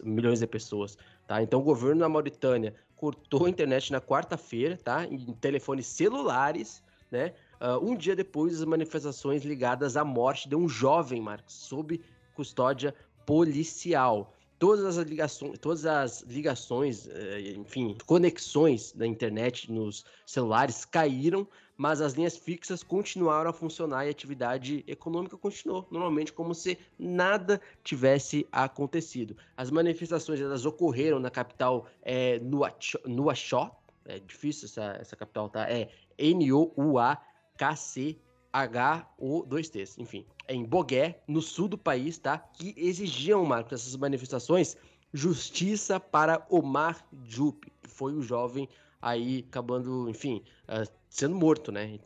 milhões 0.03 0.39
de 0.39 0.47
pessoas, 0.47 0.97
tá? 1.25 1.41
Então, 1.41 1.59
o 1.59 1.64
governo 1.64 2.01
da 2.01 2.09
Mauritânia 2.09 2.73
cortou 2.95 3.45
a 3.45 3.49
internet 3.49 3.91
na 3.91 4.01
quarta-feira, 4.01 4.77
tá? 4.77 5.06
Em 5.06 5.33
telefones 5.33 5.85
celulares, 5.88 6.83
né? 7.11 7.33
Uh, 7.59 7.83
um 7.83 7.95
dia 7.95 8.15
depois 8.15 8.59
das 8.59 8.65
manifestações 8.65 9.43
ligadas 9.43 9.97
à 9.97 10.05
morte 10.05 10.47
de 10.47 10.55
um 10.55 10.69
jovem, 10.69 11.21
Marcos, 11.21 11.53
sob 11.53 11.99
custódia 12.35 12.93
policial. 13.25 14.33
Todas 14.59 14.97
as 14.97 15.07
ligações, 15.07 15.59
todas 15.59 15.85
as 15.85 16.21
ligações, 16.21 17.07
eh, 17.07 17.53
enfim, 17.55 17.95
conexões 18.07 18.91
da 18.91 19.05
internet 19.05 19.71
nos 19.71 20.03
celulares 20.25 20.83
caíram, 20.83 21.47
mas 21.75 22.01
as 22.01 22.13
linhas 22.13 22.35
fixas 22.35 22.81
continuaram 22.81 23.51
a 23.51 23.53
funcionar 23.53 24.05
e 24.05 24.07
a 24.07 24.11
atividade 24.11 24.83
econômica 24.87 25.37
continuou 25.37 25.87
normalmente 25.91 26.33
como 26.33 26.55
se 26.55 26.75
nada 26.97 27.61
tivesse 27.83 28.47
acontecido. 28.51 29.37
As 29.55 29.69
manifestações 29.69 30.41
elas 30.41 30.65
ocorreram 30.65 31.19
na 31.19 31.29
capital 31.29 31.85
é, 32.01 32.39
Nuakchot, 32.39 33.71
é 34.05 34.19
difícil 34.19 34.65
essa, 34.65 34.97
essa 34.99 35.15
capital, 35.15 35.49
tá? 35.49 35.69
É 35.69 35.89
N-O-U-A 36.17 37.21
KCHO 37.57 39.45
2Ts, 39.47 39.97
enfim, 39.97 40.25
em 40.47 40.63
Bogué, 40.63 41.19
no 41.27 41.41
sul 41.41 41.67
do 41.67 41.77
país, 41.77 42.17
tá? 42.17 42.37
Que 42.37 42.73
exigiam, 42.77 43.43
Marcos, 43.43 43.81
essas 43.81 43.95
manifestações, 43.95 44.77
justiça 45.13 45.99
para 45.99 46.45
Omar 46.49 47.05
Jup, 47.25 47.65
que 47.81 47.89
foi 47.89 48.13
o 48.13 48.21
jovem 48.21 48.69
aí 49.01 49.45
acabando, 49.47 50.09
enfim, 50.09 50.43
uh, 50.69 50.89
sendo 51.09 51.35
morto, 51.35 51.71
né? 51.71 51.99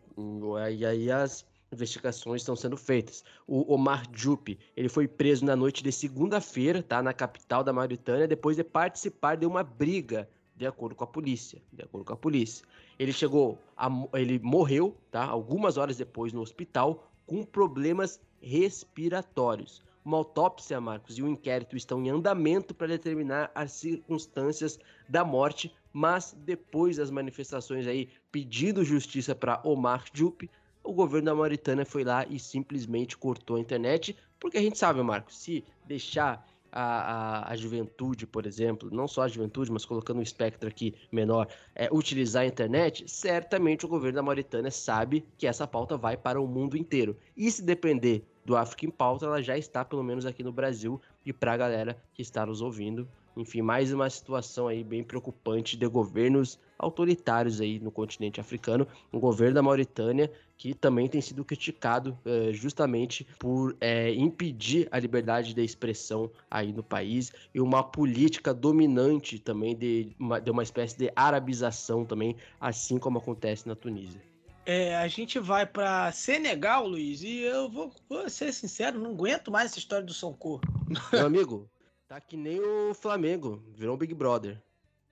E 0.71 0.85
aí 0.85 1.11
as 1.11 1.45
investigações 1.71 2.41
estão 2.41 2.55
sendo 2.55 2.75
feitas. 2.75 3.23
O 3.47 3.73
Omar 3.73 4.03
Jup, 4.13 4.59
ele 4.75 4.89
foi 4.89 5.07
preso 5.07 5.45
na 5.45 5.55
noite 5.55 5.83
de 5.83 5.91
segunda-feira, 5.91 6.83
tá? 6.83 7.01
Na 7.01 7.13
capital 7.13 7.63
da 7.63 7.71
Mauritânia, 7.71 8.27
depois 8.27 8.57
de 8.57 8.63
participar 8.63 9.35
de 9.35 9.45
uma 9.45 9.63
briga 9.63 10.29
de 10.61 10.67
acordo 10.67 10.93
com 10.93 11.03
a 11.03 11.07
polícia, 11.07 11.59
de 11.73 11.81
acordo 11.81 12.05
com 12.05 12.13
a 12.13 12.15
polícia. 12.15 12.63
Ele 12.99 13.11
chegou, 13.11 13.57
a, 13.75 13.89
ele 14.13 14.37
morreu, 14.37 14.95
tá? 15.09 15.25
Algumas 15.25 15.75
horas 15.75 15.97
depois 15.97 16.31
no 16.31 16.39
hospital 16.39 17.11
com 17.25 17.43
problemas 17.43 18.21
respiratórios. 18.39 19.81
Uma 20.05 20.17
autópsia, 20.17 20.79
Marcos, 20.79 21.17
e 21.17 21.23
um 21.23 21.29
inquérito 21.29 21.75
estão 21.75 22.05
em 22.05 22.11
andamento 22.11 22.75
para 22.75 22.85
determinar 22.85 23.49
as 23.55 23.71
circunstâncias 23.71 24.77
da 25.09 25.25
morte, 25.25 25.73
mas 25.91 26.37
depois 26.45 26.97
das 26.97 27.09
manifestações 27.09 27.87
aí 27.87 28.07
pedindo 28.31 28.85
justiça 28.85 29.33
para 29.33 29.61
Omar 29.63 30.05
Diop, 30.13 30.47
o 30.83 30.93
governo 30.93 31.25
da 31.25 31.35
Mauritânia 31.35 31.85
foi 31.85 32.03
lá 32.03 32.23
e 32.29 32.37
simplesmente 32.37 33.17
cortou 33.17 33.55
a 33.55 33.59
internet, 33.59 34.15
porque 34.39 34.59
a 34.59 34.61
gente 34.61 34.77
sabe, 34.77 35.01
Marcos, 35.01 35.39
se 35.39 35.63
deixar 35.87 36.47
a, 36.71 36.83
a, 36.83 37.51
a, 37.51 37.55
juventude, 37.55 38.25
por 38.25 38.45
exemplo, 38.45 38.89
não 38.91 39.07
só 39.07 39.23
a 39.23 39.27
juventude, 39.27 39.71
mas 39.71 39.85
colocando 39.85 40.19
um 40.19 40.23
espectro 40.23 40.69
aqui 40.69 40.95
menor, 41.11 41.47
é, 41.75 41.89
utilizar 41.91 42.43
a 42.43 42.45
internet, 42.45 43.03
certamente 43.07 43.85
o 43.85 43.89
governo 43.89 44.15
da 44.15 44.23
Mauritânia 44.23 44.71
sabe 44.71 45.25
que 45.37 45.47
essa 45.47 45.67
pauta 45.67 45.97
vai 45.97 46.15
para 46.15 46.39
o 46.41 46.47
mundo 46.47 46.77
inteiro. 46.77 47.17
E 47.35 47.51
se 47.51 47.61
depender 47.61 48.23
do 48.45 48.55
África 48.55 48.85
em 48.85 48.89
Pauta, 48.89 49.25
ela 49.25 49.41
já 49.41 49.57
está 49.57 49.83
pelo 49.85 50.03
menos 50.03 50.25
aqui 50.25 50.43
no 50.43 50.51
Brasil 50.51 50.99
e 51.25 51.31
para 51.31 51.53
a 51.53 51.57
galera 51.57 52.01
que 52.13 52.21
está 52.21 52.45
nos 52.45 52.61
ouvindo. 52.61 53.07
Enfim, 53.35 53.61
mais 53.61 53.93
uma 53.93 54.09
situação 54.09 54.67
aí 54.67 54.83
bem 54.83 55.03
preocupante 55.03 55.77
de 55.77 55.87
governos 55.87 56.59
autoritários 56.77 57.61
aí 57.61 57.79
no 57.79 57.89
continente 57.89 58.41
africano. 58.41 58.85
O 59.11 59.19
governo 59.19 59.55
da 59.55 59.61
Mauritânia 59.61 60.29
que 60.61 60.75
também 60.75 61.07
tem 61.07 61.19
sido 61.19 61.43
criticado 61.43 62.15
é, 62.23 62.53
justamente 62.53 63.25
por 63.39 63.75
é, 63.81 64.13
impedir 64.13 64.87
a 64.91 64.99
liberdade 64.99 65.55
de 65.55 65.63
expressão 65.63 66.29
aí 66.51 66.71
no 66.71 66.83
país 66.83 67.33
e 67.51 67.59
uma 67.59 67.81
política 67.81 68.53
dominante 68.53 69.39
também 69.39 69.75
de 69.75 70.15
uma, 70.19 70.39
de 70.39 70.51
uma 70.51 70.61
espécie 70.61 70.95
de 70.95 71.11
arabização 71.15 72.05
também, 72.05 72.35
assim 72.59 72.99
como 72.99 73.17
acontece 73.17 73.67
na 73.67 73.73
Tunísia. 73.73 74.21
É, 74.63 74.95
a 74.97 75.07
gente 75.07 75.39
vai 75.39 75.65
para 75.65 76.11
Senegal, 76.11 76.87
Luiz, 76.87 77.23
e 77.23 77.39
eu 77.39 77.67
vou, 77.67 77.91
vou, 78.07 78.29
ser 78.29 78.53
sincero, 78.53 78.99
não 78.99 79.13
aguento 79.13 79.49
mais 79.49 79.71
essa 79.71 79.79
história 79.79 80.05
do 80.05 80.13
Sonko. 80.13 80.61
Meu 81.11 81.25
amigo, 81.25 81.67
tá 82.07 82.21
que 82.21 82.37
nem 82.37 82.59
o 82.59 82.93
Flamengo, 82.93 83.63
virou 83.73 83.95
um 83.95 83.97
Big 83.97 84.13
Brother. 84.13 84.61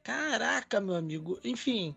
Caraca, 0.03 0.79
meu 0.79 0.95
amigo. 0.95 1.39
Enfim, 1.43 1.95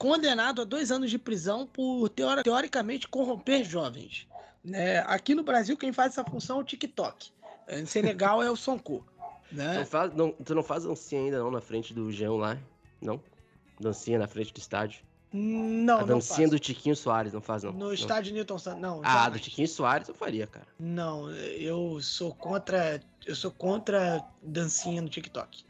condenado 0.00 0.62
a 0.62 0.64
dois 0.64 0.90
anos 0.90 1.10
de 1.10 1.18
prisão 1.18 1.66
por 1.66 2.08
teoricamente 2.08 3.06
corromper 3.06 3.62
jovens. 3.62 4.26
Né? 4.64 5.00
Aqui 5.00 5.34
no 5.34 5.42
Brasil, 5.42 5.76
quem 5.76 5.92
faz 5.92 6.12
essa 6.12 6.24
função 6.24 6.56
é 6.56 6.60
o 6.62 6.64
TikTok. 6.64 7.30
Em 7.68 7.84
Senegal 7.84 8.42
é 8.42 8.50
o 8.50 8.56
Sonko. 8.56 9.06
Né? 9.52 9.74
Não 9.74 9.84
faz, 9.84 10.14
não, 10.14 10.32
tu 10.32 10.54
não 10.54 10.62
faz 10.62 10.84
dancinha 10.84 11.20
ainda 11.20 11.38
não 11.38 11.50
na 11.50 11.60
frente 11.60 11.92
do 11.92 12.10
Jean 12.10 12.32
lá? 12.32 12.56
Não? 12.98 13.22
Dancinha 13.78 14.18
na 14.18 14.26
frente 14.26 14.54
do 14.54 14.58
estádio? 14.58 15.02
Não, 15.34 15.98
A 15.98 16.04
dancinha 16.04 16.48
do 16.48 16.58
Tiquinho 16.58 16.96
Soares, 16.96 17.34
não 17.34 17.42
faz 17.42 17.62
não. 17.62 17.72
No 17.72 17.78
não. 17.78 17.92
estádio 17.92 18.32
Newton 18.32 18.58
Santos, 18.58 18.80
não. 18.80 19.02
Ah, 19.04 19.28
do 19.28 19.38
Tiquinho 19.38 19.68
Soares 19.68 20.08
eu 20.08 20.14
faria, 20.14 20.46
cara. 20.46 20.66
Não, 20.78 21.30
eu 21.30 22.00
sou 22.00 22.34
contra, 22.34 23.02
eu 23.26 23.36
sou 23.36 23.50
contra 23.50 24.24
dancinha 24.42 25.02
no 25.02 25.10
TikTok. 25.10 25.62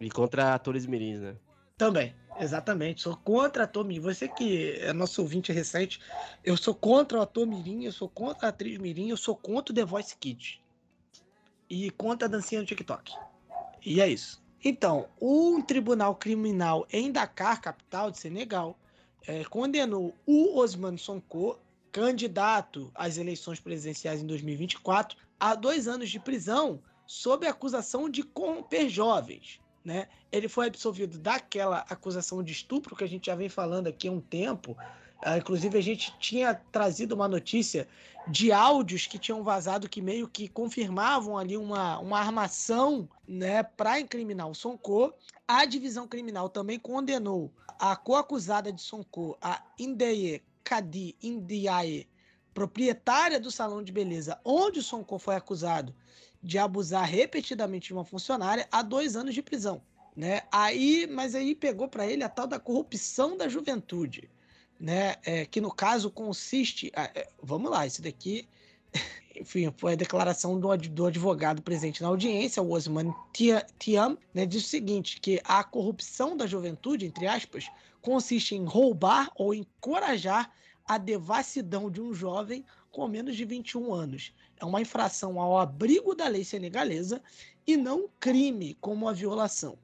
E 0.00 0.08
contra 0.08 0.54
atores 0.54 0.86
mirins, 0.86 1.20
né? 1.20 1.34
Também. 1.76 2.14
Exatamente, 2.38 3.02
sou 3.02 3.16
contra 3.16 3.70
a 3.72 3.84
Mirim. 3.84 4.00
Você 4.00 4.28
que 4.28 4.72
é 4.72 4.92
nosso 4.92 5.22
ouvinte 5.22 5.52
recente, 5.52 6.00
eu 6.44 6.56
sou 6.56 6.74
contra 6.74 7.18
o 7.18 7.22
ator 7.22 7.46
Mirim, 7.46 7.84
eu 7.84 7.92
sou 7.92 8.08
contra 8.08 8.46
a 8.46 8.50
atriz 8.50 8.78
Mirim, 8.78 9.08
eu 9.08 9.16
sou 9.16 9.34
contra 9.34 9.72
o 9.72 9.74
The 9.74 9.84
Voice 9.84 10.16
Kids. 10.16 10.60
E 11.68 11.90
contra 11.90 12.28
a 12.28 12.30
dancinha 12.30 12.60
no 12.60 12.66
TikTok. 12.66 13.12
E 13.84 14.00
é 14.00 14.08
isso. 14.08 14.42
Então, 14.62 15.08
um 15.20 15.62
tribunal 15.62 16.14
criminal 16.14 16.86
em 16.92 17.10
Dakar, 17.10 17.60
capital 17.60 18.10
de 18.10 18.18
Senegal, 18.18 18.78
é, 19.26 19.44
condenou 19.44 20.14
o 20.26 20.58
Osman 20.58 20.96
Sonko, 20.96 21.58
candidato 21.90 22.90
às 22.94 23.16
eleições 23.16 23.58
presidenciais 23.58 24.20
em 24.20 24.26
2024, 24.26 25.16
a 25.40 25.54
dois 25.54 25.88
anos 25.88 26.10
de 26.10 26.20
prisão 26.20 26.80
sob 27.06 27.46
acusação 27.46 28.10
de 28.10 28.22
corromper 28.22 28.88
jovens 28.88 29.60
né? 29.86 30.08
Ele 30.32 30.48
foi 30.48 30.66
absolvido 30.66 31.16
daquela 31.16 31.78
acusação 31.88 32.42
de 32.42 32.52
estupro 32.52 32.96
que 32.96 33.04
a 33.04 33.08
gente 33.08 33.26
já 33.26 33.36
vem 33.36 33.48
falando 33.48 33.86
aqui 33.86 34.08
há 34.08 34.12
um 34.12 34.20
tempo, 34.20 34.76
Uh, 35.24 35.38
inclusive, 35.38 35.78
a 35.78 35.82
gente 35.82 36.14
tinha 36.18 36.54
trazido 36.54 37.14
uma 37.14 37.26
notícia 37.26 37.88
de 38.28 38.52
áudios 38.52 39.06
que 39.06 39.18
tinham 39.18 39.42
vazado 39.42 39.88
que 39.88 40.02
meio 40.02 40.28
que 40.28 40.46
confirmavam 40.46 41.38
ali 41.38 41.56
uma, 41.56 41.98
uma 42.00 42.18
armação 42.18 43.08
né, 43.26 43.62
para 43.62 43.98
incriminar 43.98 44.46
o 44.46 44.54
Sonko. 44.54 45.14
A 45.48 45.64
divisão 45.64 46.06
criminal 46.06 46.50
também 46.50 46.78
condenou 46.78 47.50
a 47.78 47.96
coacusada 47.96 48.70
de 48.70 48.82
Sonko, 48.82 49.38
a 49.40 49.62
Indeye 49.78 50.42
Kadi 50.62 51.16
Indiaye, 51.22 52.06
proprietária 52.52 53.40
do 53.40 53.50
salão 53.50 53.82
de 53.82 53.92
beleza 53.92 54.38
onde 54.44 54.80
o 54.80 54.82
Sonko 54.82 55.18
foi 55.18 55.34
acusado 55.34 55.94
de 56.46 56.58
abusar 56.58 57.04
repetidamente 57.04 57.88
de 57.88 57.92
uma 57.92 58.04
funcionária, 58.04 58.68
a 58.70 58.82
dois 58.82 59.16
anos 59.16 59.34
de 59.34 59.42
prisão. 59.42 59.82
Né? 60.16 60.42
Aí, 60.50 61.06
mas 61.10 61.34
aí 61.34 61.54
pegou 61.54 61.88
para 61.88 62.06
ele 62.06 62.24
a 62.24 62.28
tal 62.28 62.46
da 62.46 62.58
corrupção 62.58 63.36
da 63.36 63.48
juventude 63.48 64.30
né? 64.78 65.16
É, 65.24 65.44
que 65.46 65.60
no 65.60 65.72
caso 65.72 66.10
consiste. 66.10 66.90
É, 66.94 67.28
vamos 67.42 67.70
lá, 67.70 67.86
isso 67.86 68.02
daqui. 68.02 68.46
Enfim, 69.38 69.72
foi 69.76 69.92
a 69.92 69.96
declaração 69.96 70.58
do, 70.58 70.74
do 70.76 71.06
advogado 71.06 71.60
presente 71.60 72.02
na 72.02 72.08
audiência, 72.08 72.62
o 72.62 72.70
Osman 72.72 73.14
Tiam, 73.78 74.16
né, 74.32 74.46
diz 74.46 74.64
o 74.64 74.68
seguinte: 74.68 75.20
que 75.20 75.40
a 75.44 75.62
corrupção 75.62 76.36
da 76.36 76.46
juventude, 76.46 77.04
entre 77.04 77.26
aspas, 77.26 77.70
consiste 78.00 78.54
em 78.54 78.64
roubar 78.64 79.30
ou 79.34 79.52
encorajar 79.52 80.50
a 80.86 80.98
devassidão 80.98 81.90
de 81.90 82.00
um 82.00 82.14
jovem 82.14 82.64
com 82.90 83.06
menos 83.08 83.36
de 83.36 83.44
21 83.44 83.92
anos. 83.92 84.32
É 84.58 84.64
uma 84.64 84.80
infração 84.80 85.40
ao 85.40 85.58
abrigo 85.58 86.14
da 86.14 86.28
lei 86.28 86.44
senegalesa 86.44 87.22
e 87.66 87.76
não 87.76 88.08
crime 88.20 88.76
como 88.80 89.08
a 89.08 89.12
violação. 89.12 89.78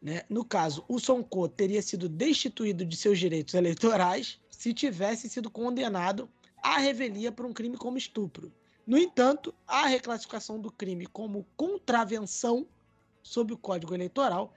Né? 0.00 0.22
No 0.28 0.44
caso, 0.44 0.84
o 0.86 0.98
Sonko 0.98 1.48
teria 1.48 1.80
sido 1.80 2.08
destituído 2.08 2.84
de 2.84 2.96
seus 2.96 3.18
direitos 3.18 3.54
eleitorais 3.54 4.38
se 4.50 4.74
tivesse 4.74 5.28
sido 5.28 5.50
condenado 5.50 6.28
à 6.62 6.78
revelia 6.78 7.32
por 7.32 7.46
um 7.46 7.52
crime 7.52 7.76
como 7.76 7.96
estupro. 7.96 8.52
No 8.86 8.98
entanto, 8.98 9.54
a 9.66 9.86
reclassificação 9.86 10.60
do 10.60 10.70
crime 10.70 11.06
como 11.06 11.46
contravenção 11.56 12.66
sob 13.22 13.54
o 13.54 13.58
Código 13.58 13.94
Eleitoral 13.94 14.52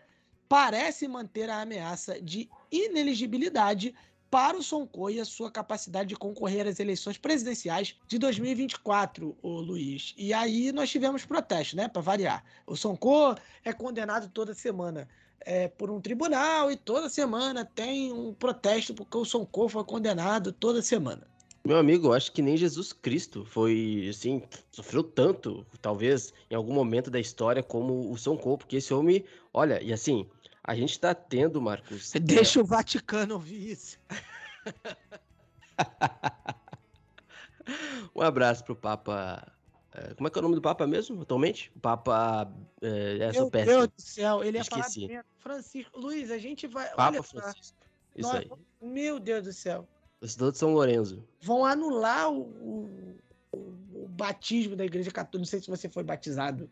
parece 0.49 1.07
manter 1.07 1.49
a 1.49 1.61
ameaça 1.61 2.21
de 2.21 2.49
ineligibilidade 2.69 3.95
para 4.29 4.57
o 4.57 4.63
Sonko 4.63 5.09
e 5.09 5.19
a 5.19 5.25
sua 5.25 5.49
capacidade 5.49 6.09
de 6.09 6.15
concorrer 6.15 6.67
às 6.67 6.79
eleições 6.79 7.17
presidenciais 7.17 7.95
de 8.07 8.17
2024, 8.17 9.37
o 9.41 9.49
Luiz. 9.61 10.13
E 10.17 10.33
aí 10.33 10.71
nós 10.71 10.89
tivemos 10.89 11.25
protesto, 11.25 11.75
né, 11.75 11.87
para 11.87 12.01
variar. 12.01 12.43
O 12.65 12.75
Sonko 12.75 13.35
é 13.63 13.71
condenado 13.71 14.29
toda 14.29 14.53
semana 14.53 15.07
é, 15.41 15.67
por 15.67 15.89
um 15.89 16.01
tribunal 16.01 16.71
e 16.71 16.75
toda 16.75 17.09
semana 17.09 17.63
tem 17.63 18.11
um 18.11 18.33
protesto 18.33 18.93
porque 18.93 19.17
o 19.17 19.25
Sonko 19.25 19.69
foi 19.69 19.83
condenado 19.83 20.51
toda 20.51 20.81
semana. 20.81 21.25
Meu 21.67 21.77
amigo, 21.77 22.13
acho 22.13 22.31
que 22.31 22.41
nem 22.41 22.55
Jesus 22.55 22.93
Cristo 22.93 23.43
foi, 23.43 24.07
assim, 24.09 24.41
sofreu 24.71 25.03
tanto, 25.03 25.65
talvez, 25.81 26.33
em 26.49 26.55
algum 26.55 26.73
momento 26.73 27.11
da 27.11 27.19
história, 27.19 27.61
como 27.61 28.09
o 28.09 28.17
Sonko, 28.17 28.57
porque 28.57 28.77
esse 28.77 28.93
homem, 28.93 29.25
olha, 29.53 29.83
e 29.83 29.91
assim, 29.91 30.25
a 30.67 30.75
gente 30.75 30.99
tá 30.99 31.15
tendo, 31.15 31.61
Marcos... 31.61 32.11
Deixa 32.21 32.59
é... 32.59 32.61
o 32.61 32.65
Vaticano 32.65 33.35
ouvir 33.35 33.71
isso. 33.71 33.97
um 38.13 38.21
abraço 38.21 38.63
pro 38.63 38.75
Papa 38.75 39.57
é, 39.97 40.13
como 40.13 40.27
é 40.27 40.31
que 40.31 40.37
é 40.37 40.39
o 40.39 40.43
nome 40.43 40.55
do 40.55 40.61
Papa 40.61 40.85
mesmo, 40.85 41.23
atualmente? 41.23 41.71
O 41.75 41.79
Papa. 41.79 42.53
É, 42.81 43.17
essa 43.17 43.39
Meu. 43.39 43.49
Deus 43.49 43.87
do 43.87 44.01
céu, 44.01 44.43
ele 44.43 44.59
Esqueci. 44.59 45.01
ia 45.01 45.07
falar 45.07 45.25
Francisco. 45.39 45.99
Luiz, 45.99 46.29
a 46.29 46.37
gente 46.37 46.67
vai. 46.67 46.87
Papa 46.89 47.07
olha, 47.07 47.23
Francisco. 47.23 47.77
Isso 48.15 48.31
nós, 48.31 48.35
aí. 48.35 48.51
Meu 48.79 49.19
Deus 49.19 49.45
do 49.45 49.53
céu. 49.53 49.87
Estudou 50.21 50.51
de 50.51 50.59
São 50.59 50.73
Lourenço. 50.73 51.23
Vão 51.41 51.65
anular 51.65 52.31
o, 52.31 52.41
o, 52.41 53.17
o, 53.51 54.07
batismo 54.09 54.75
da 54.75 54.85
Igreja 54.85 55.09
Católica. 55.09 55.37
Não 55.39 55.45
sei 55.45 55.59
se 55.59 55.67
você 55.67 55.89
foi 55.89 56.03
batizado 56.03 56.69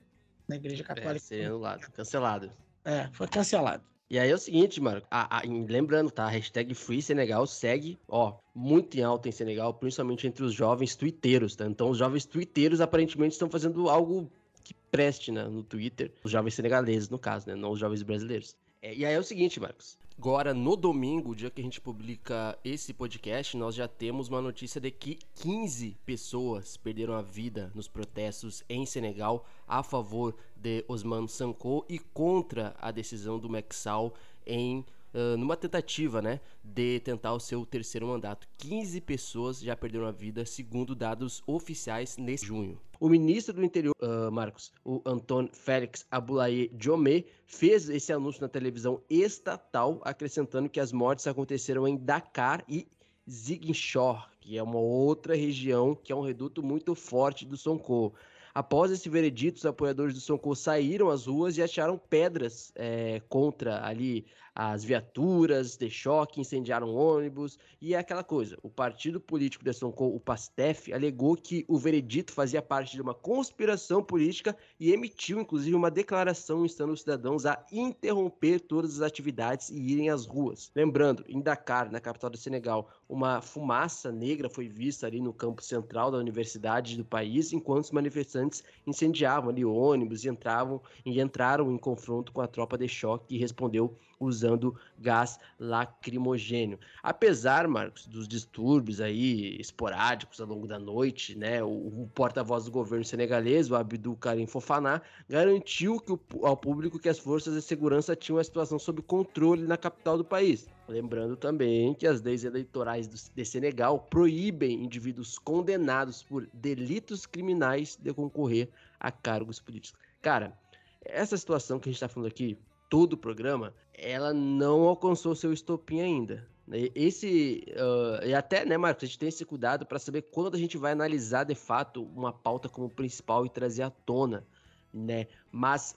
na 0.48 0.56
Igreja 0.56 0.84
é, 0.84 0.86
Católica. 0.86 1.16
É, 1.16 1.20
ser 1.20 1.46
anulado, 1.46 1.92
cancelado. 1.92 2.52
É, 2.86 3.10
foi 3.12 3.28
cancelado. 3.28 3.84
E 4.08 4.20
aí 4.20 4.30
é 4.30 4.36
o 4.36 4.38
seguinte, 4.38 4.80
mano, 4.80 5.02
a, 5.10 5.40
a, 5.40 5.42
lembrando, 5.44 6.12
tá? 6.12 6.26
A 6.26 6.30
hashtag 6.30 6.76
Free 6.76 7.02
Senegal 7.02 7.48
segue, 7.48 7.98
ó, 8.08 8.36
muito 8.54 8.96
em 8.96 9.02
alta 9.02 9.28
em 9.28 9.32
Senegal, 9.32 9.74
principalmente 9.74 10.28
entre 10.28 10.44
os 10.44 10.54
jovens 10.54 10.96
twitteiros, 10.96 11.56
tá? 11.56 11.66
Então 11.66 11.90
os 11.90 11.98
jovens 11.98 12.24
twitteiros 12.24 12.80
aparentemente 12.80 13.34
estão 13.34 13.50
fazendo 13.50 13.90
algo 13.90 14.32
que 14.64 14.76
preste, 14.92 15.32
né, 15.32 15.44
no 15.46 15.64
Twitter. 15.64 16.12
Os 16.24 16.32
jovens 16.32 16.54
senegaleses, 16.54 17.10
no 17.10 17.18
caso, 17.18 17.48
né? 17.48 17.56
Não 17.56 17.72
os 17.72 17.80
jovens 17.80 18.04
brasileiros. 18.04 18.56
É, 18.80 18.94
e 18.94 19.04
aí 19.04 19.16
é 19.16 19.20
o 19.20 19.24
seguinte, 19.24 19.60
Marcos. 19.60 19.98
Agora, 20.18 20.54
no 20.54 20.78
domingo, 20.78 21.36
dia 21.36 21.50
que 21.50 21.60
a 21.60 21.64
gente 21.64 21.82
publica 21.82 22.58
esse 22.64 22.94
podcast, 22.94 23.58
nós 23.58 23.76
já 23.76 23.88
temos 23.88 24.30
uma 24.30 24.42
notícia 24.42 24.80
de 24.80 24.90
que 24.90 25.20
15 25.42 25.98
pessoas 26.06 26.78
perderam 26.78 27.16
a 27.16 27.22
vida 27.22 27.70
nos 27.76 27.88
protestos 27.88 28.64
em 28.70 28.86
Senegal 28.86 29.46
a 29.68 29.84
favor 29.84 30.36
de 30.66 30.84
Osman 30.88 31.28
Sanko 31.28 31.86
e 31.88 32.00
contra 32.00 32.76
a 32.82 32.90
decisão 32.90 33.38
do 33.38 33.48
Mexal 33.48 34.16
em 34.48 34.84
uh, 35.14 35.38
numa 35.38 35.56
tentativa, 35.56 36.24
né, 36.24 36.42
de 36.64 37.00
tentar 37.02 37.34
o 37.34 37.40
seu 37.40 37.64
terceiro 37.68 38.08
mandato. 38.08 38.48
15 38.58 39.00
pessoas 39.02 39.60
já 39.60 39.76
perderam 39.76 40.08
a 40.08 40.12
vida, 40.12 40.44
segundo 40.44 40.96
dados 40.96 41.44
oficiais 41.46 42.18
nesse 42.18 42.48
junho. 42.48 42.82
O 43.00 43.08
ministro 43.08 43.54
do 43.54 43.64
Interior, 43.64 43.94
uh, 44.02 44.32
Marcos, 44.32 44.72
o 44.84 45.04
Antônio 45.06 45.52
Félix 45.54 46.04
Abulaye 46.10 46.70
Diomé, 46.70 47.26
fez 47.46 47.88
esse 47.88 48.12
anúncio 48.12 48.42
na 48.42 48.50
televisão 48.50 49.00
estatal, 49.08 50.02
acrescentando 50.04 50.68
que 50.68 50.80
as 50.80 50.92
mortes 50.92 51.28
aconteceram 51.28 51.88
em 51.88 51.96
Dakar 51.96 52.64
e 52.68 52.88
Ziguinchor, 53.30 54.28
que 54.42 54.58
é 54.58 54.64
uma 54.64 54.80
outra 54.80 55.36
região 55.36 55.94
que 55.94 56.12
é 56.12 56.16
um 56.16 56.22
reduto 56.22 56.64
muito 56.64 56.96
forte 56.96 57.46
do 57.46 57.56
Sonko. 57.56 58.16
Após 58.56 58.90
esse 58.90 59.10
veredito, 59.10 59.58
os 59.58 59.66
apoiadores 59.66 60.14
do 60.14 60.22
Sonko 60.22 60.56
saíram 60.56 61.10
às 61.10 61.26
ruas 61.26 61.58
e 61.58 61.62
acharam 61.62 61.98
pedras 61.98 62.72
é, 62.74 63.22
contra 63.28 63.86
ali 63.86 64.26
as 64.56 64.86
viaturas 64.86 65.76
de 65.76 65.90
choque, 65.90 66.40
incendiaram 66.40 66.96
ônibus 66.96 67.60
e 67.82 67.94
é 67.94 67.98
aquela 67.98 68.24
coisa. 68.24 68.58
O 68.64 68.70
partido 68.70 69.20
político 69.20 69.66
de 69.66 69.74
Sonko, 69.74 70.06
o 70.06 70.20
PASTEF, 70.20 70.94
alegou 70.94 71.36
que 71.36 71.66
o 71.68 71.78
veredito 71.78 72.32
fazia 72.32 72.62
parte 72.62 72.94
de 72.94 73.02
uma 73.02 73.14
conspiração 73.14 74.02
política 74.02 74.56
e 74.80 74.94
emitiu 74.94 75.42
inclusive 75.42 75.76
uma 75.76 75.92
declaração 75.92 76.64
instando 76.64 76.94
os 76.94 77.02
cidadãos 77.02 77.46
a 77.46 77.66
interromper 77.70 78.62
todas 78.62 78.96
as 78.96 79.02
atividades 79.02 79.70
e 79.70 79.78
irem 79.78 80.10
às 80.10 80.26
ruas. 80.26 80.72
Lembrando, 80.74 81.26
em 81.28 81.42
Dakar, 81.42 81.92
na 81.92 82.00
capital 82.00 82.30
do 82.30 82.38
Senegal, 82.38 82.90
uma 83.10 83.42
fumaça 83.42 84.10
negra 84.10 84.50
foi 84.50 84.70
vista 84.70 85.06
ali 85.06 85.20
no 85.20 85.34
campo 85.34 85.62
central 85.62 86.12
da 86.12 86.18
universidade 86.18 86.96
do 86.96 87.04
país, 87.04 87.52
enquanto 87.52 87.84
os 87.84 87.92
manifestantes 87.92 88.64
incendiavam 88.88 89.50
ali 89.50 89.66
ônibus 89.66 90.24
e 90.24 90.30
entravam 90.30 90.82
e 91.06 91.20
entraram 91.20 91.70
em 91.72 91.78
confronto 91.78 92.32
com 92.32 92.40
a 92.40 92.48
tropa 92.48 92.78
de 92.78 92.88
choque 92.88 93.28
que 93.28 93.38
respondeu 93.38 93.98
usando 94.20 94.76
gás 94.98 95.40
lacrimogênio. 95.60 96.80
Apesar, 97.04 97.68
Marcos, 97.68 98.08
dos 98.08 98.28
distúrbios 98.28 99.02
aí 99.02 99.60
esporádicos 99.60 100.40
ao 100.40 100.48
longo 100.48 100.68
da 100.68 100.80
noite, 100.80 101.38
né, 101.38 101.64
o, 101.64 101.68
o 101.68 102.10
porta-voz 102.14 102.66
do 102.66 102.72
governo 102.72 103.06
senegalês, 103.06 103.70
o 103.70 103.76
Abdul 103.76 104.16
Karim 104.16 104.48
Fofaná, 104.48 105.02
garantiu 105.30 106.00
que 106.00 106.12
o, 106.12 106.20
ao 106.44 106.58
público 106.58 107.00
que 107.00 107.10
as 107.10 107.20
forças 107.20 107.54
de 107.54 107.62
segurança 107.62 108.16
tinham 108.16 108.40
a 108.40 108.44
situação 108.44 108.80
sob 108.80 109.02
controle 109.02 109.64
na 109.64 109.78
capital 109.78 110.18
do 110.18 110.26
país. 110.26 110.68
Lembrando 110.88 111.36
também 111.36 111.94
que 111.96 112.06
as 112.06 112.22
leis 112.22 112.44
eleitorais 112.44 113.08
do, 113.08 113.16
de 113.36 113.46
Senegal 113.46 114.00
proíbem 114.00 114.84
indivíduos 114.84 115.40
condenados 115.40 116.22
por 116.22 116.48
delitos 116.54 117.26
criminais 117.26 117.98
de 118.00 118.14
concorrer 118.14 118.70
a 119.00 119.12
cargos 119.12 119.60
políticos. 119.60 120.00
Cara, 120.22 120.58
essa 121.04 121.38
situação 121.38 121.80
que 121.80 121.90
a 121.90 121.92
gente 121.92 121.98
está 121.98 122.08
falando 122.08 122.30
aqui 122.30 122.58
todo 122.90 123.14
o 123.14 123.18
programa, 123.18 123.74
ela 123.94 124.34
não 124.34 124.84
alcançou 124.84 125.36
seu 125.36 125.54
estopim 125.54 126.02
ainda. 126.02 126.48
Esse. 126.96 127.64
Uh, 127.70 128.26
e 128.26 128.34
até, 128.34 128.66
né, 128.66 128.76
Marcos, 128.76 129.04
a 129.04 129.08
gente 129.08 129.20
tem 129.20 129.30
esse 129.30 129.46
cuidado 129.46 129.86
para 129.86 130.00
saber 130.00 130.24
quando 130.24 130.56
a 130.56 130.58
gente 130.58 130.78
vai 130.78 130.94
analisar 130.94 131.44
de 131.44 131.54
fato 131.54 132.04
uma 132.04 132.34
pauta 132.34 132.68
como 132.68 132.90
principal 132.90 133.46
e 133.46 133.50
trazer 133.50 133.84
à 133.84 133.92
tona, 133.92 134.46
né? 134.92 135.28
Mas, 135.52 135.96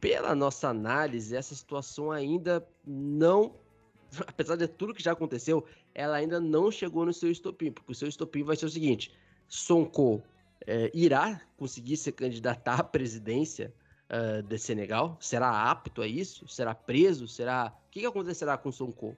pela 0.00 0.34
nossa 0.34 0.68
análise, 0.68 1.36
essa 1.36 1.54
situação 1.54 2.10
ainda 2.10 2.66
não. 2.86 3.54
Apesar 4.26 4.56
de 4.56 4.66
tudo 4.66 4.94
que 4.94 5.02
já 5.02 5.12
aconteceu, 5.12 5.66
ela 5.94 6.16
ainda 6.16 6.40
não 6.40 6.70
chegou 6.70 7.04
no 7.04 7.12
seu 7.12 7.30
estopim, 7.30 7.70
porque 7.70 7.92
o 7.92 7.94
seu 7.94 8.08
estopim 8.08 8.42
vai 8.42 8.56
ser 8.56 8.64
o 8.64 8.70
seguinte: 8.70 9.12
Sonko 9.46 10.22
é, 10.66 10.90
irá 10.94 11.42
conseguir 11.58 11.98
se 11.98 12.10
candidatar 12.10 12.80
à 12.80 12.84
presidência 12.84 13.74
uh, 14.10 14.42
de 14.42 14.58
Senegal? 14.58 15.16
Será 15.20 15.70
apto 15.70 16.02
a 16.02 16.06
isso? 16.06 16.46
Será 16.48 16.74
preso? 16.74 17.26
Será. 17.26 17.72
O 17.86 17.90
que, 17.90 18.00
que 18.00 18.06
acontecerá 18.06 18.56
com 18.56 18.72
Sonko? 18.72 19.16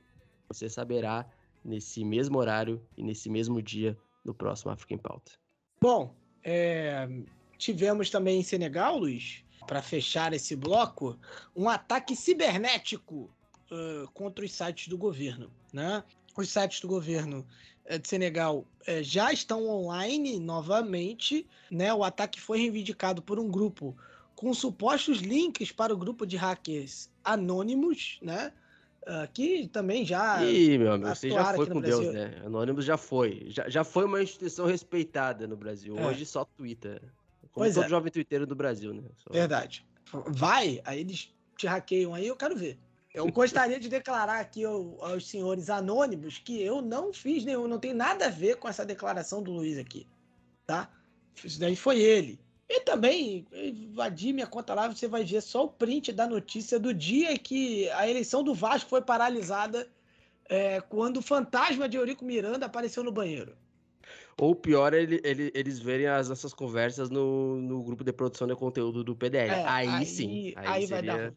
Você 0.49 0.69
saberá 0.69 1.27
nesse 1.65 2.05
mesmo 2.05 2.39
horário 2.39 2.83
e 2.97 3.03
nesse 3.03 3.29
mesmo 3.29 3.61
dia 3.61 3.97
no 4.25 4.35
próximo 4.35 4.71
África 4.71 4.95
em 4.95 4.99
Pauta. 4.99 5.33
Bom, 5.81 6.15
é... 6.43 7.09
tivemos 7.57 8.11
também 8.11 8.41
em 8.41 8.43
Senegal, 8.43 8.99
Luiz, 8.99 9.45
para 9.67 9.83
fechar 9.83 10.33
esse 10.33 10.57
bloco, 10.57 11.19
um 11.55 11.69
ataque 11.69 12.17
cibernético 12.17 13.31
uh, 13.71 14.11
contra 14.13 14.45
os 14.45 14.53
sites 14.53 14.89
do 14.89 14.99
governo. 14.99 15.51
Né? 15.73 16.03
os 16.37 16.49
sites 16.49 16.81
do 16.81 16.89
governo 16.89 17.47
eh, 17.85 17.99
de 17.99 18.09
Senegal 18.09 18.65
é, 18.87 19.03
já 19.03 19.33
estão 19.33 19.69
online 19.69 20.39
novamente. 20.39 21.47
Né? 21.71 21.93
O 21.93 22.05
ataque 22.05 22.41
foi 22.41 22.59
reivindicado 22.59 23.23
por 23.23 23.39
um 23.39 23.49
grupo 23.49 23.97
com 24.41 24.55
supostos 24.55 25.19
links 25.19 25.71
para 25.71 25.93
o 25.93 25.97
grupo 25.99 26.25
de 26.25 26.35
hackers 26.35 27.11
anônimos, 27.23 28.19
né? 28.23 28.51
Uh, 29.03 29.31
que 29.35 29.69
também 29.69 30.03
já. 30.03 30.43
Ih, 30.43 30.79
meu 30.79 30.93
amigo, 30.95 31.15
você 31.15 31.29
já 31.29 31.53
foi 31.53 31.67
com 31.67 31.79
Deus, 31.79 32.11
né? 32.11 32.41
Anônimos 32.47 32.87
já 32.87 32.97
foi. 32.97 33.45
Já, 33.49 33.69
já 33.69 33.85
foi 33.85 34.07
uma 34.07 34.23
instituição 34.23 34.65
respeitada 34.65 35.47
no 35.47 35.59
Brasil. 35.59 35.95
É. 35.99 36.07
Hoje 36.07 36.25
só 36.25 36.47
Twitter. 36.47 37.03
Como 37.53 37.67
pois 37.67 37.75
todo 37.75 37.85
é. 37.85 37.89
jovem 37.91 38.11
twitteiro 38.11 38.47
do 38.47 38.55
Brasil, 38.55 38.95
né? 38.95 39.03
Só... 39.19 39.31
Verdade. 39.31 39.85
Vai, 40.29 40.81
aí 40.87 41.01
eles 41.01 41.29
te 41.59 41.67
hackeiam 41.67 42.15
aí, 42.15 42.27
eu 42.27 42.37
quero 42.37 42.57
ver. 42.57 42.79
Eu 43.13 43.31
gostaria 43.31 43.79
de 43.79 43.91
declarar 43.91 44.41
aqui 44.41 44.65
aos 44.65 45.29
senhores 45.29 45.69
anônimos 45.69 46.39
que 46.39 46.63
eu 46.63 46.81
não 46.81 47.13
fiz 47.13 47.45
nenhum, 47.45 47.69
não 47.69 47.79
tem 47.79 47.93
nada 47.93 48.29
a 48.29 48.31
ver 48.31 48.57
com 48.57 48.67
essa 48.67 48.87
declaração 48.87 49.43
do 49.43 49.51
Luiz 49.51 49.77
aqui, 49.77 50.07
tá? 50.65 50.91
Isso 51.45 51.61
daí 51.61 51.77
foi 51.77 52.01
ele. 52.01 52.41
E 52.73 52.83
também, 52.83 53.45
invadir 53.53 54.33
minha 54.33 54.47
conta 54.47 54.73
lá, 54.75 54.87
você 54.87 55.09
vai 55.09 55.25
ver 55.25 55.41
só 55.41 55.65
o 55.65 55.69
print 55.69 56.13
da 56.13 56.25
notícia 56.29 56.79
do 56.79 56.95
dia 56.95 57.37
que 57.37 57.91
a 57.91 58.09
eleição 58.09 58.45
do 58.45 58.55
Vasco 58.55 58.89
foi 58.89 59.03
paralisada 59.03 59.89
é, 60.49 60.81
quando 60.81 61.17
o 61.17 61.23
fantasma 61.23 61.89
de 61.89 61.97
Eurico 61.97 62.25
Miranda 62.25 62.67
apareceu 62.67 63.03
no 63.03 63.11
banheiro. 63.11 63.57
Ou 64.39 64.55
pior, 64.55 64.95
ele, 64.95 65.21
ele, 65.25 65.51
eles 65.53 65.81
verem 65.81 66.07
as 66.07 66.29
nossas 66.29 66.55
conversas 66.55 67.11
no, 67.11 67.61
no 67.61 67.83
grupo 67.83 68.05
de 68.05 68.13
produção 68.13 68.47
de 68.47 68.55
conteúdo 68.55 69.03
do 69.03 69.17
PDL. 69.17 69.51
É, 69.51 69.65
aí, 69.67 69.89
aí, 69.89 70.07
sim. 70.07 70.53
Aí, 70.55 70.67
aí 70.69 70.87
seria... 70.87 71.13
vai 71.13 71.31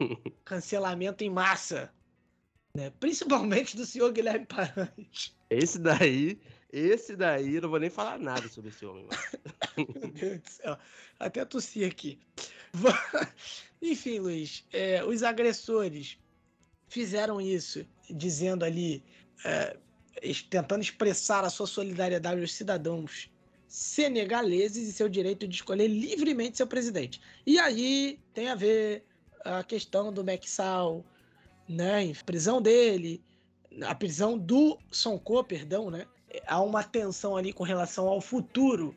dar 0.00 0.22
cancelamento 0.42 1.22
em 1.22 1.28
massa. 1.28 1.92
Né? 2.74 2.90
Principalmente 2.98 3.76
do 3.76 3.84
senhor 3.84 4.10
Guilherme 4.10 4.46
Parante. 4.46 5.36
Esse 5.50 5.78
daí, 5.78 6.40
esse 6.70 7.16
daí, 7.16 7.60
não 7.60 7.70
vou 7.70 7.80
nem 7.80 7.90
falar 7.90 8.18
nada 8.18 8.46
sobre 8.48 8.70
esse 8.70 8.84
homem. 8.84 9.06
Meu 9.76 10.10
Deus 10.10 10.40
do 10.40 10.48
céu. 10.50 10.78
Até 11.18 11.44
tossi 11.44 11.84
aqui. 11.84 12.18
Enfim, 13.80 14.18
Luiz, 14.18 14.64
é, 14.72 15.02
os 15.04 15.22
agressores 15.22 16.18
fizeram 16.88 17.40
isso, 17.40 17.86
dizendo 18.10 18.64
ali, 18.64 19.02
é, 19.44 19.76
tentando 20.50 20.82
expressar 20.82 21.44
a 21.44 21.50
sua 21.50 21.66
solidariedade 21.66 22.40
aos 22.40 22.54
cidadãos 22.54 23.30
senegaleses 23.68 24.88
e 24.88 24.92
seu 24.92 25.08
direito 25.08 25.46
de 25.46 25.56
escolher 25.56 25.88
livremente 25.88 26.56
seu 26.56 26.66
presidente. 26.66 27.20
E 27.46 27.58
aí 27.58 28.18
tem 28.32 28.48
a 28.48 28.54
ver 28.54 29.04
a 29.44 29.62
questão 29.62 30.12
do 30.12 30.24
Maxal, 30.24 31.04
né, 31.68 32.12
prisão 32.24 32.62
dele, 32.62 33.22
a 33.82 33.94
prisão 33.94 34.38
do 34.38 34.78
Sonko, 34.90 35.44
perdão, 35.44 35.90
né? 35.90 36.06
Há 36.46 36.60
uma 36.60 36.82
tensão 36.82 37.36
ali 37.36 37.52
com 37.52 37.64
relação 37.64 38.06
ao 38.08 38.20
futuro 38.20 38.94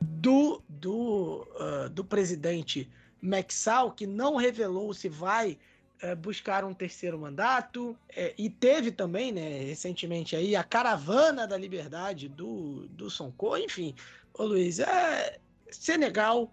do, 0.00 0.62
do, 0.68 1.46
uh, 1.56 1.88
do 1.90 2.04
presidente 2.04 2.90
Maxal, 3.20 3.92
que 3.92 4.06
não 4.06 4.36
revelou 4.36 4.92
se 4.92 5.08
vai 5.08 5.58
uh, 6.02 6.16
buscar 6.16 6.64
um 6.64 6.74
terceiro 6.74 7.18
mandato, 7.18 7.90
uh, 7.90 7.98
e 8.36 8.50
teve 8.50 8.90
também, 8.90 9.32
né, 9.32 9.60
recentemente 9.60 10.34
aí, 10.34 10.56
a 10.56 10.64
caravana 10.64 11.46
da 11.46 11.56
liberdade 11.56 12.28
do, 12.28 12.86
do 12.88 13.10
Sonko, 13.10 13.56
enfim. 13.56 13.94
Ô 14.34 14.44
Luiz, 14.44 14.78
é 14.78 15.38
Senegal, 15.70 16.52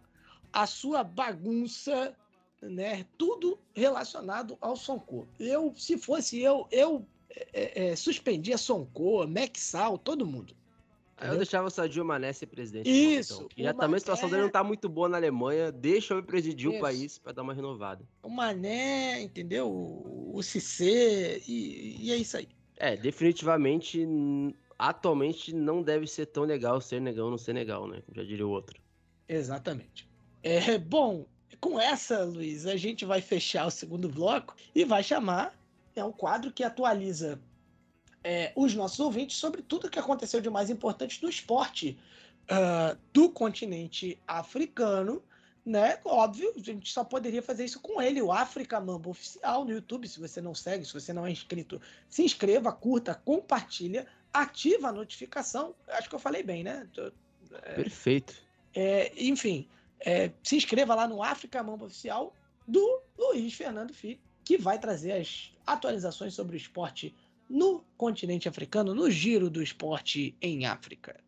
a 0.53 0.65
sua 0.65 1.03
bagunça 1.03 2.15
né? 2.61 3.05
Tudo 3.17 3.59
relacionado 3.73 4.57
ao 4.59 4.75
Sonko. 4.75 5.27
Eu, 5.39 5.73
se 5.75 5.97
fosse 5.97 6.41
eu, 6.41 6.67
eu 6.71 7.05
é, 7.29 7.89
é, 7.89 7.95
suspendia 7.95 8.57
Sonko, 8.57 9.25
Mexal, 9.27 9.97
todo 9.97 10.25
mundo. 10.25 10.55
Eu 11.21 11.35
deixava 11.35 11.67
o 11.67 11.69
Sadio 11.69 12.05
Mané 12.05 12.31
ser 12.31 12.45
presidente. 12.47 12.89
Isso. 12.89 13.33
Então. 13.33 13.49
E 13.57 13.63
já 13.63 13.73
também 13.73 13.97
a 13.97 13.99
situação 13.99 14.29
dele 14.29 14.43
não 14.43 14.49
tá 14.49 14.63
muito 14.63 14.87
boa 14.87 15.09
na 15.09 15.17
Alemanha. 15.17 15.71
Deixa 15.71 16.13
eu 16.13 16.23
presidir 16.23 16.69
Isso. 16.69 16.77
o 16.77 16.81
país 16.81 17.17
para 17.17 17.33
dar 17.33 17.41
uma 17.41 17.53
renovada. 17.53 18.05
O 18.23 18.29
Mané, 18.29 19.21
entendeu? 19.21 19.69
O 19.69 20.41
Cissé 20.41 21.41
e, 21.45 21.97
e 21.99 22.11
é 22.11 22.15
isso 22.15 22.37
aí. 22.37 22.47
É, 22.77 22.95
definitivamente, 22.95 24.07
atualmente 24.77 25.53
não 25.53 25.83
deve 25.83 26.07
ser 26.07 26.27
tão 26.27 26.43
legal 26.43 26.79
ser 26.79 27.01
negão 27.01 27.29
no 27.29 27.37
Senegal, 27.37 27.85
né? 27.87 28.01
Como 28.05 28.15
já 28.15 28.23
diria 28.23 28.47
o 28.47 28.49
outro. 28.49 28.79
Exatamente. 29.27 30.07
É, 30.41 30.77
bom, 30.77 31.25
com 31.59 31.77
essa, 31.79 32.23
Luiz, 32.23 32.65
a 32.65 32.77
gente 32.77 33.03
vai 33.03 33.21
fechar 33.21 33.65
o 33.65 33.71
segundo 33.71 34.07
bloco 34.07 34.55
e 34.73 34.85
vai 34.85 35.03
chamar. 35.03 35.58
É 35.99 36.05
um 36.05 36.11
quadro 36.11 36.51
que 36.51 36.63
atualiza 36.63 37.39
é, 38.23 38.51
os 38.55 38.73
nossos 38.73 38.99
ouvintes 38.99 39.37
sobre 39.37 39.61
tudo 39.61 39.89
que 39.89 39.99
aconteceu 39.99 40.41
de 40.41 40.49
mais 40.49 40.69
importante 40.69 41.21
no 41.23 41.29
esporte 41.29 41.97
uh, 42.49 42.97
do 43.13 43.29
continente 43.29 44.19
africano. 44.27 45.23
Né? 45.65 45.99
Óbvio, 46.03 46.53
a 46.55 46.59
gente 46.59 46.91
só 46.91 47.03
poderia 47.03 47.43
fazer 47.43 47.65
isso 47.65 47.79
com 47.79 48.01
ele, 48.01 48.21
o 48.21 48.31
África 48.31 48.79
Mamba 48.79 49.09
Oficial 49.09 49.65
no 49.65 49.71
YouTube. 49.71 50.07
Se 50.07 50.19
você 50.19 50.41
não 50.41 50.55
segue, 50.55 50.85
se 50.85 50.93
você 50.93 51.13
não 51.13 51.27
é 51.27 51.31
inscrito, 51.31 51.79
se 52.09 52.23
inscreva, 52.23 52.71
curta, 52.71 53.13
compartilha, 53.13 54.07
ativa 54.33 54.89
a 54.89 54.91
notificação. 54.91 55.75
Acho 55.87 56.09
que 56.09 56.15
eu 56.15 56.19
falei 56.19 56.41
bem, 56.41 56.63
né? 56.63 56.87
É, 57.63 57.73
Perfeito. 57.75 58.33
É, 58.73 59.11
enfim, 59.15 59.67
é, 59.99 60.31
se 60.43 60.55
inscreva 60.55 60.95
lá 60.95 61.07
no 61.07 61.21
África 61.21 61.61
Mamba 61.61 61.85
Oficial 61.85 62.33
do 62.67 63.01
Luiz 63.17 63.53
Fernando 63.53 63.93
Filho, 63.93 64.19
que 64.49 64.57
vai 64.57 64.79
trazer 64.79 65.11
as 65.11 65.51
atualizações 65.63 66.33
sobre 66.33 66.55
o 66.55 66.57
esporte 66.57 67.13
no 67.47 67.85
continente 67.95 68.49
africano, 68.49 68.95
no 68.95 69.07
giro 69.07 69.47
do 69.47 69.61
esporte 69.61 70.35
em 70.41 70.65
África. 70.65 71.19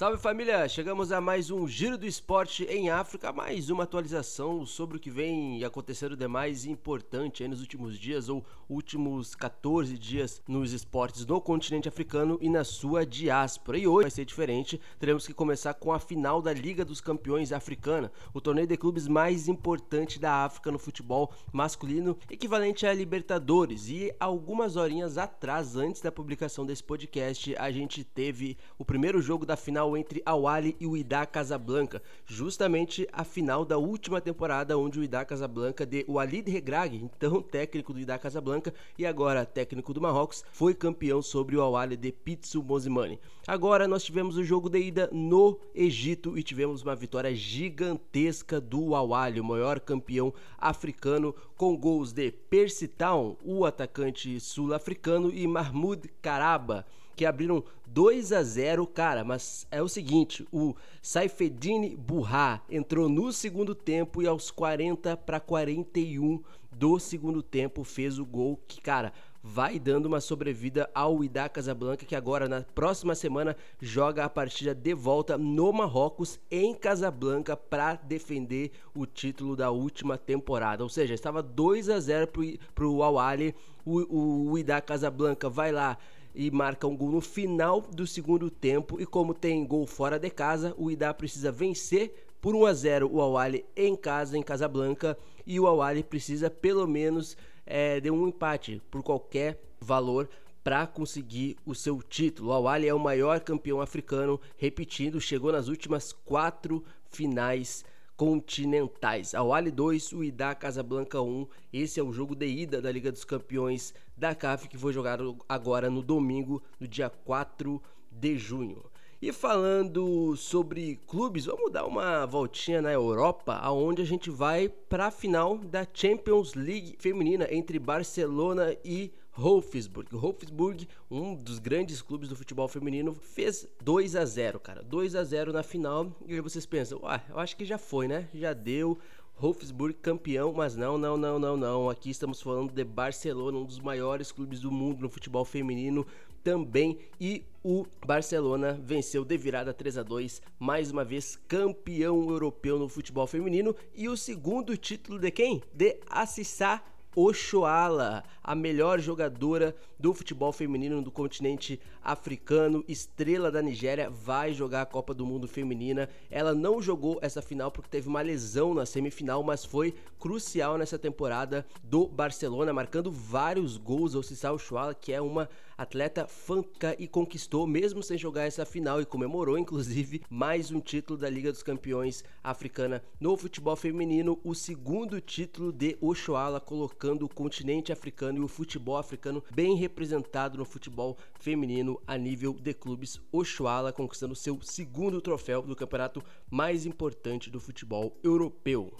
Salve 0.00 0.16
família! 0.16 0.66
Chegamos 0.66 1.12
a 1.12 1.20
mais 1.20 1.50
um 1.50 1.68
Giro 1.68 1.98
do 1.98 2.06
Esporte 2.06 2.64
em 2.64 2.88
África, 2.88 3.30
mais 3.34 3.68
uma 3.68 3.82
atualização 3.82 4.64
sobre 4.64 4.96
o 4.96 4.98
que 4.98 5.10
vem 5.10 5.62
acontecendo 5.62 6.16
de 6.16 6.26
mais 6.26 6.64
importante 6.64 7.46
nos 7.46 7.60
últimos 7.60 7.98
dias 7.98 8.30
ou 8.30 8.42
últimos 8.66 9.34
14 9.34 9.98
dias 9.98 10.40
nos 10.48 10.72
esportes 10.72 11.26
no 11.26 11.38
continente 11.38 11.86
africano 11.86 12.38
e 12.40 12.48
na 12.48 12.64
sua 12.64 13.04
diáspora. 13.04 13.76
E 13.76 13.86
hoje 13.86 14.04
vai 14.04 14.10
ser 14.10 14.24
diferente, 14.24 14.80
teremos 14.98 15.26
que 15.26 15.34
começar 15.34 15.74
com 15.74 15.92
a 15.92 15.98
final 15.98 16.40
da 16.40 16.54
Liga 16.54 16.82
dos 16.82 17.02
Campeões 17.02 17.52
Africana, 17.52 18.10
o 18.32 18.40
torneio 18.40 18.66
de 18.66 18.78
clubes 18.78 19.06
mais 19.06 19.48
importante 19.48 20.18
da 20.18 20.46
África 20.46 20.72
no 20.72 20.78
futebol 20.78 21.30
masculino, 21.52 22.16
equivalente 22.30 22.86
a 22.86 22.94
Libertadores. 22.94 23.90
E 23.90 24.14
algumas 24.18 24.76
horinhas 24.76 25.18
atrás, 25.18 25.76
antes 25.76 26.00
da 26.00 26.10
publicação 26.10 26.64
desse 26.64 26.82
podcast, 26.82 27.54
a 27.56 27.70
gente 27.70 28.02
teve 28.02 28.56
o 28.78 28.84
primeiro 28.84 29.20
jogo 29.20 29.44
da 29.44 29.58
final 29.58 29.89
final 29.90 29.96
entre 29.96 30.22
Al 30.24 30.46
Ahly 30.46 30.76
e 30.78 30.86
o 30.86 30.96
Ida 30.96 31.26
Casablanca, 31.26 32.02
justamente 32.26 33.08
a 33.12 33.24
final 33.24 33.64
da 33.64 33.78
última 33.78 34.20
temporada 34.20 34.78
onde 34.78 35.00
o 35.00 35.04
Ida 35.04 35.24
Casablanca 35.24 35.84
de 35.84 36.04
Walid 36.08 36.50
Regragui, 36.50 37.02
então 37.02 37.42
técnico 37.42 37.92
do 37.92 38.00
Ida 38.00 38.18
Casablanca 38.18 38.72
e 38.98 39.04
agora 39.04 39.44
técnico 39.44 39.92
do 39.92 40.00
Marrocos, 40.00 40.44
foi 40.52 40.74
campeão 40.74 41.20
sobre 41.22 41.56
o 41.56 41.62
Al 41.62 41.76
Ahly 41.76 41.96
de 41.96 42.12
Pitsu 42.12 42.62
Mozimani. 42.62 43.18
Agora 43.46 43.88
nós 43.88 44.04
tivemos 44.04 44.36
o 44.36 44.44
jogo 44.44 44.68
de 44.68 44.78
ida 44.78 45.08
no 45.12 45.58
Egito 45.74 46.38
e 46.38 46.42
tivemos 46.42 46.82
uma 46.82 46.94
vitória 46.94 47.34
gigantesca 47.34 48.60
do 48.60 48.94
Al 48.94 49.14
Ahly, 49.14 49.40
o 49.40 49.44
maior 49.44 49.80
campeão 49.80 50.32
africano, 50.58 51.34
com 51.56 51.76
gols 51.76 52.12
de 52.12 52.30
Percy 52.30 52.86
Town, 52.86 53.36
o 53.42 53.64
atacante 53.64 54.38
sul-africano, 54.38 55.30
e 55.32 55.46
Mahmoud 55.46 56.08
Karaba 56.22 56.86
que 57.20 57.26
abriram 57.26 57.62
2 57.86 58.32
a 58.32 58.42
0, 58.42 58.86
cara, 58.86 59.22
mas 59.22 59.66
é 59.70 59.82
o 59.82 59.88
seguinte, 59.88 60.48
o 60.50 60.74
Saifedine 61.02 61.94
Burra 61.94 62.62
entrou 62.70 63.10
no 63.10 63.30
segundo 63.30 63.74
tempo 63.74 64.22
e 64.22 64.26
aos 64.26 64.50
40 64.50 65.18
para 65.18 65.38
41 65.38 66.42
do 66.72 66.98
segundo 66.98 67.42
tempo 67.42 67.84
fez 67.84 68.18
o 68.18 68.24
gol 68.24 68.58
que, 68.66 68.80
cara, 68.80 69.12
vai 69.42 69.78
dando 69.78 70.06
uma 70.06 70.18
sobrevida 70.18 70.88
ao 70.94 71.22
Ida 71.22 71.46
Casablanca, 71.46 72.06
que 72.06 72.16
agora 72.16 72.48
na 72.48 72.62
próxima 72.62 73.14
semana 73.14 73.54
joga 73.82 74.24
a 74.24 74.30
partida 74.30 74.74
de 74.74 74.94
volta 74.94 75.36
no 75.36 75.70
Marrocos 75.74 76.40
em 76.50 76.74
Casablanca 76.74 77.54
para 77.54 77.96
defender 77.96 78.70
o 78.94 79.04
título 79.04 79.54
da 79.54 79.70
última 79.70 80.16
temporada. 80.16 80.82
Ou 80.82 80.88
seja, 80.88 81.12
estava 81.12 81.42
2 81.42 81.90
a 81.90 82.00
0 82.00 82.30
para 82.74 82.86
o 82.86 83.02
Al 83.02 83.18
Ahly, 83.18 83.54
o, 83.84 84.52
o 84.52 84.58
Ida 84.58 84.80
Casablanca 84.80 85.50
vai 85.50 85.70
lá 85.70 85.98
e 86.34 86.50
marca 86.50 86.86
um 86.86 86.96
gol 86.96 87.10
no 87.10 87.20
final 87.20 87.80
do 87.80 88.06
segundo 88.06 88.50
tempo. 88.50 89.00
E 89.00 89.06
como 89.06 89.34
tem 89.34 89.64
gol 89.66 89.86
fora 89.86 90.18
de 90.18 90.30
casa, 90.30 90.74
o 90.76 90.90
Idá 90.90 91.12
precisa 91.12 91.50
vencer 91.50 92.26
por 92.40 92.54
1 92.54 92.66
a 92.66 92.72
0 92.72 93.10
o 93.12 93.20
Awali 93.20 93.64
em 93.76 93.94
casa, 93.94 94.36
em 94.36 94.42
Casablanca, 94.42 95.16
e 95.46 95.60
o 95.60 95.66
Awali 95.66 96.02
precisa 96.02 96.50
pelo 96.50 96.86
menos 96.86 97.36
é, 97.66 98.00
deu 98.00 98.14
um 98.14 98.26
empate 98.26 98.80
por 98.90 99.02
qualquer 99.02 99.60
valor 99.80 100.28
para 100.62 100.86
conseguir 100.86 101.56
o 101.64 101.74
seu 101.74 102.02
título. 102.02 102.50
O 102.50 102.52
Awali 102.52 102.88
é 102.88 102.94
o 102.94 102.98
maior 102.98 103.40
campeão 103.40 103.80
africano, 103.80 104.40
repetindo, 104.56 105.20
chegou 105.20 105.52
nas 105.52 105.68
últimas 105.68 106.12
quatro 106.12 106.84
finais 107.10 107.84
continentais. 108.20 109.34
A 109.34 109.42
Wali 109.42 109.70
2, 109.70 110.12
o 110.12 110.22
Ida 110.22 110.54
Casablanca 110.54 111.22
1. 111.22 111.46
Esse 111.72 111.98
é 111.98 112.02
o 112.02 112.12
jogo 112.12 112.34
de 112.34 112.46
ida 112.46 112.78
da 112.78 112.92
Liga 112.92 113.10
dos 113.10 113.24
Campeões 113.24 113.94
da 114.14 114.34
CAF 114.34 114.68
que 114.68 114.76
foi 114.76 114.92
jogado 114.92 115.38
agora 115.48 115.88
no 115.88 116.02
domingo, 116.02 116.62
no 116.78 116.86
dia 116.86 117.08
4 117.08 117.82
de 118.10 118.36
junho. 118.36 118.84
E 119.22 119.32
falando 119.32 120.36
sobre 120.36 121.00
clubes, 121.06 121.46
vamos 121.46 121.72
dar 121.72 121.86
uma 121.86 122.26
voltinha 122.26 122.82
na 122.82 122.92
Europa, 122.92 123.54
aonde 123.54 124.02
a 124.02 124.06
gente 124.06 124.28
vai 124.28 124.68
para 124.68 125.06
a 125.06 125.10
final 125.10 125.56
da 125.56 125.88
Champions 125.90 126.52
League 126.52 126.96
feminina 126.98 127.48
entre 127.50 127.78
Barcelona 127.78 128.76
e 128.84 129.10
Wolfsburg. 129.40 130.08
Wolfsburg, 130.12 130.86
um 131.10 131.34
dos 131.34 131.58
grandes 131.58 132.02
clubes 132.02 132.28
do 132.28 132.36
futebol 132.36 132.68
feminino, 132.68 133.14
fez 133.14 133.66
2 133.82 134.14
a 134.14 134.24
0, 134.26 134.60
cara. 134.60 134.82
2 134.82 135.16
a 135.16 135.24
0 135.24 135.50
na 135.50 135.62
final. 135.62 136.14
E 136.26 136.34
aí 136.34 136.40
vocês 136.42 136.66
pensam, 136.66 137.00
ué, 137.02 137.24
eu 137.26 137.38
acho 137.38 137.56
que 137.56 137.64
já 137.64 137.78
foi, 137.78 138.06
né? 138.06 138.28
Já 138.34 138.52
deu. 138.52 138.98
Wolfsburg 139.38 139.94
campeão, 139.94 140.52
mas 140.52 140.76
não, 140.76 140.98
não, 140.98 141.16
não, 141.16 141.38
não, 141.38 141.56
não. 141.56 141.88
Aqui 141.88 142.10
estamos 142.10 142.42
falando 142.42 142.70
de 142.70 142.84
Barcelona, 142.84 143.56
um 143.56 143.64
dos 143.64 143.80
maiores 143.80 144.30
clubes 144.30 144.60
do 144.60 144.70
mundo 144.70 145.00
no 145.00 145.08
futebol 145.08 145.46
feminino 145.46 146.06
também. 146.44 146.98
E 147.18 147.42
o 147.64 147.86
Barcelona 148.04 148.78
venceu 148.84 149.24
de 149.24 149.38
virada 149.38 149.72
3 149.72 149.96
a 149.96 150.02
2, 150.02 150.42
mais 150.58 150.90
uma 150.90 151.02
vez 151.02 151.40
campeão 151.48 152.28
europeu 152.28 152.78
no 152.78 152.90
futebol 152.90 153.26
feminino. 153.26 153.74
E 153.94 154.06
o 154.06 154.18
segundo 154.18 154.76
título 154.76 155.18
de 155.18 155.30
quem? 155.30 155.62
De 155.72 155.96
Assissá 156.10 156.84
Oshoala, 157.16 158.22
a 158.50 158.54
melhor 158.56 158.98
jogadora 158.98 159.76
do 159.96 160.12
futebol 160.12 160.50
feminino 160.50 161.00
do 161.00 161.10
continente 161.12 161.78
africano, 162.02 162.84
estrela 162.88 163.48
da 163.48 163.62
Nigéria, 163.62 164.10
vai 164.10 164.52
jogar 164.52 164.82
a 164.82 164.86
Copa 164.86 165.14
do 165.14 165.24
Mundo 165.24 165.46
feminina. 165.46 166.08
Ela 166.28 166.52
não 166.52 166.82
jogou 166.82 167.20
essa 167.22 167.40
final 167.40 167.70
porque 167.70 167.88
teve 167.88 168.08
uma 168.08 168.20
lesão 168.20 168.74
na 168.74 168.84
semifinal, 168.84 169.44
mas 169.44 169.64
foi 169.64 169.94
crucial 170.18 170.76
nessa 170.76 170.98
temporada 170.98 171.64
do 171.84 172.08
Barcelona, 172.08 172.72
marcando 172.72 173.08
vários 173.08 173.76
gols 173.76 174.16
ao 174.16 174.22
Cissal 174.22 174.56
Oshoala, 174.56 174.94
que 174.94 175.12
é 175.12 175.20
uma 175.20 175.48
atleta 175.78 176.26
fanca 176.26 176.94
e 176.98 177.06
conquistou, 177.06 177.66
mesmo 177.66 178.02
sem 178.02 178.18
jogar 178.18 178.44
essa 178.44 178.66
final, 178.66 179.00
e 179.00 179.06
comemorou 179.06 179.56
inclusive 179.56 180.22
mais 180.28 180.70
um 180.70 180.78
título 180.78 181.18
da 181.18 181.30
Liga 181.30 181.50
dos 181.50 181.62
Campeões 181.62 182.22
Africana 182.44 183.02
no 183.18 183.34
futebol 183.34 183.74
feminino, 183.76 184.38
o 184.44 184.54
segundo 184.54 185.20
título 185.22 185.72
de 185.72 185.96
Oshoala, 186.00 186.60
colocando 186.60 187.24
o 187.24 187.34
continente 187.34 187.92
africano 187.92 188.39
o 188.44 188.48
futebol 188.48 188.96
africano 188.96 189.42
bem 189.52 189.76
representado 189.76 190.58
no 190.58 190.64
futebol 190.64 191.16
feminino 191.38 192.00
a 192.06 192.16
nível 192.16 192.52
de 192.54 192.74
clubes. 192.74 193.20
Oshoala 193.32 193.92
conquistando 193.92 194.34
seu 194.34 194.60
segundo 194.62 195.20
troféu 195.20 195.62
do 195.62 195.76
campeonato 195.76 196.22
mais 196.50 196.86
importante 196.86 197.50
do 197.50 197.60
futebol 197.60 198.16
europeu. 198.22 198.92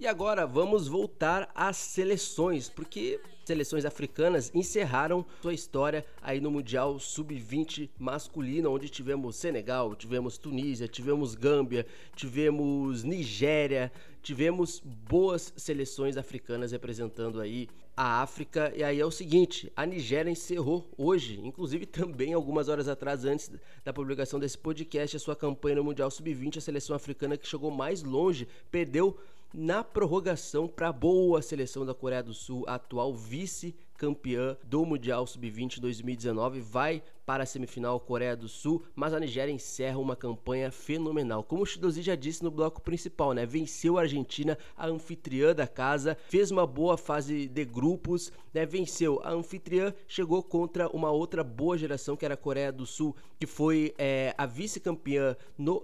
E 0.00 0.06
agora 0.06 0.46
vamos 0.46 0.86
voltar 0.86 1.50
às 1.52 1.76
seleções, 1.76 2.68
porque 2.68 3.20
seleções 3.44 3.84
africanas 3.84 4.48
encerraram 4.54 5.26
sua 5.42 5.52
história 5.52 6.06
aí 6.22 6.40
no 6.40 6.52
Mundial 6.52 7.00
Sub-20 7.00 7.90
masculino, 7.98 8.70
onde 8.70 8.88
tivemos 8.88 9.34
Senegal, 9.34 9.96
tivemos 9.96 10.38
Tunísia, 10.38 10.86
tivemos 10.86 11.34
Gâmbia, 11.34 11.84
tivemos 12.14 13.02
Nigéria, 13.02 13.90
tivemos 14.22 14.78
boas 14.78 15.52
seleções 15.56 16.16
africanas 16.16 16.70
representando 16.70 17.40
aí 17.40 17.68
a 17.98 18.22
África. 18.22 18.72
E 18.76 18.84
aí 18.84 19.00
é 19.00 19.04
o 19.04 19.10
seguinte, 19.10 19.72
a 19.74 19.84
Nigéria 19.84 20.30
encerrou 20.30 20.88
hoje, 20.96 21.40
inclusive 21.42 21.84
também 21.84 22.32
algumas 22.32 22.68
horas 22.68 22.86
atrás, 22.86 23.24
antes 23.24 23.50
da 23.84 23.92
publicação 23.92 24.38
desse 24.38 24.56
podcast, 24.56 25.16
a 25.16 25.18
sua 25.18 25.34
campanha 25.34 25.74
no 25.74 25.84
Mundial 25.84 26.08
Sub-20, 26.08 26.58
a 26.58 26.60
seleção 26.60 26.94
africana 26.94 27.36
que 27.36 27.48
chegou 27.48 27.72
mais 27.72 28.04
longe, 28.04 28.46
perdeu 28.70 29.18
na 29.52 29.82
prorrogação 29.82 30.68
para 30.68 30.90
a 30.90 30.92
boa 30.92 31.42
seleção 31.42 31.84
da 31.84 31.92
Coreia 31.92 32.22
do 32.22 32.32
Sul, 32.32 32.64
atual 32.68 33.12
vice-campeã 33.16 34.56
do 34.62 34.86
Mundial 34.86 35.26
Sub-20 35.26 35.80
2019, 35.80 36.60
vai 36.60 37.02
para 37.28 37.42
a 37.42 37.46
semifinal 37.46 38.00
Coreia 38.00 38.34
do 38.34 38.48
Sul, 38.48 38.82
mas 38.96 39.12
a 39.12 39.20
Nigéria 39.20 39.52
encerra 39.52 39.98
uma 39.98 40.16
campanha 40.16 40.72
fenomenal. 40.72 41.44
Como 41.44 41.62
o 41.62 41.66
Shidozi 41.66 42.00
já 42.00 42.14
disse 42.14 42.42
no 42.42 42.50
bloco 42.50 42.80
principal, 42.80 43.34
né? 43.34 43.44
Venceu 43.44 43.98
a 43.98 44.00
Argentina, 44.00 44.56
a 44.74 44.86
anfitriã 44.86 45.54
da 45.54 45.66
casa, 45.66 46.16
fez 46.30 46.50
uma 46.50 46.66
boa 46.66 46.96
fase 46.96 47.46
de 47.46 47.64
grupos, 47.66 48.32
né? 48.54 48.64
Venceu 48.64 49.20
a 49.22 49.30
anfitriã, 49.30 49.92
chegou 50.06 50.42
contra 50.42 50.88
uma 50.88 51.10
outra 51.10 51.44
boa 51.44 51.76
geração 51.76 52.16
que 52.16 52.24
era 52.24 52.32
a 52.32 52.38
Coreia 52.38 52.72
do 52.72 52.86
Sul, 52.86 53.14
que 53.38 53.44
foi 53.44 53.92
é, 53.98 54.34
a 54.38 54.46
vice-campeã 54.46 55.36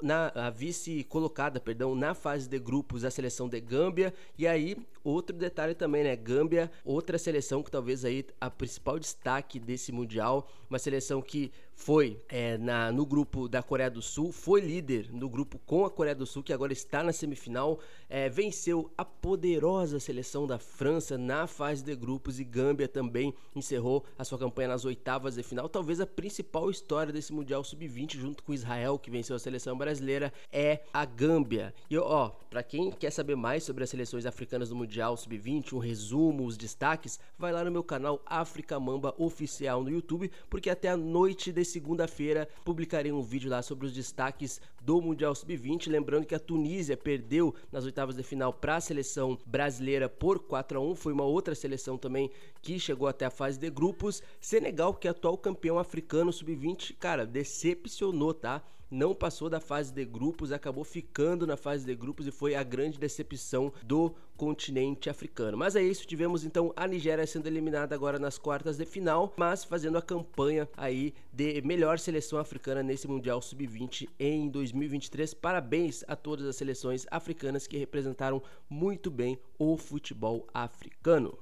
na 0.02 0.32
a 0.34 0.48
vice 0.48 1.04
colocada, 1.04 1.60
perdão, 1.60 1.94
na 1.94 2.14
fase 2.14 2.48
de 2.48 2.58
grupos, 2.58 3.04
a 3.04 3.10
seleção 3.10 3.50
de 3.50 3.60
Gâmbia. 3.60 4.14
E 4.38 4.46
aí 4.46 4.78
outro 5.04 5.36
detalhe 5.36 5.74
também, 5.74 6.04
né? 6.04 6.16
Gâmbia, 6.16 6.70
outra 6.82 7.18
seleção 7.18 7.62
que 7.62 7.70
talvez 7.70 8.02
aí 8.02 8.24
a 8.40 8.48
principal 8.48 8.98
destaque 8.98 9.60
desse 9.60 9.92
mundial, 9.92 10.48
uma 10.70 10.78
seleção 10.78 11.20
que 11.20 11.33
que 11.34 11.50
foi 11.74 12.22
é, 12.28 12.56
na, 12.56 12.92
no 12.92 13.04
grupo 13.04 13.48
da 13.48 13.62
Coreia 13.62 13.90
do 13.90 14.00
Sul, 14.00 14.32
foi 14.32 14.60
líder 14.60 15.12
no 15.12 15.28
grupo 15.28 15.58
com 15.66 15.84
a 15.84 15.90
Coreia 15.90 16.14
do 16.14 16.26
Sul, 16.26 16.42
que 16.42 16.52
agora 16.52 16.72
está 16.72 17.02
na 17.02 17.12
semifinal, 17.12 17.80
é, 18.08 18.28
venceu 18.28 18.90
a 18.96 19.04
poderosa 19.04 19.98
seleção 19.98 20.46
da 20.46 20.58
França 20.58 21.18
na 21.18 21.46
fase 21.46 21.82
de 21.82 21.94
grupos 21.94 22.38
e 22.38 22.44
Gâmbia 22.44 22.86
também 22.86 23.34
encerrou 23.54 24.04
a 24.18 24.24
sua 24.24 24.38
campanha 24.38 24.68
nas 24.68 24.84
oitavas 24.84 25.34
de 25.34 25.42
final. 25.42 25.68
Talvez 25.68 26.00
a 26.00 26.06
principal 26.06 26.70
história 26.70 27.12
desse 27.12 27.32
Mundial 27.32 27.64
Sub-20, 27.64 28.18
junto 28.18 28.42
com 28.42 28.54
Israel, 28.54 28.98
que 28.98 29.10
venceu 29.10 29.34
a 29.34 29.38
seleção 29.38 29.76
brasileira, 29.76 30.32
é 30.52 30.80
a 30.92 31.04
Gâmbia. 31.04 31.74
E 31.90 31.98
ó, 31.98 32.30
para 32.48 32.62
quem 32.62 32.90
quer 32.92 33.10
saber 33.10 33.34
mais 33.34 33.64
sobre 33.64 33.82
as 33.82 33.90
seleções 33.90 34.26
africanas 34.26 34.68
do 34.68 34.76
Mundial 34.76 35.16
Sub-20, 35.16 35.72
um 35.72 35.78
resumo, 35.78 36.46
os 36.46 36.56
destaques, 36.56 37.18
vai 37.38 37.52
lá 37.52 37.64
no 37.64 37.70
meu 37.70 37.82
canal 37.82 38.22
África 38.24 38.78
Mamba 38.78 39.14
Oficial 39.18 39.82
no 39.82 39.90
YouTube, 39.90 40.30
porque 40.48 40.70
até 40.70 40.88
a 40.88 40.96
noite 40.96 41.52
de 41.52 41.63
segunda-feira 41.64 42.48
publicarei 42.64 43.12
um 43.12 43.22
vídeo 43.22 43.50
lá 43.50 43.62
sobre 43.62 43.86
os 43.86 43.92
destaques 43.92 44.60
do 44.82 45.00
Mundial 45.00 45.34
Sub-20. 45.34 45.90
Lembrando 45.90 46.26
que 46.26 46.34
a 46.34 46.38
Tunísia 46.38 46.96
perdeu 46.96 47.54
nas 47.70 47.84
oitavas 47.84 48.16
de 48.16 48.22
final 48.22 48.52
para 48.52 48.76
a 48.76 48.80
seleção 48.80 49.38
brasileira 49.46 50.08
por 50.08 50.38
4 50.40 50.78
a 50.78 50.82
1 50.82 50.94
Foi 50.94 51.12
uma 51.12 51.24
outra 51.24 51.54
seleção 51.54 51.96
também 51.96 52.30
que 52.60 52.78
chegou 52.78 53.08
até 53.08 53.26
a 53.26 53.30
fase 53.30 53.58
de 53.58 53.70
grupos. 53.70 54.22
Senegal, 54.40 54.94
que 54.94 55.08
é 55.08 55.10
atual 55.10 55.38
campeão 55.38 55.78
africano 55.78 56.32
Sub-20, 56.32 56.96
cara, 56.98 57.26
decepcionou, 57.26 58.34
tá? 58.34 58.62
Não 58.94 59.14
passou 59.14 59.50
da 59.50 59.60
fase 59.60 59.92
de 59.92 60.04
grupos, 60.04 60.52
acabou 60.52 60.84
ficando 60.84 61.46
na 61.46 61.56
fase 61.56 61.84
de 61.84 61.94
grupos 61.94 62.26
e 62.26 62.30
foi 62.30 62.54
a 62.54 62.62
grande 62.62 62.98
decepção 62.98 63.72
do 63.82 64.14
continente 64.36 65.10
africano. 65.10 65.56
Mas 65.56 65.76
é 65.76 65.82
isso, 65.82 66.06
tivemos 66.06 66.44
então 66.44 66.72
a 66.76 66.86
Nigéria 66.86 67.26
sendo 67.26 67.46
eliminada 67.46 67.94
agora 67.94 68.18
nas 68.18 68.38
quartas 68.38 68.76
de 68.76 68.84
final, 68.84 69.32
mas 69.36 69.64
fazendo 69.64 69.98
a 69.98 70.02
campanha 70.02 70.68
aí 70.76 71.12
de 71.32 71.60
melhor 71.62 71.98
seleção 71.98 72.38
africana 72.38 72.82
nesse 72.82 73.08
Mundial 73.08 73.42
Sub-20 73.42 74.08
em 74.18 74.48
2023. 74.48 75.34
Parabéns 75.34 76.04
a 76.06 76.14
todas 76.14 76.46
as 76.46 76.56
seleções 76.56 77.06
africanas 77.10 77.66
que 77.66 77.76
representaram 77.76 78.42
muito 78.70 79.10
bem 79.10 79.38
o 79.58 79.76
futebol 79.76 80.46
africano. 80.54 81.36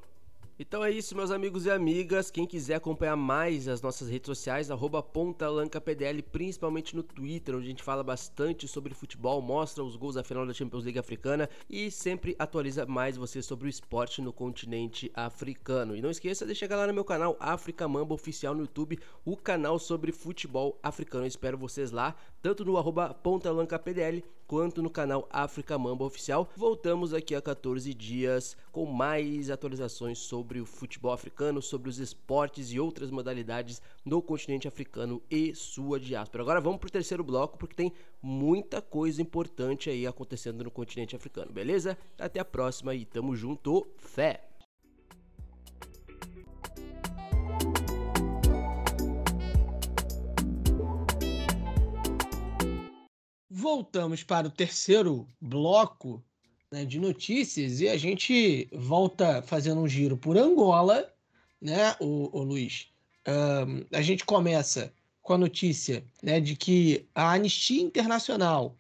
Então 0.65 0.85
é 0.85 0.93
isso, 0.93 1.17
meus 1.17 1.33
amigos 1.33 1.67
e 1.67 1.73
amigas. 1.73 2.31
Quem 2.31 2.47
quiser 2.47 2.77
acompanhar 2.77 3.17
mais 3.17 3.67
as 3.67 3.83
nossas 3.83 4.09
redes 4.09 4.27
sociais, 4.27 4.69
pontalancapdl, 5.13 6.23
principalmente 6.31 6.95
no 6.95 7.03
Twitter, 7.03 7.57
onde 7.57 7.67
a 7.67 7.69
gente 7.69 7.83
fala 7.83 8.05
bastante 8.05 8.69
sobre 8.69 8.95
futebol, 8.95 9.43
mostra 9.43 9.83
os 9.83 9.97
gols 9.97 10.15
da 10.15 10.23
final 10.23 10.47
da 10.47 10.53
Champions 10.53 10.85
League 10.85 11.01
africana 11.01 11.51
e 11.69 11.91
sempre 11.91 12.37
atualiza 12.39 12.87
mais 12.87 13.17
você 13.17 13.43
sobre 13.43 13.67
o 13.67 13.69
esporte 13.69 14.23
no 14.23 14.33
continente 14.33 15.11
africano. 15.17 15.97
E 15.97 16.01
não 16.01 16.11
esqueça 16.11 16.47
de 16.47 16.55
chegar 16.55 16.77
lá 16.77 16.87
no 16.87 16.95
meu 16.95 17.05
canal 17.05 17.37
África 17.41 17.89
Mamba 17.89 18.15
Oficial 18.15 18.55
no 18.55 18.61
YouTube, 18.61 19.01
o 19.25 19.37
canal 19.37 19.81
sobre 19.81 20.13
futebol 20.13 20.79
africano. 20.81 21.25
Eu 21.25 21.29
espero 21.29 21.59
vocês 21.59 21.91
lá, 21.91 22.15
tanto 22.41 22.65
no 22.65 22.81
pontalancapdl 23.15 24.21
quanto 24.53 24.83
no 24.83 24.91
canal 24.91 25.27
África 25.31 25.79
Mamba 25.79 26.05
Oficial. 26.05 26.47
Voltamos 26.55 27.15
aqui 27.15 27.35
a 27.35 27.41
14 27.41 27.95
dias 27.95 28.55
com 28.71 28.85
mais 28.85 29.49
atualizações 29.51 30.19
sobre 30.19 30.61
o 30.61 30.67
futebol 30.67 31.11
africano, 31.11 31.63
sobre 31.63 31.89
os 31.89 31.99
esportes 31.99 32.71
e 32.71 32.79
outras 32.79 33.11
modalidades 33.11 33.81
no 34.05 34.21
continente 34.21 34.69
africano 34.69 35.23
e 35.31 35.55
sua 35.55 35.99
diáspora. 35.99 36.43
Agora 36.43 36.61
vamos 36.61 36.81
para 36.81 36.89
o 36.89 36.93
terceiro 36.93 37.25
bloco 37.25 37.57
porque 37.57 37.75
tem 37.75 37.95
muita 38.21 38.83
coisa 38.83 39.23
importante 39.23 39.89
aí 39.89 40.07
acontecendo 40.07 40.63
no 40.63 40.71
continente 40.71 41.17
africano, 41.17 41.51
beleza? 41.51 41.97
Até 42.19 42.39
a 42.39 42.45
próxima 42.45 42.95
e 42.95 43.07
tamo 43.07 43.35
junto, 43.35 43.87
fé! 43.97 44.52
Voltamos 53.55 54.23
para 54.23 54.47
o 54.47 54.51
terceiro 54.51 55.29
bloco 55.39 56.25
né, 56.71 56.87
de 56.87 56.99
notícias 56.99 57.83
e 57.83 57.89
a 57.89 57.99
gente 57.99 58.67
volta 58.73 59.43
fazendo 59.43 59.83
um 59.83 59.87
giro 59.87 60.17
por 60.17 60.39
Angola, 60.39 61.13
né, 61.61 61.95
o, 62.01 62.35
o 62.35 62.43
Luiz? 62.43 62.89
Um, 63.29 63.85
a 63.95 64.01
gente 64.01 64.25
começa 64.25 64.91
com 65.21 65.35
a 65.35 65.39
notícia 65.39 66.03
né, 66.23 66.41
de 66.41 66.57
que 66.57 67.07
a 67.15 67.35
Anistia 67.35 67.83
Internacional 67.83 68.75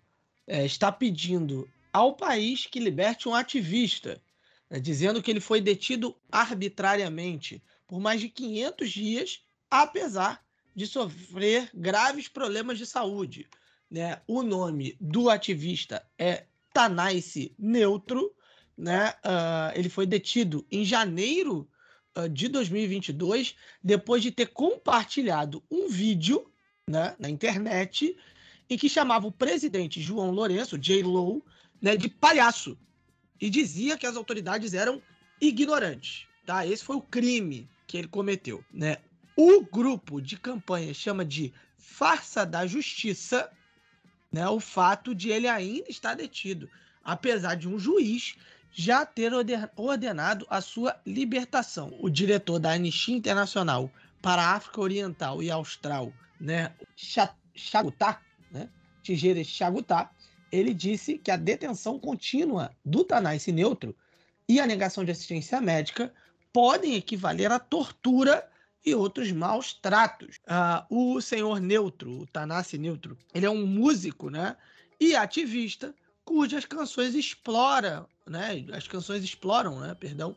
é, 0.46 0.64
está 0.64 0.90
pedindo 0.90 1.68
ao 1.92 2.16
país 2.16 2.64
que 2.64 2.80
liberte 2.80 3.28
um 3.28 3.34
ativista, 3.34 4.22
né, 4.70 4.80
dizendo 4.80 5.22
que 5.22 5.30
ele 5.30 5.40
foi 5.40 5.60
detido 5.60 6.16
arbitrariamente 6.30 7.62
por 7.86 8.00
mais 8.00 8.22
de 8.22 8.30
500 8.30 8.90
dias, 8.90 9.42
apesar 9.70 10.42
de 10.74 10.86
sofrer 10.86 11.68
graves 11.74 12.26
problemas 12.26 12.78
de 12.78 12.86
saúde. 12.86 13.46
Né? 13.92 14.22
O 14.26 14.42
nome 14.42 14.96
do 14.98 15.28
ativista 15.28 16.02
é 16.18 16.46
Tanais 16.72 17.34
Neutro. 17.58 18.34
Né? 18.74 19.10
Uh, 19.22 19.78
ele 19.78 19.90
foi 19.90 20.06
detido 20.06 20.66
em 20.70 20.82
janeiro 20.82 21.68
uh, 22.16 22.26
de 22.26 22.48
2022, 22.48 23.54
depois 23.84 24.22
de 24.22 24.30
ter 24.30 24.46
compartilhado 24.46 25.62
um 25.70 25.90
vídeo 25.90 26.50
né, 26.88 27.14
na 27.18 27.28
internet 27.28 28.16
em 28.70 28.78
que 28.78 28.88
chamava 28.88 29.26
o 29.26 29.32
presidente 29.32 30.00
João 30.00 30.30
Lourenço, 30.30 30.78
J. 30.78 31.02
Low, 31.02 31.44
né, 31.78 31.94
de 31.94 32.08
palhaço 32.08 32.78
e 33.38 33.50
dizia 33.50 33.98
que 33.98 34.06
as 34.06 34.16
autoridades 34.16 34.72
eram 34.72 35.02
ignorantes. 35.38 36.26
Tá? 36.46 36.66
Esse 36.66 36.82
foi 36.82 36.96
o 36.96 37.02
crime 37.02 37.68
que 37.86 37.98
ele 37.98 38.08
cometeu. 38.08 38.64
Né? 38.72 38.96
O 39.36 39.60
grupo 39.60 40.18
de 40.18 40.38
campanha 40.38 40.94
chama 40.94 41.26
de 41.26 41.52
farsa 41.76 42.46
da 42.46 42.66
justiça 42.66 43.52
né, 44.32 44.48
o 44.48 44.58
fato 44.58 45.14
de 45.14 45.30
ele 45.30 45.46
ainda 45.46 45.90
estar 45.90 46.14
detido, 46.14 46.68
apesar 47.04 47.54
de 47.54 47.68
um 47.68 47.78
juiz 47.78 48.36
já 48.72 49.04
ter 49.04 49.32
ordenado 49.76 50.46
a 50.48 50.60
sua 50.62 50.98
libertação. 51.04 51.94
O 52.00 52.08
diretor 52.08 52.58
da 52.58 52.72
Anistia 52.72 53.14
Internacional 53.14 53.90
para 54.22 54.42
a 54.42 54.54
África 54.54 54.80
Oriental 54.80 55.42
e 55.42 55.50
Austral, 55.50 56.12
né, 56.40 56.72
Chagutá, 57.54 58.22
né, 58.50 58.68
Tigere 59.02 59.44
Chagutá, 59.44 60.10
ele 60.50 60.72
disse 60.72 61.18
que 61.18 61.30
a 61.30 61.36
detenção 61.36 61.98
contínua 61.98 62.74
do 62.84 63.04
Tanais 63.04 63.46
Neutro 63.46 63.94
e 64.48 64.60
a 64.60 64.66
negação 64.66 65.04
de 65.04 65.10
assistência 65.10 65.60
médica 65.60 66.12
podem 66.52 66.94
equivaler 66.94 67.50
a 67.50 67.58
tortura 67.58 68.46
e 68.84 68.94
outros 68.94 69.30
maus 69.30 69.72
tratos. 69.74 70.38
Ah, 70.46 70.86
o 70.90 71.20
senhor 71.20 71.60
Neutro, 71.60 72.22
o 72.22 72.26
Tanassi 72.26 72.78
Neutro, 72.78 73.16
ele 73.34 73.46
é 73.46 73.50
um 73.50 73.66
músico 73.66 74.30
né, 74.30 74.56
e 75.00 75.14
ativista 75.14 75.94
cujas 76.24 76.64
canções 76.64 77.14
exploram, 77.14 78.06
né, 78.26 78.64
as 78.72 78.86
canções 78.86 79.24
exploram, 79.24 79.80
né, 79.80 79.94
perdão, 79.94 80.36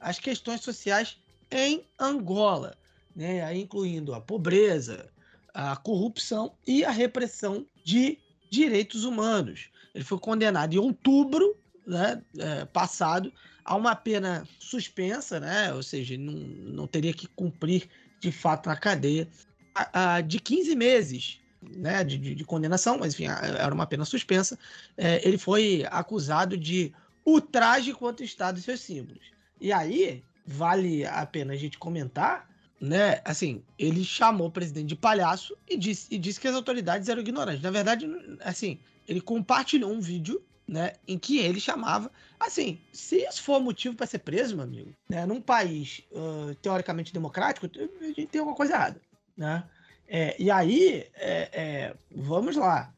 as 0.00 0.18
questões 0.18 0.60
sociais 0.60 1.18
em 1.50 1.84
Angola, 1.98 2.76
né, 3.14 3.56
incluindo 3.56 4.14
a 4.14 4.20
pobreza, 4.20 5.10
a 5.54 5.76
corrupção 5.76 6.54
e 6.66 6.84
a 6.84 6.90
repressão 6.90 7.66
de 7.84 8.18
direitos 8.50 9.04
humanos. 9.04 9.70
Ele 9.94 10.04
foi 10.04 10.18
condenado 10.18 10.74
em 10.74 10.78
outubro 10.78 11.56
né, 11.86 12.22
é, 12.38 12.64
passado 12.64 13.32
a 13.64 13.74
uma 13.74 13.94
pena 13.94 14.46
suspensa, 14.58 15.40
né, 15.40 15.72
ou 15.72 15.82
seja, 15.82 16.16
não, 16.16 16.32
não 16.32 16.86
teria 16.86 17.12
que 17.12 17.26
cumprir 17.28 17.88
de 18.20 18.32
fato 18.32 18.68
na 18.68 18.76
cadeia, 18.76 19.28
a, 19.74 20.14
a, 20.14 20.20
de 20.20 20.40
15 20.40 20.74
meses 20.74 21.40
né, 21.62 22.04
de, 22.04 22.16
de, 22.16 22.34
de, 22.34 22.44
condenação, 22.44 22.98
mas 22.98 23.14
enfim, 23.14 23.26
era 23.26 23.74
uma 23.74 23.86
pena 23.86 24.04
suspensa. 24.04 24.58
É, 24.96 25.26
ele 25.26 25.36
foi 25.36 25.84
acusado 25.90 26.56
de 26.56 26.92
ultraje 27.24 27.92
contra 27.92 28.22
o 28.22 28.26
Estado 28.26 28.58
e 28.58 28.62
seus 28.62 28.80
símbolos. 28.80 29.32
E 29.60 29.72
aí, 29.72 30.22
vale 30.46 31.04
a 31.04 31.26
pena 31.26 31.54
a 31.54 31.56
gente 31.56 31.76
comentar 31.76 32.48
né? 32.80 33.20
Assim, 33.24 33.62
ele 33.78 34.04
chamou 34.04 34.48
o 34.48 34.50
presidente 34.50 34.88
de 34.88 34.96
palhaço 34.96 35.56
e 35.68 35.76
disse, 35.76 36.06
e 36.10 36.18
disse 36.18 36.40
que 36.40 36.48
as 36.48 36.54
autoridades 36.54 37.08
eram 37.08 37.20
ignorantes. 37.20 37.62
Na 37.62 37.70
verdade, 37.70 38.06
assim, 38.40 38.78
ele 39.08 39.20
compartilhou 39.20 39.90
um 39.90 40.00
vídeo, 40.00 40.42
né, 40.66 40.94
em 41.06 41.18
que 41.18 41.38
ele 41.38 41.60
chamava, 41.60 42.10
assim, 42.40 42.78
se 42.92 43.24
isso 43.24 43.42
for 43.42 43.60
motivo 43.60 43.94
para 43.94 44.06
ser 44.06 44.18
preso, 44.18 44.56
meu 44.56 44.64
amigo, 44.64 44.92
né, 45.08 45.24
num 45.24 45.40
país 45.40 46.02
uh, 46.10 46.54
teoricamente 46.56 47.12
democrático, 47.12 47.70
a 48.00 48.04
gente 48.04 48.26
tem 48.26 48.40
alguma 48.40 48.56
coisa 48.56 48.74
errada, 48.74 49.00
né? 49.36 49.64
É, 50.08 50.36
e 50.40 50.50
aí, 50.50 51.06
é, 51.14 51.50
é, 51.52 51.94
vamos 52.14 52.56
lá, 52.56 52.92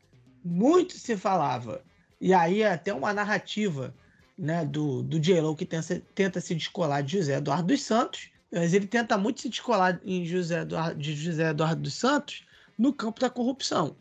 muito 0.45 0.95
se 0.95 1.17
falava, 1.17 1.83
e 2.21 2.35
aí 2.35 2.63
é 2.63 2.73
até 2.73 2.93
uma 2.93 3.13
narrativa, 3.13 3.95
né, 4.37 4.65
do, 4.65 5.03
do 5.03 5.19
j 5.19 5.55
que 5.57 5.65
tenta, 5.65 6.03
tenta 6.15 6.41
se 6.41 6.55
descolar 6.55 7.03
de 7.03 7.19
José 7.19 7.37
Eduardo 7.37 7.69
dos 7.69 7.83
Santos, 7.83 8.31
mas 8.51 8.73
ele 8.73 8.87
tenta 8.87 9.19
muito 9.19 9.41
se 9.41 9.49
descolar 9.49 10.01
em 10.05 10.25
José 10.25 10.61
Eduardo, 10.61 11.01
de 11.01 11.15
José 11.15 11.51
Eduardo 11.51 11.83
dos 11.83 11.95
Santos 11.95 12.47
no 12.79 12.93
campo 12.93 13.21
da 13.21 13.29
corrupção. 13.29 13.97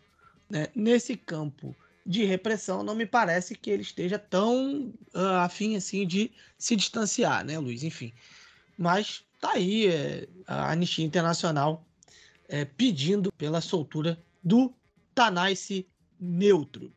Né? 0.50 0.68
Nesse 0.74 1.18
campo 1.18 1.76
de 2.08 2.24
repressão, 2.24 2.84
não 2.84 2.96
me 2.96 3.06
parece 3.06 3.54
que 3.54 3.70
ele 3.70 3.82
esteja 3.82 4.18
tão 4.18 4.94
uh, 5.14 5.42
afim 5.42 5.76
assim 5.76 6.08
de 6.08 6.32
se 6.58 6.74
distanciar, 6.74 7.44
né, 7.44 7.60
Luiz? 7.60 7.84
Enfim. 7.84 8.14
Mas 8.78 9.26
tá 9.42 9.52
aí 9.52 9.88
é, 9.88 10.28
a 10.48 10.72
Anistia 10.72 11.06
Internacional 11.06 11.86
é, 12.48 12.64
pedindo 12.64 13.30
pela 13.34 13.60
soltura 13.60 14.18
do 14.42 14.74
Tanais 15.14 15.70
Neutro. 16.18 16.94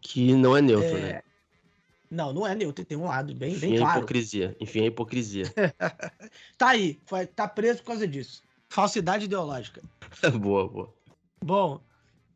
Que 0.00 0.34
não 0.34 0.56
é 0.56 0.60
neutro, 0.60 0.96
é, 0.96 1.00
né? 1.00 1.22
Não, 2.10 2.32
não 2.32 2.46
é 2.46 2.54
neutro, 2.54 2.84
tem 2.84 2.98
um 2.98 3.04
lado 3.04 3.34
bem, 3.34 3.52
Enfim, 3.52 3.60
bem 3.60 3.76
é 3.76 3.78
claro. 3.78 3.98
hipocrisia. 3.98 4.56
Enfim, 4.58 4.80
é 4.80 4.86
hipocrisia. 4.86 5.44
tá 6.58 6.70
aí, 6.70 6.98
foi, 7.06 7.26
tá 7.26 7.46
preso 7.46 7.78
por 7.80 7.88
causa 7.88 8.08
disso. 8.08 8.42
Falsidade 8.68 9.26
ideológica. 9.26 9.82
boa, 10.40 10.66
boa. 10.66 10.94
Bom, 11.40 11.80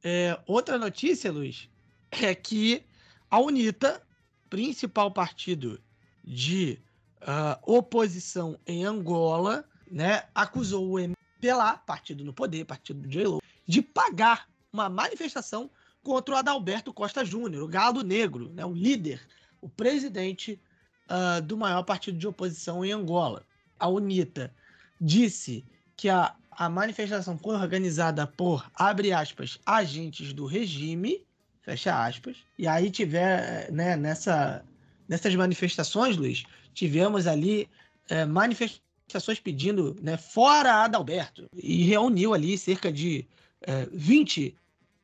é, 0.04 0.38
outra 0.46 0.78
notícia, 0.78 1.32
Luiz, 1.32 1.68
é 2.12 2.34
que 2.34 2.84
a 3.30 3.40
UNITA, 3.40 4.02
principal 4.50 5.10
partido 5.10 5.80
de 6.22 6.78
uh, 7.22 7.74
oposição 7.74 8.58
em 8.66 8.84
Angola, 8.84 9.64
né, 9.90 10.24
acusou 10.34 10.90
o 10.90 10.98
MPLA, 10.98 11.78
partido 11.78 12.24
no 12.24 12.32
poder, 12.32 12.64
partido 12.64 13.00
do 13.00 13.10
j 13.10 13.40
de 13.66 13.80
pagar 13.80 14.48
uma 14.72 14.88
manifestação 14.88 15.70
contra 16.02 16.34
o 16.34 16.38
Adalberto 16.38 16.92
Costa 16.92 17.24
Júnior, 17.24 17.62
o 17.62 17.68
galo 17.68 18.02
negro, 18.02 18.52
né, 18.52 18.64
o 18.64 18.72
líder 18.72 19.20
o 19.62 19.68
presidente 19.68 20.60
uh, 21.08 21.40
do 21.40 21.56
maior 21.56 21.84
partido 21.84 22.18
de 22.18 22.26
oposição 22.26 22.84
em 22.84 22.90
Angola, 22.90 23.46
a 23.78 23.88
UNITA, 23.88 24.52
disse 25.00 25.64
que 25.96 26.08
a, 26.08 26.34
a 26.50 26.68
manifestação 26.68 27.38
foi 27.38 27.54
organizada 27.54 28.26
por, 28.26 28.68
abre 28.74 29.12
aspas, 29.12 29.58
agentes 29.64 30.32
do 30.32 30.44
regime, 30.44 31.24
fecha 31.62 32.04
aspas, 32.04 32.36
e 32.58 32.66
aí 32.66 32.90
tiver, 32.90 33.70
né, 33.70 33.96
nessa, 33.96 34.64
nessas 35.08 35.34
manifestações, 35.34 36.16
Luiz, 36.16 36.44
tivemos 36.74 37.26
ali 37.26 37.68
é, 38.08 38.24
manifestações 38.24 39.38
pedindo 39.40 39.96
né, 40.02 40.16
fora 40.16 40.84
Adalberto, 40.84 41.46
e 41.54 41.84
reuniu 41.84 42.34
ali 42.34 42.58
cerca 42.58 42.92
de 42.92 43.26
é, 43.60 43.86
20 43.92 44.54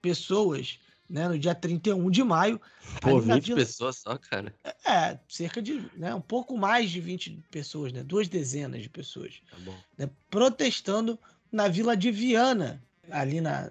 pessoas 0.03 0.79
né, 1.09 1.27
no 1.29 1.39
dia 1.39 1.55
31 1.55 2.11
de 2.11 2.23
maio. 2.23 2.61
Pô, 3.01 3.21
20 3.21 3.45
Vila... 3.45 3.57
pessoas 3.57 3.97
só, 3.97 4.19
cara. 4.19 4.53
É, 4.85 5.19
cerca 5.29 5.63
de, 5.63 5.89
né, 5.97 6.15
um 6.15 6.21
pouco 6.21 6.57
mais 6.59 6.91
de 6.91 7.01
20 7.01 7.45
pessoas, 7.51 7.93
né, 7.93 8.03
duas 8.03 8.29
dezenas 8.29 8.83
de 8.83 8.89
pessoas. 8.89 9.41
Tá 9.51 9.57
bom. 9.61 9.77
Né, 9.97 10.11
protestando 10.29 11.19
na 11.51 11.69
Vila 11.69 11.97
de 11.97 12.11
Viana, 12.11 12.83
ali 13.11 13.41
na, 13.41 13.71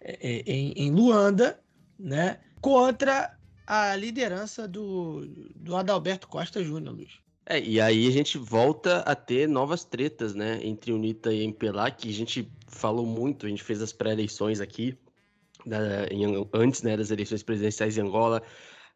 é, 0.00 0.18
é, 0.20 0.52
em, 0.52 0.72
em 0.72 0.90
Luanda, 0.90 1.58
né, 1.98 2.38
contra 2.60 3.36
a 3.66 3.96
liderança 3.96 4.68
do, 4.68 5.26
do 5.54 5.76
Adalberto 5.76 6.28
Costa 6.28 6.62
Júnior, 6.62 6.94
Luiz. 6.94 7.24
É, 7.46 7.60
e 7.60 7.80
aí 7.80 8.08
a 8.08 8.10
gente 8.10 8.38
volta 8.38 9.00
a 9.00 9.14
ter 9.14 9.46
novas 9.48 9.84
tretas, 9.84 10.34
né, 10.34 10.60
entre 10.62 10.92
UNITA 10.92 11.32
e 11.32 11.44
MPLA, 11.44 11.90
que 11.90 12.08
a 12.08 12.12
gente 12.12 12.50
falou 12.68 13.04
muito, 13.04 13.46
a 13.46 13.48
gente 13.48 13.62
fez 13.62 13.82
as 13.82 13.92
pré-eleições 13.92 14.60
aqui, 14.60 14.96
da, 15.66 16.06
em, 16.10 16.24
antes 16.54 16.82
né, 16.82 16.96
das 16.96 17.10
eleições 17.10 17.42
presidenciais 17.42 17.98
em 17.98 18.00
Angola, 18.00 18.42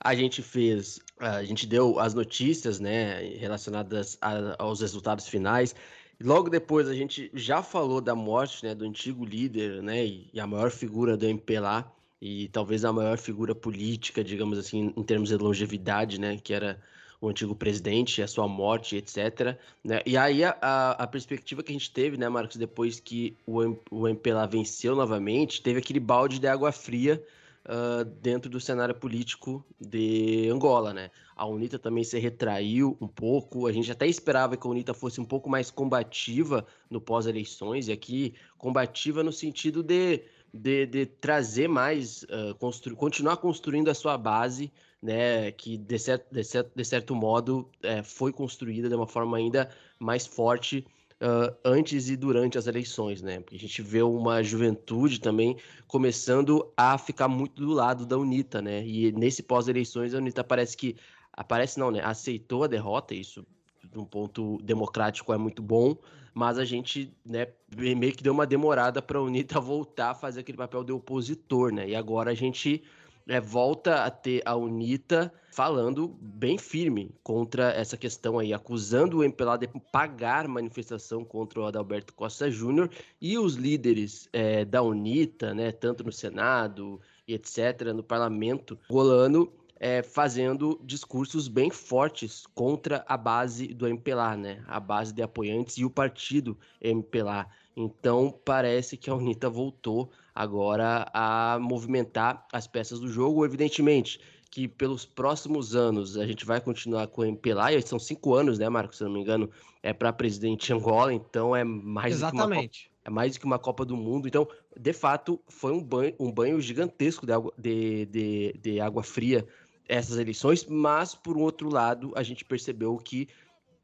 a 0.00 0.14
gente 0.14 0.42
fez, 0.42 1.00
a 1.18 1.44
gente 1.44 1.66
deu 1.66 1.98
as 1.98 2.14
notícias 2.14 2.78
né, 2.80 3.20
relacionadas 3.36 4.16
a, 4.20 4.62
aos 4.62 4.80
resultados 4.80 5.26
finais. 5.26 5.74
Logo 6.22 6.48
depois 6.48 6.88
a 6.88 6.94
gente 6.94 7.30
já 7.34 7.62
falou 7.62 8.00
da 8.00 8.14
morte 8.14 8.64
né, 8.64 8.74
do 8.74 8.84
antigo 8.84 9.24
líder 9.24 9.82
né, 9.82 10.06
e 10.06 10.40
a 10.40 10.46
maior 10.46 10.70
figura 10.70 11.16
do 11.16 11.26
MPLA 11.26 11.90
e 12.20 12.48
talvez 12.48 12.84
a 12.84 12.92
maior 12.92 13.18
figura 13.18 13.54
política, 13.54 14.24
digamos 14.24 14.58
assim, 14.58 14.92
em 14.96 15.02
termos 15.02 15.28
de 15.28 15.36
longevidade, 15.36 16.20
né, 16.20 16.36
que 16.36 16.52
era 16.52 16.80
o 17.20 17.28
antigo 17.28 17.54
presidente, 17.54 18.22
a 18.22 18.28
sua 18.28 18.46
morte, 18.46 18.96
etc. 18.96 19.58
Né? 19.82 20.00
E 20.06 20.16
aí 20.16 20.44
a, 20.44 20.50
a, 20.92 21.06
perspectiva 21.06 21.62
que 21.62 21.72
a 21.72 21.72
gente 21.72 21.90
teve, 21.90 22.16
né, 22.16 22.28
Marcos, 22.28 22.56
depois 22.56 23.00
que 23.00 23.36
o, 23.46 23.76
o 23.90 24.08
MPLA 24.08 24.46
venceu 24.46 24.94
novamente, 24.94 25.60
teve 25.60 25.80
aquele 25.80 26.00
balde 26.00 26.38
de 26.38 26.46
água 26.46 26.70
fria 26.70 27.22
uh, 27.68 28.04
dentro 28.04 28.48
do 28.48 28.60
cenário 28.60 28.94
político 28.94 29.64
de 29.80 30.48
Angola, 30.50 30.92
né? 30.92 31.10
A 31.36 31.46
UNITA 31.46 31.78
também 31.78 32.02
se 32.02 32.18
retraiu 32.18 32.96
um 33.00 33.06
pouco, 33.06 33.66
a 33.66 33.72
gente 33.72 33.90
até 33.92 34.06
esperava 34.06 34.56
que 34.56 34.66
a 34.66 34.70
UNITA 34.70 34.94
fosse 34.94 35.20
um 35.20 35.24
pouco 35.24 35.48
mais 35.48 35.70
combativa 35.70 36.66
no 36.90 37.00
pós-eleições, 37.00 37.88
e 37.88 37.92
aqui 37.92 38.34
combativa 38.56 39.22
no 39.22 39.32
sentido 39.32 39.82
de, 39.82 40.22
de, 40.52 40.86
de 40.86 41.06
trazer 41.06 41.68
mais, 41.68 42.22
uh, 42.24 42.54
constru 42.58 42.96
continuar 42.96 43.36
construindo 43.38 43.90
a 43.90 43.94
sua 43.94 44.16
base, 44.16 44.72
né, 45.02 45.52
que 45.52 45.76
de 45.76 45.98
certo, 45.98 46.26
de 46.32 46.42
certo, 46.42 46.72
de 46.74 46.84
certo 46.84 47.14
modo 47.14 47.70
é, 47.82 48.02
foi 48.02 48.32
construída 48.32 48.88
de 48.88 48.94
uma 48.94 49.06
forma 49.06 49.36
ainda 49.36 49.70
mais 49.98 50.26
forte 50.26 50.84
uh, 51.22 51.54
antes 51.64 52.08
e 52.08 52.16
durante 52.16 52.58
as 52.58 52.66
eleições, 52.66 53.22
né? 53.22 53.40
Porque 53.40 53.56
a 53.56 53.58
gente 53.58 53.82
vê 53.82 54.02
uma 54.02 54.42
juventude 54.42 55.20
também 55.20 55.56
começando 55.86 56.72
a 56.76 56.96
ficar 56.98 57.28
muito 57.28 57.64
do 57.64 57.72
lado 57.72 58.06
da 58.06 58.16
UNITA, 58.16 58.62
né? 58.62 58.84
E 58.86 59.12
nesse 59.12 59.42
pós-eleições 59.42 60.14
a 60.14 60.18
UNITA 60.18 60.42
parece 60.42 60.76
que 60.76 60.96
aparece 61.32 61.78
não, 61.78 61.90
né? 61.90 62.00
Aceitou 62.02 62.64
a 62.64 62.66
derrota, 62.66 63.14
isso 63.14 63.46
de 63.90 63.98
um 63.98 64.04
ponto 64.04 64.58
democrático 64.62 65.32
é 65.32 65.38
muito 65.38 65.62
bom, 65.62 65.96
mas 66.38 66.56
a 66.56 66.64
gente, 66.64 67.12
né, 67.26 67.48
meio 67.76 68.12
que 68.12 68.22
deu 68.22 68.32
uma 68.32 68.46
demorada 68.46 69.02
para 69.02 69.18
a 69.18 69.22
UNITA 69.22 69.58
voltar 69.58 70.10
a 70.10 70.14
fazer 70.14 70.38
aquele 70.38 70.56
papel 70.56 70.84
de 70.84 70.92
opositor, 70.92 71.72
né? 71.72 71.88
E 71.88 71.96
agora 71.96 72.30
a 72.30 72.34
gente 72.34 72.84
é, 73.26 73.40
volta 73.40 74.04
a 74.04 74.10
ter 74.10 74.40
a 74.44 74.54
UNITA 74.54 75.32
falando 75.50 76.16
bem 76.20 76.56
firme 76.56 77.10
contra 77.24 77.72
essa 77.72 77.96
questão 77.96 78.38
aí, 78.38 78.54
acusando 78.54 79.18
o 79.18 79.24
MPLA 79.24 79.58
de 79.58 79.66
pagar 79.90 80.46
manifestação 80.46 81.24
contra 81.24 81.58
o 81.58 81.66
Adalberto 81.66 82.14
Costa 82.14 82.48
Júnior 82.48 82.88
e 83.20 83.36
os 83.36 83.56
líderes 83.56 84.28
é, 84.32 84.64
da 84.64 84.80
UNITA, 84.80 85.52
né, 85.52 85.72
tanto 85.72 86.04
no 86.04 86.12
Senado 86.12 87.00
e 87.26 87.34
etc., 87.34 87.92
no 87.92 88.04
parlamento 88.04 88.78
rolando, 88.88 89.52
é, 89.80 90.02
fazendo 90.02 90.80
discursos 90.82 91.48
bem 91.48 91.70
fortes 91.70 92.44
contra 92.54 93.04
a 93.06 93.16
base 93.16 93.68
do 93.68 93.86
MPLA, 93.86 94.36
né, 94.36 94.64
a 94.66 94.80
base 94.80 95.12
de 95.12 95.22
apoiantes 95.22 95.78
e 95.78 95.84
o 95.84 95.90
partido 95.90 96.58
MPLA. 96.80 97.46
Então 97.76 98.36
parece 98.44 98.96
que 98.96 99.08
a 99.08 99.14
UNITA 99.14 99.48
voltou 99.48 100.10
agora 100.34 101.08
a 101.12 101.58
movimentar 101.60 102.46
as 102.52 102.66
peças 102.66 102.98
do 102.98 103.08
jogo. 103.08 103.44
Evidentemente 103.44 104.20
que 104.50 104.66
pelos 104.66 105.04
próximos 105.04 105.76
anos 105.76 106.16
a 106.16 106.26
gente 106.26 106.44
vai 106.44 106.60
continuar 106.60 107.06
com 107.08 107.20
o 107.20 107.24
MPLA, 107.24 107.72
e 107.74 107.82
são 107.82 107.98
cinco 107.98 108.34
anos, 108.34 108.58
né, 108.58 108.68
Marcos? 108.68 108.98
Se 108.98 109.04
não 109.04 109.10
me 109.10 109.20
engano, 109.20 109.50
é 109.82 109.92
para 109.92 110.12
presidente 110.12 110.72
Angola, 110.72 111.12
então 111.12 111.54
é 111.54 111.62
mais 111.62 112.14
Exatamente. 112.14 112.66
Do 112.66 112.72
que 112.72 112.88
uma, 112.88 112.98
é 113.04 113.10
mais 113.10 113.34
do 113.34 113.40
que 113.40 113.46
uma 113.46 113.58
Copa 113.58 113.84
do 113.84 113.96
Mundo. 113.96 114.26
Então, 114.26 114.48
de 114.76 114.92
fato, 114.92 115.38
foi 115.48 115.72
um 115.72 115.82
banho, 115.82 116.14
um 116.18 116.32
banho 116.32 116.60
gigantesco 116.60 117.26
de 117.26 117.32
água, 117.32 117.52
de, 117.58 118.06
de, 118.06 118.54
de 118.60 118.80
água 118.80 119.02
fria 119.02 119.46
essas 119.88 120.18
eleições, 120.18 120.66
mas 120.66 121.14
por 121.14 121.36
outro 121.38 121.68
lado, 121.68 122.12
a 122.14 122.22
gente 122.22 122.44
percebeu 122.44 122.96
que 122.98 123.28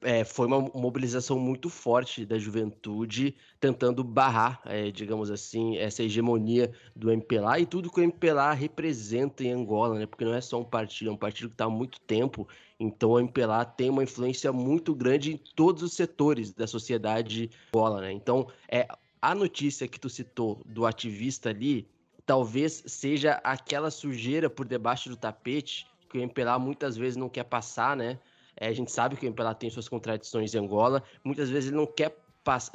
é, 0.05 0.23
foi 0.23 0.47
uma 0.47 0.61
mobilização 0.61 1.39
muito 1.39 1.71
forte 1.71 2.27
da 2.27 2.39
juventude, 2.39 3.35
tentando 3.59 4.05
barrar, 4.05 4.61
é, 4.67 4.91
digamos 4.91 5.31
assim, 5.31 5.79
essa 5.79 6.03
hegemonia 6.03 6.71
do 6.95 7.11
MPLA 7.11 7.61
e 7.61 7.67
tudo 7.67 7.91
que 7.91 8.01
o 8.01 8.05
MPLA 8.05 8.53
representa 8.53 9.43
em 9.43 9.53
Angola, 9.53 9.99
né? 9.99 10.07
Porque 10.07 10.25
não 10.25 10.35
é 10.35 10.43
só 10.43 10.61
um 10.61 10.65
partido, 10.65 11.09
é 11.09 11.13
um 11.13 11.17
partido 11.17 11.49
que 11.49 11.55
está 11.55 11.65
há 11.65 11.71
muito 11.71 11.99
tempo. 12.01 12.47
Então 12.79 13.13
o 13.13 13.19
MPLA 13.19 13.65
tem 13.65 13.89
uma 13.89 14.03
influência 14.03 14.53
muito 14.53 14.95
grande 14.95 15.33
em 15.33 15.41
todos 15.57 15.83
os 15.83 15.95
setores 15.95 16.53
da 16.53 16.67
sociedade 16.67 17.51
Angola, 17.75 18.03
né? 18.03 18.13
Então, 18.13 18.47
é, 18.69 18.87
a 19.23 19.35
notícia 19.35 19.89
que 19.89 19.99
tu 19.99 20.11
citou 20.11 20.61
do 20.67 20.85
ativista 20.85 21.49
ali, 21.49 21.89
talvez 22.27 22.85
seja 22.87 23.41
aquela 23.43 23.91
sujeira 23.91 24.51
por 24.51 24.67
debaixo 24.67 25.09
do 25.09 25.17
tapete 25.17 25.87
que 26.15 26.19
o 26.19 26.23
MPLA 26.23 26.61
muitas 26.61 26.97
vezes 26.97 27.17
não 27.17 27.29
quer 27.29 27.43
passar, 27.43 27.97
né? 27.97 28.21
É, 28.57 28.69
a 28.69 28.73
gente 28.73 28.93
sabe 28.93 29.17
que 29.17 29.27
o 29.27 29.29
MPLA 29.29 29.53
tem 29.53 29.69
suas 29.69 29.89
contradições 29.89 30.55
em 30.55 30.59
Angola. 30.59 31.03
Muitas 31.25 31.51
vezes 31.51 31.71
ele 31.71 31.77
não 31.77 31.87
quer 31.87 32.17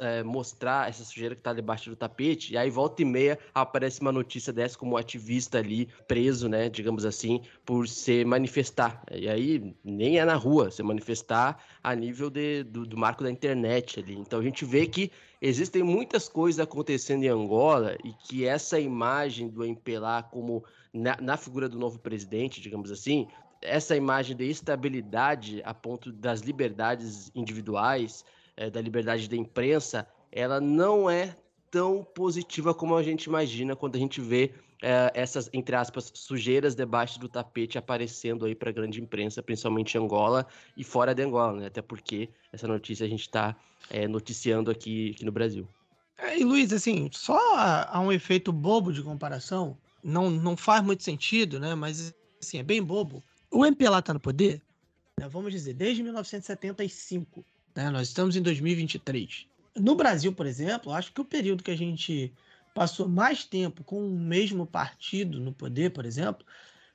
é, 0.00 0.22
mostrar 0.22 0.90
essa 0.90 1.02
sujeira 1.02 1.34
que 1.34 1.40
está 1.40 1.54
debaixo 1.54 1.88
do 1.88 1.96
tapete, 1.96 2.52
e 2.52 2.58
aí 2.58 2.68
volta 2.68 3.00
e 3.00 3.04
meia 3.04 3.38
aparece 3.54 4.00
uma 4.02 4.12
notícia 4.12 4.52
dessa 4.52 4.76
como 4.76 4.92
um 4.92 4.96
ativista 4.96 5.58
ali 5.58 5.88
preso, 6.06 6.48
né, 6.48 6.68
digamos 6.68 7.06
assim, 7.06 7.40
por 7.64 7.88
se 7.88 8.24
manifestar. 8.26 9.02
E 9.10 9.26
aí 9.26 9.74
nem 9.82 10.18
é 10.18 10.24
na 10.24 10.34
rua, 10.34 10.70
se 10.70 10.82
manifestar 10.82 11.64
a 11.82 11.94
nível 11.94 12.28
de, 12.28 12.64
do, 12.64 12.84
do 12.84 12.98
marco 12.98 13.22
da 13.22 13.30
internet 13.30 14.00
ali. 14.00 14.16
Então 14.18 14.40
a 14.40 14.42
gente 14.42 14.66
vê 14.66 14.86
que 14.86 15.10
existem 15.40 15.82
muitas 15.82 16.28
coisas 16.28 16.60
acontecendo 16.60 17.22
em 17.22 17.28
Angola 17.28 17.96
e 18.04 18.12
que 18.12 18.44
essa 18.44 18.78
imagem 18.78 19.48
do 19.48 19.64
MPLA 19.64 20.24
como 20.24 20.62
na, 20.92 21.16
na 21.20 21.36
figura 21.36 21.68
do 21.68 21.78
novo 21.78 21.98
presidente, 21.98 22.60
digamos 22.60 22.90
assim, 22.90 23.28
essa 23.62 23.96
imagem 23.96 24.36
de 24.36 24.48
estabilidade 24.48 25.62
a 25.64 25.74
ponto 25.74 26.10
das 26.12 26.40
liberdades 26.40 27.30
individuais, 27.34 28.24
é, 28.56 28.70
da 28.70 28.80
liberdade 28.80 29.28
da 29.28 29.36
imprensa, 29.36 30.06
ela 30.32 30.60
não 30.60 31.10
é 31.10 31.34
tão 31.70 32.02
positiva 32.02 32.74
como 32.74 32.96
a 32.96 33.02
gente 33.02 33.24
imagina 33.24 33.76
quando 33.76 33.96
a 33.96 33.98
gente 33.98 34.20
vê 34.20 34.52
é, 34.82 35.10
essas, 35.14 35.50
entre 35.52 35.76
aspas, 35.76 36.10
sujeiras 36.14 36.74
debaixo 36.74 37.20
do 37.20 37.28
tapete 37.28 37.76
aparecendo 37.76 38.46
aí 38.46 38.54
para 38.54 38.70
a 38.70 38.72
grande 38.72 39.00
imprensa, 39.00 39.42
principalmente 39.42 39.94
em 39.94 40.00
Angola 40.00 40.46
e 40.76 40.82
fora 40.82 41.14
de 41.14 41.22
Angola, 41.22 41.60
né? 41.60 41.66
Até 41.66 41.82
porque 41.82 42.30
essa 42.52 42.66
notícia 42.66 43.04
a 43.04 43.08
gente 43.08 43.20
está 43.20 43.54
é, 43.90 44.08
noticiando 44.08 44.70
aqui, 44.70 45.12
aqui 45.14 45.24
no 45.24 45.32
Brasil. 45.32 45.68
É, 46.16 46.38
e 46.38 46.44
Luiz, 46.44 46.72
assim, 46.72 47.08
só 47.12 47.38
há 47.56 48.00
um 48.00 48.10
efeito 48.10 48.52
bobo 48.52 48.92
de 48.92 49.02
comparação, 49.02 49.76
não, 50.02 50.30
não 50.30 50.56
faz 50.56 50.84
muito 50.84 51.02
sentido, 51.02 51.58
né? 51.58 51.74
Mas 51.74 52.14
assim, 52.40 52.58
é 52.58 52.62
bem 52.62 52.82
bobo. 52.82 53.22
O 53.50 53.66
MPLA 53.66 53.98
está 53.98 54.14
no 54.14 54.20
poder, 54.20 54.62
né, 55.18 55.28
vamos 55.28 55.52
dizer, 55.52 55.74
desde 55.74 56.02
1975. 56.02 57.44
Né, 57.74 57.90
nós 57.90 58.08
estamos 58.08 58.36
em 58.36 58.42
2023. 58.42 59.46
No 59.76 59.94
Brasil, 59.94 60.32
por 60.32 60.46
exemplo, 60.46 60.92
acho 60.92 61.12
que 61.12 61.20
o 61.20 61.24
período 61.24 61.62
que 61.62 61.70
a 61.70 61.76
gente 61.76 62.32
passou 62.74 63.08
mais 63.08 63.44
tempo 63.44 63.84
com 63.84 64.04
o 64.06 64.18
mesmo 64.18 64.66
partido 64.66 65.38
no 65.40 65.52
poder, 65.52 65.90
por 65.90 66.06
exemplo, 66.06 66.46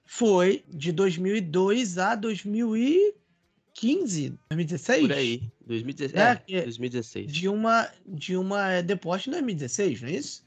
foi 0.06 0.64
de 0.68 0.92
2002 0.92 1.98
a 1.98 2.14
2015, 2.16 4.38
2016. 4.50 5.02
Por 5.02 5.14
aí, 5.14 5.42
2016. 5.66 6.22
É, 6.22 6.44
é 6.50 6.62
2016. 6.64 7.32
De 7.32 7.50
uma, 7.50 7.90
de 8.06 8.38
uma 8.38 8.72
é, 8.72 8.84
deposta 8.84 9.30
em 9.30 9.34
2016, 9.34 10.02
não 10.02 10.10
é 10.10 10.14
isso? 10.14 10.45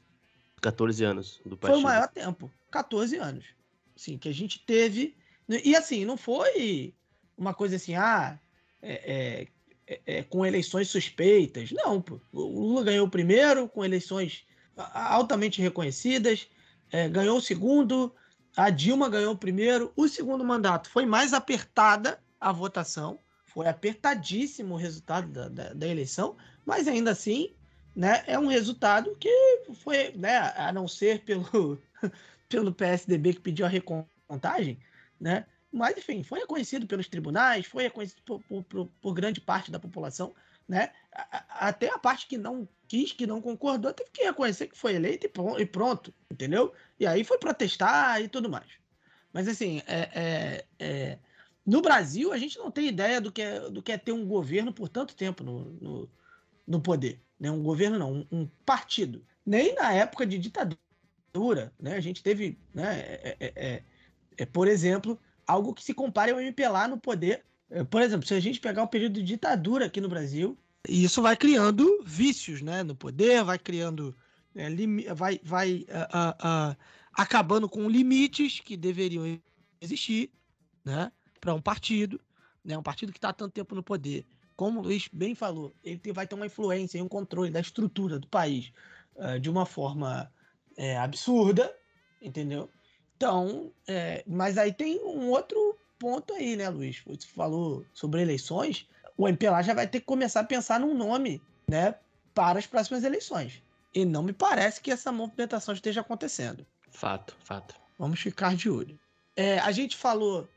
14 0.59 1.03
anos 1.03 1.41
do 1.45 1.57
partido. 1.57 1.81
Foi 1.81 1.89
o 1.91 1.93
maior 1.93 2.07
tempo, 2.07 2.51
14 2.71 3.17
anos. 3.17 3.45
Sim, 3.95 4.17
que 4.17 4.29
a 4.29 4.33
gente 4.33 4.59
teve 4.65 5.17
e 5.63 5.75
assim, 5.75 6.05
não 6.05 6.15
foi 6.15 6.93
uma 7.35 7.55
coisa 7.55 7.77
assim, 7.77 7.95
ah, 7.95 8.39
é, 8.81 9.47
é, 9.87 9.97
é, 10.05 10.17
é 10.19 10.23
com 10.23 10.45
eleições 10.45 10.89
suspeitas. 10.89 11.71
Não, 11.71 11.99
pô. 11.99 12.21
o 12.31 12.67
Lula 12.67 12.83
ganhou 12.83 13.07
o 13.07 13.09
primeiro, 13.09 13.67
com 13.67 13.83
eleições 13.83 14.45
altamente 14.75 15.61
reconhecidas, 15.61 16.47
é, 16.91 17.09
ganhou 17.09 17.37
o 17.37 17.41
segundo, 17.41 18.13
a 18.55 18.69
Dilma 18.69 19.09
ganhou 19.09 19.33
o 19.33 19.37
primeiro. 19.37 19.91
O 19.95 20.07
segundo 20.07 20.45
mandato 20.45 20.89
foi 20.89 21.05
mais 21.05 21.33
apertada 21.33 22.21
a 22.39 22.51
votação, 22.51 23.19
foi 23.43 23.67
apertadíssimo 23.67 24.75
o 24.75 24.77
resultado 24.77 25.27
da, 25.29 25.49
da, 25.49 25.73
da 25.73 25.87
eleição, 25.87 26.37
mas 26.63 26.87
ainda 26.87 27.11
assim 27.11 27.55
né, 27.95 28.23
é 28.27 28.37
um 28.37 28.47
resultado 28.47 29.15
que 29.15 29.29
foi, 29.75 30.11
né, 30.13 30.37
a 30.55 30.71
não 30.71 30.87
ser 30.87 31.21
pelo, 31.23 31.81
pelo 32.47 32.73
PSDB 32.73 33.33
que 33.33 33.41
pediu 33.41 33.65
a 33.65 33.69
recontagem, 33.69 34.79
né? 35.19 35.45
Mas, 35.71 35.97
enfim, 35.97 36.23
foi 36.23 36.39
reconhecido 36.39 36.87
pelos 36.87 37.07
tribunais, 37.07 37.65
foi 37.67 37.83
reconhecido 37.83 38.21
por, 38.23 38.41
por, 38.63 38.87
por, 38.87 39.13
grande 39.13 39.39
parte 39.39 39.69
da 39.69 39.79
população, 39.79 40.33
né? 40.67 40.91
Até 41.49 41.89
a 41.89 41.99
parte 41.99 42.27
que 42.27 42.37
não 42.37 42.67
quis, 42.87 43.11
que 43.11 43.27
não 43.27 43.39
concordou, 43.39 43.93
teve 43.93 44.09
que 44.11 44.23
reconhecer 44.23 44.67
que 44.67 44.77
foi 44.77 44.95
eleito 44.95 45.29
e 45.59 45.65
pronto, 45.65 46.13
entendeu? 46.31 46.73
E 46.99 47.05
aí 47.05 47.23
foi 47.23 47.37
protestar 47.37 48.21
e 48.21 48.27
tudo 48.27 48.49
mais. 48.49 48.67
Mas, 49.31 49.47
assim, 49.47 49.81
é, 49.85 50.09
é, 50.15 50.65
é... 50.79 51.19
no 51.63 51.81
Brasil, 51.81 52.33
a 52.33 52.37
gente 52.37 52.57
não 52.57 52.71
tem 52.71 52.87
ideia 52.87 53.21
do 53.21 53.31
que 53.31 53.41
é, 53.43 53.69
do 53.69 53.81
que 53.81 53.91
é 53.91 53.97
ter 53.97 54.11
um 54.11 54.25
governo 54.25 54.73
por 54.73 54.89
tanto 54.89 55.15
tempo 55.15 55.43
no, 55.43 55.65
no, 55.79 56.09
no 56.69 56.79
poder. 56.79 57.19
Né? 57.37 57.51
Um 57.51 57.63
governo 57.63 57.99
não, 57.99 58.13
um, 58.13 58.27
um 58.31 58.47
partido. 58.65 59.25
Nem 59.45 59.75
na 59.75 59.91
época 59.91 60.25
de 60.25 60.37
ditadura, 60.37 61.73
né? 61.79 61.95
A 61.95 61.99
gente 61.99 62.23
teve, 62.23 62.57
né? 62.73 62.99
É, 62.99 63.37
é, 63.39 63.53
é 63.55 63.83
é, 64.39 64.45
por 64.45 64.67
exemplo, 64.69 65.19
algo 65.45 65.73
que 65.73 65.83
se 65.83 65.93
compare 65.93 66.31
ao 66.31 66.39
MPLA 66.39 66.87
no 66.87 66.97
poder. 66.97 67.43
É, 67.69 67.83
por 67.83 68.01
exemplo, 68.01 68.25
se 68.25 68.33
a 68.33 68.39
gente 68.39 68.59
pegar 68.59 68.83
o 68.83 68.87
período 68.87 69.15
de 69.15 69.23
ditadura 69.23 69.85
aqui 69.85 69.99
no 69.99 70.07
Brasil, 70.07 70.57
isso 70.87 71.21
vai 71.21 71.35
criando 71.35 72.01
vícios 72.05 72.61
né, 72.61 72.81
no 72.81 72.95
poder, 72.95 73.43
vai 73.43 73.59
criando. 73.59 74.15
É, 74.55 74.69
vai 75.13 75.39
vai 75.43 75.85
uh, 75.89 76.71
uh, 76.71 76.71
uh, 76.71 76.77
acabando 77.13 77.69
com 77.69 77.89
limites 77.89 78.61
que 78.61 78.75
deveriam 78.75 79.39
existir 79.79 80.31
né, 80.83 81.11
para 81.39 81.53
um 81.53 81.61
partido, 81.61 82.19
né, 82.63 82.77
um 82.77 82.81
partido 82.81 83.11
que 83.11 83.17
está 83.17 83.33
tanto 83.33 83.51
tempo 83.51 83.75
no 83.75 83.83
poder. 83.83 84.25
Como 84.59 84.81
o 84.81 84.83
Luiz 84.83 85.07
bem 85.13 85.33
falou, 85.33 85.73
ele 85.81 86.11
vai 86.11 86.27
ter 86.27 86.35
uma 86.35 86.45
influência 86.45 86.97
e 86.97 87.01
um 87.01 87.07
controle 87.07 87.49
da 87.49 87.61
estrutura 87.61 88.19
do 88.19 88.27
país 88.27 88.73
uh, 89.15 89.39
de 89.39 89.49
uma 89.49 89.65
forma 89.65 90.29
é, 90.75 90.97
absurda, 90.97 91.73
entendeu? 92.21 92.69
Então, 93.15 93.71
é, 93.87 94.21
mas 94.27 94.57
aí 94.57 94.73
tem 94.73 94.99
um 94.99 95.29
outro 95.29 95.77
ponto 95.97 96.33
aí, 96.33 96.57
né, 96.57 96.67
Luiz? 96.67 97.01
Você 97.07 97.25
falou 97.25 97.85
sobre 97.93 98.21
eleições. 98.21 98.85
O 99.15 99.29
MPLA 99.29 99.61
já 99.61 99.73
vai 99.73 99.87
ter 99.87 100.01
que 100.01 100.05
começar 100.05 100.41
a 100.41 100.43
pensar 100.43 100.77
num 100.77 100.93
nome, 100.93 101.41
né, 101.65 101.95
para 102.35 102.59
as 102.59 102.67
próximas 102.67 103.05
eleições. 103.05 103.63
E 103.95 104.03
não 104.03 104.21
me 104.21 104.33
parece 104.33 104.81
que 104.81 104.91
essa 104.91 105.09
movimentação 105.09 105.73
esteja 105.73 106.01
acontecendo. 106.01 106.67
Fato, 106.91 107.33
fato. 107.45 107.75
Vamos 107.97 108.19
ficar 108.19 108.57
de 108.57 108.69
olho. 108.69 108.99
É, 109.37 109.57
a 109.59 109.71
gente 109.71 109.95
falou 109.95 110.49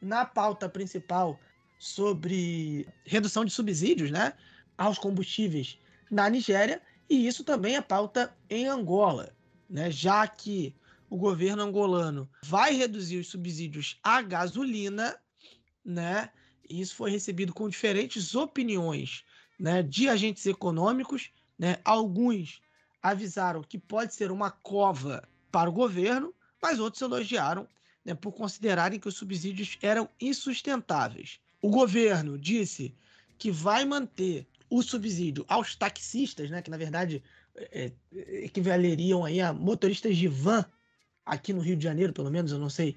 na 0.00 0.24
pauta 0.24 0.66
principal 0.66 1.38
sobre 1.80 2.86
redução 3.06 3.42
de 3.42 3.50
subsídios, 3.50 4.10
né, 4.10 4.34
aos 4.76 4.98
combustíveis 4.98 5.78
na 6.10 6.28
Nigéria, 6.28 6.82
e 7.08 7.26
isso 7.26 7.42
também 7.42 7.76
é 7.76 7.80
pauta 7.80 8.36
em 8.50 8.66
Angola, 8.66 9.34
né, 9.68 9.90
já 9.90 10.28
que 10.28 10.74
o 11.08 11.16
governo 11.16 11.62
angolano 11.62 12.30
vai 12.44 12.74
reduzir 12.74 13.16
os 13.16 13.28
subsídios 13.28 13.98
à 14.04 14.20
gasolina, 14.20 15.18
né? 15.84 16.30
Isso 16.68 16.94
foi 16.94 17.10
recebido 17.10 17.52
com 17.52 17.68
diferentes 17.68 18.34
opiniões, 18.36 19.24
né, 19.58 19.82
de 19.82 20.08
agentes 20.08 20.46
econômicos, 20.46 21.30
né? 21.58 21.78
Alguns 21.84 22.62
avisaram 23.02 23.62
que 23.62 23.78
pode 23.78 24.14
ser 24.14 24.30
uma 24.30 24.50
cova 24.50 25.26
para 25.50 25.68
o 25.68 25.72
governo, 25.72 26.32
mas 26.62 26.78
outros 26.78 27.02
elogiaram, 27.02 27.66
né, 28.04 28.14
por 28.14 28.32
considerarem 28.32 29.00
que 29.00 29.08
os 29.08 29.16
subsídios 29.16 29.78
eram 29.82 30.08
insustentáveis. 30.20 31.40
O 31.62 31.70
governo 31.70 32.38
disse 32.38 32.94
que 33.38 33.50
vai 33.50 33.84
manter 33.84 34.46
o 34.68 34.82
subsídio 34.82 35.44
aos 35.48 35.74
taxistas, 35.74 36.48
né, 36.50 36.62
que 36.62 36.70
na 36.70 36.76
verdade 36.76 37.22
é, 37.56 37.86
é 38.12 38.44
equivaleriam 38.44 39.24
aí 39.24 39.40
a 39.40 39.52
motoristas 39.52 40.16
de 40.16 40.28
van 40.28 40.64
aqui 41.26 41.52
no 41.52 41.60
Rio 41.60 41.76
de 41.76 41.84
Janeiro, 41.84 42.12
pelo 42.12 42.30
menos, 42.30 42.52
eu 42.52 42.58
não 42.58 42.70
sei 42.70 42.96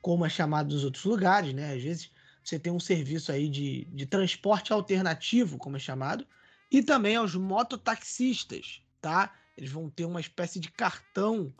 como 0.00 0.26
é 0.26 0.28
chamado 0.28 0.74
nos 0.74 0.84
outros 0.84 1.04
lugares, 1.04 1.54
né? 1.54 1.74
Às 1.74 1.82
vezes 1.82 2.10
você 2.42 2.58
tem 2.58 2.72
um 2.72 2.80
serviço 2.80 3.30
aí 3.30 3.48
de, 3.48 3.84
de 3.86 4.04
transporte 4.04 4.72
alternativo, 4.72 5.58
como 5.58 5.76
é 5.76 5.80
chamado, 5.80 6.26
e 6.70 6.82
também 6.82 7.16
aos 7.16 7.34
mototaxistas, 7.34 8.82
tá? 9.00 9.32
Eles 9.56 9.70
vão 9.70 9.88
ter 9.88 10.04
uma 10.04 10.20
espécie 10.20 10.58
de 10.58 10.70
cartão, 10.70 11.54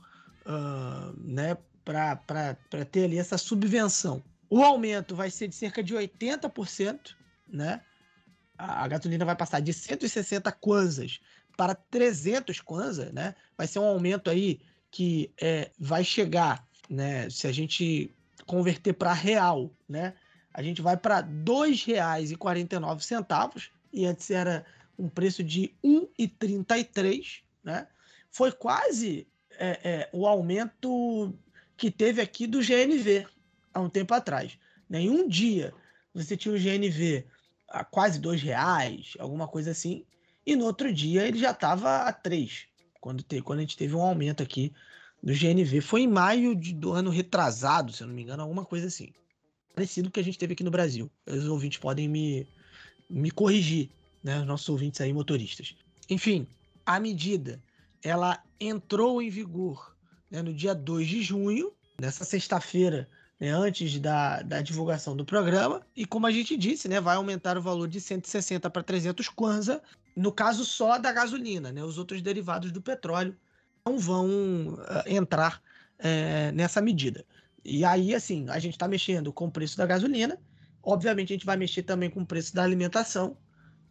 uh, 0.46 1.16
né, 1.18 1.56
para 1.84 2.84
ter 2.90 3.04
ali 3.04 3.18
essa 3.18 3.38
subvenção. 3.38 4.22
O 4.52 4.62
aumento 4.62 5.16
vai 5.16 5.30
ser 5.30 5.48
de 5.48 5.54
cerca 5.54 5.82
de 5.82 5.94
80%, 5.94 7.14
né? 7.48 7.80
A, 8.58 8.86
gasolina 8.86 9.24
vai 9.24 9.34
passar 9.34 9.60
de 9.60 9.72
160 9.72 10.52
kwanzas 10.52 11.20
para 11.56 11.74
300 11.74 12.60
kwanzas, 12.60 13.10
né? 13.14 13.34
Vai 13.56 13.66
ser 13.66 13.78
um 13.78 13.86
aumento 13.86 14.28
aí 14.28 14.60
que 14.90 15.32
é, 15.40 15.70
vai 15.78 16.04
chegar, 16.04 16.68
né? 16.86 17.30
Se 17.30 17.46
a 17.46 17.52
gente 17.52 18.14
converter 18.44 18.92
para 18.92 19.14
real, 19.14 19.74
né? 19.88 20.12
A 20.52 20.62
gente 20.62 20.82
vai 20.82 20.98
para 20.98 21.20
R$ 21.20 21.28
2,49 21.46 23.70
e 23.90 24.04
antes 24.04 24.30
era 24.30 24.66
um 24.98 25.08
preço 25.08 25.42
de 25.42 25.74
R$ 25.82 26.10
1,33, 26.18 27.40
né? 27.64 27.86
Foi 28.30 28.52
quase 28.52 29.26
é, 29.52 29.80
é, 29.82 30.10
o 30.12 30.26
aumento 30.26 31.34
que 31.74 31.90
teve 31.90 32.20
aqui 32.20 32.46
do 32.46 32.58
GNV 32.58 33.26
há 33.72 33.80
um 33.80 33.88
tempo 33.88 34.14
atrás. 34.14 34.58
Né? 34.88 35.02
Em 35.02 35.10
um 35.10 35.28
dia 35.28 35.72
você 36.14 36.36
tinha 36.36 36.54
o 36.54 36.58
GNV 36.58 37.24
a 37.68 37.84
quase 37.84 38.20
R$ 38.20 38.36
reais, 38.36 39.14
alguma 39.18 39.48
coisa 39.48 39.70
assim, 39.70 40.04
e 40.44 40.54
no 40.54 40.64
outro 40.64 40.92
dia 40.92 41.26
ele 41.26 41.38
já 41.38 41.52
estava 41.52 42.02
a 42.02 42.12
três 42.12 42.66
quando, 43.00 43.22
te, 43.22 43.42
quando 43.42 43.58
a 43.58 43.62
gente 43.62 43.76
teve 43.76 43.94
um 43.96 44.02
aumento 44.02 44.42
aqui 44.42 44.72
do 45.22 45.32
GNV. 45.32 45.80
Foi 45.80 46.02
em 46.02 46.08
maio 46.08 46.54
de, 46.54 46.72
do 46.72 46.92
ano 46.92 47.10
retrasado, 47.10 47.92
se 47.92 48.02
eu 48.02 48.06
não 48.06 48.14
me 48.14 48.22
engano, 48.22 48.42
alguma 48.42 48.64
coisa 48.64 48.86
assim. 48.86 49.12
Parecido 49.74 50.08
com 50.08 50.10
o 50.10 50.12
que 50.12 50.20
a 50.20 50.24
gente 50.24 50.38
teve 50.38 50.52
aqui 50.52 50.62
no 50.62 50.70
Brasil. 50.70 51.10
Os 51.26 51.46
ouvintes 51.46 51.78
podem 51.78 52.08
me, 52.08 52.46
me 53.08 53.30
corrigir, 53.30 53.90
né? 54.22 54.40
Os 54.40 54.46
nossos 54.46 54.68
ouvintes 54.68 55.00
aí, 55.00 55.12
motoristas. 55.12 55.74
Enfim, 56.08 56.46
a 56.84 57.00
medida 57.00 57.62
ela 58.02 58.42
entrou 58.60 59.22
em 59.22 59.30
vigor 59.30 59.96
né, 60.30 60.42
no 60.42 60.52
dia 60.52 60.74
2 60.74 61.08
de 61.08 61.22
junho, 61.22 61.72
nessa 62.00 62.24
sexta-feira, 62.24 63.08
né, 63.42 63.50
antes 63.50 63.98
da, 63.98 64.40
da 64.40 64.62
divulgação 64.62 65.16
do 65.16 65.24
programa. 65.24 65.84
E 65.96 66.06
como 66.06 66.28
a 66.28 66.30
gente 66.30 66.56
disse, 66.56 66.86
né, 66.86 67.00
vai 67.00 67.16
aumentar 67.16 67.58
o 67.58 67.60
valor 67.60 67.88
de 67.88 68.00
160 68.00 68.70
para 68.70 68.84
300 68.84 69.28
kwanza 69.30 69.82
no 70.14 70.30
caso 70.30 70.64
só 70.64 70.96
da 70.96 71.10
gasolina, 71.10 71.72
né? 71.72 71.82
Os 71.82 71.98
outros 71.98 72.22
derivados 72.22 72.70
do 72.70 72.80
petróleo 72.80 73.36
não 73.84 73.98
vão 73.98 74.28
uh, 74.74 74.78
entrar 75.08 75.60
uh, 75.98 76.54
nessa 76.54 76.80
medida. 76.80 77.24
E 77.64 77.84
aí, 77.84 78.14
assim, 78.14 78.48
a 78.48 78.60
gente 78.60 78.74
está 78.74 78.86
mexendo 78.86 79.32
com 79.32 79.46
o 79.46 79.50
preço 79.50 79.76
da 79.76 79.86
gasolina, 79.86 80.38
obviamente 80.80 81.32
a 81.32 81.36
gente 81.36 81.46
vai 81.46 81.56
mexer 81.56 81.82
também 81.82 82.10
com 82.10 82.20
o 82.20 82.26
preço 82.26 82.54
da 82.54 82.62
alimentação, 82.62 83.36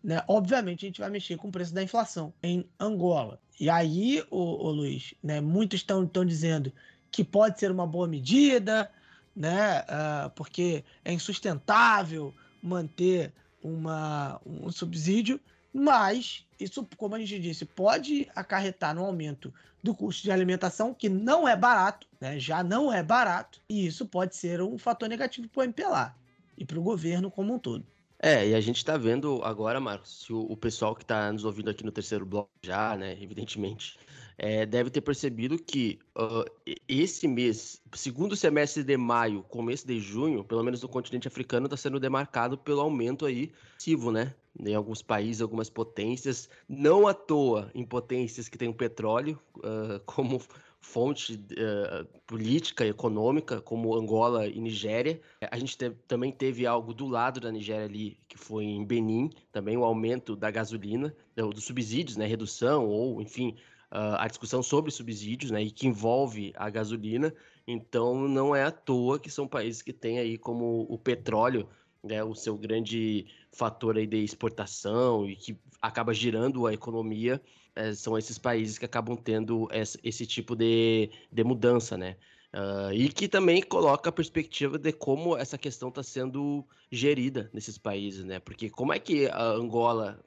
né? 0.01 0.23
Obviamente 0.29 0.85
a 0.85 0.87
gente 0.87 1.01
vai 1.01 1.09
mexer 1.09 1.35
com 1.35 1.49
o 1.49 1.51
preço 1.51 1.73
da 1.73 1.83
inflação 1.83 2.33
em 2.41 2.65
Angola. 2.79 3.37
E 3.59 3.69
aí, 3.69 4.23
o, 4.31 4.71
Luiz, 4.71 5.13
né? 5.21 5.41
Muitos 5.41 5.81
estão 5.81 6.25
dizendo 6.25 6.71
que 7.11 7.21
pode 7.21 7.59
ser 7.59 7.69
uma 7.69 7.85
boa 7.85 8.07
medida, 8.07 8.89
né? 9.35 9.81
Uh, 9.81 10.29
porque 10.31 10.83
é 11.03 11.11
insustentável 11.11 12.33
manter 12.61 13.33
uma, 13.63 14.39
um 14.45 14.71
subsídio. 14.71 15.39
Mas 15.73 16.45
isso, 16.59 16.87
como 16.97 17.15
a 17.15 17.19
gente 17.19 17.39
disse, 17.39 17.65
pode 17.65 18.29
acarretar 18.35 18.93
no 18.93 19.05
aumento 19.05 19.53
do 19.81 19.95
custo 19.95 20.23
de 20.23 20.31
alimentação, 20.31 20.93
que 20.93 21.09
não 21.09 21.47
é 21.47 21.55
barato, 21.55 22.07
né? 22.19 22.37
já 22.37 22.63
não 22.63 22.93
é 22.93 23.01
barato, 23.01 23.59
e 23.67 23.85
isso 23.85 24.05
pode 24.05 24.35
ser 24.35 24.61
um 24.61 24.77
fator 24.77 25.09
negativo 25.09 25.47
para 25.47 25.61
o 25.61 25.63
MPLA 25.63 26.15
e 26.57 26.65
para 26.65 26.77
o 26.77 26.83
governo 26.83 27.31
como 27.31 27.53
um 27.53 27.59
todo. 27.59 27.85
É, 28.19 28.49
e 28.49 28.53
a 28.53 28.61
gente 28.61 28.77
está 28.77 28.97
vendo 28.97 29.41
agora, 29.43 29.79
Marcos, 29.79 30.29
o, 30.29 30.41
o 30.41 30.55
pessoal 30.55 30.95
que 30.95 31.01
está 31.01 31.31
nos 31.31 31.43
ouvindo 31.43 31.71
aqui 31.71 31.83
no 31.83 31.91
terceiro 31.91 32.23
bloco 32.23 32.51
já, 32.61 32.95
né, 32.95 33.17
evidentemente, 33.19 33.97
é, 34.43 34.65
deve 34.65 34.89
ter 34.89 35.01
percebido 35.01 35.55
que 35.59 35.99
uh, 36.17 36.43
esse 36.87 37.27
mês, 37.27 37.79
segundo 37.93 38.35
semestre 38.35 38.83
de 38.83 38.97
maio, 38.97 39.43
começo 39.43 39.85
de 39.85 39.99
junho, 39.99 40.43
pelo 40.43 40.63
menos 40.63 40.81
no 40.81 40.89
continente 40.89 41.27
africano, 41.27 41.67
está 41.67 41.77
sendo 41.77 41.99
demarcado 41.99 42.57
pelo 42.57 42.81
aumento 42.81 43.27
aí 43.27 43.51
passivo, 43.75 44.11
né? 44.11 44.33
Em 44.59 44.73
alguns 44.73 45.03
países, 45.03 45.43
algumas 45.43 45.69
potências, 45.69 46.49
não 46.67 47.07
à 47.07 47.13
toa 47.13 47.69
em 47.75 47.85
potências 47.85 48.49
que 48.49 48.57
têm 48.57 48.73
petróleo 48.73 49.39
uh, 49.57 49.99
como 50.07 50.41
fonte 50.81 51.33
uh, 51.35 52.19
política 52.25 52.83
e 52.83 52.89
econômica, 52.89 53.61
como 53.61 53.95
Angola 53.95 54.47
e 54.47 54.59
Nigéria. 54.59 55.21
A 55.51 55.57
gente 55.59 55.77
te 55.77 55.91
também 56.07 56.31
teve 56.31 56.65
algo 56.65 56.95
do 56.95 57.07
lado 57.07 57.39
da 57.39 57.51
Nigéria 57.51 57.85
ali, 57.85 58.17
que 58.27 58.39
foi 58.39 58.65
em 58.65 58.83
Benin, 58.83 59.29
também 59.51 59.77
o 59.77 59.83
aumento 59.83 60.35
da 60.35 60.49
gasolina, 60.49 61.15
dos 61.35 61.63
subsídios, 61.63 62.17
né, 62.17 62.25
redução 62.25 62.87
ou, 62.87 63.21
enfim, 63.21 63.55
uh, 63.91 64.15
a 64.17 64.27
discussão 64.27 64.63
sobre 64.63 64.91
subsídios, 64.91 65.51
né, 65.51 65.61
e 65.61 65.71
que 65.71 65.87
envolve 65.87 66.53
a 66.55 66.69
gasolina. 66.69 67.33
Então, 67.67 68.27
não 68.27 68.55
é 68.55 68.63
à 68.63 68.71
toa 68.71 69.19
que 69.19 69.29
são 69.29 69.47
países 69.47 69.81
que 69.81 69.93
têm 69.93 70.19
aí 70.19 70.37
como 70.37 70.85
o 70.89 70.97
petróleo, 70.97 71.67
né, 72.03 72.23
o 72.23 72.33
seu 72.33 72.57
grande 72.57 73.27
fator 73.51 73.97
aí 73.97 74.07
de 74.07 74.17
exportação 74.17 75.29
e 75.29 75.35
que 75.35 75.57
acaba 75.81 76.13
girando 76.13 76.65
a 76.65 76.73
economia. 76.73 77.41
É, 77.75 77.93
são 77.93 78.17
esses 78.17 78.37
países 78.37 78.77
que 78.77 78.85
acabam 78.85 79.15
tendo 79.15 79.67
esse, 79.71 79.97
esse 80.03 80.25
tipo 80.25 80.55
de, 80.55 81.09
de 81.31 81.43
mudança, 81.43 81.97
né? 81.97 82.17
Uh, 82.53 82.91
e 82.91 83.07
que 83.07 83.29
também 83.29 83.61
coloca 83.61 84.09
a 84.09 84.11
perspectiva 84.11 84.77
de 84.77 84.91
como 84.91 85.37
essa 85.37 85.57
questão 85.57 85.87
está 85.87 86.03
sendo 86.03 86.67
gerida 86.91 87.49
nesses 87.53 87.77
países, 87.77 88.25
né? 88.25 88.41
Porque 88.41 88.69
como 88.69 88.91
é 88.91 88.99
que 88.99 89.27
a 89.27 89.51
Angola 89.51 90.21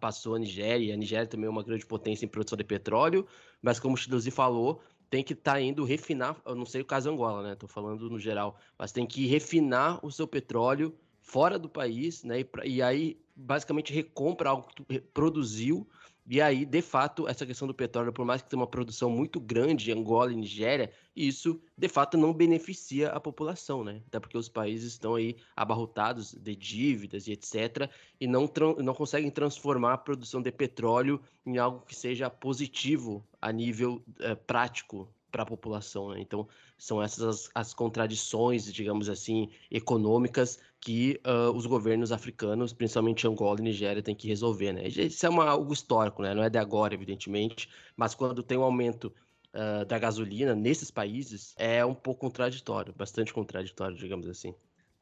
passou 0.00 0.34
a 0.34 0.38
Nigéria, 0.38 0.86
e 0.86 0.92
a 0.92 0.96
Nigéria 0.96 1.26
também 1.26 1.46
é 1.46 1.50
uma 1.50 1.62
grande 1.62 1.86
potência 1.86 2.24
em 2.24 2.28
produção 2.28 2.56
de 2.56 2.64
petróleo, 2.64 3.26
mas 3.62 3.80
como 3.80 3.94
o 3.94 3.96
Chidozi 3.96 4.30
falou, 4.30 4.82
tem 5.08 5.24
que 5.24 5.32
estar 5.32 5.54
tá 5.54 5.60
indo 5.60 5.84
refinar, 5.84 6.36
eu 6.46 6.54
não 6.54 6.64
sei 6.64 6.82
o 6.82 6.84
caso 6.84 7.10
Angola, 7.10 7.42
né? 7.42 7.54
Tô 7.56 7.66
falando 7.66 8.08
no 8.08 8.18
geral, 8.18 8.56
mas 8.78 8.92
tem 8.92 9.06
que 9.06 9.26
refinar 9.26 10.04
o 10.04 10.10
seu 10.10 10.26
petróleo 10.26 10.94
fora 11.20 11.58
do 11.58 11.68
país, 11.68 12.22
né? 12.22 12.40
E, 12.40 12.76
e 12.76 12.82
aí 12.82 13.20
basicamente 13.34 13.92
recompra 13.92 14.50
algo 14.50 14.68
que 14.68 15.00
produziu 15.00 15.86
e 16.32 16.40
aí, 16.40 16.64
de 16.64 16.80
fato, 16.80 17.26
essa 17.26 17.44
questão 17.44 17.66
do 17.66 17.74
petróleo, 17.74 18.12
por 18.12 18.24
mais 18.24 18.40
que 18.40 18.48
tenha 18.48 18.60
uma 18.60 18.66
produção 18.68 19.10
muito 19.10 19.40
grande 19.40 19.90
em 19.90 19.94
Angola 19.98 20.32
e 20.32 20.36
Nigéria, 20.36 20.92
isso 21.14 21.60
de 21.76 21.88
fato 21.88 22.16
não 22.16 22.32
beneficia 22.32 23.08
a 23.08 23.18
população, 23.18 23.82
né? 23.82 24.00
Até 24.06 24.20
porque 24.20 24.38
os 24.38 24.48
países 24.48 24.92
estão 24.92 25.16
aí 25.16 25.36
abarrotados 25.56 26.32
de 26.32 26.54
dívidas 26.54 27.26
e 27.26 27.32
etc. 27.32 27.90
e 28.20 28.28
não, 28.28 28.48
não 28.78 28.94
conseguem 28.94 29.28
transformar 29.28 29.94
a 29.94 29.98
produção 29.98 30.40
de 30.40 30.52
petróleo 30.52 31.20
em 31.44 31.58
algo 31.58 31.84
que 31.84 31.96
seja 31.96 32.30
positivo 32.30 33.26
a 33.42 33.50
nível 33.50 34.00
é, 34.20 34.36
prático 34.36 35.12
para 35.32 35.42
a 35.42 35.46
população. 35.46 36.10
Né? 36.10 36.20
Então, 36.20 36.46
são 36.78 37.02
essas 37.02 37.22
as, 37.22 37.50
as, 37.54 37.74
contradições, 37.74 38.72
digamos 38.72 39.08
assim, 39.08 39.48
econômicas 39.68 40.60
que 40.80 41.20
uh, 41.26 41.54
os 41.54 41.66
governos 41.66 42.10
africanos, 42.10 42.72
principalmente 42.72 43.26
Angola 43.26 43.60
e 43.60 43.62
Nigéria, 43.62 44.02
têm 44.02 44.14
que 44.14 44.26
resolver. 44.26 44.72
Né? 44.72 44.88
Isso 44.88 45.26
é 45.26 45.28
uma, 45.28 45.44
algo 45.44 45.72
histórico, 45.72 46.22
né? 46.22 46.32
não 46.32 46.42
é 46.42 46.48
de 46.48 46.58
agora, 46.58 46.94
evidentemente, 46.94 47.68
mas 47.94 48.14
quando 48.14 48.42
tem 48.42 48.56
um 48.56 48.62
aumento 48.62 49.12
uh, 49.54 49.84
da 49.84 49.98
gasolina 49.98 50.54
nesses 50.54 50.90
países 50.90 51.54
é 51.58 51.84
um 51.84 51.94
pouco 51.94 52.22
contraditório, 52.22 52.94
bastante 52.96 53.32
contraditório, 53.32 53.96
digamos 53.96 54.26
assim. 54.26 54.54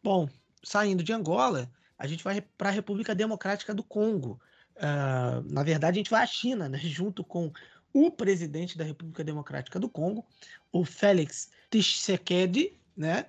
Bom, 0.03 0.29
saindo 0.65 1.05
de 1.05 1.13
Angola, 1.13 1.71
a 1.97 2.07
gente 2.09 2.25
vai 2.25 2.41
para 2.41 2.71
a 2.71 2.73
República 2.73 3.15
Democrática 3.15 3.73
do 3.73 3.85
Congo. 3.85 4.41
Uh, 4.77 5.43
na 5.49 5.63
verdade, 5.63 5.99
a 5.99 6.01
gente 6.01 6.11
vai 6.11 6.25
à 6.25 6.27
China, 6.27 6.69
né, 6.69 6.79
junto 6.83 7.23
com 7.23 7.53
o 7.93 8.11
presidente 8.11 8.77
da 8.77 8.85
República 8.85 9.23
Democrática 9.23 9.79
do 9.79 9.89
Congo, 9.89 10.27
o 10.73 10.85
Félix 10.85 11.51
Tshisekedi, 11.71 12.79
né? 12.97 13.27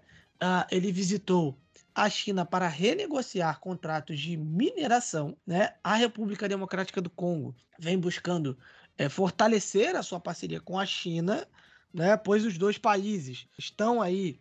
Ele 0.72 0.92
visitou 0.92 1.58
a 2.04 2.10
China 2.10 2.46
para 2.46 2.68
renegociar 2.68 3.60
contratos 3.60 4.20
de 4.20 4.38
mineração, 4.38 5.38
né? 5.46 5.74
A 5.84 5.96
República 5.96 6.48
Democrática 6.48 7.02
do 7.02 7.10
Congo 7.10 7.56
vem 7.78 7.98
buscando 7.98 8.58
é, 8.98 9.10
fortalecer 9.10 9.96
a 9.96 10.04
sua 10.04 10.20
parceria 10.20 10.62
com 10.62 10.80
a 10.80 10.86
China, 10.86 11.48
né? 11.94 12.16
Pois 12.16 12.46
os 12.46 12.58
dois 12.58 12.78
países 12.78 13.48
estão 13.58 14.02
aí, 14.02 14.40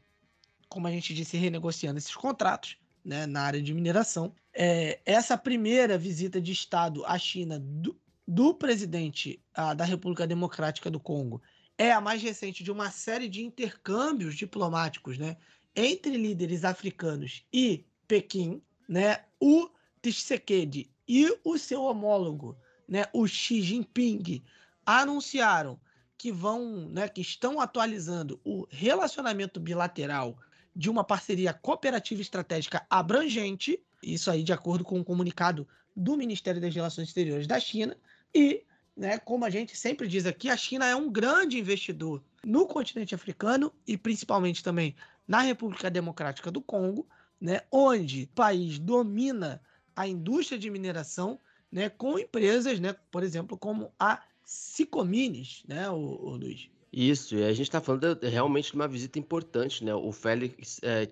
como 0.69 0.87
a 0.87 0.91
gente 0.91 1.13
disse, 1.13 1.37
renegociando 1.37 1.99
esses 1.99 2.15
contratos, 2.15 2.77
né? 3.05 3.27
Na 3.27 3.43
área 3.43 3.61
de 3.61 3.75
mineração. 3.75 4.35
É, 4.55 5.01
essa 5.05 5.37
primeira 5.37 5.99
visita 5.99 6.41
de 6.41 6.53
Estado 6.53 7.05
à 7.07 7.19
China 7.19 7.59
do, 7.59 7.99
do 8.27 8.55
presidente 8.55 9.43
a, 9.55 9.75
da 9.75 9.85
República 9.85 10.27
Democrática 10.27 10.91
do 10.91 11.01
Congo 11.01 11.43
é 11.77 11.93
a 11.93 12.01
mais 12.01 12.21
recente 12.21 12.65
de 12.65 12.73
uma 12.73 12.91
série 12.91 13.29
de 13.29 13.43
intercâmbios 13.43 14.35
diplomáticos, 14.35 15.17
né? 15.17 15.37
Entre 15.75 16.17
líderes 16.17 16.65
africanos 16.65 17.45
e 17.53 17.85
Pequim, 18.07 18.63
né, 18.89 19.25
o 19.41 19.69
Tshisekedi 20.03 20.91
e 21.07 21.31
o 21.45 21.59
seu 21.59 21.83
homólogo, 21.83 22.57
né, 22.89 23.05
o 23.13 23.27
Xi 23.27 23.63
Jinping, 23.63 24.43
anunciaram 24.85 25.79
que 26.17 26.33
vão, 26.33 26.89
né, 26.89 27.09
que 27.09 27.21
estão 27.21 27.61
atualizando 27.61 28.41
o 28.45 28.67
relacionamento 28.71 29.61
bilateral 29.61 30.37
de 30.75 30.91
uma 30.91 31.05
parceria 31.05 31.53
cooperativa 31.53 32.21
estratégica 32.21 32.87
abrangente, 32.91 33.81
isso 34.03 34.31
aí 34.31 34.43
de 34.43 34.53
acordo 34.53 34.85
com 34.85 34.97
o 34.97 35.01
um 35.01 35.05
comunicado 35.05 35.67
do 35.95 36.17
Ministério 36.17 36.61
das 36.61 36.75
Relações 36.75 37.09
Exteriores 37.09 37.47
da 37.47 37.61
China, 37.61 37.97
e, 38.35 38.65
né, 38.97 39.19
como 39.19 39.45
a 39.45 39.51
gente 39.51 39.77
sempre 39.77 40.09
diz 40.09 40.27
aqui, 40.27 40.49
a 40.49 40.57
China 40.57 40.87
é 40.87 40.95
um 40.95 41.11
grande 41.11 41.59
investidor 41.59 42.23
no 42.45 42.67
continente 42.67 43.15
africano 43.15 43.73
e 43.87 43.97
principalmente 43.97 44.63
também 44.63 44.95
na 45.29 45.43
República 45.43 45.91
Democrática 45.91 46.51
do 46.51 46.63
Congo, 46.63 47.07
né, 47.39 47.61
onde 47.71 48.25
o 48.25 48.29
país 48.29 48.79
domina 48.79 49.61
a 49.95 50.09
indústria 50.09 50.59
de 50.59 50.71
mineração, 50.71 51.39
né, 51.71 51.91
com 51.91 52.19
empresas, 52.19 52.81
né, 52.81 52.97
por 53.11 53.23
exemplo, 53.23 53.57
como 53.59 53.93
a 54.01 54.23
Sicomines, 54.43 55.63
né, 55.69 55.91
o, 55.91 56.37
Luiz. 56.37 56.71
Isso, 56.91 57.37
e 57.37 57.45
a 57.45 57.53
gente 57.53 57.69
está 57.69 57.83
falando 57.83 58.15
de, 58.15 58.29
realmente 58.29 58.71
de 58.71 58.75
uma 58.75 58.89
visita 58.89 59.19
importante, 59.19 59.85
né? 59.85 59.95
O 59.95 60.11
Félix 60.11 60.81
é, 60.83 61.07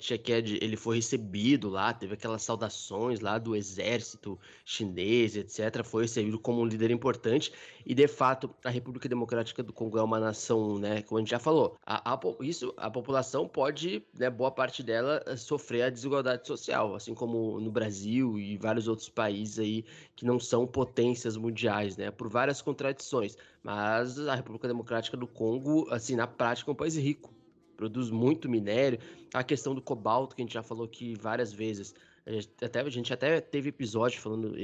ele 0.63 0.75
foi 0.75 0.97
recebido 0.97 1.69
lá, 1.69 1.93
teve 1.93 2.15
aquelas 2.15 2.43
saudações 2.43 3.21
lá 3.21 3.39
do 3.39 3.55
exército 3.55 4.41
chinês, 4.65 5.37
etc. 5.37 5.85
Foi 5.85 6.05
recebido 6.05 6.39
como 6.39 6.63
um 6.63 6.65
líder 6.65 6.91
importante 6.91 7.53
e, 7.87 7.95
de 7.95 8.09
fato, 8.09 8.51
a 8.65 8.69
República 8.69 9.09
Democrática 9.09 9.63
do 9.63 9.73
Congo 9.73 9.97
é 9.97 10.03
uma 10.03 10.19
nação, 10.19 10.77
né? 10.77 11.03
Como 11.03 11.19
a 11.19 11.21
gente 11.21 11.31
já 11.31 11.39
falou, 11.39 11.77
a, 11.87 12.13
a 12.13 12.21
isso, 12.41 12.75
a 12.77 12.91
população 12.91 13.47
pode, 13.47 14.05
né, 14.19 14.29
boa 14.29 14.51
parte 14.51 14.83
dela, 14.83 15.23
eh, 15.25 15.37
sofrer 15.37 15.83
a 15.83 15.91
desigualdade 15.91 16.49
social, 16.49 16.97
assim 16.97 17.15
como 17.15 17.61
no 17.61 17.71
Brasil 17.71 18.41
e 18.41 18.57
vários 18.57 18.89
outros 18.89 19.09
países 19.09 19.61
aí 19.61 19.85
que 20.17 20.25
não 20.25 20.41
são 20.41 20.67
potências 20.67 21.37
mundiais, 21.37 21.97
né? 21.97 22.11
Por 22.11 22.29
várias 22.29 22.61
contradições. 22.61 23.37
Mas 23.63 24.19
a 24.19 24.35
República 24.35 24.67
Democrática 24.67 25.17
do 25.17 25.29
Congo, 25.29 25.87
assim, 25.93 26.17
na 26.17 26.27
prática, 26.27 26.69
é 26.69 26.73
um 26.73 26.75
país 26.75 26.97
rico. 26.97 27.33
Produz 27.77 28.11
muito 28.11 28.49
minério. 28.49 28.99
A 29.33 29.45
questão 29.45 29.77
do 29.77 29.81
cobalto, 29.81 30.35
que 30.35 30.43
a 30.43 30.45
gente 30.45 30.55
já 30.55 30.63
falou 30.63 30.87
aqui 30.87 31.15
várias 31.15 31.53
vezes. 31.53 31.95
Até, 32.61 32.81
a 32.81 32.91
gente 32.91 33.13
até 33.13 33.41
teve 33.41 33.69
episódio 33.69 34.21
falando, 34.21 34.59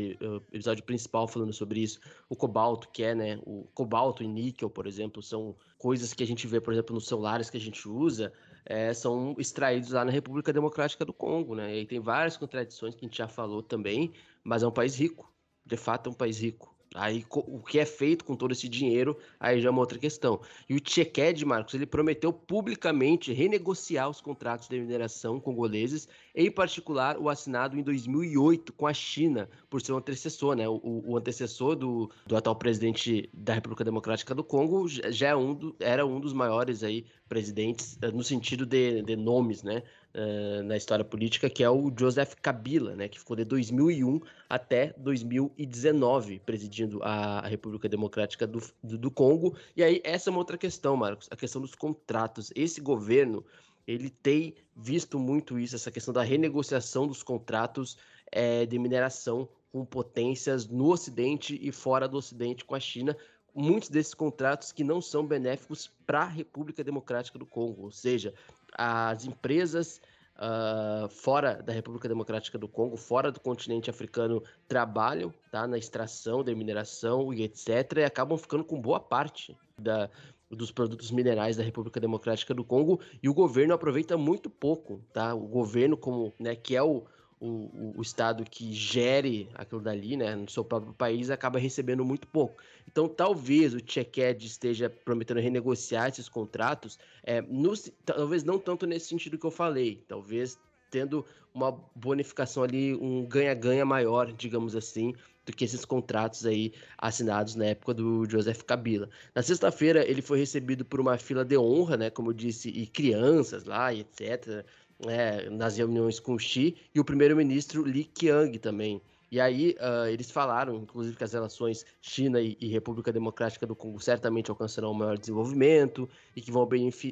episódio 0.52 0.82
principal 0.82 1.28
falando 1.28 1.52
sobre 1.52 1.81
isso. 1.81 2.00
O 2.28 2.34
cobalto, 2.34 2.89
que 2.89 3.05
é, 3.05 3.15
né? 3.15 3.39
O 3.44 3.68
cobalto 3.73 4.24
e 4.24 4.26
níquel, 4.26 4.68
por 4.68 4.84
exemplo, 4.84 5.23
são 5.23 5.55
coisas 5.78 6.12
que 6.12 6.24
a 6.24 6.26
gente 6.26 6.44
vê, 6.49 6.60
por 6.60 6.73
exemplo, 6.73 6.92
nos 6.92 7.07
celulares 7.07 7.49
que 7.49 7.57
a 7.57 7.60
gente 7.60 7.89
usa, 7.89 8.32
é, 8.66 8.92
são 8.92 9.36
extraídos 9.39 9.92
lá 9.92 10.05
na 10.05 10.10
República 10.10 10.52
Democrática 10.52 11.05
do 11.05 11.12
Congo, 11.12 11.55
né? 11.55 11.78
E 11.78 11.86
tem 11.86 12.00
várias 12.00 12.36
contradições 12.36 12.97
que 12.97 13.05
a 13.05 13.08
gente 13.08 13.18
já 13.18 13.28
falou 13.28 13.62
também, 13.62 14.12
mas 14.42 14.65
é 14.65 14.66
um 14.66 14.73
país 14.73 14.97
rico. 14.99 15.32
De 15.65 15.76
fato, 15.76 16.08
é 16.08 16.12
um 16.12 16.16
país 16.16 16.41
rico. 16.41 16.72
Aí 16.95 17.25
o 17.31 17.61
que 17.61 17.79
é 17.79 17.87
feito 17.87 18.25
com 18.25 18.37
todo 18.37 18.53
esse 18.53 18.69
dinheiro, 18.69 19.17
aí 19.41 19.61
já 19.61 19.69
é 19.69 19.71
uma 19.71 19.81
outra 19.81 19.99
questão. 19.99 20.41
E 20.69 20.75
o 20.75 20.81
Tcheked, 20.81 21.45
Marcos, 21.45 21.75
ele 21.75 21.87
prometeu 21.87 22.33
publicamente 22.33 23.33
renegociar 23.33 24.09
os 24.09 24.21
contratos 24.21 24.69
de 24.69 24.79
mineração 24.79 25.41
congoleses, 25.41 26.09
em 26.35 26.51
particular 26.51 27.19
o 27.19 27.29
assinado 27.29 27.79
em 27.79 27.83
2008 27.83 28.73
com 28.73 28.87
a 28.87 28.95
China, 28.95 29.49
por 29.71 29.81
ser 29.81 29.93
o 29.93 29.97
antecessor, 29.97 30.55
né? 30.55 30.69
O, 30.69 30.81
o 30.83 31.17
antecessor 31.17 31.77
do, 31.77 32.11
do 32.27 32.37
atual 32.37 32.57
presidente 32.57 33.29
da 33.33 33.55
República 33.55 33.85
Democrática 33.85 34.35
do 34.35 34.45
Congo 34.45 34.87
já 34.89 35.29
é 35.29 35.37
um 35.37 35.55
do, 35.55 35.77
era 35.81 36.05
um 36.05 36.21
dos 36.21 36.33
maiores 36.33 36.83
aí 36.83 37.07
presidentes 37.29 37.99
eh, 38.03 38.11
no 38.11 38.23
sentido 38.23 38.67
de, 38.67 39.03
de 39.03 39.17
nomes, 39.17 39.62
né? 39.62 39.83
Uh, 40.15 40.62
na 40.62 40.76
história 40.76 41.05
política, 41.05 41.49
que 41.49 41.62
é 41.62 41.70
o 41.70 41.92
Joseph 41.97 42.34
Kabila, 42.41 42.94
né, 42.94 43.08
que 43.08 43.18
ficou 43.18 43.36
de 43.36 43.44
2001 43.44 44.20
até 44.49 44.94
2019 44.97 46.41
presidindo 46.41 47.02
a, 47.02 47.41
a 47.41 47.47
República 47.47 47.89
Democrática 47.89 48.47
do, 48.47 48.62
do, 48.82 48.99
do, 48.99 49.10
Congo. 49.10 49.57
E 49.76 49.82
aí, 49.82 50.00
essa 50.05 50.28
é 50.28 50.31
uma 50.31 50.39
outra 50.39 50.58
questão, 50.58 50.97
Marcos, 50.97 51.28
a 51.31 51.36
questão 51.36 51.60
dos 51.60 51.74
contratos. 51.74 52.52
Esse 52.55 52.81
governo, 52.81 53.44
ele 53.86 54.10
tem 54.10 54.55
visto 54.76 55.18
muito 55.18 55.58
isso, 55.58 55.76
essa 55.76 55.91
questão 55.91 56.12
da 56.12 56.23
renegociação 56.23 57.07
dos 57.07 57.23
contratos 57.23 57.97
é, 58.31 58.65
de 58.66 58.78
mineração 58.78 59.49
com 59.73 59.84
potências 59.84 60.66
no 60.66 60.91
Ocidente 60.91 61.58
e 61.62 61.73
fora 61.73 62.07
do 62.07 62.18
Ocidente 62.18 62.65
com 62.65 62.74
a 62.74 62.81
China, 62.81 63.16
muitos 63.55 63.89
desses 63.89 64.15
contratos 64.15 64.73
que 64.73 64.84
não 64.84 65.00
são 65.00 65.26
benéficos 65.26 65.91
para 66.07 66.23
a 66.23 66.28
República 66.28 66.84
Democrática 66.84 67.39
do 67.39 67.47
Congo, 67.47 67.84
ou 67.84 67.91
seja, 67.91 68.34
as 68.76 69.25
empresas 69.25 70.01
uh, 70.36 71.09
fora 71.09 71.62
da 71.62 71.73
República 71.73 72.09
Democrática 72.09 72.59
do 72.59 72.68
Congo, 72.68 72.97
fora 72.97 73.31
do 73.31 73.41
continente 73.41 73.91
africano, 73.91 74.42
trabalham 74.67 75.33
tá, 75.51 75.67
na 75.67 75.78
extração, 75.78 76.42
da 76.42 76.55
mineração 76.55 77.33
e 77.33 77.42
etc., 77.42 77.99
e 77.99 78.05
acabam 78.05 78.39
ficando 78.39 78.65
com 78.65 78.81
boa 78.81 79.01
parte 79.01 79.57
da, 79.78 80.10
dos 80.51 80.70
produtos 80.70 81.10
minerais 81.10 81.57
da 81.57 81.62
República 81.62 82.01
Democrática 82.01 82.55
do 82.55 82.65
Congo, 82.65 83.01
e 83.23 83.28
o 83.28 83.34
governo 83.34 83.75
aproveita 83.75 84.17
muito 84.17 84.51
pouco, 84.51 85.02
tá? 85.12 85.34
O 85.34 85.47
governo, 85.47 85.97
como, 85.97 86.33
né, 86.39 86.55
que 86.55 86.76
é 86.76 86.83
o, 86.83 87.05
o, 87.43 87.95
o, 87.97 88.03
Estado 88.03 88.45
que 88.45 88.73
gere 88.73 89.49
aquilo 89.55 89.81
dali, 89.81 90.17
né, 90.17 90.37
no 90.37 90.49
seu 90.49 90.65
próprio 90.65 90.95
país, 90.95 91.29
acaba 91.29 91.59
recebendo 91.59 92.05
muito 92.05 92.29
pouco. 92.29 92.62
Então, 92.87 93.09
talvez 93.09 93.75
o 93.75 93.81
Tcheked 93.81 94.47
esteja 94.47 94.89
prometendo 94.89 95.41
renegociar 95.41 96.09
esses 96.09 96.29
contratos, 96.29 97.01
é, 97.25 97.43
no, 97.43 97.75
talvez 98.05 98.45
não 98.45 98.61
tanto 98.61 98.87
nesse 98.87 99.09
sentido 99.09 99.37
que 99.37 99.45
eu 99.45 99.51
falei, 99.51 100.05
talvez 100.07 100.57
tendo 100.89 101.25
uma 101.53 101.73
bonificação 101.97 102.62
ali, 102.62 102.95
um 102.95 103.27
ganha-ganha 103.27 103.85
maior, 103.85 104.33
digamos 104.33 104.77
assim, 104.77 105.15
do 105.45 105.53
que 105.53 105.65
esses 105.65 105.85
contratos 105.85 106.47
aí 106.47 106.73
assinados 106.97 107.57
na 107.57 107.67
época 107.67 107.95
do 107.95 108.29
Joseph 108.29 108.62
Kabila. 108.62 109.09
Na 109.35 109.43
sexta-feira, 109.43 110.09
ele 110.09 110.23
foi 110.23 110.39
recebido 110.39 110.85
por 110.85 111.01
uma 111.01 111.19
fila 111.19 111.45
de 111.45 111.59
honra, 111.59 111.97
né, 111.97 112.11
como 112.11 112.31
eu 112.31 112.35
disse, 112.35 112.69
e 112.69 112.87
crianças 112.87 113.65
lá, 113.65 113.93
e 113.93 114.01
etc., 114.01 114.65
é, 115.07 115.49
nas 115.51 115.77
reuniões 115.77 116.21
com 116.21 116.35
o 116.35 116.39
Xi, 116.39 116.77
e 116.95 117.01
o 117.01 117.05
primeiro-ministro 117.05 117.85
Li 117.85 118.05
Qiang 118.05 118.59
também. 118.59 119.01
E 119.33 119.41
aí 119.41 119.75
uh, 119.81 120.07
eles 120.09 120.31
falaram, 120.31 120.77
inclusive, 120.77 121.17
que 121.17 121.25
as 121.25 121.33
relações 121.33 121.87
China 122.03 122.39
e, 122.39 122.55
e, 122.61 122.69
República 122.69 123.11
Democrática 123.11 123.67
do 123.67 123.75
Congo 123.75 123.99
certamente 123.99 124.51
alcançarão 124.51 124.91
um 124.91 124.95
maior 124.95 125.17
desenvolvimento 125.17 126.07
e 126.37 126.43
que 126.43 126.53
vão, 126.53 126.69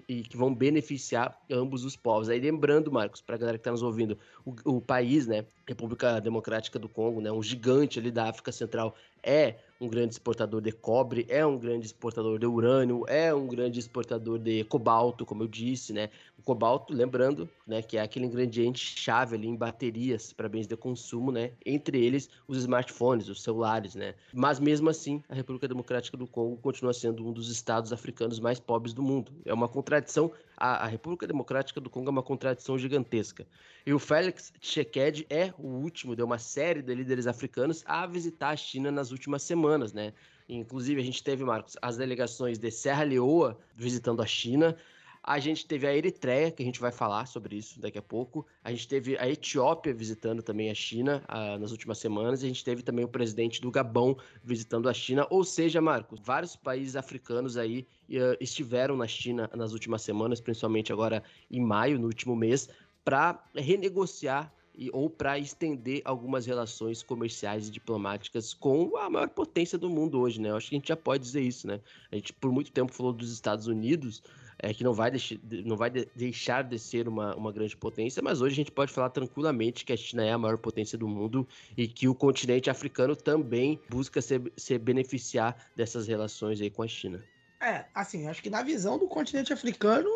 e 0.06 0.22
que 0.24 0.36
vão 0.36 0.54
beneficiar 0.54 1.40
ambos 1.50 1.82
os 1.82 1.96
povos. 1.96 2.28
Aí 2.28 2.38
lembrando, 2.38 2.92
Marcos, 2.92 3.22
para 3.22 3.36
a 3.36 3.38
galera 3.38 3.56
que 3.56 3.62
está 3.62 3.70
nos 3.70 3.82
ouvindo, 3.82 4.18
o, 4.44 4.54
o, 4.66 4.80
país, 4.82 5.26
né, 5.26 5.46
República 5.66 6.20
Democrática 6.20 6.78
do 6.78 6.90
Congo, 6.90 7.22
né, 7.22 7.32
um 7.32 7.42
gigante 7.42 7.98
ali 7.98 8.10
da 8.10 8.28
África 8.28 8.52
Central, 8.52 8.94
é 9.22 9.56
um 9.80 9.88
grande 9.88 10.12
exportador 10.12 10.60
de 10.60 10.70
cobre, 10.72 11.24
é 11.28 11.44
um 11.44 11.58
grande 11.58 11.86
exportador 11.86 12.38
de 12.38 12.46
urânio, 12.46 13.04
é 13.08 13.34
um 13.34 13.46
grande 13.46 13.78
exportador 13.78 14.38
de 14.38 14.62
cobalto, 14.64 15.24
como 15.24 15.42
eu 15.42 15.48
disse, 15.48 15.92
né? 15.92 16.10
O 16.38 16.42
cobalto, 16.42 16.92
lembrando, 16.92 17.48
né, 17.66 17.80
que 17.80 17.96
é 17.96 18.02
aquele 18.02 18.26
ingrediente 18.26 18.78
chave 18.78 19.36
ali 19.36 19.48
em 19.48 19.56
baterias 19.56 20.32
para 20.32 20.48
bens 20.48 20.66
de 20.66 20.76
consumo, 20.76 21.32
né? 21.32 21.52
Entre 21.64 21.98
eles 21.98 22.28
os 22.46 22.58
smartphones, 22.58 23.28
os 23.28 23.42
celulares, 23.42 23.94
né? 23.94 24.14
Mas 24.34 24.60
mesmo 24.60 24.90
assim, 24.90 25.22
a 25.28 25.34
República 25.34 25.66
Democrática 25.66 26.16
do 26.16 26.26
Congo 26.26 26.58
continua 26.58 26.92
sendo 26.92 27.26
um 27.26 27.32
dos 27.32 27.50
estados 27.50 27.90
africanos 27.90 28.38
mais 28.38 28.60
pobres 28.60 28.92
do 28.92 29.02
mundo. 29.02 29.32
É 29.46 29.54
uma 29.54 29.68
contradição 29.68 30.30
a, 30.60 30.84
a, 30.84 30.86
República 30.86 31.26
Democrática 31.26 31.80
do 31.80 31.88
Congo 31.88 32.08
é 32.08 32.12
uma 32.12 32.22
contradição 32.22 32.78
gigantesca. 32.78 33.46
E 33.86 33.94
o 33.94 33.98
Félix 33.98 34.52
Tshisekedi 34.60 35.26
é 35.30 35.54
o 35.58 35.66
último 35.66 36.14
de 36.14 36.22
uma 36.22 36.38
série 36.38 36.82
de 36.82 36.94
líderes 36.94 37.26
africanos 37.26 37.82
a 37.86 38.06
visitar 38.06 38.50
a 38.50 38.56
China 38.56 38.92
nas 38.92 39.10
últimas 39.10 39.42
semanas, 39.42 39.94
né? 39.94 40.12
Inclusive, 40.46 41.00
a 41.00 41.04
gente 41.04 41.22
teve, 41.22 41.44
Marcos, 41.44 41.76
as 41.80 41.96
delegações 41.96 42.58
de 42.58 42.70
Serra 42.70 43.04
Leoa 43.04 43.58
visitando 43.74 44.20
a 44.20 44.26
China. 44.26 44.76
A 45.22 45.38
gente 45.38 45.66
teve 45.66 45.86
a 45.86 45.94
Eritreia, 45.94 46.50
que 46.50 46.62
a 46.62 46.66
gente 46.66 46.80
vai 46.80 46.90
falar 46.90 47.26
sobre 47.26 47.56
isso 47.56 47.78
daqui 47.78 47.98
a 47.98 48.02
pouco. 48.02 48.46
A 48.64 48.70
gente 48.70 48.88
teve 48.88 49.18
a 49.18 49.28
Etiópia 49.28 49.92
visitando 49.92 50.42
também 50.42 50.70
a 50.70 50.74
China 50.74 51.22
uh, 51.28 51.58
nas 51.58 51.72
últimas 51.72 51.98
semanas. 51.98 52.42
E 52.42 52.46
a 52.46 52.48
gente 52.48 52.64
teve 52.64 52.82
também 52.82 53.04
o 53.04 53.08
presidente 53.08 53.60
do 53.60 53.70
Gabão 53.70 54.16
visitando 54.42 54.88
a 54.88 54.94
China. 54.94 55.26
Ou 55.28 55.44
seja, 55.44 55.80
Marcos, 55.80 56.20
vários 56.24 56.56
países 56.56 56.96
africanos 56.96 57.58
aí 57.58 57.86
uh, 58.08 58.36
estiveram 58.40 58.96
na 58.96 59.06
China 59.06 59.50
nas 59.54 59.72
últimas 59.72 60.02
semanas, 60.02 60.40
principalmente 60.40 60.92
agora 60.92 61.22
em 61.50 61.60
maio, 61.60 61.98
no 61.98 62.06
último 62.06 62.34
mês, 62.34 62.68
para 63.04 63.44
renegociar 63.54 64.52
e, 64.74 64.90
ou 64.92 65.10
para 65.10 65.38
estender 65.38 66.00
algumas 66.04 66.46
relações 66.46 67.02
comerciais 67.02 67.68
e 67.68 67.70
diplomáticas 67.70 68.54
com 68.54 68.96
a 68.96 69.10
maior 69.10 69.28
potência 69.28 69.76
do 69.76 69.90
mundo 69.90 70.18
hoje, 70.18 70.40
né? 70.40 70.50
Eu 70.50 70.56
acho 70.56 70.70
que 70.70 70.74
a 70.74 70.78
gente 70.78 70.88
já 70.88 70.96
pode 70.96 71.22
dizer 71.22 71.42
isso, 71.42 71.66
né? 71.66 71.80
A 72.10 72.16
gente 72.16 72.32
por 72.32 72.50
muito 72.50 72.72
tempo 72.72 72.92
falou 72.92 73.12
dos 73.12 73.30
Estados 73.30 73.66
Unidos, 73.66 74.22
é, 74.62 74.72
que 74.74 74.84
não 74.84 74.92
vai, 74.92 75.10
deixar, 75.10 75.36
não 75.64 75.76
vai 75.76 75.90
de, 75.90 76.08
deixar 76.14 76.62
de 76.62 76.78
ser 76.78 77.08
uma, 77.08 77.34
uma 77.34 77.52
grande 77.52 77.76
potência, 77.76 78.22
mas 78.22 78.40
hoje 78.40 78.54
a 78.54 78.56
gente 78.56 78.70
pode 78.70 78.92
falar 78.92 79.10
tranquilamente 79.10 79.84
que 79.84 79.92
a 79.92 79.96
China 79.96 80.24
é 80.24 80.32
a 80.32 80.38
maior 80.38 80.58
potência 80.58 80.96
do 80.96 81.08
mundo 81.08 81.46
e 81.76 81.88
que 81.88 82.08
o 82.08 82.14
continente 82.14 82.70
africano 82.70 83.16
também 83.16 83.80
busca 83.88 84.20
se, 84.20 84.40
se 84.56 84.78
beneficiar 84.78 85.56
dessas 85.76 86.06
relações 86.06 86.60
aí 86.60 86.70
com 86.70 86.82
a 86.82 86.88
China. 86.88 87.22
É, 87.60 87.84
assim, 87.94 88.26
acho 88.28 88.42
que 88.42 88.50
na 88.50 88.62
visão 88.62 88.98
do 88.98 89.06
continente 89.06 89.52
africano 89.52 90.08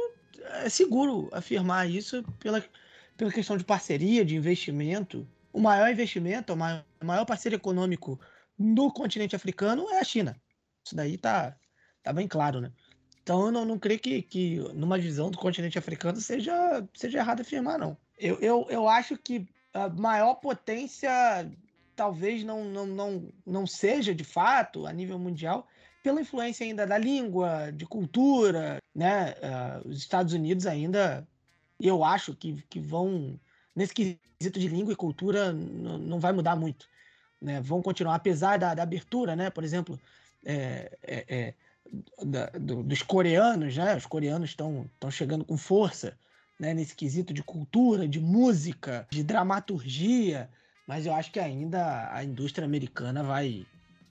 é 0.62 0.68
seguro 0.68 1.28
afirmar 1.32 1.88
isso 1.88 2.22
pela 2.38 2.62
pela 3.16 3.32
questão 3.32 3.56
de 3.56 3.64
parceria, 3.64 4.24
de 4.24 4.36
investimento. 4.36 5.26
O 5.52 5.60
maior 5.60 5.90
investimento, 5.90 6.52
o 6.52 6.56
maior, 6.56 6.84
o 7.00 7.06
maior 7.06 7.24
parceiro 7.24 7.56
econômico 7.56 8.20
no 8.58 8.92
continente 8.92 9.36
africano 9.36 9.88
é 9.90 10.00
a 10.00 10.04
China. 10.04 10.36
Isso 10.84 10.94
daí 10.94 11.16
tá, 11.16 11.56
tá 12.02 12.12
bem 12.12 12.26
claro, 12.26 12.60
né? 12.60 12.72
Então 13.24 13.46
eu 13.46 13.50
não, 13.50 13.64
não 13.64 13.78
creio 13.78 13.98
que, 13.98 14.22
que 14.22 14.58
numa 14.74 14.98
visão 14.98 15.30
do 15.30 15.38
continente 15.38 15.78
africano 15.78 16.20
seja, 16.20 16.86
seja 16.94 17.18
errado 17.18 17.40
afirmar, 17.40 17.78
não. 17.78 17.96
Eu, 18.18 18.38
eu, 18.38 18.66
eu 18.68 18.88
acho 18.88 19.16
que 19.16 19.48
a 19.72 19.88
maior 19.88 20.34
potência 20.34 21.10
talvez 21.96 22.44
não, 22.44 22.64
não, 22.64 22.86
não, 22.86 23.28
não 23.44 23.66
seja 23.66 24.14
de 24.14 24.24
fato 24.24 24.86
a 24.86 24.92
nível 24.92 25.18
mundial 25.18 25.66
pela 26.02 26.20
influência 26.20 26.66
ainda 26.66 26.86
da 26.86 26.98
língua, 26.98 27.72
de 27.72 27.86
cultura, 27.86 28.78
né? 28.94 29.32
Uh, 29.32 29.88
os 29.88 29.98
Estados 29.98 30.34
Unidos 30.34 30.66
ainda 30.66 31.26
eu 31.80 32.04
acho 32.04 32.34
que, 32.34 32.62
que 32.68 32.78
vão, 32.78 33.38
nesse 33.74 33.94
quesito 33.94 34.58
de 34.58 34.68
língua 34.68 34.92
e 34.92 34.96
cultura, 34.96 35.52
não 35.52 36.20
vai 36.20 36.32
mudar 36.32 36.56
muito. 36.56 36.88
Né? 37.40 37.60
Vão 37.60 37.82
continuar, 37.82 38.14
apesar 38.14 38.58
da, 38.58 38.74
da 38.74 38.82
abertura, 38.82 39.34
né? 39.34 39.50
por 39.50 39.64
exemplo, 39.64 39.98
é, 40.44 40.96
é, 41.02 41.24
é, 41.28 41.54
da, 42.24 42.46
do, 42.46 42.82
dos 42.82 43.02
coreanos, 43.02 43.76
né? 43.76 43.96
os 43.96 44.06
coreanos 44.06 44.50
estão 44.50 44.88
chegando 45.10 45.44
com 45.44 45.56
força 45.56 46.18
né? 46.58 46.74
nesse 46.74 46.94
quesito 46.94 47.32
de 47.32 47.42
cultura, 47.42 48.08
de 48.08 48.20
música, 48.20 49.06
de 49.10 49.22
dramaturgia, 49.22 50.48
mas 50.86 51.06
eu 51.06 51.14
acho 51.14 51.32
que 51.32 51.40
ainda 51.40 52.12
a 52.12 52.22
indústria 52.22 52.64
americana 52.64 53.22
vai, 53.22 53.66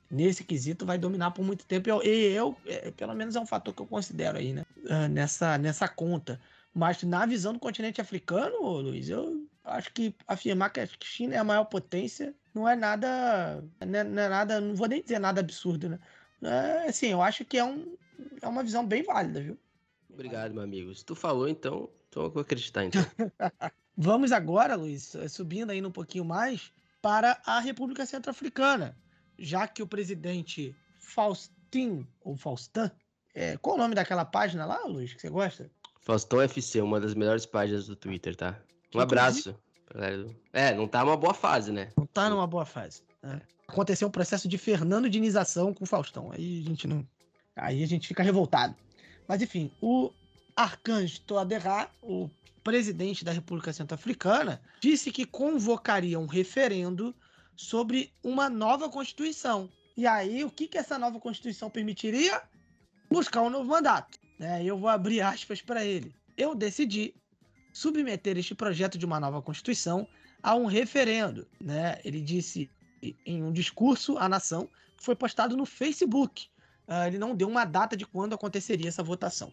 nesse 0.10 0.44
quesito, 0.44 0.86
vai 0.86 0.98
dominar 0.98 1.32
por 1.32 1.44
muito 1.44 1.66
tempo. 1.66 1.90
E 1.90 1.92
eu, 1.92 2.02
eu 2.04 2.58
é, 2.66 2.92
pelo 2.92 3.14
menos 3.14 3.36
é 3.36 3.40
um 3.40 3.46
fator 3.46 3.74
que 3.74 3.82
eu 3.82 3.88
considero 3.88 4.38
aí, 4.38 4.54
né? 4.54 4.66
Ah, 4.90 5.08
nessa, 5.08 5.58
nessa 5.58 5.88
conta. 5.88 6.40
Mas 6.74 7.04
na 7.04 7.26
visão 7.26 7.54
do 7.54 7.60
continente 7.60 8.02
africano, 8.02 8.58
Luiz, 8.80 9.08
eu 9.08 9.48
acho 9.64 9.94
que 9.94 10.16
afirmar 10.28 10.72
que 10.72 10.80
a 10.80 10.88
China 11.00 11.36
é 11.36 11.38
a 11.38 11.44
maior 11.44 11.66
potência 11.66 12.34
não 12.54 12.68
é 12.68 12.76
nada. 12.76 13.64
Não 13.80 14.00
é, 14.00 14.04
não 14.04 14.22
é 14.22 14.30
nada. 14.30 14.62
Não 14.62 14.76
vou 14.76 14.88
nem 14.88 15.02
dizer 15.02 15.20
nada 15.20 15.42
absurdo, 15.42 15.90
né? 15.90 16.00
É, 16.44 16.88
assim, 16.90 17.08
eu 17.08 17.22
acho 17.22 17.46
que 17.46 17.58
é, 17.58 17.64
um, 17.64 17.96
é 18.42 18.48
uma 18.48 18.64
visão 18.64 18.86
bem 18.86 19.04
válida, 19.04 19.42
viu? 19.42 19.58
Obrigado, 20.10 20.54
meu 20.54 20.64
amigo. 20.64 20.94
Se 20.94 21.04
tu 21.04 21.16
falou, 21.16 21.48
então, 21.48 21.90
então 22.10 22.24
eu 22.24 22.30
vou 22.30 22.42
acreditar, 22.42 22.86
então. 22.86 23.02
Vamos 23.96 24.32
agora, 24.32 24.76
Luiz, 24.76 25.16
subindo 25.30 25.70
ainda 25.70 25.88
um 25.88 25.92
pouquinho 25.92 26.26
mais, 26.26 26.72
para 27.02 27.40
a 27.46 27.60
República 27.60 28.06
Centro-Africana, 28.06 28.98
já 29.38 29.68
que 29.68 29.84
o 29.84 29.88
presidente 29.88 30.76
Faustin, 31.00 32.08
ou 32.22 32.36
Faustin, 32.36 32.90
é, 33.36 33.58
qual 33.58 33.76
o 33.76 33.80
nome 33.80 33.94
daquela 33.94 34.26
página 34.26 34.66
lá, 34.66 34.84
Luiz, 34.86 35.14
que 35.14 35.22
você 35.22 35.30
gosta? 35.30 35.70
Faustão 36.00 36.42
FC, 36.42 36.82
uma 36.82 37.00
das 37.00 37.14
melhores 37.14 37.46
páginas 37.46 37.88
do 37.88 37.96
Twitter, 37.96 38.36
tá? 38.36 38.60
Um 38.94 39.00
abraço. 39.00 39.56
É, 40.52 40.74
não 40.74 40.88
tá 40.88 41.04
numa 41.04 41.18
boa 41.18 41.34
fase, 41.34 41.72
né? 41.72 41.92
Não 41.98 42.06
tá 42.06 42.30
numa 42.30 42.48
boa 42.48 42.66
fase. 42.66 43.04
Né? 43.22 43.42
Aconteceu 43.68 44.08
um 44.08 44.12
processo 44.12 44.48
de 44.48 44.58
Fernando 44.58 45.10
Dinização 45.10 45.74
com 45.74 45.84
o 45.84 45.88
Faustão. 45.88 46.32
Aí 46.32 46.62
a 46.62 46.70
gente 46.70 46.88
não. 46.88 47.08
Aí 47.56 47.84
a 47.84 47.88
gente 47.88 48.08
fica 48.08 48.24
revoltado. 48.24 48.76
Mas 49.28 49.42
enfim, 49.42 49.72
o 49.82 50.12
Arcanjo 50.56 51.22
Toaderá, 51.22 51.90
o 52.02 52.30
presidente 52.64 53.26
da 53.26 53.32
República 53.32 53.74
Centro-Africana, 53.74 54.62
disse 54.80 55.12
que 55.12 55.26
convocaria 55.26 56.20
um 56.20 56.26
referendo 56.26 57.16
sobre 57.56 58.14
uma 58.24 58.50
nova 58.50 58.90
Constituição. 58.90 59.70
E 59.96 60.08
aí, 60.08 60.44
o 60.44 60.50
que, 60.50 60.68
que 60.68 60.78
essa 60.78 60.98
nova 60.98 61.20
Constituição 61.20 61.70
permitiria? 61.70 62.42
Buscar 63.10 63.42
um 63.42 63.50
novo 63.50 63.70
mandato. 63.70 64.18
Né? 64.40 64.64
Eu 64.64 64.78
vou 64.78 64.90
abrir 64.90 65.22
aspas 65.22 65.62
para 65.62 65.86
ele. 65.86 66.16
Eu 66.36 66.56
decidi 66.56 67.14
submeter 67.72 68.38
este 68.38 68.56
projeto 68.56 68.98
de 68.98 69.06
uma 69.06 69.20
nova 69.20 69.42
Constituição 69.42 70.08
a 70.42 70.56
um 70.56 70.66
referendo. 70.66 71.48
Né? 71.62 72.00
Ele 72.04 72.22
disse 72.22 72.70
em 73.26 73.44
um 73.44 73.52
discurso 73.52 74.18
à 74.18 74.30
nação 74.30 74.70
que 74.98 75.04
foi 75.04 75.16
postado 75.16 75.58
no 75.58 75.66
Facebook. 75.66 76.48
Uh, 76.88 77.08
ele 77.08 77.18
não 77.18 77.36
deu 77.36 77.48
uma 77.48 77.66
data 77.66 77.96
de 77.96 78.06
quando 78.06 78.34
aconteceria 78.34 78.88
essa 78.88 79.04
votação. 79.04 79.52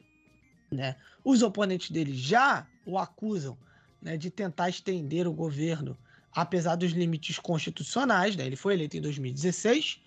Né? 0.70 0.96
Os 1.24 1.42
oponentes 1.42 1.90
dele 1.90 2.14
já 2.14 2.66
o 2.84 2.98
acusam 2.98 3.56
né, 4.00 4.16
de 4.16 4.30
tentar 4.30 4.68
estender 4.68 5.26
o 5.26 5.32
governo, 5.32 5.96
apesar 6.32 6.76
dos 6.76 6.92
limites 6.92 7.38
constitucionais. 7.38 8.36
Né? 8.36 8.46
Ele 8.46 8.56
foi 8.56 8.74
eleito 8.74 8.96
em 8.96 9.00
2016, 9.00 10.00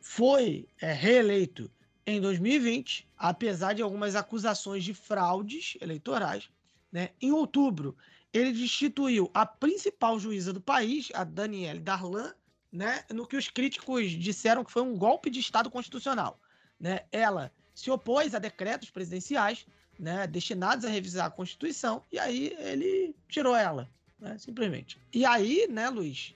foi 0.00 0.66
é, 0.80 0.92
reeleito 0.92 1.70
em 2.06 2.20
2020, 2.20 3.06
apesar 3.16 3.74
de 3.74 3.82
algumas 3.82 4.16
acusações 4.16 4.84
de 4.84 4.92
fraudes 4.92 5.76
eleitorais, 5.80 6.48
né, 6.90 7.10
em 7.20 7.30
outubro, 7.30 7.96
ele 8.32 8.52
destituiu 8.52 9.30
a 9.32 9.46
principal 9.46 10.18
juíza 10.18 10.52
do 10.52 10.60
país, 10.60 11.10
a 11.14 11.22
Danielle 11.22 11.80
Darlan, 11.80 12.32
né, 12.72 13.04
no 13.10 13.26
que 13.26 13.36
os 13.36 13.48
críticos 13.48 14.10
disseram 14.12 14.64
que 14.64 14.72
foi 14.72 14.82
um 14.82 14.96
golpe 14.96 15.28
de 15.28 15.40
Estado 15.40 15.70
constitucional. 15.70 16.40
Né? 16.80 17.00
Ela 17.12 17.52
se 17.74 17.90
opôs 17.90 18.34
a 18.34 18.38
decretos 18.38 18.90
presidenciais 18.90 19.66
né, 19.98 20.26
destinados 20.26 20.84
a 20.84 20.88
revisar 20.88 21.26
a 21.26 21.30
Constituição, 21.30 22.02
e 22.10 22.18
aí 22.18 22.56
ele 22.58 23.14
tirou 23.28 23.54
ela, 23.54 23.88
né, 24.18 24.36
simplesmente. 24.38 24.98
E 25.12 25.24
aí, 25.24 25.68
né, 25.70 25.88
Luiz, 25.88 26.34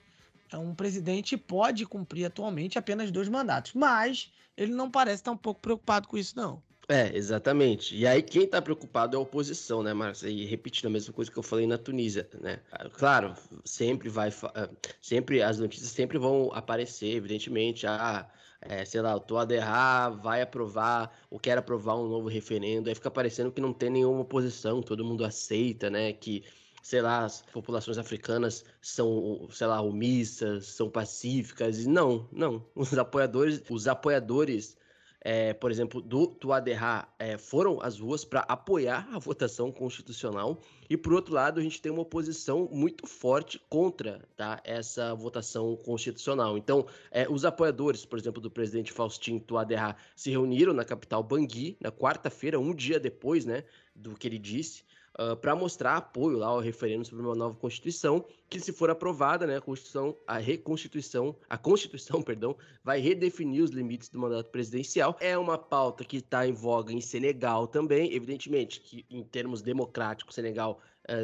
um 0.53 0.73
presidente 0.73 1.35
pode 1.35 1.85
cumprir 1.85 2.25
atualmente 2.25 2.77
apenas 2.77 3.11
dois 3.11 3.27
mandatos, 3.27 3.73
mas 3.73 4.31
ele 4.55 4.73
não 4.73 4.89
parece 4.89 5.29
um 5.29 5.37
pouco 5.37 5.59
preocupado 5.59 6.07
com 6.07 6.17
isso, 6.17 6.35
não. 6.37 6.63
É, 6.89 7.13
exatamente. 7.17 7.95
E 7.97 8.07
aí 8.07 8.23
quem 8.23 8.43
está 8.43 8.61
preocupado 8.61 9.15
é 9.15 9.19
a 9.19 9.21
oposição, 9.21 9.83
né, 9.83 9.93
Marcos? 9.93 10.23
E 10.23 10.45
repetindo 10.45 10.85
a 10.85 10.89
mesma 10.89 11.13
coisa 11.13 11.29
que 11.29 11.37
eu 11.37 11.43
falei 11.43 11.67
na 11.67 11.77
Tunísia, 11.77 12.29
né? 12.39 12.61
Claro, 12.93 13.35
sempre 13.65 14.07
vai, 14.07 14.29
ah, 14.55 14.69
sempre 15.01 15.41
as 15.41 15.59
notícias 15.59 15.89
sempre 15.91 16.17
vão 16.17 16.49
aparecer, 16.53 17.13
evidentemente, 17.13 17.85
ah, 17.85 18.29
é, 18.61 18.85
sei 18.85 19.01
lá, 19.01 19.13
o 19.15 19.19
Toaderra 19.19 20.09
vai 20.11 20.41
aprovar 20.41 21.13
ou 21.29 21.37
quer 21.39 21.57
aprovar 21.57 21.95
um 21.97 22.07
novo 22.07 22.29
referendo, 22.29 22.87
aí 22.87 22.95
fica 22.95 23.11
parecendo 23.11 23.51
que 23.51 23.59
não 23.61 23.73
tem 23.73 23.89
nenhuma 23.89 24.21
oposição, 24.21 24.81
todo 24.81 25.03
mundo 25.03 25.25
aceita, 25.25 25.89
né, 25.89 26.13
que 26.13 26.45
sei 26.81 27.01
lá, 27.01 27.25
as 27.25 27.41
populações 27.41 27.97
africanas 27.97 28.63
são, 28.81 29.47
sei 29.51 29.67
lá, 29.67 29.81
omissas, 29.81 30.67
são 30.67 30.89
pacíficas. 30.89 31.85
Não, 31.85 32.29
não. 32.31 32.65
Os 32.73 32.97
apoiadores, 32.97 33.61
os 33.69 33.87
apoiadores, 33.89 34.77
é, 35.21 35.53
por 35.53 35.71
exemplo, 35.71 36.01
do 36.01 36.27
Tuaderra 36.27 37.07
é, 37.19 37.37
foram 37.37 37.81
às 37.81 37.99
ruas 37.99 38.23
para 38.23 38.41
apoiar 38.41 39.07
a 39.11 39.19
votação 39.19 39.71
constitucional. 39.71 40.61
E 40.89 40.95
por 40.95 41.13
outro 41.13 41.33
lado, 41.33 41.59
a 41.59 41.63
gente 41.63 41.81
tem 41.81 41.91
uma 41.91 42.01
oposição 42.01 42.69
muito 42.71 43.05
forte 43.05 43.59
contra 43.69 44.21
tá, 44.35 44.61
essa 44.63 45.13
votação 45.13 45.75
constitucional. 45.75 46.57
Então, 46.57 46.85
é, 47.11 47.27
os 47.29 47.43
apoiadores, 47.43 48.05
por 48.05 48.17
exemplo, 48.17 48.41
do 48.41 48.49
presidente 48.49 48.91
Faustin 48.91 49.39
Tuaderra 49.39 49.97
se 50.15 50.29
reuniram 50.29 50.73
na 50.73 50.85
capital 50.85 51.23
Bangui 51.23 51.77
na 51.81 51.91
quarta-feira, 51.91 52.59
um 52.59 52.73
dia 52.73 52.99
depois, 52.99 53.45
né, 53.45 53.63
do 53.95 54.15
que 54.15 54.27
ele 54.27 54.37
disse 54.37 54.83
uh, 55.19 55.35
para 55.35 55.55
mostrar 55.55 55.97
apoio 55.97 56.37
lá 56.37 56.47
ao 56.47 56.59
referendo 56.59 57.05
sobre 57.05 57.25
uma 57.25 57.35
nova 57.35 57.55
Constituição, 57.55 58.23
que 58.49 58.59
se 58.59 58.71
for 58.71 58.89
aprovada, 58.89 59.45
né, 59.45 59.57
a 59.57 59.61
Constituição, 59.61 60.15
a 60.25 60.37
reconstituição, 60.37 61.35
a 61.49 61.57
Constituição, 61.57 62.21
perdão, 62.23 62.55
vai 62.83 62.99
redefinir 62.99 63.63
os 63.63 63.71
limites 63.71 64.09
do 64.09 64.19
mandato 64.19 64.49
presidencial. 64.49 65.17
É 65.19 65.37
uma 65.37 65.57
pauta 65.57 66.03
que 66.03 66.17
está 66.17 66.47
em 66.47 66.53
voga 66.53 66.93
em 66.93 67.01
Senegal 67.01 67.67
também, 67.67 68.13
evidentemente 68.13 68.79
que 68.79 69.05
em 69.09 69.23
termos 69.23 69.61
democráticos, 69.61 70.35
Senegal 70.35 70.79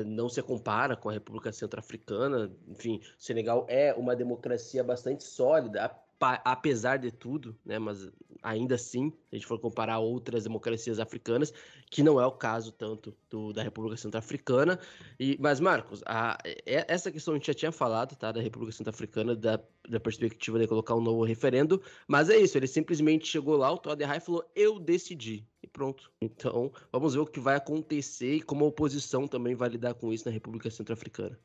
não 0.05 0.29
se 0.29 0.41
compara 0.41 0.95
com 0.95 1.09
a 1.09 1.13
República 1.13 1.51
Centro-Africana. 1.51 2.51
Enfim, 2.67 3.01
Senegal 3.17 3.65
é 3.67 3.93
uma 3.93 4.15
democracia 4.15 4.83
bastante 4.83 5.23
sólida, 5.23 5.93
apesar 6.19 6.97
de 6.97 7.11
tudo, 7.11 7.57
né? 7.65 7.77
Mas 7.77 8.09
ainda 8.43 8.75
assim, 8.75 9.09
se 9.09 9.15
a 9.31 9.35
gente 9.35 9.47
for 9.47 9.57
comparar 9.57 9.99
outras 9.99 10.43
democracias 10.43 10.99
africanas, 10.99 11.53
que 11.89 12.03
não 12.03 12.19
é 12.19 12.25
o 12.25 12.31
caso 12.31 12.71
tanto 12.71 13.15
do, 13.29 13.53
da 13.53 13.63
República 13.63 13.95
Centro-Africana. 13.97 14.77
E, 15.19 15.37
mas, 15.39 15.59
Marcos, 15.59 16.03
a, 16.05 16.37
essa 16.65 17.11
questão 17.11 17.33
a 17.33 17.37
gente 17.37 17.47
já 17.47 17.53
tinha 17.53 17.71
falado, 17.71 18.15
tá? 18.15 18.31
Da 18.31 18.41
República 18.41 18.73
Centro-Africana, 18.73 19.35
da, 19.35 19.59
da 19.87 19.99
perspectiva 19.99 20.59
de 20.59 20.67
colocar 20.67 20.95
um 20.95 21.01
novo 21.01 21.23
referendo, 21.23 21.81
mas 22.07 22.29
é 22.29 22.37
isso, 22.37 22.57
ele 22.57 22.67
simplesmente 22.67 23.25
chegou 23.25 23.55
lá, 23.55 23.71
o 23.71 23.77
Todd 23.77 24.03
e 24.03 24.19
falou, 24.19 24.43
eu 24.55 24.79
decidi. 24.79 25.47
E 25.63 25.67
pronto. 25.67 26.11
Então, 26.21 26.71
vamos 26.91 27.13
ver 27.13 27.21
o 27.21 27.25
que 27.25 27.39
vai 27.39 27.55
acontecer 27.55 28.35
e 28.35 28.41
como 28.41 28.65
a 28.65 28.67
oposição 28.67 29.27
também 29.27 29.55
vai 29.55 29.69
lidar 29.69 29.93
com 29.93 30.11
isso 30.11 30.25
na 30.25 30.31
República 30.31 30.69
Centro-Africana. 30.69 31.39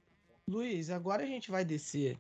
Luiz, 0.49 0.91
agora 0.91 1.23
a 1.23 1.27
gente 1.27 1.51
vai 1.51 1.65
descer 1.65 2.19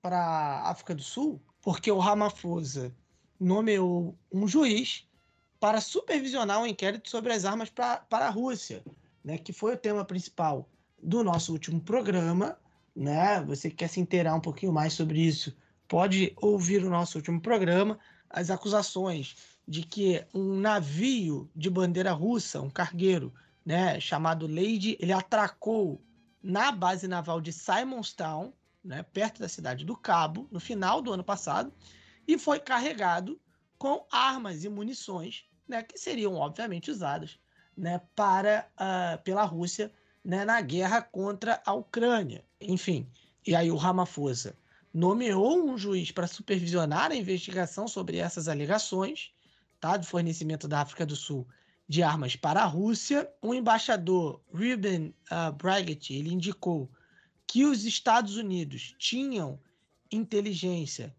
para 0.00 0.62
África 0.68 0.94
do 0.94 1.02
Sul, 1.02 1.42
porque 1.60 1.90
o 1.90 1.98
Ramaphosa 1.98 2.94
nomeou 3.38 4.16
um 4.32 4.46
juiz 4.46 5.06
para 5.58 5.80
supervisionar 5.80 6.60
um 6.60 6.66
inquérito 6.66 7.08
sobre 7.08 7.32
as 7.32 7.44
armas 7.44 7.70
pra, 7.70 7.96
para 7.96 8.26
a 8.26 8.30
Rússia, 8.30 8.84
né, 9.24 9.38
que 9.38 9.52
foi 9.52 9.74
o 9.74 9.78
tema 9.78 10.04
principal 10.04 10.68
do 11.02 11.24
nosso 11.24 11.52
último 11.52 11.80
programa. 11.80 12.58
Né? 12.94 13.42
Você 13.46 13.70
que 13.70 13.76
quer 13.76 13.88
se 13.88 14.00
inteirar 14.00 14.34
um 14.34 14.40
pouquinho 14.40 14.72
mais 14.72 14.92
sobre 14.92 15.20
isso, 15.20 15.56
pode 15.88 16.32
ouvir 16.36 16.84
o 16.84 16.90
nosso 16.90 17.18
último 17.18 17.40
programa. 17.40 17.98
As 18.28 18.50
acusações 18.50 19.36
de 19.66 19.82
que 19.82 20.24
um 20.34 20.54
navio 20.56 21.50
de 21.54 21.70
bandeira 21.70 22.12
russa, 22.12 22.60
um 22.60 22.70
cargueiro, 22.70 23.32
né, 23.64 23.98
chamado 23.98 24.46
Lady, 24.46 24.96
ele 25.00 25.12
atracou 25.12 26.02
na 26.42 26.70
base 26.70 27.08
naval 27.08 27.40
de 27.40 27.52
Simonstown, 27.52 28.52
né, 28.84 29.02
perto 29.02 29.40
da 29.40 29.48
cidade 29.48 29.84
do 29.84 29.96
Cabo, 29.96 30.46
no 30.50 30.60
final 30.60 31.00
do 31.00 31.12
ano 31.12 31.24
passado, 31.24 31.72
e 32.26 32.38
foi 32.38 32.58
carregado 32.58 33.40
com 33.78 34.06
armas 34.10 34.64
e 34.64 34.68
munições, 34.68 35.44
né, 35.68 35.82
que 35.82 35.98
seriam 35.98 36.34
obviamente 36.34 36.90
usadas, 36.90 37.38
né, 37.76 38.00
para 38.14 38.68
uh, 38.74 39.22
pela 39.22 39.44
Rússia, 39.44 39.92
né, 40.24 40.44
na 40.44 40.60
guerra 40.60 41.02
contra 41.02 41.60
a 41.66 41.72
Ucrânia. 41.72 42.44
Enfim, 42.60 43.08
e 43.46 43.54
aí 43.54 43.70
o 43.70 43.76
Ramaphosa 43.76 44.56
nomeou 44.92 45.68
um 45.68 45.76
juiz 45.76 46.10
para 46.12 46.26
supervisionar 46.26 47.10
a 47.10 47.16
investigação 47.16 47.88
sobre 47.88 48.18
essas 48.18 48.48
alegações, 48.48 49.32
tá, 49.80 49.96
do 49.96 50.06
fornecimento 50.06 50.68
da 50.68 50.80
África 50.80 51.04
do 51.04 51.16
Sul 51.16 51.46
de 51.86 52.02
armas 52.02 52.36
para 52.36 52.62
a 52.62 52.66
Rússia. 52.66 53.28
O 53.42 53.52
embaixador 53.52 54.40
Ruben 54.52 55.14
uh, 55.30 55.52
Braggett 55.52 56.14
ele 56.14 56.32
indicou 56.32 56.90
que 57.46 57.64
os 57.64 57.84
Estados 57.84 58.36
Unidos 58.36 58.94
tinham 58.98 59.60
inteligência 60.10 61.14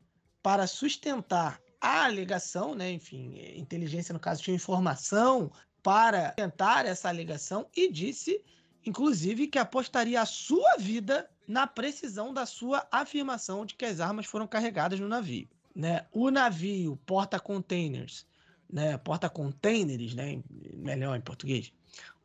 para 0.45 0.67
sustentar 0.67 1.59
a 1.81 2.05
alegação, 2.05 2.75
né? 2.75 2.91
enfim, 2.91 3.33
inteligência 3.55 4.13
no 4.13 4.19
caso 4.19 4.43
tinha 4.43 4.55
informação 4.55 5.51
para 5.81 6.33
tentar 6.33 6.85
essa 6.85 7.09
alegação 7.09 7.65
e 7.75 7.91
disse, 7.91 8.43
inclusive, 8.85 9.47
que 9.47 9.57
apostaria 9.57 10.21
a 10.21 10.25
sua 10.25 10.77
vida 10.77 11.27
na 11.47 11.65
precisão 11.65 12.31
da 12.31 12.45
sua 12.45 12.87
afirmação 12.91 13.65
de 13.65 13.73
que 13.73 13.85
as 13.85 13.99
armas 13.99 14.27
foram 14.27 14.45
carregadas 14.45 14.99
no 14.99 15.07
navio. 15.07 15.49
Né? 15.75 16.05
O 16.11 16.29
navio 16.29 16.95
porta-containers, 17.07 18.27
né? 18.71 18.99
porta-containers, 18.99 20.13
né? 20.13 20.43
melhor 20.75 21.17
em 21.17 21.21
português, 21.21 21.73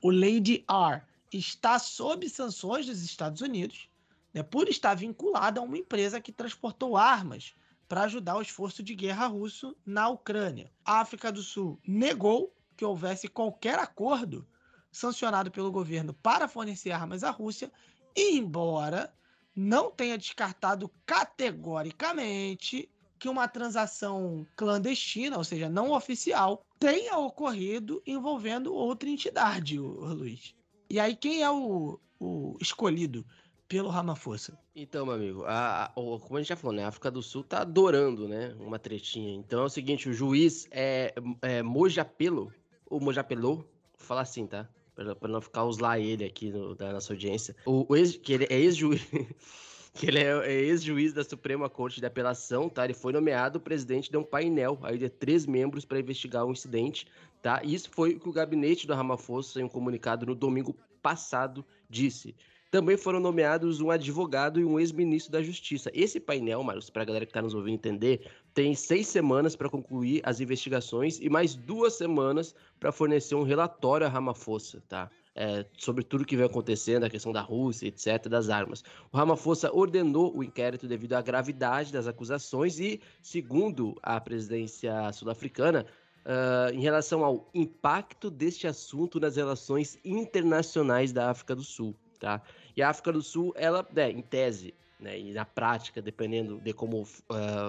o 0.02 0.10
Lady 0.10 0.62
R 0.68 1.00
está 1.32 1.78
sob 1.78 2.28
sanções 2.28 2.84
dos 2.84 3.02
Estados 3.02 3.40
Unidos 3.40 3.88
né, 4.34 4.42
por 4.42 4.68
estar 4.68 4.92
vinculado 4.92 5.58
a 5.58 5.62
uma 5.62 5.78
empresa 5.78 6.20
que 6.20 6.30
transportou 6.30 6.98
armas 6.98 7.54
para 7.90 8.02
ajudar 8.04 8.36
o 8.36 8.40
esforço 8.40 8.84
de 8.84 8.94
guerra 8.94 9.26
russo 9.26 9.76
na 9.84 10.08
Ucrânia. 10.08 10.70
A 10.84 11.00
África 11.00 11.32
do 11.32 11.42
Sul 11.42 11.76
negou 11.84 12.54
que 12.76 12.84
houvesse 12.84 13.26
qualquer 13.26 13.80
acordo 13.80 14.46
sancionado 14.92 15.50
pelo 15.50 15.72
governo 15.72 16.14
para 16.14 16.46
fornecer 16.46 16.92
armas 16.92 17.24
à 17.24 17.30
Rússia, 17.30 17.68
e 18.14 18.38
embora 18.38 19.12
não 19.56 19.90
tenha 19.90 20.16
descartado 20.16 20.88
categoricamente 21.04 22.88
que 23.18 23.28
uma 23.28 23.48
transação 23.48 24.46
clandestina, 24.54 25.36
ou 25.36 25.42
seja, 25.42 25.68
não 25.68 25.90
oficial, 25.90 26.64
tenha 26.78 27.18
ocorrido 27.18 28.00
envolvendo 28.06 28.72
outra 28.72 29.08
entidade, 29.08 29.80
Luiz. 29.80 30.54
E 30.88 31.00
aí, 31.00 31.16
quem 31.16 31.42
é 31.42 31.50
o, 31.50 31.98
o 32.20 32.56
escolhido 32.60 33.26
pelo 33.70 33.88
Ramaphosa. 33.88 34.58
Então, 34.74 35.06
meu 35.06 35.14
amigo, 35.14 35.44
a, 35.46 35.84
a, 35.84 35.88
como 35.94 36.36
a 36.36 36.38
gente 36.40 36.48
já 36.48 36.56
falou, 36.56 36.76
né? 36.76 36.84
A 36.84 36.88
África 36.88 37.08
do 37.08 37.22
Sul 37.22 37.44
tá 37.44 37.60
adorando, 37.60 38.26
né? 38.26 38.52
Uma 38.58 38.80
tretinha. 38.80 39.32
Então 39.32 39.62
é 39.62 39.64
o 39.64 39.68
seguinte, 39.68 40.08
o 40.08 40.12
juiz 40.12 40.66
é, 40.72 41.14
é 41.40 41.62
Mojapelo, 41.62 42.52
ou 42.84 43.00
Mojapelô, 43.00 43.54
vou 43.54 43.66
falar 43.96 44.22
assim, 44.22 44.44
tá? 44.44 44.68
Pra, 44.92 45.14
pra 45.14 45.28
não 45.28 45.40
ficar 45.40 45.62
usar 45.62 46.00
ele 46.00 46.24
aqui 46.24 46.50
no, 46.50 46.74
da 46.74 46.92
nossa 46.92 47.12
audiência. 47.12 47.54
O, 47.64 47.86
o 47.88 47.96
ex, 47.96 48.16
que 48.16 48.32
ele 48.32 48.46
é 48.50 48.58
ex-juiz... 48.58 49.06
que 49.94 50.06
ele 50.06 50.18
é, 50.18 50.48
é 50.48 50.52
ex-juiz 50.52 51.12
da 51.12 51.22
Suprema 51.22 51.68
Corte 51.68 52.00
de 52.00 52.06
Apelação, 52.06 52.68
tá? 52.68 52.84
Ele 52.84 52.94
foi 52.94 53.12
nomeado 53.12 53.60
presidente 53.60 54.10
de 54.10 54.16
um 54.16 54.24
painel 54.24 54.80
aí 54.82 54.98
de 54.98 55.08
três 55.08 55.46
membros 55.46 55.84
para 55.84 56.00
investigar 56.00 56.44
o 56.44 56.50
incidente, 56.50 57.06
tá? 57.40 57.60
E 57.62 57.72
isso 57.72 57.88
foi 57.92 58.14
o 58.14 58.20
que 58.20 58.28
o 58.28 58.32
gabinete 58.32 58.84
do 58.88 58.94
Ramaphosa, 58.94 59.60
em 59.60 59.64
um 59.64 59.68
comunicado 59.68 60.26
no 60.26 60.34
domingo 60.34 60.76
passado, 61.00 61.64
disse. 61.88 62.34
Também 62.70 62.96
foram 62.96 63.18
nomeados 63.18 63.80
um 63.80 63.90
advogado 63.90 64.60
e 64.60 64.64
um 64.64 64.78
ex-ministro 64.78 65.32
da 65.32 65.42
Justiça. 65.42 65.90
Esse 65.92 66.20
painel, 66.20 66.62
Marcos, 66.62 66.88
para 66.88 67.02
a 67.02 67.04
galera 67.04 67.26
que 67.26 67.30
está 67.30 67.42
nos 67.42 67.52
ouvindo 67.52 67.74
entender, 67.74 68.30
tem 68.54 68.76
seis 68.76 69.08
semanas 69.08 69.56
para 69.56 69.68
concluir 69.68 70.20
as 70.24 70.40
investigações 70.40 71.18
e 71.20 71.28
mais 71.28 71.56
duas 71.56 71.94
semanas 71.94 72.54
para 72.78 72.92
fornecer 72.92 73.34
um 73.34 73.42
relatório 73.42 74.06
a 74.06 74.10
Ramaphosa, 74.10 74.80
tá? 74.88 75.10
É, 75.34 75.64
sobre 75.78 76.04
tudo 76.04 76.24
que 76.24 76.36
vem 76.36 76.46
acontecendo, 76.46 77.04
a 77.04 77.10
questão 77.10 77.32
da 77.32 77.40
Rússia, 77.40 77.88
etc., 77.88 78.28
das 78.28 78.48
armas. 78.48 78.84
O 79.12 79.16
Ramaphosa 79.16 79.74
ordenou 79.74 80.36
o 80.36 80.44
inquérito 80.44 80.86
devido 80.86 81.14
à 81.14 81.22
gravidade 81.22 81.92
das 81.92 82.06
acusações 82.06 82.78
e, 82.78 83.00
segundo 83.20 83.96
a 84.00 84.20
presidência 84.20 85.12
sul-africana, 85.12 85.86
uh, 86.24 86.72
em 86.72 86.80
relação 86.80 87.24
ao 87.24 87.48
impacto 87.52 88.30
deste 88.30 88.66
assunto 88.66 89.18
nas 89.18 89.36
relações 89.36 89.98
internacionais 90.04 91.12
da 91.12 91.30
África 91.30 91.56
do 91.56 91.64
Sul. 91.64 91.96
Tá? 92.18 92.42
E 92.76 92.82
a 92.82 92.90
África 92.90 93.12
do 93.12 93.22
Sul, 93.22 93.52
ela, 93.56 93.86
é, 93.96 94.10
em 94.10 94.22
tese, 94.22 94.74
né, 94.98 95.18
e 95.18 95.32
na 95.32 95.44
prática, 95.44 96.02
dependendo 96.02 96.60
de 96.60 96.72
como 96.72 97.02
uh, 97.02 97.06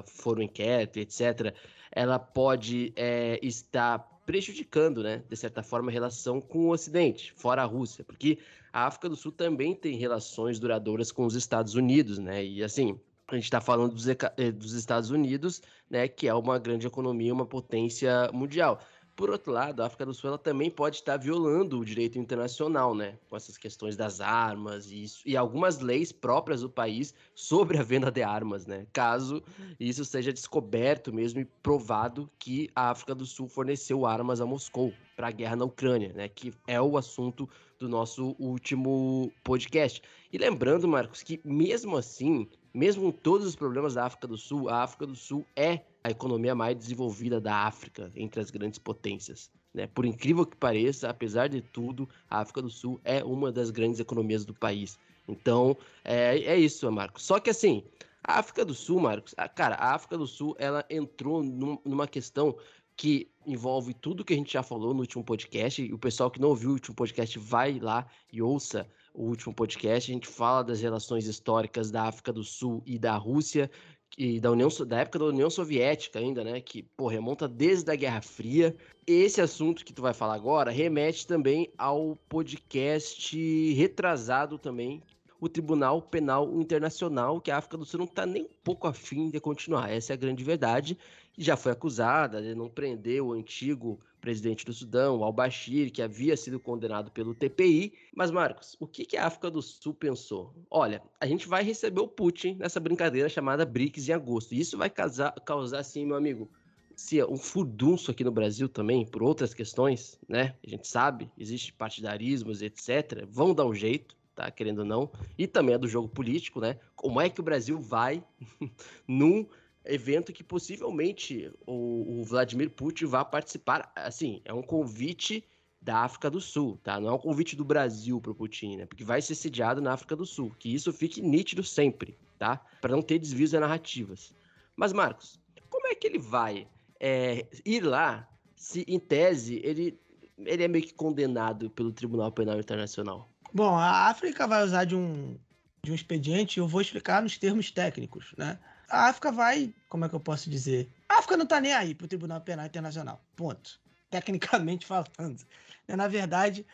for 0.06 0.38
o 0.38 0.42
inquérito, 0.42 1.00
etc., 1.00 1.56
ela 1.92 2.20
pode 2.20 2.94
é, 2.96 3.40
estar 3.42 4.00
prejudicando, 4.26 5.02
né, 5.02 5.24
de 5.30 5.36
certa 5.36 5.64
forma, 5.64 5.90
a 5.90 5.94
relação 5.94 6.40
com 6.40 6.68
o 6.68 6.72
Ocidente, 6.72 7.34
fora 7.36 7.64
a 7.64 7.66
Rússia, 7.66 8.04
porque 8.04 8.38
a 8.72 8.86
África 8.88 9.10
do 9.10 9.16
Sul 9.16 9.32
também 9.32 9.74
tem 9.76 9.96
relações 9.96 10.60
duradouras 10.60 11.12
com 11.12 11.26
os 11.26 11.36
Estados 11.36 11.76
Unidos, 11.76 12.18
né, 12.18 12.44
e 12.44 12.64
assim, 12.64 13.00
a 13.28 13.36
gente 13.36 13.46
está 13.46 13.62
falando 13.62 13.94
dos, 13.94 14.08
eh, 14.08 14.52
dos 14.52 14.74
Estados 14.74 15.10
Unidos, 15.10 15.62
né, 15.90 16.08
que 16.08 16.28
é 16.28 16.34
uma 16.34 16.60
grande 16.60 16.86
economia, 16.86 17.34
uma 17.34 17.46
potência 17.46 18.30
mundial. 18.34 18.82
Por 19.16 19.30
outro 19.30 19.52
lado, 19.52 19.82
a 19.82 19.86
África 19.86 20.06
do 20.06 20.14
Sul 20.14 20.30
ela 20.30 20.38
também 20.38 20.70
pode 20.70 20.98
estar 20.98 21.18
violando 21.18 21.80
o 21.80 21.86
direito 21.86 22.18
internacional, 22.18 22.96
né? 22.96 23.18
Com 23.30 23.36
essas 23.36 23.58
questões 23.58 23.96
das 23.96 24.22
armas 24.22 24.92
e, 24.92 25.04
isso, 25.04 25.22
e 25.26 25.38
algumas 25.38 25.80
leis 25.80 26.12
próprias 26.12 26.62
do 26.62 26.70
país 26.70 27.14
sobre 27.36 27.78
a 27.78 27.84
venda 27.84 28.10
de 28.12 28.24
armas, 28.24 28.66
né? 28.66 28.88
Caso 28.94 29.44
isso 29.80 30.04
seja 30.06 30.34
descoberto 30.34 31.14
mesmo 31.14 31.40
e 31.40 31.46
provado 31.46 32.30
que 32.40 32.70
a 32.76 32.90
África 32.90 33.14
do 33.14 33.26
Sul 33.26 33.48
forneceu 33.48 34.06
armas 34.06 34.42
a 34.42 34.46
Moscou 34.46 34.94
para 35.16 35.28
a 35.28 35.32
guerra 35.32 35.56
na 35.56 35.66
Ucrânia, 35.66 36.12
né? 36.14 36.28
Que 36.28 36.54
é 36.66 36.82
o 36.82 36.98
assunto 36.98 37.48
do 37.78 37.90
nosso 37.90 38.36
último 38.40 39.32
podcast. 39.44 40.02
E 40.32 40.38
lembrando, 40.38 40.88
Marcos, 40.88 41.22
que 41.22 41.40
mesmo 41.44 41.98
assim, 41.98 42.48
mesmo 42.74 43.04
com 43.04 43.12
todos 43.12 43.46
os 43.46 43.56
problemas 43.56 43.96
da 43.96 44.06
África 44.06 44.28
do 44.28 44.38
Sul, 44.38 44.70
a 44.70 44.84
África 44.84 45.06
do 45.06 45.16
Sul 45.16 45.46
é 45.56 45.82
a 46.04 46.10
economia 46.10 46.56
mais 46.56 46.78
desenvolvida 46.78 47.40
da 47.40 47.56
África 47.68 48.12
entre 48.16 48.40
as 48.40 48.50
grandes 48.50 48.80
potências. 48.80 49.52
Né? 49.74 49.88
Por 49.88 50.06
incrível 50.06 50.46
que 50.46 50.58
pareça, 50.58 51.10
apesar 51.10 51.48
de 51.48 51.62
tudo, 51.62 52.10
a 52.30 52.40
África 52.40 52.62
do 52.62 52.70
Sul 52.70 53.00
é 53.04 53.24
uma 53.24 53.52
das 53.52 53.70
grandes 53.70 54.00
economias 54.00 54.46
do 54.46 54.54
país. 54.54 54.98
Então, 55.28 55.78
é, 56.04 56.40
é 56.40 56.58
isso, 56.58 56.92
Marcos. 56.92 57.24
Só 57.24 57.40
que 57.40 57.50
assim, 57.50 57.84
a 58.24 58.40
África 58.40 58.66
do 58.66 58.74
Sul, 58.74 59.00
Marcos, 59.00 59.34
a, 59.38 59.48
cara, 59.48 59.76
a 59.76 59.94
África 59.94 60.18
do 60.18 60.28
Sul, 60.28 60.56
ela 60.60 60.86
entrou 60.90 61.42
num, 61.44 61.78
numa 61.86 62.08
questão 62.08 62.56
que 62.96 63.32
envolve 63.48 63.94
tudo 63.94 64.24
que 64.24 64.34
a 64.34 64.36
gente 64.36 64.54
já 64.54 64.62
falou 64.62 64.94
no 64.94 65.00
último 65.00 65.24
podcast. 65.24 65.82
E 65.82 65.94
o 65.94 65.98
pessoal 65.98 66.30
que 66.30 66.40
não 66.40 66.50
ouviu 66.50 66.70
o 66.70 66.74
último 66.74 66.96
podcast 66.96 67.40
vai 67.40 67.80
lá 67.80 68.06
e 68.32 68.42
ouça 68.42 68.88
o 69.14 69.24
último 69.24 69.54
podcast. 69.54 70.12
A 70.12 70.14
gente 70.14 70.28
fala 70.28 70.64
das 70.64 70.82
relações 70.82 71.26
históricas 71.26 71.90
da 71.90 72.04
África 72.04 72.32
do 72.32 72.44
Sul 72.44 72.84
e 72.86 73.00
da 73.00 73.16
Rússia, 73.16 73.72
e 74.18 74.40
da 74.40 74.52
União 74.52 74.70
da 74.86 75.00
época 75.00 75.20
da 75.20 75.26
União 75.26 75.50
Soviética 75.50 76.20
ainda, 76.20 76.44
né, 76.44 76.62
que 76.62 76.84
pô, 76.84 77.08
remonta 77.08 77.48
desde 77.48 77.92
a 77.92 77.96
Guerra 77.96 78.22
Fria. 78.22 78.76
Esse 79.08 79.42
assunto 79.42 79.84
que 79.86 79.94
tu 79.94 80.02
vai 80.02 80.14
falar 80.14 80.36
agora 80.36 80.72
remete 80.72 81.26
também 81.26 81.72
ao 81.78 82.18
podcast 82.28 83.74
retrasado 83.74 84.58
também, 84.58 85.02
o 85.40 85.50
Tribunal 85.50 86.02
Penal 86.02 86.54
Internacional, 86.54 87.42
que 87.42 87.50
a 87.50 87.58
África 87.58 87.78
do 87.78 87.86
Sul 87.86 88.00
não 88.00 88.06
está 88.06 88.26
nem 88.26 88.44
um 88.44 88.50
pouco 88.64 88.88
afim 88.88 89.30
de 89.30 89.40
continuar. 89.40 89.90
Essa 89.90 90.14
é 90.14 90.16
a 90.16 90.18
grande 90.18 90.44
verdade. 90.44 90.98
Já 91.36 91.58
foi 91.58 91.72
acusada 91.72 92.42
de 92.42 92.54
não 92.54 92.70
prender 92.70 93.24
o 93.24 93.34
antigo 93.34 94.00
presidente 94.22 94.64
do 94.64 94.72
Sudão, 94.72 95.24
al-Bashir, 95.24 95.92
que 95.92 96.02
havia 96.02 96.38
sido 96.38 96.60
condenado 96.60 97.12
pelo 97.12 97.34
TPI. 97.34 97.94
Mas, 98.16 98.30
Marcos, 98.32 98.78
o 98.80 98.88
que, 98.88 99.18
a 99.18 99.26
África 99.26 99.50
do 99.50 99.62
Sul 99.62 99.94
pensou? 99.94 100.54
Olha, 100.70 101.02
a 101.20 101.26
gente 101.26 101.48
vai 101.48 101.64
receber 101.64 102.00
o 102.00 102.08
Putin 102.08 102.56
nessa 102.60 102.80
brincadeira 102.80 103.28
chamada 103.28 103.66
BRICS 103.66 104.10
em 104.10 104.14
agosto. 104.14 104.54
E 104.54 104.60
isso 104.60 104.78
vai 104.78 104.90
causar, 104.90 105.32
causar 105.44 105.80
assim, 105.80 106.06
meu 106.06 106.16
amigo, 106.16 106.50
se 106.96 107.22
um 107.24 107.38
furdunço 107.38 108.12
aqui 108.12 108.24
no 108.24 108.32
Brasil 108.32 108.70
também, 108.70 109.06
por 109.06 109.24
outras 109.24 109.54
questões, 109.54 110.20
né? 110.30 110.56
A 110.66 110.70
gente 110.70 110.88
sabe, 110.88 111.32
existe 111.38 111.74
partidarismos, 111.74 112.62
etc. 112.62 113.26
Vão 113.28 113.56
dar 113.56 113.66
um 113.66 113.74
jeito, 113.74 114.16
tá? 114.36 114.52
Querendo 114.52 114.80
ou 114.80 114.86
não. 114.86 115.12
E 115.38 115.48
também 115.48 115.76
é 115.76 115.78
do 115.80 115.88
jogo 115.88 116.08
político, 116.08 116.60
né? 116.60 116.78
Como 116.96 117.20
é 117.20 117.30
que 117.30 117.40
o 117.40 117.44
Brasil 117.44 117.80
vai 117.80 118.24
num 119.08 119.48
evento 119.86 120.34
que 120.34 120.44
possivelmente 120.44 121.52
o, 121.66 122.20
o 122.20 122.24
Vladimir 122.24 122.70
Putin 122.70 123.06
vá 123.06 123.26
participar? 123.26 123.92
Assim, 123.96 124.42
é 124.46 124.54
um 124.54 124.62
convite 124.62 125.44
da 125.82 126.00
África 126.00 126.30
do 126.30 126.40
Sul, 126.40 126.80
tá? 126.84 127.00
Não 127.00 127.10
é 127.10 127.14
um 127.14 127.18
convite 127.18 127.56
do 127.56 127.66
Brasil 127.66 128.22
para 128.22 128.32
o 128.32 128.36
Putin, 128.36 128.78
né? 128.78 128.86
Porque 128.86 129.04
vai 129.04 129.22
ser 129.22 129.36
sediado 129.36 129.82
na 129.82 129.94
África 129.94 130.16
do 130.16 130.26
Sul. 130.26 130.56
Que 130.60 130.74
isso 130.74 130.94
fique 130.94 131.22
nítido 131.22 131.64
sempre, 131.64 132.18
tá? 132.38 132.58
Para 132.80 132.92
não 132.92 133.02
ter 133.02 133.18
desvios 133.18 133.50
de 133.50 133.60
narrativas. 133.60 134.34
Mas, 134.76 134.94
Marcos, 134.94 135.40
como 135.70 135.88
é 135.88 135.96
que 135.96 136.06
ele 136.06 136.20
vai? 136.20 136.68
é, 137.02 137.48
ir 137.66 137.84
lá, 137.84 138.30
se 138.56 138.86
em 138.88 139.00
tese 139.00 139.60
ele, 139.64 140.00
ele 140.38 140.64
é 140.64 140.68
meio 140.68 140.86
que 140.86 140.94
condenado 140.94 141.68
pelo 141.72 141.92
Tribunal 141.92 142.32
Penal 142.32 142.60
Internacional? 142.60 143.28
Bom, 143.52 143.76
a 143.76 144.08
África 144.08 144.46
vai 144.46 144.64
usar 144.64 144.86
de 144.86 144.96
um, 144.96 145.36
de 145.84 145.92
um 145.92 145.96
expediente, 145.96 146.60
eu 146.60 146.68
vou 146.68 146.80
explicar 146.80 147.24
nos 147.24 147.40
termos 147.40 147.72
técnicos, 147.72 148.36
né? 148.38 148.60
A 148.92 149.08
África 149.08 149.32
vai, 149.32 149.74
como 149.88 150.04
é 150.04 150.10
que 150.10 150.16
eu 150.16 150.20
posso 150.20 150.50
dizer? 150.50 150.92
A 151.08 151.20
África 151.20 151.38
não 151.38 151.46
tá 151.46 151.62
nem 151.62 151.74
aí 151.74 151.96
pro 151.96 152.10
Tribunal 152.10 152.42
Penal 152.42 152.66
Internacional, 152.66 153.24
ponto. 153.38 153.80
Tecnicamente 154.10 154.86
falando. 154.88 155.46
Na 155.88 156.10
verdade, 156.10 156.66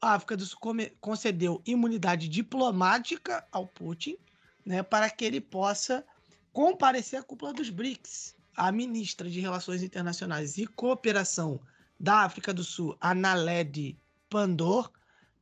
a 0.00 0.14
África 0.14 0.34
do 0.34 0.46
Sul 0.46 0.58
concedeu 0.98 1.60
imunidade 1.66 2.26
diplomática 2.26 3.46
ao 3.52 3.66
Putin, 3.66 4.16
né, 4.64 4.82
para 4.82 5.10
que 5.10 5.26
ele 5.26 5.42
possa 5.42 6.04
comparecer 6.54 7.20
à 7.20 7.22
cúpula 7.22 7.52
dos 7.52 7.68
BRICS 7.68 8.34
a 8.56 8.72
ministra 8.72 9.28
de 9.28 9.38
Relações 9.38 9.82
Internacionais 9.82 10.56
e 10.56 10.66
Cooperação 10.66 11.60
da 12.00 12.22
África 12.22 12.54
do 12.54 12.64
Sul, 12.64 12.96
Analed 12.98 13.94
Pandor, 14.30 14.90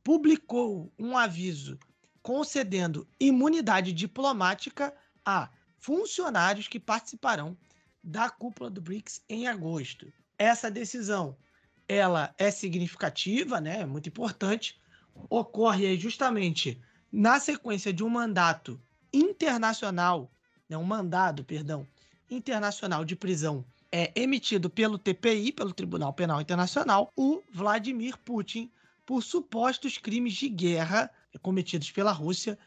publicou 0.03 0.91
um 0.99 1.17
aviso 1.17 1.79
concedendo 2.21 3.07
imunidade 3.17 3.93
diplomática 3.93 4.93
a 5.25 5.49
funcionários 5.77 6.67
que 6.67 6.79
participarão 6.79 7.57
da 8.03 8.29
cúpula 8.29 8.69
do 8.69 8.81
BRICS 8.81 9.21
em 9.27 9.47
agosto. 9.47 10.11
Essa 10.37 10.69
decisão, 10.71 11.37
ela 11.87 12.33
é 12.37 12.51
significativa, 12.51 13.59
né? 13.59 13.81
É 13.81 13.85
muito 13.85 14.09
importante. 14.09 14.79
Ocorre 15.29 15.97
justamente 15.97 16.81
na 17.11 17.39
sequência 17.39 17.91
de 17.91 18.03
um 18.03 18.09
mandato 18.09 18.79
internacional, 19.11 20.31
né, 20.69 20.77
um 20.77 20.83
mandado, 20.83 21.43
perdão, 21.43 21.87
internacional 22.29 23.05
de 23.05 23.15
prisão 23.15 23.65
é 23.91 24.11
emitido 24.15 24.69
pelo 24.69 24.97
TPI, 24.97 25.51
pelo 25.51 25.73
Tribunal 25.73 26.13
Penal 26.13 26.41
Internacional, 26.41 27.11
o 27.15 27.41
Vladimir 27.53 28.17
Putin 28.17 28.69
por 29.05 29.23
supostos 29.23 29.97
crimes 29.97 30.33
de 30.33 30.49
guerra 30.49 31.09
cometidos 31.41 31.89
pela 31.91 32.11
Rússia 32.11 32.59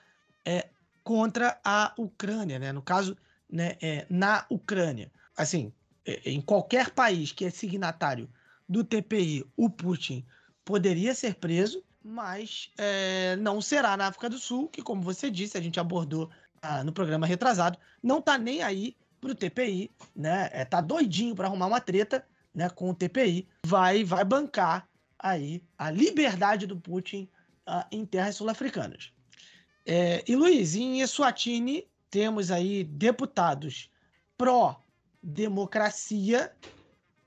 é, 0.45 0.70
contra 1.03 1.59
a 1.65 1.93
Ucrânia, 1.97 2.59
né? 2.59 2.73
No 2.73 2.83
caso, 2.83 3.17
né, 3.49 3.77
é, 3.81 4.07
na 4.09 4.47
Ucrânia. 4.49 5.11
Assim, 5.37 5.73
é, 6.05 6.31
em 6.31 6.41
qualquer 6.41 6.91
país 6.91 7.33
que 7.33 7.45
é 7.45 7.51
signatário 7.51 8.29
do 8.69 8.85
TPI, 8.85 9.45
o 9.57 9.69
Putin 9.69 10.25
poderia 10.65 11.15
ser 11.15 11.35
preso, 11.35 11.83
mas 12.03 12.71
é, 12.79 13.37
não 13.37 13.61
será 13.61 13.97
na 13.97 14.07
África 14.07 14.31
do 14.31 14.39
Sul, 14.39 14.69
que, 14.69 14.83
como 14.83 15.03
você 15.03 15.31
disse, 15.31 15.59
a 15.59 15.61
gente 15.61 15.81
abordou 15.81 16.31
ah, 16.63 16.85
no 16.85 16.93
programa 16.93 17.27
retrasado, 17.27 17.79
não 18.03 18.19
está 18.19 18.39
nem 18.39 18.63
aí 18.63 18.97
pro 19.21 19.35
TPI, 19.35 19.91
né? 20.15 20.49
É, 20.53 20.65
tá 20.65 20.81
doidinho 20.81 21.35
para 21.35 21.47
arrumar 21.47 21.67
uma 21.67 21.81
treta, 21.81 22.25
né, 22.55 22.69
com 22.71 22.91
o 22.91 22.95
TPI, 22.95 23.47
vai 23.65 24.03
vai 24.03 24.25
bancar 24.25 24.89
aí 25.19 25.63
a 25.79 25.91
liberdade 25.91 26.67
do 26.67 26.77
Putin 26.77 27.29
uh, 27.69 27.85
em 27.93 28.05
terras 28.05 28.37
sul-africanas. 28.37 29.13
É, 29.85 30.25
e 30.27 30.35
Luiz, 30.37 30.75
em 30.75 31.01
Eswatini 31.01 31.87
temos 32.11 32.51
aí 32.51 32.85
deputados 32.85 33.91
pró-democracia, 34.37 36.53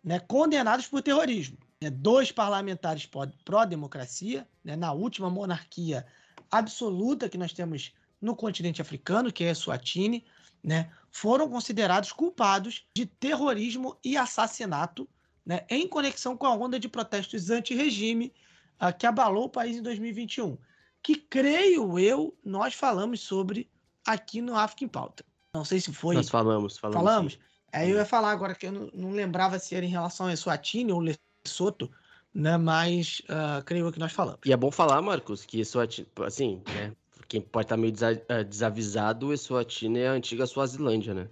né, 0.03 0.19
condenados 0.19 0.87
por 0.87 1.01
terrorismo. 1.01 1.57
Né, 1.81 1.89
dois 1.89 2.31
parlamentares 2.31 3.09
pró-democracia, 3.45 4.47
né, 4.63 4.75
na 4.75 4.91
última 4.91 5.29
monarquia 5.29 6.05
absoluta 6.51 7.29
que 7.29 7.37
nós 7.37 7.53
temos 7.53 7.93
no 8.21 8.35
continente 8.35 8.81
africano, 8.81 9.31
que 9.31 9.43
é 9.43 9.51
Eswatini, 9.51 10.25
né, 10.63 10.91
foram 11.11 11.49
considerados 11.49 12.11
culpados 12.11 12.85
de 12.95 13.05
terrorismo 13.05 13.97
e 14.03 14.15
assassinato 14.15 15.09
né, 15.45 15.65
em 15.69 15.87
conexão 15.87 16.37
com 16.37 16.45
a 16.45 16.55
onda 16.55 16.79
de 16.79 16.87
protestos 16.87 17.49
anti-regime 17.49 18.33
uh, 18.81 18.97
que 18.97 19.05
abalou 19.05 19.45
o 19.45 19.49
país 19.49 19.77
em 19.77 19.81
2021, 19.81 20.57
que 21.03 21.15
creio 21.15 21.99
eu 21.99 22.35
nós 22.43 22.73
falamos 22.73 23.19
sobre 23.19 23.69
aqui 24.07 24.41
no 24.41 24.55
África 24.55 24.85
em 24.85 24.87
Pauta. 24.87 25.25
Não 25.53 25.65
sei 25.65 25.79
se 25.79 25.93
foi. 25.93 26.15
Nós 26.15 26.29
falamos, 26.29 26.77
falamos. 26.77 27.03
Falamos? 27.03 27.39
Aí 27.71 27.91
eu 27.91 27.97
ia 27.97 28.05
falar 28.05 28.31
agora 28.31 28.55
que 28.55 28.67
eu 28.67 28.71
não, 28.71 28.89
não 28.93 29.11
lembrava 29.11 29.59
se 29.59 29.75
era 29.75 29.85
em 29.85 29.89
relação 29.89 30.27
a 30.27 30.33
Eswatini 30.33 30.91
ou 30.91 30.99
Lesoto, 30.99 31.91
né? 32.33 32.55
Mas 32.55 33.21
uh, 33.21 33.63
creio 33.65 33.91
que 33.91 33.99
nós 33.99 34.13
falamos. 34.13 34.39
E 34.45 34.53
é 34.53 34.57
bom 34.57 34.71
falar, 34.71 35.01
Marcos, 35.01 35.45
que 35.45 35.59
Eswatini, 35.59 36.07
assim, 36.25 36.61
né? 36.73 36.95
quem 37.27 37.41
pode 37.41 37.65
estar 37.65 37.77
meio 37.77 37.93
eh, 38.27 38.43
desavisado, 38.43 39.33
Eswatini 39.33 39.99
é 39.99 40.07
a 40.07 40.11
antiga 40.11 40.45
Suazilândia, 40.45 41.13
né? 41.13 41.27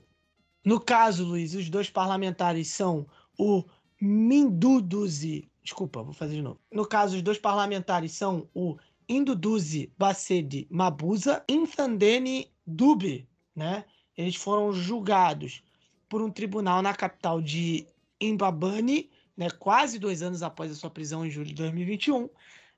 No 0.65 0.79
caso, 0.79 1.23
Luiz, 1.23 1.53
os 1.53 1.69
dois 1.69 1.89
parlamentares 1.89 2.69
são 2.69 3.05
o 3.37 3.63
Minduduzi. 3.99 5.49
Desculpa, 5.63 6.01
vou 6.01 6.13
fazer 6.13 6.35
de 6.35 6.41
novo. 6.41 6.59
No 6.71 6.87
caso, 6.87 7.15
os 7.15 7.21
dois 7.21 7.37
parlamentares 7.37 8.13
são 8.13 8.49
o 8.53 8.77
Induduzi 9.11 9.91
Bacedi 9.97 10.65
Mabuza 10.69 11.43
Infandene 11.49 12.49
Dube, 12.65 13.27
né? 13.53 13.83
Eles 14.15 14.37
foram 14.37 14.71
julgados 14.71 15.61
por 16.07 16.21
um 16.21 16.31
tribunal 16.31 16.81
na 16.81 16.93
capital 16.93 17.41
de 17.41 17.85
Imbabane, 18.21 19.09
né, 19.35 19.49
quase 19.49 19.99
dois 19.99 20.21
anos 20.21 20.41
após 20.41 20.71
a 20.71 20.75
sua 20.75 20.89
prisão 20.89 21.25
em 21.25 21.29
julho 21.29 21.47
de 21.47 21.55
2021, 21.55 22.29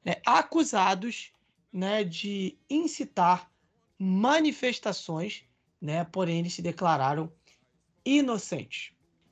né, 0.03 0.15
acusados 0.25 1.31
né, 1.71 2.03
de 2.03 2.57
incitar 2.69 3.51
manifestações, 3.99 5.43
né, 5.79 6.03
porém 6.05 6.39
eles 6.39 6.53
se 6.53 6.61
declararam 6.61 7.31
inocentes. 8.03 8.91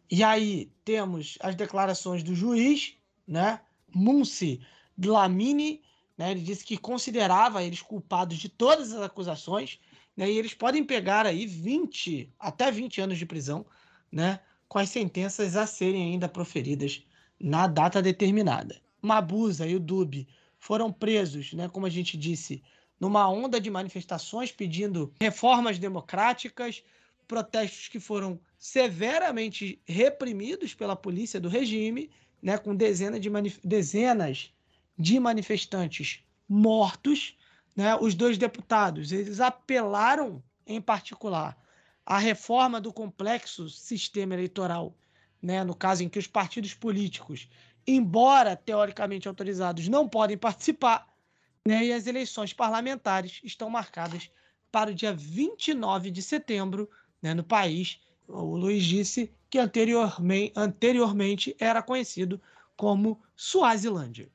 E 0.10 0.24
aí 0.24 0.72
temos 0.84 1.38
as 1.40 1.56
declarações 1.56 2.22
do 2.22 2.36
juiz, 2.36 2.96
né, 3.26 3.62
Munsi 3.94 4.62
Dlamini, 4.98 5.82
né, 6.18 6.32
ele 6.32 6.42
disse 6.42 6.64
que 6.64 6.78
considerava 6.78 7.64
eles 7.64 7.82
culpados 7.82 8.38
de 8.38 8.50
todas 8.50 8.92
as 8.92 9.02
acusações, 9.02 9.80
né, 10.16 10.30
e 10.30 10.38
eles 10.38 10.54
podem 10.54 10.84
pegar 10.84 11.26
aí 11.26 11.46
20, 11.46 12.34
até 12.40 12.72
20 12.72 13.02
anos 13.02 13.18
de 13.18 13.26
prisão, 13.26 13.66
né, 14.12 14.40
com 14.68 14.78
as 14.78 14.90
sentenças 14.90 15.56
a 15.56 15.66
serem 15.66 16.12
ainda 16.12 16.30
proferidas 16.30 17.04
na 17.40 17.68
data 17.68 18.02
determinada. 18.02 18.82
Mabusa 19.02 19.66
e 19.68 19.76
o 19.76 19.80
Dube 19.80 20.28
foram 20.60 20.92
presos, 20.92 21.54
né, 21.54 21.68
como 21.68 21.86
a 21.86 21.90
gente 21.90 22.18
disse, 22.18 22.62
numa 23.00 23.28
onda 23.28 23.60
de 23.60 23.72
manifestações 23.72 24.52
pedindo 24.52 25.12
reformas 25.20 25.80
democráticas, 25.80 26.84
protestos 27.28 27.88
que 27.88 28.00
foram 28.00 28.40
severamente 28.60 29.82
reprimidos 29.86 30.74
pela 30.76 30.96
polícia 30.96 31.40
do 31.40 31.50
regime, 31.50 32.12
né, 32.42 32.58
com 32.58 32.76
dezenas 32.76 33.20
de, 33.20 33.30
dezenas 33.64 34.54
de 34.98 35.20
manifestantes 35.20 36.24
mortos. 36.48 37.38
Né, 37.76 37.96
os 37.96 38.14
dois 38.14 38.38
deputados 38.38 39.12
eles 39.12 39.40
apelaram, 39.40 40.44
em 40.68 40.82
particular, 40.82 41.58
à 42.06 42.18
reforma 42.18 42.82
do 42.82 42.92
complexo 42.92 43.70
sistema 43.70 44.34
eleitoral, 44.34 44.94
né, 45.42 45.64
no 45.64 45.74
caso 45.74 46.04
em 46.04 46.10
que 46.10 46.20
os 46.20 46.28
partidos 46.28 46.74
políticos 46.74 47.48
embora 47.86 48.56
teoricamente 48.56 49.28
autorizados, 49.28 49.88
não 49.88 50.08
podem 50.08 50.38
participar, 50.38 51.08
né? 51.66 51.86
E 51.86 51.94
as 51.94 52.08
eleições 52.08 52.54
parlamentares 52.54 53.40
estão 53.44 53.70
marcadas 53.70 54.30
para 54.72 54.92
o 54.92 54.94
dia 54.94 55.14
29 55.14 56.12
de 56.12 56.22
setembro, 56.22 56.90
né, 57.22 57.34
no 57.34 57.44
país. 57.44 58.00
O 58.28 58.56
Luiz 58.56 58.84
disse 58.84 59.34
que 59.50 59.60
anteriormente, 59.60 60.54
anteriormente 60.56 61.56
era 61.60 61.82
conhecido 61.82 62.42
como 62.76 63.22
Suazilândia. 63.36 64.30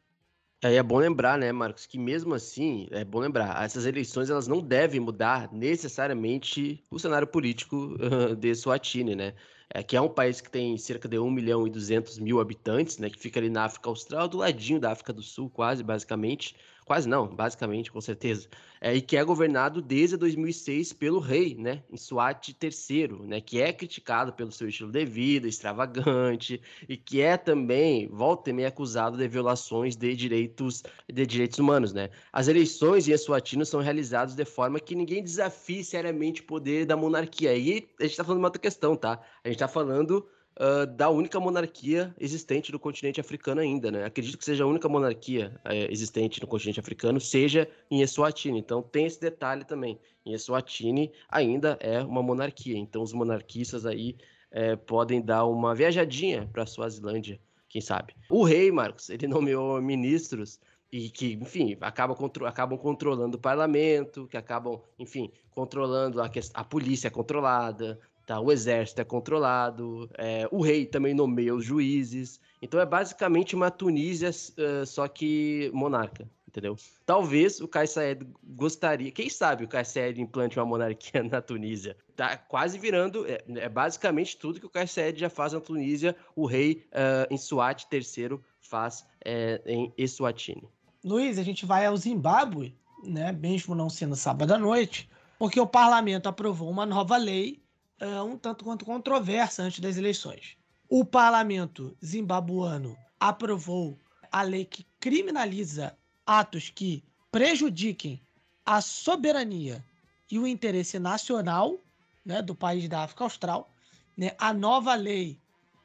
É, 0.66 0.74
é 0.76 0.82
bom 0.82 0.98
lembrar, 0.98 1.38
né, 1.38 1.52
Marcos, 1.52 1.86
que 1.86 1.96
mesmo 1.98 2.34
assim, 2.34 2.88
é 2.90 3.04
bom 3.04 3.20
lembrar, 3.20 3.62
essas 3.64 3.86
eleições 3.86 4.30
elas 4.30 4.48
não 4.48 4.60
devem 4.60 4.98
mudar 5.00 5.52
necessariamente 5.52 6.82
o 6.90 6.98
cenário 6.98 7.26
político 7.26 7.96
de 8.38 8.54
Swatini, 8.54 9.14
né? 9.14 9.34
É, 9.72 9.82
que 9.82 9.96
é 9.96 10.00
um 10.00 10.08
país 10.08 10.40
que 10.40 10.50
tem 10.50 10.76
cerca 10.76 11.08
de 11.08 11.18
1 11.18 11.30
milhão 11.30 11.66
e 11.66 11.70
200 11.70 12.18
mil 12.18 12.40
habitantes, 12.40 12.98
né, 12.98 13.10
que 13.10 13.18
fica 13.18 13.38
ali 13.40 13.50
na 13.50 13.64
África 13.64 13.88
Austral, 13.88 14.28
do 14.28 14.38
ladinho 14.38 14.80
da 14.80 14.92
África 14.92 15.12
do 15.12 15.22
Sul, 15.22 15.50
quase, 15.50 15.82
basicamente. 15.82 16.56
Quase 16.86 17.08
não, 17.08 17.26
basicamente, 17.26 17.90
com 17.90 18.00
certeza. 18.00 18.48
É, 18.80 18.94
e 18.94 19.00
que 19.00 19.16
é 19.16 19.24
governado 19.24 19.82
desde 19.82 20.16
2006 20.16 20.92
pelo 20.92 21.18
rei, 21.18 21.56
né, 21.56 21.82
Swat 21.96 22.50
III, 22.50 23.08
né, 23.26 23.40
que 23.40 23.60
é 23.60 23.72
criticado 23.72 24.32
pelo 24.32 24.52
seu 24.52 24.68
estilo 24.68 24.92
de 24.92 25.04
vida 25.04 25.48
extravagante 25.48 26.62
e 26.88 26.96
que 26.96 27.20
é 27.20 27.36
também, 27.36 28.06
volta 28.06 28.50
e 28.50 28.52
meia, 28.52 28.68
acusado 28.68 29.18
de 29.18 29.26
violações 29.26 29.96
de 29.96 30.14
direitos, 30.14 30.84
de 31.12 31.26
direitos 31.26 31.58
humanos, 31.58 31.92
né. 31.92 32.08
As 32.32 32.46
eleições 32.46 33.08
em 33.08 33.12
Eswatini 33.12 33.66
são 33.66 33.80
realizadas 33.80 34.36
de 34.36 34.44
forma 34.44 34.78
que 34.78 34.94
ninguém 34.94 35.24
desafie 35.24 35.82
seriamente 35.82 36.42
o 36.42 36.44
poder 36.44 36.86
da 36.86 36.96
monarquia. 36.96 37.56
E 37.56 37.88
a 37.98 38.02
gente 38.04 38.12
está 38.12 38.22
falando 38.22 38.38
de 38.38 38.42
uma 38.42 38.48
outra 38.48 38.62
questão, 38.62 38.94
tá? 38.94 39.20
A 39.42 39.48
gente 39.48 39.56
está 39.56 39.66
falando 39.66 40.24
uh, 40.58 40.86
da 40.86 41.10
única 41.10 41.38
monarquia 41.38 42.14
existente 42.18 42.72
no 42.72 42.78
continente 42.78 43.20
africano 43.20 43.60
ainda, 43.60 43.90
né? 43.90 44.04
Acredito 44.04 44.38
que 44.38 44.44
seja 44.44 44.64
a 44.64 44.66
única 44.66 44.88
monarquia 44.88 45.58
uh, 45.64 45.90
existente 45.90 46.40
no 46.40 46.46
continente 46.46 46.80
africano, 46.80 47.20
seja 47.20 47.68
em 47.90 48.02
Eswatini. 48.02 48.58
Então 48.58 48.82
tem 48.82 49.06
esse 49.06 49.20
detalhe 49.20 49.64
também. 49.64 49.98
Em 50.24 50.32
Eswatini 50.32 51.12
ainda 51.28 51.78
é 51.80 52.02
uma 52.02 52.22
monarquia. 52.22 52.76
Então 52.76 53.02
os 53.02 53.12
monarquistas 53.12 53.86
aí 53.86 54.16
uh, 54.52 54.76
podem 54.78 55.20
dar 55.20 55.44
uma 55.44 55.74
viajadinha 55.74 56.48
para 56.52 56.62
a 56.62 56.66
Suazilândia, 56.66 57.40
quem 57.68 57.80
sabe. 57.80 58.14
O 58.30 58.44
rei, 58.44 58.70
Marcos, 58.72 59.10
ele 59.10 59.26
nomeou 59.26 59.80
ministros 59.80 60.58
e 60.90 61.10
que, 61.10 61.34
enfim, 61.34 61.76
acabam, 61.80 62.16
contro 62.16 62.46
acabam 62.46 62.78
controlando 62.78 63.36
o 63.36 63.40
parlamento, 63.40 64.26
que 64.28 64.36
acabam, 64.36 64.80
enfim, 64.98 65.30
controlando 65.50 66.22
a, 66.22 66.30
a 66.54 66.64
polícia 66.64 67.10
controlada, 67.10 67.98
Tá? 68.26 68.40
O 68.40 68.50
exército 68.50 69.00
é 69.00 69.04
controlado, 69.04 70.10
é, 70.18 70.48
o 70.50 70.60
rei 70.60 70.84
também 70.84 71.14
nomeia 71.14 71.54
os 71.54 71.64
juízes. 71.64 72.40
Então 72.60 72.80
é 72.80 72.84
basicamente 72.84 73.54
uma 73.54 73.70
Tunísia, 73.70 74.30
uh, 74.30 74.84
só 74.84 75.06
que 75.06 75.70
monarca, 75.72 76.28
entendeu? 76.48 76.76
Talvez 77.04 77.60
o 77.60 77.68
Kais 77.68 77.90
Saed 77.90 78.26
gostaria, 78.42 79.12
quem 79.12 79.30
sabe 79.30 79.62
o 79.62 79.68
Kais 79.68 79.88
Saed 79.88 80.20
implante 80.20 80.58
uma 80.58 80.66
monarquia 80.66 81.22
na 81.30 81.40
Tunísia. 81.40 81.96
Tá 82.16 82.36
quase 82.36 82.76
virando, 82.80 83.24
é, 83.28 83.44
é 83.46 83.68
basicamente 83.68 84.36
tudo 84.36 84.58
que 84.58 84.66
o 84.66 84.70
Kais 84.70 84.90
Saed 84.90 85.20
já 85.20 85.30
faz 85.30 85.52
na 85.52 85.60
Tunísia, 85.60 86.16
o 86.34 86.46
rei 86.46 86.84
uh, 86.90 87.32
em 87.32 87.38
Suat 87.38 87.86
III 87.92 88.40
faz 88.60 89.06
é, 89.24 89.62
em 89.64 89.92
Eswatini. 89.96 90.68
Luiz, 91.04 91.38
a 91.38 91.44
gente 91.44 91.64
vai 91.64 91.86
ao 91.86 91.96
Zimbábue, 91.96 92.74
né, 93.04 93.30
mesmo 93.30 93.72
não 93.72 93.88
sendo 93.88 94.16
sábado 94.16 94.52
à 94.52 94.58
noite, 94.58 95.08
porque 95.38 95.60
o 95.60 95.66
parlamento 95.66 96.28
aprovou 96.28 96.68
uma 96.68 96.84
nova 96.84 97.16
lei 97.16 97.64
uh, 98.00 98.24
um 98.24 98.36
tanto 98.36 98.64
quanto 98.64 98.84
controversa 98.84 99.62
antes 99.62 99.80
das 99.80 99.96
eleições. 99.96 100.56
O 100.88 101.04
parlamento 101.04 101.96
zimbabuano 102.04 102.96
aprovou 103.18 103.98
a 104.30 104.42
lei 104.42 104.64
que 104.64 104.86
criminaliza 105.00 105.96
atos 106.24 106.70
que 106.70 107.02
prejudiquem 107.30 108.20
a 108.64 108.80
soberania 108.80 109.84
e 110.30 110.38
o 110.38 110.46
interesse 110.46 110.98
nacional 110.98 111.78
né, 112.24 112.42
do 112.42 112.54
país 112.54 112.88
da 112.88 113.04
África 113.04 113.24
Austral. 113.24 113.70
Né? 114.16 114.32
A 114.38 114.52
nova 114.52 114.94
lei 114.94 115.38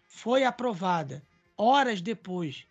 foi 0.08 0.44
aprovada 0.44 1.24
horas 1.58 2.02
depois 2.02 2.66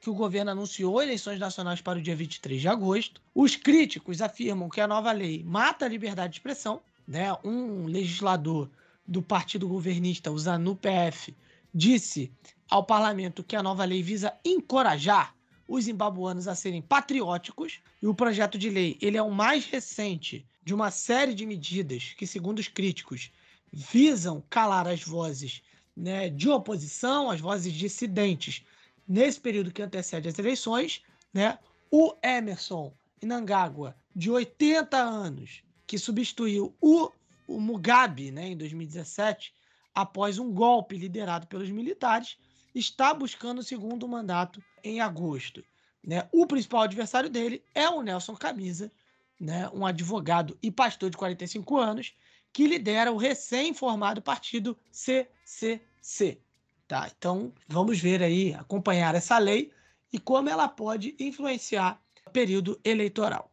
que 0.00 0.08
o 0.08 0.14
governo 0.14 0.50
anunciou 0.50 1.02
eleições 1.02 1.38
nacionais 1.38 1.82
para 1.82 1.98
o 1.98 2.02
dia 2.02 2.16
23 2.16 2.60
de 2.60 2.68
agosto. 2.68 3.20
Os 3.34 3.54
críticos 3.54 4.22
afirmam 4.22 4.68
que 4.68 4.80
a 4.80 4.88
nova 4.88 5.12
lei 5.12 5.44
mata 5.44 5.84
a 5.84 5.88
liberdade 5.88 6.32
de 6.32 6.38
expressão. 6.38 6.80
Né? 7.06 7.30
Um 7.44 7.84
legislador 7.84 8.70
do 9.10 9.20
partido 9.20 9.66
governista, 9.66 10.30
o 10.30 10.38
ZANU-PF, 10.38 11.36
disse 11.74 12.32
ao 12.70 12.84
parlamento 12.84 13.42
que 13.42 13.56
a 13.56 13.62
nova 13.62 13.84
lei 13.84 14.04
visa 14.04 14.32
encorajar 14.44 15.34
os 15.66 15.86
zimbabuanos 15.86 16.46
a 16.46 16.54
serem 16.54 16.80
patrióticos 16.80 17.80
e 18.00 18.06
o 18.06 18.14
projeto 18.14 18.56
de 18.56 18.70
lei 18.70 18.96
ele 19.00 19.16
é 19.16 19.22
o 19.22 19.30
mais 19.30 19.66
recente 19.66 20.46
de 20.62 20.72
uma 20.72 20.92
série 20.92 21.34
de 21.34 21.44
medidas 21.44 22.14
que, 22.16 22.24
segundo 22.24 22.60
os 22.60 22.68
críticos, 22.68 23.32
visam 23.72 24.44
calar 24.48 24.86
as 24.86 25.02
vozes 25.02 25.60
né, 25.96 26.28
de 26.28 26.48
oposição, 26.48 27.30
as 27.30 27.40
vozes 27.40 27.72
dissidentes 27.72 28.64
nesse 29.08 29.40
período 29.40 29.72
que 29.72 29.82
antecede 29.82 30.28
as 30.28 30.38
eleições. 30.38 31.02
Né? 31.34 31.58
O 31.90 32.14
Emerson 32.22 32.92
Inangágua, 33.20 33.96
de 34.14 34.30
80 34.30 34.96
anos, 34.96 35.64
que 35.84 35.98
substituiu 35.98 36.72
o 36.80 37.10
o 37.50 37.60
Mugabe, 37.60 38.30
né, 38.30 38.48
em 38.48 38.56
2017, 38.56 39.52
após 39.92 40.38
um 40.38 40.52
golpe 40.52 40.96
liderado 40.96 41.48
pelos 41.48 41.68
militares, 41.70 42.38
está 42.74 43.12
buscando 43.12 43.58
o 43.58 43.64
segundo 43.64 44.06
mandato 44.06 44.62
em 44.84 45.00
agosto. 45.00 45.64
Né? 46.02 46.28
O 46.32 46.46
principal 46.46 46.82
adversário 46.82 47.28
dele 47.28 47.62
é 47.74 47.88
o 47.88 48.02
Nelson 48.02 48.36
Camisa, 48.36 48.90
né, 49.38 49.68
um 49.74 49.84
advogado 49.84 50.56
e 50.62 50.70
pastor 50.70 51.10
de 51.10 51.16
45 51.16 51.76
anos, 51.76 52.14
que 52.52 52.66
lidera 52.66 53.12
o 53.12 53.16
recém-formado 53.16 54.22
partido 54.22 54.78
CCC. 54.92 56.40
Tá? 56.86 57.10
Então, 57.16 57.52
vamos 57.68 57.98
ver 57.98 58.22
aí, 58.22 58.54
acompanhar 58.54 59.14
essa 59.14 59.38
lei 59.38 59.72
e 60.12 60.18
como 60.18 60.48
ela 60.48 60.68
pode 60.68 61.16
influenciar 61.18 62.00
o 62.26 62.30
período 62.30 62.80
eleitoral. 62.84 63.49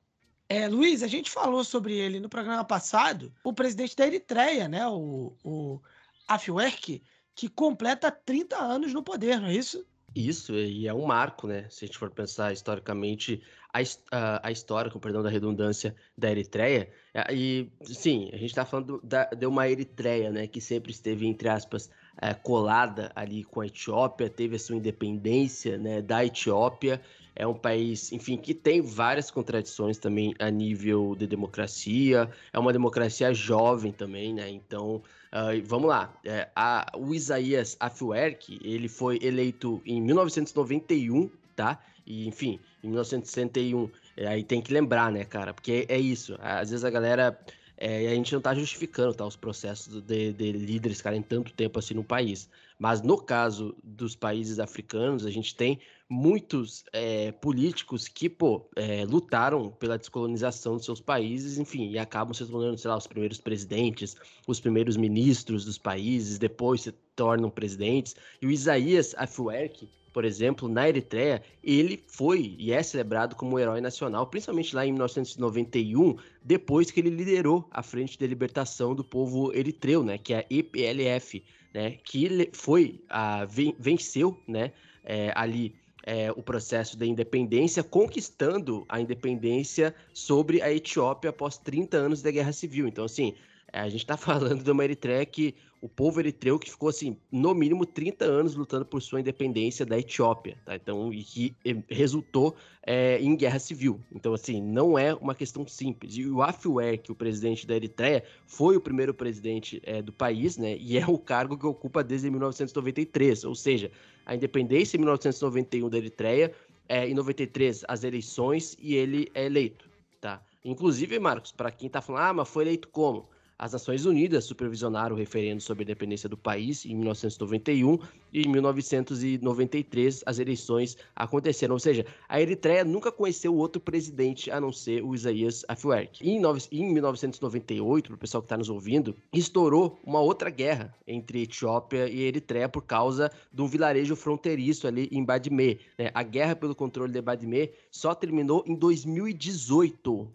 É, 0.49 0.67
Luiz, 0.67 1.03
a 1.03 1.07
gente 1.07 1.29
falou 1.29 1.63
sobre 1.63 1.97
ele 1.97 2.19
no 2.19 2.29
programa 2.29 2.63
passado, 2.63 3.33
o 3.43 3.51
presidente 3.51 3.95
da 3.95 4.07
Eritreia, 4.07 4.67
né, 4.67 4.87
o, 4.87 5.33
o 5.43 5.81
Afwerki, 6.27 7.03
que 7.35 7.49
completa 7.49 8.09
30 8.09 8.57
anos 8.57 8.93
no 8.93 9.03
poder, 9.03 9.39
não 9.39 9.47
é 9.47 9.53
isso? 9.53 9.85
Isso, 10.15 10.55
e 10.55 10.87
é 10.87 10.93
um 10.93 11.05
marco, 11.05 11.45
né? 11.45 11.67
Se 11.69 11.85
a 11.85 11.87
gente 11.87 11.97
for 11.97 12.09
pensar 12.09 12.51
historicamente 12.51 13.43
a, 13.71 13.79
a, 14.11 14.47
a 14.47 14.51
história, 14.51 14.89
com 14.89 14.99
perdão 14.99 15.21
da 15.21 15.29
redundância, 15.29 15.95
da 16.17 16.31
Eritreia. 16.31 16.89
E, 17.31 17.69
sim, 17.83 18.29
a 18.33 18.37
gente 18.37 18.49
está 18.49 18.65
falando 18.65 18.99
da, 19.03 19.25
de 19.25 19.45
uma 19.45 19.69
Eritreia, 19.69 20.31
né? 20.31 20.47
Que 20.47 20.59
sempre 20.59 20.91
esteve, 20.91 21.27
entre 21.27 21.47
aspas, 21.49 21.91
é, 22.19 22.33
colada 22.33 23.11
ali 23.15 23.43
com 23.43 23.61
a 23.61 23.67
Etiópia, 23.67 24.29
teve 24.29 24.55
a 24.55 24.59
sua 24.59 24.75
independência 24.75 25.77
né, 25.77 26.01
da 26.01 26.25
Etiópia 26.25 26.99
é 27.37 27.45
um 27.45 27.53
país, 27.53 28.11
enfim, 28.11 28.35
que 28.35 28.53
tem 28.53 28.81
várias 28.81 29.29
contradições 29.29 29.97
também 29.99 30.33
a 30.39 30.49
nível 30.49 31.15
de 31.15 31.27
democracia, 31.27 32.29
é 32.51 32.57
uma 32.57 32.73
democracia 32.73 33.31
jovem 33.31 33.91
também, 33.91 34.33
né? 34.33 34.49
Então, 34.49 34.95
uh, 35.31 35.61
vamos 35.63 35.87
lá. 35.87 36.11
É, 36.25 36.49
a, 36.55 36.91
o 36.97 37.13
Isaías 37.13 37.77
Afwerki, 37.79 38.59
ele 38.63 38.89
foi 38.89 39.19
eleito 39.21 39.79
em 39.85 40.01
1991, 40.01 41.29
tá? 41.55 41.79
E, 42.07 42.27
enfim, 42.27 42.59
em 42.83 42.87
1961, 42.87 43.87
é, 44.17 44.27
aí 44.27 44.43
tem 44.43 44.59
que 44.59 44.73
lembrar, 44.73 45.11
né, 45.11 45.23
cara? 45.23 45.53
Porque 45.53 45.85
é 45.87 45.99
isso, 45.99 46.35
às 46.41 46.71
vezes 46.71 46.83
a 46.83 46.89
galera 46.89 47.39
é, 47.77 48.07
a 48.07 48.15
gente 48.15 48.31
não 48.31 48.39
está 48.39 48.55
justificando 48.55 49.13
tá, 49.13 49.25
os 49.25 49.35
processos 49.35 50.01
de, 50.01 50.33
de 50.33 50.51
líderes 50.51 50.97
ficarem 50.97 51.21
tanto 51.21 51.53
tempo 51.53 51.77
assim 51.77 51.93
no 51.93 52.03
país. 52.03 52.49
Mas 52.79 53.01
no 53.01 53.17
caso 53.17 53.75
dos 53.83 54.15
países 54.15 54.59
africanos, 54.59 55.25
a 55.25 55.29
gente 55.29 55.55
tem 55.55 55.79
muitos 56.09 56.85
é, 56.93 57.31
políticos 57.33 58.07
que, 58.07 58.29
pô, 58.29 58.69
é, 58.75 59.03
lutaram 59.05 59.69
pela 59.69 59.97
descolonização 59.97 60.75
dos 60.75 60.85
seus 60.85 61.01
países, 61.01 61.57
enfim, 61.57 61.89
e 61.89 61.99
acabam 61.99 62.33
se 62.33 62.45
tornando, 62.45 62.77
sei 62.77 62.89
lá, 62.89 62.97
os 62.97 63.07
primeiros 63.07 63.39
presidentes, 63.39 64.15
os 64.47 64.59
primeiros 64.59 64.95
ministros 64.95 65.65
dos 65.65 65.77
países, 65.77 66.37
depois 66.37 66.81
se 66.81 66.91
tornam 67.15 67.49
presidentes. 67.49 68.15
E 68.41 68.47
o 68.47 68.51
Isaías 68.51 69.13
Afwerki, 69.17 69.89
por 70.13 70.23
exemplo, 70.23 70.67
na 70.69 70.87
Eritreia, 70.87 71.43
ele 71.61 72.03
foi 72.07 72.55
e 72.57 72.71
é 72.71 72.81
celebrado 72.81 73.35
como 73.35 73.59
herói 73.59 73.81
nacional, 73.81 74.27
principalmente 74.27 74.75
lá 74.75 74.85
em 74.85 74.91
1991, 74.91 76.15
depois 76.43 76.89
que 76.89 77.01
ele 77.01 77.09
liderou 77.09 77.67
a 77.69 77.83
Frente 77.83 78.17
de 78.17 78.25
Libertação 78.25 78.95
do 78.95 79.03
Povo 79.03 79.53
Eritreu, 79.53 80.03
né, 80.03 80.17
que 80.17 80.33
é 80.33 80.39
a 80.39 80.45
EPLF 80.49 81.43
né, 81.73 81.91
que 82.03 82.49
foi 82.53 82.99
a, 83.07 83.45
venceu 83.77 84.35
né, 84.47 84.71
é, 85.03 85.31
ali 85.35 85.75
é, 86.07 86.31
o 86.31 86.41
processo 86.41 86.97
da 86.97 87.05
independência, 87.05 87.83
conquistando 87.83 88.85
a 88.87 89.01
independência 89.01 89.93
sobre 90.13 90.61
a 90.61 90.71
Etiópia 90.71 91.31
após 91.31 91.57
30 91.57 91.97
anos 91.97 92.21
da 92.21 92.31
Guerra 92.31 92.53
Civil. 92.53 92.87
Então, 92.87 93.03
assim, 93.03 93.35
a 93.71 93.89
gente 93.89 94.01
está 94.01 94.15
falando 94.17 94.63
de 94.63 94.71
uma 94.71 94.83
Eritreia 94.83 95.25
que 95.25 95.55
o 95.79 95.87
povo 95.87 96.19
eritreu 96.19 96.57
que 96.57 96.71
ficou 96.71 96.89
assim, 96.89 97.17
no 97.31 97.53
mínimo 97.53 97.85
30 97.85 98.25
anos 98.25 98.55
lutando 98.55 98.85
por 98.85 99.01
sua 99.01 99.19
independência 99.19 99.85
da 99.85 99.97
Etiópia, 99.97 100.57
tá? 100.65 100.75
Então, 100.75 101.13
e 101.13 101.23
que 101.23 101.55
resultou 101.87 102.55
é, 102.81 103.19
em 103.21 103.35
guerra 103.35 103.59
civil. 103.59 104.01
Então, 104.11 104.33
assim, 104.33 104.61
não 104.61 104.97
é 104.97 105.13
uma 105.13 105.35
questão 105.35 105.67
simples. 105.67 106.17
E 106.17 106.25
o 106.27 106.41
Afwerki, 106.41 107.11
o 107.11 107.15
presidente 107.15 107.67
da 107.67 107.75
Eritreia, 107.75 108.23
foi 108.47 108.75
o 108.75 108.81
primeiro 108.81 109.13
presidente 109.13 109.79
é, 109.85 110.01
do 110.01 110.11
país, 110.11 110.57
né? 110.57 110.75
E 110.77 110.97
é 110.97 111.05
o 111.05 111.17
cargo 111.17 111.57
que 111.57 111.65
ocupa 111.65 112.03
desde 112.03 112.29
1993. 112.31 113.43
Ou 113.43 113.53
seja, 113.53 113.91
a 114.25 114.33
independência 114.33 114.97
em 114.97 114.99
1991 114.99 115.89
da 115.89 115.97
Eritreia 115.97 116.51
é, 116.89 117.07
em 117.07 117.13
93 117.13 117.83
as 117.87 118.03
eleições 118.03 118.75
e 118.79 118.95
ele 118.95 119.29
é 119.33 119.45
eleito, 119.45 119.89
tá? 120.19 120.41
Inclusive, 120.63 121.19
Marcos, 121.19 121.51
para 121.51 121.71
quem 121.71 121.89
tá 121.89 122.01
falando, 122.01 122.23
ah, 122.23 122.33
mas 122.33 122.49
foi 122.49 122.63
eleito 122.63 122.87
como? 122.89 123.29
As 123.59 123.73
Nações 123.73 124.05
Unidas 124.05 124.43
supervisionaram 124.43 125.15
o 125.15 125.17
referendo 125.17 125.63
sobre 125.63 125.81
a 125.81 125.85
independência 125.85 126.29
do 126.29 126.37
país 126.37 126.85
em 126.85 126.93
1991 126.93 127.97
e 128.31 128.41
em 128.43 128.47
1993 128.47 130.23
as 130.27 130.37
eleições 130.37 130.95
aconteceram. 131.15 131.73
Ou 131.73 131.79
seja, 131.79 132.05
a 132.29 132.39
Eritreia 132.39 132.85
nunca 132.85 133.11
conheceu 133.11 133.55
outro 133.55 133.81
presidente 133.81 134.51
a 134.51 134.61
não 134.61 134.71
ser 134.71 135.03
o 135.03 135.15
Isaías 135.15 135.65
Afwerki. 135.67 136.23
Em, 136.29 136.39
em 136.71 136.93
1998, 136.93 138.09
para 138.09 138.15
o 138.15 138.19
pessoal 138.19 138.43
que 138.43 138.45
está 138.45 138.57
nos 138.57 138.69
ouvindo, 138.69 139.15
estourou 139.33 139.97
uma 140.03 140.19
outra 140.19 140.51
guerra 140.51 140.95
entre 141.07 141.41
Etiópia 141.41 142.07
e 142.07 142.21
Eritreia 142.21 142.69
por 142.69 142.83
causa 142.83 143.31
de 143.51 143.59
um 143.59 143.67
vilarejo 143.67 144.15
fronteiriço 144.15 144.85
ali 144.85 145.09
em 145.11 145.25
Badme. 145.25 145.79
Né? 145.97 146.11
A 146.13 146.21
guerra 146.21 146.55
pelo 146.55 146.75
controle 146.75 147.11
de 147.11 147.21
Badme 147.23 147.71
só 147.89 148.13
terminou 148.13 148.63
em 148.67 148.75
2018. 148.75 150.31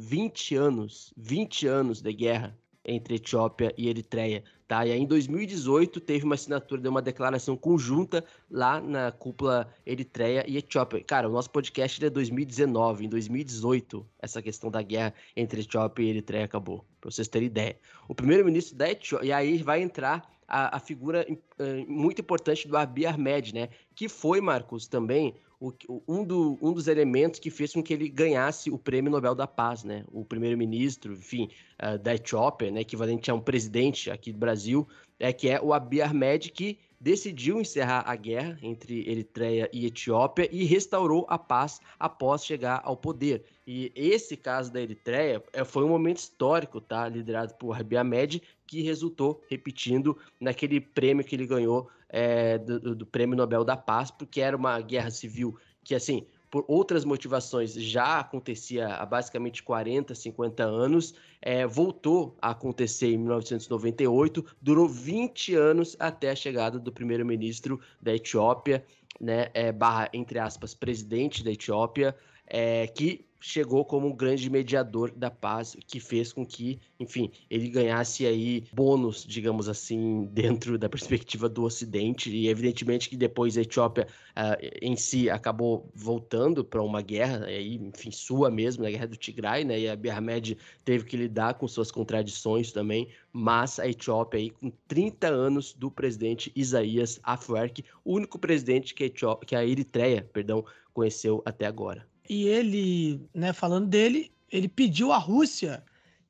20 0.00 0.56
anos, 0.56 1.12
20 1.16 1.66
anos 1.66 2.00
de 2.00 2.12
guerra 2.12 2.58
entre 2.82 3.16
Etiópia 3.16 3.74
e 3.76 3.88
Eritreia, 3.88 4.42
tá? 4.66 4.86
E 4.86 4.92
aí 4.92 4.98
em 4.98 5.06
2018 5.06 6.00
teve 6.00 6.24
uma 6.24 6.34
assinatura 6.34 6.80
de 6.80 6.88
uma 6.88 7.02
declaração 7.02 7.54
conjunta 7.54 8.24
lá 8.50 8.80
na 8.80 9.12
cúpula 9.12 9.68
Eritreia 9.84 10.44
e 10.48 10.56
Etiópia. 10.56 11.04
Cara, 11.04 11.28
o 11.28 11.32
nosso 11.32 11.50
podcast 11.50 12.02
é 12.02 12.08
2019, 12.08 13.04
em 13.04 13.08
2018 13.08 14.06
essa 14.18 14.40
questão 14.40 14.70
da 14.70 14.80
guerra 14.80 15.12
entre 15.36 15.60
Etiópia 15.60 16.02
e 16.04 16.08
Eritreia 16.08 16.46
acabou, 16.46 16.84
para 17.00 17.10
vocês 17.10 17.28
terem 17.28 17.46
ideia. 17.46 17.76
O 18.08 18.14
primeiro-ministro 18.14 18.76
da 18.76 18.90
Etiópia, 18.90 19.26
e 19.26 19.32
aí 19.32 19.62
vai 19.62 19.82
entrar 19.82 20.26
a, 20.48 20.78
a 20.78 20.80
figura 20.80 21.26
uh, 21.30 21.92
muito 21.92 22.20
importante 22.22 22.66
do 22.66 22.76
Abiy 22.76 23.06
Ahmed, 23.06 23.54
né? 23.54 23.68
Que 23.94 24.08
foi, 24.08 24.40
Marcos, 24.40 24.88
também 24.88 25.34
o, 25.60 26.02
um, 26.08 26.24
do, 26.24 26.58
um 26.62 26.72
dos 26.72 26.88
elementos 26.88 27.38
que 27.38 27.50
fez 27.50 27.74
com 27.74 27.82
que 27.82 27.92
ele 27.92 28.08
ganhasse 28.08 28.70
o 28.70 28.78
Prêmio 28.78 29.12
Nobel 29.12 29.34
da 29.34 29.46
Paz, 29.46 29.84
né? 29.84 30.04
O 30.10 30.24
primeiro-ministro, 30.24 31.12
enfim, 31.12 31.50
uh, 31.82 31.98
da 31.98 32.14
Etiópia, 32.14 32.70
né? 32.70 32.80
Equivalente 32.80 33.30
a 33.30 33.34
um 33.34 33.40
presidente 33.40 34.10
aqui 34.10 34.32
do 34.32 34.38
Brasil, 34.38 34.88
é 35.18 35.32
que 35.32 35.50
é 35.50 35.60
o 35.60 35.74
Abiy 35.74 36.00
Ahmed, 36.00 36.50
que 36.50 36.78
decidiu 36.98 37.60
encerrar 37.60 38.04
a 38.06 38.16
guerra 38.16 38.58
entre 38.62 39.08
Eritreia 39.08 39.68
e 39.72 39.86
Etiópia 39.86 40.48
e 40.50 40.64
restaurou 40.64 41.26
a 41.28 41.38
paz 41.38 41.80
após 41.98 42.44
chegar 42.44 42.80
ao 42.84 42.96
poder. 42.96 43.44
E 43.66 43.92
esse 43.94 44.36
caso 44.36 44.72
da 44.72 44.80
Eritreia 44.80 45.42
é, 45.52 45.64
foi 45.64 45.84
um 45.84 45.88
momento 45.88 46.18
histórico, 46.18 46.80
tá? 46.80 47.06
Liderado 47.06 47.54
por 47.54 47.78
Abiy 47.78 47.98
Ahmed, 47.98 48.42
que 48.66 48.82
resultou, 48.82 49.42
repetindo, 49.48 50.16
naquele 50.40 50.80
prêmio 50.80 51.24
que 51.24 51.36
ele 51.36 51.46
ganhou 51.46 51.88
é, 52.10 52.58
do, 52.58 52.94
do, 52.94 53.06
Prêmio 53.06 53.36
Nobel 53.36 53.64
da 53.64 53.76
Paz, 53.76 54.10
porque 54.10 54.40
era 54.40 54.56
uma 54.56 54.80
guerra 54.80 55.10
civil 55.10 55.56
que, 55.82 55.94
assim, 55.94 56.26
por 56.50 56.64
outras 56.66 57.04
motivações 57.04 57.72
já 57.74 58.18
acontecia 58.18 58.88
há 58.88 59.06
basicamente 59.06 59.62
40, 59.62 60.14
50 60.14 60.64
anos, 60.64 61.14
é, 61.40 61.64
voltou 61.66 62.36
a 62.42 62.50
acontecer 62.50 63.12
em 63.12 63.18
1998, 63.18 64.44
durou 64.60 64.88
20 64.88 65.54
anos 65.54 65.96
até 65.98 66.30
a 66.30 66.36
chegada 66.36 66.78
do 66.78 66.92
primeiro-ministro 66.92 67.80
da 68.02 68.14
Etiópia, 68.14 68.84
né, 69.20 69.48
é, 69.54 69.70
barra, 69.70 70.08
entre 70.12 70.38
aspas, 70.38 70.74
presidente 70.74 71.44
da 71.44 71.52
Etiópia, 71.52 72.16
é, 72.46 72.86
que 72.88 73.24
chegou 73.40 73.84
como 73.84 74.06
um 74.06 74.14
grande 74.14 74.50
mediador 74.50 75.10
da 75.10 75.30
paz, 75.30 75.76
que 75.86 75.98
fez 75.98 76.32
com 76.32 76.44
que, 76.44 76.78
enfim, 76.98 77.30
ele 77.48 77.68
ganhasse 77.68 78.26
aí 78.26 78.64
bônus, 78.72 79.24
digamos 79.26 79.68
assim, 79.68 80.28
dentro 80.30 80.78
da 80.78 80.88
perspectiva 80.88 81.48
do 81.48 81.64
Ocidente. 81.64 82.30
E 82.30 82.48
evidentemente 82.48 83.08
que 83.08 83.16
depois 83.16 83.56
a 83.56 83.62
Etiópia 83.62 84.06
uh, 84.36 84.78
em 84.82 84.94
si 84.94 85.30
acabou 85.30 85.90
voltando 85.94 86.62
para 86.62 86.82
uma 86.82 87.00
guerra, 87.00 87.46
aí, 87.46 87.76
enfim, 87.76 88.10
sua 88.10 88.50
mesmo, 88.50 88.84
a 88.84 88.90
guerra 88.90 89.06
do 89.06 89.16
Tigray, 89.16 89.64
né? 89.64 89.80
E 89.80 89.88
a 89.88 90.16
Ahmed 90.16 90.58
teve 90.84 91.04
que 91.04 91.16
lidar 91.16 91.54
com 91.54 91.66
suas 91.66 91.90
contradições 91.90 92.72
também, 92.72 93.08
mas 93.32 93.78
a 93.78 93.88
Etiópia 93.88 94.38
aí 94.38 94.50
com 94.50 94.70
30 94.86 95.28
anos 95.28 95.72
do 95.72 95.90
presidente 95.90 96.52
Isaías 96.54 97.18
Afwerki, 97.22 97.84
o 98.04 98.14
único 98.14 98.38
presidente 98.38 98.92
que 98.94 99.04
a, 99.04 99.06
Etiópia, 99.06 99.46
que 99.46 99.56
a 99.56 99.64
Eritreia, 99.64 100.28
perdão, 100.32 100.64
conheceu 100.92 101.42
até 101.46 101.66
agora 101.66 102.09
e 102.30 102.46
ele, 102.46 103.28
né, 103.34 103.52
falando 103.52 103.88
dele, 103.88 104.32
ele 104.48 104.68
pediu 104.68 105.10
à 105.10 105.18
Rússia 105.18 105.84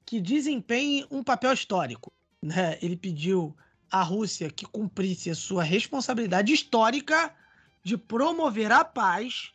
que 0.07 0.19
desempenhe 0.19 1.05
um 1.11 1.23
papel 1.23 1.53
histórico. 1.53 2.11
Né? 2.41 2.79
Ele 2.81 2.97
pediu 2.97 3.55
à 3.91 4.03
Rússia 4.03 4.51
que 4.51 4.65
cumprisse 4.65 5.29
a 5.29 5.35
sua 5.35 5.63
responsabilidade 5.63 6.55
histórica 6.55 7.37
de 7.85 7.99
promover 7.99 8.73
a 8.73 8.83
paz 8.83 9.53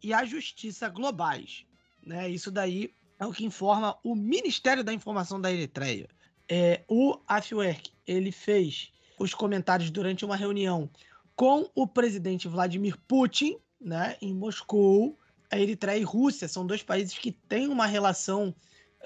e 0.00 0.14
a 0.14 0.24
justiça 0.24 0.88
globais. 0.88 1.66
Né? 2.06 2.30
Isso 2.30 2.52
daí 2.52 2.94
é 3.18 3.26
o 3.26 3.32
que 3.32 3.44
informa 3.44 3.98
o 4.04 4.14
Ministério 4.14 4.84
da 4.84 4.92
Informação 4.92 5.40
da 5.40 5.52
Eritreia. 5.52 6.08
É, 6.48 6.84
o 6.86 7.18
Afwerk 7.26 7.90
ele 8.06 8.30
fez 8.30 8.92
os 9.18 9.34
comentários 9.34 9.90
durante 9.90 10.24
uma 10.24 10.36
reunião 10.36 10.88
com 11.34 11.68
o 11.74 11.88
presidente 11.88 12.46
Vladimir 12.46 12.96
Putin, 13.08 13.58
né, 13.80 14.16
em 14.22 14.32
Moscou, 14.32 15.17
Eritreia 15.56 15.98
e 15.98 16.04
Rússia 16.04 16.48
são 16.48 16.66
dois 16.66 16.82
países 16.82 17.16
que 17.16 17.32
têm 17.32 17.68
uma 17.68 17.86
relação 17.86 18.54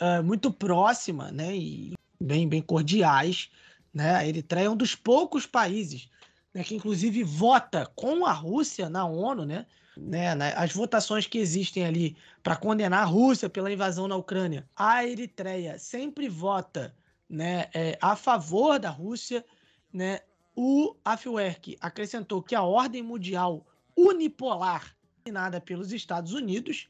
uh, 0.00 0.22
muito 0.22 0.50
próxima, 0.50 1.30
né, 1.30 1.54
e 1.54 1.92
bem, 2.20 2.48
bem 2.48 2.62
cordiais, 2.62 3.50
né? 3.92 4.14
A 4.14 4.26
Eritreia 4.26 4.66
é 4.66 4.70
um 4.70 4.76
dos 4.76 4.94
poucos 4.94 5.46
países 5.46 6.08
né, 6.54 6.62
que 6.62 6.74
inclusive 6.74 7.22
vota 7.22 7.86
com 7.94 8.26
a 8.26 8.32
Rússia 8.32 8.88
na 8.88 9.04
ONU, 9.04 9.44
né? 9.44 9.66
Né, 9.94 10.32
as 10.56 10.72
votações 10.72 11.26
que 11.26 11.36
existem 11.36 11.84
ali 11.84 12.16
para 12.42 12.56
condenar 12.56 13.02
a 13.02 13.06
Rússia 13.06 13.50
pela 13.50 13.70
invasão 13.70 14.08
na 14.08 14.16
Ucrânia, 14.16 14.66
a 14.74 15.04
Eritreia 15.04 15.78
sempre 15.78 16.30
vota 16.30 16.94
né, 17.28 17.68
é, 17.74 17.98
a 18.00 18.16
favor 18.16 18.78
da 18.78 18.88
Rússia. 18.88 19.44
Né? 19.92 20.20
O 20.56 20.96
Afwerki 21.04 21.76
acrescentou 21.78 22.42
que 22.42 22.54
a 22.54 22.62
ordem 22.62 23.02
mundial 23.02 23.66
unipolar 23.94 24.96
assinada 25.22 25.60
pelos 25.60 25.92
Estados 25.92 26.32
Unidos, 26.32 26.88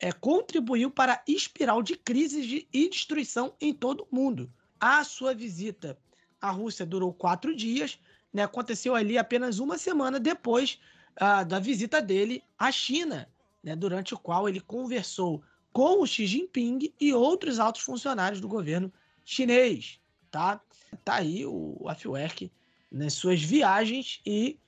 é, 0.00 0.10
contribuiu 0.12 0.90
para 0.90 1.14
a 1.14 1.22
espiral 1.26 1.82
de 1.82 1.96
crises 1.96 2.46
de, 2.46 2.68
e 2.72 2.88
destruição 2.88 3.54
em 3.60 3.72
todo 3.72 4.06
o 4.10 4.14
mundo. 4.14 4.50
A 4.80 5.04
sua 5.04 5.34
visita 5.34 5.98
à 6.40 6.50
Rússia 6.50 6.84
durou 6.84 7.12
quatro 7.12 7.54
dias, 7.54 7.98
né, 8.32 8.42
aconteceu 8.42 8.94
ali 8.94 9.16
apenas 9.16 9.58
uma 9.58 9.78
semana 9.78 10.20
depois 10.20 10.78
ah, 11.16 11.44
da 11.44 11.58
visita 11.58 12.02
dele 12.02 12.42
à 12.58 12.70
China, 12.70 13.28
né, 13.62 13.74
durante 13.74 14.14
o 14.14 14.18
qual 14.18 14.48
ele 14.48 14.60
conversou 14.60 15.42
com 15.72 16.02
o 16.02 16.06
Xi 16.06 16.26
Jinping 16.26 16.92
e 17.00 17.12
outros 17.12 17.58
altos 17.58 17.82
funcionários 17.82 18.40
do 18.40 18.48
governo 18.48 18.92
chinês. 19.24 20.00
Tá, 20.30 20.60
tá 21.04 21.16
aí 21.16 21.46
o 21.46 21.86
Afwerk 21.88 22.50
nas 22.90 23.14
suas 23.14 23.42
viagens 23.42 24.20
e 24.24 24.58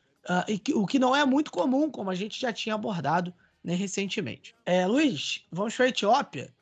E 0.46 0.58
que, 0.58 0.74
o 0.74 0.86
que 0.86 0.98
não 0.98 1.16
é 1.16 1.24
muito 1.24 1.50
comum, 1.50 1.90
como 1.90 2.10
a 2.10 2.14
gente 2.14 2.38
já 2.38 2.52
tinha 2.52 2.74
abordado 2.74 3.32
né, 3.64 3.74
recentemente. 3.74 4.54
É, 4.64 4.86
Luiz, 4.86 5.44
vamos 5.50 5.74
para 5.74 5.86
a 5.86 5.88
Etiópia, 5.88 6.54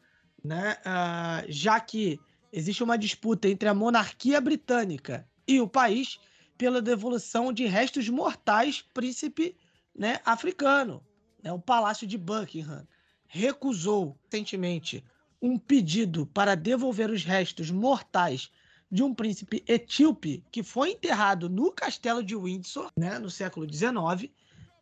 né, 0.42 0.76
uh, 0.80 1.44
já 1.48 1.78
que 1.80 2.18
existe 2.52 2.82
uma 2.82 2.96
disputa 2.96 3.48
entre 3.48 3.68
a 3.68 3.74
monarquia 3.74 4.40
britânica 4.40 5.28
e 5.46 5.60
o 5.60 5.68
país 5.68 6.18
pela 6.56 6.80
devolução 6.80 7.52
de 7.52 7.66
restos 7.66 8.08
mortais 8.08 8.84
príncipe 8.94 9.56
né, 9.94 10.20
africano. 10.24 11.04
Né, 11.42 11.52
o 11.52 11.58
Palácio 11.58 12.06
de 12.06 12.16
Buckingham 12.16 12.86
recusou 13.26 14.16
recentemente 14.30 15.04
um 15.40 15.58
pedido 15.58 16.26
para 16.26 16.54
devolver 16.54 17.10
os 17.10 17.24
restos 17.24 17.70
mortais 17.70 18.50
de 18.90 19.02
um 19.02 19.14
príncipe 19.14 19.64
etíope 19.66 20.44
que 20.50 20.62
foi 20.62 20.92
enterrado 20.92 21.48
no 21.48 21.72
castelo 21.72 22.22
de 22.22 22.36
Windsor, 22.36 22.90
né, 22.96 23.18
no 23.18 23.30
século 23.30 23.66
XIX. 23.70 24.30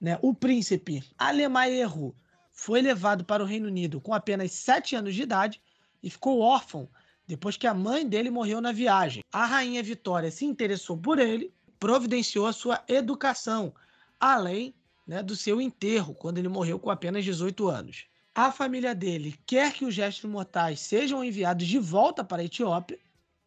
Né? 0.01 0.19
O 0.21 0.35
príncipe 0.35 1.03
Alemaerro 1.19 2.15
foi 2.51 2.83
levado 2.83 3.25
para 3.25 3.43
o 3.43 3.47
Reino 3.47 3.67
Unido 3.67 4.01
com 4.01 4.15
apenas 4.15 4.53
sete 4.53 4.95
anos 4.95 5.15
de 5.15 5.23
idade 5.23 5.61
e 6.03 6.11
ficou 6.11 6.41
órfão 6.41 6.89
depois 7.27 7.57
que 7.57 7.67
a 7.67 7.75
mãe 7.75 8.07
dele 8.07 8.31
morreu 8.31 8.61
na 8.61 8.73
viagem. 8.73 9.23
A 9.33 9.47
rainha 9.47 9.83
Vitória 9.83 10.31
se 10.31 10.45
interessou 10.45 10.97
por 10.97 11.19
ele, 11.19 11.53
providenciou 11.79 12.47
a 12.47 12.53
sua 12.53 12.83
educação, 12.87 13.75
além 14.21 14.75
né, 15.07 15.23
do 15.23 15.35
seu 15.35 15.61
enterro, 15.61 16.15
quando 16.15 16.39
ele 16.39 16.49
morreu 16.49 16.79
com 16.79 16.91
apenas 16.91 17.25
18 17.25 17.69
anos. 17.69 18.07
A 18.35 18.51
família 18.51 18.95
dele 18.95 19.39
quer 19.47 19.73
que 19.73 19.85
os 19.85 19.95
gestos 19.95 20.29
mortais 20.29 20.81
sejam 20.81 21.25
enviados 21.25 21.67
de 21.67 21.79
volta 21.79 22.25
para 22.25 22.43
a 22.43 22.45
Etiópia, 22.45 22.99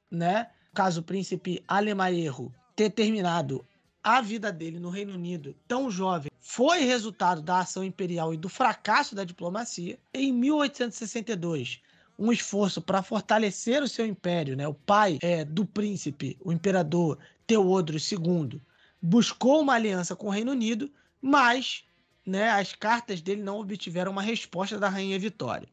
né? 0.10 0.50
Caso 0.74 1.02
o 1.02 1.04
príncipe 1.04 1.64
Alemaerro 1.68 2.54
ter 2.76 2.90
terminado 2.92 3.66
a 4.04 4.22
vida 4.22 4.52
dele 4.52 4.80
no 4.80 4.90
Reino 4.90 5.14
Unido 5.14 5.56
tão 5.68 5.92
jovem 5.92 6.32
foi 6.40 6.80
resultado 6.80 7.42
da 7.42 7.60
ação 7.60 7.84
imperial 7.84 8.34
e 8.34 8.38
do 8.38 8.48
fracasso 8.48 9.14
da 9.14 9.24
diplomacia. 9.24 10.00
Em 10.14 10.32
1862, 10.32 11.82
um 12.18 12.32
esforço 12.32 12.82
para 12.82 13.04
fortalecer 13.04 13.84
o 13.84 13.88
seu 13.88 14.06
império, 14.06 14.56
né? 14.56 14.68
O 14.68 14.74
pai 14.74 15.20
é, 15.22 15.44
do 15.44 15.66
príncipe, 15.66 16.38
o 16.42 16.52
imperador 16.52 17.20
Teodoro 17.46 17.98
II, 17.98 18.62
buscou 19.02 19.62
uma 19.62 19.74
aliança 19.74 20.16
com 20.16 20.28
o 20.28 20.32
Reino 20.32 20.52
Unido, 20.52 20.92
mas 21.22 21.84
né, 22.26 22.50
as 22.50 22.74
cartas 22.74 23.22
dele 23.22 23.42
não 23.42 23.60
obtiveram 23.60 24.12
uma 24.12 24.22
resposta 24.22 24.80
da 24.80 24.90
Rainha 24.90 25.20
Vitória. 25.20 25.68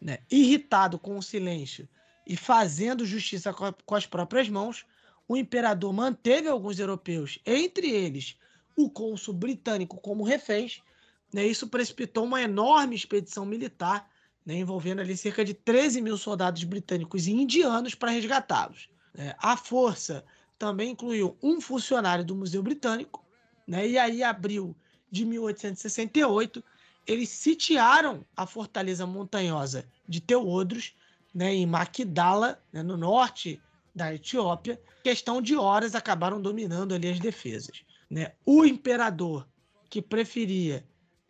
Né? 0.00 0.18
Irritado 0.30 0.98
com 0.98 1.16
o 1.16 1.22
silêncio 1.22 1.88
e 2.26 2.36
fazendo 2.36 3.06
justiça 3.06 3.52
com 3.52 3.94
as 3.94 4.06
próprias 4.06 4.48
mãos, 4.48 4.84
o 5.28 5.36
imperador 5.36 5.92
manteve 5.92 6.48
alguns 6.48 6.78
europeus, 6.78 7.38
entre 7.46 7.90
eles 7.90 8.36
o 8.76 8.90
cônsul 8.90 9.34
britânico, 9.34 10.00
como 10.00 10.24
reféns. 10.24 10.82
Né? 11.32 11.46
Isso 11.46 11.68
precipitou 11.68 12.24
uma 12.24 12.42
enorme 12.42 12.94
expedição 12.94 13.46
militar, 13.46 14.08
né? 14.44 14.54
envolvendo 14.54 15.00
ali 15.00 15.16
cerca 15.16 15.44
de 15.44 15.54
13 15.54 16.00
mil 16.00 16.16
soldados 16.18 16.62
britânicos 16.64 17.26
e 17.26 17.32
indianos 17.32 17.94
para 17.94 18.10
resgatá-los. 18.10 18.88
Né? 19.14 19.34
A 19.38 19.56
força 19.56 20.24
também 20.58 20.90
incluiu 20.90 21.36
um 21.42 21.60
funcionário 21.60 22.24
do 22.24 22.34
Museu 22.34 22.62
Britânico, 22.62 23.24
né? 23.66 23.88
e 23.88 23.98
aí, 23.98 24.22
abril 24.22 24.76
de 25.10 25.24
1868, 25.24 26.62
eles 27.06 27.28
sitiaram 27.28 28.24
a 28.36 28.46
fortaleza 28.46 29.06
montanhosa 29.06 29.88
de 30.08 30.20
Teodros, 30.20 30.94
né, 31.36 31.54
em 31.54 31.66
Makidala, 31.66 32.58
né, 32.72 32.82
no 32.82 32.96
norte 32.96 33.60
da 33.94 34.14
Etiópia. 34.14 34.80
Questão 35.04 35.42
de 35.42 35.54
horas 35.54 35.94
acabaram 35.94 36.40
dominando 36.40 36.94
ali 36.94 37.10
as 37.10 37.20
defesas. 37.20 37.82
Né? 38.08 38.32
O 38.46 38.64
imperador, 38.64 39.46
que 39.90 40.00
preferia 40.00 40.82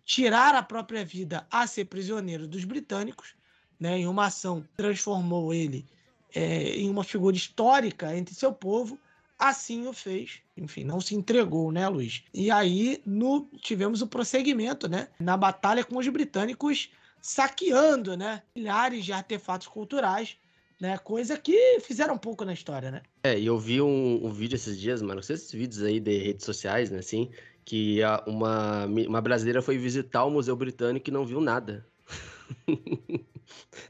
tirar 0.04 0.54
a 0.54 0.62
própria 0.62 1.04
vida 1.04 1.44
a 1.50 1.66
ser 1.66 1.86
prisioneiro 1.86 2.46
dos 2.46 2.64
britânicos, 2.64 3.34
né, 3.80 3.98
em 3.98 4.06
uma 4.06 4.26
ação 4.26 4.64
transformou 4.76 5.52
ele 5.52 5.84
é, 6.32 6.76
em 6.76 6.88
uma 6.88 7.02
figura 7.02 7.36
histórica 7.36 8.16
entre 8.16 8.32
seu 8.32 8.52
povo, 8.52 8.96
assim 9.36 9.88
o 9.88 9.92
fez. 9.92 10.38
Enfim, 10.56 10.84
não 10.84 11.00
se 11.00 11.16
entregou, 11.16 11.72
né, 11.72 11.88
Luiz? 11.88 12.22
E 12.32 12.48
aí 12.48 13.02
no, 13.04 13.50
tivemos 13.60 14.02
o 14.02 14.06
prosseguimento, 14.06 14.88
né, 14.88 15.08
na 15.18 15.36
batalha 15.36 15.84
com 15.84 15.98
os 15.98 16.06
britânicos 16.06 16.90
saqueando, 17.26 18.16
né, 18.16 18.40
milhares 18.54 19.04
de 19.04 19.12
artefatos 19.12 19.66
culturais, 19.66 20.36
né, 20.80 20.96
coisa 20.96 21.36
que 21.36 21.80
fizeram 21.80 22.16
pouco 22.16 22.44
na 22.44 22.52
história, 22.52 22.88
né? 22.88 23.02
É, 23.24 23.36
e 23.36 23.46
eu 23.46 23.58
vi 23.58 23.82
um, 23.82 24.24
um 24.24 24.30
vídeo 24.30 24.54
esses 24.54 24.78
dias, 24.78 25.02
mano, 25.02 25.18
esses 25.18 25.50
vídeos 25.50 25.82
aí 25.82 25.98
de 25.98 26.18
redes 26.18 26.44
sociais, 26.44 26.88
né, 26.88 27.00
assim, 27.00 27.30
que 27.64 27.98
uma, 28.28 28.86
uma 28.86 29.20
brasileira 29.20 29.60
foi 29.60 29.76
visitar 29.76 30.24
o 30.24 30.30
Museu 30.30 30.54
Britânico 30.54 31.10
e 31.10 31.12
não 31.12 31.26
viu 31.26 31.40
nada. 31.40 31.84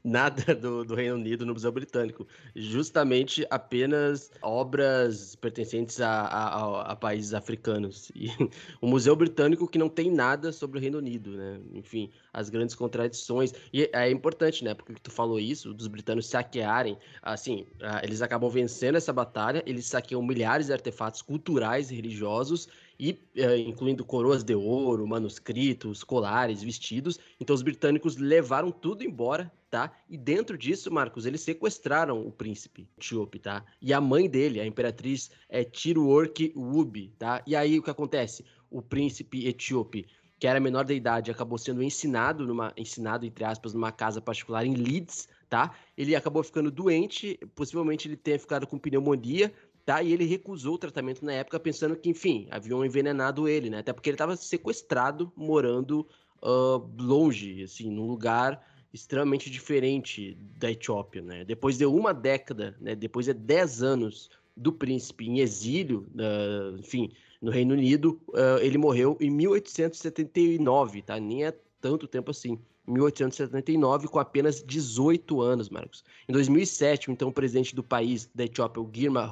nada 0.04 0.54
do, 0.54 0.84
do, 0.84 0.94
Reino 0.94 1.14
Unido 1.14 1.44
no 1.44 1.52
Museu 1.52 1.72
Britânico. 1.72 2.26
Justamente 2.54 3.46
apenas 3.50 4.30
obras 4.42 5.34
pertencentes 5.36 6.00
a, 6.00 6.10
a, 6.10 6.92
a, 6.92 6.96
países 6.96 7.34
africanos. 7.34 8.10
E 8.14 8.28
o 8.80 8.86
Museu 8.86 9.16
Britânico 9.16 9.68
que 9.68 9.78
não 9.78 9.88
tem 9.88 10.10
nada 10.10 10.52
sobre 10.52 10.78
o 10.78 10.80
Reino 10.80 10.98
Unido, 10.98 11.32
né? 11.32 11.60
Enfim, 11.74 12.10
as 12.32 12.48
grandes 12.48 12.74
contradições. 12.74 13.52
E 13.72 13.88
é 13.92 14.10
importante, 14.10 14.64
né? 14.64 14.74
Porque 14.74 14.94
tu 14.94 15.10
falou 15.10 15.38
isso, 15.38 15.72
dos 15.72 15.86
britânicos 15.86 16.28
saquearem. 16.28 16.98
Assim, 17.22 17.66
eles 18.02 18.22
acabam 18.22 18.50
vencendo 18.50 18.96
essa 18.96 19.12
batalha, 19.12 19.62
eles 19.66 19.86
saqueiam 19.86 20.22
milhares 20.22 20.66
de 20.66 20.72
artefatos 20.72 21.22
culturais 21.22 21.90
e 21.90 21.94
religiosos 21.94 22.68
e 22.98 23.12
uh, 23.36 23.56
incluindo 23.56 24.04
coroas 24.04 24.42
de 24.42 24.54
ouro, 24.54 25.06
manuscritos, 25.06 26.02
colares, 26.02 26.62
vestidos. 26.62 27.18
Então 27.40 27.54
os 27.54 27.62
britânicos 27.62 28.16
levaram 28.16 28.70
tudo 28.70 29.04
embora, 29.04 29.52
tá? 29.70 29.92
E 30.08 30.16
dentro 30.16 30.56
disso, 30.56 30.90
Marcos, 30.90 31.26
eles 31.26 31.40
sequestraram 31.40 32.26
o 32.26 32.30
príncipe 32.30 32.88
etíope, 32.98 33.38
tá? 33.38 33.64
E 33.80 33.92
a 33.92 34.00
mãe 34.00 34.28
dele, 34.28 34.60
a 34.60 34.66
imperatriz, 34.66 35.30
é 35.48 35.64
Tiruork 35.64 36.52
Wubi, 36.56 37.12
tá? 37.18 37.42
E 37.46 37.54
aí 37.54 37.78
o 37.78 37.82
que 37.82 37.90
acontece? 37.90 38.44
O 38.70 38.82
príncipe 38.82 39.46
etíope 39.46 40.06
que 40.38 40.46
era 40.46 40.60
menor 40.60 40.84
de 40.84 40.94
idade, 40.94 41.30
acabou 41.30 41.56
sendo 41.56 41.82
ensinado 41.82 42.46
numa 42.46 42.72
ensinado 42.76 43.24
entre 43.24 43.44
aspas 43.44 43.72
numa 43.72 43.90
casa 43.90 44.20
particular 44.20 44.66
em 44.66 44.74
Leeds, 44.74 45.28
tá? 45.48 45.74
Ele 45.96 46.14
acabou 46.14 46.42
ficando 46.42 46.70
doente, 46.70 47.38
possivelmente 47.54 48.06
ele 48.06 48.16
tenha 48.16 48.38
ficado 48.38 48.66
com 48.66 48.78
pneumonia, 48.78 49.52
tá? 49.86 50.02
E 50.02 50.12
ele 50.12 50.24
recusou 50.24 50.74
o 50.74 50.78
tratamento 50.78 51.24
na 51.24 51.32
época, 51.32 51.60
pensando 51.60 51.94
que, 51.96 52.10
enfim, 52.10 52.48
haviam 52.50 52.84
envenenado 52.84 53.48
ele, 53.48 53.70
né? 53.70 53.78
Até 53.78 53.92
porque 53.92 54.10
ele 54.10 54.16
estava 54.16 54.36
sequestrado, 54.36 55.32
morando 55.36 56.06
uh, 56.42 56.82
longe, 57.00 57.62
assim, 57.62 57.88
num 57.88 58.06
lugar 58.06 58.60
extremamente 58.92 59.48
diferente 59.48 60.36
da 60.58 60.70
Etiópia, 60.70 61.22
né? 61.22 61.44
Depois 61.44 61.78
de 61.78 61.86
uma 61.86 62.12
década, 62.12 62.76
né? 62.80 62.96
Depois 62.96 63.26
de 63.26 63.32
10 63.32 63.82
anos 63.84 64.28
do 64.56 64.72
príncipe 64.72 65.28
em 65.28 65.38
exílio, 65.38 66.08
uh, 66.14 66.76
enfim, 66.78 67.12
no 67.40 67.52
Reino 67.52 67.74
Unido, 67.74 68.20
uh, 68.30 68.58
ele 68.60 68.78
morreu 68.78 69.16
em 69.20 69.30
1879, 69.30 71.02
tá? 71.02 71.20
Nem 71.20 71.44
é 71.44 71.56
tanto 71.80 72.08
tempo 72.08 72.32
assim. 72.32 72.58
1879, 72.86 74.08
com 74.08 74.18
apenas 74.18 74.62
18 74.62 75.40
anos, 75.40 75.68
Marcos. 75.68 76.04
Em 76.28 76.32
2007, 76.32 77.10
então, 77.10 77.32
presidente 77.32 77.74
do 77.74 77.82
país, 77.82 78.28
da 78.34 78.44
Etiópia, 78.44 78.82
o 78.82 78.90
Girma 78.92 79.30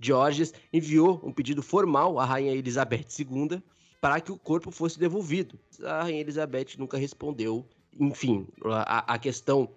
Georges, 0.00 0.52
enviou 0.72 1.20
um 1.24 1.32
pedido 1.32 1.62
formal 1.62 2.18
à 2.18 2.24
rainha 2.24 2.52
Elizabeth 2.52 3.06
II 3.18 3.62
para 4.00 4.20
que 4.20 4.32
o 4.32 4.38
corpo 4.38 4.70
fosse 4.70 4.98
devolvido. 4.98 5.58
A 5.82 6.02
rainha 6.02 6.20
Elizabeth 6.20 6.76
nunca 6.78 6.96
respondeu. 6.96 7.66
Enfim, 7.98 8.46
a, 8.64 9.14
a 9.14 9.18
questão 9.18 9.68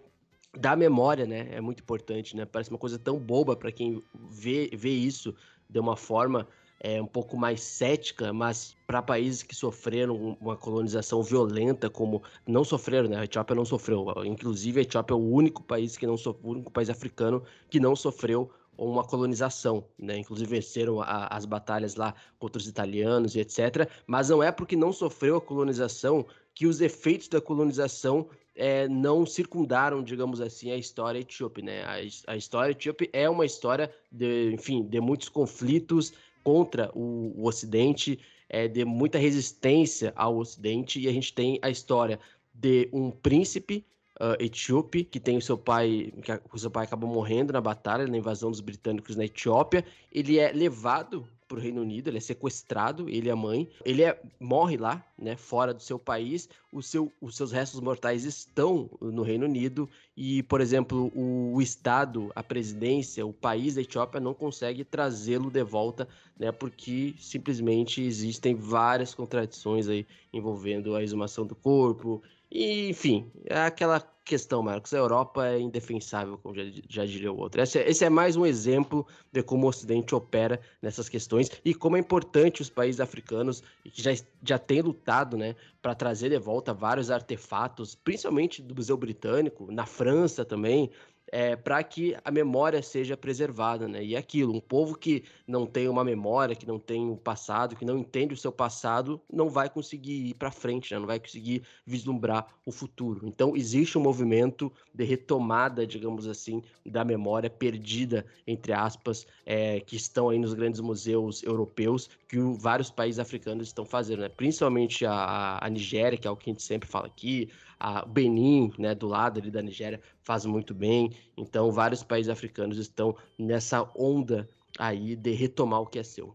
da 0.57 0.75
memória, 0.75 1.25
né, 1.25 1.47
é 1.51 1.61
muito 1.61 1.81
importante, 1.81 2.35
né? 2.35 2.45
Parece 2.45 2.69
uma 2.69 2.77
coisa 2.77 2.99
tão 2.99 3.17
boba 3.17 3.55
para 3.55 3.71
quem 3.71 4.01
vê, 4.29 4.69
vê 4.73 4.89
isso 4.89 5.33
de 5.69 5.79
uma 5.79 5.95
forma 5.95 6.47
é, 6.83 6.99
um 6.99 7.05
pouco 7.05 7.37
mais 7.37 7.61
cética, 7.61 8.33
mas 8.33 8.75
para 8.87 9.03
países 9.03 9.43
que 9.43 9.55
sofreram 9.55 10.35
uma 10.41 10.57
colonização 10.57 11.21
violenta, 11.21 11.91
como 11.91 12.23
não 12.45 12.63
sofreram, 12.63 13.07
né? 13.07 13.17
A 13.17 13.23
Etiópia 13.23 13.55
não 13.55 13.63
sofreu. 13.63 14.07
Inclusive, 14.25 14.79
a 14.79 14.83
Etiópia 14.83 15.13
é 15.13 15.17
o 15.17 15.19
único 15.19 15.61
país 15.61 15.95
que 15.95 16.07
não 16.07 16.17
sofreu, 16.17 16.49
o 16.49 16.53
único 16.53 16.71
país 16.71 16.89
africano 16.89 17.43
que 17.69 17.79
não 17.79 17.95
sofreu 17.95 18.49
uma 18.75 19.03
colonização, 19.03 19.85
né? 19.97 20.17
Inclusive 20.17 20.49
venceram 20.49 20.99
a, 21.01 21.27
as 21.27 21.45
batalhas 21.45 21.95
lá 21.95 22.15
contra 22.39 22.57
os 22.57 22.67
italianos 22.67 23.35
e 23.35 23.39
etc. 23.39 23.87
Mas 24.07 24.29
não 24.29 24.41
é 24.41 24.51
porque 24.51 24.75
não 24.75 24.91
sofreu 24.91 25.37
a 25.37 25.41
colonização 25.41 26.25
que 26.55 26.65
os 26.65 26.81
efeitos 26.81 27.27
da 27.27 27.39
colonização 27.39 28.27
é, 28.55 28.87
não 28.87 29.23
circundaram, 29.25 30.03
digamos 30.03 30.41
assim, 30.41 30.71
a 30.71 30.77
história 30.77 31.19
etíope, 31.19 31.61
né? 31.61 31.83
A, 31.83 32.31
a 32.31 32.35
história 32.35 32.71
etíope 32.71 33.07
é 33.13 33.29
uma 33.29 33.45
história 33.45 33.93
de, 34.11 34.51
enfim, 34.51 34.83
de 34.83 34.99
muitos 34.99 35.29
conflitos, 35.29 36.13
contra 36.43 36.91
o, 36.93 37.33
o 37.35 37.47
Ocidente, 37.47 38.19
é, 38.49 38.67
de 38.67 38.83
muita 38.85 39.17
resistência 39.17 40.13
ao 40.15 40.37
Ocidente, 40.37 40.99
e 40.99 41.07
a 41.07 41.11
gente 41.11 41.33
tem 41.33 41.59
a 41.61 41.69
história 41.69 42.19
de 42.53 42.89
um 42.91 43.09
príncipe 43.11 43.85
uh, 44.19 44.35
etíope 44.39 45.03
que 45.03 45.19
tem 45.19 45.37
o 45.37 45.41
seu 45.41 45.57
pai, 45.57 46.13
que 46.21 46.55
o 46.55 46.59
seu 46.59 46.69
pai 46.69 46.85
acabou 46.85 47.09
morrendo 47.09 47.53
na 47.53 47.61
batalha, 47.61 48.05
na 48.05 48.17
invasão 48.17 48.51
dos 48.51 48.61
britânicos 48.61 49.15
na 49.15 49.25
Etiópia. 49.25 49.83
Ele 50.11 50.37
é 50.37 50.51
levado 50.51 51.27
para 51.51 51.59
o 51.59 51.61
Reino 51.61 51.81
Unido, 51.81 52.07
ele 52.07 52.17
é 52.17 52.21
sequestrado, 52.21 53.09
ele 53.09 53.27
e 53.27 53.31
a 53.31 53.35
mãe. 53.35 53.67
Ele 53.83 54.03
é, 54.03 54.17
morre 54.39 54.77
lá, 54.77 55.05
né, 55.19 55.35
fora 55.35 55.73
do 55.73 55.81
seu 55.81 55.99
país. 55.99 56.47
O 56.71 56.81
seu, 56.81 57.11
os 57.19 57.35
seus 57.35 57.51
restos 57.51 57.81
mortais 57.81 58.23
estão 58.23 58.89
no 59.01 59.21
Reino 59.21 59.45
Unido 59.45 59.89
e, 60.15 60.41
por 60.43 60.61
exemplo, 60.61 61.11
o, 61.13 61.53
o 61.53 61.61
Estado, 61.61 62.31
a 62.33 62.41
presidência, 62.41 63.25
o 63.25 63.33
país 63.33 63.75
da 63.75 63.81
Etiópia 63.81 64.21
não 64.21 64.33
consegue 64.33 64.85
trazê-lo 64.85 65.51
de 65.51 65.63
volta, 65.63 66.07
né, 66.39 66.53
porque 66.53 67.13
simplesmente 67.19 68.01
existem 68.01 68.55
várias 68.55 69.13
contradições 69.13 69.89
aí 69.89 70.07
envolvendo 70.31 70.95
a 70.95 71.03
exumação 71.03 71.45
do 71.45 71.55
corpo. 71.55 72.23
E, 72.51 72.89
enfim, 72.89 73.31
é 73.45 73.57
aquela 73.59 74.01
questão, 74.25 74.61
Marcos. 74.61 74.93
A 74.93 74.97
Europa 74.97 75.47
é 75.47 75.59
indefensável, 75.59 76.37
como 76.37 76.53
já, 76.53 76.63
já 76.89 77.05
diria 77.05 77.31
o 77.31 77.37
outro. 77.37 77.61
Esse 77.61 77.79
é, 77.79 77.89
esse 77.89 78.03
é, 78.03 78.09
mais 78.09 78.35
um 78.35 78.45
exemplo 78.45 79.07
de 79.31 79.41
como 79.41 79.65
o 79.65 79.69
Ocidente 79.69 80.13
opera 80.13 80.59
nessas 80.81 81.07
questões 81.07 81.49
e 81.63 81.73
como 81.73 81.95
é 81.95 81.99
importante 81.99 82.61
os 82.61 82.69
países 82.69 82.99
africanos, 82.99 83.63
que 83.83 84.01
já, 84.01 84.11
já 84.43 84.57
têm 84.57 84.81
lutado 84.81 85.37
né, 85.37 85.55
para 85.81 85.95
trazer 85.95 86.29
de 86.29 86.39
volta 86.39 86.73
vários 86.73 87.09
artefatos, 87.09 87.95
principalmente 87.95 88.61
do 88.61 88.75
Museu 88.75 88.97
Britânico, 88.97 89.71
na 89.71 89.85
França 89.85 90.43
também, 90.43 90.89
é, 91.31 91.55
para 91.55 91.81
que 91.81 92.15
a 92.25 92.29
memória 92.29 92.81
seja 92.83 93.15
preservada, 93.15 93.87
né? 93.87 94.03
E 94.03 94.15
é 94.15 94.17
aquilo, 94.17 94.53
um 94.53 94.59
povo 94.59 94.97
que 94.97 95.23
não 95.47 95.65
tem 95.65 95.87
uma 95.87 96.03
memória, 96.03 96.55
que 96.55 96.67
não 96.67 96.77
tem 96.77 97.09
um 97.09 97.15
passado, 97.15 97.75
que 97.75 97.85
não 97.85 97.97
entende 97.97 98.33
o 98.33 98.37
seu 98.37 98.51
passado, 98.51 99.21
não 99.31 99.49
vai 99.49 99.69
conseguir 99.69 100.27
ir 100.27 100.33
para 100.33 100.51
frente, 100.51 100.93
né? 100.93 100.99
não 100.99 101.07
vai 101.07 101.19
conseguir 101.19 101.63
vislumbrar 101.85 102.47
o 102.65 102.71
futuro. 102.71 103.25
Então 103.25 103.55
existe 103.55 103.97
um 103.97 104.01
movimento 104.01 104.71
de 104.93 105.05
retomada, 105.05 105.87
digamos 105.87 106.27
assim, 106.27 106.61
da 106.85 107.05
memória 107.05 107.49
perdida, 107.49 108.25
entre 108.45 108.73
aspas, 108.73 109.25
é, 109.45 109.79
que 109.79 109.95
estão 109.95 110.29
aí 110.29 110.37
nos 110.37 110.53
grandes 110.53 110.81
museus 110.81 111.41
europeus, 111.43 112.09
que 112.27 112.39
o, 112.39 112.53
vários 112.55 112.91
países 112.91 113.19
africanos 113.19 113.67
estão 113.67 113.85
fazendo, 113.85 114.19
né? 114.19 114.29
Principalmente 114.29 115.05
a, 115.05 115.59
a 115.61 115.69
Nigéria, 115.69 116.17
que 116.17 116.27
é 116.27 116.31
o 116.31 116.35
que 116.35 116.49
a 116.49 116.53
gente 116.53 116.63
sempre 116.63 116.89
fala 116.89 117.07
aqui, 117.07 117.49
a 117.83 118.05
Benin, 118.05 118.71
né, 118.77 118.93
do 118.93 119.07
lado 119.07 119.39
ali 119.39 119.49
da 119.49 119.59
Nigéria, 119.59 119.99
faz 120.21 120.45
muito 120.45 120.71
bem. 120.71 121.11
Então, 121.35 121.71
vários 121.71 122.03
países 122.03 122.29
africanos 122.29 122.77
estão 122.77 123.15
nessa 123.39 123.89
onda 123.95 124.47
aí 124.77 125.15
de 125.15 125.31
retomar 125.31 125.81
o 125.81 125.87
que 125.87 125.97
é 125.97 126.03
seu. 126.03 126.27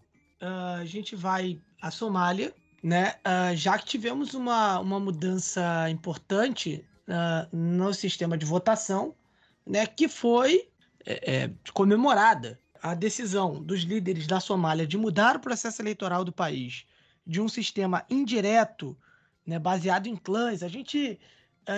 Uh, 0.42 0.80
a 0.80 0.84
gente 0.84 1.14
vai 1.14 1.60
à 1.80 1.90
Somália, 1.92 2.52
né? 2.82 3.14
Uh, 3.24 3.54
já 3.54 3.78
que 3.78 3.86
tivemos 3.86 4.34
uma, 4.34 4.80
uma 4.80 4.98
mudança 4.98 5.88
importante 5.88 6.84
uh, 7.08 7.56
no 7.56 7.94
sistema 7.94 8.36
de 8.36 8.44
votação, 8.44 9.14
né? 9.64 9.86
Que 9.86 10.08
foi 10.08 10.68
é, 11.06 11.44
é, 11.44 11.50
comemorada 11.72 12.58
a 12.82 12.92
decisão 12.92 13.62
dos 13.62 13.82
líderes 13.82 14.26
da 14.26 14.40
Somália 14.40 14.84
de 14.84 14.98
mudar 14.98 15.36
o 15.36 15.40
processo 15.40 15.80
eleitoral 15.80 16.24
do 16.24 16.32
país 16.32 16.84
de 17.24 17.40
um 17.40 17.48
sistema 17.48 18.04
indireto, 18.10 18.96
né, 19.46 19.58
baseado 19.58 20.08
em 20.08 20.16
clãs. 20.16 20.62
A 20.62 20.68
gente, 20.68 21.18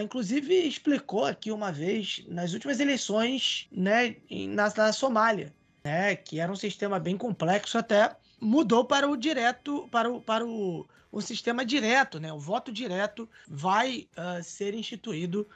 inclusive, 0.02 0.54
explicou 0.54 1.24
aqui 1.24 1.50
uma 1.50 1.72
vez 1.72 2.22
nas 2.28 2.52
últimas 2.52 2.78
eleições 2.78 3.66
né, 3.72 4.16
na, 4.50 4.72
na 4.74 4.92
Somália, 4.92 5.54
né, 5.82 6.14
que 6.14 6.38
era 6.38 6.52
um 6.52 6.56
sistema 6.56 6.98
bem 6.98 7.16
complexo 7.16 7.78
até 7.78 8.14
mudou 8.40 8.84
para 8.84 9.08
o 9.08 9.16
direto, 9.16 9.88
para 9.90 10.10
o, 10.10 10.20
para 10.20 10.46
o, 10.46 10.86
o 11.10 11.20
sistema 11.20 11.64
direto, 11.64 12.20
né? 12.20 12.32
O 12.32 12.38
voto 12.38 12.72
direto 12.72 13.28
vai 13.48 14.08
uh, 14.16 14.42
ser 14.42 14.74
instituído 14.74 15.46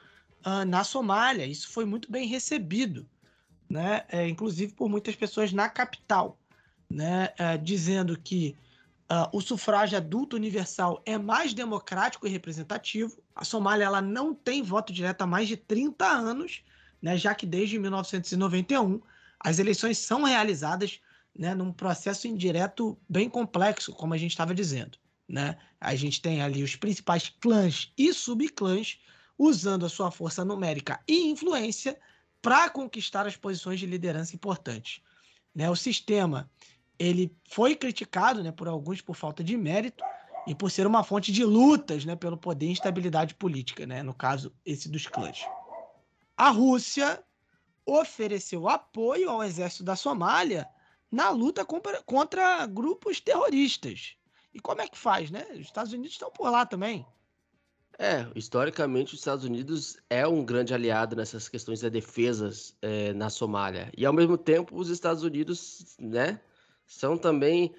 uh, 0.45 0.65
na 0.65 0.83
Somália. 0.83 1.45
Isso 1.45 1.69
foi 1.69 1.85
muito 1.85 2.11
bem 2.11 2.27
recebido, 2.27 3.07
né? 3.69 4.03
É, 4.09 4.27
inclusive 4.27 4.73
por 4.73 4.89
muitas 4.89 5.15
pessoas 5.15 5.53
na 5.53 5.69
capital, 5.69 6.37
né? 6.89 7.29
É, 7.37 7.57
dizendo 7.57 8.19
que 8.19 8.55
uh, 9.13 9.29
o 9.31 9.41
sufrágio 9.41 9.97
adulto 9.97 10.35
universal 10.35 11.01
é 11.05 11.17
mais 11.17 11.53
democrático 11.53 12.25
e 12.25 12.29
representativo. 12.29 13.21
A 13.35 13.45
Somália 13.45 13.85
ela 13.85 14.01
não 14.01 14.33
tem 14.33 14.63
voto 14.63 14.91
direto 14.91 15.21
há 15.21 15.27
mais 15.27 15.47
de 15.47 15.55
30 15.55 16.05
anos, 16.05 16.63
né? 17.01 17.17
Já 17.17 17.35
que 17.35 17.45
desde 17.45 17.77
1991 17.77 19.01
as 19.39 19.59
eleições 19.59 19.97
são 19.97 20.23
realizadas 20.23 20.99
né, 21.37 21.53
num 21.53 21.73
processo 21.73 22.27
indireto 22.27 22.97
bem 23.09 23.29
complexo, 23.29 23.93
como 23.93 24.13
a 24.13 24.17
gente 24.17 24.31
estava 24.31 24.53
dizendo. 24.53 24.97
Né? 25.27 25.57
A 25.79 25.95
gente 25.95 26.21
tem 26.21 26.41
ali 26.41 26.63
os 26.63 26.75
principais 26.75 27.29
clãs 27.41 27.91
e 27.97 28.13
subclãs 28.13 28.99
usando 29.37 29.85
a 29.85 29.89
sua 29.89 30.11
força 30.11 30.45
numérica 30.45 30.99
e 31.07 31.29
influência 31.29 31.99
para 32.41 32.69
conquistar 32.69 33.25
as 33.25 33.35
posições 33.35 33.79
de 33.79 33.85
liderança 33.85 34.35
importantes. 34.35 35.01
Né? 35.53 35.69
O 35.69 35.75
sistema 35.75 36.49
ele 36.97 37.35
foi 37.49 37.75
criticado 37.75 38.43
né, 38.43 38.51
por 38.51 38.67
alguns 38.67 39.01
por 39.01 39.15
falta 39.15 39.43
de 39.43 39.57
mérito 39.57 40.03
e 40.47 40.53
por 40.53 40.69
ser 40.69 40.85
uma 40.85 41.03
fonte 41.03 41.31
de 41.31 41.43
lutas 41.43 42.05
né, 42.05 42.15
pelo 42.15 42.37
poder 42.37 42.67
e 42.67 42.71
instabilidade 42.71 43.35
política, 43.35 43.85
né? 43.85 44.03
no 44.03 44.13
caso, 44.13 44.53
esse 44.65 44.89
dos 44.89 45.07
clãs. 45.07 45.45
A 46.35 46.49
Rússia 46.49 47.23
ofereceu 47.85 48.67
apoio 48.67 49.29
ao 49.29 49.43
exército 49.43 49.83
da 49.83 49.95
Somália 49.95 50.67
na 51.11 51.29
luta 51.29 51.63
contra, 51.63 52.01
contra 52.03 52.65
grupos 52.65 53.19
terroristas. 53.19 54.15
E 54.53 54.59
como 54.59 54.81
é 54.81 54.87
que 54.87 54.97
faz, 54.97 55.31
né? 55.31 55.45
Os 55.51 55.61
Estados 55.61 55.93
Unidos 55.93 56.13
estão 56.13 56.31
por 56.31 56.49
lá 56.49 56.65
também. 56.65 57.05
É, 57.99 58.27
historicamente 58.35 59.13
os 59.13 59.19
Estados 59.19 59.45
Unidos 59.45 59.97
é 60.09 60.27
um 60.27 60.43
grande 60.43 60.73
aliado 60.73 61.15
nessas 61.15 61.47
questões 61.47 61.81
da 61.81 61.89
defesa 61.89 62.49
é, 62.81 63.13
na 63.13 63.29
Somália. 63.29 63.91
E 63.95 64.05
ao 64.05 64.13
mesmo 64.13 64.37
tempo 64.37 64.75
os 64.75 64.89
Estados 64.89 65.23
Unidos, 65.23 65.95
né, 65.99 66.39
são 66.93 67.17
também, 67.17 67.73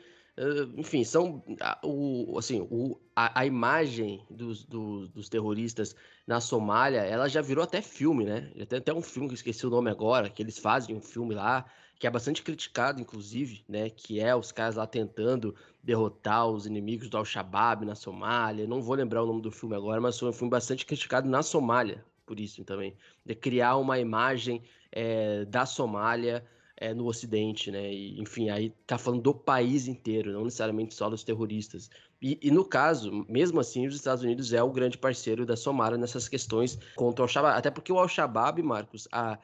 enfim, 0.76 1.04
são 1.04 1.42
o, 1.82 2.36
assim, 2.38 2.66
o, 2.70 2.98
a, 3.14 3.40
a 3.40 3.46
imagem 3.46 4.24
dos, 4.28 4.64
dos, 4.64 5.08
dos, 5.10 5.28
terroristas 5.28 5.94
na 6.26 6.40
Somália, 6.40 7.00
ela 7.00 7.28
já 7.28 7.40
virou 7.40 7.62
até 7.62 7.80
filme, 7.80 8.24
né? 8.24 8.50
Tem 8.68 8.78
até 8.78 8.92
um 8.92 9.02
filme 9.02 9.28
que 9.28 9.34
esqueci 9.34 9.66
o 9.66 9.70
nome 9.70 9.90
agora, 9.90 10.28
que 10.28 10.42
eles 10.42 10.58
fazem 10.58 10.96
um 10.96 11.00
filme 11.00 11.34
lá 11.34 11.64
que 11.98 12.06
é 12.06 12.10
bastante 12.10 12.42
criticado, 12.42 13.00
inclusive, 13.00 13.64
né? 13.68 13.88
Que 13.88 14.20
é 14.20 14.34
os 14.34 14.50
caras 14.50 14.74
lá 14.74 14.86
tentando 14.86 15.54
derrotar 15.82 16.46
os 16.48 16.66
inimigos 16.66 17.08
do 17.08 17.16
Al-Shabaab 17.16 17.84
na 17.84 17.94
Somália. 17.94 18.66
Não 18.66 18.82
vou 18.82 18.96
lembrar 18.96 19.22
o 19.22 19.26
nome 19.26 19.40
do 19.40 19.50
filme 19.50 19.76
agora, 19.76 20.00
mas 20.00 20.18
foi 20.18 20.28
um 20.28 20.32
filme 20.32 20.50
bastante 20.50 20.84
criticado 20.84 21.28
na 21.28 21.42
Somália, 21.42 22.04
por 22.26 22.40
isso 22.40 22.64
também. 22.64 22.96
De 23.24 23.34
criar 23.34 23.76
uma 23.76 23.98
imagem 23.98 24.62
é, 24.90 25.44
da 25.44 25.64
Somália 25.64 26.44
é, 26.76 26.92
no 26.92 27.06
Ocidente, 27.06 27.70
né? 27.70 27.92
E, 27.92 28.20
enfim, 28.20 28.50
aí 28.50 28.70
tá 28.86 28.98
falando 28.98 29.22
do 29.22 29.34
país 29.34 29.86
inteiro, 29.86 30.32
não 30.32 30.44
necessariamente 30.44 30.94
só 30.94 31.08
dos 31.08 31.22
terroristas. 31.22 31.90
E, 32.20 32.38
e, 32.42 32.50
no 32.50 32.64
caso, 32.64 33.24
mesmo 33.28 33.60
assim, 33.60 33.86
os 33.86 33.94
Estados 33.94 34.24
Unidos 34.24 34.52
é 34.52 34.62
o 34.62 34.72
grande 34.72 34.98
parceiro 34.98 35.44
da 35.44 35.56
Somália 35.56 35.98
nessas 35.98 36.28
questões 36.28 36.78
contra 36.96 37.22
o 37.22 37.24
Al-Shabaab. 37.24 37.58
Até 37.58 37.70
porque 37.70 37.92
o 37.92 37.98
Al-Shabaab, 37.98 38.62
Marcos, 38.62 39.06
a, 39.12 39.38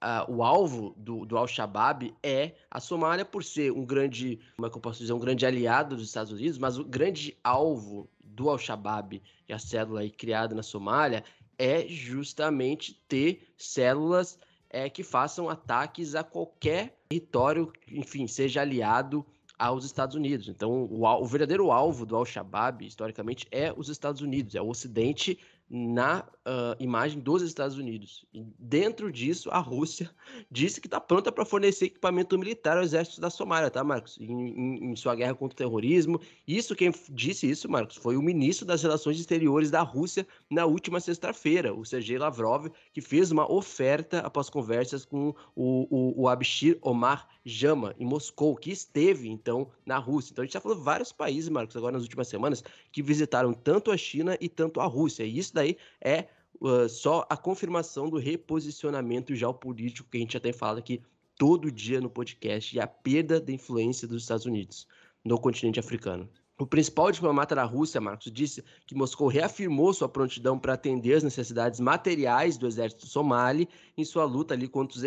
a, 0.00 0.30
o 0.30 0.42
alvo 0.42 0.94
do, 0.96 1.26
do 1.26 1.36
Al-Shabaab 1.36 2.14
é 2.22 2.52
a 2.70 2.80
Somália 2.80 3.24
por 3.24 3.42
ser 3.42 3.72
um 3.72 3.84
grande, 3.84 4.38
como 4.56 4.66
é 4.66 4.70
que 4.70 4.76
eu 4.76 4.80
posso 4.80 5.00
dizer, 5.00 5.12
um 5.12 5.18
grande 5.18 5.44
aliado 5.44 5.96
dos 5.96 6.06
Estados 6.06 6.32
Unidos, 6.32 6.58
mas 6.58 6.78
o 6.78 6.84
grande 6.84 7.36
alvo 7.42 8.08
do 8.22 8.48
Al-Shabaab, 8.50 9.22
é 9.48 9.54
a 9.54 9.58
célula 9.58 10.00
aí 10.00 10.10
criada 10.10 10.54
na 10.54 10.62
Somália, 10.62 11.24
é 11.58 11.86
justamente 11.88 13.02
ter 13.08 13.48
células 13.56 14.38
é, 14.76 14.90
que 14.90 15.02
façam 15.02 15.48
ataques 15.48 16.14
a 16.14 16.22
qualquer 16.22 16.98
território, 17.08 17.72
enfim, 17.90 18.26
seja 18.26 18.60
aliado 18.60 19.24
aos 19.58 19.86
Estados 19.86 20.14
Unidos. 20.14 20.48
Então, 20.48 20.84
o, 20.84 21.02
o 21.02 21.24
verdadeiro 21.24 21.72
alvo 21.72 22.04
do 22.04 22.14
Al-Shabaab, 22.14 22.84
historicamente, 22.84 23.46
é 23.50 23.72
os 23.74 23.88
Estados 23.88 24.20
Unidos, 24.20 24.54
é 24.54 24.60
o 24.60 24.68
Ocidente 24.68 25.38
na 25.68 26.20
uh, 26.20 26.76
imagem 26.78 27.18
dos 27.18 27.42
Estados 27.42 27.76
Unidos. 27.76 28.24
E 28.32 28.44
dentro 28.58 29.10
disso, 29.10 29.50
a 29.50 29.58
Rússia 29.58 30.10
disse 30.50 30.80
que 30.80 30.86
está 30.86 31.00
pronta 31.00 31.32
para 31.32 31.44
fornecer 31.44 31.86
equipamento 31.86 32.38
militar 32.38 32.76
ao 32.76 32.84
exército 32.84 33.20
da 33.20 33.30
Somália, 33.30 33.70
tá, 33.70 33.82
Marcos? 33.82 34.16
Em, 34.20 34.30
em, 34.30 34.90
em, 34.92 34.96
sua 34.96 35.14
guerra 35.14 35.34
contra 35.34 35.54
o 35.54 35.56
terrorismo. 35.56 36.20
Isso, 36.46 36.76
quem 36.76 36.92
disse 37.10 37.50
isso, 37.50 37.68
Marcos, 37.68 37.96
foi 37.96 38.16
o 38.16 38.22
ministro 38.22 38.64
das 38.64 38.82
Relações 38.82 39.18
Exteriores 39.18 39.70
da 39.70 39.82
Rússia 39.82 40.26
na 40.48 40.66
última 40.66 41.00
sexta-feira, 41.00 41.74
o 41.74 41.84
Sergei 41.84 42.16
Lavrov, 42.16 42.68
que 42.92 43.00
fez 43.00 43.32
uma 43.32 43.50
oferta 43.50 44.20
após 44.20 44.48
conversas 44.48 45.04
com 45.04 45.34
o, 45.54 45.86
o, 45.90 46.22
o 46.22 46.28
Abshir 46.28 46.78
Omar 46.80 47.28
Jama, 47.44 47.94
em 47.96 48.04
Moscou, 48.04 48.56
que 48.56 48.72
esteve, 48.72 49.28
então, 49.28 49.70
na 49.84 49.98
Rússia. 49.98 50.32
Então, 50.32 50.42
a 50.42 50.46
gente 50.46 50.54
já 50.54 50.60
falou 50.60 50.76
vários 50.76 51.12
países, 51.12 51.48
Marcos, 51.48 51.76
agora 51.76 51.92
nas 51.92 52.02
últimas 52.02 52.26
semanas, 52.26 52.62
que 52.90 53.00
visitaram 53.00 53.52
tanto 53.52 53.92
a 53.92 53.96
China 53.96 54.36
e 54.40 54.48
tanto 54.48 54.80
a 54.80 54.86
Rússia. 54.86 55.22
E 55.22 55.38
isso 55.38 55.54
daí 55.56 55.76
é 56.00 56.28
uh, 56.60 56.88
só 56.88 57.26
a 57.28 57.36
confirmação 57.36 58.08
do 58.08 58.18
reposicionamento 58.18 59.34
geopolítico 59.34 60.08
que 60.08 60.18
a 60.18 60.20
gente 60.20 60.34
já 60.34 60.40
tem 60.40 60.52
falado 60.52 60.78
aqui 60.78 61.02
todo 61.36 61.70
dia 61.70 62.00
no 62.00 62.08
podcast 62.08 62.74
e 62.74 62.80
a 62.80 62.86
perda 62.86 63.40
da 63.40 63.52
influência 63.52 64.08
dos 64.08 64.22
Estados 64.22 64.46
Unidos 64.46 64.86
no 65.24 65.38
continente 65.38 65.80
africano. 65.80 66.28
O 66.58 66.66
principal 66.66 67.12
diplomata 67.12 67.54
da 67.54 67.64
Rússia, 67.64 68.00
Marcos, 68.00 68.32
disse 68.32 68.64
que 68.86 68.94
Moscou 68.94 69.28
reafirmou 69.28 69.92
sua 69.92 70.08
prontidão 70.08 70.58
para 70.58 70.72
atender 70.72 71.12
as 71.12 71.22
necessidades 71.22 71.78
materiais 71.78 72.56
do 72.56 72.66
exército 72.66 73.06
somali 73.06 73.68
em 73.94 74.06
sua 74.06 74.24
luta 74.24 74.54
ali 74.54 74.66
contra 74.66 74.98
os, 74.98 75.04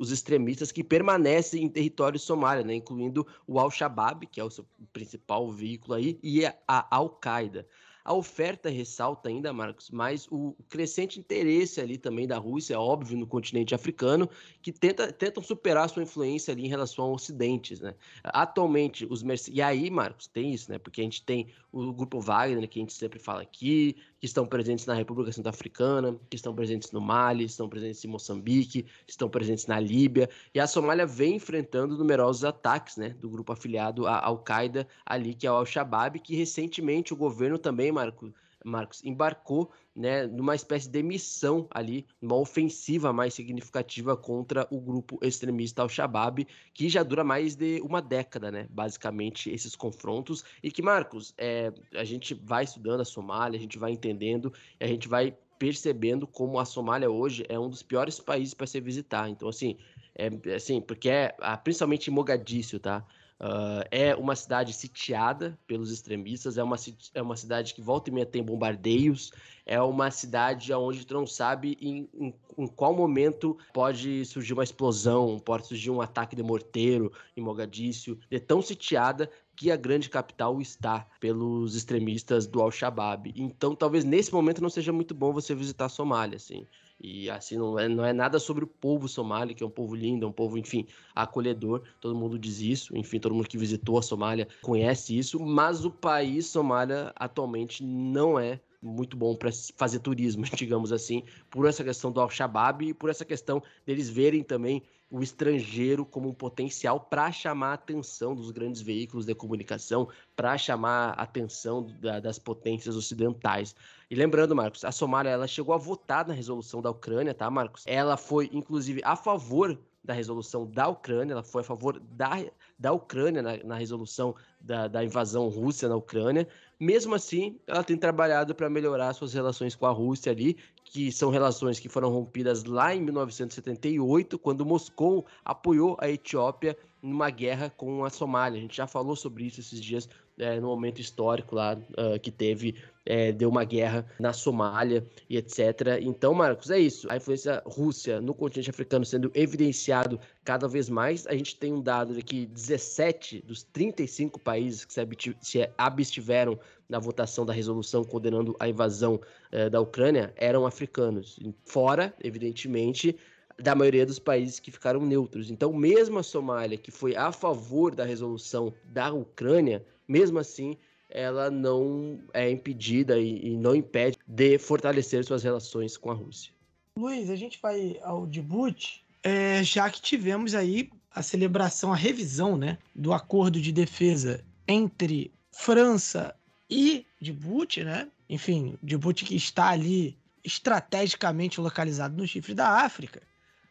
os 0.00 0.10
extremistas 0.10 0.72
que 0.72 0.82
permanecem 0.82 1.62
em 1.62 1.68
território 1.68 2.18
somália, 2.18 2.64
né, 2.64 2.76
incluindo 2.76 3.26
o 3.46 3.60
Al-Shabaab, 3.60 4.26
que 4.26 4.40
é 4.40 4.44
o 4.44 4.48
seu 4.50 4.64
principal 4.90 5.50
veículo 5.50 5.92
aí, 5.92 6.18
e 6.22 6.46
a 6.46 6.86
Al-Qaeda. 6.90 7.68
A 8.06 8.14
oferta 8.14 8.70
ressalta 8.70 9.28
ainda, 9.28 9.52
Marcos, 9.52 9.90
mas 9.90 10.28
o 10.30 10.54
crescente 10.68 11.18
interesse 11.18 11.80
ali 11.80 11.98
também 11.98 12.24
da 12.24 12.38
Rússia, 12.38 12.74
é 12.74 12.78
óbvio, 12.78 13.18
no 13.18 13.26
continente 13.26 13.74
africano, 13.74 14.30
que 14.62 14.70
tenta, 14.70 15.10
tentam 15.12 15.42
superar 15.42 15.88
sua 15.88 16.04
influência 16.04 16.52
ali 16.52 16.64
em 16.64 16.68
relação 16.68 17.06
ao 17.06 17.14
Ocidente, 17.14 17.82
né? 17.82 17.96
Atualmente, 18.22 19.04
os 19.10 19.24
mercenários... 19.24 19.58
E 19.58 19.60
aí, 19.60 19.90
Marcos, 19.90 20.28
tem 20.28 20.54
isso, 20.54 20.70
né? 20.70 20.78
Porque 20.78 21.00
a 21.00 21.04
gente 21.04 21.20
tem 21.24 21.48
o 21.72 21.92
Grupo 21.92 22.20
Wagner, 22.20 22.68
que 22.68 22.78
a 22.78 22.82
gente 22.82 22.92
sempre 22.92 23.18
fala 23.18 23.42
aqui, 23.42 23.96
que 24.18 24.26
estão 24.26 24.46
presentes 24.46 24.86
na 24.86 24.94
República 24.94 25.32
Centro-Africana, 25.32 26.18
que 26.30 26.36
estão 26.36 26.54
presentes 26.54 26.90
no 26.92 27.00
Mali, 27.00 27.44
estão 27.44 27.68
presentes 27.68 28.04
em 28.04 28.08
Moçambique, 28.08 28.86
estão 29.06 29.28
presentes 29.28 29.66
na 29.66 29.78
Líbia, 29.78 30.28
e 30.54 30.60
a 30.60 30.66
Somália 30.66 31.06
vem 31.06 31.36
enfrentando 31.36 31.96
numerosos 31.96 32.44
ataques, 32.44 32.96
né, 32.96 33.10
do 33.10 33.28
grupo 33.28 33.52
afiliado 33.52 34.06
à 34.06 34.24
Al-Qaeda 34.24 34.86
ali, 35.04 35.34
que 35.34 35.46
é 35.46 35.52
o 35.52 35.56
Al-Shabaab, 35.56 36.18
que 36.20 36.34
recentemente 36.34 37.12
o 37.12 37.16
governo 37.16 37.58
também, 37.58 37.92
Marco, 37.92 38.32
Marcos, 38.64 39.04
embarcou 39.04 39.70
né, 39.96 40.26
numa 40.26 40.54
espécie 40.54 40.88
de 40.88 41.02
missão 41.02 41.66
ali, 41.70 42.06
uma 42.20 42.36
ofensiva 42.36 43.12
mais 43.12 43.32
significativa 43.32 44.16
contra 44.16 44.66
o 44.70 44.78
grupo 44.78 45.18
extremista 45.22 45.80
Al-Shabaab, 45.80 46.46
que 46.74 46.88
já 46.88 47.02
dura 47.02 47.24
mais 47.24 47.56
de 47.56 47.80
uma 47.80 48.02
década, 48.02 48.50
né, 48.50 48.66
basicamente, 48.68 49.50
esses 49.50 49.74
confrontos, 49.74 50.44
e 50.62 50.70
que, 50.70 50.82
Marcos, 50.82 51.32
é, 51.38 51.72
a 51.94 52.04
gente 52.04 52.34
vai 52.34 52.64
estudando 52.64 53.00
a 53.00 53.04
Somália, 53.04 53.56
a 53.56 53.60
gente 53.60 53.78
vai 53.78 53.92
entendendo, 53.92 54.52
a 54.78 54.86
gente 54.86 55.08
vai 55.08 55.34
percebendo 55.58 56.26
como 56.26 56.58
a 56.58 56.66
Somália 56.66 57.10
hoje 57.10 57.44
é 57.48 57.58
um 57.58 57.70
dos 57.70 57.82
piores 57.82 58.20
países 58.20 58.52
para 58.52 58.66
se 58.66 58.78
visitar. 58.78 59.30
Então, 59.30 59.48
assim, 59.48 59.78
é, 60.14 60.30
assim 60.54 60.80
porque 60.80 61.08
é, 61.08 61.34
principalmente 61.64 62.10
em 62.10 62.12
Mogadíscio, 62.12 62.78
tá? 62.78 63.02
Uh, 63.38 63.84
é 63.90 64.14
uma 64.16 64.34
cidade 64.34 64.72
sitiada 64.72 65.58
pelos 65.66 65.92
extremistas, 65.92 66.56
é 66.56 66.62
uma, 66.62 66.76
é 67.12 67.20
uma 67.20 67.36
cidade 67.36 67.74
que 67.74 67.82
volta 67.82 68.08
e 68.08 68.12
meia 68.12 68.24
tem 68.24 68.42
bombardeios, 68.42 69.30
é 69.66 69.78
uma 69.80 70.10
cidade 70.10 70.72
onde 70.72 71.04
tu 71.04 71.12
não 71.12 71.26
sabe 71.26 71.76
em, 71.78 72.08
em, 72.14 72.34
em, 72.56 72.66
qual 72.66 72.94
momento 72.94 73.58
pode 73.74 74.24
surgir 74.24 74.54
uma 74.54 74.64
explosão, 74.64 75.38
pode 75.38 75.66
surgir 75.66 75.90
um 75.90 76.00
ataque 76.00 76.34
de 76.34 76.42
morteiro 76.42 77.12
em 77.36 77.42
Mogadíscio. 77.42 78.18
É 78.30 78.38
tão 78.38 78.62
sitiada 78.62 79.30
que 79.54 79.70
a 79.70 79.76
grande 79.76 80.08
capital 80.08 80.58
está 80.60 81.06
pelos 81.20 81.74
extremistas 81.74 82.46
do 82.46 82.62
Al-Shabaab. 82.62 83.34
Então, 83.36 83.74
talvez 83.74 84.04
nesse 84.04 84.32
momento 84.32 84.62
não 84.62 84.70
seja 84.70 84.92
muito 84.92 85.14
bom 85.14 85.32
você 85.32 85.54
visitar 85.54 85.86
a 85.86 85.90
Somália, 85.90 86.36
assim. 86.36 86.66
E 87.00 87.28
assim, 87.28 87.56
não 87.56 87.78
é, 87.78 87.88
não 87.88 88.04
é 88.04 88.12
nada 88.12 88.38
sobre 88.38 88.64
o 88.64 88.66
povo 88.66 89.08
somali, 89.08 89.54
que 89.54 89.62
é 89.62 89.66
um 89.66 89.70
povo 89.70 89.94
lindo, 89.94 90.24
é 90.24 90.28
um 90.28 90.32
povo, 90.32 90.56
enfim, 90.56 90.86
acolhedor. 91.14 91.82
Todo 92.00 92.14
mundo 92.14 92.38
diz 92.38 92.60
isso, 92.60 92.96
enfim, 92.96 93.18
todo 93.18 93.34
mundo 93.34 93.48
que 93.48 93.58
visitou 93.58 93.98
a 93.98 94.02
Somália 94.02 94.48
conhece 94.62 95.16
isso. 95.16 95.38
Mas 95.38 95.84
o 95.84 95.90
país 95.90 96.46
Somália 96.46 97.12
atualmente 97.16 97.84
não 97.84 98.38
é 98.38 98.60
muito 98.82 99.16
bom 99.16 99.34
para 99.34 99.50
fazer 99.76 99.98
turismo, 99.98 100.44
digamos 100.56 100.92
assim, 100.92 101.22
por 101.50 101.66
essa 101.66 101.84
questão 101.84 102.10
do 102.10 102.20
Al-Shabaab 102.20 102.88
e 102.88 102.94
por 102.94 103.10
essa 103.10 103.24
questão 103.24 103.62
deles 103.84 104.08
verem 104.08 104.42
também 104.42 104.82
o 105.10 105.22
estrangeiro 105.22 106.04
como 106.04 106.28
um 106.28 106.34
potencial 106.34 106.98
para 106.98 107.30
chamar 107.30 107.70
a 107.70 107.74
atenção 107.74 108.34
dos 108.34 108.50
grandes 108.50 108.80
veículos 108.80 109.24
de 109.24 109.34
comunicação, 109.34 110.08
para 110.34 110.58
chamar 110.58 111.10
a 111.10 111.22
atenção 111.22 111.86
da, 112.00 112.18
das 112.18 112.38
potências 112.38 112.96
ocidentais. 112.96 113.74
E 114.10 114.14
lembrando, 114.14 114.54
Marcos, 114.54 114.84
a 114.84 114.92
Somália 114.92 115.30
ela 115.30 115.46
chegou 115.46 115.74
a 115.74 115.78
votar 115.78 116.26
na 116.26 116.34
resolução 116.34 116.82
da 116.82 116.90
Ucrânia, 116.90 117.34
tá, 117.34 117.48
Marcos? 117.50 117.84
Ela 117.86 118.16
foi, 118.16 118.50
inclusive, 118.52 119.00
a 119.04 119.16
favor 119.16 119.78
da 120.06 120.14
resolução 120.14 120.64
da 120.64 120.86
Ucrânia, 120.86 121.32
ela 121.32 121.42
foi 121.42 121.62
a 121.62 121.64
favor 121.64 121.98
da, 121.98 122.30
da 122.78 122.92
Ucrânia 122.92 123.42
na, 123.42 123.56
na 123.58 123.74
resolução 123.74 124.36
da, 124.60 124.86
da 124.86 125.04
invasão 125.04 125.48
russa 125.48 125.88
na 125.88 125.96
Ucrânia. 125.96 126.46
Mesmo 126.78 127.14
assim, 127.14 127.58
ela 127.66 127.82
tem 127.82 127.96
trabalhado 127.96 128.54
para 128.54 128.70
melhorar 128.70 129.12
suas 129.14 129.34
relações 129.34 129.74
com 129.74 129.84
a 129.84 129.90
Rússia 129.90 130.30
ali, 130.30 130.56
que 130.86 131.10
são 131.10 131.30
relações 131.30 131.78
que 131.78 131.88
foram 131.88 132.10
rompidas 132.10 132.64
lá 132.64 132.94
em 132.94 133.00
1978, 133.00 134.38
quando 134.38 134.64
Moscou 134.64 135.26
apoiou 135.44 135.96
a 136.00 136.08
Etiópia 136.08 136.76
numa 137.02 137.28
guerra 137.28 137.70
com 137.76 138.04
a 138.04 138.10
Somália. 138.10 138.58
A 138.58 138.62
gente 138.62 138.76
já 138.76 138.86
falou 138.86 139.14
sobre 139.14 139.44
isso 139.44 139.60
esses 139.60 139.80
dias 139.80 140.08
é, 140.38 140.60
no 140.60 140.68
momento 140.68 141.00
histórico 141.00 141.54
lá 141.54 141.74
uh, 141.74 142.20
que 142.20 142.30
teve, 142.30 142.74
é, 143.04 143.32
deu 143.32 143.48
uma 143.48 143.64
guerra 143.64 144.06
na 144.18 144.32
Somália 144.32 145.04
e 145.28 145.36
etc. 145.36 145.98
Então, 146.00 146.34
Marcos, 146.34 146.70
é 146.70 146.78
isso. 146.78 147.06
A 147.10 147.16
influência 147.16 147.62
Rússia 147.64 148.20
no 148.20 148.34
continente 148.34 148.70
africano 148.70 149.04
sendo 149.04 149.30
evidenciado 149.34 150.20
cada 150.44 150.68
vez 150.68 150.88
mais. 150.88 151.26
A 151.26 151.32
gente 151.32 151.56
tem 151.56 151.72
um 151.72 151.80
dado 151.80 152.14
de 152.14 152.22
que 152.22 152.46
17 152.46 153.42
dos 153.46 153.62
35 153.62 154.38
países 154.38 154.84
que 154.84 154.92
se 154.92 155.70
abstiveram 155.78 156.58
na 156.88 156.98
votação 156.98 157.44
da 157.44 157.52
resolução 157.52 158.04
condenando 158.04 158.56
a 158.58 158.68
invasão 158.68 159.20
uh, 159.52 159.70
da 159.70 159.80
Ucrânia 159.80 160.32
eram 160.36 160.66
africanos. 160.66 161.38
Fora, 161.64 162.14
evidentemente, 162.22 163.16
da 163.58 163.74
maioria 163.74 164.04
dos 164.04 164.18
países 164.18 164.60
que 164.60 164.70
ficaram 164.70 165.00
neutros. 165.00 165.50
Então, 165.50 165.72
mesmo 165.72 166.18
a 166.18 166.22
Somália, 166.22 166.76
que 166.76 166.90
foi 166.90 167.16
a 167.16 167.32
favor 167.32 167.94
da 167.94 168.04
resolução 168.04 168.72
da 168.84 169.12
Ucrânia, 169.12 169.84
mesmo 170.06 170.38
assim, 170.38 170.76
ela 171.08 171.50
não 171.50 172.20
é 172.32 172.50
impedida 172.50 173.18
e, 173.18 173.52
e 173.52 173.56
não 173.56 173.74
impede 173.74 174.16
de 174.26 174.58
fortalecer 174.58 175.24
suas 175.24 175.42
relações 175.42 175.96
com 175.96 176.10
a 176.10 176.14
Rússia. 176.14 176.52
Luiz, 176.98 177.30
a 177.30 177.36
gente 177.36 177.58
vai 177.60 177.98
ao 178.02 178.26
debut, 178.26 179.00
é, 179.22 179.62
já 179.62 179.88
que 179.90 180.00
tivemos 180.00 180.54
aí 180.54 180.90
a 181.10 181.22
celebração, 181.22 181.92
a 181.92 181.96
revisão 181.96 182.56
né, 182.56 182.78
do 182.94 183.12
acordo 183.12 183.60
de 183.60 183.72
defesa 183.72 184.44
entre 184.68 185.32
França 185.50 186.34
e 186.68 187.06
Djibouti, 187.20 187.84
né? 187.84 188.08
Enfim, 188.28 188.78
Djibouti 188.82 189.24
que 189.24 189.36
está 189.36 189.70
ali 189.70 190.16
estrategicamente 190.44 191.60
localizado 191.60 192.16
no 192.16 192.26
chifre 192.26 192.54
da 192.54 192.84
África 192.84 193.22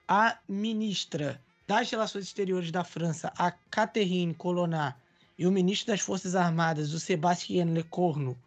a 0.07 0.37
ministra 0.47 1.41
das 1.67 1.89
Relações 1.89 2.25
Exteriores 2.25 2.71
da 2.71 2.83
França, 2.83 3.33
a 3.37 3.51
Catherine 3.51 4.33
Colonna, 4.33 4.95
e 5.37 5.45
o 5.47 5.51
ministro 5.51 5.87
das 5.87 5.99
Forças 5.99 6.35
Armadas, 6.35 6.93
o 6.93 6.99
Sébastien 6.99 7.73
Lecornu, 7.73 8.37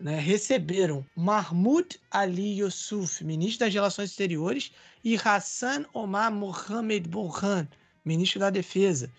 né, 0.00 0.18
receberam 0.18 1.06
Mahmoud 1.14 2.00
Ali 2.10 2.58
Youssouf, 2.58 3.22
ministro 3.22 3.66
das 3.66 3.74
Relações 3.74 4.10
Exteriores, 4.10 4.72
e 5.04 5.16
Hassan 5.16 5.84
Omar 5.92 6.32
Mohamed 6.32 7.08
Bourhan, 7.08 7.68
ministro 8.04 8.40
da 8.40 8.50
Defesa, 8.50 9.10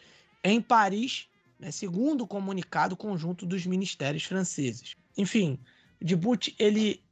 em 0.43 0.59
Paris, 0.59 1.27
né, 1.59 1.71
segundo 1.71 2.21
o 2.21 2.27
comunicado 2.27 2.95
conjunto 2.95 3.45
dos 3.45 3.65
ministérios 3.65 4.23
franceses. 4.23 4.95
Enfim, 5.17 5.59
Djibouti 6.01 6.55
ele 6.59 7.03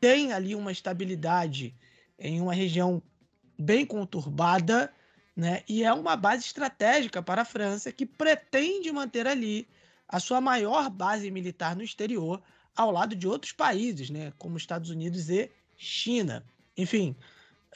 tem 0.00 0.32
ali 0.32 0.54
uma 0.54 0.72
estabilidade 0.72 1.74
em 2.18 2.40
uma 2.40 2.54
região 2.54 3.02
bem 3.58 3.84
conturbada, 3.84 4.92
né? 5.36 5.62
E 5.68 5.84
é 5.84 5.92
uma 5.92 6.16
base 6.16 6.44
estratégica 6.44 7.22
para 7.22 7.42
a 7.42 7.44
França 7.44 7.92
que 7.92 8.06
pretende 8.06 8.90
manter 8.90 9.26
ali 9.26 9.68
a 10.08 10.18
sua 10.18 10.40
maior 10.40 10.90
base 10.90 11.30
militar 11.30 11.76
no 11.76 11.82
exterior, 11.82 12.42
ao 12.74 12.90
lado 12.90 13.14
de 13.14 13.28
outros 13.28 13.52
países, 13.52 14.10
né? 14.10 14.32
Como 14.38 14.56
Estados 14.56 14.90
Unidos 14.90 15.28
e 15.28 15.50
China. 15.76 16.44
Enfim, 16.76 17.14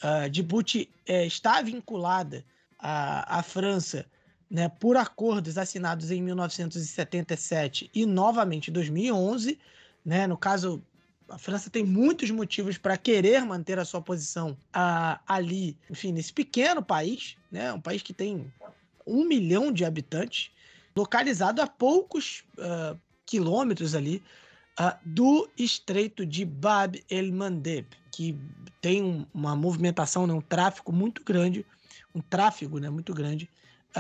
uh, 0.02 0.28
Djibouti 0.30 0.90
é, 1.06 1.26
está 1.26 1.60
vinculada 1.60 2.44
à, 2.78 3.38
à 3.38 3.42
França 3.42 4.06
né, 4.54 4.68
por 4.68 4.96
acordos 4.96 5.58
assinados 5.58 6.12
em 6.12 6.22
1977 6.22 7.90
e 7.92 8.06
novamente 8.06 8.70
em 8.70 8.72
2011. 8.72 9.58
Né, 10.04 10.28
no 10.28 10.38
caso, 10.38 10.80
a 11.28 11.36
França 11.36 11.68
tem 11.68 11.84
muitos 11.84 12.30
motivos 12.30 12.78
para 12.78 12.96
querer 12.96 13.44
manter 13.44 13.80
a 13.80 13.84
sua 13.84 14.00
posição 14.00 14.56
a, 14.72 15.20
ali, 15.26 15.76
enfim, 15.90 16.12
nesse 16.12 16.32
pequeno 16.32 16.84
país, 16.84 17.36
né? 17.50 17.72
Um 17.72 17.80
país 17.80 18.00
que 18.00 18.12
tem 18.12 18.52
um 19.04 19.24
milhão 19.24 19.72
de 19.72 19.84
habitantes, 19.84 20.52
localizado 20.94 21.60
a 21.60 21.66
poucos 21.66 22.44
uh, 22.56 22.96
quilômetros 23.26 23.96
ali 23.96 24.22
uh, 24.78 24.96
do 25.04 25.50
Estreito 25.58 26.24
de 26.24 26.44
Bab 26.44 27.02
el-Mandeb, 27.10 27.88
que 28.12 28.38
tem 28.80 29.02
um, 29.02 29.26
uma 29.34 29.56
movimentação, 29.56 30.28
né, 30.28 30.32
um 30.32 30.40
tráfego 30.40 30.92
muito 30.92 31.24
grande, 31.24 31.66
um 32.14 32.20
tráfego 32.20 32.78
né, 32.78 32.88
muito 32.88 33.12
grande 33.12 33.50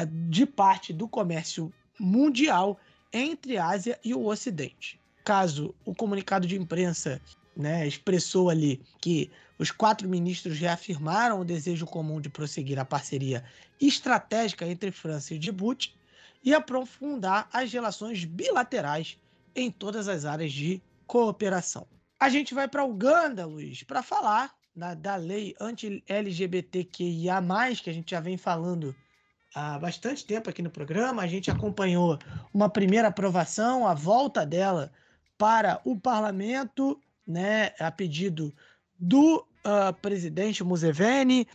de 0.02 0.44
parte 0.44 0.92
do 0.92 1.06
comércio 1.06 1.72
mundial 1.98 2.80
entre 3.12 3.56
a 3.56 3.68
Ásia 3.68 3.98
e 4.02 4.12
o 4.14 4.26
Ocidente 4.26 4.98
caso 5.24 5.74
o 5.84 5.94
comunicado 5.94 6.46
de 6.46 6.56
imprensa 6.56 7.20
né, 7.56 7.86
expressou 7.86 8.50
ali 8.50 8.80
que 9.00 9.30
os 9.58 9.70
quatro 9.70 10.08
ministros 10.08 10.58
reafirmaram 10.58 11.40
o 11.40 11.44
desejo 11.44 11.86
comum 11.86 12.20
de 12.20 12.28
prosseguir 12.28 12.78
a 12.78 12.84
parceria 12.84 13.42
estratégica 13.80 14.66
entre 14.66 14.90
França 14.90 15.32
e 15.34 15.38
Djibouti 15.38 15.96
e 16.42 16.52
aprofundar 16.52 17.48
as 17.52 17.72
relações 17.72 18.24
bilaterais 18.24 19.16
em 19.54 19.70
todas 19.70 20.08
as 20.08 20.24
áreas 20.24 20.52
de 20.52 20.82
cooperação. 21.06 21.86
A 22.20 22.28
gente 22.28 22.52
vai 22.52 22.68
para 22.68 22.84
Uganda, 22.84 23.46
Luiz, 23.46 23.82
para 23.84 24.02
falar 24.02 24.52
da, 24.74 24.94
da 24.94 25.16
lei 25.16 25.54
anti-LGBTQIA, 25.60 27.40
que 27.82 27.90
a 27.90 27.92
gente 27.92 28.10
já 28.10 28.20
vem 28.20 28.36
falando 28.36 28.94
há 29.54 29.78
bastante 29.78 30.26
tempo 30.26 30.50
aqui 30.50 30.60
no 30.60 30.70
programa. 30.70 31.22
A 31.22 31.26
gente 31.26 31.50
acompanhou 31.50 32.18
uma 32.52 32.68
primeira 32.68 33.08
aprovação, 33.08 33.86
a 33.86 33.94
volta 33.94 34.44
dela 34.44 34.92
para 35.38 35.80
o 35.84 35.98
parlamento, 35.98 37.00
né, 37.26 37.72
a 37.78 37.90
pedido 37.90 38.54
do 38.98 39.38
uh, 39.38 39.92
presidente 40.00 40.64
Museveni, 40.64 41.48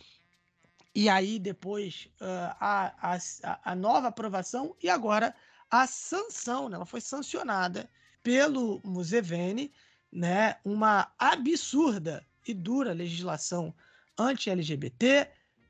e 0.96 1.08
aí 1.08 1.38
depois 1.38 2.10
uh, 2.20 2.56
a, 2.60 3.14
a, 3.14 3.72
a, 3.72 3.76
nova 3.76 4.08
aprovação 4.08 4.76
e 4.82 4.90
agora 4.90 5.34
a 5.70 5.86
sanção, 5.86 6.68
né, 6.68 6.76
ela 6.76 6.86
foi 6.86 7.00
sancionada 7.00 7.90
pelo 8.24 8.82
Museveni, 8.84 9.72
né, 10.12 10.58
uma 10.66 11.12
absurda 11.18 12.26
e 12.48 12.54
dura 12.54 12.92
legislação 12.92 13.74
anti-LGBT, 14.18 15.30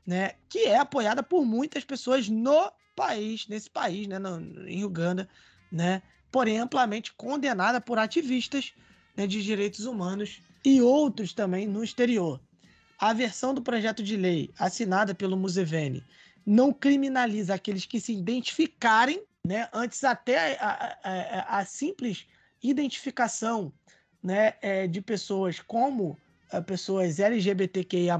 né, 0.10 0.32
que 0.50 0.66
é 0.66 0.76
apoiada 0.76 1.22
por 1.22 1.46
muitas 1.46 1.84
pessoas 1.84 2.28
no 2.28 2.72
país, 2.96 3.48
nesse 3.48 3.70
país, 3.70 4.08
né, 4.08 4.18
no, 4.18 4.68
em 4.68 4.84
Uganda, 4.84 5.30
né, 5.72 6.02
porém 6.32 6.58
amplamente 6.58 7.14
condenada 7.14 7.80
por 7.80 8.00
ativistas 8.00 8.74
né, 9.16 9.28
de 9.28 9.44
direitos 9.44 9.86
humanos 9.86 10.42
e 10.66 10.82
outros 10.82 11.32
também 11.32 11.68
no 11.68 11.84
exterior. 11.84 12.42
A 12.98 13.14
versão 13.14 13.54
do 13.54 13.62
projeto 13.62 14.02
de 14.02 14.18
lei 14.18 14.50
assinada 14.58 15.14
pelo 15.14 15.38
Museveni 15.38 16.04
não 16.44 16.74
criminaliza 16.74 17.54
aqueles 17.54 17.86
que 17.86 18.00
se 18.00 18.12
identificarem, 18.12 19.22
né, 19.46 19.70
antes 19.72 20.04
até 20.04 20.58
a, 20.60 20.98
a, 21.04 21.60
a, 21.60 21.66
simples 21.66 22.26
identificação 22.64 23.72
né, 24.24 24.56
é, 24.60 24.88
de 24.88 25.02
pessoas 25.02 25.60
como 25.60 26.18
é, 26.52 26.60
pessoas 26.62 27.20
LGBTQIA+, 27.20 28.18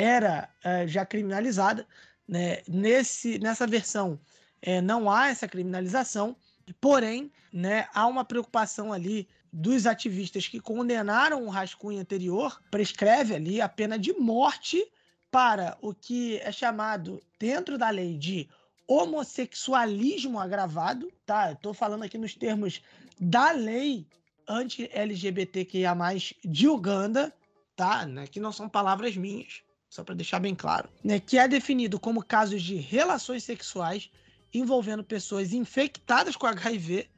era 0.00 0.48
é, 0.64 0.86
já 0.86 1.04
criminalizada. 1.04 1.86
Né, 2.26 2.62
nesse, 2.68 3.40
nessa 3.40 3.66
versão 3.66 4.18
é, 4.62 4.80
não 4.80 5.10
há 5.10 5.28
essa 5.28 5.48
criminalização, 5.48 6.36
Porém, 6.80 7.32
né, 7.52 7.88
há 7.94 8.06
uma 8.06 8.24
preocupação 8.24 8.92
ali 8.92 9.28
dos 9.52 9.86
ativistas 9.86 10.46
que 10.46 10.60
condenaram 10.60 11.44
o 11.44 11.48
rascunho 11.48 12.00
anterior, 12.00 12.60
prescreve 12.70 13.34
ali 13.34 13.60
a 13.60 13.68
pena 13.68 13.98
de 13.98 14.12
morte 14.12 14.84
para 15.30 15.76
o 15.80 15.94
que 15.94 16.38
é 16.38 16.52
chamado 16.52 17.20
dentro 17.38 17.78
da 17.78 17.90
lei 17.90 18.16
de 18.16 18.48
homossexualismo 18.86 20.38
agravado, 20.38 21.10
tá? 21.24 21.52
Estou 21.52 21.72
falando 21.72 22.02
aqui 22.02 22.18
nos 22.18 22.34
termos 22.34 22.82
da 23.18 23.52
lei 23.52 24.06
anti-LGBTQIA+, 24.48 25.94
de 26.44 26.68
Uganda, 26.68 27.32
tá? 27.76 28.04
Né? 28.06 28.26
Que 28.26 28.40
não 28.40 28.52
são 28.52 28.68
palavras 28.68 29.16
minhas, 29.16 29.62
só 29.90 30.04
para 30.04 30.14
deixar 30.14 30.38
bem 30.38 30.54
claro, 30.54 30.88
né? 31.02 31.18
Que 31.18 31.36
é 31.36 31.48
definido 31.48 31.98
como 31.98 32.24
casos 32.24 32.62
de 32.62 32.76
relações 32.76 33.42
sexuais 33.42 34.08
envolvendo 34.54 35.02
pessoas 35.02 35.52
infectadas 35.52 36.36
com 36.36 36.46
HIV, 36.46 37.08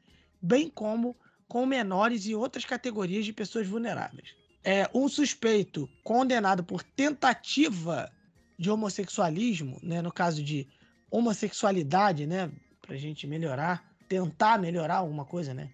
bem 0.41 0.69
como 0.69 1.15
com 1.47 1.67
menores 1.67 2.25
e 2.25 2.33
outras 2.33 2.65
categorias 2.65 3.25
de 3.25 3.31
pessoas 3.31 3.67
vulneráveis. 3.67 4.35
É 4.63 4.89
um 4.93 5.07
suspeito 5.07 5.87
condenado 6.03 6.63
por 6.63 6.81
tentativa 6.81 8.11
de 8.57 8.71
homossexualismo, 8.71 9.79
né, 9.83 10.01
no 10.01 10.11
caso 10.11 10.43
de 10.43 10.67
homossexualidade, 11.11 12.25
né, 12.25 12.51
para 12.81 12.95
a 12.95 12.97
gente 12.97 13.27
melhorar, 13.27 13.87
tentar 14.07 14.57
melhorar 14.57 14.95
alguma 14.95 15.25
coisa, 15.25 15.53
né, 15.53 15.69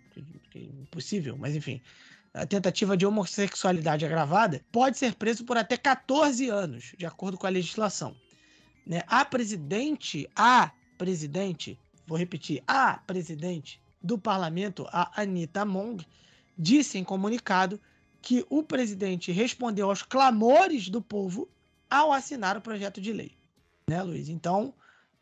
é 0.53 0.60
impossível, 0.60 1.38
mas 1.38 1.56
enfim, 1.56 1.82
a 2.33 2.45
tentativa 2.45 2.95
de 2.95 3.06
homossexualidade 3.06 4.06
agravada 4.06 4.64
pode 4.72 4.98
ser 4.98 5.16
preso 5.16 5.43
por 5.43 5.58
até 5.58 5.75
14 5.77 6.49
anos, 6.49 6.93
de 6.98 7.06
acordo 7.06 7.38
com 7.38 7.48
a 7.48 7.49
legislação. 7.49 8.16
Né? 8.85 9.03
A 9.08 9.25
presidente, 9.25 10.30
a 10.35 10.72
presidente, 10.98 11.80
vou 12.06 12.17
repetir, 12.17 12.64
a 12.67 12.98
presidente 12.98 13.82
do 14.01 14.17
parlamento, 14.17 14.88
a 14.91 15.22
Anita 15.22 15.66
Mong, 15.66 16.06
disse 16.58 16.98
em 16.98 17.03
comunicado 17.03 17.80
que 18.22 18.45
o 18.49 18.61
presidente 18.61 19.32
respondeu 19.32 19.90
aos 19.90 20.03
clamores 20.03 20.90
do 20.90 21.01
povo 21.01 21.49
ao 21.90 22.11
assinar 22.11 22.58
o 22.58 22.61
projeto 22.61 23.01
de 23.01 23.14
lei. 23.14 23.38
Né, 23.88 24.01
Luiz? 24.03 24.30
Então, 24.30 24.74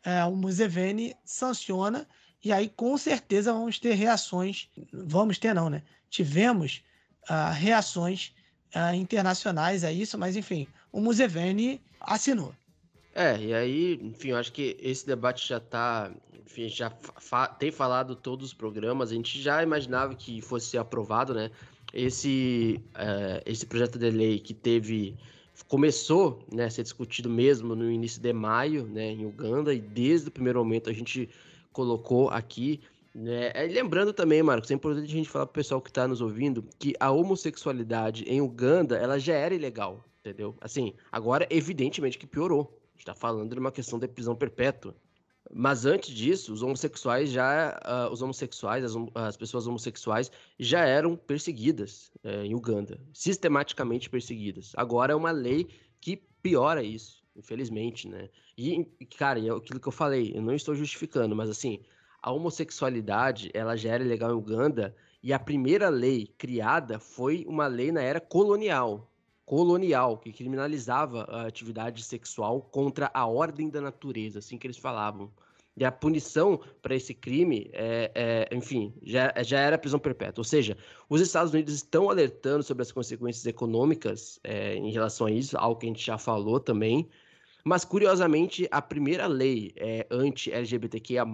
é, 0.04 0.24
o 0.24 0.36
Museveni 0.36 1.14
sanciona 1.24 2.06
e 2.44 2.52
aí 2.52 2.68
com 2.68 2.96
certeza 2.96 3.52
vamos 3.52 3.78
ter 3.78 3.94
reações, 3.94 4.68
vamos 4.92 5.38
ter 5.38 5.54
não, 5.54 5.68
né? 5.70 5.82
Tivemos 6.08 6.82
uh, 7.28 7.52
reações 7.52 8.32
uh, 8.74 8.94
internacionais 8.94 9.84
a 9.84 9.92
isso, 9.92 10.18
mas 10.18 10.36
enfim, 10.36 10.66
o 10.92 11.00
Museveni 11.00 11.80
assinou. 12.00 12.54
É, 13.14 13.36
e 13.40 13.54
aí, 13.54 14.00
enfim, 14.02 14.28
eu 14.28 14.36
acho 14.36 14.52
que 14.52 14.76
esse 14.80 15.06
debate 15.06 15.48
já 15.48 15.56
está, 15.56 16.10
enfim, 16.46 16.68
já 16.68 16.90
fa 16.90 17.48
tem 17.48 17.70
falado 17.70 18.14
todos 18.14 18.48
os 18.48 18.54
programas, 18.54 19.10
a 19.10 19.14
gente 19.14 19.40
já 19.40 19.62
imaginava 19.62 20.14
que 20.14 20.40
fosse 20.40 20.78
aprovado, 20.78 21.34
né? 21.34 21.50
Esse, 21.92 22.80
uh, 22.90 23.42
esse 23.46 23.64
projeto 23.64 23.98
de 23.98 24.10
lei 24.10 24.38
que 24.38 24.52
teve 24.52 25.16
começou 25.66 26.44
né, 26.52 26.66
a 26.66 26.70
ser 26.70 26.82
discutido 26.82 27.28
mesmo 27.28 27.74
no 27.74 27.90
início 27.90 28.20
de 28.20 28.32
maio, 28.32 28.86
né, 28.86 29.10
em 29.10 29.26
Uganda, 29.26 29.74
e 29.74 29.80
desde 29.80 30.28
o 30.28 30.30
primeiro 30.30 30.58
momento 30.60 30.88
a 30.88 30.92
gente 30.92 31.28
colocou 31.72 32.28
aqui. 32.28 32.80
Né? 33.18 33.50
É, 33.52 33.66
lembrando 33.66 34.12
também, 34.12 34.40
Marcos, 34.44 34.70
é 34.70 34.74
importante 34.74 35.06
a 35.06 35.16
gente 35.16 35.28
falar 35.28 35.46
para 35.46 35.50
o 35.50 35.54
pessoal 35.54 35.80
que 35.80 35.90
está 35.90 36.06
nos 36.06 36.20
ouvindo 36.20 36.64
que 36.78 36.94
a 37.00 37.10
homossexualidade 37.10 38.22
em 38.24 38.40
Uganda 38.40 38.96
ela 38.96 39.18
já 39.18 39.34
era 39.34 39.52
ilegal, 39.52 40.04
entendeu? 40.20 40.56
Assim, 40.60 40.94
agora 41.10 41.44
evidentemente 41.50 42.16
que 42.16 42.28
piorou. 42.28 42.70
A 42.70 42.90
gente 42.92 43.00
está 43.00 43.14
falando 43.14 43.52
de 43.52 43.58
uma 43.58 43.72
questão 43.72 43.98
de 43.98 44.06
prisão 44.06 44.36
perpétua. 44.36 44.94
Mas 45.52 45.84
antes 45.84 46.14
disso, 46.14 46.52
os 46.52 46.62
homossexuais 46.62 47.30
já, 47.30 47.80
uh, 47.84 48.12
os 48.12 48.22
homossexuais, 48.22 48.84
as, 48.84 48.94
as, 49.14 49.36
pessoas 49.36 49.66
homossexuais 49.66 50.30
já 50.58 50.84
eram 50.84 51.16
perseguidas 51.16 52.12
uh, 52.22 52.44
em 52.44 52.54
Uganda, 52.54 53.00
sistematicamente 53.12 54.08
perseguidas. 54.08 54.72
Agora 54.76 55.12
é 55.12 55.16
uma 55.16 55.30
lei 55.32 55.66
que 56.00 56.22
piora 56.40 56.84
isso, 56.84 57.24
infelizmente, 57.34 58.06
né? 58.06 58.28
E, 58.56 58.84
cara, 59.16 59.40
é 59.40 59.50
aquilo 59.50 59.80
que 59.80 59.88
eu 59.88 59.92
falei, 59.92 60.32
eu 60.36 60.42
não 60.42 60.54
estou 60.54 60.74
justificando, 60.74 61.34
mas 61.34 61.48
assim, 61.48 61.80
a 62.22 62.32
homossexualidade, 62.32 63.50
ela 63.54 63.76
já 63.76 63.90
era 63.90 64.04
legal 64.04 64.30
em 64.30 64.34
Uganda 64.34 64.94
e 65.22 65.32
a 65.32 65.38
primeira 65.38 65.88
lei 65.88 66.26
criada 66.38 66.98
foi 66.98 67.44
uma 67.48 67.66
lei 67.66 67.90
na 67.90 68.02
era 68.02 68.20
colonial, 68.20 69.10
colonial, 69.44 70.18
que 70.18 70.32
criminalizava 70.32 71.24
a 71.24 71.46
atividade 71.46 72.02
sexual 72.02 72.60
contra 72.60 73.10
a 73.12 73.26
ordem 73.26 73.68
da 73.68 73.80
natureza, 73.80 74.38
assim 74.38 74.58
que 74.58 74.66
eles 74.66 74.76
falavam. 74.76 75.30
E 75.76 75.84
a 75.84 75.92
punição 75.92 76.60
para 76.82 76.96
esse 76.96 77.14
crime, 77.14 77.70
é, 77.72 78.10
é, 78.12 78.56
enfim, 78.56 78.92
já, 79.00 79.32
já 79.44 79.60
era 79.60 79.78
prisão 79.78 79.98
perpétua. 79.98 80.40
Ou 80.40 80.44
seja, 80.44 80.76
os 81.08 81.20
Estados 81.20 81.52
Unidos 81.52 81.72
estão 81.72 82.10
alertando 82.10 82.64
sobre 82.64 82.82
as 82.82 82.90
consequências 82.90 83.46
econômicas 83.46 84.40
é, 84.42 84.74
em 84.74 84.90
relação 84.90 85.28
a 85.28 85.30
isso, 85.30 85.56
algo 85.56 85.78
que 85.78 85.86
a 85.86 85.88
gente 85.88 86.04
já 86.04 86.18
falou 86.18 86.58
também. 86.58 87.08
Mas, 87.68 87.84
curiosamente, 87.84 88.66
a 88.70 88.80
primeira 88.80 89.26
lei 89.26 89.74
é, 89.76 90.06
anti-LGBTQIA+, 90.10 91.26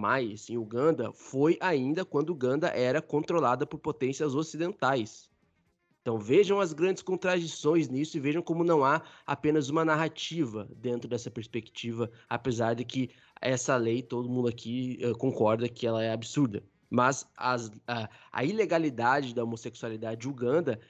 em 0.49 0.57
Uganda, 0.57 1.13
foi 1.13 1.57
ainda 1.61 2.03
quando 2.03 2.31
Uganda 2.31 2.67
era 2.67 3.01
controlada 3.01 3.65
por 3.65 3.79
potências 3.79 4.35
ocidentais. 4.35 5.29
Então 6.01 6.19
vejam 6.19 6.59
as 6.59 6.73
grandes 6.73 7.01
contradições 7.01 7.87
nisso 7.87 8.17
e 8.17 8.19
vejam 8.19 8.41
como 8.41 8.65
não 8.65 8.83
há 8.83 9.01
apenas 9.25 9.69
uma 9.69 9.85
narrativa 9.85 10.67
dentro 10.75 11.07
dessa 11.07 11.31
perspectiva, 11.31 12.11
apesar 12.27 12.75
de 12.75 12.83
que 12.83 13.11
essa 13.39 13.77
lei, 13.77 14.01
todo 14.01 14.29
mundo 14.29 14.49
aqui 14.49 14.99
uh, 15.05 15.17
concorda 15.17 15.69
que 15.69 15.87
ela 15.87 16.03
é 16.03 16.11
absurda. 16.11 16.61
Mas 16.89 17.25
as, 17.37 17.67
uh, 17.67 18.09
a 18.33 18.43
ilegalidade 18.43 19.33
da 19.33 19.41
homossexualidade 19.41 20.19
de 20.19 20.27
Uganda 20.27 20.81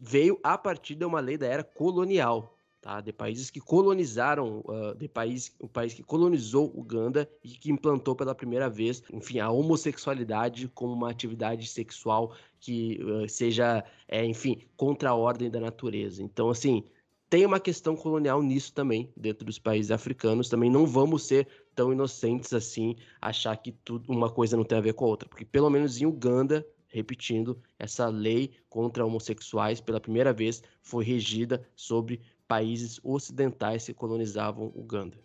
veio 0.00 0.40
a 0.42 0.56
partir 0.56 0.94
de 0.94 1.04
uma 1.04 1.20
lei 1.20 1.36
da 1.36 1.46
era 1.46 1.62
colonial, 1.62 2.55
tá? 2.86 3.00
de 3.00 3.12
países 3.12 3.50
que 3.50 3.60
colonizaram, 3.60 4.60
uh, 4.60 4.94
de 4.96 5.08
país, 5.08 5.52
o 5.58 5.68
país 5.68 5.92
que 5.92 6.04
colonizou 6.04 6.72
Uganda 6.72 7.28
e 7.42 7.48
que 7.48 7.72
implantou 7.72 8.14
pela 8.14 8.34
primeira 8.34 8.70
vez, 8.70 9.02
enfim, 9.12 9.40
a 9.40 9.50
homossexualidade 9.50 10.68
como 10.68 10.92
uma 10.92 11.10
atividade 11.10 11.66
sexual 11.66 12.32
que 12.60 13.00
uh, 13.02 13.28
seja, 13.28 13.84
é, 14.06 14.24
enfim, 14.24 14.60
contra 14.76 15.10
a 15.10 15.14
ordem 15.14 15.50
da 15.50 15.58
natureza. 15.58 16.22
Então, 16.22 16.48
assim, 16.48 16.84
tem 17.28 17.44
uma 17.44 17.58
questão 17.58 17.96
colonial 17.96 18.40
nisso 18.40 18.72
também, 18.72 19.12
dentro 19.16 19.44
dos 19.44 19.58
países 19.58 19.90
africanos. 19.90 20.48
Também 20.48 20.70
não 20.70 20.86
vamos 20.86 21.26
ser 21.26 21.48
tão 21.74 21.92
inocentes 21.92 22.52
assim, 22.52 22.94
achar 23.20 23.56
que 23.56 23.72
tudo, 23.72 24.10
uma 24.10 24.30
coisa 24.30 24.56
não 24.56 24.64
tem 24.64 24.78
a 24.78 24.80
ver 24.80 24.94
com 24.94 25.06
a 25.06 25.08
outra, 25.08 25.28
porque 25.28 25.44
pelo 25.44 25.68
menos 25.68 26.00
em 26.00 26.06
Uganda 26.06 26.64
repetindo, 26.88 27.60
essa 27.78 28.08
lei 28.08 28.52
contra 28.70 29.04
homossexuais 29.04 29.80
pela 29.82 30.00
primeira 30.00 30.32
vez 30.32 30.62
foi 30.80 31.04
regida 31.04 31.68
sobre 31.74 32.22
países 32.46 33.00
ocidentais 33.02 33.84
que 33.84 33.94
colonizavam 33.94 34.72
Uganda. 34.74 35.18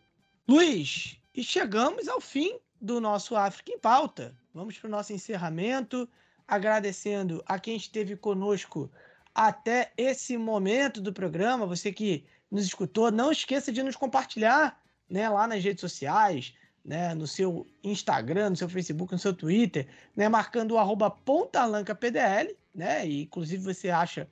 Luiz, 0.48 1.18
e 1.34 1.44
chegamos 1.44 2.08
ao 2.08 2.20
fim 2.20 2.60
do 2.80 3.00
nosso 3.00 3.36
África 3.36 3.72
em 3.72 3.80
Pauta. 3.80 4.36
Vamos 4.54 4.78
para 4.78 4.88
o 4.88 4.92
nosso 4.92 5.14
encerramento, 5.14 6.10
agradecendo 6.48 7.44
a 7.46 7.60
quem 7.60 7.78
esteve 7.78 8.16
conosco 8.16 8.92
até 9.34 9.92
esse 9.96 10.38
momento 10.38 11.00
do 11.00 11.14
programa. 11.14 11.66
Você 11.66 11.94
que 11.94 12.26
nos 12.50 12.66
escutou, 12.66 13.12
não 13.12 13.32
esqueça 13.32 13.72
de 13.72 13.82
nos 13.82 13.96
compartilhar 13.96 14.82
né, 15.10 15.30
lá 15.30 15.48
nas 15.48 15.64
redes 15.64 15.82
sociais, 15.82 16.54
né, 16.84 17.14
no 17.14 17.28
seu 17.28 17.68
Instagram, 17.84 18.50
no 18.50 18.56
seu 18.56 18.68
Facebook, 18.68 19.14
no 19.14 19.20
seu 19.20 19.34
Twitter, 19.34 19.88
né, 20.16 20.28
marcando 20.28 20.72
o 20.72 20.78
arroba 20.78 21.10
pontalancapdl, 21.10 22.54
né, 22.74 23.08
e 23.08 23.24
inclusive 23.24 23.64
você 23.64 23.90
acha 23.90 24.28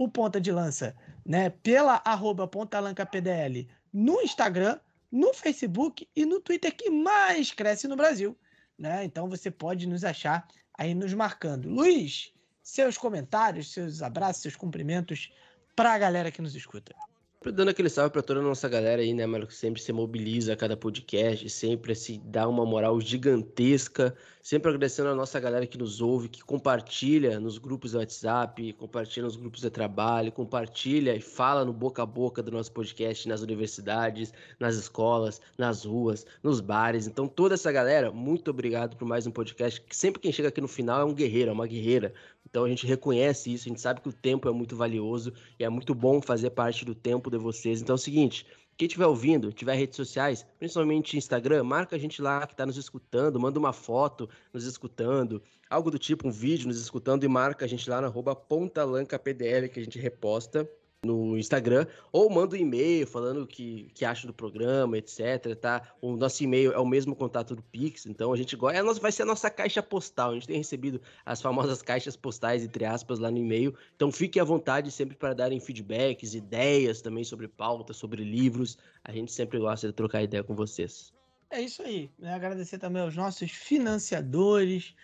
o 0.00 0.08
Ponta 0.08 0.40
de 0.40 0.50
Lança 0.50 0.96
né, 1.26 1.50
pela 1.50 2.00
arroba 2.06 2.48
pontalancapdl 2.48 3.68
no 3.92 4.22
Instagram, 4.22 4.80
no 5.12 5.34
Facebook 5.34 6.08
e 6.16 6.24
no 6.24 6.40
Twitter 6.40 6.74
que 6.74 6.88
mais 6.88 7.52
cresce 7.52 7.86
no 7.86 7.96
Brasil. 7.96 8.34
Né? 8.78 9.04
Então 9.04 9.28
você 9.28 9.50
pode 9.50 9.86
nos 9.86 10.02
achar 10.02 10.48
aí 10.78 10.94
nos 10.94 11.12
marcando. 11.12 11.68
Luiz, 11.68 12.32
seus 12.62 12.96
comentários, 12.96 13.74
seus 13.74 14.00
abraços, 14.00 14.40
seus 14.40 14.56
cumprimentos 14.56 15.30
para 15.76 15.92
a 15.92 15.98
galera 15.98 16.30
que 16.30 16.40
nos 16.40 16.54
escuta. 16.54 16.96
Dando 17.42 17.70
aquele 17.70 17.88
salve 17.88 18.12
para 18.12 18.20
toda 18.22 18.40
a 18.40 18.42
nossa 18.42 18.68
galera 18.68 19.00
aí, 19.00 19.14
né, 19.14 19.24
mano, 19.24 19.46
que 19.46 19.54
sempre 19.54 19.80
se 19.80 19.90
mobiliza 19.94 20.52
a 20.52 20.56
cada 20.56 20.76
podcast, 20.76 21.48
sempre 21.48 21.94
se 21.94 22.18
dá 22.18 22.46
uma 22.46 22.66
moral 22.66 23.00
gigantesca, 23.00 24.14
sempre 24.42 24.68
agradecendo 24.68 25.08
a 25.08 25.14
nossa 25.14 25.40
galera 25.40 25.66
que 25.66 25.78
nos 25.78 26.02
ouve, 26.02 26.28
que 26.28 26.44
compartilha 26.44 27.40
nos 27.40 27.56
grupos 27.56 27.92
do 27.92 27.98
WhatsApp, 27.98 28.74
compartilha 28.74 29.24
nos 29.24 29.36
grupos 29.36 29.62
de 29.62 29.70
trabalho, 29.70 30.30
compartilha 30.30 31.16
e 31.16 31.20
fala 31.22 31.64
no 31.64 31.72
boca 31.72 32.02
a 32.02 32.06
boca 32.06 32.42
do 32.42 32.50
nosso 32.50 32.72
podcast 32.72 33.26
nas 33.26 33.40
universidades, 33.40 34.34
nas 34.58 34.74
escolas, 34.74 35.40
nas 35.56 35.86
ruas, 35.86 36.26
nos 36.42 36.60
bares. 36.60 37.06
Então, 37.06 37.26
toda 37.26 37.54
essa 37.54 37.72
galera, 37.72 38.12
muito 38.12 38.50
obrigado 38.50 38.98
por 38.98 39.08
mais 39.08 39.26
um 39.26 39.30
podcast, 39.30 39.80
que 39.80 39.96
sempre 39.96 40.20
quem 40.20 40.30
chega 40.30 40.48
aqui 40.50 40.60
no 40.60 40.68
final 40.68 41.00
é 41.00 41.04
um 41.06 41.14
guerreiro, 41.14 41.48
é 41.48 41.54
uma 41.54 41.66
guerreira, 41.66 42.12
então 42.48 42.64
a 42.64 42.68
gente 42.68 42.86
reconhece 42.86 43.52
isso, 43.52 43.68
a 43.68 43.70
gente 43.70 43.80
sabe 43.80 44.00
que 44.00 44.08
o 44.08 44.12
tempo 44.12 44.48
é 44.48 44.52
muito 44.52 44.76
valioso 44.76 45.32
e 45.58 45.64
é 45.64 45.68
muito 45.68 45.94
bom 45.94 46.20
fazer 46.20 46.50
parte 46.50 46.84
do 46.84 46.94
tempo 46.94 47.30
de 47.30 47.38
vocês. 47.38 47.80
Então 47.80 47.94
é 47.94 47.98
o 47.98 47.98
seguinte, 47.98 48.46
quem 48.76 48.86
estiver 48.86 49.06
ouvindo, 49.06 49.52
tiver 49.52 49.74
redes 49.74 49.96
sociais, 49.96 50.46
principalmente 50.58 51.16
Instagram, 51.16 51.62
marca 51.64 51.96
a 51.96 51.98
gente 51.98 52.22
lá 52.22 52.46
que 52.46 52.54
está 52.54 52.64
nos 52.64 52.78
escutando, 52.78 53.38
manda 53.38 53.58
uma 53.58 53.72
foto 53.72 54.28
nos 54.52 54.64
escutando, 54.64 55.42
algo 55.68 55.90
do 55.90 55.98
tipo, 55.98 56.26
um 56.26 56.30
vídeo 56.30 56.66
nos 56.66 56.80
escutando 56.80 57.22
e 57.22 57.28
marca 57.28 57.66
a 57.66 57.68
gente 57.68 57.88
lá 57.90 58.00
na 58.00 58.06
arroba 58.06 58.34
pontalancapdl 58.34 59.68
que 59.70 59.80
a 59.80 59.84
gente 59.84 59.98
reposta. 59.98 60.66
No 61.02 61.38
Instagram, 61.38 61.86
ou 62.12 62.28
manda 62.28 62.54
um 62.54 62.58
e-mail 62.58 63.06
falando 63.06 63.42
o 63.42 63.46
que, 63.46 63.90
que 63.94 64.04
acha 64.04 64.26
do 64.26 64.34
programa, 64.34 64.98
etc, 64.98 65.56
tá? 65.58 65.94
O 66.00 66.14
nosso 66.14 66.44
e-mail 66.44 66.72
é 66.72 66.78
o 66.78 66.84
mesmo 66.84 67.16
contato 67.16 67.56
do 67.56 67.62
Pix, 67.62 68.04
então 68.04 68.34
a 68.34 68.36
gente 68.36 68.54
gosta, 68.54 68.78
é, 68.78 68.82
vai 68.82 69.10
ser 69.10 69.22
a 69.22 69.26
nossa 69.26 69.50
caixa 69.50 69.82
postal, 69.82 70.30
a 70.30 70.34
gente 70.34 70.46
tem 70.46 70.58
recebido 70.58 71.00
as 71.24 71.40
famosas 71.40 71.80
caixas 71.80 72.16
postais, 72.16 72.62
entre 72.64 72.84
aspas, 72.84 73.18
lá 73.18 73.30
no 73.30 73.38
e-mail, 73.38 73.74
então 73.96 74.12
fique 74.12 74.38
à 74.38 74.44
vontade 74.44 74.90
sempre 74.90 75.16
para 75.16 75.32
darem 75.32 75.58
feedbacks, 75.58 76.34
ideias 76.34 77.00
também 77.00 77.24
sobre 77.24 77.48
pauta, 77.48 77.94
sobre 77.94 78.22
livros, 78.22 78.76
a 79.02 79.10
gente 79.10 79.32
sempre 79.32 79.58
gosta 79.58 79.86
de 79.86 79.94
trocar 79.94 80.22
ideia 80.22 80.44
com 80.44 80.54
vocês. 80.54 81.14
É 81.50 81.62
isso 81.62 81.82
aí, 81.82 82.10
agradecer 82.22 82.78
também 82.78 83.00
aos 83.00 83.16
nossos 83.16 83.50
financiadores, 83.50 84.94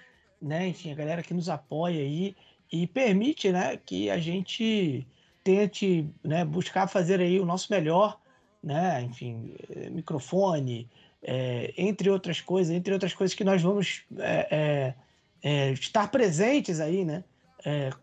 né, 0.42 0.68
enfim, 0.68 0.92
a 0.92 0.94
galera 0.94 1.22
que 1.22 1.32
nos 1.32 1.48
apoia 1.48 2.00
aí. 2.00 2.36
E 2.70 2.84
permite, 2.84 3.52
né, 3.52 3.76
que 3.76 4.10
a 4.10 4.18
gente 4.18 5.06
tente 5.46 6.10
né, 6.24 6.44
buscar 6.44 6.88
fazer 6.88 7.20
aí 7.20 7.38
o 7.38 7.46
nosso 7.46 7.72
melhor, 7.72 8.18
né? 8.60 9.00
Enfim, 9.02 9.54
eh, 9.70 9.90
microfone, 9.90 10.90
é, 11.22 11.72
entre 11.78 12.10
outras 12.10 12.40
coisas, 12.40 12.74
entre 12.74 12.92
outras 12.92 13.14
coisas 13.14 13.32
que 13.32 13.44
nós 13.44 13.62
vamos 13.62 14.02
é, 14.18 14.94
é, 15.40 15.72
estar 15.72 16.10
presentes 16.10 16.80
aí, 16.80 17.04
né? 17.04 17.22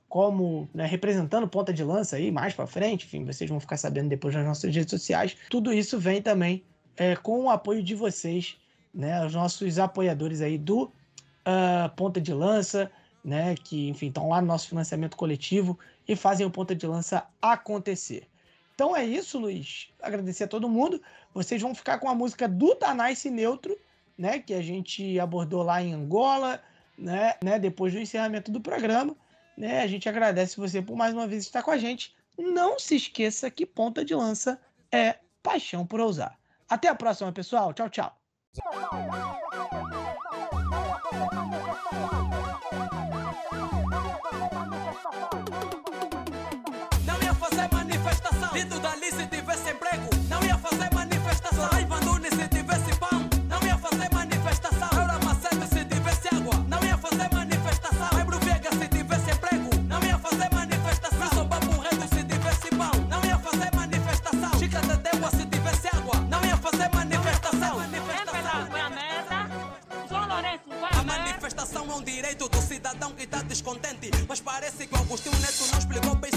como 0.10 0.68
né, 0.74 0.86
representando 0.86 1.48
ponta 1.48 1.72
de 1.72 1.86
lança 1.86 2.18
aí 2.18 2.30
mais 2.32 2.54
para 2.54 2.68
frente, 2.68 3.06
enfim, 3.06 3.24
vocês 3.24 3.50
vão 3.50 3.62
ficar 3.62 3.78
sabendo 3.78 4.10
depois 4.10 4.36
nas 4.36 4.46
nossas 4.46 4.76
redes 4.76 4.90
sociais. 4.90 5.38
Tudo 5.50 5.72
isso 5.72 5.98
vem 5.98 6.22
também 6.22 6.66
com 7.22 7.44
o 7.44 7.50
apoio 7.50 7.82
de 7.82 7.96
vocês, 7.96 8.58
né? 8.94 9.26
Os 9.26 9.34
nossos 9.34 9.80
apoiadores 9.80 10.42
aí 10.42 10.58
do 10.58 10.84
uh, 10.84 11.90
Ponta 11.96 12.20
de 12.20 12.34
Lança, 12.34 12.92
né? 13.24 13.56
Que, 13.56 13.90
enfim, 13.90 14.08
estão 14.08 14.30
lá 14.30 14.42
no 14.42 14.48
nosso 14.48 14.68
financiamento 14.68 15.16
coletivo 15.16 15.77
e 16.08 16.16
fazem 16.16 16.45
o 16.45 16.52
ponta 16.52 16.76
de 16.76 16.85
lança 16.85 17.26
acontecer. 17.42 18.27
Então 18.76 18.95
é 18.95 19.06
isso, 19.06 19.40
Luiz. 19.40 19.90
Agradecer 20.02 20.45
a 20.45 20.48
todo 20.48 20.69
mundo. 20.69 21.02
Vocês 21.34 21.61
vão 21.61 21.76
ficar 21.76 22.00
com 22.00 22.10
a 22.10 22.16
música 22.16 22.48
do 22.48 22.76
Tanais 22.76 23.24
Neutro, 23.26 23.77
né? 24.18 24.40
Que 24.40 24.53
a 24.53 24.61
gente 24.61 25.19
abordou 25.19 25.64
lá 25.64 25.82
em 25.82 25.93
Angola, 25.93 26.61
né? 26.98 27.35
né 27.43 27.60
depois 27.60 27.93
do 27.93 28.00
encerramento 28.00 28.52
do 28.52 28.60
programa. 28.60 29.16
Né, 29.56 29.82
a 29.82 29.88
gente 29.88 30.10
agradece 30.10 30.58
você 30.58 30.82
por 30.82 30.95
mais 30.95 31.14
uma 31.14 31.27
vez 31.27 31.43
estar 31.43 31.61
com 31.61 31.72
a 31.72 31.77
gente. 31.77 32.16
Não 32.38 32.80
se 32.80 32.95
esqueça 32.95 33.52
que 33.52 33.66
ponta 33.66 34.03
de 34.03 34.16
lança 34.16 34.60
é 34.92 35.18
paixão 35.43 35.85
por 35.85 36.00
ousar. 36.00 36.38
Até 36.68 36.88
a 36.88 36.95
próxima, 36.95 37.32
pessoal. 37.32 37.74
Tchau, 37.74 37.90
tchau. 37.90 38.18
Manifestação. 71.43 71.85
É 71.92 71.95
um 71.95 72.01
direito 72.01 72.48
do 72.50 72.61
cidadão 72.61 73.11
que 73.11 73.24
está 73.24 73.42
descontente, 73.42 74.09
mas 74.27 74.40
parece 74.40 74.88
que 74.88 74.93
o 74.93 74.98
Agostinho 74.98 75.38
Neto 75.40 75.67
não 75.72 75.80
explicou 75.80 76.16
bem 76.16 76.32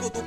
porque 0.00 0.23